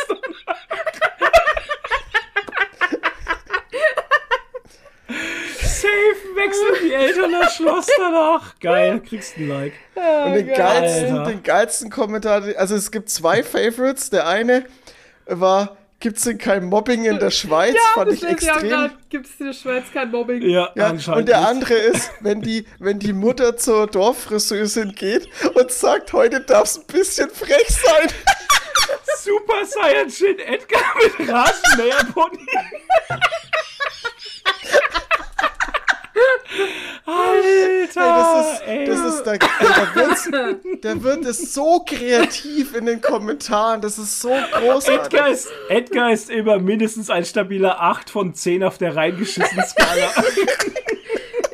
Safe 5.72 6.36
wechseln 6.36 6.74
die 6.88 6.92
Eltern 6.92 7.32
das 7.32 7.54
Schloss 7.56 7.86
danach. 7.98 8.58
Geil, 8.60 9.00
kriegst 9.00 9.36
ein 9.38 9.48
Like. 9.48 9.72
Und 9.94 10.34
den 10.34 10.46
geilsten, 10.48 11.18
Alter. 11.18 11.30
den 11.30 11.42
geilsten 11.42 11.90
Kommentar, 11.90 12.42
also 12.56 12.74
es 12.76 12.90
gibt 12.90 13.10
zwei 13.10 13.42
Favorites. 13.42 14.10
Der 14.10 14.26
eine 14.26 14.64
war, 15.26 15.76
gibt's 16.00 16.22
denn 16.24 16.38
kein 16.38 16.64
Mobbing 16.64 17.04
in 17.04 17.18
der 17.18 17.30
Schweiz? 17.30 17.76
Fand 17.94 18.12
ich 18.12 18.22
extrem. 18.24 18.90
Gibt 19.08 19.26
es 19.26 19.32
in 19.40 19.46
der 19.46 19.52
Schweiz 19.52 19.84
kein 19.92 20.10
Mobbing? 20.10 20.42
Ja, 20.42 20.70
Ja, 20.74 20.86
anscheinend. 20.88 21.20
und 21.20 21.28
der 21.28 21.46
andere 21.46 21.74
ist, 21.74 22.10
wenn 22.20 22.40
die, 22.42 22.66
wenn 22.78 22.98
die 22.98 23.12
Mutter 23.12 23.56
zur 23.56 23.86
Dorffriseusin 23.86 24.94
geht 24.94 25.28
und 25.54 25.70
sagt, 25.70 26.12
heute 26.12 26.40
darf's 26.40 26.78
ein 26.78 26.86
bisschen 26.86 27.30
frech 27.30 27.68
sein. 27.68 28.08
Super 29.18 29.64
Saiyan 29.64 30.10
Shit 30.10 30.40
Edgar 30.40 30.82
mit 31.18 31.28
Rasenmäherpony. 31.28 32.46
Alter, 37.04 38.60
Ey, 38.66 38.84
das 38.86 39.00
ist, 39.00 39.02
das 39.02 39.14
ist 39.14 39.22
da, 39.24 39.36
da, 39.36 40.54
da 40.80 41.02
wird 41.02 41.24
es 41.24 41.54
so 41.54 41.84
kreativ 41.86 42.74
in 42.74 42.86
den 42.86 43.00
Kommentaren. 43.00 43.80
Das 43.80 43.98
ist 43.98 44.20
so 44.20 44.30
großartig. 44.52 45.06
Edgar 45.06 45.28
ist, 45.28 45.48
Edgar 45.68 46.12
ist 46.12 46.30
immer 46.30 46.58
mindestens 46.58 47.10
ein 47.10 47.24
stabiler 47.24 47.80
8 47.80 48.10
von 48.10 48.34
10 48.34 48.62
auf 48.62 48.78
der 48.78 48.94
reingeschissenen 48.94 49.64
Skala. 49.64 50.10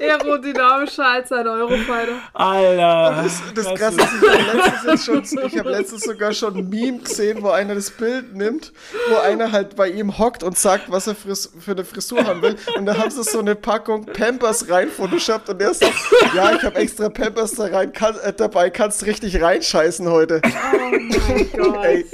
Aerodynamischer 0.00 1.06
als 1.06 1.32
ein 1.32 1.46
Eurofighter. 1.46 2.12
Alter. 2.32 3.22
Das, 3.22 3.42
das 3.54 3.64
das 3.64 3.74
Krasse 3.74 4.00
ist, 4.00 4.22
ich 4.22 4.28
habe 4.28 4.58
letztens, 4.58 4.84
jetzt 4.86 5.04
schon, 5.04 5.46
ich 5.46 5.58
hab 5.58 5.66
letztens 5.66 6.02
sogar 6.04 6.32
schon 6.32 6.56
ein 6.56 6.68
Meme 6.68 6.98
gesehen, 6.98 7.42
wo 7.42 7.50
einer 7.50 7.74
das 7.74 7.90
Bild 7.90 8.34
nimmt, 8.34 8.72
wo 9.10 9.16
einer 9.16 9.52
halt 9.52 9.76
bei 9.76 9.88
ihm 9.88 10.18
hockt 10.18 10.42
und 10.42 10.56
sagt, 10.56 10.90
was 10.90 11.06
er 11.06 11.14
fris 11.14 11.52
für 11.58 11.72
eine 11.72 11.84
Frisur 11.84 12.24
haben 12.24 12.42
will. 12.42 12.56
Und 12.76 12.86
da 12.86 12.96
haben 12.96 13.10
sie 13.10 13.22
so 13.22 13.40
eine 13.40 13.54
Packung 13.54 14.06
Pampers 14.06 14.70
rein 14.70 14.88
photoshoppt 14.88 15.48
und 15.48 15.60
er 15.60 15.74
sagt, 15.74 15.94
ja, 16.34 16.52
ich 16.54 16.62
habe 16.62 16.76
extra 16.76 17.08
Pampers 17.08 17.52
da 17.52 17.66
rein, 17.66 17.92
kann, 17.92 18.16
äh, 18.22 18.32
dabei, 18.32 18.70
kannst 18.70 19.06
richtig 19.06 19.40
reinscheißen 19.40 20.08
heute. 20.08 20.40
Oh 20.44 20.78
mein 20.78 21.50
Gott. 21.56 21.84
Ey, 21.84 22.04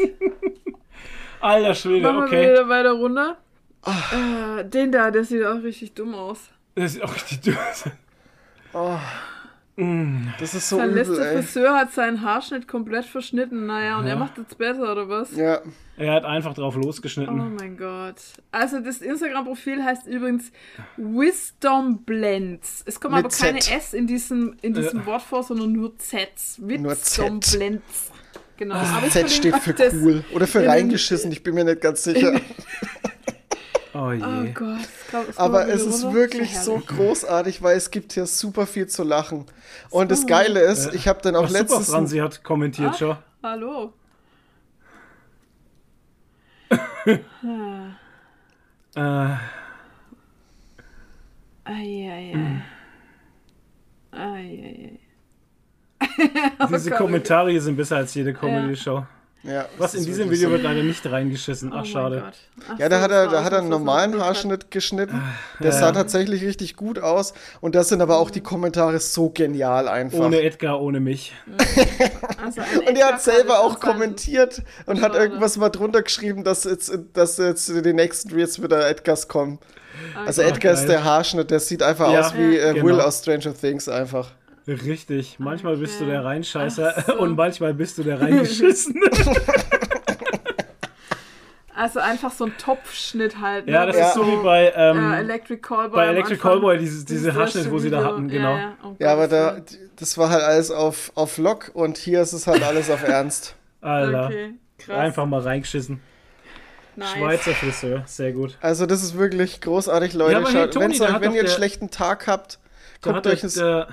Alter 1.41 1.75
Schwede, 1.75 2.07
Machen 2.07 2.21
wir 2.21 2.25
okay. 2.25 2.51
wieder 2.53 2.69
weiter 2.69 2.93
runter. 2.93 3.37
Äh, 3.87 4.65
den 4.65 4.91
da, 4.93 5.11
der 5.11 5.25
sieht 5.25 5.45
auch 5.45 5.63
richtig 5.63 5.93
dumm 5.93 6.15
aus. 6.15 6.39
Das 6.75 6.95
ist 6.95 7.03
auch 7.03 7.15
richtig 7.15 7.41
dünn. 7.43 7.57
das 10.39 10.55
ist 10.55 10.69
so 10.69 10.77
Sein 10.77 10.91
übel. 10.91 11.05
Friseur 11.05 11.77
hat 11.77 11.93
seinen 11.93 12.23
Haarschnitt 12.23 12.69
komplett 12.69 13.05
verschnitten. 13.07 13.67
Naja, 13.67 13.99
und 13.99 14.05
Ja. 14.07 14.11
er 14.13 14.17
macht 14.17 14.39
jetzt 14.39 14.57
besser, 14.59 14.93
oder 14.93 15.09
was? 15.09 15.35
Ja, 15.37 15.61
Er 15.97 16.13
hat 16.13 16.25
einfach 16.25 16.55
drauf 16.55 16.75
Oh 16.77 16.81
losgeschnitten. 16.81 17.55
mein 17.55 17.77
Gott. 17.77 18.17
Also 18.51 18.81
das 18.81 19.01
Instagram-Profil 19.01 19.85
heißt 19.85 20.09
übrigens 20.09 20.51
Wisdom 20.97 22.03
Blends. 22.05 22.83
Es 22.87 22.99
kommt 23.01 23.15
Mit 23.15 23.25
aber 23.27 23.35
keine 23.35 23.61
Z. 23.61 23.73
S 23.77 23.95
in 23.95 24.07
diesem, 24.09 24.57
in 24.63 24.75
diesem 24.75 25.07
Wort 25.07 25.23
vor, 25.23 25.45
sondern 25.45 25.71
nur 25.73 25.97
Zs. 25.97 26.59
Nur 26.59 26.91
Wisdom 26.91 27.41
Z. 27.43 27.59
Blends. 27.59 28.11
Genau. 28.57 28.75
Aber 28.75 29.07
ich 29.07 29.13
Z 29.13 29.31
steht 29.31 29.57
für 29.57 29.73
das 29.75 29.95
cool. 29.95 30.25
Oder 30.33 30.47
für 30.49 30.67
reingeschissen, 30.67 31.31
ich 31.33 31.43
bin 31.45 31.55
mir 31.55 31.65
nicht 31.65 31.81
ganz 31.81 32.03
sicher. 32.05 32.41
Oh 33.95 34.11
je. 34.13 34.23
Oh 34.23 34.45
Gott. 34.55 34.79
es 34.81 35.11
kommt- 35.11 35.29
es 35.29 35.37
kommt 35.37 35.39
Aber 35.39 35.69
es 35.69 35.83
ist 35.83 36.03
runter. 36.05 36.15
wirklich 36.19 36.59
so 36.59 36.79
großartig, 36.79 37.63
weil 37.63 37.77
es 37.77 37.91
gibt 37.93 38.13
hier 38.13 38.27
super 38.27 38.67
viel 38.67 38.89
zu 38.89 39.05
lachen. 39.05 39.47
Und 39.91 40.11
das 40.11 40.27
Geile 40.27 40.61
ist, 40.61 40.93
ich 40.95 41.07
habe 41.07 41.21
dann 41.23 41.37
auch 41.37 41.45
Ach, 41.45 41.49
super, 41.49 41.61
letztens... 41.61 41.91
Franzi 41.91 42.19
hat 42.19 42.43
kommentiert 42.43 42.91
Ah. 42.95 42.99
schon. 42.99 43.17
Hallo. 43.43 43.93
Äh, 48.97 49.35
Eieiei. 51.65 52.63
Eieiei. 54.13 54.99
diese. 56.71 56.91
Kommentare 56.93 57.51
hier 57.51 57.61
sind 57.61 57.77
besser 57.77 57.97
als 57.97 58.15
jede 58.15 58.33
Comedy-Show. 58.33 58.99
Ja, 58.99 59.09
Was 59.79 59.93
das 59.93 60.01
in 60.01 60.07
diesem 60.07 60.31
Video 60.31 60.49
so. 60.49 60.53
wird 60.53 60.63
leider 60.63 60.83
nicht 60.83 61.05
reingeschissen. 61.05 61.71
Oh 61.71 61.75
Ach, 61.75 61.79
mein 61.83 61.87
schade. 61.87 62.25
Ach 62.69 62.79
Ja, 62.79 62.89
da 62.89 62.97
so, 62.97 63.03
hat 63.03 63.11
das 63.11 63.27
er, 63.27 63.31
da 63.31 63.45
hat 63.45 63.53
er 63.53 63.59
einen 63.59 63.69
normalen. 63.69 64.19
Haarschnitt 64.21 64.71
geschnitten. 64.71 65.21
Der 65.61 65.71
ja. 65.71 65.79
sah 65.79 65.93
tatsächlich 65.93 66.43
richtig 66.45 66.77
gut 66.77 66.99
aus. 66.99 67.35
Und 67.61 67.75
da 67.75 67.85
sind 67.85 68.01
aber 68.01 68.17
auch 68.19 68.31
die 68.31 68.41
Kommentare 68.41 68.99
so 69.01 69.29
genial 69.31 69.89
einfach. 69.89 70.19
Ohne 70.21 70.41
Edgar, 70.41 70.81
ohne 70.81 71.01
mich. 71.01 71.33
Also 72.45 72.61
ein 72.61 72.89
Und 72.89 72.99
er 72.99 73.07
hat 73.09 73.23
selber 73.23 73.61
auch 73.61 73.81
kommentiert 73.81 74.63
und 74.87 75.01
hat 75.01 75.15
irgendwas 75.15 75.57
mal 75.57 75.71
drunter 75.71 76.03
geschrieben, 76.03 76.45
dass 76.45 76.65
jetzt, 76.65 76.93
dass 77.15 77.39
jetzt 77.39 77.71
in 77.71 77.83
den 77.83 77.97
nächsten 77.97 78.33
Reels 78.35 78.63
wieder 78.63 78.87
Edgars 78.89 79.29
kommen. 79.29 79.59
sagen. 80.15 80.27
Also 80.27 80.43
Edgar 80.43 80.75
ist 80.75 80.87
der 80.87 81.05
Haarschnitt, 81.05 81.51
der 81.51 81.61
sieht 81.61 81.83
einfach 81.83 82.13
Ja, 82.13 82.21
aus 82.21 82.35
wie 82.37 82.57
äh, 82.57 82.75
genau. 82.75 82.87
Will 82.87 83.01
aus 83.01 83.21
Stranger 83.21 83.55
Things 83.55 83.89
einfach. 83.89 84.31
Richtig. 84.67 85.39
Manchmal 85.39 85.77
bist 85.77 86.01
du 86.01 86.05
Okay. 86.05 86.13
der 86.13 86.25
Reinscheißer 86.25 87.05
so. 87.07 87.15
und 87.19 87.37
manchmal 87.37 87.75
bist 87.75 87.99
du 87.99 88.03
der 88.03 88.21
Reingeschissen. 88.21 88.95
Also 91.77 91.99
einfach 91.99 92.31
so 92.31 92.45
ein 92.45 92.57
Topfschnitt 92.57 93.41
halt. 93.41 93.67
Ne? 93.67 93.73
ja, 93.73 93.85
das 93.85 93.97
Ja. 93.97 94.07
ist 94.09 94.15
so 94.15 94.25
wie 94.25 94.43
bei, 94.45 94.73
ähm, 94.77 95.13
äh, 95.13 95.19
Electric 95.19 95.61
Callboy. 95.61 95.97
bei 95.97 96.07
Electric. 96.07 96.41
Callboy, 96.41 96.79
diese, 96.79 97.05
diese 97.05 97.35
Haarschnitt, 97.35 97.69
wo 97.69 97.79
sie 97.79 97.91
da 97.91 98.05
hatten, 98.05 98.29
genau. 98.29 98.53
Ja, 98.55 98.59
ja, 98.61 98.73
um 98.85 98.97
Ja, 99.01 99.13
aber 99.13 99.27
da, 99.27 99.57
das 99.97 100.17
war 100.17 100.31
halt 100.31 100.45
alles 100.45 100.71
auf, 100.71 101.11
auf 101.17 101.37
Lock 101.37 101.73
und 101.75 101.99
hier 101.99 102.21
ist 102.23 102.33
es 102.33 102.47
halt 102.47 102.63
alles 102.63 102.91
auf 102.91 103.03
Ernst. 103.03 103.57
Alter. 103.81 104.27
Okay, 104.27 104.55
krass. 104.79 104.97
Einfach 104.99 105.27
mal 105.27 105.41
reingeschissen. 105.41 106.01
nice. 106.95 107.11
Schweizer 107.11 107.51
Friseur, 107.51 108.03
sehr 108.07 108.33
gut. 108.33 108.57
Also 108.61 108.87
das 108.87 109.03
ist 109.03 109.19
wirklich 109.19 109.61
großartig, 109.61 110.15
Leute. 110.15 110.33
Ja, 110.35 110.39
aber 110.39 110.47
hey, 110.51 110.55
Schaut, 110.63 110.75
Toni, 110.75 110.95
hat 110.97 111.21
wenn 111.23 111.33
ihr 111.33 111.41
einen 111.41 111.47
der- 111.49 111.49
schlechten 111.49 111.91
Tag 111.91 112.29
habt, 112.29 112.61
guckt 113.03 113.27
euch 113.27 113.41
das... 113.41 113.55
der, 113.55 113.89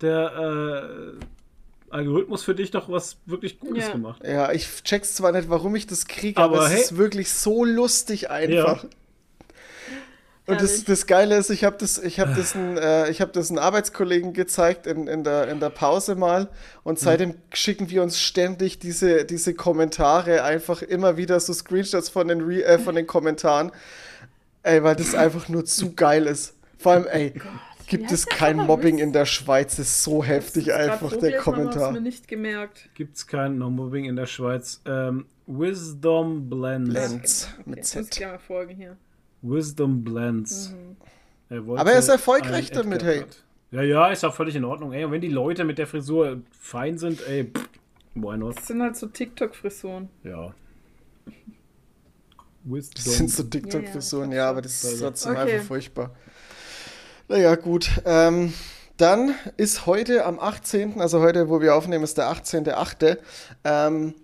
der 0.00 1.18
äh, 1.20 1.94
Algorithmus 1.94 2.42
für 2.42 2.54
dich 2.54 2.70
doch 2.70 2.88
was 2.88 3.16
wirklich 3.26 3.58
Gutes 3.60 3.86
Ja. 3.86 3.92
gemacht. 3.92 4.22
Ja, 4.24 4.52
ich 4.52 4.82
check's 4.82 5.14
zwar 5.14 5.32
nicht, 5.32 5.48
warum 5.48 5.74
ich 5.76 5.86
das 5.86 6.06
kriege, 6.06 6.40
Aber 6.40 6.56
aber, 6.56 6.66
es 6.66 6.72
hey. 6.72 6.80
ist 6.80 6.96
wirklich 6.96 7.30
so 7.32 7.64
lustig 7.64 8.30
einfach. 8.30 8.84
Ja. 8.84 8.90
Und 10.48 10.60
das, 10.60 10.84
das 10.84 11.08
Geile 11.08 11.36
ist, 11.36 11.50
ich 11.50 11.64
habe 11.64 11.76
das, 11.76 11.98
ich 11.98 12.20
hab 12.20 12.36
das, 12.36 12.54
ein, 12.54 12.78
äh, 12.78 13.10
ich 13.10 13.20
hab 13.20 13.32
das 13.32 13.50
einem 13.50 13.58
Arbeitskollegen 13.58 14.32
gezeigt 14.32 14.86
in, 14.86 15.08
in, 15.08 15.24
der, 15.24 15.48
in 15.48 15.58
der 15.58 15.70
Pause 15.70 16.14
mal 16.14 16.48
und 16.84 17.00
seitdem 17.00 17.34
schicken 17.52 17.90
wir 17.90 18.00
uns 18.04 18.20
ständig 18.20 18.78
diese, 18.78 19.24
diese 19.24 19.54
Kommentare 19.54 20.44
einfach 20.44 20.82
immer 20.82 21.16
wieder 21.16 21.40
so 21.40 21.52
Screenshots 21.52 22.10
von 22.10 22.28
den, 22.28 22.42
Re 22.42 22.62
äh, 22.64 22.78
von 22.78 22.94
den 22.94 23.08
Kommentaren. 23.08 23.72
Ey, 24.62 24.84
weil 24.84 24.94
das 24.94 25.16
einfach 25.16 25.48
nur 25.48 25.64
zu 25.64 25.94
geil 25.94 26.26
ist. 26.26 26.54
Vor 26.78 26.92
allem, 26.92 27.06
ey, 27.08 27.34
gibt 27.86 28.10
es 28.10 28.26
kein? 28.26 28.56
Mobbing 28.56 28.98
in 28.98 29.12
der 29.12 29.26
Schweiz? 29.26 29.76
Das 29.76 29.86
ist 29.86 30.02
so 30.04 30.22
heftig 30.24 30.72
einfach, 30.72 31.10
so 31.10 31.20
der 31.20 31.38
Kommentar. 31.38 31.92
mir 31.92 32.00
nicht 32.00 32.28
gemerkt. 32.28 32.88
Gibt's 32.94 33.26
kein 33.26 33.58
No-Mobbing 33.58 34.04
in 34.04 34.16
der 34.16 34.26
Schweiz. 34.26 34.80
Ähm, 34.84 35.26
Wisdom 35.46 36.48
Blends. 36.48 36.90
Blends 36.92 37.48
Okay, 37.52 37.62
mit 37.66 37.78
muss 37.78 37.94
ich 37.94 38.02
Z. 38.02 38.10
gleich 38.10 38.28
mal 38.32 38.38
folgen 38.38 38.74
hier. 38.74 38.96
Wisdom 39.42 40.02
Blends. 40.04 40.72
Mhm. 40.72 40.96
Er 41.48 41.78
Aber 41.78 41.92
er 41.92 41.98
ist 41.98 42.08
erfolgreich 42.08 42.70
damit, 42.70 43.04
hey. 43.04 43.24
Ja, 43.70 43.82
ja, 43.82 44.08
ist 44.08 44.24
auch 44.24 44.34
völlig 44.34 44.56
in 44.56 44.64
Ordnung. 44.64 44.92
Ey, 44.92 45.04
und 45.04 45.12
wenn 45.12 45.20
die 45.20 45.28
Leute 45.28 45.64
mit 45.64 45.78
der 45.78 45.86
Frisur 45.86 46.40
fein 46.58 46.98
sind, 46.98 47.26
ey, 47.28 47.44
pff, 47.44 47.68
why 48.14 48.36
not? 48.36 48.56
Das 48.56 48.66
sind 48.66 48.82
halt 48.82 48.96
so 48.96 49.06
TikTok-Frisuren. 49.06 50.08
Ja. 50.24 50.54
Wisdom. 52.64 53.02
Das 53.04 53.16
sind 53.16 53.30
so 53.30 53.42
TikTok-Frisuren, 53.44 54.30
Ja, 54.32 54.36
ja, 54.38 54.42
ja, 54.44 54.50
aber 54.50 54.62
das 54.62 54.82
ist 54.82 55.00
trotzdem 55.00 55.32
Okay. 55.32 55.52
einfach 55.52 55.66
furchtbar. 55.66 56.10
Naja, 57.28 57.54
gut. 57.56 57.90
Ähm, 58.04 58.52
dann 58.96 59.34
ist 59.56 59.86
heute 59.86 60.24
am 60.24 60.38
18., 60.38 61.00
also 61.00 61.20
heute, 61.20 61.48
wo 61.48 61.60
wir 61.60 61.74
aufnehmen, 61.74 62.04
ist 62.04 62.18
der 62.18 62.30
18.8., 62.30 63.18
ähm, 63.64 64.14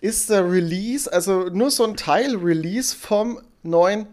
ist 0.00 0.30
der 0.30 0.50
Release, 0.50 1.12
also 1.12 1.44
nur 1.44 1.70
so 1.70 1.84
ein 1.84 1.96
Teil-Release 1.96 2.96
vom 2.96 3.40
neuen 3.62 4.06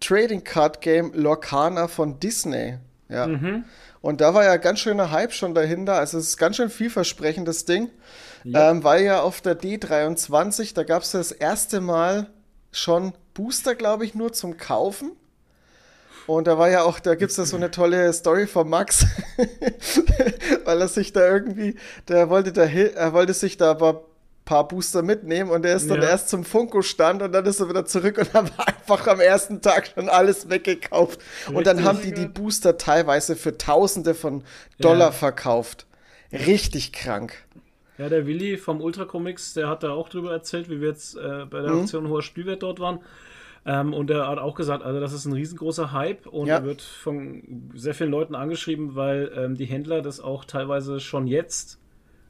Trading 0.00 0.44
Card 0.44 0.80
Game 0.80 1.12
Lorcana 1.14 1.88
von 1.88 2.18
Disney. 2.20 2.78
Ja. 3.08 3.26
Mhm. 3.26 3.64
Und 4.00 4.20
da 4.20 4.34
war 4.34 4.44
ja 4.44 4.56
ganz 4.56 4.80
schöner 4.80 5.10
Hype 5.10 5.32
schon 5.32 5.54
dahinter. 5.54 5.94
Also 5.94 6.18
es 6.18 6.28
ist 6.28 6.36
ganz 6.36 6.56
schön 6.56 6.70
vielversprechendes 6.70 7.64
Ding. 7.66 7.90
Ja. 8.44 8.70
Ähm, 8.70 8.82
weil 8.82 9.04
ja 9.04 9.20
auf 9.20 9.40
der 9.40 9.58
D23, 9.58 10.74
da 10.74 10.82
gab 10.82 11.02
es 11.02 11.12
das 11.12 11.30
erste 11.30 11.80
Mal 11.80 12.28
schon 12.72 13.12
Booster, 13.34 13.74
glaube 13.74 14.04
ich, 14.04 14.14
nur 14.14 14.32
zum 14.32 14.56
Kaufen. 14.56 15.12
Und 16.26 16.46
da 16.46 16.56
war 16.58 16.70
ja 16.70 16.82
auch, 16.84 17.00
da 17.00 17.14
gibt 17.14 17.30
es 17.30 17.36
da 17.36 17.44
so 17.44 17.56
eine 17.56 17.70
tolle 17.70 18.12
Story 18.12 18.46
von 18.46 18.68
Max, 18.68 19.06
weil 20.64 20.80
er 20.80 20.88
sich 20.88 21.12
da 21.12 21.26
irgendwie, 21.28 21.76
der 22.08 22.28
wollte 22.30 22.52
da, 22.52 22.62
er 22.64 23.12
wollte 23.12 23.34
sich 23.34 23.56
da 23.56 23.70
aber 23.72 23.90
ein 23.90 24.44
paar 24.44 24.68
Booster 24.68 25.02
mitnehmen 25.02 25.50
und 25.50 25.64
er 25.64 25.76
ist 25.76 25.90
dann 25.90 26.00
Ja. 26.02 26.08
erst 26.10 26.28
zum 26.28 26.44
Funko-Stand 26.44 27.22
und 27.22 27.32
dann 27.32 27.44
ist 27.46 27.60
er 27.60 27.68
wieder 27.68 27.86
zurück 27.86 28.18
und 28.18 28.32
war 28.34 28.44
einfach 28.66 29.06
am 29.06 29.20
ersten 29.20 29.60
Tag 29.62 29.88
schon 29.94 30.08
alles 30.08 30.48
weggekauft. 30.48 31.20
Und 31.52 31.66
dann 31.66 31.78
Richtig. 31.78 31.86
haben 31.86 32.02
die 32.02 32.12
die 32.14 32.26
Booster 32.26 32.76
teilweise 32.78 33.36
für 33.36 33.56
Tausende 33.58 34.14
von 34.14 34.42
Dollar 34.80 35.06
Ja. 35.08 35.12
verkauft. 35.12 35.86
Richtig 36.32 36.92
krank. 36.92 37.34
Ja, 37.98 38.08
der 38.08 38.26
Willi 38.26 38.56
vom 38.56 38.80
Ultra 38.80 39.04
Comics, 39.04 39.52
der 39.54 39.68
hat 39.68 39.82
da 39.82 39.90
auch 39.90 40.08
drüber 40.08 40.32
erzählt, 40.32 40.70
wie 40.70 40.80
wir 40.80 40.88
jetzt 40.88 41.14
äh, 41.16 41.44
bei 41.48 41.60
der 41.60 41.72
Mhm. 41.72 41.80
Aktion 41.82 42.08
Hoher 42.08 42.22
Spielwert 42.22 42.62
dort 42.62 42.80
waren. 42.80 43.00
Ähm, 43.64 43.94
und 43.94 44.10
er 44.10 44.26
hat 44.26 44.38
auch 44.38 44.54
gesagt, 44.56 44.82
also 44.82 44.98
das 45.00 45.12
ist 45.12 45.24
ein 45.24 45.32
riesengroßer 45.32 45.92
Hype 45.92 46.26
und 46.26 46.48
Ja. 46.48 46.56
er 46.56 46.64
wird 46.64 46.82
von 46.82 47.70
sehr 47.74 47.94
vielen 47.94 48.10
Leuten 48.10 48.34
angeschrieben, 48.34 48.96
weil 48.96 49.30
ähm, 49.36 49.54
die 49.54 49.66
Händler 49.66 50.02
das 50.02 50.18
auch 50.20 50.44
teilweise 50.44 50.98
schon 50.98 51.26
jetzt 51.26 51.78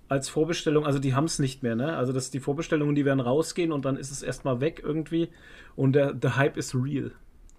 als 0.08 0.28
Vorbestellung, 0.28 0.84
also 0.84 0.98
die 0.98 1.14
haben 1.14 1.24
es 1.24 1.38
nicht 1.38 1.62
mehr, 1.62 1.74
ne? 1.74 1.96
Also 1.96 2.12
das, 2.12 2.30
die 2.30 2.40
Vorbestellungen, 2.40 2.94
die 2.94 3.06
werden 3.06 3.20
rausgehen 3.20 3.72
und 3.72 3.86
dann 3.86 3.96
ist 3.96 4.10
es 4.10 4.22
erstmal 4.22 4.60
weg 4.60 4.82
irgendwie 4.84 5.30
und 5.74 5.94
der, 5.94 6.12
der 6.12 6.36
Hype 6.36 6.58
ist 6.58 6.74
real. 6.74 7.12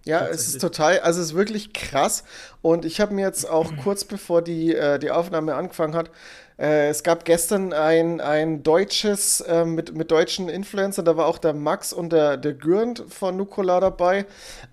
Ja, 0.06 0.28
es 0.28 0.48
ist 0.50 0.60
total, 0.60 1.00
also 1.00 1.22
es 1.22 1.28
ist 1.28 1.34
wirklich 1.34 1.72
krass. 1.72 2.26
Und 2.62 2.84
ich 2.84 3.00
habe 3.00 3.14
mir 3.14 3.26
jetzt 3.26 3.50
auch 3.50 3.76
kurz 3.84 4.04
bevor 4.04 4.42
die, 4.42 4.76
äh, 4.76 5.00
die 5.00 5.10
Aufnahme 5.12 5.56
angefangen 5.56 5.96
hat, 5.96 6.12
äh, 6.60 6.90
es 6.90 7.04
gab 7.04 7.26
gestern 7.26 7.74
ein, 7.74 8.22
ein 8.22 8.64
deutsches, 8.64 9.42
äh, 9.42 9.66
mit, 9.66 9.96
mit 9.96 10.12
deutschen 10.12 10.50
Influencern, 10.50 11.06
da 11.06 11.18
war 11.18 11.26
auch 11.26 11.38
der 11.38 11.54
Max 11.54 11.94
und 11.94 12.12
der, 12.14 12.38
der 12.38 12.54
Gürnt 12.54 13.04
von 13.10 13.36
Nukola 13.38 13.80
dabei 13.80 14.26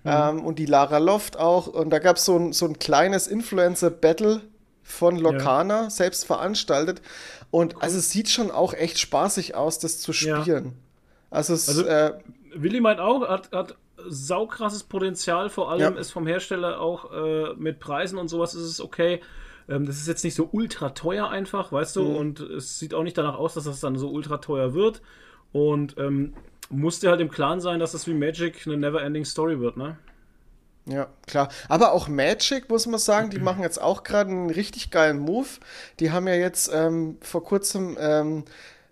ähm, 0.05 0.45
und 0.45 0.59
die 0.59 0.65
Lara 0.65 0.99
Loft 0.99 1.37
auch. 1.39 1.67
Und 1.67 1.89
da 1.89 1.99
gab 1.99 2.17
es 2.17 2.25
so 2.25 2.37
ein, 2.37 2.53
so 2.53 2.65
ein 2.65 2.77
kleines 2.79 3.27
Influencer-Battle 3.27 4.41
von 4.83 5.17
Locana, 5.17 5.89
selbst 5.89 6.25
veranstaltet. 6.25 7.01
Und 7.49 7.81
also 7.81 7.97
es 7.97 8.11
sieht 8.11 8.29
schon 8.29 8.51
auch 8.51 8.73
echt 8.73 8.99
spaßig 8.99 9.55
aus, 9.55 9.79
das 9.79 9.99
zu 9.99 10.11
Ja. 10.11 10.41
spielen. 10.41 10.73
Also 11.29 11.53
es, 11.53 11.67
Also- 11.67 11.85
äh, 11.85 12.13
Willi 12.53 12.81
meint 12.81 12.99
auch, 12.99 13.27
hat, 13.27 13.51
hat 13.53 13.75
saukrasses 14.07 14.83
Potenzial, 14.83 15.49
vor 15.49 15.71
allem 15.71 15.93
Ja. 15.95 15.99
ist 15.99 16.11
vom 16.11 16.27
Hersteller 16.27 16.81
auch 16.81 17.11
äh, 17.13 17.53
mit 17.55 17.79
Preisen 17.79 18.17
und 18.17 18.27
sowas 18.27 18.53
ist 18.55 18.63
es 18.63 18.81
okay. 18.81 19.21
Ähm, 19.71 19.85
das 19.87 19.97
ist 19.97 20.07
jetzt 20.07 20.23
nicht 20.23 20.35
so 20.35 20.49
ultra 20.51 20.89
teuer 20.89 21.29
einfach, 21.29 21.71
weißt 21.71 21.95
du, 21.95 22.03
Mhm. 22.03 22.15
und 22.15 22.39
es 22.41 22.77
sieht 22.77 22.93
auch 22.93 23.03
nicht 23.03 23.17
danach 23.17 23.37
aus, 23.37 23.55
dass 23.55 23.63
das 23.63 23.79
dann 23.79 23.97
so 23.97 24.09
ultra 24.09 24.37
teuer 24.37 24.73
wird. 24.75 25.01
Und 25.53 25.97
ähm, 25.97 26.33
muss 26.69 26.99
dir 26.99 27.09
halt 27.09 27.19
im 27.21 27.29
Klaren 27.31 27.59
sein, 27.61 27.79
dass 27.79 27.91
das 27.93 28.05
wie 28.07 28.13
Magic 28.13 28.65
eine 28.67 28.77
never-ending 28.77 29.25
Story 29.25 29.59
wird, 29.59 29.77
ne? 29.77 29.97
Ja, 30.85 31.07
klar. 31.27 31.49
Aber 31.69 31.91
auch 31.91 32.07
Magic, 32.07 32.69
muss 32.69 32.87
man 32.87 32.99
sagen, 32.99 33.29
die 33.29 33.39
machen 33.39 33.61
jetzt 33.61 33.79
auch 33.81 34.03
gerade 34.03 34.29
einen 34.31 34.49
richtig 34.49 34.89
geilen 34.89 35.19
Move. 35.19 35.47
Die 35.99 36.11
haben 36.11 36.27
ja 36.27 36.33
jetzt 36.35 36.71
ähm, 36.73 37.17
vor 37.21 37.43
kurzem 37.43 37.97
ähm, 37.99 38.45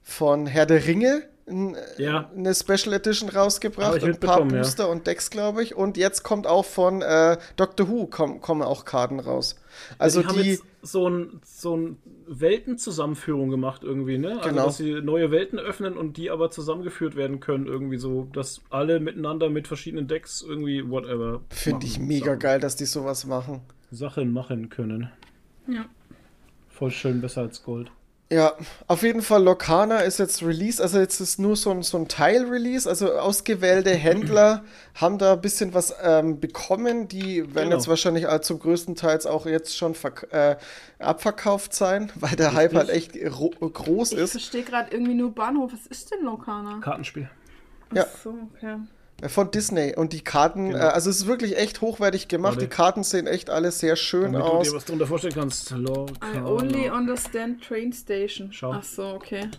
von 0.03 0.45
Herr 0.45 0.65
der 0.68 0.85
Ringe 0.85 1.23
n- 1.47 1.76
Ja. 1.97 2.30
eine 2.35 2.53
Special 2.53 2.93
Edition 2.93 3.30
rausgebracht 3.30 3.93
und 3.93 4.03
ein 4.03 4.19
paar 4.19 4.41
mitbekommen, 4.41 4.51
ja. 4.51 4.61
Booster 4.61 4.88
und 4.89 5.07
Decks, 5.07 5.31
glaube 5.31 5.64
ich. 5.64 5.76
Und 5.76 5.97
jetzt 5.97 6.23
kommt 6.23 6.45
auch 6.45 6.65
von 6.65 7.01
äh, 7.01 7.38
Doctor 7.56 7.88
Who 7.89 8.06
komm, 8.07 8.39
kommen 8.39 8.61
auch 8.61 8.85
Karten 8.85 9.19
raus. 9.19 9.56
Also 9.97 10.22
die 10.22 10.27
haben 10.27 10.43
die, 10.43 10.60
so 10.81 11.10
ein, 11.10 11.41
so 11.43 11.76
ein 11.76 11.97
Weltenzusammenführung 12.27 13.49
gemacht 13.49 13.84
irgendwie, 13.84 14.18
ne? 14.18 14.38
Also, 14.38 14.49
Genau. 14.49 14.65
dass 14.65 14.77
sie 14.77 15.01
neue 15.01 15.31
Welten 15.31 15.60
öffnen 15.60 15.97
und 15.97 16.18
die 16.18 16.30
aber 16.30 16.51
zusammengeführt 16.51 17.15
werden 17.15 17.39
können 17.39 17.65
irgendwie 17.68 17.97
so, 17.97 18.27
dass 18.34 18.61
alle 18.69 18.99
miteinander 18.99 19.49
mit 19.49 19.68
verschiedenen 19.68 20.07
Decks 20.07 20.41
irgendwie 20.41 20.89
whatever 20.89 21.41
finde 21.49 21.85
ich 21.85 21.99
mega 21.99 22.26
Sachen, 22.27 22.39
geil, 22.39 22.60
dass 22.60 22.76
die 22.76 22.85
sowas 22.85 23.26
machen. 23.26 23.61
Sachen 23.91 24.31
machen 24.31 24.69
können. 24.69 25.10
Ja. 25.68 25.85
Voll 26.69 26.91
schön, 26.91 27.22
besser 27.22 27.41
als 27.41 27.64
Gold. 27.64 27.91
Ja, 28.31 28.53
auf 28.85 29.01
jeden 29.01 29.23
Fall 29.23 29.41
Locana 29.43 30.01
ist 30.01 30.19
jetzt 30.19 30.43
Release, 30.43 30.80
also 30.84 30.99
jetzt 30.99 31.19
ist 31.19 31.39
nur 31.39 31.56
so 31.56 31.72
ein, 31.72 31.81
so 31.81 31.97
ein 31.97 32.07
Teil-Release, 32.07 32.88
also 32.88 33.14
ausgewählte 33.14 33.89
Händler 33.95 34.64
haben 34.93 35.18
da 35.18 35.34
ein 35.34 35.41
bisschen 35.41 35.73
was 35.73 35.95
ähm, 36.03 36.39
bekommen, 36.39 37.07
die 37.07 37.39
werden 37.56 37.69
Genau. 37.69 37.76
jetzt 37.77 37.88
wahrscheinlich 37.88 38.27
zum 38.41 38.60
größten 38.60 38.93
Teil 38.95 39.19
auch 39.26 39.47
jetzt 39.47 39.76
schon 39.76 39.95
verk- 39.95 40.31
äh, 40.31 40.57
abverkauft 40.99 41.73
sein, 41.73 42.11
weil 42.19 42.35
der 42.35 42.53
Hype 42.53 42.76
halt 42.76 42.89
echt 42.89 43.15
ro- 43.15 43.49
groß 43.49 44.11
Ich 44.11 44.19
ist. 44.19 44.31
verstehe 44.34 44.61
gerade 44.64 44.91
irgendwie 44.91 45.15
nur 45.15 45.34
Bahnhof. 45.34 45.73
Was 45.73 45.88
ist 45.88 46.11
denn 46.11 46.23
Lokana? 46.23 46.81
Kartenspiel. 46.81 47.27
Ja. 47.95 48.06
Ach 48.07 48.18
so, 48.23 48.35
okay. 48.56 48.76
Äh, 49.22 49.30
Von 49.30 49.52
Disney 49.52 49.94
und 49.96 50.14
die 50.14 50.22
Karten, 50.22 50.70
Genau. 50.72 50.80
äh, 50.80 50.88
also 50.90 51.10
es 51.10 51.18
ist 51.22 51.28
wirklich 51.28 51.58
echt 51.58 51.82
hochwertig 51.82 52.28
gemacht, 52.28 52.54
Warte. 52.54 52.66
die 52.68 52.70
Karten 52.70 53.04
sehen 53.04 53.28
echt 53.28 53.50
alle 53.50 53.72
sehr 53.72 53.96
schön 53.96 54.34
Damit 54.34 54.48
du 54.48 54.52
aus. 54.52 54.70
dir 54.70 54.76
was 54.76 54.86
darunter 54.86 55.08
vorstellen 55.08 55.34
kannst. 55.34 55.72
I 55.72 55.76
Lorcana. 55.76 56.46
only 56.46 56.90
understand 56.90 57.62
train 57.64 57.91
station. 57.94 58.52
Schau. 58.52 58.72
Ach 58.74 58.84
so, 58.84 59.04
okay. 59.08 59.50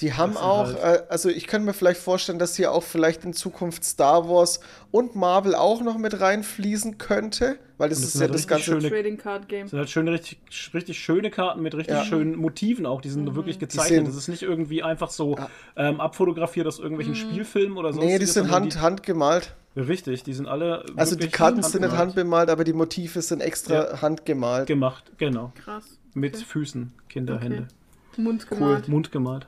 Die 0.00 0.12
haben 0.14 0.36
auch, 0.36 0.66
halt- 0.82 1.02
äh, 1.02 1.02
also 1.08 1.28
ich 1.28 1.46
könnte 1.48 1.66
mir 1.66 1.72
vielleicht 1.72 2.00
vorstellen, 2.00 2.38
dass 2.38 2.54
hier 2.54 2.70
auch 2.72 2.84
vielleicht 2.84 3.24
in 3.24 3.32
Zukunft 3.32 3.82
Star 3.84 4.28
Wars 4.28 4.60
und 4.92 5.16
Marvel 5.16 5.54
auch 5.56 5.80
noch 5.82 5.98
mit 5.98 6.20
reinfließen 6.20 6.98
könnte, 6.98 7.58
weil 7.78 7.88
das 7.88 7.98
das 7.98 8.06
ist 8.08 8.12
sind 8.12 8.20
ja 8.20 8.26
halt 8.26 8.34
das 8.34 8.42
richtig 8.42 8.66
ganze. 8.66 8.80
schöne- 8.80 8.88
Trading 8.94 9.16
Card 9.18 9.48
Game. 9.48 9.62
Das 9.62 9.70
sind 9.70 9.78
halt 9.80 9.90
schöne, 9.90 10.12
richtig, 10.12 10.38
richtig 10.72 10.98
schöne 11.00 11.30
Karten 11.30 11.62
mit 11.62 11.74
richtig 11.74 11.96
Ja. 11.96 12.04
schönen 12.04 12.36
Motiven 12.36 12.86
auch. 12.86 13.00
Die 13.00 13.08
sind 13.10 13.34
wirklich 13.34 13.58
gezeichnet. 13.58 13.88
sind- 13.98 14.08
das 14.08 14.14
ist 14.16 14.28
nicht 14.28 14.42
irgendwie 14.42 14.82
einfach 14.84 15.10
so 15.10 15.36
ähm, 15.76 16.00
abfotografiert 16.00 16.66
aus 16.68 16.78
irgendwelchen 16.78 17.16
Spielfilmen 17.16 17.76
oder 17.76 17.92
so. 17.92 18.00
Nee, 18.00 18.18
die 18.20 18.26
sind 18.26 18.50
hand, 18.52 18.80
handgemalt. 18.80 19.54
Richtig, 19.76 20.22
die 20.22 20.32
sind 20.32 20.46
alle. 20.46 20.84
Also 20.96 21.16
die 21.16 21.28
Karten 21.28 21.62
sind 21.62 21.80
nicht 21.82 21.90
handgemalt. 21.90 21.98
handbemalt, 21.98 22.50
aber 22.50 22.64
die 22.64 22.72
Motive 22.72 23.20
sind 23.22 23.40
extra 23.40 23.74
Ja. 23.92 24.02
handgemalt. 24.02 24.66
gemacht, 24.68 25.10
genau. 25.18 25.52
Krass. 25.64 25.84
Mit 26.14 26.34
Okay. 26.36 26.44
Füßen, 26.44 26.92
Kinderhände. 27.08 27.68
Mund 28.16 28.48
gemalt. 28.48 28.88
Mund 28.88 29.12
gemalt. 29.12 29.46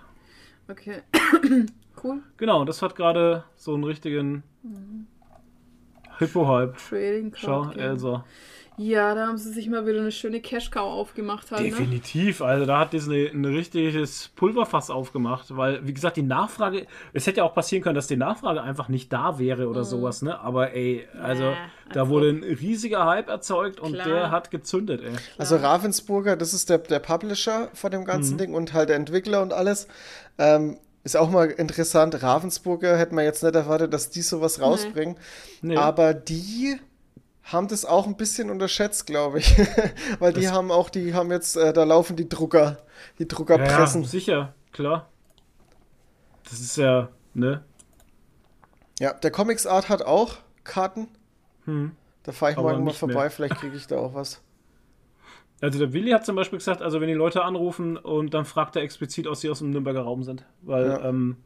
Okay. 0.70 1.02
cool. 2.05 2.22
Genau, 2.36 2.64
das 2.64 2.82
hat 2.82 2.94
gerade 2.94 3.44
so 3.56 3.74
einen 3.74 3.84
richtigen 3.84 4.42
Hippo-Hype. 6.18 6.76
Trading 6.76 7.30
Card 7.32 7.42
Schau. 7.42 7.80
Elsa. 7.80 8.24
Ja, 8.82 9.15
da 9.15 9.27
haben 9.27 9.36
sie 9.36 9.52
sich 9.52 9.69
mal 9.69 9.86
wieder 9.86 10.01
eine 10.01 10.11
schöne 10.11 10.40
Cash-Cow 10.40 10.81
aufgemacht 10.81 11.51
halt, 11.51 11.61
ne? 11.65 11.69
Definitiv, 11.69 12.40
also 12.40 12.65
da 12.65 12.78
hat 12.78 12.94
Disney 12.94 13.27
ein 13.27 13.44
richtiges 13.44 14.28
Pulverfass 14.36 14.89
aufgemacht, 14.89 15.55
weil, 15.55 15.86
wie 15.86 15.93
gesagt, 15.93 16.16
die 16.16 16.23
Nachfrage, 16.23 16.86
es 17.12 17.27
hätte 17.27 17.39
ja 17.39 17.44
auch 17.44 17.52
passieren 17.55 17.82
können, 17.85 17.94
dass 17.97 18.07
die 18.07 18.16
Nachfrage 18.16 18.62
einfach 18.62 18.89
nicht 18.89 19.12
da 19.12 19.39
wäre 19.39 19.69
oder 19.69 19.85
sowas, 19.85 20.23
ne? 20.23 20.40
Aber 20.40 20.73
ey, 20.73 21.07
also 21.23 21.43
Ja, 21.44 21.57
da 21.93 22.01
also- 22.01 22.12
wurde 22.12 22.31
ein 22.31 22.43
riesiger 22.43 23.05
Hype 23.05 23.28
erzeugt 23.28 23.81
und 23.81 23.93
Klar. 23.93 24.07
der 24.09 24.31
hat 24.31 24.51
gezündet, 24.51 25.02
ey. 25.05 25.12
Also 25.36 25.57
Ravensburger, 25.57 26.36
das 26.36 26.55
ist 26.55 26.70
der, 26.70 26.78
der 26.78 27.01
Publisher 27.01 27.69
von 27.74 27.90
dem 27.90 28.01
Mhm. 28.01 28.07
ganzen 28.07 28.39
Ding 28.39 28.55
und 28.55 28.73
halt 28.73 28.89
der 28.89 28.97
Entwickler 28.97 29.43
und 29.43 29.52
alles. 29.52 29.89
Ähm, 30.39 30.78
ist 31.05 31.19
auch 31.19 31.31
mal 31.31 31.51
interessant. 31.51 32.23
Ravensburger 32.23 32.97
hätte 32.97 33.15
man 33.15 33.24
jetzt 33.24 33.43
nicht 33.43 33.55
erwartet, 33.55 33.93
dass 33.93 34.09
die 34.09 34.23
sowas 34.23 34.59
rausbringen. 34.62 35.16
Nee. 35.61 35.77
Aber 35.77 36.15
die 36.15 36.78
haben 37.44 37.68
das 37.68 37.84
auch 37.84 38.06
ein 38.06 38.16
bisschen 38.16 38.50
unterschätzt, 38.50 39.06
glaube 39.06 39.38
ich. 39.40 39.56
Weil 40.18 40.32
die 40.32 40.42
Das- 40.42 40.52
haben 40.52 40.70
auch, 40.70 40.90
die 40.90 41.14
haben 41.14 41.30
jetzt, 41.30 41.56
äh, 41.56 41.72
da 41.72 41.84
laufen 41.84 42.16
die 42.16 42.28
Drucker, 42.28 42.78
die 43.18 43.26
Druckerpressen. 43.28 44.02
ja, 44.02 44.08
sicher, 44.08 44.54
klar. 44.72 45.08
Das 46.44 46.60
ist 46.60 46.76
ja, 46.76 47.08
ne? 47.34 47.64
Ja, 48.98 49.12
der 49.14 49.30
Comics 49.30 49.66
Art 49.66 49.88
hat 49.88 50.02
auch 50.02 50.36
Karten. 50.64 51.08
Hm. 51.64 51.92
Da 52.22 52.32
fahre 52.32 52.52
ich 52.52 52.58
Aber 52.58 52.72
morgen 52.72 52.84
mal 52.84 52.92
vorbei, 52.92 53.14
mehr. 53.14 53.30
vielleicht 53.30 53.56
kriege 53.56 53.76
ich 53.76 53.86
da 53.86 53.98
auch 53.98 54.14
was. 54.14 54.42
Also 55.62 55.78
der 55.78 55.92
Willi 55.92 56.12
hat 56.12 56.24
zum 56.24 56.36
Beispiel 56.36 56.58
gesagt, 56.58 56.80
also 56.80 57.02
wenn 57.02 57.08
die 57.08 57.12
Leute 57.14 57.44
anrufen 57.44 57.98
und 57.98 58.32
dann 58.32 58.46
fragt 58.46 58.76
er 58.76 58.82
explizit, 58.82 59.26
ob 59.26 59.36
sie 59.36 59.50
aus 59.50 59.58
dem 59.58 59.68
Nürnberger 59.68 60.00
Raum 60.00 60.22
sind. 60.22 60.46
Weil 60.62 60.86
Ja. 60.86 61.04
ähm, 61.06 61.36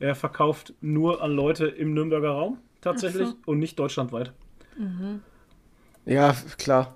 er 0.00 0.16
verkauft 0.16 0.74
nur 0.80 1.22
an 1.22 1.30
Leute 1.30 1.66
im 1.66 1.94
Nürnberger 1.94 2.30
Raum 2.30 2.58
tatsächlich 2.80 3.28
Ach 3.30 3.46
und 3.46 3.60
nicht 3.60 3.78
deutschlandweit. 3.78 4.32
Ja, 6.06 6.30
f- 6.30 6.56
klar. 6.56 6.94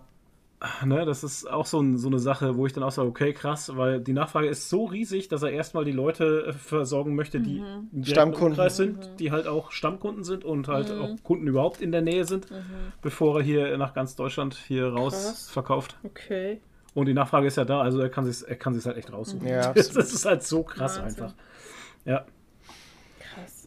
Ne, 0.84 1.04
das 1.04 1.24
ist 1.24 1.50
auch 1.50 1.66
so, 1.66 1.80
ein, 1.80 1.98
so 1.98 2.06
eine 2.06 2.20
Sache, 2.20 2.56
wo 2.56 2.66
ich 2.66 2.72
dann 2.72 2.84
auch 2.84 2.92
sage, 2.92 3.09
okay, 3.09 3.32
krass, 3.32 3.76
weil 3.76 4.00
die 4.00 4.12
Nachfrage 4.12 4.46
ist 4.46 4.68
so 4.68 4.84
riesig, 4.84 5.26
dass 5.26 5.42
er 5.42 5.50
erstmal 5.50 5.84
die 5.84 5.90
Leute 5.90 6.46
äh, 6.46 6.52
versorgen 6.52 7.16
möchte, 7.16 7.40
die 7.40 7.56
im 7.59 7.88
direkten 7.90 8.04
Stammkunden. 8.04 8.50
Umkreis 8.52 8.76
sind, 8.76 9.10
die 9.18 9.32
halt 9.32 9.48
auch 9.48 9.72
Stammkunden 9.72 10.22
sind 10.22 10.44
und 10.44 10.68
halt 10.68 10.92
auch 10.92 11.16
Kunden 11.24 11.48
überhaupt 11.48 11.80
in 11.80 11.90
der 11.90 12.02
Nähe 12.02 12.24
sind, 12.26 12.46
bevor 13.00 13.38
er 13.38 13.42
hier 13.42 13.76
nach 13.76 13.92
ganz 13.92 14.14
Deutschland 14.14 14.54
hier 14.54 14.86
raus 14.86 15.14
Krass. 15.14 15.50
verkauft. 15.50 15.96
Okay. 16.04 16.60
Und 16.94 17.06
die 17.06 17.14
Nachfrage 17.14 17.48
ist 17.48 17.56
ja 17.56 17.64
da, 17.64 17.80
also 17.80 17.98
er 17.98 18.09
kann 18.10 18.24
sich 18.24 18.48
er 18.48 18.54
kann 18.54 18.72
sich 18.74 18.86
halt 18.86 18.96
echt 18.98 19.12
raussuchen. 19.12 19.48
Ja, 19.48 19.72
das, 19.74 19.88
ist 19.96 20.24
halt 20.24 20.44
so 20.44 20.62
krass 20.62 21.00
Wahnsinn. 21.00 21.24
einfach. 21.24 21.36
Ja. 22.04 22.24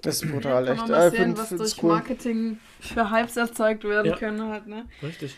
Das 0.06 0.22
ist 0.22 0.32
brutal, 0.32 0.66
Kann 0.66 0.74
echt. 0.74 0.82
man 0.84 0.92
Ja, 0.92 0.98
mal 0.98 1.08
ich 1.08 1.14
sehen, 1.14 1.24
find- 1.36 1.38
was 1.38 1.50
durch 1.50 1.84
cool. 1.84 1.92
Marketing 1.92 2.60
für 2.80 3.12
Hypes 3.12 3.38
erzeugt 3.38 3.84
werden 3.84 4.12
Ja. 4.12 4.18
können 4.18 4.42
halt, 4.50 4.68
ne? 4.68 4.86
richtig. 5.04 5.36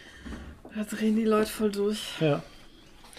Da 0.75 0.83
drehen 0.83 1.15
die 1.15 1.23
Leute 1.25 1.49
voll 1.49 1.71
durch. 1.71 2.19
Ja. 2.19 2.43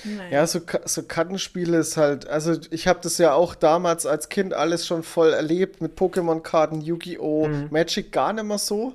Naja. 0.04 0.30
Ja, 0.30 0.46
so, 0.46 0.60
so 0.84 1.02
Kartenspiele 1.02 1.78
ist 1.78 1.96
halt, 1.96 2.28
also 2.28 2.56
ich 2.70 2.86
habe 2.86 3.00
das 3.02 3.18
ja 3.18 3.32
auch 3.32 3.56
damals 3.56 4.06
als 4.06 4.28
Kind 4.28 4.54
alles 4.54 4.86
schon 4.86 5.02
voll 5.02 5.32
erlebt 5.32 5.80
mit 5.80 5.98
Pokémon-Karten, 5.98 6.80
Yu-Gi-Oh!, 6.82 7.48
Mhm. 7.48 7.66
Magic 7.70 8.12
gar 8.12 8.32
nicht 8.32 8.44
mehr 8.44 8.58
so. 8.58 8.94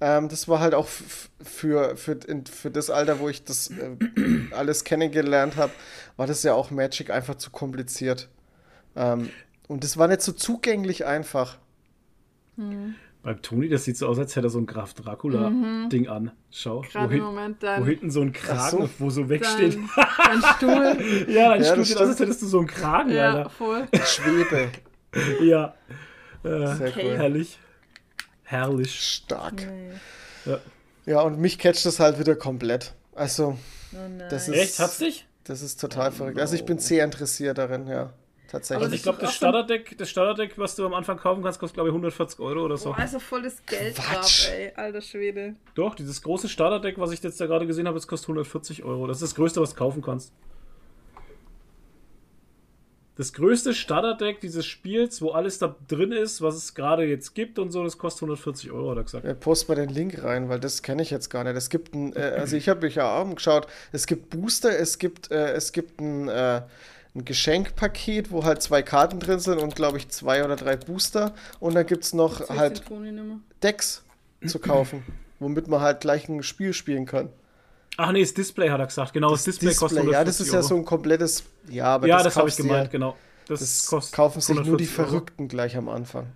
Ähm, 0.00 0.28
das 0.28 0.46
war 0.46 0.60
halt 0.60 0.74
auch 0.74 0.86
für, 1.44 1.96
für, 1.96 2.12
in, 2.28 2.46
für 2.46 2.70
das 2.70 2.88
Alter, 2.88 3.18
wo 3.18 3.28
ich 3.28 3.42
das 3.42 3.70
äh, 3.70 3.96
alles 4.52 4.84
kennengelernt 4.84 5.56
habe, 5.56 5.72
war 6.16 6.28
das 6.28 6.44
ja 6.44 6.54
auch 6.54 6.70
Magic 6.70 7.10
einfach 7.10 7.34
zu 7.34 7.50
kompliziert. 7.50 8.28
Ähm, 8.94 9.28
und 9.68 9.84
das 9.84 9.96
war 9.96 10.08
nicht 10.08 10.22
so 10.22 10.32
zugänglich 10.32 11.04
einfach. 11.06 11.58
Beim 12.56 13.40
Toni, 13.42 13.68
das 13.68 13.84
sieht 13.84 13.96
so 13.96 14.06
aus, 14.08 14.18
als 14.18 14.34
hätte 14.36 14.48
er 14.48 14.50
so 14.50 14.58
ein 14.58 14.66
Graf 14.66 14.94
Dracula-Ding 14.94 16.08
an. 16.08 16.32
Schau, 16.50 16.78
wo, 16.78 16.80
Gerade 16.82 17.04
im 17.06 17.10
hin, 17.12 17.22
Moment 17.22 17.62
wo 17.62 17.66
dein, 17.66 17.84
hinten 17.86 18.10
so 18.10 18.20
ein 18.20 18.32
Kragen, 18.32 18.78
so. 18.82 18.90
wo 18.98 19.10
so 19.10 19.28
wegsteht. 19.28 19.78
dein 20.18 20.42
Stuhl. 20.56 21.26
ja, 21.28 21.50
dein 21.50 21.62
Ja, 21.62 21.72
Stuhl 21.72 21.84
sieht 21.84 21.96
aus, 21.98 22.08
als 22.08 22.20
hättest 22.20 22.42
du 22.42 22.46
so 22.46 22.58
einen 22.58 22.66
Kragen, 22.66 23.10
ja, 23.10 23.32
Alter. 23.34 23.50
voll. 23.50 23.88
Schwebe. 24.04 24.68
Ja. 25.42 25.74
Äh, 26.42 26.48
Sehr 26.74 26.88
Okay. 26.88 27.02
cool. 27.04 27.16
Herrlich. 27.18 27.58
Herrlich. 28.44 28.98
Stark. 28.98 29.66
Nee. 30.46 30.56
Ja, 31.04 31.20
und 31.20 31.38
mich 31.38 31.58
catcht 31.58 31.84
das 31.84 32.00
halt 32.00 32.18
wieder 32.18 32.34
komplett. 32.34 32.94
Also, 33.14 33.58
Oh. 33.94 33.96
Das 34.30 34.48
ist- 34.48 34.54
Echt? 34.56 34.78
Hat's 34.78 34.96
dich? 34.98 35.26
das 35.44 35.60
ist 35.60 35.78
total 35.78 36.12
verrückt. 36.12 36.38
Also, 36.40 36.54
ich 36.54 36.64
bin 36.64 36.78
sehr 36.78 37.04
interessiert 37.04 37.58
darin, 37.58 37.86
ja. 37.88 38.14
Tatsächlich. 38.52 38.84
Also 38.84 38.96
ich 38.96 39.02
glaube, 39.02 39.18
das 39.18 39.34
Starterdeck, 39.34 39.96
das 39.96 40.10
Starterdeck, 40.10 40.58
was 40.58 40.76
du 40.76 40.84
am 40.84 40.92
Anfang 40.92 41.16
kaufen 41.16 41.42
kannst, 41.42 41.58
kostet 41.58 41.74
glaube 41.74 41.88
ich 41.88 41.92
140 41.92 42.38
Euro 42.38 42.66
oder 42.66 42.76
so. 42.76 42.90
Boah, 42.90 42.98
also 42.98 43.18
voll 43.18 43.40
das 43.40 43.64
Geld 43.64 43.96
drauf, 43.96 44.48
ey. 44.52 44.72
Alter 44.76 45.00
Schwede. 45.00 45.56
Doch, 45.74 45.94
dieses 45.94 46.20
große 46.20 46.50
Starterdeck, 46.50 46.98
was 46.98 47.12
ich 47.12 47.22
jetzt 47.22 47.40
da 47.40 47.46
gerade 47.46 47.66
gesehen 47.66 47.86
habe, 47.86 47.96
das 47.96 48.06
kostet 48.06 48.28
140 48.28 48.84
Euro. 48.84 49.06
Das 49.06 49.16
ist 49.16 49.22
das 49.22 49.34
Größte, 49.36 49.62
was 49.62 49.70
du 49.70 49.76
kaufen 49.76 50.02
kannst. 50.02 50.34
Das 53.16 53.32
größte 53.32 53.72
Starterdeck 53.72 54.40
dieses 54.40 54.66
Spiels, 54.66 55.22
wo 55.22 55.30
alles 55.30 55.58
da 55.58 55.74
drin 55.88 56.12
ist, 56.12 56.42
was 56.42 56.54
es 56.54 56.74
gerade 56.74 57.04
jetzt 57.04 57.34
gibt 57.34 57.58
und 57.58 57.70
so, 57.70 57.84
das 57.84 57.96
kostet 57.96 58.24
140 58.24 58.70
Euro, 58.70 58.90
hat 58.90 58.98
er 58.98 59.04
gesagt. 59.04 59.24
Ja, 59.24 59.32
post 59.32 59.68
mal 59.70 59.76
den 59.76 59.88
Link 59.88 60.22
rein, 60.22 60.50
weil 60.50 60.60
das 60.60 60.82
kenne 60.82 61.00
ich 61.00 61.10
jetzt 61.10 61.30
gar 61.30 61.44
nicht. 61.44 61.56
Es 61.56 61.70
gibt 61.70 61.94
ein, 61.94 62.14
äh, 62.14 62.36
also 62.38 62.56
ich 62.56 62.68
habe 62.68 62.84
mich 62.84 62.96
ja 62.96 63.16
auch 63.16 63.34
geschaut, 63.34 63.66
es 63.92 64.06
gibt 64.06 64.28
Booster, 64.28 64.78
es 64.78 64.98
gibt, 64.98 65.30
äh, 65.30 65.52
es 65.52 65.72
gibt 65.72 66.00
ein, 66.00 66.28
äh, 66.28 66.62
ein 67.14 67.24
Geschenkpaket, 67.24 68.30
wo 68.30 68.44
halt 68.44 68.62
zwei 68.62 68.82
Karten 68.82 69.20
drin 69.20 69.38
sind 69.38 69.58
und 69.58 69.76
glaube 69.76 69.98
ich 69.98 70.08
zwei 70.08 70.44
oder 70.44 70.56
drei 70.56 70.76
Booster. 70.76 71.34
Und 71.60 71.74
dann 71.74 71.86
gibt 71.86 72.04
es 72.04 72.14
noch 72.14 72.48
halt? 72.48 72.82
Decks 73.62 74.02
zu 74.46 74.58
kaufen, 74.58 75.04
womit 75.38 75.68
man 75.68 75.80
halt 75.80 76.00
gleich 76.00 76.28
ein 76.28 76.42
Spiel 76.42 76.72
spielen 76.72 77.06
kann. 77.06 77.28
Ach 77.98 78.10
nee, 78.12 78.20
das 78.20 78.32
Display 78.32 78.70
hat 78.70 78.80
er 78.80 78.86
gesagt. 78.86 79.12
Genau, 79.12 79.30
das, 79.30 79.44
Display, 79.44 79.74
kostet 79.74 79.98
140 79.98 80.12
ja, 80.12 80.24
das 80.24 80.40
ist 80.40 80.48
ja 80.48 80.58
Euro. 80.58 80.68
so 80.68 80.76
ein 80.76 80.84
komplettes, 80.84 81.44
ja, 81.68 81.84
aber 81.86 82.06
ja, 82.06 82.16
das, 82.16 82.24
das 82.24 82.36
habe 82.36 82.48
ich 82.48 82.56
gemeint, 82.56 82.84
ja, 82.84 82.90
genau. 82.90 83.16
Das, 83.46 83.60
Das 83.60 83.86
kostet 83.86 84.14
kaufen 84.14 84.40
sich 84.40 84.54
nur 84.54 84.64
die 84.64 84.70
140 84.70 84.98
Euro. 84.98 85.08
Verrückten 85.08 85.48
gleich 85.48 85.76
am 85.76 85.88
Anfang. 85.88 86.28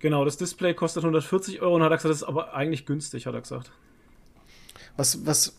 Genau, 0.00 0.24
das 0.24 0.36
Display 0.36 0.74
kostet 0.74 1.04
140 1.04 1.62
Euro 1.62 1.76
und 1.76 1.82
hat 1.82 1.92
er 1.92 1.96
gesagt, 1.96 2.10
das 2.10 2.22
ist 2.22 2.28
aber 2.28 2.54
eigentlich 2.54 2.84
günstig, 2.84 3.26
hat 3.26 3.34
er 3.34 3.42
gesagt. 3.42 3.70
Was, 4.96 5.24
was, 5.24 5.56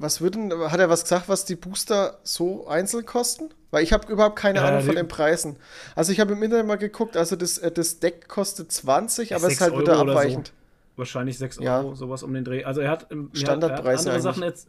was 0.00 0.20
würden, 0.20 0.52
hat 0.70 0.78
er 0.80 0.88
was 0.88 1.02
gesagt, 1.02 1.28
was 1.28 1.44
die 1.44 1.56
Booster 1.56 2.18
so 2.22 2.66
einzeln 2.68 3.04
kosten? 3.06 3.50
Weil 3.70 3.82
ich 3.82 3.92
habe 3.92 4.10
überhaupt 4.10 4.36
keine 4.36 4.60
Ja, 4.60 4.66
Ahnung 4.68 4.82
von 4.82 4.94
den 4.96 5.08
Preisen. 5.08 5.56
Also 5.94 6.12
ich 6.12 6.20
habe 6.20 6.32
im 6.32 6.42
Internet 6.42 6.66
mal 6.66 6.76
geguckt, 6.76 7.16
also 7.16 7.36
das, 7.36 7.58
äh, 7.58 7.70
das 7.70 7.98
Deck 8.00 8.28
kostet 8.28 8.72
20, 8.72 9.34
aber 9.34 9.46
es 9.48 9.54
ist 9.54 9.60
halt 9.60 9.78
wieder 9.78 9.92
Euro 9.98 10.06
so. 10.06 10.10
abweichend. 10.12 10.52
Wahrscheinlich 10.96 11.38
6 11.38 11.58
Ja. 11.60 11.78
Euro, 11.80 11.94
sowas 11.94 12.22
um 12.22 12.32
den 12.32 12.44
Dreh. 12.44 12.64
Also 12.64 12.80
er 12.80 12.90
hat, 12.90 13.06
ähm, 13.10 13.30
ja, 13.34 13.40
Standardpreise 13.40 14.08
er 14.08 14.14
hat 14.14 14.18
andere 14.18 14.22
Sachen 14.22 14.42
erz- 14.42 14.66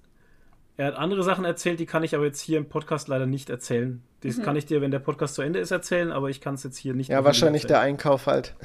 Er 0.78 0.88
hat 0.88 0.96
andere 0.96 1.24
Sachen 1.24 1.44
erzählt, 1.46 1.80
die 1.80 1.86
kann 1.86 2.04
ich 2.04 2.16
aber 2.16 2.26
jetzt 2.26 2.40
hier 2.40 2.58
im 2.58 2.68
Podcast 2.70 3.08
leider 3.10 3.26
nicht 3.26 3.50
erzählen. 3.50 4.02
Das 4.22 4.38
Mhm. 4.38 4.44
kann 4.44 4.56
ich 4.56 4.66
dir, 4.66 4.82
wenn 4.82 4.92
der 4.92 5.00
Podcast 5.00 5.36
zu 5.36 5.42
Ende 5.42 5.60
ist, 5.60 5.72
erzählen, 5.72 6.12
aber 6.12 6.30
ich 6.30 6.40
kann 6.42 6.56
es 6.56 6.64
jetzt 6.64 6.78
hier 6.78 6.94
nicht. 6.94 7.10
Ja, 7.10 7.24
wahrscheinlich 7.26 7.66
der. 7.66 7.80
Einkauf 7.82 8.28
halt. 8.28 8.56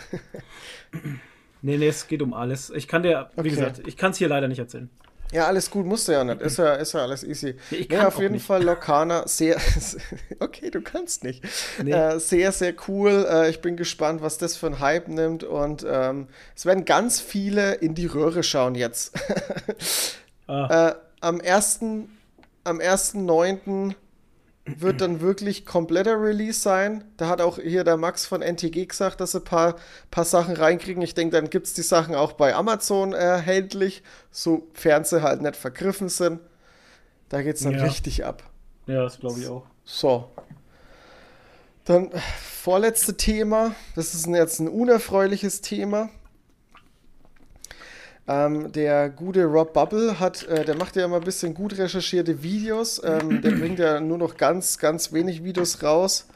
Nee, 1.62 1.78
nee, 1.78 1.88
es 1.88 2.06
geht 2.08 2.20
um 2.22 2.34
alles. 2.34 2.70
Ich 2.70 2.86
kann 2.88 3.02
dir, 3.02 3.30
wie 3.36 3.40
Okay. 3.40 3.48
gesagt, 3.50 3.82
ich 3.86 3.96
kann 3.96 4.10
es 4.10 4.18
hier 4.18 4.28
leider 4.28 4.48
nicht 4.48 4.58
erzählen. 4.58 4.90
Ja, 5.32 5.46
alles 5.46 5.70
gut, 5.70 5.84
musst 5.84 6.06
du 6.06 6.12
ja 6.12 6.22
nicht. 6.22 6.40
Ist 6.40 6.58
ja, 6.58 6.74
ist 6.74 6.92
ja 6.92 7.00
alles 7.00 7.24
easy. 7.24 7.56
Ich 7.70 7.88
nee, 7.88 7.98
auf 7.98 8.18
jeden 8.20 8.34
nicht. 8.34 8.46
Fall 8.46 8.62
Lokana, 8.62 9.26
sehr. 9.26 9.56
okay, 10.38 10.70
du 10.70 10.80
kannst 10.80 11.24
nicht. 11.24 11.44
Nee. 11.82 11.90
Äh, 11.90 12.20
sehr, 12.20 12.52
sehr 12.52 12.74
cool. 12.86 13.26
Äh, 13.28 13.50
ich 13.50 13.60
bin 13.60 13.76
gespannt, 13.76 14.22
was 14.22 14.38
das 14.38 14.56
für 14.56 14.66
ein 14.66 14.78
Hype 14.78 15.08
nimmt. 15.08 15.42
Und 15.42 15.84
ähm, 15.88 16.28
es 16.54 16.66
werden 16.66 16.84
ganz 16.84 17.20
viele 17.20 17.74
in 17.74 17.94
die 17.94 18.06
Röhre 18.06 18.42
schauen 18.42 18.74
jetzt. 18.74 19.12
Ah. 20.46 20.90
äh, 20.90 20.94
am 21.22 21.40
1. 21.40 21.80
Am 22.64 22.78
1.9. 22.78 23.94
wird 24.66 25.00
dann 25.02 25.20
wirklich 25.20 25.66
kompletter 25.66 26.20
Release 26.20 26.58
sein. 26.60 27.04
Da 27.18 27.28
hat 27.28 27.40
auch 27.40 27.58
hier 27.58 27.84
der 27.84 27.96
Max 27.98 28.24
von 28.26 28.40
NTG 28.40 28.86
gesagt, 28.86 29.20
dass 29.20 29.32
sie 29.32 29.38
ein 29.38 29.44
paar, 29.44 29.76
paar 30.10 30.24
Sachen 30.24 30.56
reinkriegen. 30.56 31.02
Ich 31.02 31.14
denke, 31.14 31.36
dann 31.36 31.50
gibt 31.50 31.66
es 31.66 31.74
die 31.74 31.82
Sachen 31.82 32.14
auch 32.14 32.32
bei 32.32 32.54
Amazon 32.54 33.12
erhältlich, 33.12 34.02
sofern 34.30 35.04
sie 35.04 35.22
halt 35.22 35.42
nicht 35.42 35.56
vergriffen 35.56 36.08
sind. 36.08 36.40
Da 37.28 37.42
geht 37.42 37.56
es 37.56 37.62
dann 37.62 37.74
Ja. 37.74 37.84
richtig 37.84 38.24
ab. 38.24 38.42
Ja, 38.86 39.02
das 39.02 39.18
glaube 39.20 39.40
ich 39.40 39.48
auch. 39.48 39.66
So. 39.84 40.30
Dann 41.84 42.10
äh, 42.12 42.18
vorletzte 42.42 43.16
Thema. 43.16 43.74
Das 43.96 44.14
ist 44.14 44.26
jetzt 44.26 44.60
ein 44.60 44.68
unerfreuliches 44.68 45.60
Thema. 45.60 46.08
Ähm, 48.26 48.72
der 48.72 49.10
gute 49.10 49.44
Rob 49.44 49.74
Bubble 49.74 50.18
hat, 50.18 50.44
äh, 50.44 50.64
der 50.64 50.76
macht 50.76 50.96
ja 50.96 51.04
immer 51.04 51.16
ein 51.16 51.24
bisschen 51.24 51.52
gut 51.52 51.76
recherchierte 51.76 52.42
Videos. 52.42 53.00
Ähm, 53.04 53.42
der 53.42 53.50
bringt 53.60 53.78
ja 53.78 54.00
nur 54.00 54.18
noch 54.18 54.36
ganz, 54.36 54.78
ganz 54.78 55.12
wenig 55.12 55.44
Videos 55.44 55.82
raus. 55.82 56.26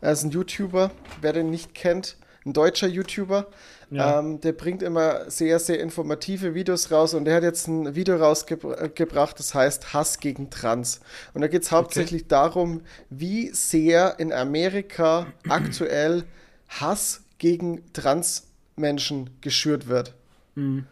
Er 0.00 0.12
ist 0.12 0.24
ein 0.24 0.30
YouTuber, 0.30 0.90
wer 1.20 1.32
den 1.32 1.50
nicht 1.50 1.74
kennt, 1.74 2.16
ein 2.44 2.52
deutscher 2.52 2.86
YouTuber. 2.86 3.46
Ja. 3.90 4.18
Ähm, 4.18 4.40
der 4.42 4.52
bringt 4.52 4.82
immer 4.82 5.30
sehr, 5.30 5.58
sehr 5.58 5.80
informative 5.80 6.54
Videos 6.54 6.90
raus 6.92 7.14
und 7.14 7.24
der 7.24 7.36
hat 7.36 7.42
jetzt 7.42 7.66
ein 7.66 7.94
Video 7.94 8.16
rausgebracht, 8.16 9.38
das 9.38 9.54
heißt 9.54 9.94
Hass 9.94 10.20
gegen 10.20 10.50
Trans. 10.50 11.00
Und 11.32 11.40
da 11.40 11.48
geht 11.48 11.62
es 11.62 11.72
hauptsächlich 11.72 12.26
darum, 12.26 12.82
wie 13.08 13.48
sehr 13.54 14.16
in 14.18 14.32
Amerika 14.34 15.26
aktuell 15.48 16.24
Hass 16.68 17.22
gegen 17.38 17.90
Transmenschen 17.94 19.30
geschürt 19.40 19.88
wird. 19.88 20.14
Mhm. 20.54 20.86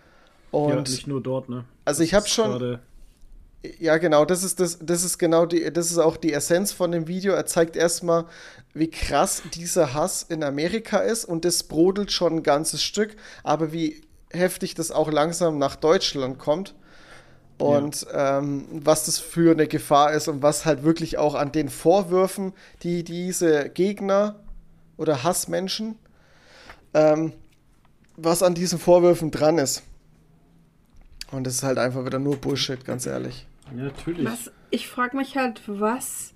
Und 0.51 0.71
ja, 0.71 0.81
nicht 0.81 1.07
nur 1.07 1.23
dort, 1.23 1.49
ne? 1.49 1.65
also 1.85 2.03
ich 2.03 2.11
Das 2.11 2.17
habe 2.17 2.27
ist 2.27 2.35
schon, 2.35 2.79
ja, 3.79 3.97
genau, 3.99 4.25
das 4.25 4.43
ist 4.45 4.61
das, 4.61 4.79
das 4.81 5.05
ist 5.05 5.19
genau 5.19 5.47
die, 5.47 5.73
das 5.73 5.91
ist 5.91 5.99
auch 5.99 6.17
die 6.17 6.33
Essenz 6.33 6.73
von 6.73 6.93
dem 6.93 7.09
Video. 7.09 7.33
Er 7.33 7.47
zeigt 7.47 7.77
erstmal, 7.77 8.27
wie 8.75 8.91
krass 8.91 9.43
dieser 9.55 9.95
Hass 9.95 10.23
in 10.23 10.43
Amerika 10.45 10.99
ist 10.99 11.25
und 11.25 11.45
das 11.45 11.65
brodelt 11.65 12.13
schon 12.13 12.37
ein 12.37 12.43
ganzes 12.43 12.83
Stück, 12.83 13.17
aber 13.43 13.73
wie 13.73 14.03
heftig 14.31 14.75
das 14.75 14.91
auch 14.91 15.11
langsam 15.11 15.59
nach 15.59 15.77
Deutschland 15.77 16.39
kommt 16.39 16.75
und 17.59 18.07
ähm, 18.13 18.67
was 18.71 19.07
das 19.07 19.19
für 19.19 19.53
eine 19.53 19.67
Gefahr 19.67 20.13
ist 20.13 20.29
und 20.29 20.43
was 20.43 20.67
halt 20.67 20.83
wirklich 20.83 21.19
auch 21.19 21.35
an 21.35 21.53
den 21.53 21.69
Vorwürfen, 21.69 22.53
die 22.83 23.03
diese 23.03 23.71
Gegner 23.71 24.37
oder 24.97 25.23
Hassmenschen, 25.23 25.97
ähm, 26.93 27.33
was 28.17 28.43
an 28.43 28.55
diesen 28.55 28.79
Vorwürfen 28.79 29.31
dran 29.31 29.59
ist. 29.59 29.83
Und 31.33 31.45
das 31.45 31.55
ist 31.55 31.63
halt 31.63 31.79
einfach 31.79 32.05
wieder 32.05 32.19
nur 32.19 32.37
Bullshit, 32.37 32.85
ganz 32.85 33.07
ehrlich. 33.07 33.47
Ja, 33.77 33.85
natürlich. 33.85 34.25
Was, 34.25 34.51
ich 34.71 34.89
frage 34.89 35.17
mich 35.17 35.37
halt, 35.37 35.63
was, 35.67 36.33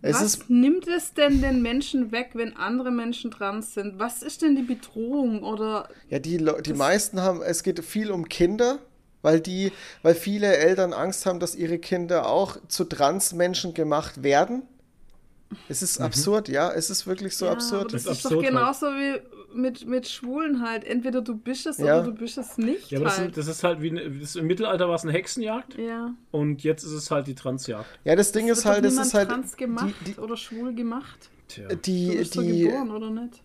Es 0.00 0.16
was 0.16 0.22
ist 0.22 0.50
nimmt 0.50 0.88
es 0.88 1.12
denn 1.14 1.42
den 1.42 1.62
Menschen 1.62 2.10
weg, 2.12 2.30
wenn 2.34 2.56
andere 2.56 2.90
Menschen 2.90 3.30
trans 3.30 3.74
sind? 3.74 3.98
Was 3.98 4.22
ist 4.22 4.42
denn 4.42 4.56
die 4.56 4.62
Bedrohung 4.62 5.42
oder 5.42 5.88
Ja, 6.08 6.18
die, 6.18 6.44
die 6.64 6.72
meisten 6.72 7.20
haben, 7.20 7.42
es 7.42 7.62
geht 7.62 7.84
viel 7.84 8.10
um 8.10 8.28
Kinder, 8.28 8.78
weil 9.22 9.40
die, 9.40 9.72
weil 10.02 10.14
viele 10.14 10.56
Eltern 10.56 10.92
Angst 10.92 11.26
haben, 11.26 11.40
dass 11.40 11.54
ihre 11.54 11.78
Kinder 11.78 12.28
auch 12.28 12.56
zu 12.68 12.84
Transmenschen 12.84 13.74
gemacht 13.74 14.22
werden. 14.22 14.62
Es 15.68 15.80
ist 15.82 16.00
absurd, 16.00 16.48
ja, 16.48 16.72
es 16.72 16.90
ist 16.90 17.06
wirklich 17.06 17.36
so 17.36 17.46
ja, 17.46 17.52
absurd. 17.52 17.92
Das 17.94 18.04
Das 18.04 18.18
ist, 18.18 18.24
ist 18.24 18.32
doch 18.32 18.38
halt. 18.42 18.48
genauso 18.48 18.86
wie 18.86 19.20
mit, 19.54 19.86
mit 19.86 20.08
Schwulen 20.08 20.60
halt. 20.60 20.84
Entweder 20.84 21.22
du 21.22 21.36
bist 21.36 21.66
es 21.66 21.78
Ja. 21.78 22.00
oder 22.00 22.10
du 22.10 22.12
bist 22.14 22.36
es 22.36 22.58
nicht. 22.58 22.90
ja, 22.90 22.98
aber 22.98 23.06
das, 23.06 23.18
halt. 23.18 23.34
sind, 23.34 23.36
das 23.38 23.56
ist 23.56 23.62
halt 23.64 23.80
wie 23.80 23.90
eine, 23.90 24.10
das, 24.10 24.36
im 24.36 24.46
Mittelalter 24.46 24.88
war 24.88 24.96
es 24.96 25.02
eine 25.04 25.12
Hexenjagd 25.12 25.78
ja. 25.78 26.14
und 26.32 26.62
jetzt 26.64 26.82
ist 26.82 26.92
es 26.92 27.10
halt 27.10 27.26
die 27.28 27.34
Transjagd. 27.34 27.86
Ja, 28.04 28.16
das 28.16 28.32
Ding 28.32 28.48
Es 28.48 28.58
ist 28.58 28.64
wird 28.64 28.74
halt, 28.74 28.84
doch 28.84 28.90
es 28.90 29.06
ist 29.06 29.14
halt 29.14 29.28
trans 29.28 29.56
gemacht 29.56 29.94
die, 30.04 30.12
die, 30.14 30.18
oder 30.20 30.36
schwul 30.36 30.74
gemacht. 30.74 31.30
Tja. 31.48 31.68
Du 31.68 31.76
die, 31.76 32.16
bist 32.16 32.34
so 32.34 32.42
die, 32.42 32.62
geboren, 32.64 32.90
oder 32.90 33.10
nicht? 33.10 33.42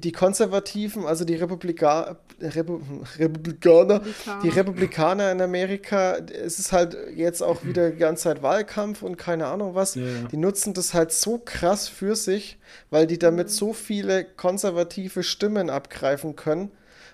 Die 0.00 0.12
Konservativen, 0.12 1.06
also 1.06 1.24
die 1.24 1.34
Republika 1.34 2.18
Repu 2.40 2.80
Republikaner, 3.18 4.00
Republikaner. 4.04 4.40
die 4.42 4.48
Republikaner 4.48 5.32
in 5.32 5.40
Amerika, 5.40 6.18
es 6.18 6.58
ist 6.58 6.72
halt 6.72 6.96
jetzt 7.14 7.42
auch 7.42 7.64
wieder 7.64 7.90
die 7.90 7.98
ganze 7.98 8.24
Zeit 8.24 8.42
Wahlkampf 8.42 9.02
und 9.02 9.16
keine 9.16 9.46
Ahnung 9.46 9.74
was. 9.74 9.96
Ja, 9.96 10.02
ja. 10.02 10.28
Die 10.30 10.36
nutzen 10.36 10.74
das 10.74 10.94
halt 10.94 11.12
so 11.12 11.38
krass 11.38 11.88
für 11.88 12.14
sich, 12.14 12.58
weil 12.90 13.06
die 13.06 13.18
damit 13.18 13.50
so 13.50 13.72
viele 13.72 14.24
konservative 14.24 15.22
Stimmen 15.22 15.70
abgreifen 15.70 16.36
können. 16.36 16.70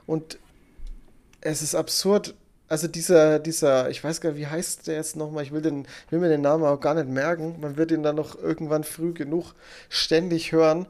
Und 0.07 0.39
es 1.41 1.63
ist 1.63 1.75
absurd. 1.75 2.35
Also 2.67 2.89
dieser, 2.89 3.39
dieser, 3.39 3.91
ich 3.91 4.03
weiß 4.03 4.21
gar 4.21 4.33
nicht, 4.33 4.41
wie 4.41 4.47
heißt 4.47 4.87
der 4.87 4.97
jetzt 4.97 5.17
nochmal? 5.17 5.45
Ich 5.45 5.53
will, 5.53 5.63
den, 5.63 5.87
will 6.11 6.19
mir 6.19 6.29
den 6.29 6.41
Namen 6.41 6.65
auch 6.65 6.81
gar 6.81 6.95
nicht 6.95 7.09
merken. 7.09 7.61
Man 7.61 7.77
wird 7.77 7.93
ihn 7.93 8.03
dann 8.03 8.17
noch 8.17 8.37
irgendwann 8.41 8.85
früh 8.85 9.13
genug 9.13 9.55
ständig 9.89 10.53
hören. 10.53 10.87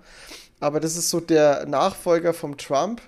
Aber 0.65 0.81
das 0.81 0.97
ist 0.97 1.11
so 1.11 1.21
der 1.21 1.67
Nachfolger 1.67 2.33
vom 2.33 2.57
Trump, 2.57 3.03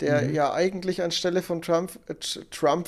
der 0.00 0.20
Mhm. 0.28 0.34
ja 0.34 0.52
eigentlich 0.52 1.02
anstelle 1.02 1.40
von 1.40 1.62
Trump, 1.62 1.98
äh, 2.06 2.12
Tr- 2.12 2.44
Trump, 2.50 2.86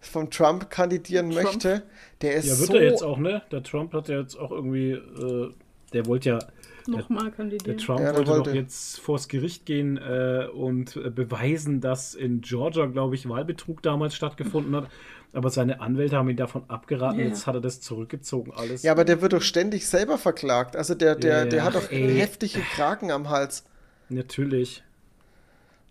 vom 0.00 0.30
Trump 0.30 0.70
kandidieren 0.70 1.30
Trump. 1.32 1.44
möchte. 1.44 1.82
Der 2.22 2.34
ist 2.36 2.46
Ja, 2.46 2.58
wird 2.60 2.68
so 2.68 2.76
er 2.76 2.84
jetzt 2.84 3.02
auch, 3.02 3.18
ne? 3.18 3.42
Der 3.50 3.64
Trump 3.64 3.92
hat 3.94 4.08
ja 4.08 4.20
jetzt 4.20 4.36
auch 4.38 4.52
irgendwie, 4.52 4.92
äh, 4.92 5.52
der 5.92 6.06
wollte 6.06 6.28
ja, 6.28 6.38
Nochmal 6.88 7.24
der 7.24 7.32
kandidieren. 7.32 7.78
Trump 7.78 8.00
Ja, 8.00 8.06
der 8.06 8.16
wollte, 8.16 8.30
wollte. 8.30 8.50
doch 8.50 8.54
jetzt 8.56 8.98
vors 9.00 9.28
Gericht 9.28 9.66
gehen 9.66 9.96
äh, 9.98 10.46
und 10.52 10.96
äh, 10.96 11.10
beweisen, 11.10 11.80
dass 11.80 12.14
in 12.14 12.40
Georgia, 12.40 12.86
glaube 12.86 13.14
ich, 13.14 13.28
Wahlbetrug 13.28 13.82
damals 13.82 14.14
stattgefunden 14.14 14.74
hat. 14.74 14.88
Aber 15.34 15.50
seine 15.50 15.80
Anwälte 15.82 16.16
haben 16.16 16.30
ihn 16.30 16.36
davon 16.38 16.64
abgeraten. 16.68 17.20
Ja. 17.20 17.26
Jetzt 17.26 17.46
hat 17.46 17.54
er 17.54 17.60
das 17.60 17.80
zurückgezogen, 17.82 18.52
alles. 18.56 18.82
Ja, 18.82 18.92
aber 18.92 19.04
der 19.04 19.20
wird 19.20 19.34
doch 19.34 19.42
ständig 19.42 19.86
selber 19.86 20.16
verklagt. 20.16 20.74
Also 20.74 20.94
der, 20.94 21.14
der, 21.16 21.40
Ja, 21.40 21.44
der 21.44 21.64
hat 21.64 21.74
doch 21.74 21.90
Ey. 21.90 22.14
heftige 22.14 22.60
Kraken 22.60 23.10
am 23.10 23.28
Hals. 23.28 23.64
Natürlich. 24.08 24.82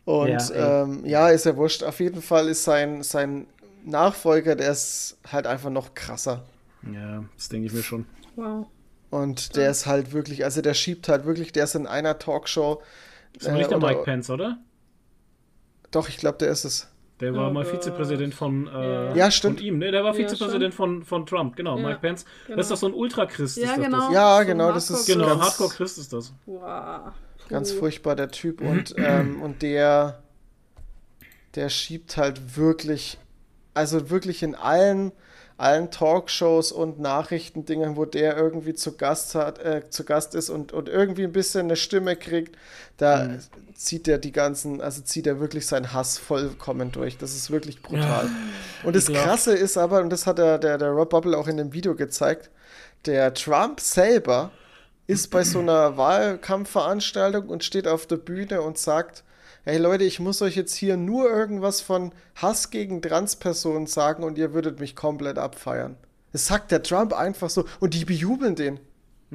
Und 0.05 0.29
Ja, 0.29 0.83
ähm, 0.83 1.05
ja, 1.05 1.29
ist 1.29 1.45
ja 1.45 1.55
wurscht. 1.55 1.83
Auf 1.83 1.99
jeden 1.99 2.21
Fall 2.21 2.47
ist 2.47 2.63
sein, 2.63 3.03
sein 3.03 3.45
Nachfolger, 3.85 4.55
der 4.55 4.71
ist 4.71 5.17
halt 5.31 5.45
einfach 5.45 5.69
noch 5.69 5.93
krasser. 5.93 6.43
Ja, 6.91 7.23
das 7.35 7.49
denke 7.49 7.67
ich 7.67 7.73
mir 7.73 7.83
schon. 7.83 8.05
Wow. 8.35 8.67
Und 9.09 9.55
der 9.55 9.71
ist 9.71 9.85
halt 9.85 10.11
wirklich, 10.11 10.43
also 10.43 10.61
der 10.61 10.73
schiebt 10.73 11.07
halt 11.07 11.25
wirklich, 11.25 11.51
der 11.53 11.63
ist 11.63 11.75
in 11.75 11.87
einer 11.87 12.19
Talkshow. 12.19 12.81
Das 13.37 13.47
war 13.47 13.53
nicht 13.53 13.69
der 13.71 13.77
oder- 13.77 13.87
Mike 13.87 14.03
Pence, 14.03 14.29
oder? 14.29 14.57
Doch, 15.91 16.09
ich 16.09 16.17
glaube, 16.17 16.37
der 16.39 16.49
ist 16.49 16.65
es. 16.65 16.89
Der 17.19 17.33
war 17.33 17.49
Oh 17.49 17.53
mal 17.53 17.63
Gott. 17.63 17.73
Vizepräsident 17.73 18.33
von, 18.35 18.67
äh, 18.67 19.17
Ja, 19.17 19.31
stimmt. 19.31 19.57
von 19.57 19.65
ihm, 19.65 19.77
ne? 19.79 19.89
Der 19.91 20.03
war 20.03 20.13
Ja, 20.15 20.27
Vizepräsident 20.27 20.73
von, 20.73 21.03
von 21.03 21.25
Trump, 21.25 21.55
genau, 21.55 21.77
Ja, 21.77 21.83
Mike 21.87 21.99
Pence. 22.01 22.25
genau. 22.45 22.57
Das 22.57 22.65
ist 22.67 22.71
doch 22.71 22.77
so 22.77 22.87
ein 22.87 22.93
Ultrachrist. 22.93 23.57
Ja, 23.57 23.71
ist 23.73 23.81
genau. 23.81 24.05
Das. 24.05 24.13
Ja, 24.13 24.39
So 24.39 24.45
genau, 24.45 24.71
das 24.71 24.89
ist 24.91 25.05
Genau, 25.07 25.25
ganz- 25.27 25.41
Hardcore-Christ 25.41 25.97
ist 25.97 26.13
das. 26.13 26.33
Wow. 26.45 27.13
Ganz 27.49 27.71
furchtbar, 27.71 28.15
der 28.15 28.29
Typ. 28.29 28.61
Und, 28.61 28.93
ähm, 28.97 29.41
und 29.41 29.61
der, 29.61 30.21
der 31.55 31.69
schiebt 31.69 32.17
halt 32.17 32.57
wirklich, 32.57 33.17
also 33.73 34.09
wirklich 34.09 34.43
in 34.43 34.53
allen, 34.53 35.11
allen 35.57 35.89
Talkshows 35.89 36.71
und 36.71 36.99
Nachrichtendingen, 36.99 37.97
wo 37.97 38.05
der 38.05 38.37
irgendwie 38.37 38.75
zu 38.75 38.95
Gast 38.95 39.33
hat, 39.33 39.57
äh, 39.59 39.89
zu 39.89 40.03
Gast 40.03 40.35
ist 40.35 40.49
und, 40.49 40.71
und 40.71 40.87
irgendwie 40.87 41.23
ein 41.23 41.31
bisschen 41.31 41.61
eine 41.61 41.75
Stimme 41.75 42.15
kriegt, 42.15 42.55
da 42.97 43.29
zieht 43.73 44.07
er 44.07 44.19
die 44.19 44.31
ganzen, 44.31 44.81
also 44.81 45.01
zieht 45.01 45.25
er 45.25 45.39
wirklich 45.39 45.65
seinen 45.65 45.93
Hass 45.93 46.19
vollkommen 46.19 46.91
durch. 46.91 47.17
Das 47.17 47.35
ist 47.35 47.49
wirklich 47.49 47.81
brutal. 47.81 48.29
und 48.83 48.95
das. 48.95 49.07
Krasse 49.07 49.55
ist 49.55 49.77
aber, 49.77 50.01
und 50.01 50.11
das 50.11 50.27
hat 50.27 50.37
der, 50.37 50.59
der, 50.59 50.77
der 50.77 50.89
Rob 50.89 51.09
Bubble 51.09 51.35
auch 51.37 51.47
in 51.47 51.57
dem 51.57 51.73
Video 51.73 51.95
gezeigt, 51.95 52.51
der 53.05 53.33
Trump 53.33 53.79
selber 53.79 54.51
ist 55.07 55.31
bei 55.31 55.43
so 55.43 55.59
einer 55.59 55.97
Wahlkampfveranstaltung 55.97 57.47
und 57.47 57.63
steht 57.63 57.87
auf 57.87 58.05
der 58.05 58.17
Bühne 58.17 58.61
und 58.61 58.77
sagt, 58.77 59.23
hey 59.67 59.77
Leute, 59.79 60.05
ich 60.05 60.19
muss 60.21 60.41
euch 60.41 60.55
jetzt 60.55 60.75
hier 60.75 60.95
nur 60.95 61.29
irgendwas 61.29 61.81
von 61.81 62.13
Hass 62.35 62.69
gegen 62.69 63.01
Transpersonen 63.01 63.85
sagen 63.85 64.23
und 64.23 64.37
ihr 64.37 64.53
würdet 64.53 64.79
mich 64.79 64.95
komplett 64.95 65.37
abfeiern. 65.37 65.97
Das 66.31 66.47
sagt 66.47 66.71
der 66.71 66.83
Trump 66.83 67.13
einfach 67.13 67.49
so 67.49 67.65
und 67.81 67.93
die 67.93 68.05
bejubeln 68.05 68.55
den. 68.55 68.75
Ja, 68.75 68.81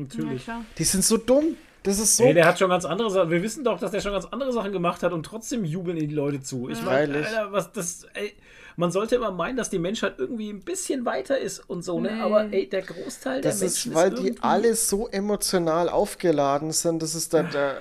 Natürlich. 0.03 0.45
klar. 0.45 0.65
Die 0.79 0.85
sind 0.85 1.05
so 1.05 1.19
dumm. 1.19 1.57
Das 1.83 1.99
ist 1.99 2.17
so. 2.17 2.25
Ey, 2.25 2.33
der 2.33 2.47
hat 2.47 2.59
schon 2.59 2.71
ganz 2.71 2.85
andere 2.85 3.11
Sachen. 3.11 3.31
Wir 3.31 3.43
wissen 3.43 3.65
doch, 3.65 3.79
dass 3.79 3.91
der 3.91 4.01
schon 4.01 4.13
ganz 4.13 4.25
andere 4.27 4.53
Sachen 4.53 4.73
gemacht 4.73 5.03
hat 5.03 5.13
und 5.13 5.25
trotzdem 5.25 5.65
jubeln 5.65 5.97
ihn 5.97 6.09
die 6.09 6.15
Leute 6.15 6.41
zu. 6.41 6.69
Ich 6.71 6.81
meine, 6.83 7.13
Freilich. 7.13 7.27
Alter, 7.27 7.53
was 7.53 7.73
das. 7.73 8.07
Ey, 8.15 8.33
man 8.77 8.91
sollte 8.91 9.17
immer 9.17 9.33
meinen, 9.33 9.57
dass 9.57 9.69
die 9.69 9.81
Menschheit 9.81 10.15
irgendwie 10.17 10.49
ein 10.49 10.61
bisschen 10.61 11.05
weiter 11.05 11.39
ist 11.39 11.59
und 11.69 11.83
so, 11.83 12.01
ne? 12.01 12.13
Nee. 12.13 12.21
Aber 12.21 12.53
ey, 12.53 12.69
der 12.69 12.83
Großteil 12.83 13.43
das 13.43 13.59
der 13.59 13.67
ist, 13.67 13.85
Menschen 13.85 13.95
weil 13.95 14.13
ist 14.15 14.23
die 14.23 14.43
alle 14.43 14.75
so 14.77 15.09
emotional 15.09 15.91
aufgeladen 15.91 16.71
sind. 16.71 17.03
Das 17.03 17.15
ist, 17.15 17.35
da, 17.35 17.43
da, 17.43 17.75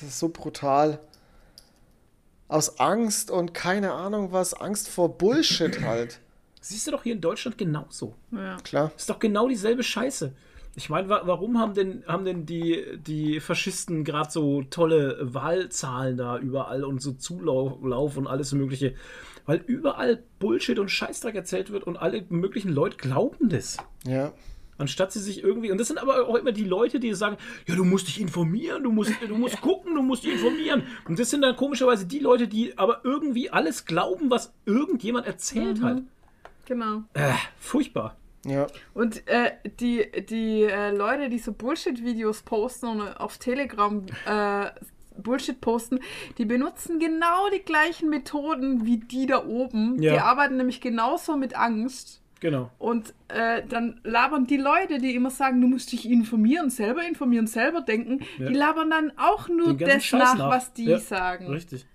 das 0.00 0.10
ist 0.10 0.18
so 0.18 0.28
brutal. 0.28 1.00
Aus 2.48 2.78
Angst 2.78 3.30
und 3.30 3.54
keine 3.54 3.92
Ahnung 3.92 4.32
was, 4.32 4.54
Angst 4.54 4.88
vor 4.88 5.18
Bullshit 5.18 5.80
halt. 5.82 6.20
Siehst 6.60 6.86
du 6.86 6.90
doch 6.90 7.02
hier 7.02 7.14
in 7.14 7.20
Deutschland 7.20 7.58
genauso. 7.58 8.14
Ja. 8.32 8.56
Klar. 8.58 8.92
Ist 8.96 9.10
doch 9.10 9.18
genau 9.18 9.48
dieselbe 9.48 9.82
Scheiße. 9.82 10.32
Ich 10.74 10.90
meine, 10.90 11.08
wa 11.08 11.22
warum 11.24 11.58
haben 11.58 11.74
denn, 11.74 12.04
haben 12.06 12.24
denn 12.24 12.44
die, 12.44 12.98
die 12.98 13.40
Faschisten 13.40 14.04
gerade 14.04 14.30
so 14.30 14.62
tolle 14.62 15.16
Wahlzahlen 15.20 16.18
da 16.18 16.38
überall 16.38 16.84
und 16.84 17.00
so 17.00 17.12
Zulauf 17.12 18.16
und 18.16 18.26
alles 18.26 18.52
Mögliche? 18.52 18.94
Weil 19.46 19.58
überall 19.66 20.22
Bullshit 20.38 20.78
und 20.78 20.90
Scheißdreck 20.90 21.34
erzählt 21.34 21.70
wird 21.70 21.84
und 21.84 21.96
alle 21.96 22.24
möglichen 22.28 22.72
Leute 22.72 22.96
glauben 22.98 23.48
das. 23.48 23.78
Ja. 24.04 24.32
Anstatt 24.78 25.12
sie 25.12 25.20
sich 25.20 25.42
irgendwie. 25.42 25.70
Und 25.70 25.78
das 25.78 25.88
sind 25.88 25.98
aber 25.98 26.28
auch 26.28 26.34
immer 26.34 26.52
die 26.52 26.64
Leute, 26.64 27.00
die 27.00 27.14
sagen, 27.14 27.36
ja, 27.66 27.74
du 27.74 27.84
musst 27.84 28.08
dich 28.08 28.20
informieren, 28.20 28.82
du 28.82 28.92
musst, 28.92 29.12
du 29.26 29.36
musst 29.36 29.60
gucken, 29.62 29.94
du 29.94 30.02
musst 30.02 30.24
dich 30.24 30.32
informieren. 30.32 30.82
Und 31.06 31.18
das 31.18 31.30
sind 31.30 31.42
dann 31.42 31.56
komischerweise 31.56 32.06
die 32.06 32.18
Leute, 32.18 32.48
die 32.48 32.76
aber 32.76 33.00
irgendwie 33.04 33.50
alles 33.50 33.84
glauben, 33.84 34.30
was 34.30 34.52
irgendjemand 34.66 35.26
erzählt 35.26 35.82
hat. 35.82 36.02
Genau. 36.66 37.04
Äh, 37.14 37.32
furchtbar. 37.58 38.16
Ja. 38.44 38.66
Und 38.94 39.26
äh, 39.28 39.52
die, 39.80 40.06
die 40.28 40.62
äh, 40.62 40.94
Leute, 40.94 41.28
die 41.28 41.38
so 41.38 41.52
Bullshit-Videos 41.52 42.42
posten 42.42 42.86
und 42.86 43.00
auf 43.02 43.38
Telegram 43.38 44.04
äh, 44.24 44.70
Bullshit 45.16 45.60
posten, 45.60 46.00
die 46.38 46.44
benutzen 46.44 46.98
genau 46.98 47.48
die 47.50 47.60
gleichen 47.60 48.08
Methoden 48.08 48.86
wie 48.86 48.98
die 48.98 49.26
da 49.26 49.44
oben. 49.44 50.00
Ja. 50.00 50.12
Die 50.12 50.18
arbeiten 50.20 50.56
nämlich 50.56 50.80
genauso 50.80 51.36
mit 51.36 51.56
Angst. 51.56 52.22
Genau. 52.40 52.70
Und 52.78 53.14
äh, 53.28 53.62
dann 53.68 53.98
labern 54.04 54.46
die 54.46 54.58
Leute, 54.58 54.98
die 54.98 55.14
immer 55.14 55.30
sagen, 55.30 55.60
du 55.60 55.68
musst 55.68 55.90
dich 55.92 56.08
informieren, 56.08 56.68
selber 56.70 57.02
informieren, 57.06 57.46
selber 57.46 57.80
denken, 57.80 58.20
Ja. 58.38 58.48
die 58.48 58.54
labern 58.54 58.90
dann 58.90 59.12
auch 59.16 59.48
nur 59.48 59.74
das 59.74 60.12
nach, 60.12 60.36
nach. 60.36 60.50
was 60.50 60.72
die 60.74 60.84
Ja, 60.84 60.98
sagen. 60.98 61.46
Richtig. 61.48 61.86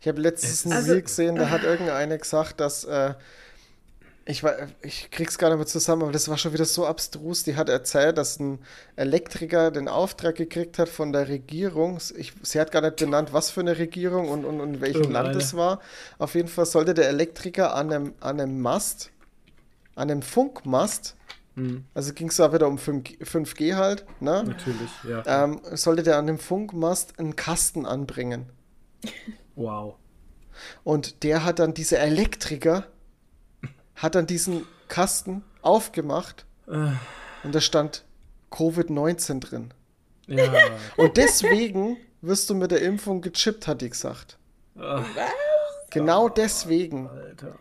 Ich 0.00 0.06
habe 0.08 0.20
letztens 0.20 0.64
ein 0.66 0.72
Also- 0.72 1.00
gesehen, 1.00 1.36
da 1.36 1.50
hat 1.50 1.64
irgendeine 1.64 2.18
gesagt, 2.18 2.60
dass 2.60 2.84
äh, 2.84 3.14
ich, 4.26 4.44
war, 4.44 4.54
ich 4.82 5.10
krieg's 5.10 5.38
gar 5.38 5.48
nicht 5.48 5.56
mehr 5.58 5.66
zusammen, 5.66 6.02
aber 6.02 6.12
das 6.12 6.28
war 6.28 6.38
schon 6.38 6.52
wieder 6.52 6.66
so 6.66 6.86
abstrus. 6.86 7.42
Die 7.42 7.56
hat 7.56 7.68
erzählt, 7.68 8.16
dass 8.16 8.38
ein 8.38 8.60
Elektriker 8.94 9.72
den 9.72 9.88
Auftrag 9.88 10.36
gekriegt 10.36 10.78
hat 10.78 10.88
von 10.88 11.12
der 11.12 11.26
Regierung. 11.28 11.98
Ich, 12.16 12.32
sie 12.42 12.60
hat 12.60 12.70
gar 12.70 12.82
nicht 12.82 12.96
benannt, 12.96 13.32
was 13.32 13.50
für 13.50 13.60
eine 13.60 13.76
Regierung 13.78 14.28
und, 14.28 14.44
und, 14.44 14.60
und 14.60 14.74
in 14.74 14.80
welchem 14.80 15.00
Irgendeine. 15.02 15.28
Land 15.32 15.42
es 15.42 15.54
war. 15.56 15.80
Auf 16.18 16.34
jeden 16.36 16.48
Fall 16.48 16.66
sollte 16.66 16.94
der 16.94 17.08
Elektriker 17.08 17.74
an 17.74 17.92
einem, 17.92 18.12
an 18.20 18.40
einem 18.40 18.60
Mast, 18.60 19.10
an 20.00 20.10
einem 20.10 20.22
Funkmast, 20.22 21.16
Mhm. 21.56 21.84
also 21.94 22.12
ging 22.14 22.28
es 22.28 22.36
da 22.36 22.52
wieder 22.52 22.68
um 22.68 22.78
5G, 22.78 23.18
5G 23.24 23.74
halt, 23.74 24.04
ne? 24.20 24.44
Natürlich, 24.44 24.90
ja. 25.08 25.22
Ähm, 25.44 25.60
sollte 25.72 26.02
der 26.04 26.16
an 26.16 26.26
dem 26.28 26.38
Funkmast 26.38 27.18
einen 27.18 27.34
Kasten 27.36 27.86
anbringen. 27.86 28.46
Wow. 29.56 29.96
Und 30.84 31.22
der 31.24 31.44
hat 31.44 31.58
dann, 31.58 31.74
dieser 31.74 31.98
Elektriker, 31.98 32.84
hat 33.96 34.14
dann 34.14 34.26
diesen 34.26 34.64
Kasten 34.88 35.42
aufgemacht 35.62 36.46
Äh, 36.68 36.92
und 37.42 37.54
da 37.54 37.60
stand 37.60 38.04
Covid-19 38.52 39.40
drin. 39.40 39.74
ja. 40.28 40.50
Und 40.96 41.16
deswegen 41.16 41.96
wirst 42.20 42.48
du 42.48 42.54
mit 42.54 42.70
der 42.70 42.82
Impfung 42.82 43.20
gechippt, 43.22 43.66
hat 43.66 43.80
die 43.80 43.90
gesagt. 43.90 44.38
Ach, 44.78 45.04
Genau 45.90 46.28
deswegen, 46.28 47.08
Alter. 47.08 47.56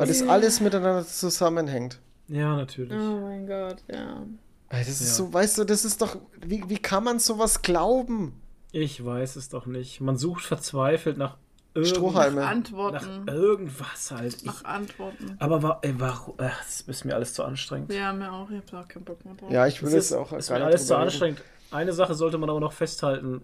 Weil 0.00 0.08
das 0.08 0.22
alles 0.22 0.60
miteinander 0.60 1.06
zusammenhängt. 1.06 2.00
Ja, 2.28 2.56
natürlich. 2.56 2.92
Oh 2.92 3.20
mein 3.20 3.46
Gott, 3.46 3.76
ja. 3.88 4.22
Ey, 4.68 4.78
Das 4.80 4.88
ist 4.88 5.00
Ja. 5.00 5.06
so, 5.14 5.32
weißt 5.32 5.58
du, 5.58 5.64
das 5.64 5.84
ist 5.84 6.00
doch, 6.00 6.16
wie, 6.44 6.62
wie 6.68 6.78
kann 6.78 7.02
man 7.04 7.18
sowas 7.18 7.62
glauben? 7.62 8.40
Ich 8.72 9.04
weiß 9.04 9.36
es 9.36 9.48
doch 9.48 9.66
nicht. 9.66 10.00
Man 10.00 10.16
sucht 10.16 10.44
verzweifelt 10.44 11.18
nach 11.18 11.36
Strohhalme. 11.82 12.40
Nach 12.40 12.50
Antworten. 12.50 13.26
irgendwas 13.28 14.10
halt. 14.10 14.34
Ich, 14.34 14.44
Nach 14.44 14.64
Antworten. 14.64 15.36
aber 15.38 15.62
wa 15.62 15.78
ey, 15.82 15.94
warum? 15.98 16.34
Ach, 16.38 16.58
das 16.64 16.80
ist 16.82 17.04
mir 17.04 17.14
alles 17.14 17.34
zu 17.34 17.42
anstrengend. 17.44 17.92
Ja, 17.92 18.12
mir 18.12 18.32
auch. 18.32 18.50
Ich 18.50 18.56
hab 18.58 18.66
da 18.70 18.80
auch 18.82 18.88
keinen 18.88 19.04
Bock 19.04 19.24
mehr 19.24 19.34
drauf. 19.34 19.50
Ja, 19.50 19.66
ich 19.66 19.82
will 19.82 19.92
ist, 19.92 20.12
auch 20.12 20.32
ist 20.32 20.48
gar 20.48 20.58
mir 20.58 20.64
alles 20.66 20.86
zu 20.86 20.96
anstrengend. 20.96 21.42
Eine 21.72 21.92
Sache 21.92 22.14
sollte 22.14 22.38
man 22.38 22.48
aber 22.50 22.58
noch 22.60 22.72
festhalten. 22.72 23.42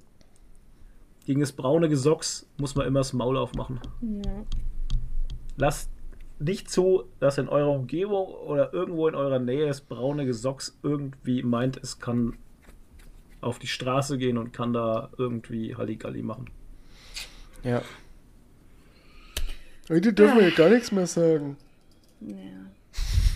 Gegen 1.25 1.41
das 1.41 1.53
braune 1.53 1.89
Gesocks 1.89 2.47
muss 2.57 2.75
man 2.77 2.87
immer 2.87 3.01
das 3.01 3.13
Maul 3.13 3.37
aufmachen. 3.37 3.81
Ja. 4.01 4.33
Lasst 5.57 5.91
nicht 6.39 6.71
zu, 6.71 7.05
dass 7.21 7.39
in 7.39 7.49
eurer 7.49 7.71
Umgebung 7.71 8.29
oder 8.29 8.73
irgendwo 8.73 9.09
in 9.09 9.15
eurer 9.15 9.39
Nähe 9.39 9.67
das 9.67 9.81
braune 9.81 10.27
Gesocks 10.27 10.79
irgendwie 10.83 11.43
meint, 11.43 11.77
es 11.79 11.99
kann 11.99 12.37
auf 13.41 13.59
die 13.59 13.67
Straße 13.67 14.19
gehen 14.19 14.39
und 14.39 14.53
kann 14.53 14.73
da 14.73 15.11
irgendwie 15.19 15.77
Halligalli 15.77 16.23
machen. 16.23 16.51
Ja. 17.63 17.83
Heute 19.89 20.13
dürfen 20.13 20.39
wir 20.39 20.49
ja 20.49 20.55
gar 20.55 20.69
nichts 20.69 20.93
mehr 20.93 21.07
sagen. 21.07 21.57
Ja. 22.21 22.35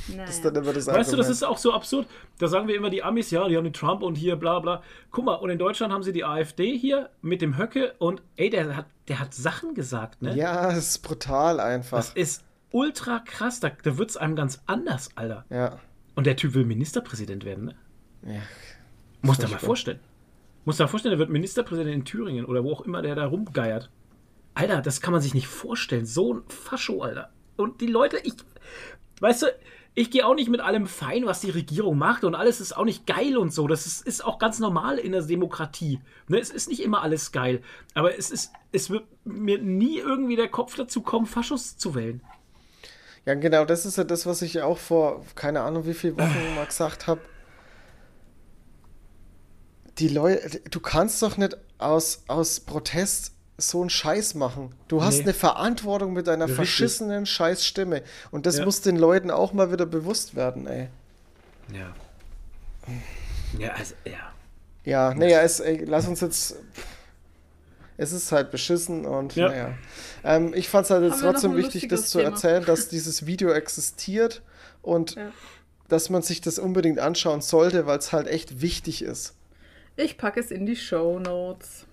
Naja. 0.09 0.25
Das 0.25 0.37
ist 0.37 0.45
dann 0.45 0.57
immer 0.57 0.73
das 0.73 0.87
Weißt 0.87 1.13
du, 1.13 1.17
das 1.17 1.29
ist 1.29 1.43
auch 1.43 1.59
so 1.59 1.73
absurd. 1.73 2.07
Da 2.39 2.49
sagen 2.49 2.69
wir 2.69 2.75
immer, 2.75 2.91
die 2.91 3.03
Amis, 3.03 3.31
ja, 3.31 3.47
die 3.49 3.57
haben 3.57 3.65
den 3.65 3.73
Trump 3.73 4.03
und 4.03 4.17
hier, 4.17 4.37
bla 4.37 4.59
bla. 4.59 4.83
Guck 5.11 5.25
mal, 5.25 5.35
und 5.35 5.51
in 5.51 5.59
Deutschland 5.59 5.93
haben 5.93 6.03
sie 6.03 6.13
die 6.13 6.25
AfD 6.25 6.77
hier 6.77 7.11
mit 7.23 7.43
dem 7.43 7.59
Höcke 7.59 7.95
und 7.99 8.23
ey, 8.37 8.51
der 8.51 8.77
hat, 8.77 8.87
der 9.09 9.21
hat 9.21 9.35
Sachen 9.35 9.75
gesagt, 9.75 10.23
ne? 10.23 10.35
Ja, 10.37 10.69
das 10.69 10.89
ist 10.89 10.99
brutal 11.01 11.61
einfach. 11.61 11.99
Das 11.99 12.11
ist 12.11 12.45
ultra 12.73 13.21
krass. 13.21 13.61
Da, 13.61 13.71
da 13.71 13.99
wird 13.99 14.11
es 14.11 14.17
einem 14.17 14.37
ganz 14.37 14.63
anders, 14.67 15.11
Alter. 15.17 15.45
Ja. 15.51 15.79
Und 16.15 16.27
der 16.27 16.37
Typ 16.37 16.55
will 16.55 16.65
Ministerpräsident 16.65 17.45
werden, 17.45 17.67
ne? 17.67 17.75
ja. 18.27 18.41
Muss 19.23 19.39
dir 19.39 19.49
mal 19.49 19.59
vorstellen. 19.59 20.01
Muss 20.65 20.77
dir 20.77 20.85
mal 20.85 20.89
vorstellen, 20.89 21.13
der 21.13 21.19
wird 21.19 21.31
Ministerpräsident 21.31 21.95
in 21.95 22.05
Thüringen 22.05 22.45
oder 22.47 22.65
wo 22.65 22.73
auch 22.73 22.81
immer 22.83 23.03
der 23.03 23.15
da 23.15 23.27
rumgeiert. 23.27 23.91
Alter, 24.55 24.81
das 24.83 25.01
kann 25.01 25.13
man 25.13 25.21
sich 25.21 25.35
nicht 25.35 25.47
vorstellen. 25.47 26.07
So 26.07 26.35
ein 26.35 26.43
Fascho, 26.49 27.03
Alter. 27.03 27.31
Und 27.57 27.81
die 27.81 27.87
Leute, 27.87 28.19
ich. 28.23 28.35
Weißt 29.21 29.43
du, 29.43 29.47
ich 29.95 30.11
gehe 30.11 30.25
auch 30.25 30.35
nicht 30.35 30.49
mit 30.49 30.61
allem 30.61 30.87
fein, 30.87 31.27
was 31.27 31.41
die 31.41 31.51
Regierung 31.51 31.99
macht 31.99 32.25
und 32.25 32.35
alles 32.35 32.61
ist 32.61 32.77
auch 32.77 32.85
nicht 32.85 33.07
geil 33.07 33.37
und 33.37 33.53
so. 33.53 33.67
Das 33.67 33.87
ist, 33.87 34.07
ist 34.07 34.25
auch 34.25 34.39
ganz 34.39 34.59
normal 34.59 34.99
in 34.99 35.13
der 35.13 35.23
Demokratie. 35.23 36.01
Ne, 36.29 36.39
es 36.39 36.51
ist 36.51 36.69
nicht 36.69 36.83
immer 36.83 37.03
alles 37.03 37.33
geil. 37.33 37.61
Aber 37.95 38.17
es 38.17 38.31
ist, 38.31 38.53
es 38.73 38.89
wird 38.89 39.05
mir 39.25 39.59
nie 39.59 39.99
irgendwie 39.99 40.37
der 40.37 40.49
Kopf 40.49 40.77
dazu 40.77 41.03
kommen, 41.03 41.27
Faschos 41.27 41.77
zu 41.77 41.95
wählen. 41.95 42.23
Ja, 43.27 43.35
genau, 43.35 43.65
das 43.65 43.85
ist 43.87 43.99
ja 43.99 44.05
das, 44.05 44.27
was 44.27 44.43
ich 44.43 44.63
auch 44.63 44.79
vor, 44.79 45.25
keine 45.35 45.61
Ahnung, 45.61 45.87
wie 45.87 45.95
viele 45.95 46.17
Wochen 46.17 46.55
mal 46.55 46.67
gesagt 46.67 47.07
habe. 47.07 47.21
Die 49.99 50.09
Leute, 50.09 50.61
du 50.71 50.81
kannst 50.81 51.23
doch 51.23 51.37
nicht 51.37 51.57
aus, 51.79 52.23
aus 52.27 52.61
Protest 52.61 53.33
so 53.59 53.83
einen 53.83 53.91
Scheiß 53.91 54.35
machen. 54.35 54.75
Du 54.89 55.03
hast 55.03 55.17
Nee. 55.19 55.23
eine 55.25 55.35
Verantwortung 55.35 56.15
mit 56.15 56.27
deiner 56.27 56.47
Richtig. 56.47 56.57
verschissenen 56.57 57.27
Scheißstimme. 57.27 58.03
Und 58.31 58.47
das 58.47 58.57
Ja. 58.59 58.65
muss 58.65 58.81
den 58.81 58.97
Leuten 58.97 59.31
auch 59.31 59.53
mal 59.53 59.71
wieder 59.71 59.85
bewusst 59.85 60.35
werden, 60.35 60.67
ey. 60.67 60.89
Ja. 61.75 61.95
Ja, 63.59 63.73
also, 63.75 63.95
ja. 64.07 64.33
Ja, 64.85 65.15
naja, 65.15 65.43
es, 65.43 65.61
ey, 65.61 65.85
lass 65.85 66.09
uns 66.09 66.23
jetzt. 66.23 66.57
Es 68.01 68.13
ist 68.13 68.33
halt 68.33 68.51
beschissen 68.51 69.05
und 69.05 69.35
Ja. 69.37 69.49
naja. 69.49 69.75
Ähm, 70.25 70.55
ich 70.55 70.69
fand 70.69 70.85
es 70.87 70.91
halt 70.91 71.05
jetzt 71.05 71.21
trotzdem 71.21 71.55
wichtig, 71.57 71.89
das 71.89 72.09
zu 72.09 72.19
Thema? 72.19 72.31
erzählen, 72.31 72.65
dass 72.65 72.89
dieses 72.89 73.27
Video 73.27 73.51
existiert 73.51 74.43
und 74.83 75.17
Ja. 75.17 75.31
dass 75.89 76.09
man 76.09 76.23
sich 76.23 76.41
das 76.41 76.59
unbedingt 76.59 76.99
anschauen 76.99 77.41
sollte, 77.43 77.87
weil 77.87 77.99
es 77.99 78.13
halt 78.13 78.27
echt 78.27 78.61
wichtig 78.63 79.03
ist. 79.03 79.35
Ich 79.97 80.17
packe 80.17 80.41
es 80.41 80.51
in 80.51 80.65
die 80.65 80.77
Show 80.77 81.19
Notes. 81.19 81.85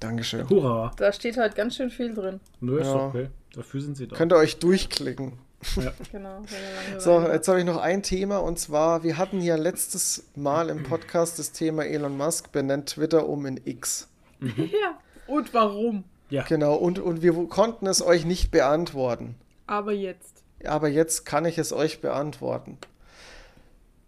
Dankeschön. 0.00 0.48
Hurra. 0.48 0.92
Da 0.96 1.12
steht 1.12 1.36
halt 1.36 1.54
ganz 1.54 1.76
schön 1.76 1.90
viel 1.90 2.14
drin. 2.14 2.40
Nö, 2.60 2.80
ist 2.80 2.86
Ja. 2.86 3.06
okay. 3.06 3.28
Dafür 3.54 3.80
sind 3.80 3.96
sie 3.96 4.06
da. 4.06 4.16
Könnt 4.16 4.32
ihr 4.32 4.36
euch 4.36 4.58
durchklicken. 4.58 5.32
Genau. 6.12 6.40
wenn 6.46 6.58
ihr 6.62 6.90
lange 6.92 7.00
So, 7.00 7.20
jetzt 7.32 7.48
habe 7.48 7.58
ich 7.58 7.64
noch 7.64 7.78
ein 7.78 8.02
Thema 8.04 8.38
und 8.38 8.60
zwar, 8.60 9.02
wir 9.02 9.16
hatten 9.18 9.40
ja 9.40 9.56
letztes 9.56 10.24
Mal 10.36 10.68
im 10.70 10.84
Podcast 10.84 11.38
das 11.40 11.50
Thema 11.50 11.84
Elon 11.84 12.16
Musk 12.16 12.52
benennt 12.52 12.90
Twitter 12.90 13.28
um 13.28 13.44
in 13.46 13.60
X. 13.64 14.06
Ja. 14.56 14.98
Und 15.26 15.52
warum? 15.52 16.04
Ja. 16.30 16.42
Genau, 16.42 16.74
und, 16.74 16.98
und 16.98 17.22
wir 17.22 17.32
konnten 17.48 17.86
es 17.86 18.02
euch 18.02 18.24
nicht 18.24 18.50
beantworten. 18.50 19.34
Aber 19.66 19.92
jetzt. 19.92 20.42
Aber 20.64 20.88
jetzt 20.88 21.26
kann 21.26 21.44
ich 21.44 21.58
es 21.58 21.72
euch 21.72 22.00
beantworten. 22.00 22.78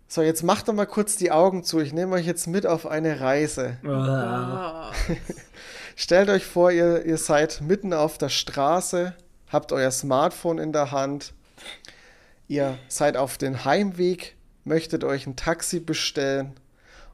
So, 0.08 0.22
jetzt 0.22 0.42
macht 0.42 0.66
doch 0.66 0.72
mal 0.72 0.86
kurz 0.86 1.16
die 1.16 1.30
Augen 1.30 1.62
zu. 1.62 1.78
Ich 1.78 1.92
nehme 1.92 2.16
euch 2.16 2.26
jetzt 2.26 2.46
mit 2.46 2.66
auf 2.66 2.86
eine 2.86 3.20
Reise. 3.20 3.76
Ah. 3.84 4.90
Ah. 4.90 4.92
Stellt 5.94 6.30
euch 6.30 6.44
vor, 6.44 6.72
ihr, 6.72 7.04
ihr 7.04 7.18
seid 7.18 7.60
mitten 7.60 7.92
auf 7.92 8.18
der 8.18 8.30
Straße, 8.30 9.14
habt 9.48 9.70
euer 9.70 9.90
Smartphone 9.90 10.58
in 10.58 10.72
der 10.72 10.90
Hand, 10.90 11.34
ihr 12.48 12.78
seid 12.88 13.16
auf 13.16 13.36
den 13.36 13.64
Heimweg, 13.64 14.34
möchtet 14.64 15.04
euch 15.04 15.26
ein 15.26 15.36
Taxi 15.36 15.78
bestellen 15.78 16.54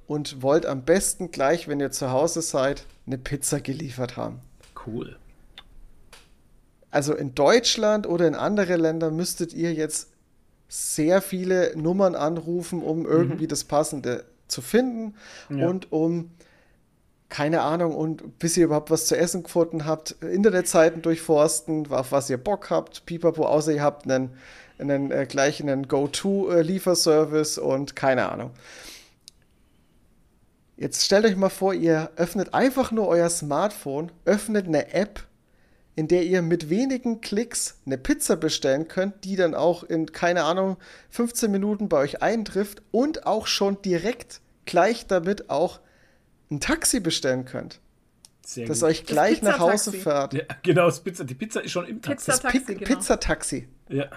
und 0.07 0.41
wollt 0.41 0.67
am 0.67 0.85
besten 0.85 1.33
gleich, 1.33 1.69
wenn 1.69 1.81
ihr 1.81 1.91
zu 1.91 2.13
Hause 2.13 2.43
seid, 2.43 2.87
eine 3.07 3.19
Pizza 3.19 3.61
geliefert 3.61 4.17
haben. 4.17 4.41
Cool. 4.87 5.17
Also 6.91 7.15
in 7.15 7.35
Deutschland 7.35 8.07
oder 8.07 8.27
in 8.27 8.35
andere 8.35 8.77
Länder 8.77 9.11
müsstet 9.11 9.53
ihr 9.53 9.73
jetzt 9.75 10.09
sehr 10.69 11.21
viele 11.23 11.73
Nummern 11.77 12.15
anrufen, 12.15 12.83
um 12.83 13.07
irgendwie 13.07 13.47
das 13.47 13.65
Passende 13.65 14.25
zu 14.49 14.63
finden 14.63 15.15
Ja. 15.49 15.69
und 15.69 15.93
um 15.93 16.31
keine 17.29 17.63
Ahnung 17.63 17.95
und 17.95 18.39
bis 18.39 18.57
ihr 18.57 18.65
überhaupt 18.67 18.91
was 18.91 19.07
zu 19.07 19.17
essen 19.17 19.43
gefunden 19.43 19.85
habt, 19.85 20.13
Internetseiten 20.23 21.03
durchforsten, 21.03 21.91
auf 21.91 22.13
was 22.13 22.31
ihr 22.31 22.39
Bock 22.39 22.71
habt, 22.71 23.05
pipapo, 23.05 23.45
außer 23.45 23.73
ihr 23.73 23.83
habt 23.83 24.05
einen, 24.09 24.31
einen 24.79 25.11
äh, 25.11 25.27
gleich 25.29 25.61
einen 25.61 25.89
Go-To-Lieferservice 25.89 27.59
und 27.59 27.97
keine 27.97 28.31
Ahnung. 28.31 28.51
Jetzt 30.77 31.05
stellt 31.05 31.25
euch 31.25 31.37
mal 31.37 31.49
vor, 31.49 31.73
ihr 31.73 32.11
öffnet 32.17 32.53
einfach 32.53 32.91
nur 32.93 33.09
euer 33.09 33.31
Smartphone, 33.31 34.13
öffnet 34.27 34.67
eine 34.67 34.93
App, 34.93 35.27
in 35.95 36.07
der 36.09 36.25
ihr 36.25 36.43
mit 36.43 36.69
wenigen 36.69 37.23
Klicks 37.23 37.81
eine 37.87 37.97
Pizza 37.97 38.37
bestellen 38.37 38.87
könnt, 38.87 39.25
die 39.25 39.37
dann 39.37 39.55
auch 39.55 39.83
in, 39.83 40.13
keine 40.13 40.45
Ahnung, 40.45 40.77
15 41.09 41.51
Minuten 41.51 41.89
bei 41.89 41.97
euch 41.97 42.23
eintrifft 42.23 42.83
und 42.91 43.27
auch 43.27 43.47
schon 43.47 43.81
direkt 43.81 44.43
gleich 44.67 45.07
damit 45.07 45.49
auch 45.49 45.81
ein 46.51 46.61
Taxi 46.61 47.01
bestellen 47.01 47.47
könnt, 47.47 47.81
Sehr 48.45 48.67
das 48.67 48.81
gut. 48.81 48.91
euch 48.91 49.07
gleich 49.07 49.41
nach 49.41 49.59
Hause 49.59 49.93
fährt. 49.93 50.35
Ja, 50.35 50.43
genau, 50.63 50.87
das 50.87 51.01
Pizza, 51.01 51.25
die 51.25 51.35
Pizza 51.35 51.65
ist 51.65 51.71
schon 51.71 51.87
im 51.87 52.03
Taxi. 52.03 52.27
Das 52.27 52.41
Pizzataxi, 52.43 52.61
Pi 52.61 52.75
genau. 52.75 52.95
Pizzataxi. 52.95 53.69
Ja. 53.89 54.11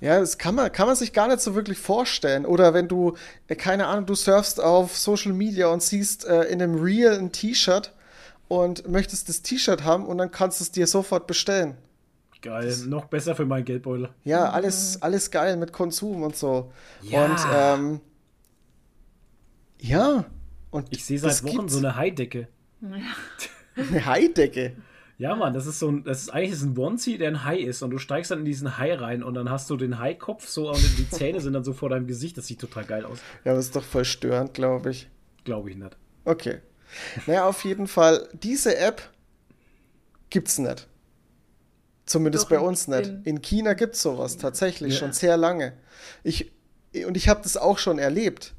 Ja, 0.00 0.18
das 0.18 0.38
kann 0.38 0.54
man, 0.54 0.72
kann 0.72 0.86
man 0.86 0.96
sich 0.96 1.12
gar 1.12 1.28
nicht 1.28 1.40
so 1.40 1.54
wirklich 1.54 1.78
vorstellen. 1.78 2.46
Oder 2.46 2.72
wenn 2.72 2.88
du, 2.88 3.16
äh, 3.48 3.54
keine 3.54 3.86
Ahnung, 3.86 4.06
du 4.06 4.14
surfst 4.14 4.58
auf 4.60 4.96
Social 4.96 5.32
Media 5.32 5.68
und 5.68 5.82
siehst 5.82 6.24
äh, 6.24 6.44
in 6.44 6.62
einem 6.62 6.76
Reel 6.82 7.18
ein 7.18 7.32
T-Shirt 7.32 7.92
und 8.48 8.88
möchtest 8.88 9.28
das 9.28 9.42
T-Shirt 9.42 9.84
haben 9.84 10.06
und 10.06 10.18
dann 10.18 10.30
kannst 10.30 10.60
du 10.60 10.64
es 10.64 10.72
dir 10.72 10.86
sofort 10.86 11.26
bestellen. 11.26 11.76
Geil, 12.42 12.74
noch 12.86 13.04
besser 13.04 13.36
für 13.36 13.44
meinen 13.44 13.66
Geldbeutel. 13.66 14.08
Ja, 14.24 14.48
alles, 14.50 15.02
alles 15.02 15.30
geil 15.30 15.58
mit 15.58 15.74
Konsum 15.74 16.22
und 16.22 16.34
so. 16.34 16.72
Ja. 17.02 17.26
Und 17.26 17.38
ähm, 17.52 18.00
ja. 19.78 20.24
Und 20.70 20.86
Ich 20.90 21.04
sehe 21.04 21.20
das 21.20 21.38
seit 21.38 21.48
Wochen 21.48 21.58
gibt's. 21.58 21.74
so 21.74 21.78
eine 21.80 21.96
Haidecke. 21.96 22.48
eine 23.76 24.06
Haidecke. 24.06 24.76
Ja, 25.20 25.36
Mann, 25.36 25.52
das 25.52 25.66
ist 25.66 25.78
so 25.78 25.88
ein, 25.90 26.02
das 26.02 26.22
ist 26.22 26.30
eigentlich 26.30 26.52
ist 26.52 26.62
ein 26.62 26.76
Onesie, 26.78 27.18
der 27.18 27.28
ein 27.28 27.44
Hai 27.44 27.58
ist 27.58 27.82
und 27.82 27.90
du 27.90 27.98
steigst 27.98 28.30
dann 28.30 28.38
in 28.38 28.44
diesen 28.46 28.78
Hai 28.78 28.94
rein 28.94 29.22
und 29.22 29.34
dann 29.34 29.50
hast 29.50 29.68
du 29.68 29.76
den 29.76 29.98
Haikopf 29.98 30.48
so 30.48 30.70
und 30.70 30.80
die 30.98 31.08
Zähne 31.10 31.40
sind 31.42 31.52
dann 31.52 31.62
so 31.62 31.74
vor 31.74 31.90
deinem 31.90 32.06
Gesicht. 32.06 32.38
Das 32.38 32.46
sieht 32.46 32.58
total 32.58 32.84
geil 32.84 33.04
aus. 33.04 33.18
Ja, 33.44 33.52
das 33.54 33.66
ist 33.66 33.76
doch 33.76 33.84
voll 33.84 34.06
störend, 34.06 34.54
glaube 34.54 34.90
ich. 34.90 35.10
Glaube 35.44 35.68
ich 35.70 35.76
nicht. 35.76 35.94
Okay. 36.24 36.60
Naja, 37.26 37.46
auf 37.46 37.64
jeden 37.66 37.86
Fall, 37.86 38.28
diese 38.32 38.76
App 38.78 39.02
gibt's 40.30 40.58
nicht. 40.58 40.88
Zumindest 42.06 42.44
Doch, 42.44 42.50
bei 42.50 42.56
in- 42.56 42.62
uns 42.62 42.88
nicht. 42.88 43.06
in- 43.08 43.22
In 43.24 43.42
China 43.42 43.74
gibt's 43.74 44.00
sowas 44.02 44.38
tatsächlich 44.38 44.94
Ja. 44.94 45.00
schon 45.00 45.12
sehr 45.12 45.36
lange. 45.36 45.74
Ich, 46.24 46.50
und 47.06 47.16
ich 47.18 47.28
habe 47.28 47.40
das 47.42 47.58
auch 47.58 47.76
schon 47.78 47.98
erlebt. 47.98 48.54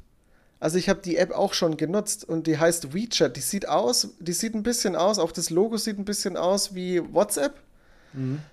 Also 0.62 0.78
ich 0.78 0.88
habe 0.88 1.00
die 1.00 1.16
App 1.16 1.32
auch 1.32 1.54
schon 1.54 1.76
genutzt 1.76 2.24
und 2.24 2.46
die 2.46 2.56
heißt 2.56 2.94
WeChat. 2.94 3.36
Die 3.36 3.40
sieht 3.40 3.68
aus, 3.68 4.10
die 4.20 4.32
sieht 4.32 4.54
ein 4.54 4.62
bisschen 4.62 4.94
aus, 4.94 5.18
auch 5.18 5.32
das 5.32 5.50
Logo 5.50 5.76
sieht 5.76 5.98
ein 5.98 6.04
bisschen 6.04 6.36
aus 6.36 6.72
wie 6.72 7.02
WhatsApp. 7.12 7.60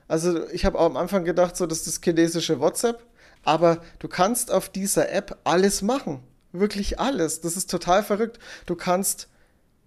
Also 0.08 0.50
ich 0.50 0.66
habe 0.66 0.80
auch 0.80 0.88
am 0.88 0.98
Anfang 0.98 1.24
gedacht, 1.24 1.56
so 1.56 1.68
das 1.68 1.80
ist 1.80 1.88
das 1.88 2.02
chinesische 2.04 2.60
WhatsApp, 2.60 3.06
aber 3.44 3.84
du 4.00 4.08
kannst 4.08 4.52
auf 4.52 4.70
dieser 4.70 5.12
App 5.12 5.38
alles 5.44 5.84
machen. 5.84 6.24
Wirklich 6.52 7.00
alles. 7.00 7.42
Das 7.42 7.56
ist 7.56 7.70
total 7.70 8.02
verrückt. 8.02 8.40
Du 8.66 8.76
kannst 8.76 9.28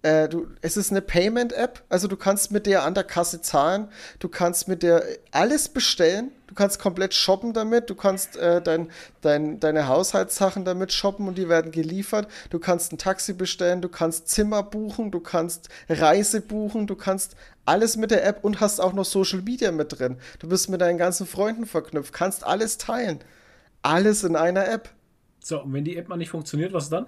äh, 0.03 0.27
du, 0.27 0.47
es 0.61 0.77
ist 0.77 0.91
eine 0.91 1.01
Payment-App, 1.01 1.81
also 1.89 2.07
du 2.07 2.17
kannst 2.17 2.51
mit 2.51 2.65
der 2.65 2.83
an 2.83 2.93
der 2.93 3.05
Kasse 3.05 3.41
zahlen, 3.41 3.87
du 4.19 4.27
kannst 4.27 4.67
mit 4.67 4.83
der 4.83 5.03
alles 5.31 5.69
bestellen, 5.69 6.31
du 6.47 6.55
kannst 6.55 6.77
komplett 6.79 7.13
shoppen 7.13 7.53
damit, 7.53 7.89
du 7.89 7.95
kannst 7.95 8.35
äh, 8.35 8.61
dein, 8.61 8.91
dein, 9.21 9.61
deine 9.61 9.87
Haushaltssachen 9.87 10.65
damit 10.65 10.91
shoppen 10.91 11.27
und 11.27 11.37
die 11.37 11.47
werden 11.47 11.71
geliefert, 11.71 12.27
du 12.49 12.59
kannst 12.59 12.91
ein 12.91 12.97
Taxi 12.97 13.31
bestellen, 13.31 13.81
du 13.81 13.87
kannst 13.87 14.27
Zimmer 14.27 14.61
buchen, 14.61 15.09
du 15.09 15.21
kannst 15.21 15.69
Reise 15.87 16.41
buchen, 16.41 16.85
du 16.85 16.95
kannst 16.95 17.35
alles 17.65 17.95
mit 17.95 18.11
der 18.11 18.25
App 18.25 18.43
und 18.43 18.59
hast 18.59 18.81
auch 18.81 18.91
noch 18.91 19.05
Social 19.05 19.41
Media 19.41 19.71
mit 19.71 19.97
drin. 19.97 20.17
Du 20.39 20.49
bist 20.49 20.69
mit 20.69 20.81
deinen 20.81 20.97
ganzen 20.97 21.25
Freunden 21.25 21.65
verknüpft, 21.65 22.11
kannst 22.11 22.43
alles 22.43 22.77
teilen. 22.77 23.19
Alles 23.81 24.25
in 24.25 24.35
einer 24.35 24.67
App. 24.67 24.89
So, 25.39 25.61
und 25.61 25.71
wenn 25.71 25.85
die 25.85 25.95
App 25.95 26.09
mal 26.09 26.17
nicht 26.17 26.29
funktioniert, 26.29 26.73
was 26.73 26.89
dann? 26.89 27.07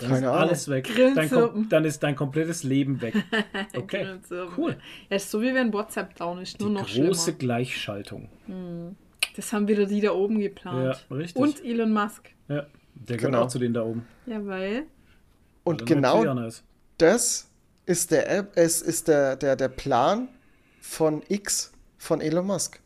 Dann 0.00 0.08
Keine 0.10 0.20
ist 0.20 0.24
Ahnung. 0.26 0.40
alles 0.40 0.68
weg. 0.68 0.88
Kom- 0.88 1.68
dann 1.68 1.84
ist 1.84 2.02
dein 2.02 2.14
komplettes 2.14 2.62
Leben 2.62 3.00
weg. 3.00 3.14
Okay, 3.76 4.06
cool. 4.56 4.76
Ja, 5.10 5.16
ist 5.16 5.30
so 5.30 5.40
wie 5.42 5.52
wenn 5.54 5.72
WhatsApp 5.72 6.14
down 6.14 6.40
ist, 6.40 6.60
nur 6.60 6.68
Die 6.68 6.74
noch 6.76 6.86
große 6.86 7.22
schlimmer. 7.32 7.38
Gleichschaltung. 7.38 8.28
Das 9.34 9.52
haben 9.52 9.66
wieder 9.68 9.86
die 9.86 10.00
da 10.00 10.12
oben 10.12 10.38
geplant. 10.40 11.04
Ja, 11.10 11.16
richtig. 11.16 11.40
Und 11.42 11.64
Elon 11.64 11.92
Musk. 11.92 12.30
Ja, 12.48 12.66
der 12.94 13.16
gehört 13.16 13.32
Genau. 13.32 13.42
auch 13.44 13.48
zu 13.48 13.58
denen 13.58 13.74
da 13.74 13.82
oben. 13.82 14.06
Ja, 14.26 14.44
weil. 14.46 14.84
Und 15.64 15.80
Weil 15.80 15.86
genau 15.86 16.50
das 16.96 17.48
ist 17.86 18.10
der 18.10 18.30
App, 18.30 18.52
es 18.54 18.80
ist 18.82 19.08
der, 19.08 19.36
der, 19.36 19.56
der 19.56 19.68
Plan 19.68 20.28
von 20.80 21.22
X 21.28 21.72
von 21.98 22.20
Elon 22.20 22.46
Musk. 22.46 22.80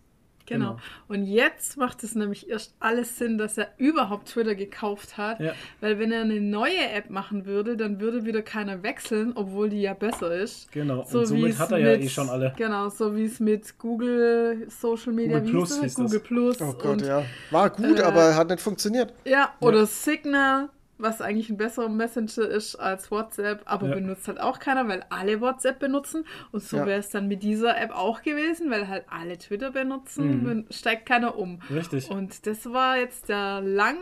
Genau. 0.52 0.70
Genau. 0.72 0.78
Und 1.08 1.24
jetzt 1.26 1.76
macht 1.76 2.02
es 2.04 2.14
nämlich 2.14 2.48
erst 2.48 2.74
alles 2.80 3.18
Sinn, 3.18 3.38
dass 3.38 3.58
er 3.58 3.68
überhaupt 3.78 4.28
Twitter 4.28 4.54
gekauft 4.54 5.16
hat. 5.16 5.40
Ja. 5.40 5.52
Weil 5.80 5.98
wenn 5.98 6.12
er 6.12 6.22
eine 6.22 6.40
neue 6.40 6.88
App 6.94 7.10
machen 7.10 7.46
würde, 7.46 7.76
dann 7.76 8.00
würde 8.00 8.24
wieder 8.24 8.42
keiner 8.42 8.82
wechseln, 8.82 9.32
obwohl 9.34 9.68
die 9.70 9.82
ja 9.82 9.94
besser 9.94 10.34
ist. 10.34 10.70
Genau, 10.72 11.04
So 11.08 11.18
und 11.18 11.24
wie 11.24 11.26
somit 11.28 11.50
es 11.52 11.58
hat 11.58 11.72
er 11.72 11.78
ja 11.78 11.90
mit- 11.96 12.02
eh 12.02 12.08
schon 12.08 12.28
alle. 12.28 12.52
Genau, 12.56 12.88
so 12.88 13.14
wie 13.16 13.24
es 13.24 13.40
mit 13.40 13.78
Google 13.78 14.66
Social 14.68 15.12
Media 15.12 15.38
Google 15.38 15.48
wie 15.52 15.56
Plus 15.56 15.80
hieß 15.80 15.94
das? 15.94 16.04
Google 16.04 16.20
Plus. 16.20 16.60
Oh 16.60 16.72
Gott, 16.74 16.84
und, 16.84 17.06
ja. 17.06 17.22
War 17.50 17.70
gut, 17.70 17.98
äh, 17.98 18.02
aber 18.02 18.34
hat 18.34 18.48
nicht 18.48 18.60
funktioniert. 18.60 19.12
Ja, 19.24 19.52
oder 19.60 19.86
Signal, 19.86 20.68
was 21.02 21.20
eigentlich 21.20 21.50
ein 21.50 21.56
besserer 21.56 21.88
Messenger 21.88 22.48
ist 22.48 22.76
als 22.76 23.10
WhatsApp, 23.10 23.62
aber 23.66 23.88
Ja. 23.88 23.94
benutzt 23.96 24.28
halt 24.28 24.40
auch 24.40 24.58
keiner, 24.58 24.86
weil 24.88 25.04
alle 25.10 25.40
WhatsApp 25.40 25.78
benutzen. 25.80 26.24
Und 26.52 26.62
so 26.62 26.78
Ja. 26.78 26.86
wäre 26.86 27.00
es 27.00 27.10
dann 27.10 27.28
mit 27.28 27.42
dieser 27.42 27.76
App 27.78 27.90
auch 27.90 28.22
gewesen, 28.22 28.70
weil 28.70 28.88
halt 28.88 29.04
alle 29.10 29.36
Twitter 29.36 29.72
benutzen, 29.72 30.42
Mhm. 30.44 30.66
steigt 30.70 31.06
keiner 31.06 31.36
um. 31.36 31.60
Richtig. 31.70 32.10
Und 32.10 32.46
das 32.46 32.72
war 32.72 32.96
jetzt 32.98 33.28
der 33.28 33.60
lange 33.60 33.98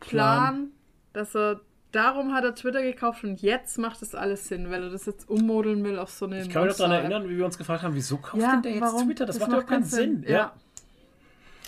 Plan, 0.00 0.70
dass 1.12 1.36
er. 1.36 1.60
Darum 1.90 2.34
hat 2.34 2.44
er 2.44 2.54
Twitter 2.54 2.82
gekauft 2.82 3.24
und 3.24 3.40
jetzt 3.40 3.78
macht 3.78 4.02
das 4.02 4.14
alles 4.14 4.46
Sinn, 4.46 4.70
weil 4.70 4.82
er 4.82 4.90
das 4.90 5.06
jetzt 5.06 5.26
ummodeln 5.26 5.82
will 5.84 5.98
auf 5.98 6.10
so 6.10 6.26
eine. 6.26 6.42
Ich 6.42 6.50
kann 6.50 6.64
mich 6.64 6.72
noch 6.72 6.76
daran 6.76 6.92
erinnern, 6.92 7.28
wie 7.30 7.38
wir 7.38 7.46
uns 7.46 7.56
gefragt 7.56 7.82
haben, 7.82 7.94
wieso 7.94 8.18
kauft 8.18 8.42
Ja, 8.42 8.52
denn 8.52 8.62
der 8.62 8.72
jetzt 8.72 8.82
warum? 8.82 9.06
Twitter? 9.06 9.24
Das, 9.24 9.38
macht 9.38 9.52
doch 9.52 9.64
keinen 9.66 9.84
Sinn. 9.84 10.22
Ja. 10.28 10.52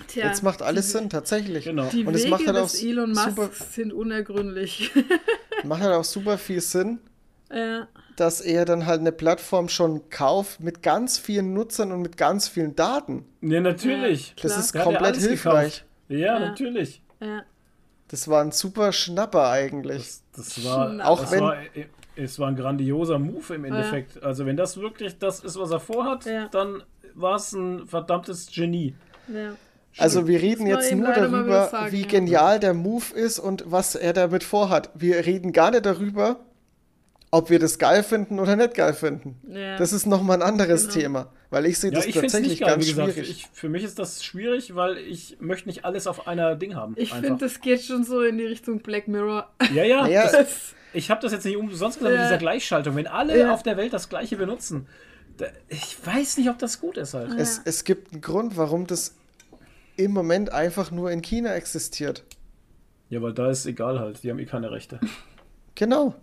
Tja, 0.09 0.27
Jetzt 0.27 0.43
macht 0.43 0.63
alles 0.63 0.87
die, 0.87 0.93
Sinn, 0.93 1.11
tatsächlich. 1.11 1.65
Genau. 1.65 1.89
Die 1.91 2.05
Und 2.05 2.15
es 2.15 2.23
Wege 2.23 2.31
macht 2.31 2.47
halt 2.47 2.57
auch 2.57 2.63
des 2.71 2.83
Elon 2.83 3.11
Musk 3.11 3.29
super- 3.29 3.51
sind 3.53 3.93
unergründlich. 3.93 4.91
Macht 5.65 5.83
halt 5.83 5.95
auch 5.95 6.05
super 6.05 6.39
viel 6.39 6.61
Sinn, 6.61 6.99
ja. 7.53 7.87
dass 8.17 8.41
er 8.41 8.65
dann 8.65 8.87
halt 8.87 9.01
eine 9.01 9.12
Plattform 9.12 9.69
schon 9.69 10.09
kauft 10.09 10.61
mit 10.61 10.83
ganz 10.83 11.19
vielen 11.19 11.53
Nutzern 11.53 11.93
und 11.93 12.01
mit 12.03 12.17
ganz 12.17 12.49
vielen 12.49 12.75
Daten. 12.75 13.27
Ja, 13.43 13.61
natürlich. 13.61 14.31
Ja, 14.31 14.43
Das 14.43 14.57
ist 14.57 14.75
ja 14.75 14.83
komplett 14.83 15.17
hilfreich. 15.17 15.85
Ja, 16.09 16.17
Ja. 16.19 16.39
natürlich. 16.41 17.03
Ja. 17.20 17.43
Das 18.09 18.27
war 18.29 18.41
ein 18.43 18.53
super 18.53 18.93
Schnapper 18.93 19.51
eigentlich. 19.51 19.99
Das, 20.33 20.55
das 20.55 20.65
war, 20.65 20.91
Schnapp. 20.91 21.07
Auch 21.07 21.20
das 21.20 21.31
wenn- 21.33 21.41
war, 21.41 21.57
es 22.17 22.39
war 22.39 22.49
ein 22.49 22.57
grandioser 22.57 23.19
Move 23.19 23.55
im 23.55 23.65
Endeffekt. 23.67 24.23
Also 24.23 24.47
wenn 24.47 24.57
das 24.57 24.77
wirklich 24.79 25.19
das 25.19 25.41
ist, 25.41 25.59
was 25.59 25.70
er 25.70 25.81
vorhat, 25.81 26.25
Ja. 26.25 26.49
dann 26.49 26.83
war 27.15 27.37
es 27.37 27.53
ein 27.53 27.87
verdammtes 27.87 28.51
Genie. 28.53 28.95
Ja. 29.29 29.53
Also 29.99 30.27
wir 30.28 30.41
reden 30.41 30.67
jetzt 30.67 30.93
nur 30.94 31.12
darüber, 31.12 31.69
sagen, 31.69 31.93
wie 31.93 32.02
ja. 32.02 32.07
genial 32.07 32.60
der 32.60 32.75
Move 32.75 33.15
ist 33.15 33.39
und 33.39 33.65
was 33.67 33.94
er 33.94 34.12
damit 34.12 34.44
vorhat. 34.44 34.91
Wir 34.94 35.27
reden 35.27 35.52
gar 35.52 35.70
nicht 35.73 35.85
darüber, 35.85 36.41
ob 37.33 37.51
wir 37.51 37.59
das 37.59 37.78
geil 37.78 38.02
finden 38.02 38.39
oder 38.41 38.57
nicht 38.57 38.75
geil 38.75 38.94
finden. 38.94 39.36
Ja. 39.49 39.77
Das 39.77 39.93
ist 39.93 40.07
nochmal 40.07 40.39
ein 40.39 40.43
anderes 40.43 40.83
Genau. 40.89 40.94
Thema, 40.94 41.33
weil 41.51 41.67
ich 41.67 41.78
sehe 41.78 41.91
Ja, 41.91 41.97
das 41.99 42.07
ich 42.07 42.12
finde 42.15 42.27
es 42.27 42.33
tatsächlich 42.33 42.60
nicht 42.60 42.67
geil, 42.67 42.70
ganz 42.75 42.86
wie 42.86 42.91
gesagt. 42.91 43.12
schwierig. 43.12 43.31
Ich, 43.31 43.49
für 43.52 43.69
mich 43.69 43.85
ist 43.85 43.99
das 43.99 44.25
schwierig, 44.25 44.75
weil 44.75 44.97
ich 44.99 45.36
möchte 45.41 45.69
nicht 45.69 45.85
alles 45.85 46.07
auf 46.07 46.27
einer 46.27 46.55
Ding 46.57 46.75
haben. 46.77 46.94
Ich 46.97 47.12
finde, 47.12 47.36
das 47.44 47.60
geht 47.60 47.83
schon 47.83 48.05
so 48.05 48.23
in 48.23 48.39
die 48.39 48.47
Richtung 48.47 48.78
Black 48.81 49.07
Mirror. 49.09 49.51
Ja, 49.75 49.85
ja. 49.85 50.02
Naja, 50.02 50.31
das, 50.31 50.75
ich 50.93 51.10
habe 51.10 51.20
das 51.20 51.33
jetzt 51.33 51.44
nicht 51.44 51.57
umsonst 51.57 51.99
gesagt 51.99 52.12
mit 52.12 52.20
Ja. 52.20 52.27
dieser 52.28 52.39
Gleichschaltung. 52.39 52.97
Wenn 52.97 53.07
alle 53.07 53.39
Ja. 53.39 53.52
auf 53.55 53.62
der 53.62 53.77
Welt 53.77 53.93
das 53.93 54.09
Gleiche 54.09 54.36
benutzen, 54.36 54.86
da, 55.36 55.47
ich 55.69 55.97
weiß 56.05 56.36
nicht, 56.39 56.49
ob 56.51 56.59
das 56.59 56.81
gut 56.81 56.97
ist 56.97 57.15
halt. 57.15 57.31
es, 57.39 57.60
es 57.65 57.85
gibt 57.85 58.12
einen 58.12 58.20
Grund, 58.23 58.57
warum 58.57 58.86
das 58.89 59.15
im 60.05 60.12
Moment 60.12 60.53
einfach 60.53 60.91
nur 60.91 61.11
in 61.11 61.23
China 61.23 61.55
existiert. 61.55 62.25
Ja, 63.09 63.20
weil 63.23 63.33
da 63.35 63.51
ist 63.51 63.67
egal 63.67 63.99
halt. 63.99 64.23
Die 64.23 64.31
haben 64.31 64.39
eh 64.39 64.47
keine 64.47 64.70
Rechte. 64.70 65.01
Genau. 65.75 66.15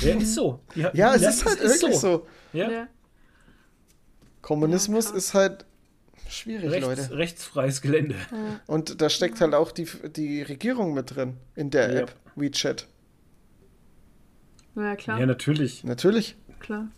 Ja, 0.00 0.14
ist 0.14 0.34
so. 0.34 0.60
Die, 0.74 0.86
Ja, 0.92 1.14
es 1.14 1.22
ist 1.22 1.44
halt 1.44 1.60
wirklich 1.62 1.96
so. 1.96 2.26
Ja. 2.52 2.70
ja. 2.70 2.88
Kommunismus 4.42 5.10
Ja, 5.10 5.16
ist 5.16 5.34
halt 5.34 5.64
schwierig, 6.28 6.70
Rechts, 6.70 6.86
Leute. 6.86 7.16
rechtsfreies 7.16 7.80
Gelände. 7.82 8.14
Und 8.66 9.00
da 9.00 9.08
steckt 9.10 9.40
halt 9.40 9.54
auch 9.54 9.72
die, 9.72 9.86
die 10.16 10.42
Regierung 10.42 10.94
mit 10.94 11.14
drin 11.14 11.36
in 11.56 11.70
der 11.70 11.92
Ja. 11.92 12.00
App 12.00 12.14
WeChat. 12.36 12.86
Na 14.74 14.84
ja, 14.90 14.96
klar. 14.96 15.18
Ja, 15.20 15.26
natürlich. 15.26 15.82
Natürlich. 15.84 16.36
klar. 16.60 16.88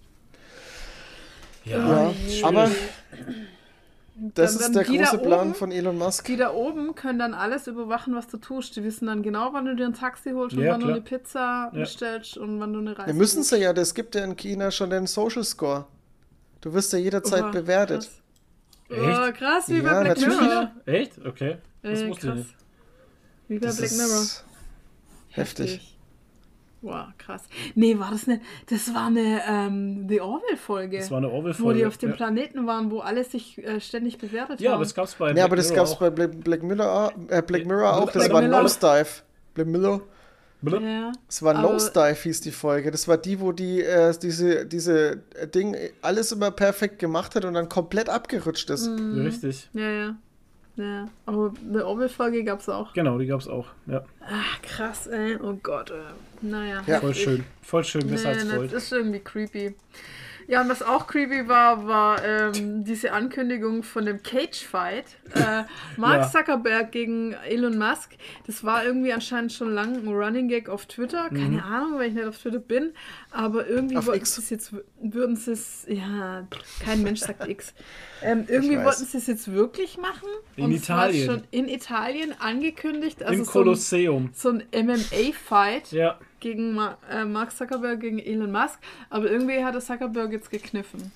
Ja, 1.65 2.10
Ja, 2.10 2.47
aber 2.47 2.70
das 4.34 4.57
Dann- 4.59 4.67
ist 4.67 4.75
der 4.76 4.84
große 4.84 5.18
Plan 5.18 5.49
oben- 5.49 5.55
von 5.55 5.73
Elon 5.73 5.99
Musk. 5.99 6.26
Die 6.26 6.36
da 6.36 6.52
oben 6.52 6.94
können 6.94 7.18
dann 7.18 7.34
alles 7.34 7.67
überwachen, 7.67 8.15
was 8.15 8.28
du 8.28 8.36
tust. 8.36 8.76
Die 8.76 8.84
wissen 8.84 9.07
dann 9.07 9.23
genau, 9.23 9.52
wann 9.52 9.65
du 9.65 9.75
dir 9.75 9.86
ein 9.86 9.94
Taxi 9.94 10.31
holst 10.31 10.57
und 10.57 10.62
Ja, 10.62 10.73
wann 10.73 10.81
du 10.81 10.86
klar. 10.86 10.97
eine 10.97 11.05
Pizza 11.05 11.70
bestellst 11.75 12.36
und 12.39 12.60
wann 12.60 12.73
du 12.73 12.78
eine 12.78 12.97
Reise 12.97 13.09
Wir 13.09 13.15
müssen 13.15 13.42
sie 13.42 13.59
ja, 13.59 13.73
das 13.73 13.94
gibt 13.94 14.15
ja 14.15 14.23
in 14.25 14.36
China 14.36 14.70
schon 14.70 14.91
den 14.91 15.07
Social 15.07 15.42
Score. 15.44 15.86
Du 16.60 16.73
wirst 16.73 16.92
ja 16.92 16.99
jederzeit 17.01 17.42
Oha, 17.42 17.51
bewertet. 17.51 18.10
Krass. 18.89 19.28
Oh, 19.28 19.33
krass, 19.33 19.68
wie 19.68 19.78
Ja, 19.78 19.83
bei 19.83 20.01
Black 20.05 20.18
natürlich. 20.18 20.41
Mirror. 20.41 20.70
Echt? 20.86 21.26
Okay. 21.26 21.57
Das 21.83 22.01
Äh, 22.02 22.09
wusste 22.09 22.12
ich 22.12 22.18
krass. 22.20 22.39
nicht. 22.39 22.55
Wie 23.49 23.59
bei 23.59 23.67
Das 23.67 23.76
Black 23.78 23.91
Mirror. 23.92 24.23
ist 24.23 24.44
heftig. 25.31 25.91
Wow, 26.83 27.07
krass. 27.17 27.43
Nee, 27.77 27.99
war 27.99 28.11
das 28.11 28.27
nicht. 28.27 28.43
Das 28.69 28.93
war 28.93 29.07
eine 29.07 29.41
ähm, 29.49 30.07
The 30.09 30.20
Orville-Folge. 30.20 30.99
Das 30.99 31.11
war 31.11 31.19
eine 31.19 31.28
Wo 31.31 31.36
Orwell-Folge. 31.36 31.78
die 31.78 31.86
auf 31.86 31.97
dem 31.97 32.11
ja. 32.11 32.17
Planeten 32.17 32.67
waren, 32.67 32.91
wo 32.91 32.99
alle 33.01 33.23
sich 33.25 33.57
äh, 33.65 33.81
ständig 33.81 34.19
bewertet 34.19 34.61
Ja, 34.61 34.70
haben. 34.70 34.75
aber 34.77 34.85
das 34.85 34.94
gab's 34.94 35.15
bei 35.15 35.33
Ja, 35.33 35.44
aber 35.44 35.55
das 35.57 35.67
Mirror 35.70 35.77
gab 35.77 35.86
es 35.86 35.93
auch. 35.94 36.01
bei 36.01 36.11
Black, 36.11 36.41
Black 36.43 36.62
Mirror, 36.65 36.86
auch- 37.07 37.12
äh, 37.31 37.41
Black 37.43 37.67
Mirror 37.67 37.97
auch. 37.97 38.05
Das 38.07 38.15
Black 38.25 38.33
war 38.33 38.43
Mirror. 38.43 38.62
Nosedive. 38.62 39.07
Black 39.55 39.67
Mirror. 39.69 40.01
Ja. 40.65 41.12
Es 41.28 41.43
war 41.43 41.57
Aber- 41.57 41.73
Nosedive, 41.73 42.15
hieß 42.23 42.41
die 42.41 42.51
Folge. 42.52 42.91
Das 42.91 43.07
war 43.09 43.17
die, 43.17 43.41
wo 43.41 43.52
die 43.52 43.81
äh, 43.83 44.12
diese, 44.20 44.65
diese 44.67 45.19
Ding 45.55 45.77
alles 46.02 46.31
immer 46.33 46.51
perfekt 46.51 46.99
gemacht 46.99 47.35
hat 47.35 47.44
und 47.44 47.55
dann 47.55 47.69
komplett 47.69 48.09
abgerutscht 48.09 48.70
ist. 48.70 48.89
Mhm. 48.89 49.23
Richtig. 49.25 49.69
Ja, 49.73 49.91
ja. 49.91 50.17
Ja. 50.76 51.09
Aber 51.26 51.52
eine 51.68 51.84
Orville-Folge 51.84 52.44
gab 52.44 52.60
es 52.60 52.68
auch. 52.68 52.92
Genau, 52.94 53.18
die 53.18 53.26
gab's 53.26 53.47
auch. 53.47 53.67
Ja, 53.86 54.05
Ach, 54.26 54.62
krass, 54.62 55.07
ey. 55.07 55.36
Oh 55.42 55.59
Gott, 55.62 55.91
ey. 55.91 56.01
Naja. 56.41 56.83
Ja. 56.86 57.01
voll 57.01 57.15
schön. 57.15 57.44
Voll 57.62 57.84
schön, 57.84 58.02
Nee, 58.07 58.12
gesalzvoll. 58.12 58.68
das 58.68 58.84
ist 58.84 58.92
irgendwie 58.92 59.20
creepy. 59.20 59.75
Ja, 60.48 60.60
und 60.62 60.68
was 60.68 60.82
auch 60.82 61.06
creepy 61.06 61.48
war, 61.48 61.86
war 61.86 62.24
ähm, 62.24 62.84
diese 62.84 63.12
Ankündigung 63.12 63.82
von 63.82 64.04
dem 64.06 64.22
Cage-Fight. 64.22 65.04
Äh, 65.34 65.64
Mark 65.96 66.22
Ja. 66.22 66.30
Zuckerberg 66.30 66.92
gegen 66.92 67.32
Elon 67.48 67.78
Musk. 67.78 68.10
Das 68.46 68.64
war 68.64 68.84
irgendwie 68.84 69.12
anscheinend 69.12 69.52
schon 69.52 69.72
lang 69.72 69.94
ein 69.96 70.08
Running 70.08 70.48
Gag 70.48 70.68
auf 70.68 70.86
Twitter. 70.86 71.28
Keine 71.28 71.48
Mhm. 71.48 71.60
Ahnung, 71.60 71.98
weil 71.98 72.08
ich 72.08 72.14
nicht 72.14 72.26
auf 72.26 72.38
Twitter 72.38 72.58
bin. 72.58 72.92
Aber 73.30 73.66
irgendwie 73.66 73.96
Auf 73.96 74.06
wollten 74.06 74.24
sie 74.24 74.40
es 74.40 74.50
jetzt, 74.50 74.74
würden 75.00 75.36
sie 75.36 75.52
es, 75.52 75.84
ja, 75.88 76.46
kein 76.84 77.02
Mensch 77.02 77.20
sagt 77.20 77.48
X. 77.48 77.74
Ähm, 78.22 78.44
irgendwie 78.48 78.76
wollten 78.78 79.04
sie 79.04 79.16
es 79.18 79.26
jetzt 79.26 79.50
wirklich 79.52 79.96
machen. 79.98 80.28
In 80.56 80.64
und 80.66 80.72
Italien. 80.72 81.26
schon 81.26 81.42
in 81.50 81.68
Italien 81.68 82.34
angekündigt. 82.38 83.22
Also 83.22 83.34
Im 83.38 83.44
so 83.44 83.50
ein, 83.50 83.52
Kolosseum. 83.52 84.30
so 84.34 84.50
ein 84.50 84.62
MMA-Fight 84.72 85.92
Ja, 85.92 86.18
gegen 86.42 86.74
Ma 86.74 86.98
äh, 87.10 87.24
Mark 87.24 87.52
Zuckerberg 87.52 88.00
gegen 88.00 88.18
Elon 88.18 88.52
Musk, 88.52 88.78
aber 89.08 89.30
irgendwie 89.30 89.64
hat 89.64 89.74
der 89.74 89.80
Zuckerberg 89.80 90.30
jetzt 90.32 90.50
gekniffen. 90.50 91.10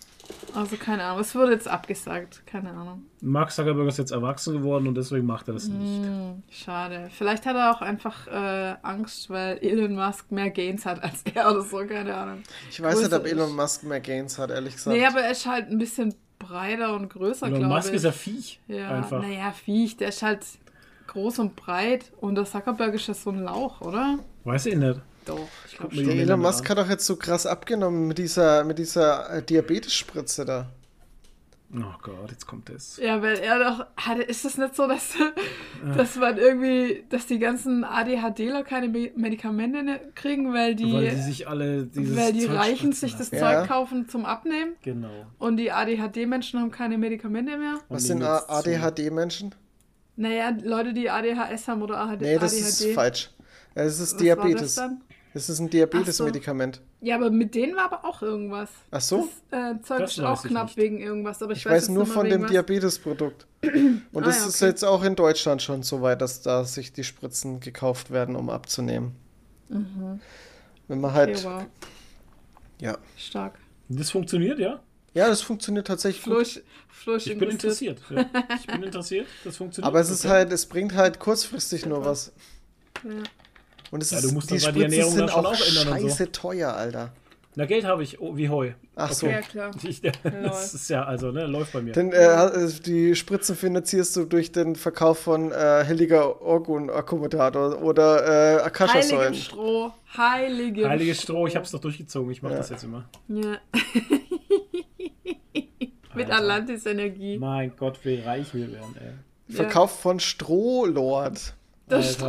Also 0.54 0.76
keine 0.76 1.04
Ahnung, 1.04 1.20
es 1.20 1.34
wurde 1.34 1.52
jetzt 1.52 1.68
abgesagt, 1.68 2.42
keine 2.46 2.70
Ahnung. 2.70 3.04
Mark 3.20 3.52
Zuckerberg 3.52 3.88
ist 3.88 3.98
jetzt 3.98 4.10
erwachsen 4.10 4.54
geworden 4.58 4.88
und 4.88 4.96
deswegen 4.96 5.26
macht 5.26 5.46
er 5.48 5.54
das 5.54 5.68
nicht. 5.68 6.04
Hm, 6.04 6.42
schade. 6.50 7.08
Vielleicht 7.12 7.46
hat 7.46 7.54
er 7.56 7.70
auch 7.72 7.80
einfach 7.82 8.26
äh, 8.26 8.74
Angst, 8.82 9.30
weil 9.30 9.58
Elon 9.58 9.94
Musk 9.94 10.32
mehr 10.32 10.50
Gains 10.50 10.86
hat 10.86 11.02
als 11.02 11.22
er 11.34 11.50
oder 11.50 11.60
so, 11.62 11.78
keine 11.86 12.14
Ahnung. 12.14 12.42
Ich 12.70 12.82
weiß 12.82 12.98
nicht, 12.98 13.12
ob 13.12 13.22
Größer 13.22 13.36
Elon. 13.36 13.54
Musk 13.54 13.82
mehr 13.84 14.00
Gains 14.00 14.38
hat, 14.38 14.50
ehrlich 14.50 14.74
gesagt. 14.74 14.96
Nee, 14.96 15.04
aber 15.04 15.20
er 15.20 15.30
ist 15.32 15.46
halt 15.46 15.70
ein 15.70 15.78
bisschen 15.78 16.14
breiter 16.38 16.94
und 16.94 17.08
größer, 17.08 17.46
Elon 17.46 17.60
glaube 17.60 17.74
ich. 17.74 17.84
Musk 17.84 17.92
ist 17.94 18.04
ja 18.04 18.12
Viech. 18.12 18.60
ja, 18.68 18.90
Einfach. 18.90 19.22
naja, 19.22 19.52
Viech, 19.52 19.96
der 19.96 20.08
ist 20.08 20.22
halt 20.22 20.44
groß 21.06 21.38
und 21.38 21.54
breit 21.56 22.12
und 22.20 22.34
der 22.34 22.46
Zuckerberg 22.46 22.94
ist 22.94 23.06
ja 23.06 23.14
so 23.14 23.30
ein 23.30 23.44
Lauch, 23.44 23.80
oder? 23.80 24.18
Weiß 24.44 24.66
ich 24.66 24.76
nicht. 24.76 25.00
Doch, 25.26 25.48
ich 25.70 25.76
glaube 25.76 25.94
schon. 25.94 26.08
Elon 26.08 26.40
Musk 26.40 26.68
hat 26.70 26.78
doch 26.78 26.88
jetzt 26.88 27.04
so 27.06 27.16
krass 27.16 27.46
abgenommen 27.46 28.06
mit 28.08 28.18
dieser, 28.18 28.64
mit 28.64 28.78
dieser 28.78 29.30
äh, 29.30 29.42
Diabetesspritze 29.42 30.44
da. 30.44 30.66
Oh 31.74 31.80
Gott, 32.00 32.30
jetzt 32.30 32.46
kommt 32.46 32.68
das. 32.68 32.96
Ja, 32.96 33.20
weil 33.22 33.38
er 33.40 33.58
doch, 33.58 33.86
ist 34.28 34.44
es 34.44 34.56
nicht 34.56 34.76
so, 34.76 34.86
dass, 34.86 35.14
dass 35.96 36.14
man 36.14 36.38
irgendwie, 36.38 37.04
dass 37.10 37.26
die 37.26 37.40
ganzen 37.40 37.82
ADHDler 37.82 38.62
keine 38.62 38.88
Me- 38.88 39.10
Medikamente 39.16 39.82
ne- 39.82 40.00
kriegen, 40.14 40.54
weil 40.54 40.76
die, 40.76 40.92
Weil 40.92 41.10
die 41.10 41.20
sich 41.22 41.48
alle 41.48 41.86
dieses 41.86 42.16
weil 42.16 42.32
die 42.32 42.46
Zeug 42.46 42.56
Reichen 42.56 42.92
sich 42.92 43.16
das. 43.16 43.32
Ja. 43.32 43.38
Zeug 43.40 43.68
kaufen 43.68 44.08
zum 44.08 44.24
Abnehmen 44.24 44.76
Genau. 44.82 45.26
und 45.38 45.56
die 45.56 45.72
ADHD-Menschen 45.72 46.60
haben 46.60 46.70
keine 46.70 46.98
Medikamente 46.98 47.58
mehr. 47.58 47.74
Und 47.88 47.96
Was 47.96 48.04
sind. 48.04 48.22
ADHD-Menschen? 48.22 49.52
Naja, 50.14 50.56
Leute, 50.62 50.94
die 50.94 51.10
ADHS 51.10 51.66
haben 51.66 51.82
oder 51.82 51.98
ADHD. 51.98 52.20
Nee, 52.22 52.38
das 52.38 52.52
ist 52.54 52.86
falsch. 52.94 53.30
Es 53.74 53.98
ist 53.98 54.00
Was 54.00 54.12
war 54.12 54.16
das 54.16 54.16
Diabetes. 54.22 54.74
dann? 54.76 55.00
Das 55.36 55.50
ist 55.50 55.58
ein 55.58 55.68
Diabetes-Medikament. 55.68 56.80
Ja, 57.02 57.16
aber 57.16 57.30
mit 57.30 57.54
denen 57.54 57.76
war 57.76 57.92
aber 57.92 58.06
auch 58.06 58.22
irgendwas. 58.22 58.70
Ach 58.90 59.02
so? 59.02 59.28
Das 59.50 59.76
äh, 59.76 59.82
Zeug 59.82 60.00
ist 60.04 60.16
weiß 60.18 60.24
auch 60.24 60.42
knapp 60.44 60.68
nicht. 60.68 60.76
wegen 60.78 60.98
irgendwas, 60.98 61.42
aber 61.42 61.52
ich, 61.52 61.58
Ich 61.58 61.66
weiß 61.66 61.88
jetzt 61.88 61.90
nur 61.90 62.06
von 62.06 62.26
dem. 62.30 62.46
Diabetesprodukt. 62.46 63.46
Und 63.62 64.06
Ah, 64.14 64.20
das 64.22 64.38
ja, 64.40 64.46
ist 64.46 64.56
okay. 64.62 64.70
jetzt 64.70 64.82
auch 64.82 65.04
in 65.04 65.14
Deutschland 65.14 65.60
schon 65.60 65.82
so 65.82 66.00
weit, 66.00 66.22
dass 66.22 66.40
da 66.40 66.64
sich 66.64 66.94
die 66.94 67.04
Spritzen 67.04 67.60
gekauft 67.60 68.10
werden, 68.10 68.34
um 68.34 68.48
abzunehmen. 68.48 69.14
Wenn 69.68 71.00
man 71.02 71.12
halt. 71.12 71.28
Mhm. 71.28 71.34
Okay, 71.36 71.44
wow, 71.44 71.64
Ja. 72.80 72.98
stark. 73.18 73.58
Das 73.90 74.10
funktioniert, 74.10 74.58
ja? 74.58 74.80
Ja, 75.12 75.28
das 75.28 75.42
funktioniert 75.42 75.86
tatsächlich 75.86 76.22
Flo 76.22 76.36
gut. 76.36 76.42
ist, 76.44 76.62
ist 77.06 77.26
Ich 77.26 77.38
bin 77.38 77.50
interessiert. 77.50 78.00
Ja. 78.08 78.24
Ich 78.58 78.66
bin 78.66 78.82
interessiert. 78.82 79.26
Das 79.44 79.58
funktioniert. 79.58 79.86
Aber 79.86 80.00
es 80.00 80.08
ist 80.08 80.24
Okay. 80.24 80.32
halt, 80.32 80.52
es 80.52 80.64
bringt 80.64 80.94
halt 80.94 81.18
kurzfristig 81.20 81.84
nur 81.84 82.06
was. 82.06 82.32
Ja. 83.04 83.10
Und 83.90 84.02
es 84.02 84.10
Ja, 84.10 84.18
ist, 84.18 84.30
du 84.30 84.32
musst 84.32 84.50
die 84.50 84.54
aber 84.54 84.72
die 84.72 84.80
Spritzen 84.80 85.00
Ernährung 85.00 85.18
dann 85.18 85.28
sind 85.28 85.36
auch 85.36 85.44
auch 85.44 85.68
ändern 85.68 85.88
und 85.94 86.00
so. 86.00 86.08
scheiße 86.08 86.32
teuer, 86.32 86.72
Alter. 86.74 87.12
Na, 87.58 87.64
Geld 87.64 87.86
habe 87.86 88.02
ich 88.02 88.20
oh, 88.20 88.36
wie 88.36 88.50
Heu. 88.50 88.72
Ach 88.96 89.10
so. 89.12 89.26
Ja, 89.26 89.40
klar. 89.40 89.70
Ich, 89.82 90.02
das 90.02 90.74
ist 90.74 90.90
ja, 90.90 91.04
also, 91.06 91.30
ne, 91.32 91.46
läuft 91.46 91.72
bei 91.72 91.80
mir. 91.80 91.92
Denn 91.92 92.12
äh, 92.12 92.68
die 92.84 93.14
Spritzen 93.14 93.56
finanzierst 93.56 94.14
du 94.16 94.24
durch 94.26 94.52
den 94.52 94.76
Verkauf 94.76 95.20
von 95.20 95.52
äh, 95.52 95.82
Helliger 95.84 96.42
Orgun-Akkumulator 96.42 97.80
oder 97.82 98.58
äh, 98.58 98.62
Akasha-Säulen. 98.62 99.20
Heiligen 99.28 99.42
Stroh. 99.42 99.92
Heiligen 100.18 100.86
Heiliges 100.88 101.22
Stroh, 101.22 101.46
ich 101.46 101.56
habe 101.56 101.64
es 101.64 101.70
doch 101.70 101.80
durchgezogen. 101.80 102.30
Ich 102.30 102.42
mache 102.42 102.52
Ja. 102.52 102.58
das 102.58 102.68
jetzt 102.68 102.84
immer. 102.84 103.08
Ja. 103.28 103.56
Mit. 106.14 106.30
Atlantis-Energie. 106.30 107.38
Mein 107.38 107.72
Gott, 107.76 107.98
wie 108.04 108.20
reich 108.20 108.54
wir 108.54 108.70
werden, 108.72 108.96
ey. 109.00 109.54
Verkauf 109.54 110.00
von 110.00 110.18
Strohlord. 110.20 111.54
Das 111.88 112.10
ist 112.10 112.20
der 112.20 112.26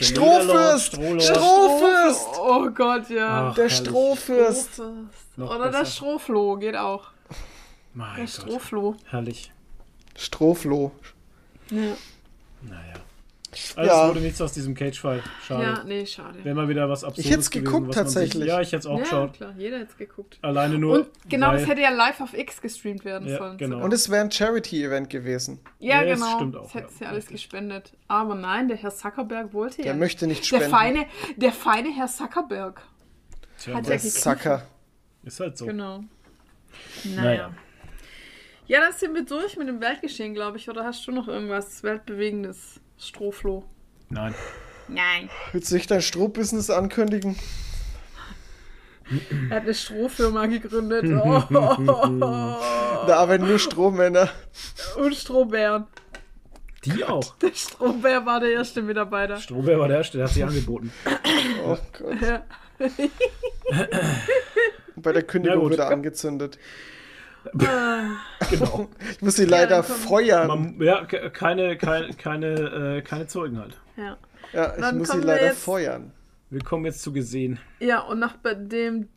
Strohfürst! 0.00 0.94
Strohfürst! 0.94 2.26
Oh 2.38 2.70
Gott, 2.70 3.10
ja. 3.10 3.48
Ach, 3.50 3.54
Der. 3.54 3.68
Strohfürst! 3.68 4.80
Oder 5.36 5.58
besser. 5.58 5.70
das 5.72 5.96
Strohfloh 5.96 6.56
geht 6.56 6.76
auch. 6.76 7.08
Mein 7.92 8.16
Der 8.16 8.24
Gott. 8.24 8.32
Strohfloh. 8.34 8.94
Herrlich. 9.06 9.52
Strohfloh. 10.16 10.92
Ja. 11.70 11.96
Naja. 12.62 12.94
Also 13.76 13.90
Ja. 13.90 14.02
es 14.04 14.08
wurde 14.10 14.20
nichts 14.20 14.40
aus 14.40 14.52
diesem 14.52 14.74
Cage-Fight. 14.74 15.22
Schade. 15.46 15.62
ja, 15.62 15.84
nee, 15.84 16.04
schade. 16.06 16.44
Wäre 16.44 16.54
mal 16.54 16.68
wieder 16.68 16.88
was 16.88 17.04
Absurdes 17.04 17.30
hätt's 17.30 17.50
gewesen, 17.50 17.64
geguckt, 17.64 17.88
was 17.88 17.96
man 17.96 18.04
tatsächlich. 18.04 18.42
Sich, 18.42 18.46
ja, 18.52 18.60
ich 18.60 18.68
hätte 18.68 18.78
es 18.78 18.86
auch 18.86 18.98
ja, 18.98 19.02
geschaut. 19.04 19.32
klar, 19.34 19.54
jeder 19.56 19.80
hat's 19.80 19.96
geguckt. 19.96 20.38
Alleine 20.42 20.78
nur. 20.78 20.94
Und 21.00 21.08
genau, 21.28 21.48
weil, 21.48 21.58
das 21.58 21.68
hätte 21.68 21.80
ja 21.80 21.90
live 21.90 22.20
auf 22.20 22.34
X 22.36 22.60
gestreamt 22.60 23.04
werden 23.04 23.28
Ja, 23.28 23.38
sollen. 23.38 23.56
genau. 23.58 23.74
sogar. 23.76 23.84
Und 23.84 23.92
es 23.92 24.10
wäre 24.10 24.22
ein 24.24 24.30
Charity-Event 24.30 25.10
gewesen. 25.10 25.60
ja, 25.78 26.02
Ja, 26.02 26.08
das 26.10 26.20
genau. 26.20 26.36
stimmt 26.36 26.56
auch, 26.56 26.62
das 26.64 26.74
hätte 26.74 26.92
ja. 27.00 27.06
ja 27.06 27.08
alles 27.12 27.26
gespendet. 27.26 27.92
Aber 28.08 28.34
nein, 28.34 28.68
der 28.68 28.76
Herr 28.76 28.94
Zuckerberg 28.94 29.52
wollte 29.52 29.76
Der 29.82 29.86
ja. 29.92 29.94
möchte 29.94 30.26
nicht 30.26 30.42
der 30.50 30.56
spenden. 30.58 30.70
feine, 30.70 31.06
der 31.36 31.52
feine 31.52 31.94
Herr 31.94 32.08
Zuckerberg. 32.08 32.82
Tja, 33.58 33.74
hat 33.76 33.88
Der. 33.88 33.98
Sacker. 33.98 34.62
ist 35.22 35.40
halt 35.40 35.56
so. 35.56 35.66
Genau. 35.66 36.04
Naja. 37.04 37.22
Naja. 37.22 37.50
Ja, 38.68 38.80
dann 38.80 38.92
sind 38.92 39.14
wir 39.14 39.24
durch 39.24 39.56
mit 39.56 39.68
dem 39.68 39.80
Weltgeschehen, 39.80 40.34
glaube 40.34 40.56
ich. 40.58 40.68
Oder 40.68 40.84
hast 40.84 41.06
du 41.06 41.12
noch 41.12 41.28
irgendwas 41.28 41.82
Weltbewegendes? 41.84 42.80
Strohfloh. 42.98 43.64
Nein. 44.08 44.34
Nein. 44.88 45.30
Willst 45.52 45.70
du 45.70 45.74
nicht 45.74 45.90
dein 45.90 46.02
Strohbusiness 46.02 46.70
ankündigen? 46.70 47.36
Er 49.50 49.56
hat 49.56 49.62
eine 49.62 49.74
Strohfirma 49.74 50.46
gegründet. 50.46 51.04
Oh. 51.06 51.42
Da 53.06 53.18
arbeiten 53.18 53.46
nur 53.46 53.58
Strohmänner. 53.60 54.28
Und 54.96 55.14
Strohbären. 55.14 55.86
Die 56.84 57.04
auch. 57.04 57.36
Der 57.36 57.52
Strohbär 57.54 58.26
war 58.26 58.40
der 58.40 58.50
erste 58.50 58.82
Mitarbeiter. 58.82 59.36
Strohbär 59.36 59.78
war 59.78 59.86
der 59.86 59.98
Erste, 59.98 60.18
der 60.18 60.26
hat 60.26 60.34
sich 60.34 60.42
angeboten. 60.44 60.92
Oh 61.64 61.76
Gott. 61.98 62.20
Ja. 62.20 62.44
Bei 64.96 65.12
der 65.12 65.22
Kündigung 65.22 65.70
wird 65.70 65.78
er 65.78 65.88
angezündet. 65.88 66.58
Genau. 68.50 68.88
Ich 69.10 69.22
muss 69.22 69.36
sie 69.36 69.44
leider 69.46 69.76
dann 69.82 69.84
komm. 69.86 69.96
feuern. 69.96 70.46
Man, 70.48 70.80
ja, 70.80 71.04
ke- 71.04 71.30
keine, 71.30 71.76
keine, 71.76 72.10
keine, 72.14 72.98
äh, 72.98 73.02
keine 73.02 73.26
Zeugen 73.26 73.58
halt. 73.58 73.78
ja. 73.96 74.16
Ja, 74.52 74.74
ich 74.76 74.80
Dann 74.80 74.98
muss 74.98 75.08
sie 75.10 75.18
leider 75.20 75.46
jetzt- 75.46 75.64
feuern. 75.64 76.12
Wir 76.50 76.62
kommen 76.62 76.84
jetzt 76.84 77.02
zu 77.02 77.12
gesehen. 77.12 77.58
Ja, 77.80 78.00
und 78.02 78.20
nachdem 78.20 79.08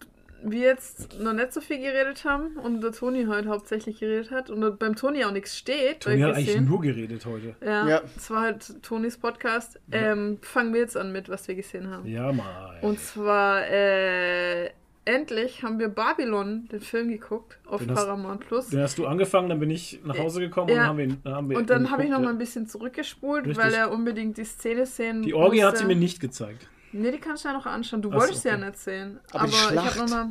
wir 0.41 0.59
jetzt 0.61 1.19
noch 1.19 1.33
nicht 1.33 1.53
so 1.53 1.61
viel 1.61 1.77
geredet 1.80 2.25
haben 2.25 2.58
und 2.58 2.82
der 2.82 2.93
Toni 2.93 3.25
heute 3.25 3.49
hauptsächlich 3.49 3.99
geredet 3.99 4.32
hat 4.32 4.49
und 4.49 4.80
beim 4.80 4.95
Toni 4.95 5.24
auch 5.25 5.32
nichts 5.32 5.56
steht, 5.58 5.99
Toni 6.01 6.22
hat 6.22 6.35
eigentlich 6.35 6.59
nur 6.61 6.82
geredet 6.82 7.25
heute. 7.27 7.56
Ja, 7.64 7.88
Ja. 7.88 8.01
das 8.16 8.32
war 8.32 8.41
halt 8.41 8.82
Tonis 8.82 9.17
Podcast. 9.17 9.80
Ähm, 9.91 10.40
fangen 10.41 10.74
wir 10.74 10.80
jetzt 10.82 10.98
an 10.98 11.11
mit, 11.11 11.30
was 11.30 11.48
wir 11.48 11.53
gesehen 11.56 11.91
haben. 11.91 12.08
Ja, 12.08 12.32
mal. 12.32 12.80
Und 12.82 12.99
zwar, 12.99 13.67
äh, 13.69 14.72
endlich 15.10 15.64
haben 15.64 15.80
wir 15.80 15.90
Babylon, 15.90 16.68
den 16.72 16.80
Film, 16.82 17.10
geguckt 17.10 17.58
auf 17.66 17.82
Den 17.82 17.92
hast- 17.92 18.06
Paramount 18.06 18.42
Plus. 18.48 18.68
Den 18.70 18.82
hast 18.82 18.98
du 18.98 19.06
angefangen, 19.08 19.50
dann 19.50 19.60
bin 19.60 19.70
ich 19.70 20.00
nach 20.04 20.18
Hause 20.18 20.40
gekommen 20.40 20.70
Ja. 20.70 20.76
und 20.76 20.80
dann 20.80 20.88
haben 20.88 20.98
wir, 20.98 21.06
ihn- 21.06 21.22
haben 21.26 21.50
wir 21.50 21.58
Und 21.58 21.70
dann 21.70 21.92
habe 21.92 22.04
ich 22.04 22.10
noch 22.10 22.20
mal 22.22 22.30
ein 22.30 22.38
bisschen 22.38 22.68
zurückgespult, 22.68 23.46
Richtig. 23.48 23.64
weil 23.66 23.74
er 23.74 23.92
unbedingt 23.92 24.38
die 24.38 24.44
Szene 24.46 24.86
sehen 24.86 25.22
Die 25.24 25.34
Orgie 25.34 25.64
hat 25.64 25.78
sie 25.78 25.86
mir 25.86 25.96
nicht 25.96 26.20
gezeigt. 26.20 26.68
Nee, 26.92 27.12
die 27.12 27.20
kannst 27.20 27.44
du 27.44 27.50
ja 27.50 27.54
noch 27.54 27.66
anschauen. 27.66 28.02
Du 28.02 28.10
Ach 28.10 28.14
so, 28.14 28.20
wolltest 28.22 28.42
sie 28.44 28.50
okay. 28.50 28.60
ja 28.60 28.66
nicht 28.68 28.80
sehen. 28.80 29.20
Aber 29.32 29.46
die 29.46 29.52
ich 29.54 29.78
habe 29.78 30.00
nochmal. 30.00 30.28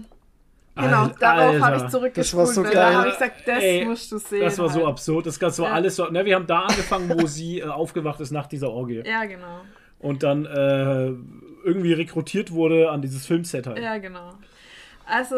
Genau, 0.75 1.09
darauf 1.19 1.61
habe 1.61 1.77
ich 1.77 1.87
zurückgespult, 1.89 2.17
Das 2.17 2.35
war 2.35 2.47
so 2.47 2.65
weil 2.65 2.73
geil. 2.73 2.93
da 2.93 2.99
habe 3.01 3.09
ich 3.09 3.15
gesagt, 3.15 3.43
das 3.47 3.63
Ey, 3.65 3.85
musst 3.85 4.13
du 4.13 4.19
sehen. 4.19 4.41
Das 4.43 4.59
war 4.59 4.69
so 4.69 4.79
halt. 4.81 4.87
absurd. 4.87 5.27
Das 5.27 5.41
war 5.41 5.51
Ja. 5.67 5.73
alles 5.73 5.97
so. 5.97 6.07
Ne, 6.09 6.25
wir 6.25 6.37
haben 6.37 6.47
da 6.47 6.61
angefangen, 6.63 7.11
wo 7.21 7.27
sie 7.27 7.59
äh, 7.61 7.65
aufgewacht 7.65 8.21
ist 8.21 8.31
nach 8.31 8.47
dieser 8.47 8.71
Orgie. 8.71 9.03
Ja, 9.05 9.25
genau. 9.25 9.61
Und 9.99 10.23
dann 10.23 10.47
äh, 10.47 11.07
irgendwie 11.65 11.93
rekrutiert 11.95 12.53
wurde 12.53 12.91
an 12.91 13.03
dieses 13.03 13.27
Filmset 13.27 13.67
halt. 13.67 13.79
Ja, 13.81 13.99
genau. 13.99 14.35
Also, 15.09 15.37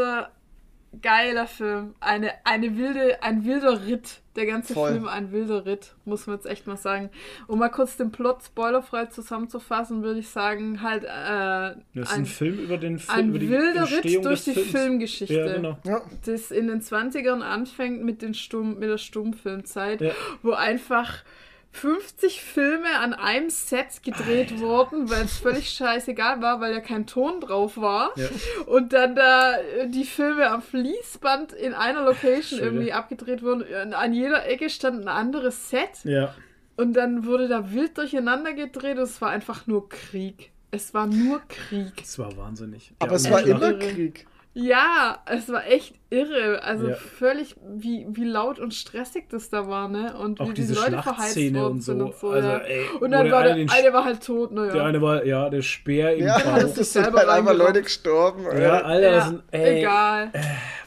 geiler 1.02 1.46
Film. 1.46 1.94
Eine, 2.00 2.32
eine 2.44 2.76
wilde, 2.76 3.22
ein 3.22 3.44
wilder 3.44 3.86
Ritt. 3.86 4.20
Der 4.36 4.46
ganze 4.46 4.74
Voll. 4.74 4.92
Film 4.92 5.08
ein 5.08 5.32
wilder 5.32 5.66
Ritt, 5.66 5.94
muss 6.04 6.26
man 6.26 6.36
jetzt 6.36 6.46
echt 6.46 6.66
mal 6.66 6.76
sagen. 6.76 7.10
Um 7.48 7.58
mal 7.58 7.68
kurz 7.68 7.96
den 7.96 8.12
Plot 8.12 8.44
spoilerfrei 8.44 9.06
zusammenzufassen, 9.06 10.02
würde 10.02 10.20
ich 10.20 10.28
sagen, 10.28 10.82
halt 10.82 11.02
äh, 11.04 11.08
Das 11.08 11.76
ist 11.94 12.12
ein, 12.12 12.20
ein, 12.20 12.26
Film 12.26 12.58
über 12.58 12.78
den 12.78 12.98
Film, 13.00 13.18
ein 13.18 13.28
über 13.30 13.38
die 13.40 13.50
wilder 13.50 13.80
Entstehung 13.80 14.04
Ritt 14.04 14.24
durch 14.24 14.44
die 14.44 14.52
Films. 14.52 14.70
Filmgeschichte. 14.70 15.34
Ja, 15.34 15.52
genau. 15.52 15.78
Ja, 15.84 16.02
das 16.24 16.52
in 16.52 16.68
den 16.68 16.80
20ern 16.80 17.40
anfängt 17.40 18.04
mit, 18.04 18.22
den 18.22 18.34
Stumm, 18.34 18.78
mit 18.78 18.88
der 18.88 18.98
Stummfilmzeit, 18.98 20.00
Ja. 20.00 20.12
wo 20.42 20.52
einfach 20.52 21.24
50 21.72 22.42
Filme 22.42 22.98
an 22.98 23.14
einem 23.14 23.48
Set 23.48 24.02
gedreht 24.02 24.58
wurden, 24.58 25.08
weil 25.08 25.24
es 25.24 25.38
völlig 25.38 25.70
scheißegal 25.70 26.42
war, 26.42 26.60
weil 26.60 26.72
ja 26.72 26.80
kein 26.80 27.06
Ton 27.06 27.40
drauf 27.40 27.76
war. 27.76 28.10
Ja. 28.16 28.28
Und 28.66 28.92
dann 28.92 29.14
da 29.14 29.56
äh, 29.56 29.88
die 29.88 30.04
Filme 30.04 30.50
am 30.50 30.62
Fließband 30.62 31.52
in 31.52 31.74
einer 31.74 32.02
Location 32.02 32.58
Schöne. 32.58 32.62
irgendwie 32.62 32.92
abgedreht 32.92 33.42
wurden. 33.42 33.94
An 33.94 34.12
jeder 34.12 34.46
Ecke 34.46 34.68
stand 34.68 35.02
ein 35.02 35.08
anderes 35.08 35.70
Set. 35.70 36.04
Ja. 36.04 36.34
Und 36.76 36.94
dann 36.94 37.24
wurde 37.24 37.46
da 37.46 37.72
wild 37.72 37.96
durcheinander 37.98 38.52
gedreht 38.52 38.96
und 38.96 39.04
es 39.04 39.20
war 39.20 39.30
einfach 39.30 39.66
nur 39.66 39.88
Krieg. 39.88 40.50
Es 40.70 40.94
war 40.94 41.06
nur 41.06 41.40
Krieg. 41.48 41.92
Das 41.96 42.18
war 42.18 42.36
wahnsinnig. 42.36 42.92
aber 42.98 43.10
Ja, 43.12 43.16
es 43.16 43.30
war 43.30 43.42
die 43.42 43.50
immer 43.50 43.72
Krieg. 43.74 44.26
Ja, 44.52 45.22
es 45.26 45.48
war 45.48 45.64
echt 45.68 45.94
irre. 46.10 46.62
Also 46.64 46.88
Ja. 46.88 46.94
völlig, 46.96 47.54
wie, 47.76 48.04
wie 48.10 48.24
laut 48.24 48.58
und 48.58 48.74
stressig 48.74 49.28
das 49.30 49.48
da 49.48 49.68
war, 49.68 49.88
ne? 49.88 50.16
Und 50.16 50.40
Auch 50.40 50.48
wie 50.48 50.54
diese 50.54 50.74
diese 50.74 50.80
Leute 50.90 51.02
verheizt 51.02 51.36
worden 51.36 51.56
und 51.66 51.82
sind 51.82 51.98
so. 52.00 52.04
und 52.06 52.16
so. 52.18 52.28
Also, 52.30 52.48
ey, 52.48 52.84
und 53.00 53.10
dann 53.12 53.24
der 53.26 53.32
war 53.32 53.42
der 53.44 53.54
eine 53.54 53.70
eine 53.70 53.92
war 53.92 54.04
halt 54.04 54.24
tot, 54.26 54.50
naja. 54.50 54.72
Der 54.72 54.84
eine 54.84 55.00
war, 55.00 55.24
ja, 55.24 55.48
der 55.50 55.62
Speer 55.62 56.16
im 56.16 56.26
Ja, 56.26 56.36
Bauch. 56.38 56.56
es 56.56 56.70
sich 56.72 56.80
es 56.80 56.92
sind 56.94 57.04
halt 57.04 57.14
reingerammt. 57.28 57.58
Leute 57.60 57.82
gestorben. 57.82 58.42
Ja, 58.60 58.80
Alter. 58.80 59.10
Das 59.12 59.24
ja, 59.24 59.28
sind, 59.30 59.42
ey, 59.52 59.78
egal. 59.80 60.32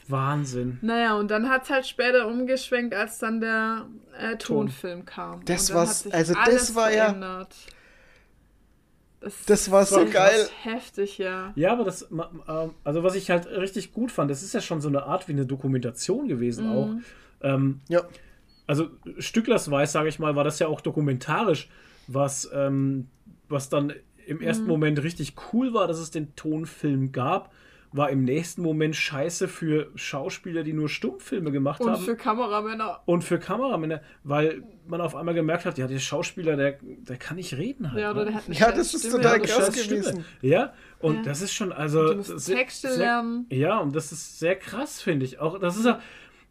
Wahnsinn. 0.10 0.80
Naja, 0.82 1.16
und 1.16 1.32
dann 1.32 1.50
hat 1.50 1.64
es 1.64 1.70
halt 1.70 1.88
später 1.88 2.28
umgeschwenkt, 2.28 2.94
als 2.94 3.20
dann 3.20 3.40
der 3.40 3.86
äh, 4.20 4.36
Tonfilm 4.36 5.06
kam. 5.06 5.44
Das 5.46 5.74
war's- 5.74 6.06
also 6.12 6.34
das 6.46 6.76
war 6.76 6.92
ja-. 6.92 7.14
Das, 9.24 9.46
Das 9.46 9.72
war 9.72 9.86
so 9.86 10.06
geil. 10.06 10.48
Heftig, 10.64 11.18
ja. 11.18 11.54
Ja, 11.56 11.72
aber 11.72 11.86
das, 11.86 12.10
ähm, 12.12 12.72
also 12.84 13.04
was 13.04 13.16
ich 13.16 13.30
halt 13.30 13.48
richtig 13.48 13.94
gut 13.94 14.12
fand, 14.12 14.30
das 14.30 14.44
ist 14.44 14.54
ja 14.54 14.60
schon 14.62 14.82
so 14.82 14.90
eine 14.90 15.04
Art 15.04 15.28
wie 15.28 15.32
eine 15.32 15.46
Dokumentation 15.46 16.28
gewesen 16.28 16.68
auch. 16.68 16.90
Ähm, 17.42 17.80
Ja. 17.90 18.02
also 18.68 18.90
Stücklersweise, 19.20 19.92
sage 19.94 20.10
ich 20.10 20.20
mal, 20.20 20.36
war 20.36 20.44
das 20.44 20.60
ja 20.60 20.68
auch 20.68 20.82
dokumentarisch, 20.82 21.70
was, 22.08 22.50
ähm, 22.54 23.08
was 23.50 23.70
dann 23.70 23.94
im 24.26 24.42
ersten 24.42 24.68
Moment 24.68 25.02
richtig 25.04 25.36
cool 25.54 25.74
war, 25.74 25.88
dass 25.88 26.00
es 26.00 26.12
den 26.12 26.36
Tonfilm 26.36 27.12
gab, 27.12 27.52
war 27.94 28.10
im 28.10 28.24
nächsten 28.24 28.62
Moment 28.64 28.96
scheiße 28.96 29.48
für 29.48 29.90
Schauspieler, 29.96 30.64
die 30.64 30.74
nur 30.74 30.90
Stummfilme 30.90 31.52
gemacht 31.52 31.80
Und 31.82 31.92
haben. 31.92 32.04
für 32.04 32.16
Kameramänner. 32.16 33.02
und 33.06 33.24
für 33.24 33.40
Kameramänner, 33.40 34.02
weil 34.24 34.64
man 34.88 35.00
auf 35.00 35.16
einmal 35.16 35.34
gemerkt 35.36 35.66
hat, 35.66 35.78
ja, 35.78 35.88
der 35.88 36.00
Schauspieler, 36.00 36.58
der, 36.58 36.80
der 36.82 37.18
kann 37.18 37.38
nicht 37.38 37.54
reden 37.56 37.92
halt. 37.92 38.02
Ja, 38.02 38.12
oder 38.12 38.22
ne? 38.26 38.32
der 38.32 38.36
hat 38.36 38.44
eine 38.48 38.56
Ja, 38.56 38.72
das 38.72 38.94
ist 38.94 39.06
Stimme. 39.06 39.22
total 39.22 39.42
krass 39.42 39.72
gewesen. 39.72 40.26
Ja, 40.42 40.74
und 41.00 41.18
Ja. 41.18 41.22
das 41.24 41.42
ist 41.42 41.54
schon, 41.54 41.72
also. 41.72 42.22
Sehr- 42.22 42.58
Texte 42.58 42.90
sehr, 42.90 42.98
lernen. 42.98 43.46
Ja, 43.50 43.78
und 43.80 43.96
das 43.96 44.12
ist 44.12 44.40
sehr 44.40 44.56
krass, 44.56 45.02
finde 45.02 45.26
ich. 45.26 45.40
Auch, 45.40 45.60
das 45.60 45.78
ist 45.78 45.86
ja, 45.86 46.00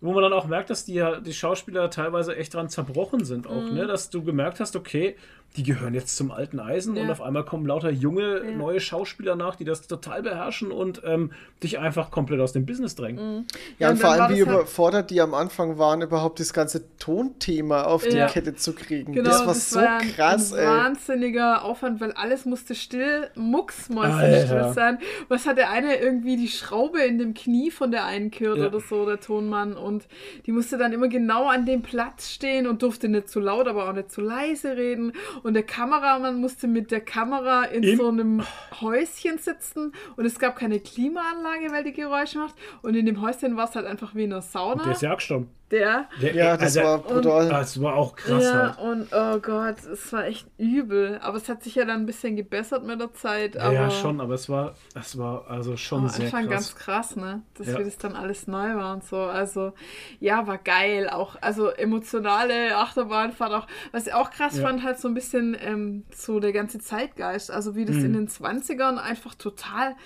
wo 0.01 0.13
man 0.15 0.23
dann 0.23 0.33
auch 0.33 0.47
merkt, 0.47 0.71
dass 0.71 0.85
die, 0.85 0.95
ja- 0.95 1.21
die 1.21 1.33
Schauspieler 1.35 1.91
teilweise 1.91 2.37
echt 2.37 2.55
dran 2.55 2.69
zerbrochen 2.69 3.25
sind, 3.25 3.47
auch, 3.47 3.63
Mhm. 3.69 3.75
ne? 3.75 3.87
Dass 3.87 4.11
du 4.11 4.23
gemerkt 4.25 4.61
hast, 4.61 4.75
okay, 4.77 5.17
die 5.57 5.63
gehören 5.65 5.93
jetzt 5.95 6.17
zum 6.17 6.31
alten 6.31 6.59
Eisen 6.61 6.97
Ja. 6.97 7.03
und 7.03 7.11
auf 7.11 7.21
einmal 7.21 7.45
kommen 7.45 7.67
lauter 7.67 7.91
junge, 7.91 8.43
Ja. 8.45 8.57
neue 8.57 8.81
Schauspieler 8.81 9.37
nach, 9.37 9.55
die 9.55 9.65
das 9.65 9.87
total 9.87 10.23
beherrschen 10.23 10.73
und 10.73 11.03
ähm, 11.05 11.33
dich 11.63 11.79
einfach 11.79 12.11
komplett 12.11 12.41
aus 12.41 12.53
dem 12.53 12.65
Business 12.65 12.95
drängen. 12.95 13.37
Mhm. 13.39 13.45
Ja, 13.79 13.89
und 13.89 13.95
und 13.95 14.01
vor 14.01 14.11
allem, 14.11 14.21
war 14.21 14.31
wie 14.31 14.39
das 14.39 14.47
halt- 14.49 14.57
überfordert 14.59 15.11
die 15.11 15.21
am 15.21 15.35
Anfang 15.35 15.77
waren, 15.79 16.01
überhaupt 16.03 16.41
das 16.41 16.53
ganze 16.53 16.97
Tonthema 16.97 17.83
auf 17.85 18.03
die 18.07 18.17
Ja. 18.17 18.29
Kette 18.29 18.55
zu 18.55 18.73
kriegen. 18.73 19.13
Genau, 19.13 19.29
das 19.29 19.47
war 19.47 19.55
so 19.55 19.81
ja 19.81 19.99
ein, 19.99 20.09
krass, 20.15 20.53
ein 20.55 20.59
ey. 20.61 20.67
wahnsinniger 20.67 21.65
Aufwand, 21.65 22.01
weil 22.01 22.13
alles 22.13 22.45
musste 22.47 22.75
still, 22.75 23.29
mucksmäuschenstill 23.35 24.73
sein. 24.75 24.99
Was 25.29 25.47
hat 25.47 25.59
der 25.59 25.71
eine 25.71 25.97
irgendwie 25.97 26.37
die 26.37 26.49
Schraube 26.49 27.01
in 27.01 27.19
dem 27.19 27.35
Knie 27.35 27.71
von 27.71 27.91
der 27.91 28.05
einen 28.05 28.31
gehört 28.31 28.59
Ja. 28.59 28.67
oder 28.69 28.81
so, 28.81 29.07
der 29.07 29.21
Tonmann. 29.21 29.77
Und 29.77 30.07
die 30.47 30.53
musste 30.53 30.79
dann 30.79 30.93
immer 30.93 31.09
genau 31.09 31.47
an 31.49 31.67
dem 31.67 31.83
Platz 31.83 32.31
stehen 32.31 32.67
und 32.67 32.83
durfte 32.83 33.09
nicht 33.09 33.29
zu 33.29 33.41
laut, 33.41 33.69
aber 33.69 33.89
auch 33.89 33.93
nicht 33.93 34.11
zu 34.11 34.21
leise 34.21 34.77
reden. 34.77 35.13
Und 35.43 35.55
der 35.55 35.63
Kameramann 35.65 36.41
musste 36.41 36.67
mit 36.69 36.91
der 36.91 37.01
Kamera 37.01 37.65
in 37.65 37.83
Im- 37.83 37.97
so 37.99 38.09
einem 38.09 38.43
Häuschen 38.81 39.39
sitzen 39.39 39.93
und 40.17 40.25
es 40.25 40.39
gab 40.39 40.57
keine 40.57 40.81
Klimaanlage, 40.81 41.71
weil 41.73 41.85
die 41.85 41.93
Geräusche 41.93 42.39
macht. 42.39 42.55
Und 42.83 42.95
in 42.95 43.07
dem 43.07 43.21
Häuschen 43.21 43.57
war 43.57 43.69
es 43.69 43.75
halt 43.75 43.87
einfach 43.87 44.15
wie 44.15 44.25
in 44.25 44.33
einer 44.33 44.43
Sauna. 44.43 44.83
Der 44.85 44.93
ist 44.93 45.03
ja 45.03 45.15
gestorben. 45.15 45.49
Der 45.73 46.07
Ja, 46.21 46.57
das 46.57 46.77
also, 46.77 46.83
war 46.83 46.99
brutal. 46.99 47.49
Das 47.49 47.81
war 47.83 47.95
auch 47.97 48.15
krass 48.15 48.45
ja, 48.45 48.77
halt. 48.77 48.79
und 48.79 49.09
oh 49.13 49.39
Gott, 49.41 49.83
es 49.93 50.13
war 50.13 50.27
echt 50.27 50.47
übel. 50.59 51.19
Aber 51.23 51.39
es 51.39 51.49
hat 51.49 51.65
sich 51.65 51.75
ja 51.75 51.85
dann 51.85 52.03
ein 52.03 52.07
bisschen 52.07 52.37
gebessert 52.37 52.85
mit 52.85 53.01
der 53.01 53.13
Zeit. 53.15 53.57
Aber 53.57 53.73
Ja, 53.73 53.91
schon, 53.91 54.21
aber 54.21 54.35
es 54.35 54.49
war, 54.49 54.75
es 54.95 55.19
war 55.19 55.49
also 55.49 55.77
schon 55.77 56.03
am 56.03 56.09
sehr 56.11 56.27
Anfang 56.27 56.43
krass. 56.47 56.51
ganz 56.53 56.75
krass, 56.77 57.17
ne? 57.17 57.43
Dass 57.55 57.67
Ja. 57.67 57.79
wie 57.81 57.85
das 57.85 57.99
dann 57.99 58.15
alles 58.15 58.47
neu 58.47 58.77
war 58.77 58.93
und 58.95 59.03
so. 59.05 59.17
Also, 59.17 59.73
ja, 60.21 60.47
war 60.47 60.59
geil. 60.59 61.09
Auch, 61.11 61.37
also 61.41 61.69
emotionale 61.71 62.77
Achterbahnfahrt 62.77 63.53
auch. 63.53 63.67
Was 63.91 64.07
ich 64.07 64.15
auch 64.15 64.31
krass 64.31 64.59
Ja. 64.59 64.63
fand, 64.63 64.83
halt 64.85 65.01
so 65.01 65.09
ein 65.09 65.15
bisschen 65.15 65.57
ähm, 65.61 66.05
so 66.15 66.39
der 66.39 66.53
ganze 66.53 66.79
Zeitgeist. 66.79 67.51
Also, 67.51 67.75
wie 67.75 67.85
das 67.87 67.97
Mhm. 67.97 68.05
in 68.05 68.13
den 68.13 68.29
20ern 68.29 68.99
einfach 68.99 69.35
total 69.35 69.97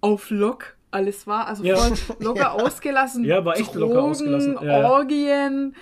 auf 0.00 0.30
Lock 0.30 0.75
alles 0.96 1.26
war. 1.26 1.46
Also 1.46 1.62
Ja. 1.64 1.76
voll 1.76 1.96
locker 2.20 2.52
ausgelassen. 2.60 3.24
Ja, 3.24 3.44
war 3.44 3.56
echt 3.56 3.74
locker 3.74 3.94
Drogen, 3.94 4.10
ausgelassen. 4.10 4.58
Ja, 4.62 4.80
ja. 4.80 4.90
Orgien, 4.90 5.74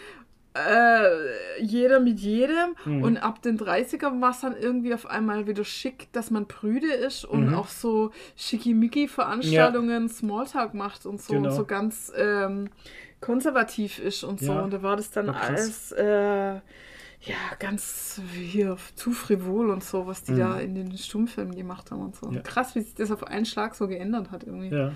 äh, 0.56 1.62
jeder 1.62 1.98
mit 2.00 2.20
jedem. 2.20 2.76
Mhm. 2.84 3.02
Und 3.02 3.16
ab 3.18 3.42
den 3.42 3.58
30ern 3.58 4.20
war 4.20 4.30
es 4.30 4.40
dann 4.40 4.56
irgendwie 4.56 4.94
auf 4.94 5.06
einmal 5.06 5.46
wieder 5.46 5.64
schick, 5.64 6.12
dass 6.12 6.30
man 6.30 6.46
prüde 6.46 6.92
ist 6.92 7.24
und 7.24 7.48
Mhm. 7.48 7.54
auch 7.54 7.68
so 7.68 8.10
Schickimicki-Veranstaltungen, 8.36 10.08
Smalltalk 10.08 10.74
macht 10.74 11.06
und 11.06 11.20
so 11.20 11.34
Genau. 11.34 11.48
und 11.48 11.54
so 11.54 11.64
ganz 11.64 12.12
ähm, 12.16 12.68
konservativ 13.20 13.98
ist 13.98 14.22
und 14.24 14.40
so. 14.40 14.52
Ja, 14.52 14.62
Und 14.62 14.72
da 14.72 14.82
war 14.82 14.96
das 14.96 15.10
dann 15.10 15.28
alles 15.30 15.92
äh, 15.92 16.60
ja 17.26 17.36
ganz 17.58 18.20
hier 18.34 18.76
zu 18.96 19.12
frivol 19.12 19.70
und 19.70 19.82
so, 19.84 20.06
was 20.06 20.22
die 20.24 20.32
Mhm. 20.32 20.38
da 20.38 20.58
in 20.60 20.74
den 20.74 20.96
Stummfilmen 20.96 21.54
gemacht 21.54 21.90
haben 21.90 22.02
und 22.02 22.16
so. 22.16 22.30
Ja. 22.30 22.40
Krass, 22.40 22.74
wie 22.74 22.80
sich 22.80 22.94
das 22.94 23.10
auf 23.10 23.24
einen 23.26 23.46
Schlag 23.46 23.74
so 23.74 23.88
geändert 23.88 24.30
hat 24.30 24.44
irgendwie. 24.44 24.74
Ja. 24.74 24.92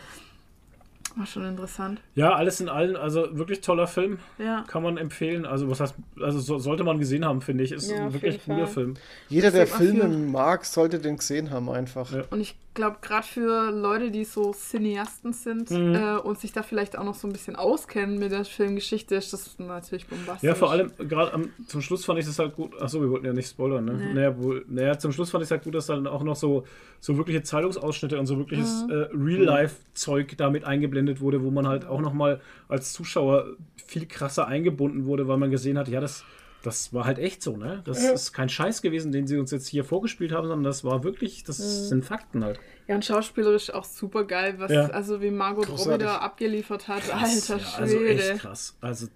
War 1.16 1.26
schon 1.26 1.44
interessant. 1.47 2.00
ja, 2.15 2.34
alles 2.34 2.60
in 2.60 2.68
allem, 2.68 2.94
also 2.94 3.36
wirklich 3.36 3.60
toller 3.60 3.86
Film. 3.89 4.18
Ja. 4.39 4.65
Kann 4.68 4.82
man 4.84 4.98
empfehlen. 4.98 5.47
Also, 5.47 5.68
was 5.68 5.81
heißt, 5.81 5.94
also 6.20 6.39
so, 6.39 6.58
sollte 6.58 6.84
man 6.84 6.98
gesehen 6.98 7.24
haben, 7.24 7.40
finde 7.40 7.65
ich. 7.65 7.73
Ist 7.73 7.90
Ja, 7.90 8.05
ein 8.07 8.12
wirklich 8.12 8.44
guter 8.44 8.66
Fall. 8.66 8.74
Film. 8.74 8.94
Jeder, 9.28 9.50
der 9.50 9.66
Filme 9.66 10.07
mag, 10.07 10.65
sollte 10.65 11.00
den 11.00 11.16
gesehen 11.16 11.50
haben 11.50 11.70
einfach. 11.70 12.12
Ja. 12.12 12.23
Und 12.31 12.40
ich 12.40 12.57
glaube, 12.78 12.98
gerade 13.02 13.26
für 13.26 13.70
Leute, 13.70 14.10
die 14.10 14.24
so 14.24 14.52
Cineasten 14.52 15.32
sind 15.32 15.70
Mhm. 15.70 15.94
äh, 15.94 16.16
und 16.18 16.39
sich 16.39 16.52
da 16.52 16.62
vielleicht 16.62 16.97
auch 16.97 17.05
noch 17.05 17.15
so 17.16 17.26
ein 17.28 17.32
bisschen 17.32 17.57
auskennen 17.57 18.18
mit 18.18 18.31
der 18.32 18.44
Filmgeschichte, 18.44 19.16
ist 19.16 19.32
das 19.32 19.58
natürlich 19.58 20.07
bombastisch. 20.07 20.47
Ja, 20.48 20.55
vor 20.55 20.70
allem, 20.70 20.92
gerade 20.97 21.50
zum 21.66 21.82
Schluss 21.82 22.05
fand 22.05 22.20
ich 22.20 22.26
es 22.26 22.39
halt 22.39 22.55
gut. 22.55 22.81
Achso, 22.81 23.00
wir 23.00 23.10
wollten 23.10 23.26
ja 23.26 23.32
nicht 23.32 23.48
spoilern, 23.50 23.84
ne? 23.84 23.94
Nee. 23.94 24.15
Naja, 24.15 24.39
wohl, 24.39 24.65
naja, 24.68 24.97
zum 24.98 25.10
Schluss 25.12 25.31
fand 25.31 25.42
ich 25.42 25.48
es 25.48 25.50
halt 25.50 25.65
gut, 25.65 25.74
dass 25.74 25.86
dann 25.86 26.07
auch 26.07 26.23
noch 26.23 26.36
so, 26.36 26.65
so 27.00 27.16
wirkliche 27.16 27.42
Zeitungsausschnitte 27.42 28.18
und 28.18 28.26
so 28.26 28.39
wirkliches 28.39 28.84
Mhm. 28.86 28.92
äh, 28.92 28.94
Real-Life-Zeug 29.12 30.36
damit 30.36 30.65
eingeblendet 30.65 31.20
wurde, 31.20 31.42
wo 31.42 31.50
man 31.50 31.66
halt 31.66 31.84
auch 31.86 32.00
nochmal 32.00 32.40
als 32.68 32.92
Zuschauer 32.92 33.44
viel 33.86 34.07
krasser 34.07 34.47
eingebunden 34.47 35.05
wurde, 35.07 35.26
weil 35.28 35.36
man 35.39 35.50
gesehen 35.50 35.78
hat, 35.78 35.89
ja, 35.89 36.00
das, 36.00 36.24
das 36.62 36.93
war 36.93 37.05
halt 37.05 37.19
echt 37.19 37.43
so, 37.43 37.57
ne? 37.57 37.83
Das 37.85 38.03
Ja. 38.03 38.11
ist 38.12 38.33
kein 38.33 38.49
Scheiß 38.49 38.83
gewesen, 38.83 39.12
den 39.12 39.27
sie 39.27 39.39
uns 39.39 39.51
jetzt 39.51 39.69
hier 39.69 39.85
vorgespielt 39.85 40.33
haben, 40.33 40.47
sondern 40.49 40.65
das 40.65 40.85
war 40.85 41.05
wirklich, 41.05 41.45
das 41.45 41.59
Mhm. 41.59 41.65
sind 41.89 42.05
Fakten 42.05 42.45
halt. 42.45 42.59
Ja, 42.87 42.95
und 42.97 43.05
schauspielerisch 43.05 43.70
auch 43.73 43.85
super 43.85 44.25
geil, 44.25 44.55
was, 44.59 44.70
Ja. 44.73 44.87
also 44.89 45.20
wie 45.20 45.31
Margot 45.31 45.69
Robbie 45.69 45.99
da 45.99 46.17
abgeliefert 46.19 46.89
hat. 46.89 47.03
Krass, 47.03 47.51
Alter 47.51 47.62
ja, 47.62 47.78
also 47.78 47.99
Schwede. 47.99 48.31
echt 48.33 48.41
krass. 48.43 48.77
Also, 48.81 49.07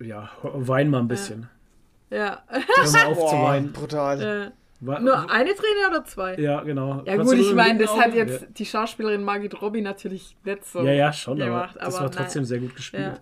ja, 0.00 0.30
wein 0.42 0.88
mal 0.90 0.98
ein 1.00 1.08
bisschen. 1.08 1.48
Ja. 2.10 2.42
Hör 2.48 2.92
mal 2.92 3.04
auf 3.06 3.18
zu 3.18 3.36
Boah, 3.36 3.42
weinen. 3.48 3.72
brutal. 3.72 4.22
Äh, 4.22 4.50
Wa- 4.80 5.00
nur 5.00 5.30
eine 5.30 5.54
Träne 5.54 5.88
oder 5.88 6.04
zwei? 6.04 6.36
Ja, 6.36 6.60
genau. 6.62 7.02
Ja 7.06 7.16
Kannst 7.16 7.32
gut, 7.32 7.40
ich 7.40 7.54
meine, 7.54 7.78
das 7.80 7.96
hat 7.96 8.14
jetzt 8.14 8.46
die 8.58 8.66
Schauspielerin 8.66 9.22
Margit 9.24 9.60
Robbie 9.62 9.80
natürlich 9.80 10.36
nicht 10.44 10.64
so 10.66 10.82
Ja, 10.82 10.92
ja, 10.92 11.12
schon, 11.12 11.38
gemacht. 11.38 11.76
aber 11.80 11.86
das 11.86 12.00
war 12.00 12.10
trotzdem 12.10 12.42
naja. 12.42 12.48
sehr 12.48 12.58
gut 12.60 12.76
gespielt. 12.76 13.20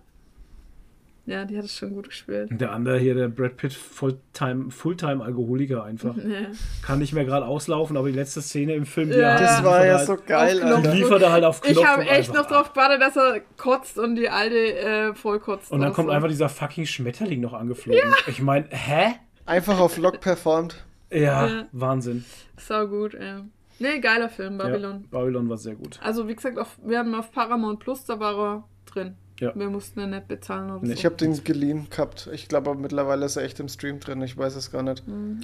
Ja. 1.25 1.39
ja, 1.39 1.45
die 1.45 1.57
hat 1.57 1.65
es 1.65 1.75
schon 1.77 1.93
gut 1.93 2.07
gespielt. 2.09 2.51
Und 2.51 2.59
der 2.61 2.71
andere 2.71 2.97
hier, 2.99 3.15
der 3.15 3.27
Brad 3.29 3.57
Pitt, 3.57 3.73
Fulltime, 3.73 4.71
Fulltime-Alkoholiker 4.71 5.83
einfach. 5.83 6.15
Ja. 6.17 6.47
Kann 6.81 6.99
nicht 6.99 7.13
mehr 7.13 7.25
gerade 7.25 7.45
auslaufen, 7.45 7.95
aber 7.97 8.07
die 8.09 8.15
letzte 8.15 8.41
Szene 8.41 8.73
im 8.73 8.85
Film, 8.85 9.09
die 9.09 9.15
Ja. 9.17 9.29
er 9.29 9.33
hat, 9.35 9.41
Das 9.41 9.63
war 9.63 9.85
ja 9.85 9.97
halt, 9.97 10.07
so 10.07 10.17
geil, 10.25 10.61
Alter. 10.61 10.93
liefert 10.93 11.21
er 11.21 11.31
halt 11.31 11.43
auf 11.43 11.61
Knopf. 11.61 11.77
Ich 11.77 11.85
habe 11.85 12.05
echt 12.07 12.33
noch 12.33 12.45
drauf 12.45 12.73
gewartet, 12.73 13.01
dass 13.01 13.15
er 13.15 13.41
kotzt 13.57 13.97
und 13.97 14.15
die 14.15 14.29
alte 14.29 14.55
äh, 14.77 15.13
voll 15.13 15.39
kotzt. 15.39 15.71
Und 15.71 15.81
dann 15.81 15.93
kommt 15.93 16.09
so. 16.09 16.13
einfach 16.13 16.27
dieser 16.29 16.49
fucking 16.49 16.85
Schmetterling 16.85 17.41
noch 17.41 17.53
angeflogen. 17.53 18.01
Ich 18.27 18.41
meine, 18.41 18.67
hä? 18.69 19.13
Einfach 19.45 19.79
auf 19.79 19.97
Lock 19.97 20.19
performt. 20.21 20.83
Ja, 21.11 21.47
Ja. 21.47 21.65
Wahnsinn. 21.71 22.25
Sau 22.57 22.87
gut, 22.87 23.13
ja. 23.13 23.41
Nee, 23.79 23.99
geiler 23.99 24.29
Film, 24.29 24.57
Babylon. 24.57 25.01
Ja, 25.11 25.19
Babylon 25.19 25.49
war 25.49 25.57
sehr 25.57 25.75
gut. 25.75 25.99
Also, 26.01 26.27
wie 26.27 26.35
gesagt, 26.35 26.57
auf, 26.57 26.77
wir 26.83 26.99
haben 26.99 27.13
auf 27.15 27.31
Paramount 27.31 27.79
Plus, 27.79 28.05
da 28.05 28.19
war 28.19 28.35
er 28.37 28.63
drin. 28.85 29.15
Ja. 29.39 29.51
Wir 29.55 29.69
mussten 29.69 29.99
ihn 29.99 30.11
nicht 30.11 30.27
bezahlen 30.27 30.69
oder 30.71 30.81
Nee, 30.81 30.87
so. 30.87 30.93
Ich 30.93 31.05
habe 31.05 31.15
den 31.15 31.43
geliehen 31.43 31.87
gehabt. 31.89 32.29
Ich 32.33 32.47
glaube 32.47 32.69
aber 32.69 32.79
mittlerweile 32.79 33.25
ist 33.25 33.35
er 33.35 33.43
echt 33.43 33.59
im 33.59 33.67
Stream 33.67 33.99
drin. 33.99 34.21
Ich 34.21 34.37
weiß 34.37 34.55
es 34.55 34.71
gar 34.71 34.83
nicht. 34.83 35.03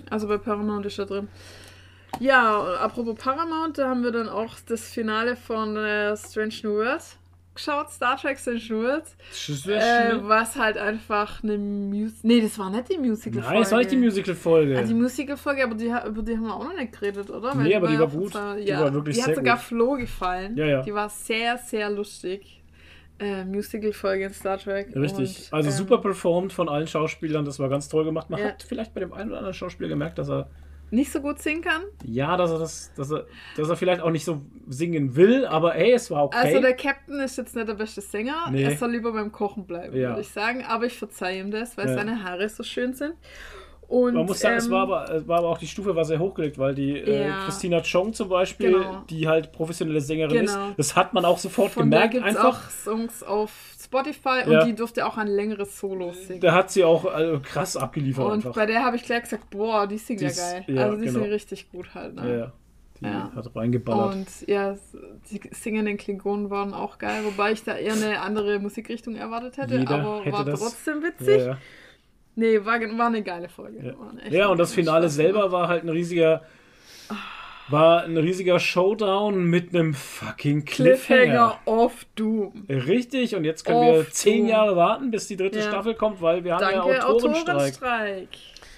Also 0.09 0.27
bei 0.27 0.37
Paramount 0.37 0.85
ist 0.85 0.99
er 0.99 1.05
drin. 1.07 1.27
Ja, 2.19 2.75
apropos 2.79 3.15
Paramount, 3.15 3.77
da 3.77 3.87
haben 3.89 4.03
wir 4.03 4.11
dann 4.11 4.29
auch 4.29 4.55
das 4.67 4.89
Finale 4.89 5.35
von 5.35 5.77
äh, 5.77 6.15
Strange 6.17 6.53
New 6.63 6.73
World 6.75 7.01
geschaut, 7.55 7.89
Star 7.91 8.17
Trek 8.17 8.39
Strange 8.39 8.61
New 8.69 8.83
World, 8.83 9.03
Das 9.29 9.65
äh, 9.67 10.15
was 10.21 10.55
halt 10.55 10.77
einfach 10.77 11.43
eine 11.43 11.57
Musical... 11.57 12.19
Nee, 12.23 12.41
das 12.41 12.57
war 12.57 12.69
nicht 12.69 12.89
die 12.89 12.97
Musical-Folge. 12.97 13.47
Nein, 13.53 13.61
es 13.63 13.71
war 13.71 13.79
nicht 13.79 13.91
die 13.91 13.97
Musical-Folge. 13.97 14.79
Ah, 14.79 14.81
die 14.83 14.93
Musical-Folge, 14.93 15.63
aber 15.63 15.75
die, 15.75 15.85
über 15.87 16.21
die 16.23 16.37
haben 16.37 16.43
wir 16.45 16.55
auch 16.55 16.63
noch 16.63 16.75
nicht 16.75 16.93
geredet, 16.93 17.29
oder? 17.29 17.53
Nee, 17.55 17.75
aber 17.75 17.87
die 17.87 17.93
ja 17.93 17.99
war 17.99 18.05
auf 18.07 18.13
gut. 18.13 18.21
jeden 18.21 18.31
Fall- 18.31 18.61
Die 18.61 18.67
Ja, 18.69 18.79
war 18.81 18.93
wirklich 18.93 19.15
die 19.17 19.21
hat 19.21 19.25
sehr 19.27 19.35
sogar 19.35 19.55
gut. 19.57 19.65
Flo 19.65 19.91
gefallen. 19.95 20.55
Ja, 20.57 20.65
ja. 20.65 20.81
Die 20.83 20.93
war 20.93 21.09
sehr, 21.09 21.57
sehr 21.57 21.89
lustig. 21.89 22.58
Äh, 23.19 23.43
Musical-Folge 23.45 24.25
in 24.25 24.33
Star 24.33 24.57
Trek. 24.57 24.95
Richtig. 24.95 25.49
Und, 25.51 25.53
also 25.53 25.69
ähm, 25.69 25.75
super 25.75 25.97
performt 25.99 26.53
von 26.53 26.69
allen 26.69 26.87
Schauspielern. 26.87 27.43
Das 27.45 27.59
war 27.59 27.67
ganz 27.69 27.89
toll 27.89 28.05
gemacht. 28.05 28.29
Man 28.29 28.39
Ja. 28.39 28.47
hat 28.47 28.63
vielleicht 28.63 28.93
bei 28.93 29.01
dem 29.01 29.11
einen 29.13 29.29
oder 29.29 29.39
anderen 29.39 29.53
Schauspieler 29.53 29.89
gemerkt, 29.89 30.17
dass 30.17 30.29
er 30.29 30.49
Nicht 30.91 31.11
so 31.11 31.19
gut 31.21 31.39
singen 31.39 31.61
kann. 31.61 31.81
ja, 32.05 32.35
dass 32.37 32.49
er 32.51 32.59
das, 32.59 32.91
dass 32.95 33.11
er, 33.11 33.25
dass 33.57 33.69
er 33.69 33.75
vielleicht 33.75 34.01
auch 34.01 34.09
nicht 34.09 34.25
so 34.25 34.41
singen 34.67 35.15
will, 35.15 35.45
aber 35.45 35.75
ey, 35.75 35.91
es 35.91 36.09
war 36.09 36.23
okay. 36.25 36.37
Also 36.37 36.61
der 36.61 36.73
Captain 36.75 37.19
ist 37.19 37.37
jetzt 37.37 37.55
nicht 37.55 37.67
der 37.67 37.73
beste 37.75 38.01
Sänger. 38.01 38.49
Nee. 38.51 38.63
Er 38.63 38.75
soll 38.77 38.91
lieber 38.91 39.11
beim 39.11 39.31
Kochen 39.31 39.65
bleiben, 39.67 39.95
Ja. 39.95 40.09
würde 40.09 40.21
ich 40.21 40.29
sagen. 40.29 40.63
Aber 40.67 40.85
ich 40.85 40.97
verzeihe 40.97 41.41
ihm 41.41 41.51
das, 41.51 41.77
weil 41.77 41.87
Ja. 41.89 41.93
seine 41.93 42.23
Haare 42.23 42.47
so 42.49 42.63
schön 42.63 42.93
sind. 42.93 43.13
Und, 43.89 44.13
Man 44.13 44.27
muss 44.27 44.39
sagen, 44.39 44.57
es, 44.57 44.65
ähm, 44.67 44.71
war 44.71 44.81
aber, 44.83 45.09
es 45.11 45.27
war 45.27 45.39
aber 45.39 45.47
auch 45.49 45.57
die 45.57 45.65
Stufe 45.65 45.95
war 45.95 46.05
sehr 46.05 46.19
hochgelegt, 46.19 46.59
weil 46.59 46.75
die 46.75 46.95
äh, 46.95 47.27
Ja. 47.27 47.45
Christina 47.45 47.81
Chong 47.81 48.13
zum 48.13 48.29
Beispiel, 48.29 48.71
Genau. 48.73 49.03
die 49.09 49.27
halt 49.27 49.51
professionelle 49.51 49.99
Sängerin 49.99 50.45
Genau. 50.45 50.67
ist, 50.69 50.77
das 50.77 50.95
hat 50.95 51.15
man 51.15 51.25
auch 51.25 51.39
sofort 51.39 51.71
von 51.71 51.89
gemerkt 51.89 52.13
es 52.13 52.21
einfach. 52.21 52.67
auch 52.67 52.69
Songs 52.69 53.23
auf 53.23 53.51
Spotify 53.83 54.43
Ja. 54.45 54.59
und 54.59 54.67
die 54.67 54.75
durfte 54.75 55.07
auch 55.07 55.17
ein 55.17 55.25
längeres 55.27 55.79
Solo 55.79 56.11
singen. 56.13 56.39
Da 56.39 56.53
hat 56.53 56.69
sie 56.69 56.83
auch 56.83 57.03
äh, 57.05 57.39
krass 57.41 57.75
abgeliefert 57.75 58.25
Und 58.27 58.31
einfach. 58.33 58.53
bei 58.53 58.67
der 58.67 58.85
habe 58.85 58.95
ich 58.95 59.01
gleich 59.01 59.23
gesagt, 59.23 59.49
boah, 59.49 59.87
die 59.87 59.97
singt 59.97 60.21
ja 60.21 60.29
geil. 60.29 60.65
ja, 60.67 60.83
also 60.83 60.95
die 60.97 61.07
genau. 61.07 61.19
singt 61.21 61.31
richtig 61.31 61.71
gut 61.71 61.95
halt. 61.95 62.13
Ne? 62.13 62.29
ja, 62.29 62.37
ja. 62.37 62.51
Die 63.01 63.05
Ja. 63.05 63.31
hat 63.33 63.55
reingeballert. 63.55 64.13
Und 64.13 64.27
ja, 64.47 64.75
die 65.31 65.41
singenden 65.51 65.97
Klingonen 65.97 66.51
waren 66.51 66.75
auch 66.75 66.99
geil, 66.99 67.23
wobei 67.25 67.53
ich 67.53 67.63
da 67.63 67.75
eher 67.75 67.93
eine 67.93 68.21
andere 68.21 68.59
Musikrichtung 68.59 69.15
erwartet 69.15 69.57
hätte, 69.57 69.77
Jeder 69.77 69.95
aber 69.95 70.19
hätte 70.21 70.31
war 70.37 70.45
das. 70.45 70.59
trotzdem 70.59 71.01
witzig. 71.01 71.55
Nee, 72.35 72.63
war, 72.63 72.79
war 72.79 73.07
eine 73.07 73.23
geile 73.23 73.49
Folge. 73.49 73.79
Ja. 73.85 73.99
War 73.99 74.11
eine 74.11 74.21
echt 74.21 74.31
ja, 74.33 74.47
und 74.47 74.57
das 74.57 74.73
Finale 74.73 75.03
Spaß 75.07 75.15
selber 75.15 75.39
gemacht. 75.39 75.51
war 75.51 75.67
halt 75.67 75.83
ein 75.83 75.89
riesiger. 75.89 76.41
War 77.69 78.03
ein 78.03 78.17
riesiger 78.17 78.59
Showdown 78.59 79.43
mit 79.43 79.75
einem 79.75 79.93
fucking 79.93 80.65
Cliffhanger. 80.65 81.19
Cliffhanger 81.21 81.59
of 81.67 82.05
Doom. 82.15 82.65
Richtig, 82.67 83.35
und 83.35 83.43
jetzt 83.43 83.63
können 83.63 83.81
wir 83.81 84.01
Auf 84.01 84.11
zehn 84.11 84.39
Doom. 84.39 84.47
Jahre 84.47 84.75
warten, 84.75 85.11
bis 85.11 85.27
die 85.27 85.37
dritte 85.37 85.59
Ja. 85.59 85.65
Staffel 85.67 85.93
kommt, 85.93 86.19
weil 86.19 86.43
wir 86.43 86.55
haben 86.55 86.61
Danke, 86.61 86.93
ja 86.95 87.05
Autorenstreik. 87.05 87.55
Autorenstreik. 87.75 88.29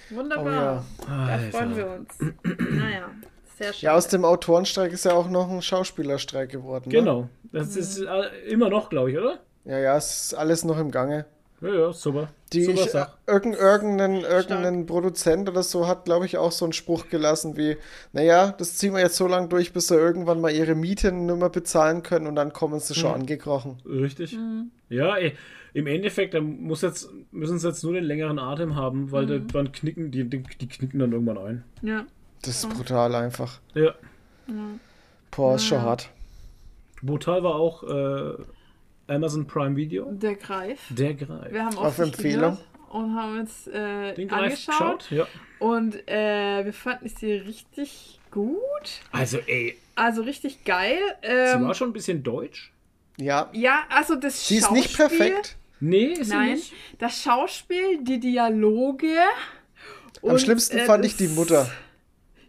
Wunderbar. 0.10 0.84
Oh 1.00 1.06
ja. 1.10 1.18
Da 1.26 1.26
Alter. 1.34 1.58
freuen 1.58 1.76
wir 1.78 1.88
uns. 1.88 2.20
naja, 2.58 3.10
sehr 3.58 3.72
schön. 3.72 3.86
Ja, 3.88 3.96
aus 3.96 4.08
dem 4.10 4.26
Autorenstreik 4.26 4.92
ist 4.92 5.06
ja 5.06 5.14
auch 5.14 5.30
noch 5.30 5.50
ein 5.50 5.62
Schauspielerstreik 5.62 6.50
geworden. 6.50 6.90
Ne? 6.90 6.96
Genau. 7.00 7.30
Das 7.54 7.78
ist 7.78 8.02
äh, 8.02 8.50
immer 8.50 8.70
noch, 8.70 8.90
glaube 8.90 9.12
ich, 9.12 9.18
oder? 9.18 9.40
Ja, 9.64 9.80
ja, 9.80 9.96
es 9.96 10.26
ist 10.26 10.34
alles 10.34 10.66
noch 10.66 10.78
im 10.78 10.92
Gange. 10.92 11.26
Ja, 11.62 11.70
ja, 11.74 11.94
super. 11.94 12.30
Die 12.54 12.64
super 12.64 12.82
ich, 12.82 12.90
Sache. 12.92 13.14
irgend, 13.28 13.56
irgendein, 13.56 14.22
irgendein 14.22 14.86
Produzent 14.88 15.48
oder 15.48 15.62
so 15.64 15.88
hat, 15.88 16.06
glaube 16.06 16.26
ich, 16.26 16.38
auch 16.38 16.52
so 16.52 16.66
einen 16.66 16.74
Spruch 16.74 17.08
gelassen 17.10 17.56
wie, 17.56 17.78
naja, 18.14 18.52
das 18.58 18.78
ziehen 18.78 18.94
wir 18.94 19.00
jetzt 19.02 19.16
so 19.16 19.28
lange 19.28 19.48
durch, 19.48 19.72
bis 19.72 19.88
sie 19.88 19.96
irgendwann 19.96 20.42
mal 20.42 20.52
ihre 20.52 20.74
Miete 20.76 21.12
nicht 21.12 21.38
mehr 21.38 21.50
bezahlen 21.50 22.02
können 22.04 22.26
und 22.28 22.36
dann 22.36 22.52
kommen 22.52 22.80
sie 22.80 22.96
schon 22.96 23.12
Mhm. 23.12 23.20
angekrochen. 23.22 23.78
Richtig. 23.86 24.34
Mhm. 24.36 24.72
Ja, 24.90 25.16
ey, 25.18 25.34
im 25.74 25.86
Endeffekt, 25.88 26.34
da 26.34 26.42
muss 26.42 26.82
jetzt, 26.82 27.10
müssen 27.32 27.60
sie 27.60 27.68
jetzt 27.68 27.84
nur 27.84 27.94
den 27.94 28.04
längeren 28.06 28.40
Atem 28.40 28.76
haben, 28.76 29.12
weil 29.12 29.26
Mhm. 29.28 29.48
die, 29.48 29.54
dann 29.54 29.72
knicken, 29.72 30.12
die, 30.12 30.24
die, 30.30 30.42
die 30.44 30.68
knicken 30.68 31.00
dann 31.00 31.12
irgendwann 31.14 31.38
ein. 31.38 31.64
Ja. 31.84 32.06
Das 32.42 32.64
ist 32.64 32.70
brutal 32.70 33.14
einfach. 33.14 33.60
Ja. 33.76 33.94
Boah, 35.30 35.56
ist 35.56 35.66
schon 35.66 35.82
hart. 35.82 36.10
Brutal 37.04 37.44
war 37.44 37.56
auch 37.56 37.84
äh, 37.84 38.34
Amazon 39.12 39.46
Prime 39.46 39.76
Video. 39.76 40.10
Der 40.12 40.36
Greif. 40.36 40.80
Der 40.90 41.14
Greif. 41.14 41.52
Wir 41.52 41.66
haben 41.66 41.78
Auf 41.78 41.86
auf 41.88 42.00
Empfehlung. 42.00 42.58
und 42.90 43.16
haben 43.16 43.40
uns 43.40 43.68
äh, 43.68 44.14
Den 44.14 44.28
Greif 44.28 44.44
angeschaut. 44.68 45.00
geschaut? 45.10 45.12
Ja. 45.12 45.28
Und 45.60 46.08
äh, 46.08 46.64
wir 46.66 46.74
fanden 46.74 47.10
sie 47.10 47.34
richtig 47.34 48.20
gut. 48.32 48.58
Also, 49.12 49.38
ey, 49.46 49.78
Also 49.96 50.22
richtig 50.22 50.64
geil. 50.64 50.98
sie 51.22 51.28
Ähm, 51.28 51.66
war 51.68 51.74
schon 51.76 51.90
ein 51.90 51.94
bisschen 51.94 52.24
deutsch. 52.24 52.72
Ja, 53.18 53.50
ja, 53.54 53.84
also 53.90 54.16
das 54.16 54.48
sie 54.48 54.56
ist 54.56 54.62
Schauspiel. 54.64 54.82
nicht 54.82 54.96
perfekt. 54.96 55.58
Nee, 55.80 56.06
ist 56.14 56.30
sie 56.30 56.36
Nein, 56.36 56.54
nicht. 56.54 56.74
das 57.00 57.22
Schauspiel, 57.22 58.04
die 58.04 58.20
Dialoge. 58.20 59.16
Am 60.24 60.30
und, 60.30 60.40
schlimmsten 60.42 60.78
äh, 60.78 60.86
fand 60.86 61.06
ich 61.06 61.18
die 61.18 61.28
Mutter. 61.28 61.70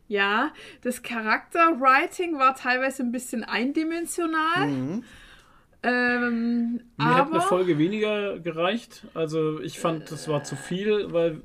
Ja, 0.09 0.53
das 0.83 1.03
Charakterwriting 1.03 2.39
war 2.39 2.55
teilweise 2.55 3.03
ein 3.03 3.13
bisschen 3.13 3.45
eindimensional. 3.45 4.67
Mhm. 4.67 5.05
Ähm, 5.83 6.81
Mir 6.97 7.05
hat 7.15 7.21
aber 7.23 7.33
eine 7.33 7.41
Folge 7.43 7.77
weniger 7.79 8.39
gereicht. 8.39 9.07
Also, 9.15 9.61
ich 9.61 9.79
fand, 9.79 10.11
das 10.11 10.29
war 10.29 10.45
zu 10.45 10.55
viel, 10.57 11.13
weil 11.13 11.43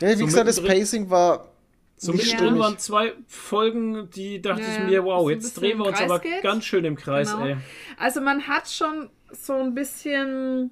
Ja, 0.00 0.08
wie 0.10 0.14
So 0.16 0.24
gesagt, 0.26 0.48
das 0.48 0.62
Pacing 0.62 1.10
war 1.10 1.48
so 1.96 2.12
mittendrin 2.12 2.38
stimmig. 2.38 2.60
waren 2.62 2.78
zwei 2.78 3.12
Folgen, 3.28 4.08
die 4.10 4.40
dachte 4.42 4.62
Ja, 4.62 4.68
ich 4.68 4.78
ja, 4.78 4.84
mir, 4.84 5.04
wow, 5.04 5.30
jetzt 5.30 5.54
drehen 5.60 5.78
wir 5.78 5.86
uns 5.86 6.00
aber 6.00 6.18
geht. 6.18 6.42
ganz 6.42 6.64
schön 6.64 6.84
im 6.84 6.96
Kreis, 6.96 7.32
Genau. 7.32 7.46
ey. 7.46 7.56
Also 7.98 8.20
man 8.20 8.46
hat 8.48 8.68
schon 8.70 9.10
so 9.30 9.52
ein 9.54 9.74
bisschen 9.74 10.70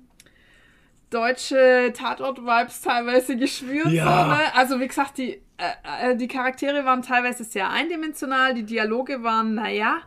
deutsche 1.10 1.92
Tatort-Vibes 1.94 2.80
teilweise 2.80 3.36
gespürt. 3.36 3.88
Ja. 3.90 4.04
So, 4.24 4.30
ne? 4.30 4.54
Also 4.54 4.80
wie 4.80 4.88
gesagt, 4.88 5.18
die, 5.18 5.40
äh, 5.58 6.12
äh, 6.12 6.16
die 6.16 6.28
Charaktere 6.28 6.84
waren 6.84 7.02
teilweise 7.02 7.44
sehr 7.44 7.70
eindimensional, 7.70 8.54
die 8.54 8.64
Dialoge 8.64 9.22
waren, 9.22 9.54
naja, 9.54 9.98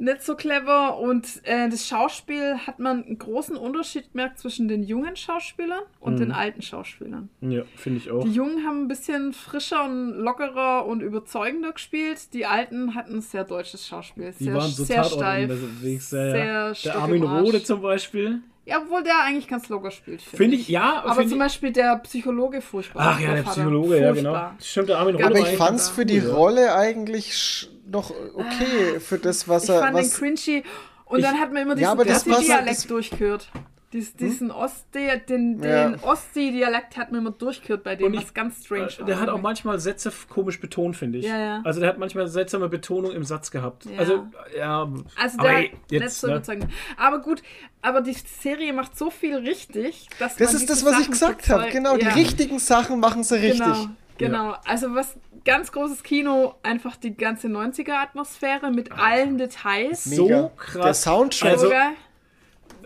nicht 0.00 0.22
so 0.22 0.34
clever 0.36 0.98
und 0.98 1.26
äh, 1.44 1.68
das 1.68 1.86
Schauspiel 1.86 2.56
hat 2.66 2.78
man 2.78 3.04
einen 3.04 3.18
großen 3.18 3.56
Unterschied 3.56 4.12
gemerkt 4.12 4.38
zwischen 4.38 4.68
den 4.68 4.82
jungen 4.82 5.16
Schauspielern 5.16 5.82
und 6.00 6.14
Mhm. 6.14 6.18
den 6.18 6.32
alten 6.32 6.62
Schauspielern. 6.62 7.28
Ja, 7.40 7.62
finde 7.76 7.98
ich 7.98 8.10
auch. 8.10 8.22
Die 8.24 8.30
Jungen 8.30 8.64
haben 8.64 8.82
ein 8.82 8.88
bisschen 8.88 9.32
frischer 9.32 9.84
und 9.84 10.12
lockerer 10.12 10.86
und 10.86 11.00
überzeugender 11.02 11.72
gespielt. 11.72 12.32
Die 12.32 12.46
Alten 12.46 12.94
hatten 12.94 13.16
ein 13.16 13.20
sehr 13.22 13.44
deutsches 13.44 13.86
Schauspiel. 13.86 14.32
Die 14.38 14.44
sehr, 14.44 14.54
waren 14.54 14.70
so 14.70 14.84
sehr 14.84 15.04
steif. 15.04 15.50
unterwegs. 15.50 16.10
Ja, 16.12 16.24
ja. 16.24 16.30
sehr 16.32 16.74
stock 16.74 16.92
Der 16.92 17.02
Armin. 17.02 17.22
Rohde 17.24 17.62
zum 17.62 17.82
Beispiel. 17.82 18.40
Ja, 18.66 18.82
obwohl 18.82 19.02
der 19.02 19.24
eigentlich 19.24 19.48
ganz 19.48 19.70
locker 19.70 19.90
spielt. 19.90 20.20
Finde 20.20 20.36
Finde 20.36 20.56
ich, 20.58 20.68
ja. 20.68 21.02
Aber 21.02 21.14
find 21.14 21.30
zum 21.30 21.38
Beispiel 21.38 21.72
der 21.72 21.96
Psychologe 22.00 22.60
furchtbar. 22.60 23.14
Ach 23.14 23.20
ja, 23.20 23.32
der. 23.34 23.42
Psychologe, 23.42 23.98
ja, 23.98 24.12
genau. 24.12 24.30
Furchtbar. 24.30 24.56
Stimmt, 24.60 24.88
der 24.90 24.98
Armin 24.98 25.16
Ja, 25.18 25.26
Rohde 25.26 25.40
Aber 25.40 25.48
ich 25.50 25.56
fand's 25.56 25.84
ganz 25.86 25.88
für 25.88 26.04
die 26.04 26.18
ja. 26.18 26.28
Rolle 26.34 26.74
eigentlich 26.74 27.70
noch 27.90 28.10
okay, 28.34 29.00
für 29.00 29.18
das, 29.18 29.48
was 29.48 29.64
Ich 29.64 29.70
er. 29.70 29.80
fand 29.80 29.94
was, 29.94 30.10
den 30.10 30.36
cringy. 30.36 30.62
Und 31.06 31.20
Ich- 31.20 31.24
dann 31.24 31.38
hat 31.40 31.52
man 31.52 31.62
immer 31.62 31.76
Ja, 31.78 31.94
diesen 31.94 32.06
passt- 32.06 32.28
Ostsee-Dialekt 32.28 32.68
das- 32.70 32.86
durchgehört. 32.86 33.48
Dies, 33.94 34.14
diesen 34.14 34.50
Ostsee, 34.50 35.16
den, 35.30 35.62
Ja. 35.62 35.88
den 35.88 36.00
Ostsee-Dialekt 36.02 36.98
hat 36.98 37.10
man 37.10 37.22
immer 37.22 37.30
durchgehört 37.30 37.84
bei 37.84 37.96
dem, 37.96 38.12
ich- 38.12 38.20
was 38.20 38.34
ganz 38.34 38.62
strange 38.66 38.82
Äh, 38.88 38.98
war. 38.98 39.06
Der 39.06 39.18
hat 39.20 39.28
auch 39.30 39.40
manchmal 39.40 39.78
Sätze 39.80 40.12
komisch 40.28 40.60
betont, 40.60 40.94
finde 40.94 41.20
ich. 41.20 41.24
Ja, 41.24 41.38
ja. 41.38 41.60
Also 41.64 41.80
der 41.80 41.88
hat 41.88 41.98
manchmal 41.98 42.28
seltsame 42.28 42.68
Betonung 42.68 43.12
im 43.12 43.24
Satz 43.24 43.50
gehabt. 43.50 43.86
Ja. 43.86 43.98
Also, 43.98 44.26
ja. 44.54 44.86
Also 45.16 45.38
aber 45.38 45.48
der 45.48 45.58
ey, 45.58 45.72
jetzt, 45.90 46.22
ne? 46.22 46.28
überzeugend. 46.32 46.70
Aber 46.98 47.20
gut, 47.20 47.42
aber 47.80 48.02
die 48.02 48.12
Serie 48.12 48.74
macht 48.74 48.98
so 48.98 49.08
viel 49.10 49.36
richtig, 49.36 50.06
dass 50.18 50.36
das 50.36 50.52
man 50.52 50.60
ist 50.60 50.68
das, 50.68 50.84
was 50.84 50.92
ich 50.92 50.98
Sachen 50.98 51.10
gesagt 51.12 51.48
habe. 51.48 51.70
Genau, 51.70 51.96
Ja. 51.96 52.10
die 52.10 52.20
richtigen 52.20 52.58
Sachen 52.58 53.00
machen 53.00 53.24
sie 53.24 53.36
richtig. 53.36 53.60
Genau, 53.60 53.86
genau. 54.18 54.54
Also 54.66 54.94
was 54.94 55.16
ganz 55.44 55.72
großes 55.72 56.02
Kino, 56.02 56.54
einfach 56.62 56.96
die 56.96 57.16
ganze 57.16 57.48
90er-Atmosphäre 57.48 58.70
mit 58.70 58.92
allen 58.92 59.38
Details. 59.38 60.04
So 60.04 60.24
Mega. 60.24 60.50
krass. 60.56 60.82
Der 60.84 60.94
Soundtrack. 60.94 61.50
Also- 61.52 61.64
so 61.66 61.70
geil. 61.72 61.92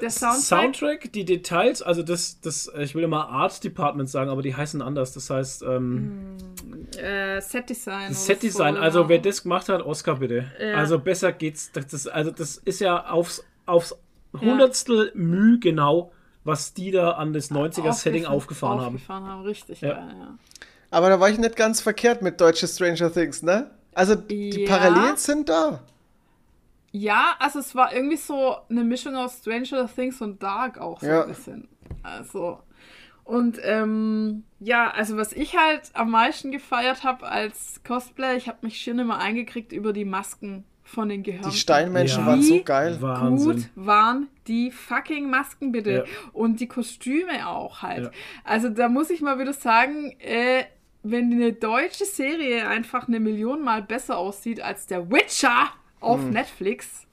Der 0.01 0.11
Soundtrack. 0.11 0.43
Soundtrack, 0.43 1.13
die 1.13 1.25
Details, 1.25 1.81
also 1.83 2.03
das, 2.03 2.41
das, 2.41 2.69
ich 2.79 2.95
will 2.97 3.05
immer 3.05 3.29
Art 3.29 3.63
Department 3.63 4.09
sagen, 4.11 4.31
aber 4.31 4.43
die 4.43 4.55
heißen 4.57 4.83
anders. 4.83 5.13
Das 5.13 5.31
heißt, 5.31 5.63
ähm, 5.63 6.37
äh, 6.97 7.41
Set-Design. 7.41 8.09
das 8.09 8.17
oder 8.19 8.35
Set-Design. 8.35 8.75
so, 8.75 8.81
Also 8.81 8.99
genau. 9.01 9.09
wer 9.11 9.19
das 9.19 9.43
gemacht 9.45 9.69
hat, 9.69 9.83
Oscar 9.83 10.17
bitte. 10.17 10.51
Ja. 10.61 10.75
Also 10.75 10.99
besser 10.99 11.31
geht's. 11.33 11.71
Das, 11.73 11.87
das, 11.89 12.07
also 12.09 12.31
das 12.33 12.57
ist 12.57 12.81
ja 12.81 13.11
aufs, 13.11 13.45
aufs 13.67 13.95
Hundertstel 14.33 15.13
Mühe 15.15 15.59
genau, 15.61 16.11
was 16.43 16.75
die 16.75 16.91
da 16.91 17.13
an 17.13 17.33
das 17.33 17.53
90er-Setting 17.53 18.27
aufgefahren 18.27 18.81
haben. 18.81 18.97
Aufgefahren 18.97 19.25
haben, 19.27 19.43
richtig 19.43 19.83
Ja. 19.83 19.95
geil, 19.95 20.15
ja. 20.19 20.39
Aber 20.93 21.09
da 21.09 21.19
war 21.19 21.29
ich 21.31 21.39
nicht 21.39 21.57
ganz 21.57 21.81
verkehrt 21.81 22.23
mit 22.23 22.41
deutsche 22.41 22.69
Stranger 22.69 23.13
Things, 23.13 23.43
ne? 23.43 23.71
Also 23.95 24.15
die 24.15 24.51
Ja. 24.65 24.69
Parallelen 24.69 25.17
sind 25.17 25.49
da. 25.49 25.81
Ja, 26.93 27.35
also 27.39 27.59
es 27.59 27.75
war 27.75 27.95
irgendwie 27.95 28.17
so 28.19 28.57
eine 28.69 28.85
Mischung 28.85 29.17
aus 29.17 29.39
Stranger 29.39 29.89
Things 29.93 30.21
und 30.21 30.43
Dark 30.43 30.79
auch 30.79 31.01
so 31.01 31.07
Ja. 31.07 31.23
ein 31.23 31.29
bisschen. 31.29 31.69
Also. 32.03 32.59
Und 33.25 33.59
ähm, 33.63 34.45
ja, 34.61 34.91
also 34.91 35.17
was 35.17 35.33
ich 35.33 35.57
halt 35.57 35.83
am 35.95 36.11
meisten 36.11 36.51
gefeiert 36.51 37.05
habe 37.05 37.27
als 37.27 37.81
Cosplay, 37.87 38.37
ich 38.37 38.49
habe 38.49 38.59
mich 38.63 38.83
schon 38.83 38.99
immer 38.99 39.19
eingekriegt 39.19 39.73
über 39.73 39.93
die 39.93 40.05
Masken 40.05 40.65
von 40.83 41.09
den 41.09 41.23
Gehörnten. 41.23 41.51
Die 41.53 41.57
Steinmenschen 41.57 42.21
Ja. 42.21 42.27
waren 42.27 42.43
so 42.43 42.55
Wie 42.55 42.63
geil. 42.65 42.99
Wahnsinn. 43.01 43.53
gut 43.55 43.69
waren 43.77 44.29
die 44.49 44.71
fucking 44.71 45.31
Masken 45.31 45.73
bitte. 45.73 45.91
Ja. 45.93 46.05
Und 46.35 46.61
die 46.61 46.67
Kostüme 46.67 47.49
auch 47.49 47.81
halt. 47.81 48.05
Ja. 48.07 48.11
Also 48.45 48.69
da 48.69 48.89
muss 48.91 49.09
ich 49.09 49.23
mal 49.23 49.39
wieder 49.39 49.53
sagen, 49.55 50.15
äh, 50.19 50.65
wenn 51.03 51.33
eine 51.33 51.53
deutsche 51.53 52.05
Serie 52.05 52.69
einfach 52.69 53.09
eine 53.09 53.21
Million 53.21 53.63
Mal 53.63 53.83
besser 53.83 54.17
aussieht 54.17 54.61
als 54.61 54.87
der 54.87 55.11
Witcher 55.11 55.71
auf 56.01 56.21
Netflix, 56.23 57.07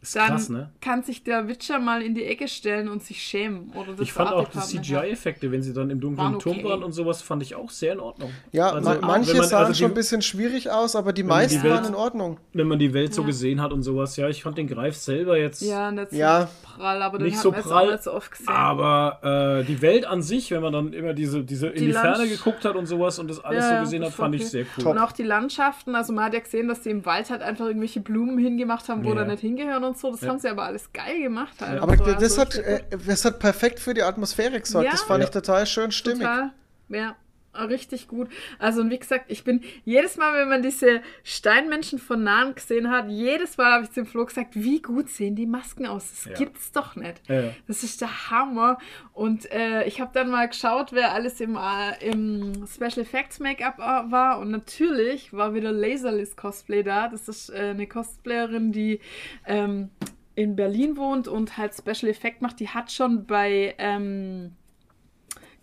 Ist 0.00 0.14
dann 0.14 0.28
krass, 0.28 0.48
ne? 0.48 0.70
kann 0.80 1.02
sich 1.02 1.24
der 1.24 1.48
Witcher 1.48 1.78
mal 1.80 2.02
in 2.02 2.14
die 2.14 2.24
Ecke 2.24 2.46
stellen 2.48 2.88
und 2.88 3.02
sich 3.02 3.20
schämen. 3.22 3.72
Oder 3.74 3.92
das 3.92 4.00
Ich 4.00 4.12
fand 4.12 4.30
auch 4.32 4.48
die. 4.48 4.58
CGI-Effekte, 4.60 5.50
wenn 5.50 5.62
sie 5.62 5.72
dann 5.72 5.90
im 5.90 6.00
dunklen 6.00 6.18
Waren 6.24 6.34
okay. 6.36 6.54
Turm 6.54 6.64
waren 6.64 6.82
und 6.82 6.92
sowas, 6.92 7.20
fand 7.22 7.42
ich 7.42 7.54
auch 7.54 7.70
sehr 7.70 7.94
in 7.94 8.00
Ordnung. 8.00 8.30
Ja, 8.52 8.70
Also, 8.70 8.88
ma 8.88 8.94
wenn 8.96 9.00
manche 9.06 9.34
man- 9.36 9.46
sahen 9.46 9.58
also 9.60 9.72
die- 9.72 9.78
schon 9.80 9.90
ein 9.90 9.94
bisschen 9.94 10.22
schwierig 10.22 10.70
aus, 10.70 10.94
aber 10.96 11.12
die 11.12 11.22
man 11.24 11.38
die 11.40 11.44
meisten 11.44 11.62
Welt- 11.64 11.72
waren 11.74 11.84
in 11.86 11.94
Ordnung. 11.94 12.38
Wenn 12.52 12.68
man 12.68 12.78
die 12.78 12.94
Welt 12.94 13.12
so 13.12 13.22
Ja. 13.22 13.26
gesehen 13.26 13.60
hat 13.60 13.72
und 13.72 13.82
sowas. 13.82 14.16
Ja, 14.16 14.28
ich 14.28 14.42
fand 14.42 14.56
den 14.58 14.68
Greif 14.68 14.96
selber 14.96 15.36
jetzt. 15.38 15.62
Ja, 15.62 15.90
nicht 15.90 16.10
so 16.10 16.16
Ja. 16.16 16.48
prall, 16.62 17.02
aber 17.02 17.18
den 17.18 17.26
Nicht 17.26 17.38
so 17.38 17.50
man 17.50 17.62
prall, 17.62 17.86
auch 17.88 17.92
nicht 17.92 18.04
so 18.04 18.12
oft 18.12 18.30
gesehen. 18.30 18.48
Aber 18.48 19.60
äh, 19.60 19.64
die 19.64 19.82
Welt 19.82 20.06
an 20.06 20.22
sich, 20.22 20.50
wenn 20.50 20.62
man 20.62 20.72
dann 20.72 20.92
immer 20.92 21.12
diese, 21.12 21.42
diese 21.42 21.68
in 21.68 21.74
Die 21.80 21.86
die 21.86 21.92
Ferne 21.92 22.28
geguckt 22.28 22.64
hat 22.64 22.76
und 22.76 22.86
sowas 22.86 23.18
und 23.18 23.28
das 23.28 23.44
alles 23.44 23.64
Ja, 23.64 23.76
so 23.78 23.84
gesehen 23.84 24.04
hat, 24.04 24.12
fand 24.12 24.34
okay. 24.34 24.44
ich 24.44 24.48
sehr 24.50 24.64
cool. 24.78 24.86
Und 24.86 24.98
auch 24.98 25.12
die 25.12 25.22
Landschaften, 25.24 25.94
also 25.94 26.12
man 26.12 26.26
hat 26.26 26.34
ja 26.34 26.40
gesehen, 26.40 26.68
dass 26.68 26.84
sie 26.84 26.90
im 26.90 27.04
Wald 27.04 27.30
halt 27.30 27.42
einfach 27.42 27.66
irgendwelche 27.66 28.00
Blumen 28.00 28.38
hingemacht 28.38 28.88
haben, 28.88 29.04
wo 29.04 29.12
da 29.14 29.24
nicht 29.24 29.40
hingehören 29.40 29.84
und 29.88 29.98
so. 29.98 30.10
Das 30.12 30.20
Ja. 30.20 30.28
haben 30.28 30.38
sie 30.38 30.48
aber 30.48 30.62
alles 30.64 30.92
geil 30.92 31.20
gemacht 31.22 31.54
halt. 31.60 31.80
Aber 31.82 31.96
so. 31.96 32.04
das, 32.04 32.22
Also 32.38 32.40
hat, 32.40 32.54
äh, 32.56 32.82
das 33.06 33.24
hat 33.24 33.38
perfekt 33.40 33.80
für 33.80 33.94
die 33.94 34.02
Atmosphäre 34.02 34.60
gesorgt. 34.60 34.86
Ja. 34.86 34.92
Das 34.92 35.02
fand 35.02 35.20
Ja. 35.20 35.24
ich 35.26 35.30
total 35.30 35.66
schön 35.66 35.90
stimmig. 35.90 36.20
Total. 36.26 36.50
Ja, 36.90 37.16
richtig 37.64 38.08
gut. 38.08 38.28
Also, 38.58 38.80
und 38.80 38.90
wie 38.90 38.98
gesagt, 38.98 39.26
ich 39.28 39.44
bin 39.44 39.62
jedes 39.84 40.16
Mal, 40.16 40.34
wenn 40.40 40.48
man 40.48 40.62
diese 40.62 41.02
Steinmenschen 41.24 41.98
von 41.98 42.22
nahen 42.24 42.54
gesehen 42.54 42.90
hat, 42.90 43.08
jedes 43.08 43.56
Mal 43.56 43.72
habe 43.72 43.84
ich 43.84 43.90
zum 43.92 44.06
Flo 44.06 44.24
gesagt, 44.26 44.50
wie 44.54 44.80
gut 44.82 45.08
sehen 45.08 45.34
die 45.34 45.46
Masken 45.46 45.86
aus. 45.86 46.10
Das 46.10 46.24
Ja. 46.26 46.32
gibt's 46.34 46.72
doch 46.72 46.96
nicht. 46.96 47.28
Ja. 47.28 47.50
Das 47.66 47.82
ist 47.82 48.00
der 48.00 48.30
Hammer. 48.30 48.78
Und 49.12 49.50
äh, 49.52 49.84
ich 49.84 50.00
habe 50.00 50.10
dann 50.14 50.30
mal 50.30 50.48
geschaut, 50.48 50.92
wer 50.92 51.12
alles 51.12 51.40
im, 51.40 51.56
äh, 51.56 52.08
im 52.10 52.66
Special 52.66 52.98
Effects 52.98 53.38
Make-up 53.40 53.78
äh, 53.78 54.10
war. 54.10 54.38
Und 54.38 54.50
natürlich 54.50 55.32
war 55.32 55.54
wieder 55.54 55.72
Laserlist 55.72 56.36
Cosplay 56.36 56.82
da. 56.82 57.08
Das 57.08 57.28
ist 57.28 57.50
äh, 57.50 57.70
eine 57.70 57.86
Cosplayerin, 57.86 58.72
die 58.72 59.00
ähm, 59.46 59.90
in 60.34 60.54
Berlin 60.54 60.96
wohnt 60.96 61.26
und 61.26 61.56
halt 61.56 61.74
Special 61.74 62.08
Effect 62.10 62.42
macht. 62.42 62.60
Die 62.60 62.68
hat 62.68 62.92
schon 62.92 63.26
bei 63.26 63.74
ähm, 63.78 64.52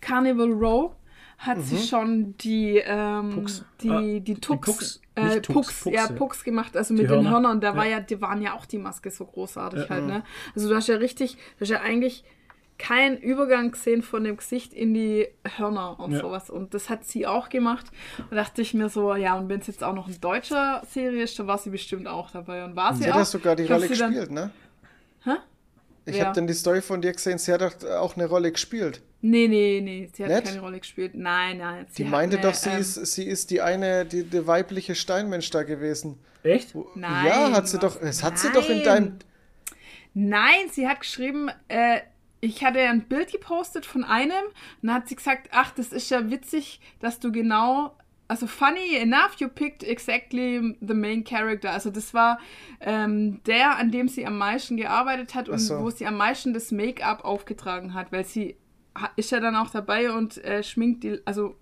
Carnival 0.00 0.52
Row 0.52 0.92
hat 1.38 1.60
sie 1.62 1.78
schon 1.78 2.36
die 2.38 2.78
ähm, 2.84 3.30
Pucks. 3.34 3.64
die 3.82 3.90
Ah, 3.90 4.00
die 4.00 4.20
die 4.20 4.34
Tux, 4.34 4.66
Pucks. 4.66 5.00
äh, 5.14 5.40
Tux, 5.40 5.46
Pucks, 5.54 5.82
Pucks, 5.82 5.94
ja, 5.96 6.06
ja. 6.06 6.12
Pucks 6.12 6.44
gemacht, 6.44 6.76
also 6.76 6.94
Die 6.94 7.02
mit 7.02 7.10
den 7.10 7.16
Hörner. 7.16 7.30
Hörnern. 7.30 7.60
Da 7.60 7.76
war 7.76 7.84
Ja. 7.84 7.98
ja, 7.98 8.00
die 8.00 8.20
waren 8.20 8.40
ja 8.42 8.54
auch 8.54 8.64
die 8.66 8.78
Maske 8.78 9.10
so 9.10 9.26
großartig 9.26 9.82
Ja. 9.84 9.88
halt, 9.90 10.06
ne? 10.06 10.22
Also 10.54 10.68
du 10.68 10.74
hast 10.74 10.88
ja 10.88 10.96
richtig, 10.96 11.34
du 11.58 11.60
hast 11.62 11.68
ja 11.70 11.80
eigentlich 11.82 12.24
keinen 12.78 13.16
Übergang 13.16 13.70
gesehen 13.70 14.02
von 14.02 14.22
dem 14.24 14.36
Gesicht 14.36 14.74
in 14.74 14.92
die 14.92 15.28
Hörner 15.56 15.98
und 15.98 16.12
Ja. 16.12 16.20
sowas. 16.20 16.50
Und 16.50 16.74
das 16.74 16.90
hat 16.90 17.04
sie 17.04 17.26
auch 17.26 17.48
gemacht. 17.48 17.86
Und 18.30 18.36
dachte 18.36 18.60
ich 18.60 18.74
mir 18.74 18.88
so, 18.90 19.14
ja, 19.14 19.34
und 19.38 19.48
wenn 19.48 19.60
es 19.60 19.66
jetzt 19.66 19.82
auch 19.82 19.94
noch 19.94 20.08
ein 20.08 20.20
deutscher 20.20 20.82
Serie 20.90 21.22
ist, 21.22 21.38
dann 21.38 21.46
war 21.46 21.56
sie 21.58 21.70
bestimmt 21.70 22.06
auch 22.06 22.30
dabei. 22.30 22.64
Und 22.64 22.76
war 22.76 22.94
sie, 22.94 23.04
Sie 23.04 23.10
auch. 23.10 23.14
hat 23.14 23.20
ja 23.20 23.24
sogar 23.24 23.56
die 23.56 23.62
Ich 23.62 23.70
Rolle 23.70 23.88
sie 23.88 23.94
dann- 23.96 24.10
gespielt, 24.10 24.30
ne? 24.30 24.50
Hä? 25.24 25.30
Ich 26.04 26.16
Wer? 26.16 26.26
habe 26.26 26.34
dann 26.36 26.46
die 26.46 26.52
Story 26.54 26.82
von 26.82 27.00
dir 27.00 27.12
gesehen, 27.12 27.38
sie 27.38 27.52
hat 27.52 27.84
auch 27.86 28.14
eine 28.16 28.26
Rolle 28.26 28.52
gespielt. 28.52 29.00
Nee, 29.22 29.48
nee, 29.48 29.80
nee, 29.82 30.08
sie 30.12 30.24
hat 30.24 30.30
Nicht? 30.30 30.44
keine 30.44 30.60
Rolle 30.60 30.78
gespielt. 30.78 31.14
Nein, 31.14 31.58
nein. 31.58 31.86
Sie 31.88 31.96
Die 31.96 32.04
hat 32.04 32.12
meinte 32.12 32.36
eine, 32.38 32.46
doch, 32.46 32.54
sie, 32.54 32.70
ähm, 32.70 32.78
ist, 32.80 32.94
sie 33.06 33.24
ist 33.24 33.50
die 33.50 33.60
eine, 33.62 34.04
die, 34.04 34.24
die 34.24 34.46
weibliche 34.46 34.94
Steinmensch 34.94 35.50
da 35.50 35.62
gewesen. 35.62 36.18
Echt? 36.42 36.74
Nein, 36.94 37.26
ja, 37.26 37.50
hat 37.50 37.66
sie 37.66 37.76
was? 37.82 37.94
doch, 37.94 38.00
das 38.00 38.22
hat 38.22 38.38
sie 38.38 38.52
doch 38.52 38.68
in 38.68 38.76
Nein. 38.76 38.84
deinem. 38.84 39.18
Nein, 40.14 40.68
sie 40.70 40.86
hat 40.88 41.00
geschrieben, 41.00 41.50
äh, 41.68 42.00
ich 42.40 42.64
hatte 42.64 42.78
ja 42.80 42.90
ein 42.90 43.08
Bild 43.08 43.32
gepostet 43.32 43.84
von 43.86 44.04
einem 44.04 44.44
und 44.82 44.88
dann 44.88 44.94
hat 44.94 45.08
sie 45.08 45.16
gesagt, 45.16 45.48
ach, 45.52 45.72
das 45.72 45.88
ist 45.88 46.10
ja 46.10 46.30
witzig, 46.30 46.80
dass 47.00 47.18
du 47.18 47.32
genau, 47.32 47.96
also 48.28 48.46
funny 48.46 48.96
enough, 48.96 49.34
you 49.38 49.48
picked 49.48 49.82
exactly 49.82 50.76
the 50.80 50.94
main 50.94 51.24
character. 51.24 51.70
Also 51.70 51.90
das 51.90 52.14
war 52.14 52.38
ähm, 52.80 53.42
der, 53.44 53.76
an 53.76 53.90
dem 53.90 54.08
sie 54.08 54.26
am 54.26 54.38
meisten 54.38 54.76
gearbeitet 54.76 55.34
hat 55.34 55.48
und 55.48 55.58
so. 55.58 55.80
wo 55.80 55.90
sie 55.90 56.06
am 56.06 56.16
meisten 56.16 56.54
das 56.54 56.70
Make-up 56.70 57.24
aufgetragen 57.24 57.94
hat, 57.94 58.12
weil 58.12 58.24
sie 58.24 58.56
ist 59.16 59.30
ja 59.30 59.40
dann 59.40 59.56
auch 59.56 59.70
dabei 59.70 60.10
und 60.12 60.42
äh, 60.44 60.62
schminkt 60.62 61.04
die, 61.04 61.20
also 61.24 61.56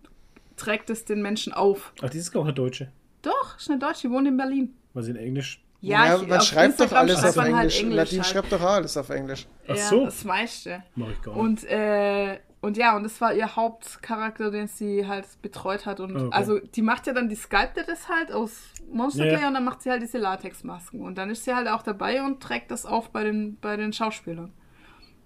trägt 0.57 0.91
es 0.91 1.05
den 1.05 1.21
Menschen 1.23 1.53
auf. 1.53 1.93
Ach, 2.03 2.11
die 2.11 2.19
ist 2.19 2.35
auch 2.37 2.45
eine 2.45 2.53
Deutsche. 2.53 2.91
Doch, 3.23 3.57
ist 3.57 3.71
eine 3.71 3.79
Deutsche, 3.79 4.09
die 4.09 4.11
wohnt 4.11 4.29
in 4.29 4.37
Berlin. 4.37 4.75
Weil 4.93 5.03
sie 5.03 5.11
in 5.13 5.17
Englisch. 5.17 5.61
Ja, 5.81 6.17
ich- 6.17 6.27
man 6.29 6.41
schreibt 6.41 6.79
doch 6.81 6.85
Instagram 6.85 6.99
alles 6.99 7.21
schreibt 7.21 7.39
auf 7.39 7.45
Englisch. 7.45 7.83
Halt 7.83 7.95
Nadine 7.95 8.23
halt. 8.23 8.33
schreibt 8.33 8.53
doch 8.53 8.61
alles 8.63 8.97
auf 8.97 9.11
Englisch. 9.11 9.47
Ach 9.69 9.77
ja, 9.77 9.83
so. 9.89 10.05
Das 10.07 10.25
meiste. 10.25 10.83
Mach 10.95 11.09
ich 11.11 11.21
gar 11.23 11.33
nicht. 11.35 11.41
Und, 11.43 11.65
äh, 11.71 12.39
und 12.63 12.77
ja, 12.79 12.97
und 12.97 13.03
das 13.03 13.21
war 13.21 13.35
ihr 13.35 13.55
Hauptcharakter, 13.57 14.51
den 14.51 14.67
sie 14.69 15.07
halt 15.07 15.27
betreut 15.43 15.85
hat. 15.85 16.01
Und 16.01 16.17
Okay. 16.17 16.29
also 16.35 16.59
die 16.59 16.81
macht 16.81 17.07
ja 17.07 17.13
dann, 17.13 17.29
die 17.29 17.35
sculptet 17.35 17.89
das 17.89 18.09
halt 18.09 18.33
aus 18.33 18.53
Monster 18.91 19.27
Ja, 19.27 19.33
ja. 19.33 19.39
Clay 19.39 19.49
und 19.49 19.55
dann 19.55 19.65
macht 19.65 19.83
sie 19.83 19.91
halt 19.91 20.01
diese 20.03 20.17
Latexmasken. 20.19 21.03
Und 21.03 21.19
dann 21.19 21.29
ist 21.29 21.45
sie 21.45 21.55
halt 21.55 21.69
auch 21.69 21.83
dabei 21.83 22.23
und 22.23 22.43
trägt 22.43 22.71
das 22.71 22.87
auf 22.87 23.11
bei 23.11 23.25
den, 23.25 23.59
bei 23.61 23.77
den 23.77 23.93
Schauspielern. 23.93 24.53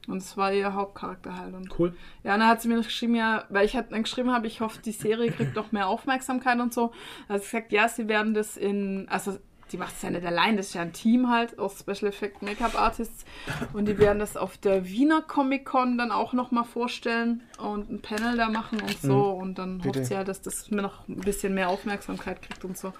Und 0.08 0.22
das 0.22 0.36
war 0.36 0.52
ihr 0.52 0.74
Hauptcharakter 0.74 1.36
halt. 1.36 1.54
Und 1.54 1.78
Cool. 1.78 1.94
ja, 2.24 2.34
und 2.34 2.40
dann 2.40 2.48
hat 2.48 2.62
sie 2.62 2.68
mir 2.68 2.76
noch 2.76 2.84
geschrieben, 2.84 3.14
ja, 3.14 3.44
weil 3.50 3.66
ich 3.66 3.76
halt 3.76 3.92
dann 3.92 4.02
geschrieben 4.02 4.32
habe, 4.32 4.46
ich 4.46 4.60
hoffe, 4.60 4.80
die 4.82 4.92
Serie 4.92 5.30
kriegt 5.30 5.54
noch 5.54 5.70
mehr 5.70 5.86
Aufmerksamkeit 5.86 6.58
und 6.60 6.72
so. 6.72 6.92
Also 7.28 7.44
sie 7.44 7.50
gesagt, 7.50 7.72
ja, 7.72 7.88
sie 7.88 8.08
werden 8.08 8.32
das 8.34 8.56
in, 8.56 9.06
also 9.10 9.38
die 9.70 9.76
macht 9.76 9.96
es 9.96 10.02
ja 10.02 10.08
nicht 10.08 10.24
allein, 10.24 10.56
das 10.56 10.68
ist 10.68 10.74
ja 10.74 10.80
ein 10.80 10.94
Team 10.94 11.28
halt 11.28 11.58
aus 11.58 11.80
Special 11.80 12.08
Effect 12.08 12.40
Make-up 12.42 12.74
Artists 12.80 13.26
und 13.74 13.86
die 13.86 13.98
werden 13.98 14.18
das 14.18 14.38
auf 14.38 14.56
der 14.56 14.86
Wiener 14.88 15.20
Comic 15.20 15.66
Con 15.66 15.98
dann 15.98 16.10
auch 16.10 16.32
nochmal 16.32 16.64
vorstellen 16.64 17.42
und 17.58 17.90
ein 17.90 18.00
Panel 18.00 18.38
da 18.38 18.48
machen 18.48 18.80
und 18.80 18.98
so 19.02 19.26
und 19.28 19.58
dann 19.58 19.78
Bitte. 19.78 20.00
hofft 20.00 20.08
sie 20.08 20.16
halt, 20.16 20.28
dass 20.28 20.40
das 20.40 20.70
mir 20.70 20.80
noch 20.80 21.06
ein 21.06 21.16
bisschen 21.16 21.52
mehr 21.52 21.68
Aufmerksamkeit 21.68 22.40
kriegt 22.40 22.64
und 22.64 22.78
so. 22.78 22.94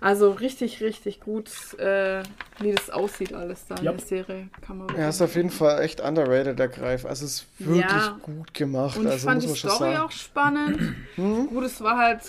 Also 0.00 0.30
richtig, 0.30 0.80
richtig 0.80 1.20
gut, 1.20 1.50
äh, 1.78 2.22
wie 2.60 2.72
das 2.72 2.90
aussieht 2.90 3.32
alles 3.34 3.66
da 3.66 3.74
in 3.76 3.84
Ja. 3.84 3.92
der 3.92 4.00
Serie. 4.00 4.48
Kann 4.64 4.78
man 4.78 4.86
Er 4.88 4.92
wirklich 4.94 5.08
ist 5.08 5.22
auf 5.22 5.34
jeden 5.34 5.50
Fall 5.50 5.82
echt 5.82 6.00
underrated, 6.00 6.58
der 6.58 6.68
Greif. 6.68 7.04
Also 7.04 7.24
es 7.24 7.42
ist 7.42 7.46
wirklich 7.58 8.02
Ja. 8.06 8.18
gut 8.22 8.54
gemacht. 8.54 8.96
Und 8.96 9.06
ich 9.06 9.12
also 9.12 9.26
fand 9.26 9.42
muss 9.46 9.60
die 9.60 9.68
Story 9.68 9.96
auch 9.96 10.10
spannend. 10.12 10.78
Gut, 11.16 11.64
es 11.64 11.80
war 11.80 11.98
halt 11.98 12.20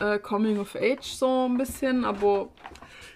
äh, 0.00 0.18
Coming 0.18 0.58
of 0.58 0.74
Age 0.74 1.04
so 1.06 1.46
ein 1.48 1.56
bisschen, 1.56 2.04
aber 2.04 2.48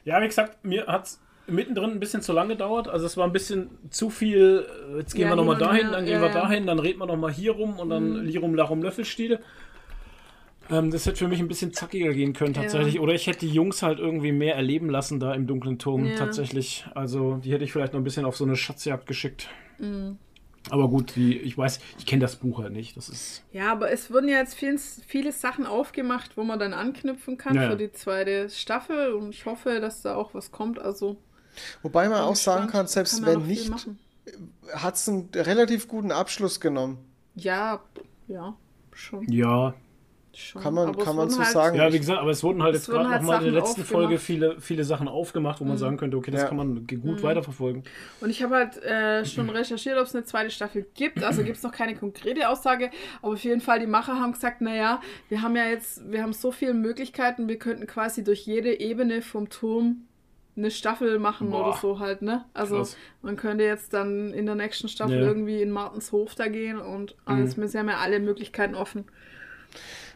Ja, 0.05 0.21
wie 0.23 0.27
gesagt, 0.29 0.65
mir 0.65 0.87
hat 0.87 1.07
es 1.07 1.21
mittendrin 1.49 1.91
ein 1.91 2.01
bisschen 2.01 2.23
zu 2.23 2.33
lang 2.33 2.49
gedauert. 2.49 2.87
Also 2.89 3.07
es 3.07 3.17
war 3.17 3.27
ein 3.27 3.33
bisschen 3.33 3.69
zu 3.91 4.11
viel, 4.11 4.65
äh, 4.95 4.99
jetzt 4.99 5.15
gehen 5.15 5.23
Ja, 5.25 5.31
wir 5.31 5.37
nochmal 5.37 5.59
dahin, 5.59 5.91
dann 5.91 6.05
gehen 6.05 6.15
ja, 6.15 6.21
wir 6.21 6.29
ja. 6.29 6.35
Mhm. 6.35 6.41
dahin, 6.41 6.67
dann 6.67 6.79
reden 6.79 7.01
wir 7.01 7.07
nochmal 7.07 7.33
hier 7.33 7.53
rum 7.53 7.79
und 7.81 7.91
dann 7.91 8.25
Lirum 8.25 8.55
Larum 8.55 8.81
Löffelstiele. 8.83 9.41
Ähm, 10.71 10.91
das 10.91 11.07
hätte 11.07 11.17
für 11.19 11.29
mich 11.29 11.41
ein 11.41 11.49
bisschen 11.49 11.73
zackiger 11.73 12.13
gehen 12.13 12.33
können 12.33 12.55
tatsächlich. 12.55 13.01
Oder 13.01 13.15
ich 13.15 13.27
hätte 13.27 13.41
die 13.41 13.53
Jungs 13.53 13.83
halt 13.83 13.99
irgendwie 13.99 14.33
mehr 14.33 14.55
erleben 14.57 14.89
lassen 14.91 15.21
da 15.21 15.35
im 15.35 15.47
dunklen 15.47 15.79
Turm 15.79 16.05
Ja. 16.07 16.17
tatsächlich. 16.17 16.87
Also 16.95 17.37
die 17.37 17.53
hätte 17.53 17.65
ich 17.65 17.73
vielleicht 17.73 17.93
noch 17.93 18.01
ein 18.01 18.05
bisschen 18.05 18.25
auf 18.25 18.37
so 18.37 18.45
eine 18.45 18.57
Schatzjagd 18.57 19.07
geschickt. 19.07 19.49
Mhm. 19.79 20.19
Aber 20.71 20.89
gut, 20.89 21.17
die, 21.17 21.39
ich 21.39 21.59
weiß, 21.59 21.81
ich 21.99 22.07
kenne 22.07 22.21
das 22.21 22.37
Buch 22.37 22.61
halt 22.63 22.73
nicht. 22.73 22.97
Das 22.97 23.09
ist. 23.09 23.43
ja, 23.53 23.73
aber 23.73 23.91
es 23.91 24.13
wurden 24.13 24.29
ja 24.29 24.39
jetzt 24.39 24.55
viel, 24.55 24.79
viele 24.79 25.33
Sachen 25.33 25.67
aufgemacht, 25.67 26.37
wo 26.37 26.45
man 26.45 26.61
dann 26.61 26.73
anknüpfen 26.73 27.37
kann 27.37 27.57
Ja, 27.57 27.65
ja. 27.65 27.71
für 27.71 27.77
die 27.77 27.91
zweite 27.91 28.49
Staffel 28.49 29.13
und 29.15 29.31
ich 29.31 29.45
hoffe, 29.45 29.81
dass 29.81 30.03
da 30.03 30.15
auch 30.15 30.35
was 30.35 30.53
kommt. 30.53 30.79
Also 30.79 31.17
Wobei 31.83 32.09
man 32.09 32.21
auch 32.23 32.37
sagen 32.37 32.69
kann, 32.69 32.87
selbst 32.87 33.25
Kann 33.25 33.41
wenn 33.41 33.47
nicht, 33.47 33.71
hat 34.73 34.95
es 34.95 35.09
einen 35.09 35.29
relativ 35.35 35.89
guten 35.89 36.13
Abschluss 36.13 36.61
genommen. 36.61 36.99
Ja, 37.35 37.83
ja, 38.29 38.55
schon. 38.93 39.31
Ja, 39.31 39.75
schon. 40.37 40.63
Kann 40.63 40.75
man- 40.75 40.91
es 40.97 41.05
kann 41.05 41.17
man 41.17 41.31
so 41.31 41.39
halt, 41.41 41.49
sagen. 41.53 41.77
Ja, 41.77 41.93
wie 41.93 41.99
gesagt, 41.99 42.19
aber 42.21 42.31
es 42.31 42.43
wurden 42.43 42.63
halt 42.63 42.75
Es 42.75 42.87
jetzt 42.87 42.95
gerade 42.95 43.09
halt 43.09 43.23
nochmal 43.23 43.45
in 43.45 43.53
der 43.53 43.63
letzten 43.63 43.85
Folge 43.85 44.19
viele, 44.19 44.61
viele 44.61 44.85
Sachen 44.85 45.09
aufgemacht, 45.09 45.61
wo 45.61 45.65
man 45.65 45.77
sagen 45.77 45.97
könnte, 45.97 46.17
okay, 46.17 46.31
das 46.31 46.43
Ja. 46.43 46.49
kann 46.49 46.57
man 46.57 46.87
gut 46.87 47.03
Mhm. 47.05 47.23
weiterverfolgen. 47.23 47.83
Und 48.21 48.31
ich 48.31 48.43
habe 48.43 48.55
halt 48.55 48.83
äh, 48.83 49.25
schon 49.25 49.49
recherchiert, 49.51 49.99
ob 49.99 50.07
es 50.07 50.15
eine 50.15 50.25
zweite 50.25 50.51
Staffel 50.51 50.87
gibt. 50.95 51.23
Also 51.23 51.43
gibt 51.45 51.57
es 51.57 51.63
noch 51.63 51.73
keine 51.73 51.95
konkrete 51.95 52.49
Aussage. 52.49 52.91
Aber 53.21 53.33
auf 53.35 53.45
jeden 53.45 53.61
Fall, 53.61 53.81
die 53.81 53.87
Macher 53.87 54.19
haben 54.21 54.33
gesagt, 54.33 54.61
naja, 54.61 55.01
wir 55.29 55.43
haben 55.43 55.57
ja 55.57 55.65
jetzt, 55.67 56.11
wir 56.11 56.23
haben 56.23 56.33
so 56.33 56.51
viele 56.53 56.75
Möglichkeiten, 56.75 57.49
wir 57.49 57.59
könnten 57.59 57.87
quasi 57.87 58.25
durch 58.25 58.47
jede 58.47 58.81
Ebene 58.81 59.23
vom 59.23 59.49
Turm 59.49 60.03
eine 60.55 60.71
Staffel 60.71 61.19
machen 61.19 61.49
Boah. 61.51 61.69
oder 61.69 61.77
so 61.79 61.99
halt, 61.99 62.21
ne? 62.21 62.45
Also 62.53 62.77
Krass. 62.77 62.97
man 63.23 63.37
könnte 63.37 63.65
jetzt 63.65 63.95
dann 63.95 64.35
in 64.35 64.45
der 64.45 64.55
nächsten 64.55 64.87
Staffel 64.87 65.19
Ja. 65.19 65.27
irgendwie 65.27 65.63
in 65.63 65.71
Martenshof 65.71 66.35
da 66.35 66.49
gehen 66.49 66.79
und 66.79 67.17
alles, 67.25 67.57
wir 67.57 67.81
haben 67.81 67.89
ja 67.89 67.97
alle 67.97 68.21
Möglichkeiten 68.21 68.75
offen. 68.75 69.07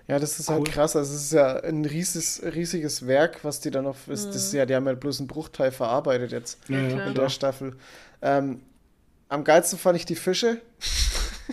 Ja, 0.08 0.18
das 0.20 0.38
ist 0.38 0.48
Cool. 0.48 0.56
halt 0.56 0.68
krass. 0.72 0.94
Also 0.94 1.14
es 1.14 1.22
ist 1.24 1.32
ja 1.32 1.56
ein 1.64 1.84
riesiges, 1.84 2.40
riesiges 2.44 3.06
Werk, 3.08 3.44
was 3.44 3.58
die 3.60 3.70
da 3.72 3.82
noch. 3.82 3.96
Ist, 4.06 4.28
das 4.28 4.36
ist 4.36 4.52
ja, 4.52 4.64
die 4.64 4.74
haben 4.74 4.86
ja 4.86 4.94
bloß 4.94 5.18
einen 5.20 5.26
Bruchteil 5.26 5.72
verarbeitet 5.72 6.30
jetzt 6.32 6.58
Ja, 6.68 6.86
klar. 6.88 7.06
in 7.08 7.14
der 7.14 7.28
Staffel. 7.28 7.76
Ähm, 8.22 8.60
am 9.28 9.42
geilsten 9.42 9.78
fand 9.78 9.96
ich 9.98 10.06
die 10.06 10.14
Fische. 10.14 10.60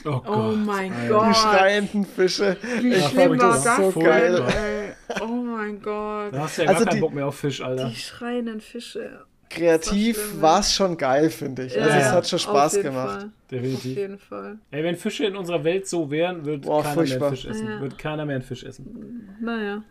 Oh, 0.06 0.22
Oh 0.28 0.52
mein 0.56 0.92
Die 1.04 1.08
Gott. 1.08 1.36
schreienden 1.36 2.06
Fische. 2.06 2.58
Wie 2.82 2.94
Ich 2.94 3.06
schlimm 3.08 3.40
war 3.40 3.54
das 3.54 3.64
das 3.64 3.78
so 3.78 4.00
geil. 4.00 4.44
ey? 4.48 4.94
Oh 5.22 5.28
mein 5.28 5.82
Gott. 5.82 6.34
Da 6.34 6.40
hast 6.42 6.58
du 6.58 6.64
ja 6.64 6.70
Also 6.70 6.80
gar 6.80 6.86
keinen 6.90 6.96
die- 6.96 7.02
Bock 7.02 7.14
mehr 7.14 7.28
auf 7.28 7.36
Fisch, 7.36 7.62
Alter. 7.62 7.90
Die 7.90 7.96
schreienden 7.96 8.62
Fische. 8.62 9.26
Kreativ 9.56 10.42
war 10.42 10.60
es 10.60 10.74
schon 10.74 10.98
geil, 10.98 11.30
finde 11.30 11.66
ich. 11.66 11.76
Also 11.78 11.90
Ja, 11.90 11.96
es 11.98 12.06
ja, 12.06 12.12
hat 12.12 12.28
schon 12.28 12.38
auf 12.38 12.44
Spaß 12.44 12.74
jeden 12.74 12.84
gemacht. 12.90 13.10
Fall. 13.22 13.26
Auf 13.26 13.48
Definitiv. 13.50 13.98
jeden 13.98 14.20
Fall. 14.20 14.58
Ey, 14.72 14.84
wenn 14.84 14.96
Fische 14.96 15.26
in 15.26 15.36
unserer 15.36 15.64
Welt 15.64 15.88
so 15.88 16.10
wären, 16.10 16.46
würde 16.46 16.66
Boah, 16.68 16.82
keiner 16.84 16.94
furchtbar. 16.96 17.20
mehr 17.20 17.28
einen 17.30 17.36
Fisch 17.38 17.46
essen. 17.50 17.68
Ja. 17.68 17.82
Wird 17.82 17.98
keiner 17.98 18.26
mehr 18.26 18.36
einen 18.36 18.44
Fisch 18.46 18.64
essen. 18.64 19.38
Naja. 19.42 19.84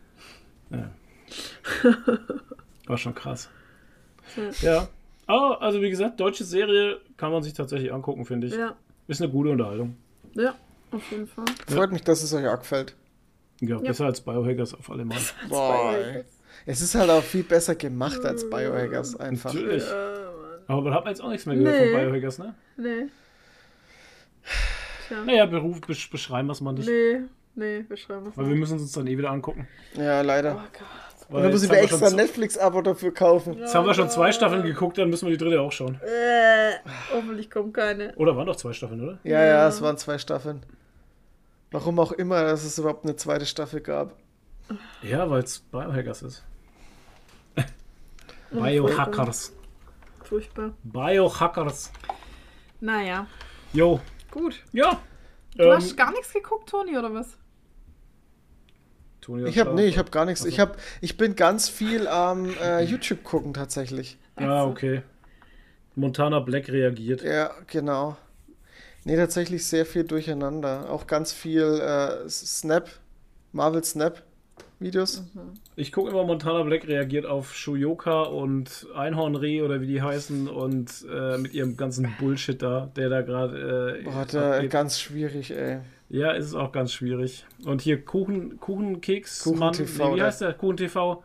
War 2.87 2.99
schon 2.99 3.15
krass. 3.15 3.49
Ja. 4.37 4.73
Ja. 4.73 4.89
Aber, 5.27 5.63
also 5.63 5.81
wie 5.81 5.91
gesagt, 5.91 6.19
deutsche 6.21 6.45
Serie 6.45 6.99
kann 7.17 7.31
man 7.33 7.43
sich 7.43 7.53
tatsächlich 7.55 7.93
angucken, 7.93 8.25
finde 8.25 8.49
ich. 8.49 8.55
Ja. 8.55 8.75
Ist 9.07 9.23
eine 9.23 9.31
gute 9.31 9.51
Unterhaltung. 9.51 9.97
Ja, 10.35 10.55
auf 10.91 11.11
jeden 11.11 11.27
Fall. 11.27 11.45
Freut 11.69 11.93
mich, 11.93 12.03
dass 12.03 12.23
es 12.23 12.33
euch 12.35 12.47
auch 12.49 12.59
gefällt. 12.59 12.95
Ja, 13.61 13.79
besser 13.79 14.07
als 14.07 14.21
Biohackers 14.21 14.75
auf 14.75 14.91
alle 14.91 15.05
Mal. 15.05 15.19
Boah. 15.49 15.95
Es 16.67 16.81
ist 16.81 16.95
halt 16.95 17.11
auch 17.11 17.23
viel 17.23 17.43
besser 17.43 17.75
gemacht 17.75 18.25
als 18.25 18.49
Biohackers 18.49 19.17
einfach. 19.17 19.53
Natürlich. 19.53 19.85
Aber 20.69 20.81
man 20.83 20.95
hat 20.95 21.07
jetzt 21.07 21.21
auch 21.23 21.29
nichts 21.31 21.47
mehr 21.47 21.57
gehört 21.57 21.81
Nee. 21.81 21.91
von 21.93 22.01
Biohackers, 22.01 22.39
ne? 22.39 22.55
Nee. 22.77 23.07
Tja. 25.09 25.25
Naja, 25.25 25.47
Beruf 25.47 25.81
besch 25.81 26.09
beschreiben 26.11 26.49
wir 26.49 26.53
es 26.53 26.61
mal 26.61 26.73
nicht. 26.73 26.89
Nee, 26.89 27.21
nee, 27.55 27.85
wir 27.89 27.97
schreiben 27.97 28.27
was. 28.27 28.37
Weil 28.37 28.49
wir 28.49 28.57
müssen 28.57 28.77
es 28.77 28.83
uns 28.83 28.93
dann 28.93 29.07
eh 29.07 29.19
wieder 29.19 29.31
angucken. 29.31 29.67
Ja, 29.95 30.21
leider. 30.23 30.57
Oh 30.57 30.69
Gott. 30.73 31.37
Und 31.37 31.43
dann 31.43 31.51
muss 31.51 31.63
ich 31.63 31.71
mir 31.71 31.79
extra 31.79 32.07
ein 32.09 32.17
Netflix-Abo 32.17 32.83
dafür 32.83 33.13
kaufen. 33.15 33.59
Jetzt 33.59 33.75
haben 33.75 33.87
wir 33.87 33.95
schon 33.95 34.11
zwei 34.11 34.33
Staffeln 34.33 34.63
geguckt, 34.65 34.99
dann 34.99 35.09
müssen 35.09 35.27
wir 35.29 35.37
die 35.37 35.43
dritte 35.43 35.61
auch 35.61 35.73
schauen. 35.73 35.99
Äh, 36.03 36.73
hoffentlich 37.13 37.51
kommt 37.51 37.73
keine. 37.75 38.15
Oder 38.17 38.37
waren 38.37 38.47
doch 38.47 38.57
zwei 38.57 38.73
Staffeln, 38.73 39.03
oder? 39.03 39.19
Ja, 39.25 39.43
ja, 39.43 39.67
es 39.69 39.81
waren 39.81 39.97
zwei 39.97 40.19
Staffeln. 40.19 40.65
Warum 41.71 41.99
auch 42.01 42.13
immer, 42.13 42.43
dass 42.43 42.65
es 42.65 42.79
überhaupt 42.79 43.05
eine 43.05 43.17
zweite 43.17 43.47
Staffel 43.47 43.81
gab. 43.81 44.15
Ja, 45.03 45.29
weil 45.31 45.43
es 45.43 45.61
Biohackers 45.61 46.23
ist. 46.23 46.45
Biohackers. 48.53 49.53
Furchtbar. 50.23 50.73
Biohackers. 50.83 51.91
Naja, 52.81 53.27
Jo. 53.73 54.01
gut. 54.31 54.63
Ja. 54.73 55.01
Du 55.57 55.65
Ähm, 55.65 55.73
hast 55.75 55.97
gar 55.97 56.11
nichts 56.13 56.33
geguckt, 56.33 56.69
Toni, 56.69 56.97
oder 56.97 57.13
was? 57.13 57.37
Toni 59.21 59.49
Ich 59.49 59.59
habe 59.59 59.75
nee, 59.75 59.87
ich 59.87 59.99
habe 59.99 60.11
gar 60.11 60.25
nichts. 60.25 60.41
Ach 60.41 60.45
so. 60.45 60.49
Ich 60.49 60.59
habe 60.61 60.77
ich 61.01 61.17
bin 61.17 61.37
ganz 61.37 61.69
viel 61.69 62.09
am 62.09 62.47
äh, 62.61 62.83
YouTube 62.83 63.23
gucken 63.23 63.55
tatsächlich. 63.55 64.19
Ah, 64.37 64.65
okay. 64.65 65.03
Montana 65.95 66.41
Black 66.41 66.69
reagiert. 66.69 67.23
Ja, 67.23 67.51
genau. 67.67 68.17
Nee, 69.05 69.17
tatsächlich 69.17 69.67
sehr 69.67 69.85
viel 69.85 70.05
durcheinander. 70.05 70.91
Auch 70.91 71.07
ganz 71.07 71.33
viel 71.33 71.63
äh, 71.81 72.29
Snap, 72.29 72.89
Marvel 73.53 73.85
Snap 73.85 74.23
Videos. 74.83 75.25
Ich 75.77 75.93
gucke 75.93 76.11
immer, 76.11 76.25
Montana 76.25 76.63
Black 76.63 76.87
reagiert 76.87 77.27
auf 77.27 77.55
Shuyoka 77.55 78.23
und 78.23 78.87
Einhornreh 78.95 79.63
oder 79.63 79.81
wie 79.81 79.87
die 79.87 80.03
heißen 80.03 80.49
und 80.49 81.07
äh, 81.13 81.39
mit 81.39 81.55
ihrem 81.55 81.77
ganzen 81.77 82.15
Bullshit 82.19 82.61
da, 82.61 82.91
der 82.97 83.09
da 83.09 83.23
gerade. 83.23 83.99
Äh, 84.01 84.05
Boah, 84.05 84.27
da, 84.31 84.55
abgeht. 84.55 84.71
ganz 84.71 85.01
schwierig, 85.01 85.51
ey. 85.51 85.79
ja, 86.09 86.33
ist 86.33 86.47
es 86.47 86.55
auch 86.55 86.73
ganz 86.73 86.93
schwierig. 86.93 87.45
Und 87.65 87.81
hier 87.83 88.05
Kuchen, 88.05 88.59
Kuchenkeks, 88.61 89.45
Kuchen 89.45 89.59
Mann, 89.59 89.73
TV, 89.73 90.11
nee, 90.11 90.17
wie 90.17 90.23
heißt 90.23 90.41
der? 90.41 90.53
Kuchen 90.55 90.77
TV. 90.77 91.23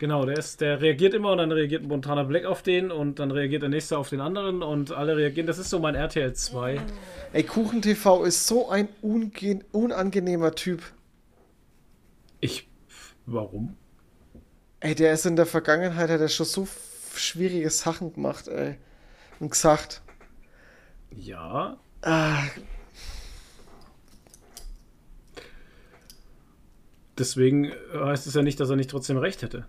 Genau, 0.00 0.24
der, 0.24 0.38
ist, 0.38 0.62
der 0.62 0.80
reagiert 0.80 1.12
immer 1.12 1.32
und 1.32 1.38
dann 1.38 1.52
reagiert 1.52 1.82
Montana 1.86 2.22
Black 2.22 2.46
auf 2.46 2.62
den 2.62 2.90
und 2.90 3.18
dann 3.18 3.30
reagiert 3.30 3.60
der 3.60 3.68
nächste 3.68 3.98
auf 3.98 4.08
den 4.08 4.22
anderen 4.22 4.62
und 4.62 4.92
alle 4.92 5.14
reagieren. 5.14 5.46
Das 5.46 5.58
ist 5.58 5.68
so 5.68 5.78
mein 5.78 5.94
RTL 5.94 6.32
2. 6.32 6.80
Ey, 7.34 7.42
Kuchen 7.42 7.82
TV 7.82 8.24
ist 8.24 8.46
so 8.46 8.70
ein 8.70 8.88
unangenehmer 9.02 10.54
Typ. 10.54 10.80
Ich. 12.40 12.69
Warum? 13.26 13.76
Ey, 14.80 14.94
der 14.94 15.12
ist 15.12 15.26
in 15.26 15.36
der 15.36 15.46
Vergangenheit, 15.46 16.10
hat 16.10 16.20
er 16.20 16.28
schon 16.28 16.46
so 16.46 16.66
schwierige 17.14 17.70
Sachen 17.70 18.12
gemacht, 18.14 18.48
ey. 18.48 18.76
Und 19.38 19.50
gesagt. 19.50 20.02
Ja, 21.14 21.78
Ah, 22.02 22.44
Deswegen 27.18 27.70
heißt 27.92 28.26
es 28.26 28.34
ja 28.34 28.42
nicht, 28.42 28.58
dass 28.60 28.70
er 28.70 28.76
nicht 28.76 28.90
trotzdem 28.90 29.18
recht 29.18 29.42
hätte. 29.42 29.66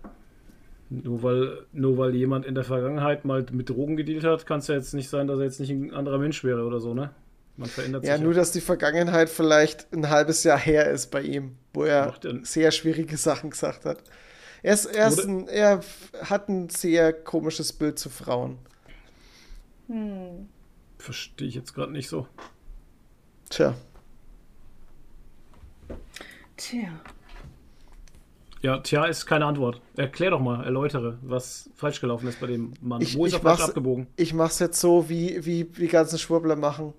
Nur 0.88 1.22
weil, 1.22 1.66
nur 1.72 1.98
weil 1.98 2.14
jemand 2.14 2.46
in 2.46 2.54
der 2.54 2.64
Vergangenheit 2.64 3.24
mal 3.26 3.44
mit 3.52 3.68
Drogen 3.68 3.96
gedealt 3.96 4.24
hat, 4.24 4.46
kann 4.46 4.60
es 4.60 4.68
ja 4.68 4.74
jetzt 4.74 4.94
nicht 4.94 5.10
sein, 5.10 5.26
dass 5.26 5.38
er 5.38 5.44
jetzt 5.44 5.60
nicht 5.60 5.70
ein 5.70 5.92
anderer 5.92 6.18
Mensch 6.18 6.44
wäre 6.44 6.64
oder 6.64 6.80
so, 6.80 6.94
ne? 6.94 7.10
Man 7.56 7.68
verändert 7.68 8.04
ja, 8.04 8.14
sich. 8.16 8.22
nur, 8.24 8.34
dass 8.34 8.50
die 8.52 8.60
Vergangenheit 8.62 9.28
vielleicht 9.28 9.92
ein 9.92 10.08
halbes 10.08 10.42
Jahr 10.44 10.58
her 10.58 10.90
ist 10.90 11.10
bei 11.10 11.22
ihm, 11.22 11.56
wo 11.74 11.84
er 11.84 12.14
ja- 12.24 12.34
sehr 12.42 12.70
schwierige 12.70 13.16
Sachen 13.16 13.50
gesagt 13.50 13.84
hat. 13.84 14.02
Er, 14.62 14.74
ist, 14.74 14.86
er, 14.86 15.08
ist 15.08 15.24
ein, 15.24 15.48
er 15.48 15.80
hat 16.22 16.48
ein 16.48 16.68
sehr 16.68 17.12
komisches 17.12 17.72
Bild 17.72 17.98
zu 17.98 18.08
Frauen. 18.10 18.58
Verstehe 20.98 21.48
ich 21.48 21.54
jetzt 21.54 21.74
gerade 21.74 21.92
nicht 21.92 22.08
so. 22.08 22.26
Tja. 23.50 23.74
Tja. 26.56 26.88
Ja, 28.62 28.78
tja, 28.78 29.04
ist 29.06 29.26
keine 29.26 29.44
Antwort. 29.46 29.80
Erklär 29.96 30.30
doch 30.30 30.40
mal, 30.40 30.64
erläutere, 30.64 31.18
was 31.22 31.68
falsch 31.74 32.00
gelaufen 32.00 32.28
ist 32.28 32.40
bei 32.40 32.46
dem 32.46 32.72
Mann. 32.80 33.02
Ich- 33.02 33.16
Wo 33.16 33.26
ist 33.26 33.32
ich 33.32 33.38
er 33.38 33.42
falsch 33.42 33.60
abgebogen? 33.62 34.06
Ich 34.16 34.32
mach's 34.32 34.60
jetzt 34.60 34.80
so, 34.80 35.08
wie, 35.08 35.44
wie 35.44 35.64
die 35.64 35.88
ganzen 35.88 36.18
Schwurbler 36.18 36.54
machen. 36.56 36.94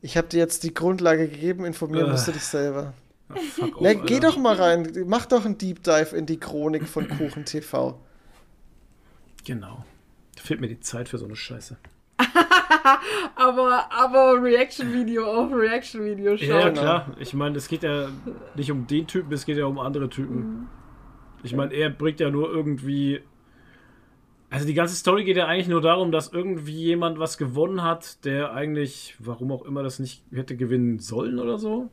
Ich 0.00 0.16
habe 0.16 0.28
dir 0.28 0.38
jetzt 0.38 0.62
die 0.64 0.72
Grundlage 0.74 1.28
gegeben, 1.28 1.64
informieren 1.64 2.06
Äh. 2.08 2.10
musst 2.12 2.28
du 2.28 2.32
dich 2.32 2.44
selber. 2.44 2.94
Ah, 3.28 3.34
fuck 3.36 3.76
off, 3.76 3.82
Na, 3.82 3.92
geh 3.94 4.14
Alter. 4.14 4.28
doch 4.28 4.36
mal 4.38 4.54
rein, 4.54 5.04
mach 5.06 5.26
doch 5.26 5.44
einen 5.44 5.58
Deep 5.58 5.82
Dive 5.82 6.16
in 6.16 6.24
die 6.26 6.38
Chronik 6.38 6.86
von 6.88 7.08
Kuchen 7.08 7.44
TV. 7.44 7.98
Genau. 9.44 9.84
Da 10.36 10.42
fehlt 10.42 10.60
mir 10.60 10.68
die 10.68 10.80
Zeit 10.80 11.08
für 11.08 11.18
so 11.18 11.24
eine 11.26 11.36
Scheiße. 11.36 11.76
Aber, 13.36 13.86
aber 13.92 14.42
Reaction-Video 14.42 15.24
auf 15.24 15.52
Reaction-Video 15.52 16.36
schauen. 16.36 16.48
Ja, 16.48 16.70
klar. 16.70 17.16
Ich 17.18 17.34
meine, 17.34 17.56
es 17.56 17.68
geht 17.68 17.82
ja 17.82 18.08
nicht 18.56 18.70
um 18.72 18.86
den 18.86 19.06
Typen, 19.06 19.32
es 19.32 19.44
geht 19.46 19.56
ja 19.58 19.66
um 19.66 19.78
andere 19.78 20.08
Typen. 20.08 20.68
Ich 21.42 21.54
meine, 21.54 21.72
er 21.74 21.90
bringt 21.90 22.18
ja 22.20 22.30
nur 22.30 22.50
irgendwie. 22.50 23.20
Also 24.50 24.66
die 24.66 24.74
ganze 24.74 24.94
Story 24.96 25.24
geht 25.24 25.36
ja 25.36 25.46
eigentlich 25.46 25.68
nur 25.68 25.82
darum, 25.82 26.10
dass 26.10 26.28
irgendwie 26.32 26.72
jemand 26.72 27.18
was 27.18 27.36
gewonnen 27.36 27.82
hat, 27.82 28.24
der 28.24 28.52
eigentlich, 28.52 29.14
warum 29.18 29.52
auch 29.52 29.64
immer, 29.64 29.82
das 29.82 29.98
nicht 29.98 30.22
hätte 30.32 30.56
gewinnen 30.56 30.98
sollen 31.00 31.38
oder 31.38 31.58
so. 31.58 31.90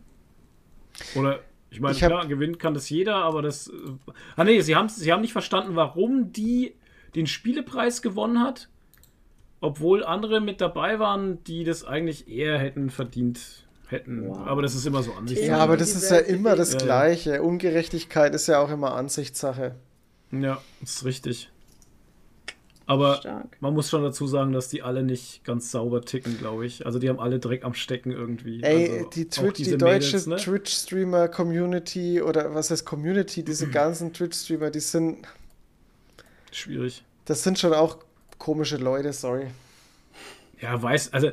Oder, 1.16 1.40
ich 1.70 1.82
meine, 1.82 1.96
Ich 1.96 2.02
hab- 2.04 2.10
klar, 2.12 2.26
gewinnen 2.28 2.58
kann 2.58 2.74
das 2.74 2.90
jeder, 2.90 3.16
aber 3.18 3.42
das. 3.42 3.68
äh, 3.68 3.72
Ah 4.38 4.46
nee, 4.46 4.62
sie 4.62 4.76
haben, 4.76 4.88
sie 4.88 5.12
haben 5.12 5.22
nicht 5.22 5.34
verstanden, 5.34 5.76
warum 5.76 6.32
die 6.32 6.76
den 7.16 7.28
Spielepreis 7.28 8.02
gewonnen 8.02 8.40
hat, 8.42 8.70
obwohl 9.60 10.06
andere 10.06 10.40
mit 10.40 10.62
dabei 10.62 11.00
waren, 11.00 11.44
die 11.44 11.64
das 11.66 11.84
eigentlich 11.84 12.30
eher 12.30 12.58
hätten 12.58 12.90
verdient 12.90 13.66
hätten. 13.88 14.28
Wow. 14.30 14.48
Aber 14.48 14.62
das 14.62 14.76
ist 14.76 14.86
immer 14.86 15.04
so 15.04 15.12
an 15.14 15.28
sich. 15.28 15.42
Ja, 15.46 15.58
aber 15.58 15.76
das 15.78 15.94
ist 15.94 16.10
ja 16.10 16.18
immer 16.18 16.56
das 16.56 16.72
Ja, 16.74 16.80
ja. 16.80 16.86
Gleiche. 16.86 17.42
Ungerechtigkeit 17.44 18.34
ist 18.34 18.48
ja 18.48 18.60
auch 18.60 18.72
immer 18.72 18.94
Ansichtssache. 18.96 19.76
Ja, 20.32 20.62
ist 20.82 21.04
richtig. 21.06 21.52
Aber 22.88 23.16
Stark. 23.16 23.58
man 23.62 23.74
muss 23.74 23.90
schon 23.90 24.04
dazu 24.04 24.28
sagen, 24.28 24.54
dass 24.54 24.70
die 24.70 24.84
alle 24.84 25.02
nicht 25.02 25.44
ganz 25.44 25.72
sauber 25.72 26.02
ticken, 26.02 26.38
glaube 26.38 26.66
ich. 26.66 26.86
Also 26.86 27.00
die 27.00 27.10
haben 27.10 27.20
alle 27.20 27.40
Dreck 27.40 27.64
am 27.64 27.74
Stecken 27.74 28.12
irgendwie. 28.12 28.62
Ey, 28.62 28.92
also 28.92 29.10
die, 29.10 29.28
Twitch, 29.28 29.64
die 29.64 29.78
deutsche 29.78 30.18
Mädels, 30.18 30.28
ne? 30.28 30.36
Twitch-Streamer-Community 30.36 32.22
oder 32.22 32.54
was 32.54 32.70
heißt 32.70 32.86
Community, 32.86 33.44
diese 33.44 33.68
ganzen 33.72 34.14
Twitch-Streamer, 34.14 34.70
die 34.70 34.82
sind, 34.82 35.28
Schwierig. 36.52 37.04
das 37.26 37.42
sind 37.44 37.58
schon 37.58 37.74
auch 37.74 37.98
komische 38.38 38.78
Leute, 38.78 39.14
sorry. 39.14 39.48
Ja, 40.62 40.82
weiß, 40.82 41.12
also 41.12 41.32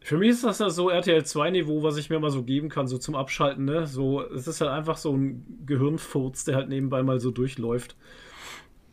für 0.00 0.16
mich 0.16 0.30
ist 0.30 0.44
das 0.44 0.58
ja 0.58 0.70
so 0.70 0.88
RTL 0.88 1.24
2 1.24 1.50
Niveau, 1.50 1.82
was 1.82 1.96
ich 1.96 2.10
mir 2.10 2.18
mal 2.18 2.30
so 2.30 2.42
geben 2.42 2.68
kann, 2.68 2.88
so 2.88 2.98
zum 2.98 3.14
Abschalten, 3.14 3.66
ne? 3.66 3.86
So, 3.86 4.22
es 4.22 4.48
ist 4.48 4.60
halt 4.60 4.70
einfach 4.70 4.96
so 4.96 5.14
ein 5.14 5.64
Gehirnfurz, 5.66 6.44
der 6.44 6.56
halt 6.56 6.68
nebenbei 6.68 7.02
mal 7.02 7.20
so 7.20 7.30
durchläuft. 7.30 7.94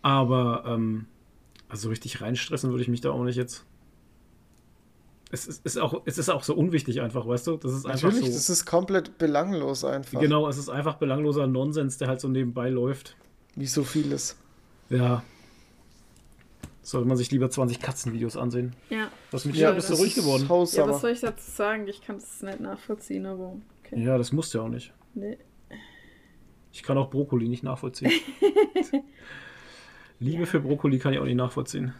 Aber, 0.01 0.65
ähm, 0.67 1.05
also 1.69 1.89
richtig 1.89 2.21
reinstressen 2.21 2.71
würde 2.71 2.81
ich 2.83 2.89
mich 2.89 3.01
da 3.01 3.11
auch 3.11 3.23
nicht 3.23 3.35
jetzt. 3.37 3.65
Es 5.31 5.45
ist, 5.47 5.63
ist 5.63 5.77
auch, 5.77 6.01
es 6.05 6.17
ist 6.17 6.29
auch 6.29 6.41
so 6.43 6.55
unwichtig 6.55 7.01
einfach, 7.01 7.27
weißt 7.27 7.45
du? 7.47 7.57
Das 7.57 7.71
ist 7.71 7.85
einfach 7.85 8.09
Natürlich, 8.09 8.29
so. 8.29 8.33
das 8.33 8.49
ist 8.49 8.65
komplett 8.65 9.19
belanglos 9.19 9.85
einfach. 9.85 10.19
Genau, 10.19 10.47
es 10.47 10.57
ist 10.57 10.69
einfach 10.69 10.95
belangloser 10.95 11.45
Nonsens, 11.45 11.97
der 11.99 12.07
halt 12.07 12.19
so 12.19 12.27
nebenbei 12.27 12.69
läuft. 12.69 13.15
Wie 13.55 13.67
so 13.67 13.83
vieles. 13.83 14.35
Ja. 14.89 15.23
Sollte 16.81 17.07
man 17.07 17.15
sich 17.17 17.29
lieber 17.29 17.51
20 17.51 17.79
Katzenvideos 17.79 18.35
ansehen. 18.37 18.75
Ja. 18.89 19.11
Was 19.29 19.45
mit 19.45 19.55
Ja, 19.55 19.69
dir 19.69 19.75
bist 19.75 19.89
du 19.89 19.93
das 19.93 20.01
ruhig 20.01 20.15
geworden. 20.15 20.47
ja, 20.71 20.87
was 20.89 21.01
soll 21.01 21.11
ich 21.11 21.19
dazu 21.19 21.51
sagen? 21.51 21.87
Ich 21.87 22.01
kann 22.01 22.15
es 22.15 22.41
nicht 22.41 22.59
nachvollziehen, 22.59 23.27
aber 23.27 23.55
okay. 23.83 24.03
Ja, 24.03 24.17
das 24.17 24.31
musst 24.31 24.55
du 24.55 24.57
ja 24.57 24.63
auch 24.63 24.69
nicht. 24.69 24.91
Nee. 25.13 25.37
Ich 26.71 26.81
kann 26.81 26.97
auch 26.97 27.11
Brokkoli 27.11 27.47
nicht 27.47 27.61
nachvollziehen. 27.63 28.11
Liebe 30.19 30.45
für 30.45 30.59
Brokkoli 30.59 30.99
kann 30.99 31.13
ich 31.13 31.19
auch 31.19 31.25
nicht 31.25 31.35
nachvollziehen. 31.35 31.93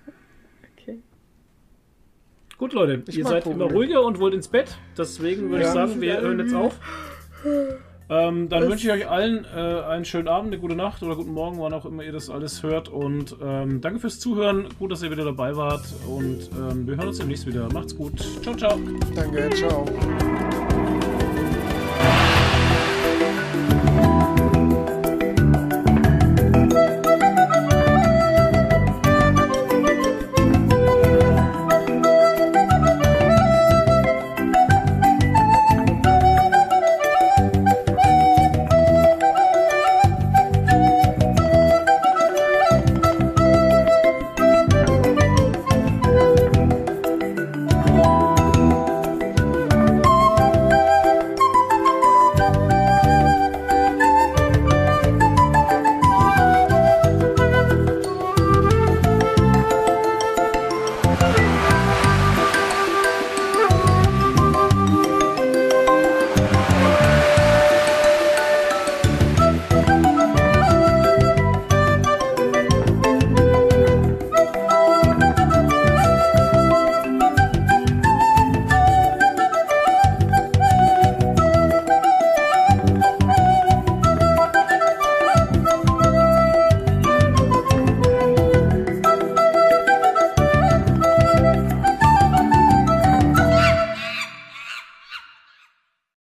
Okay. 0.78 1.00
Gut, 2.58 2.74
Leute, 2.74 3.04
Ich 3.08 3.18
ihr 3.18 3.26
seid 3.26 3.44
Brokkoli. 3.44 3.64
immer 3.66 3.74
ruhiger 3.74 4.04
und 4.04 4.20
wollt 4.20 4.34
ins 4.34 4.48
Bett. 4.50 4.78
Deswegen 4.98 5.50
würde 5.50 5.64
Ja. 5.64 5.68
ich 5.70 5.74
sagen, 5.74 6.02
wir 6.02 6.20
hören 6.20 6.40
jetzt 6.40 6.54
auf. 6.54 6.80
Ähm, 8.12 8.50
dann 8.50 8.64
wünsche 8.68 8.88
ich 8.88 8.92
euch 8.92 9.08
allen 9.08 9.46
äh, 9.46 9.60
einen 9.60 10.04
schönen 10.04 10.28
Abend, 10.28 10.52
eine 10.52 10.60
gute 10.60 10.76
Nacht 10.76 11.04
oder 11.04 11.16
guten 11.16 11.32
Morgen, 11.32 11.60
wann 11.60 11.74
auch 11.74 11.86
immer 11.86 12.04
ihr 12.04 12.12
das 12.12 12.30
alles 12.32 12.64
hört. 12.64 12.90
Und 12.90 13.36
ähm, 13.42 13.82
danke 13.82 14.00
fürs 14.00 14.20
Zuhören. 14.20 14.68
Gut, 14.80 14.92
dass 14.92 15.04
ihr 15.04 15.12
wieder 15.12 15.26
dabei 15.26 15.56
wart. 15.56 15.86
Und 16.08 16.50
ähm, 16.58 16.88
wir 16.88 16.98
hören 16.98 17.08
uns 17.10 17.20
demnächst 17.20 17.46
wieder. 17.46 17.72
Macht's 17.72 17.96
gut. 17.96 18.20
Ciao, 18.42 18.56
ciao. 18.56 18.80
Danke, 19.16 19.50
ciao. 19.52 19.86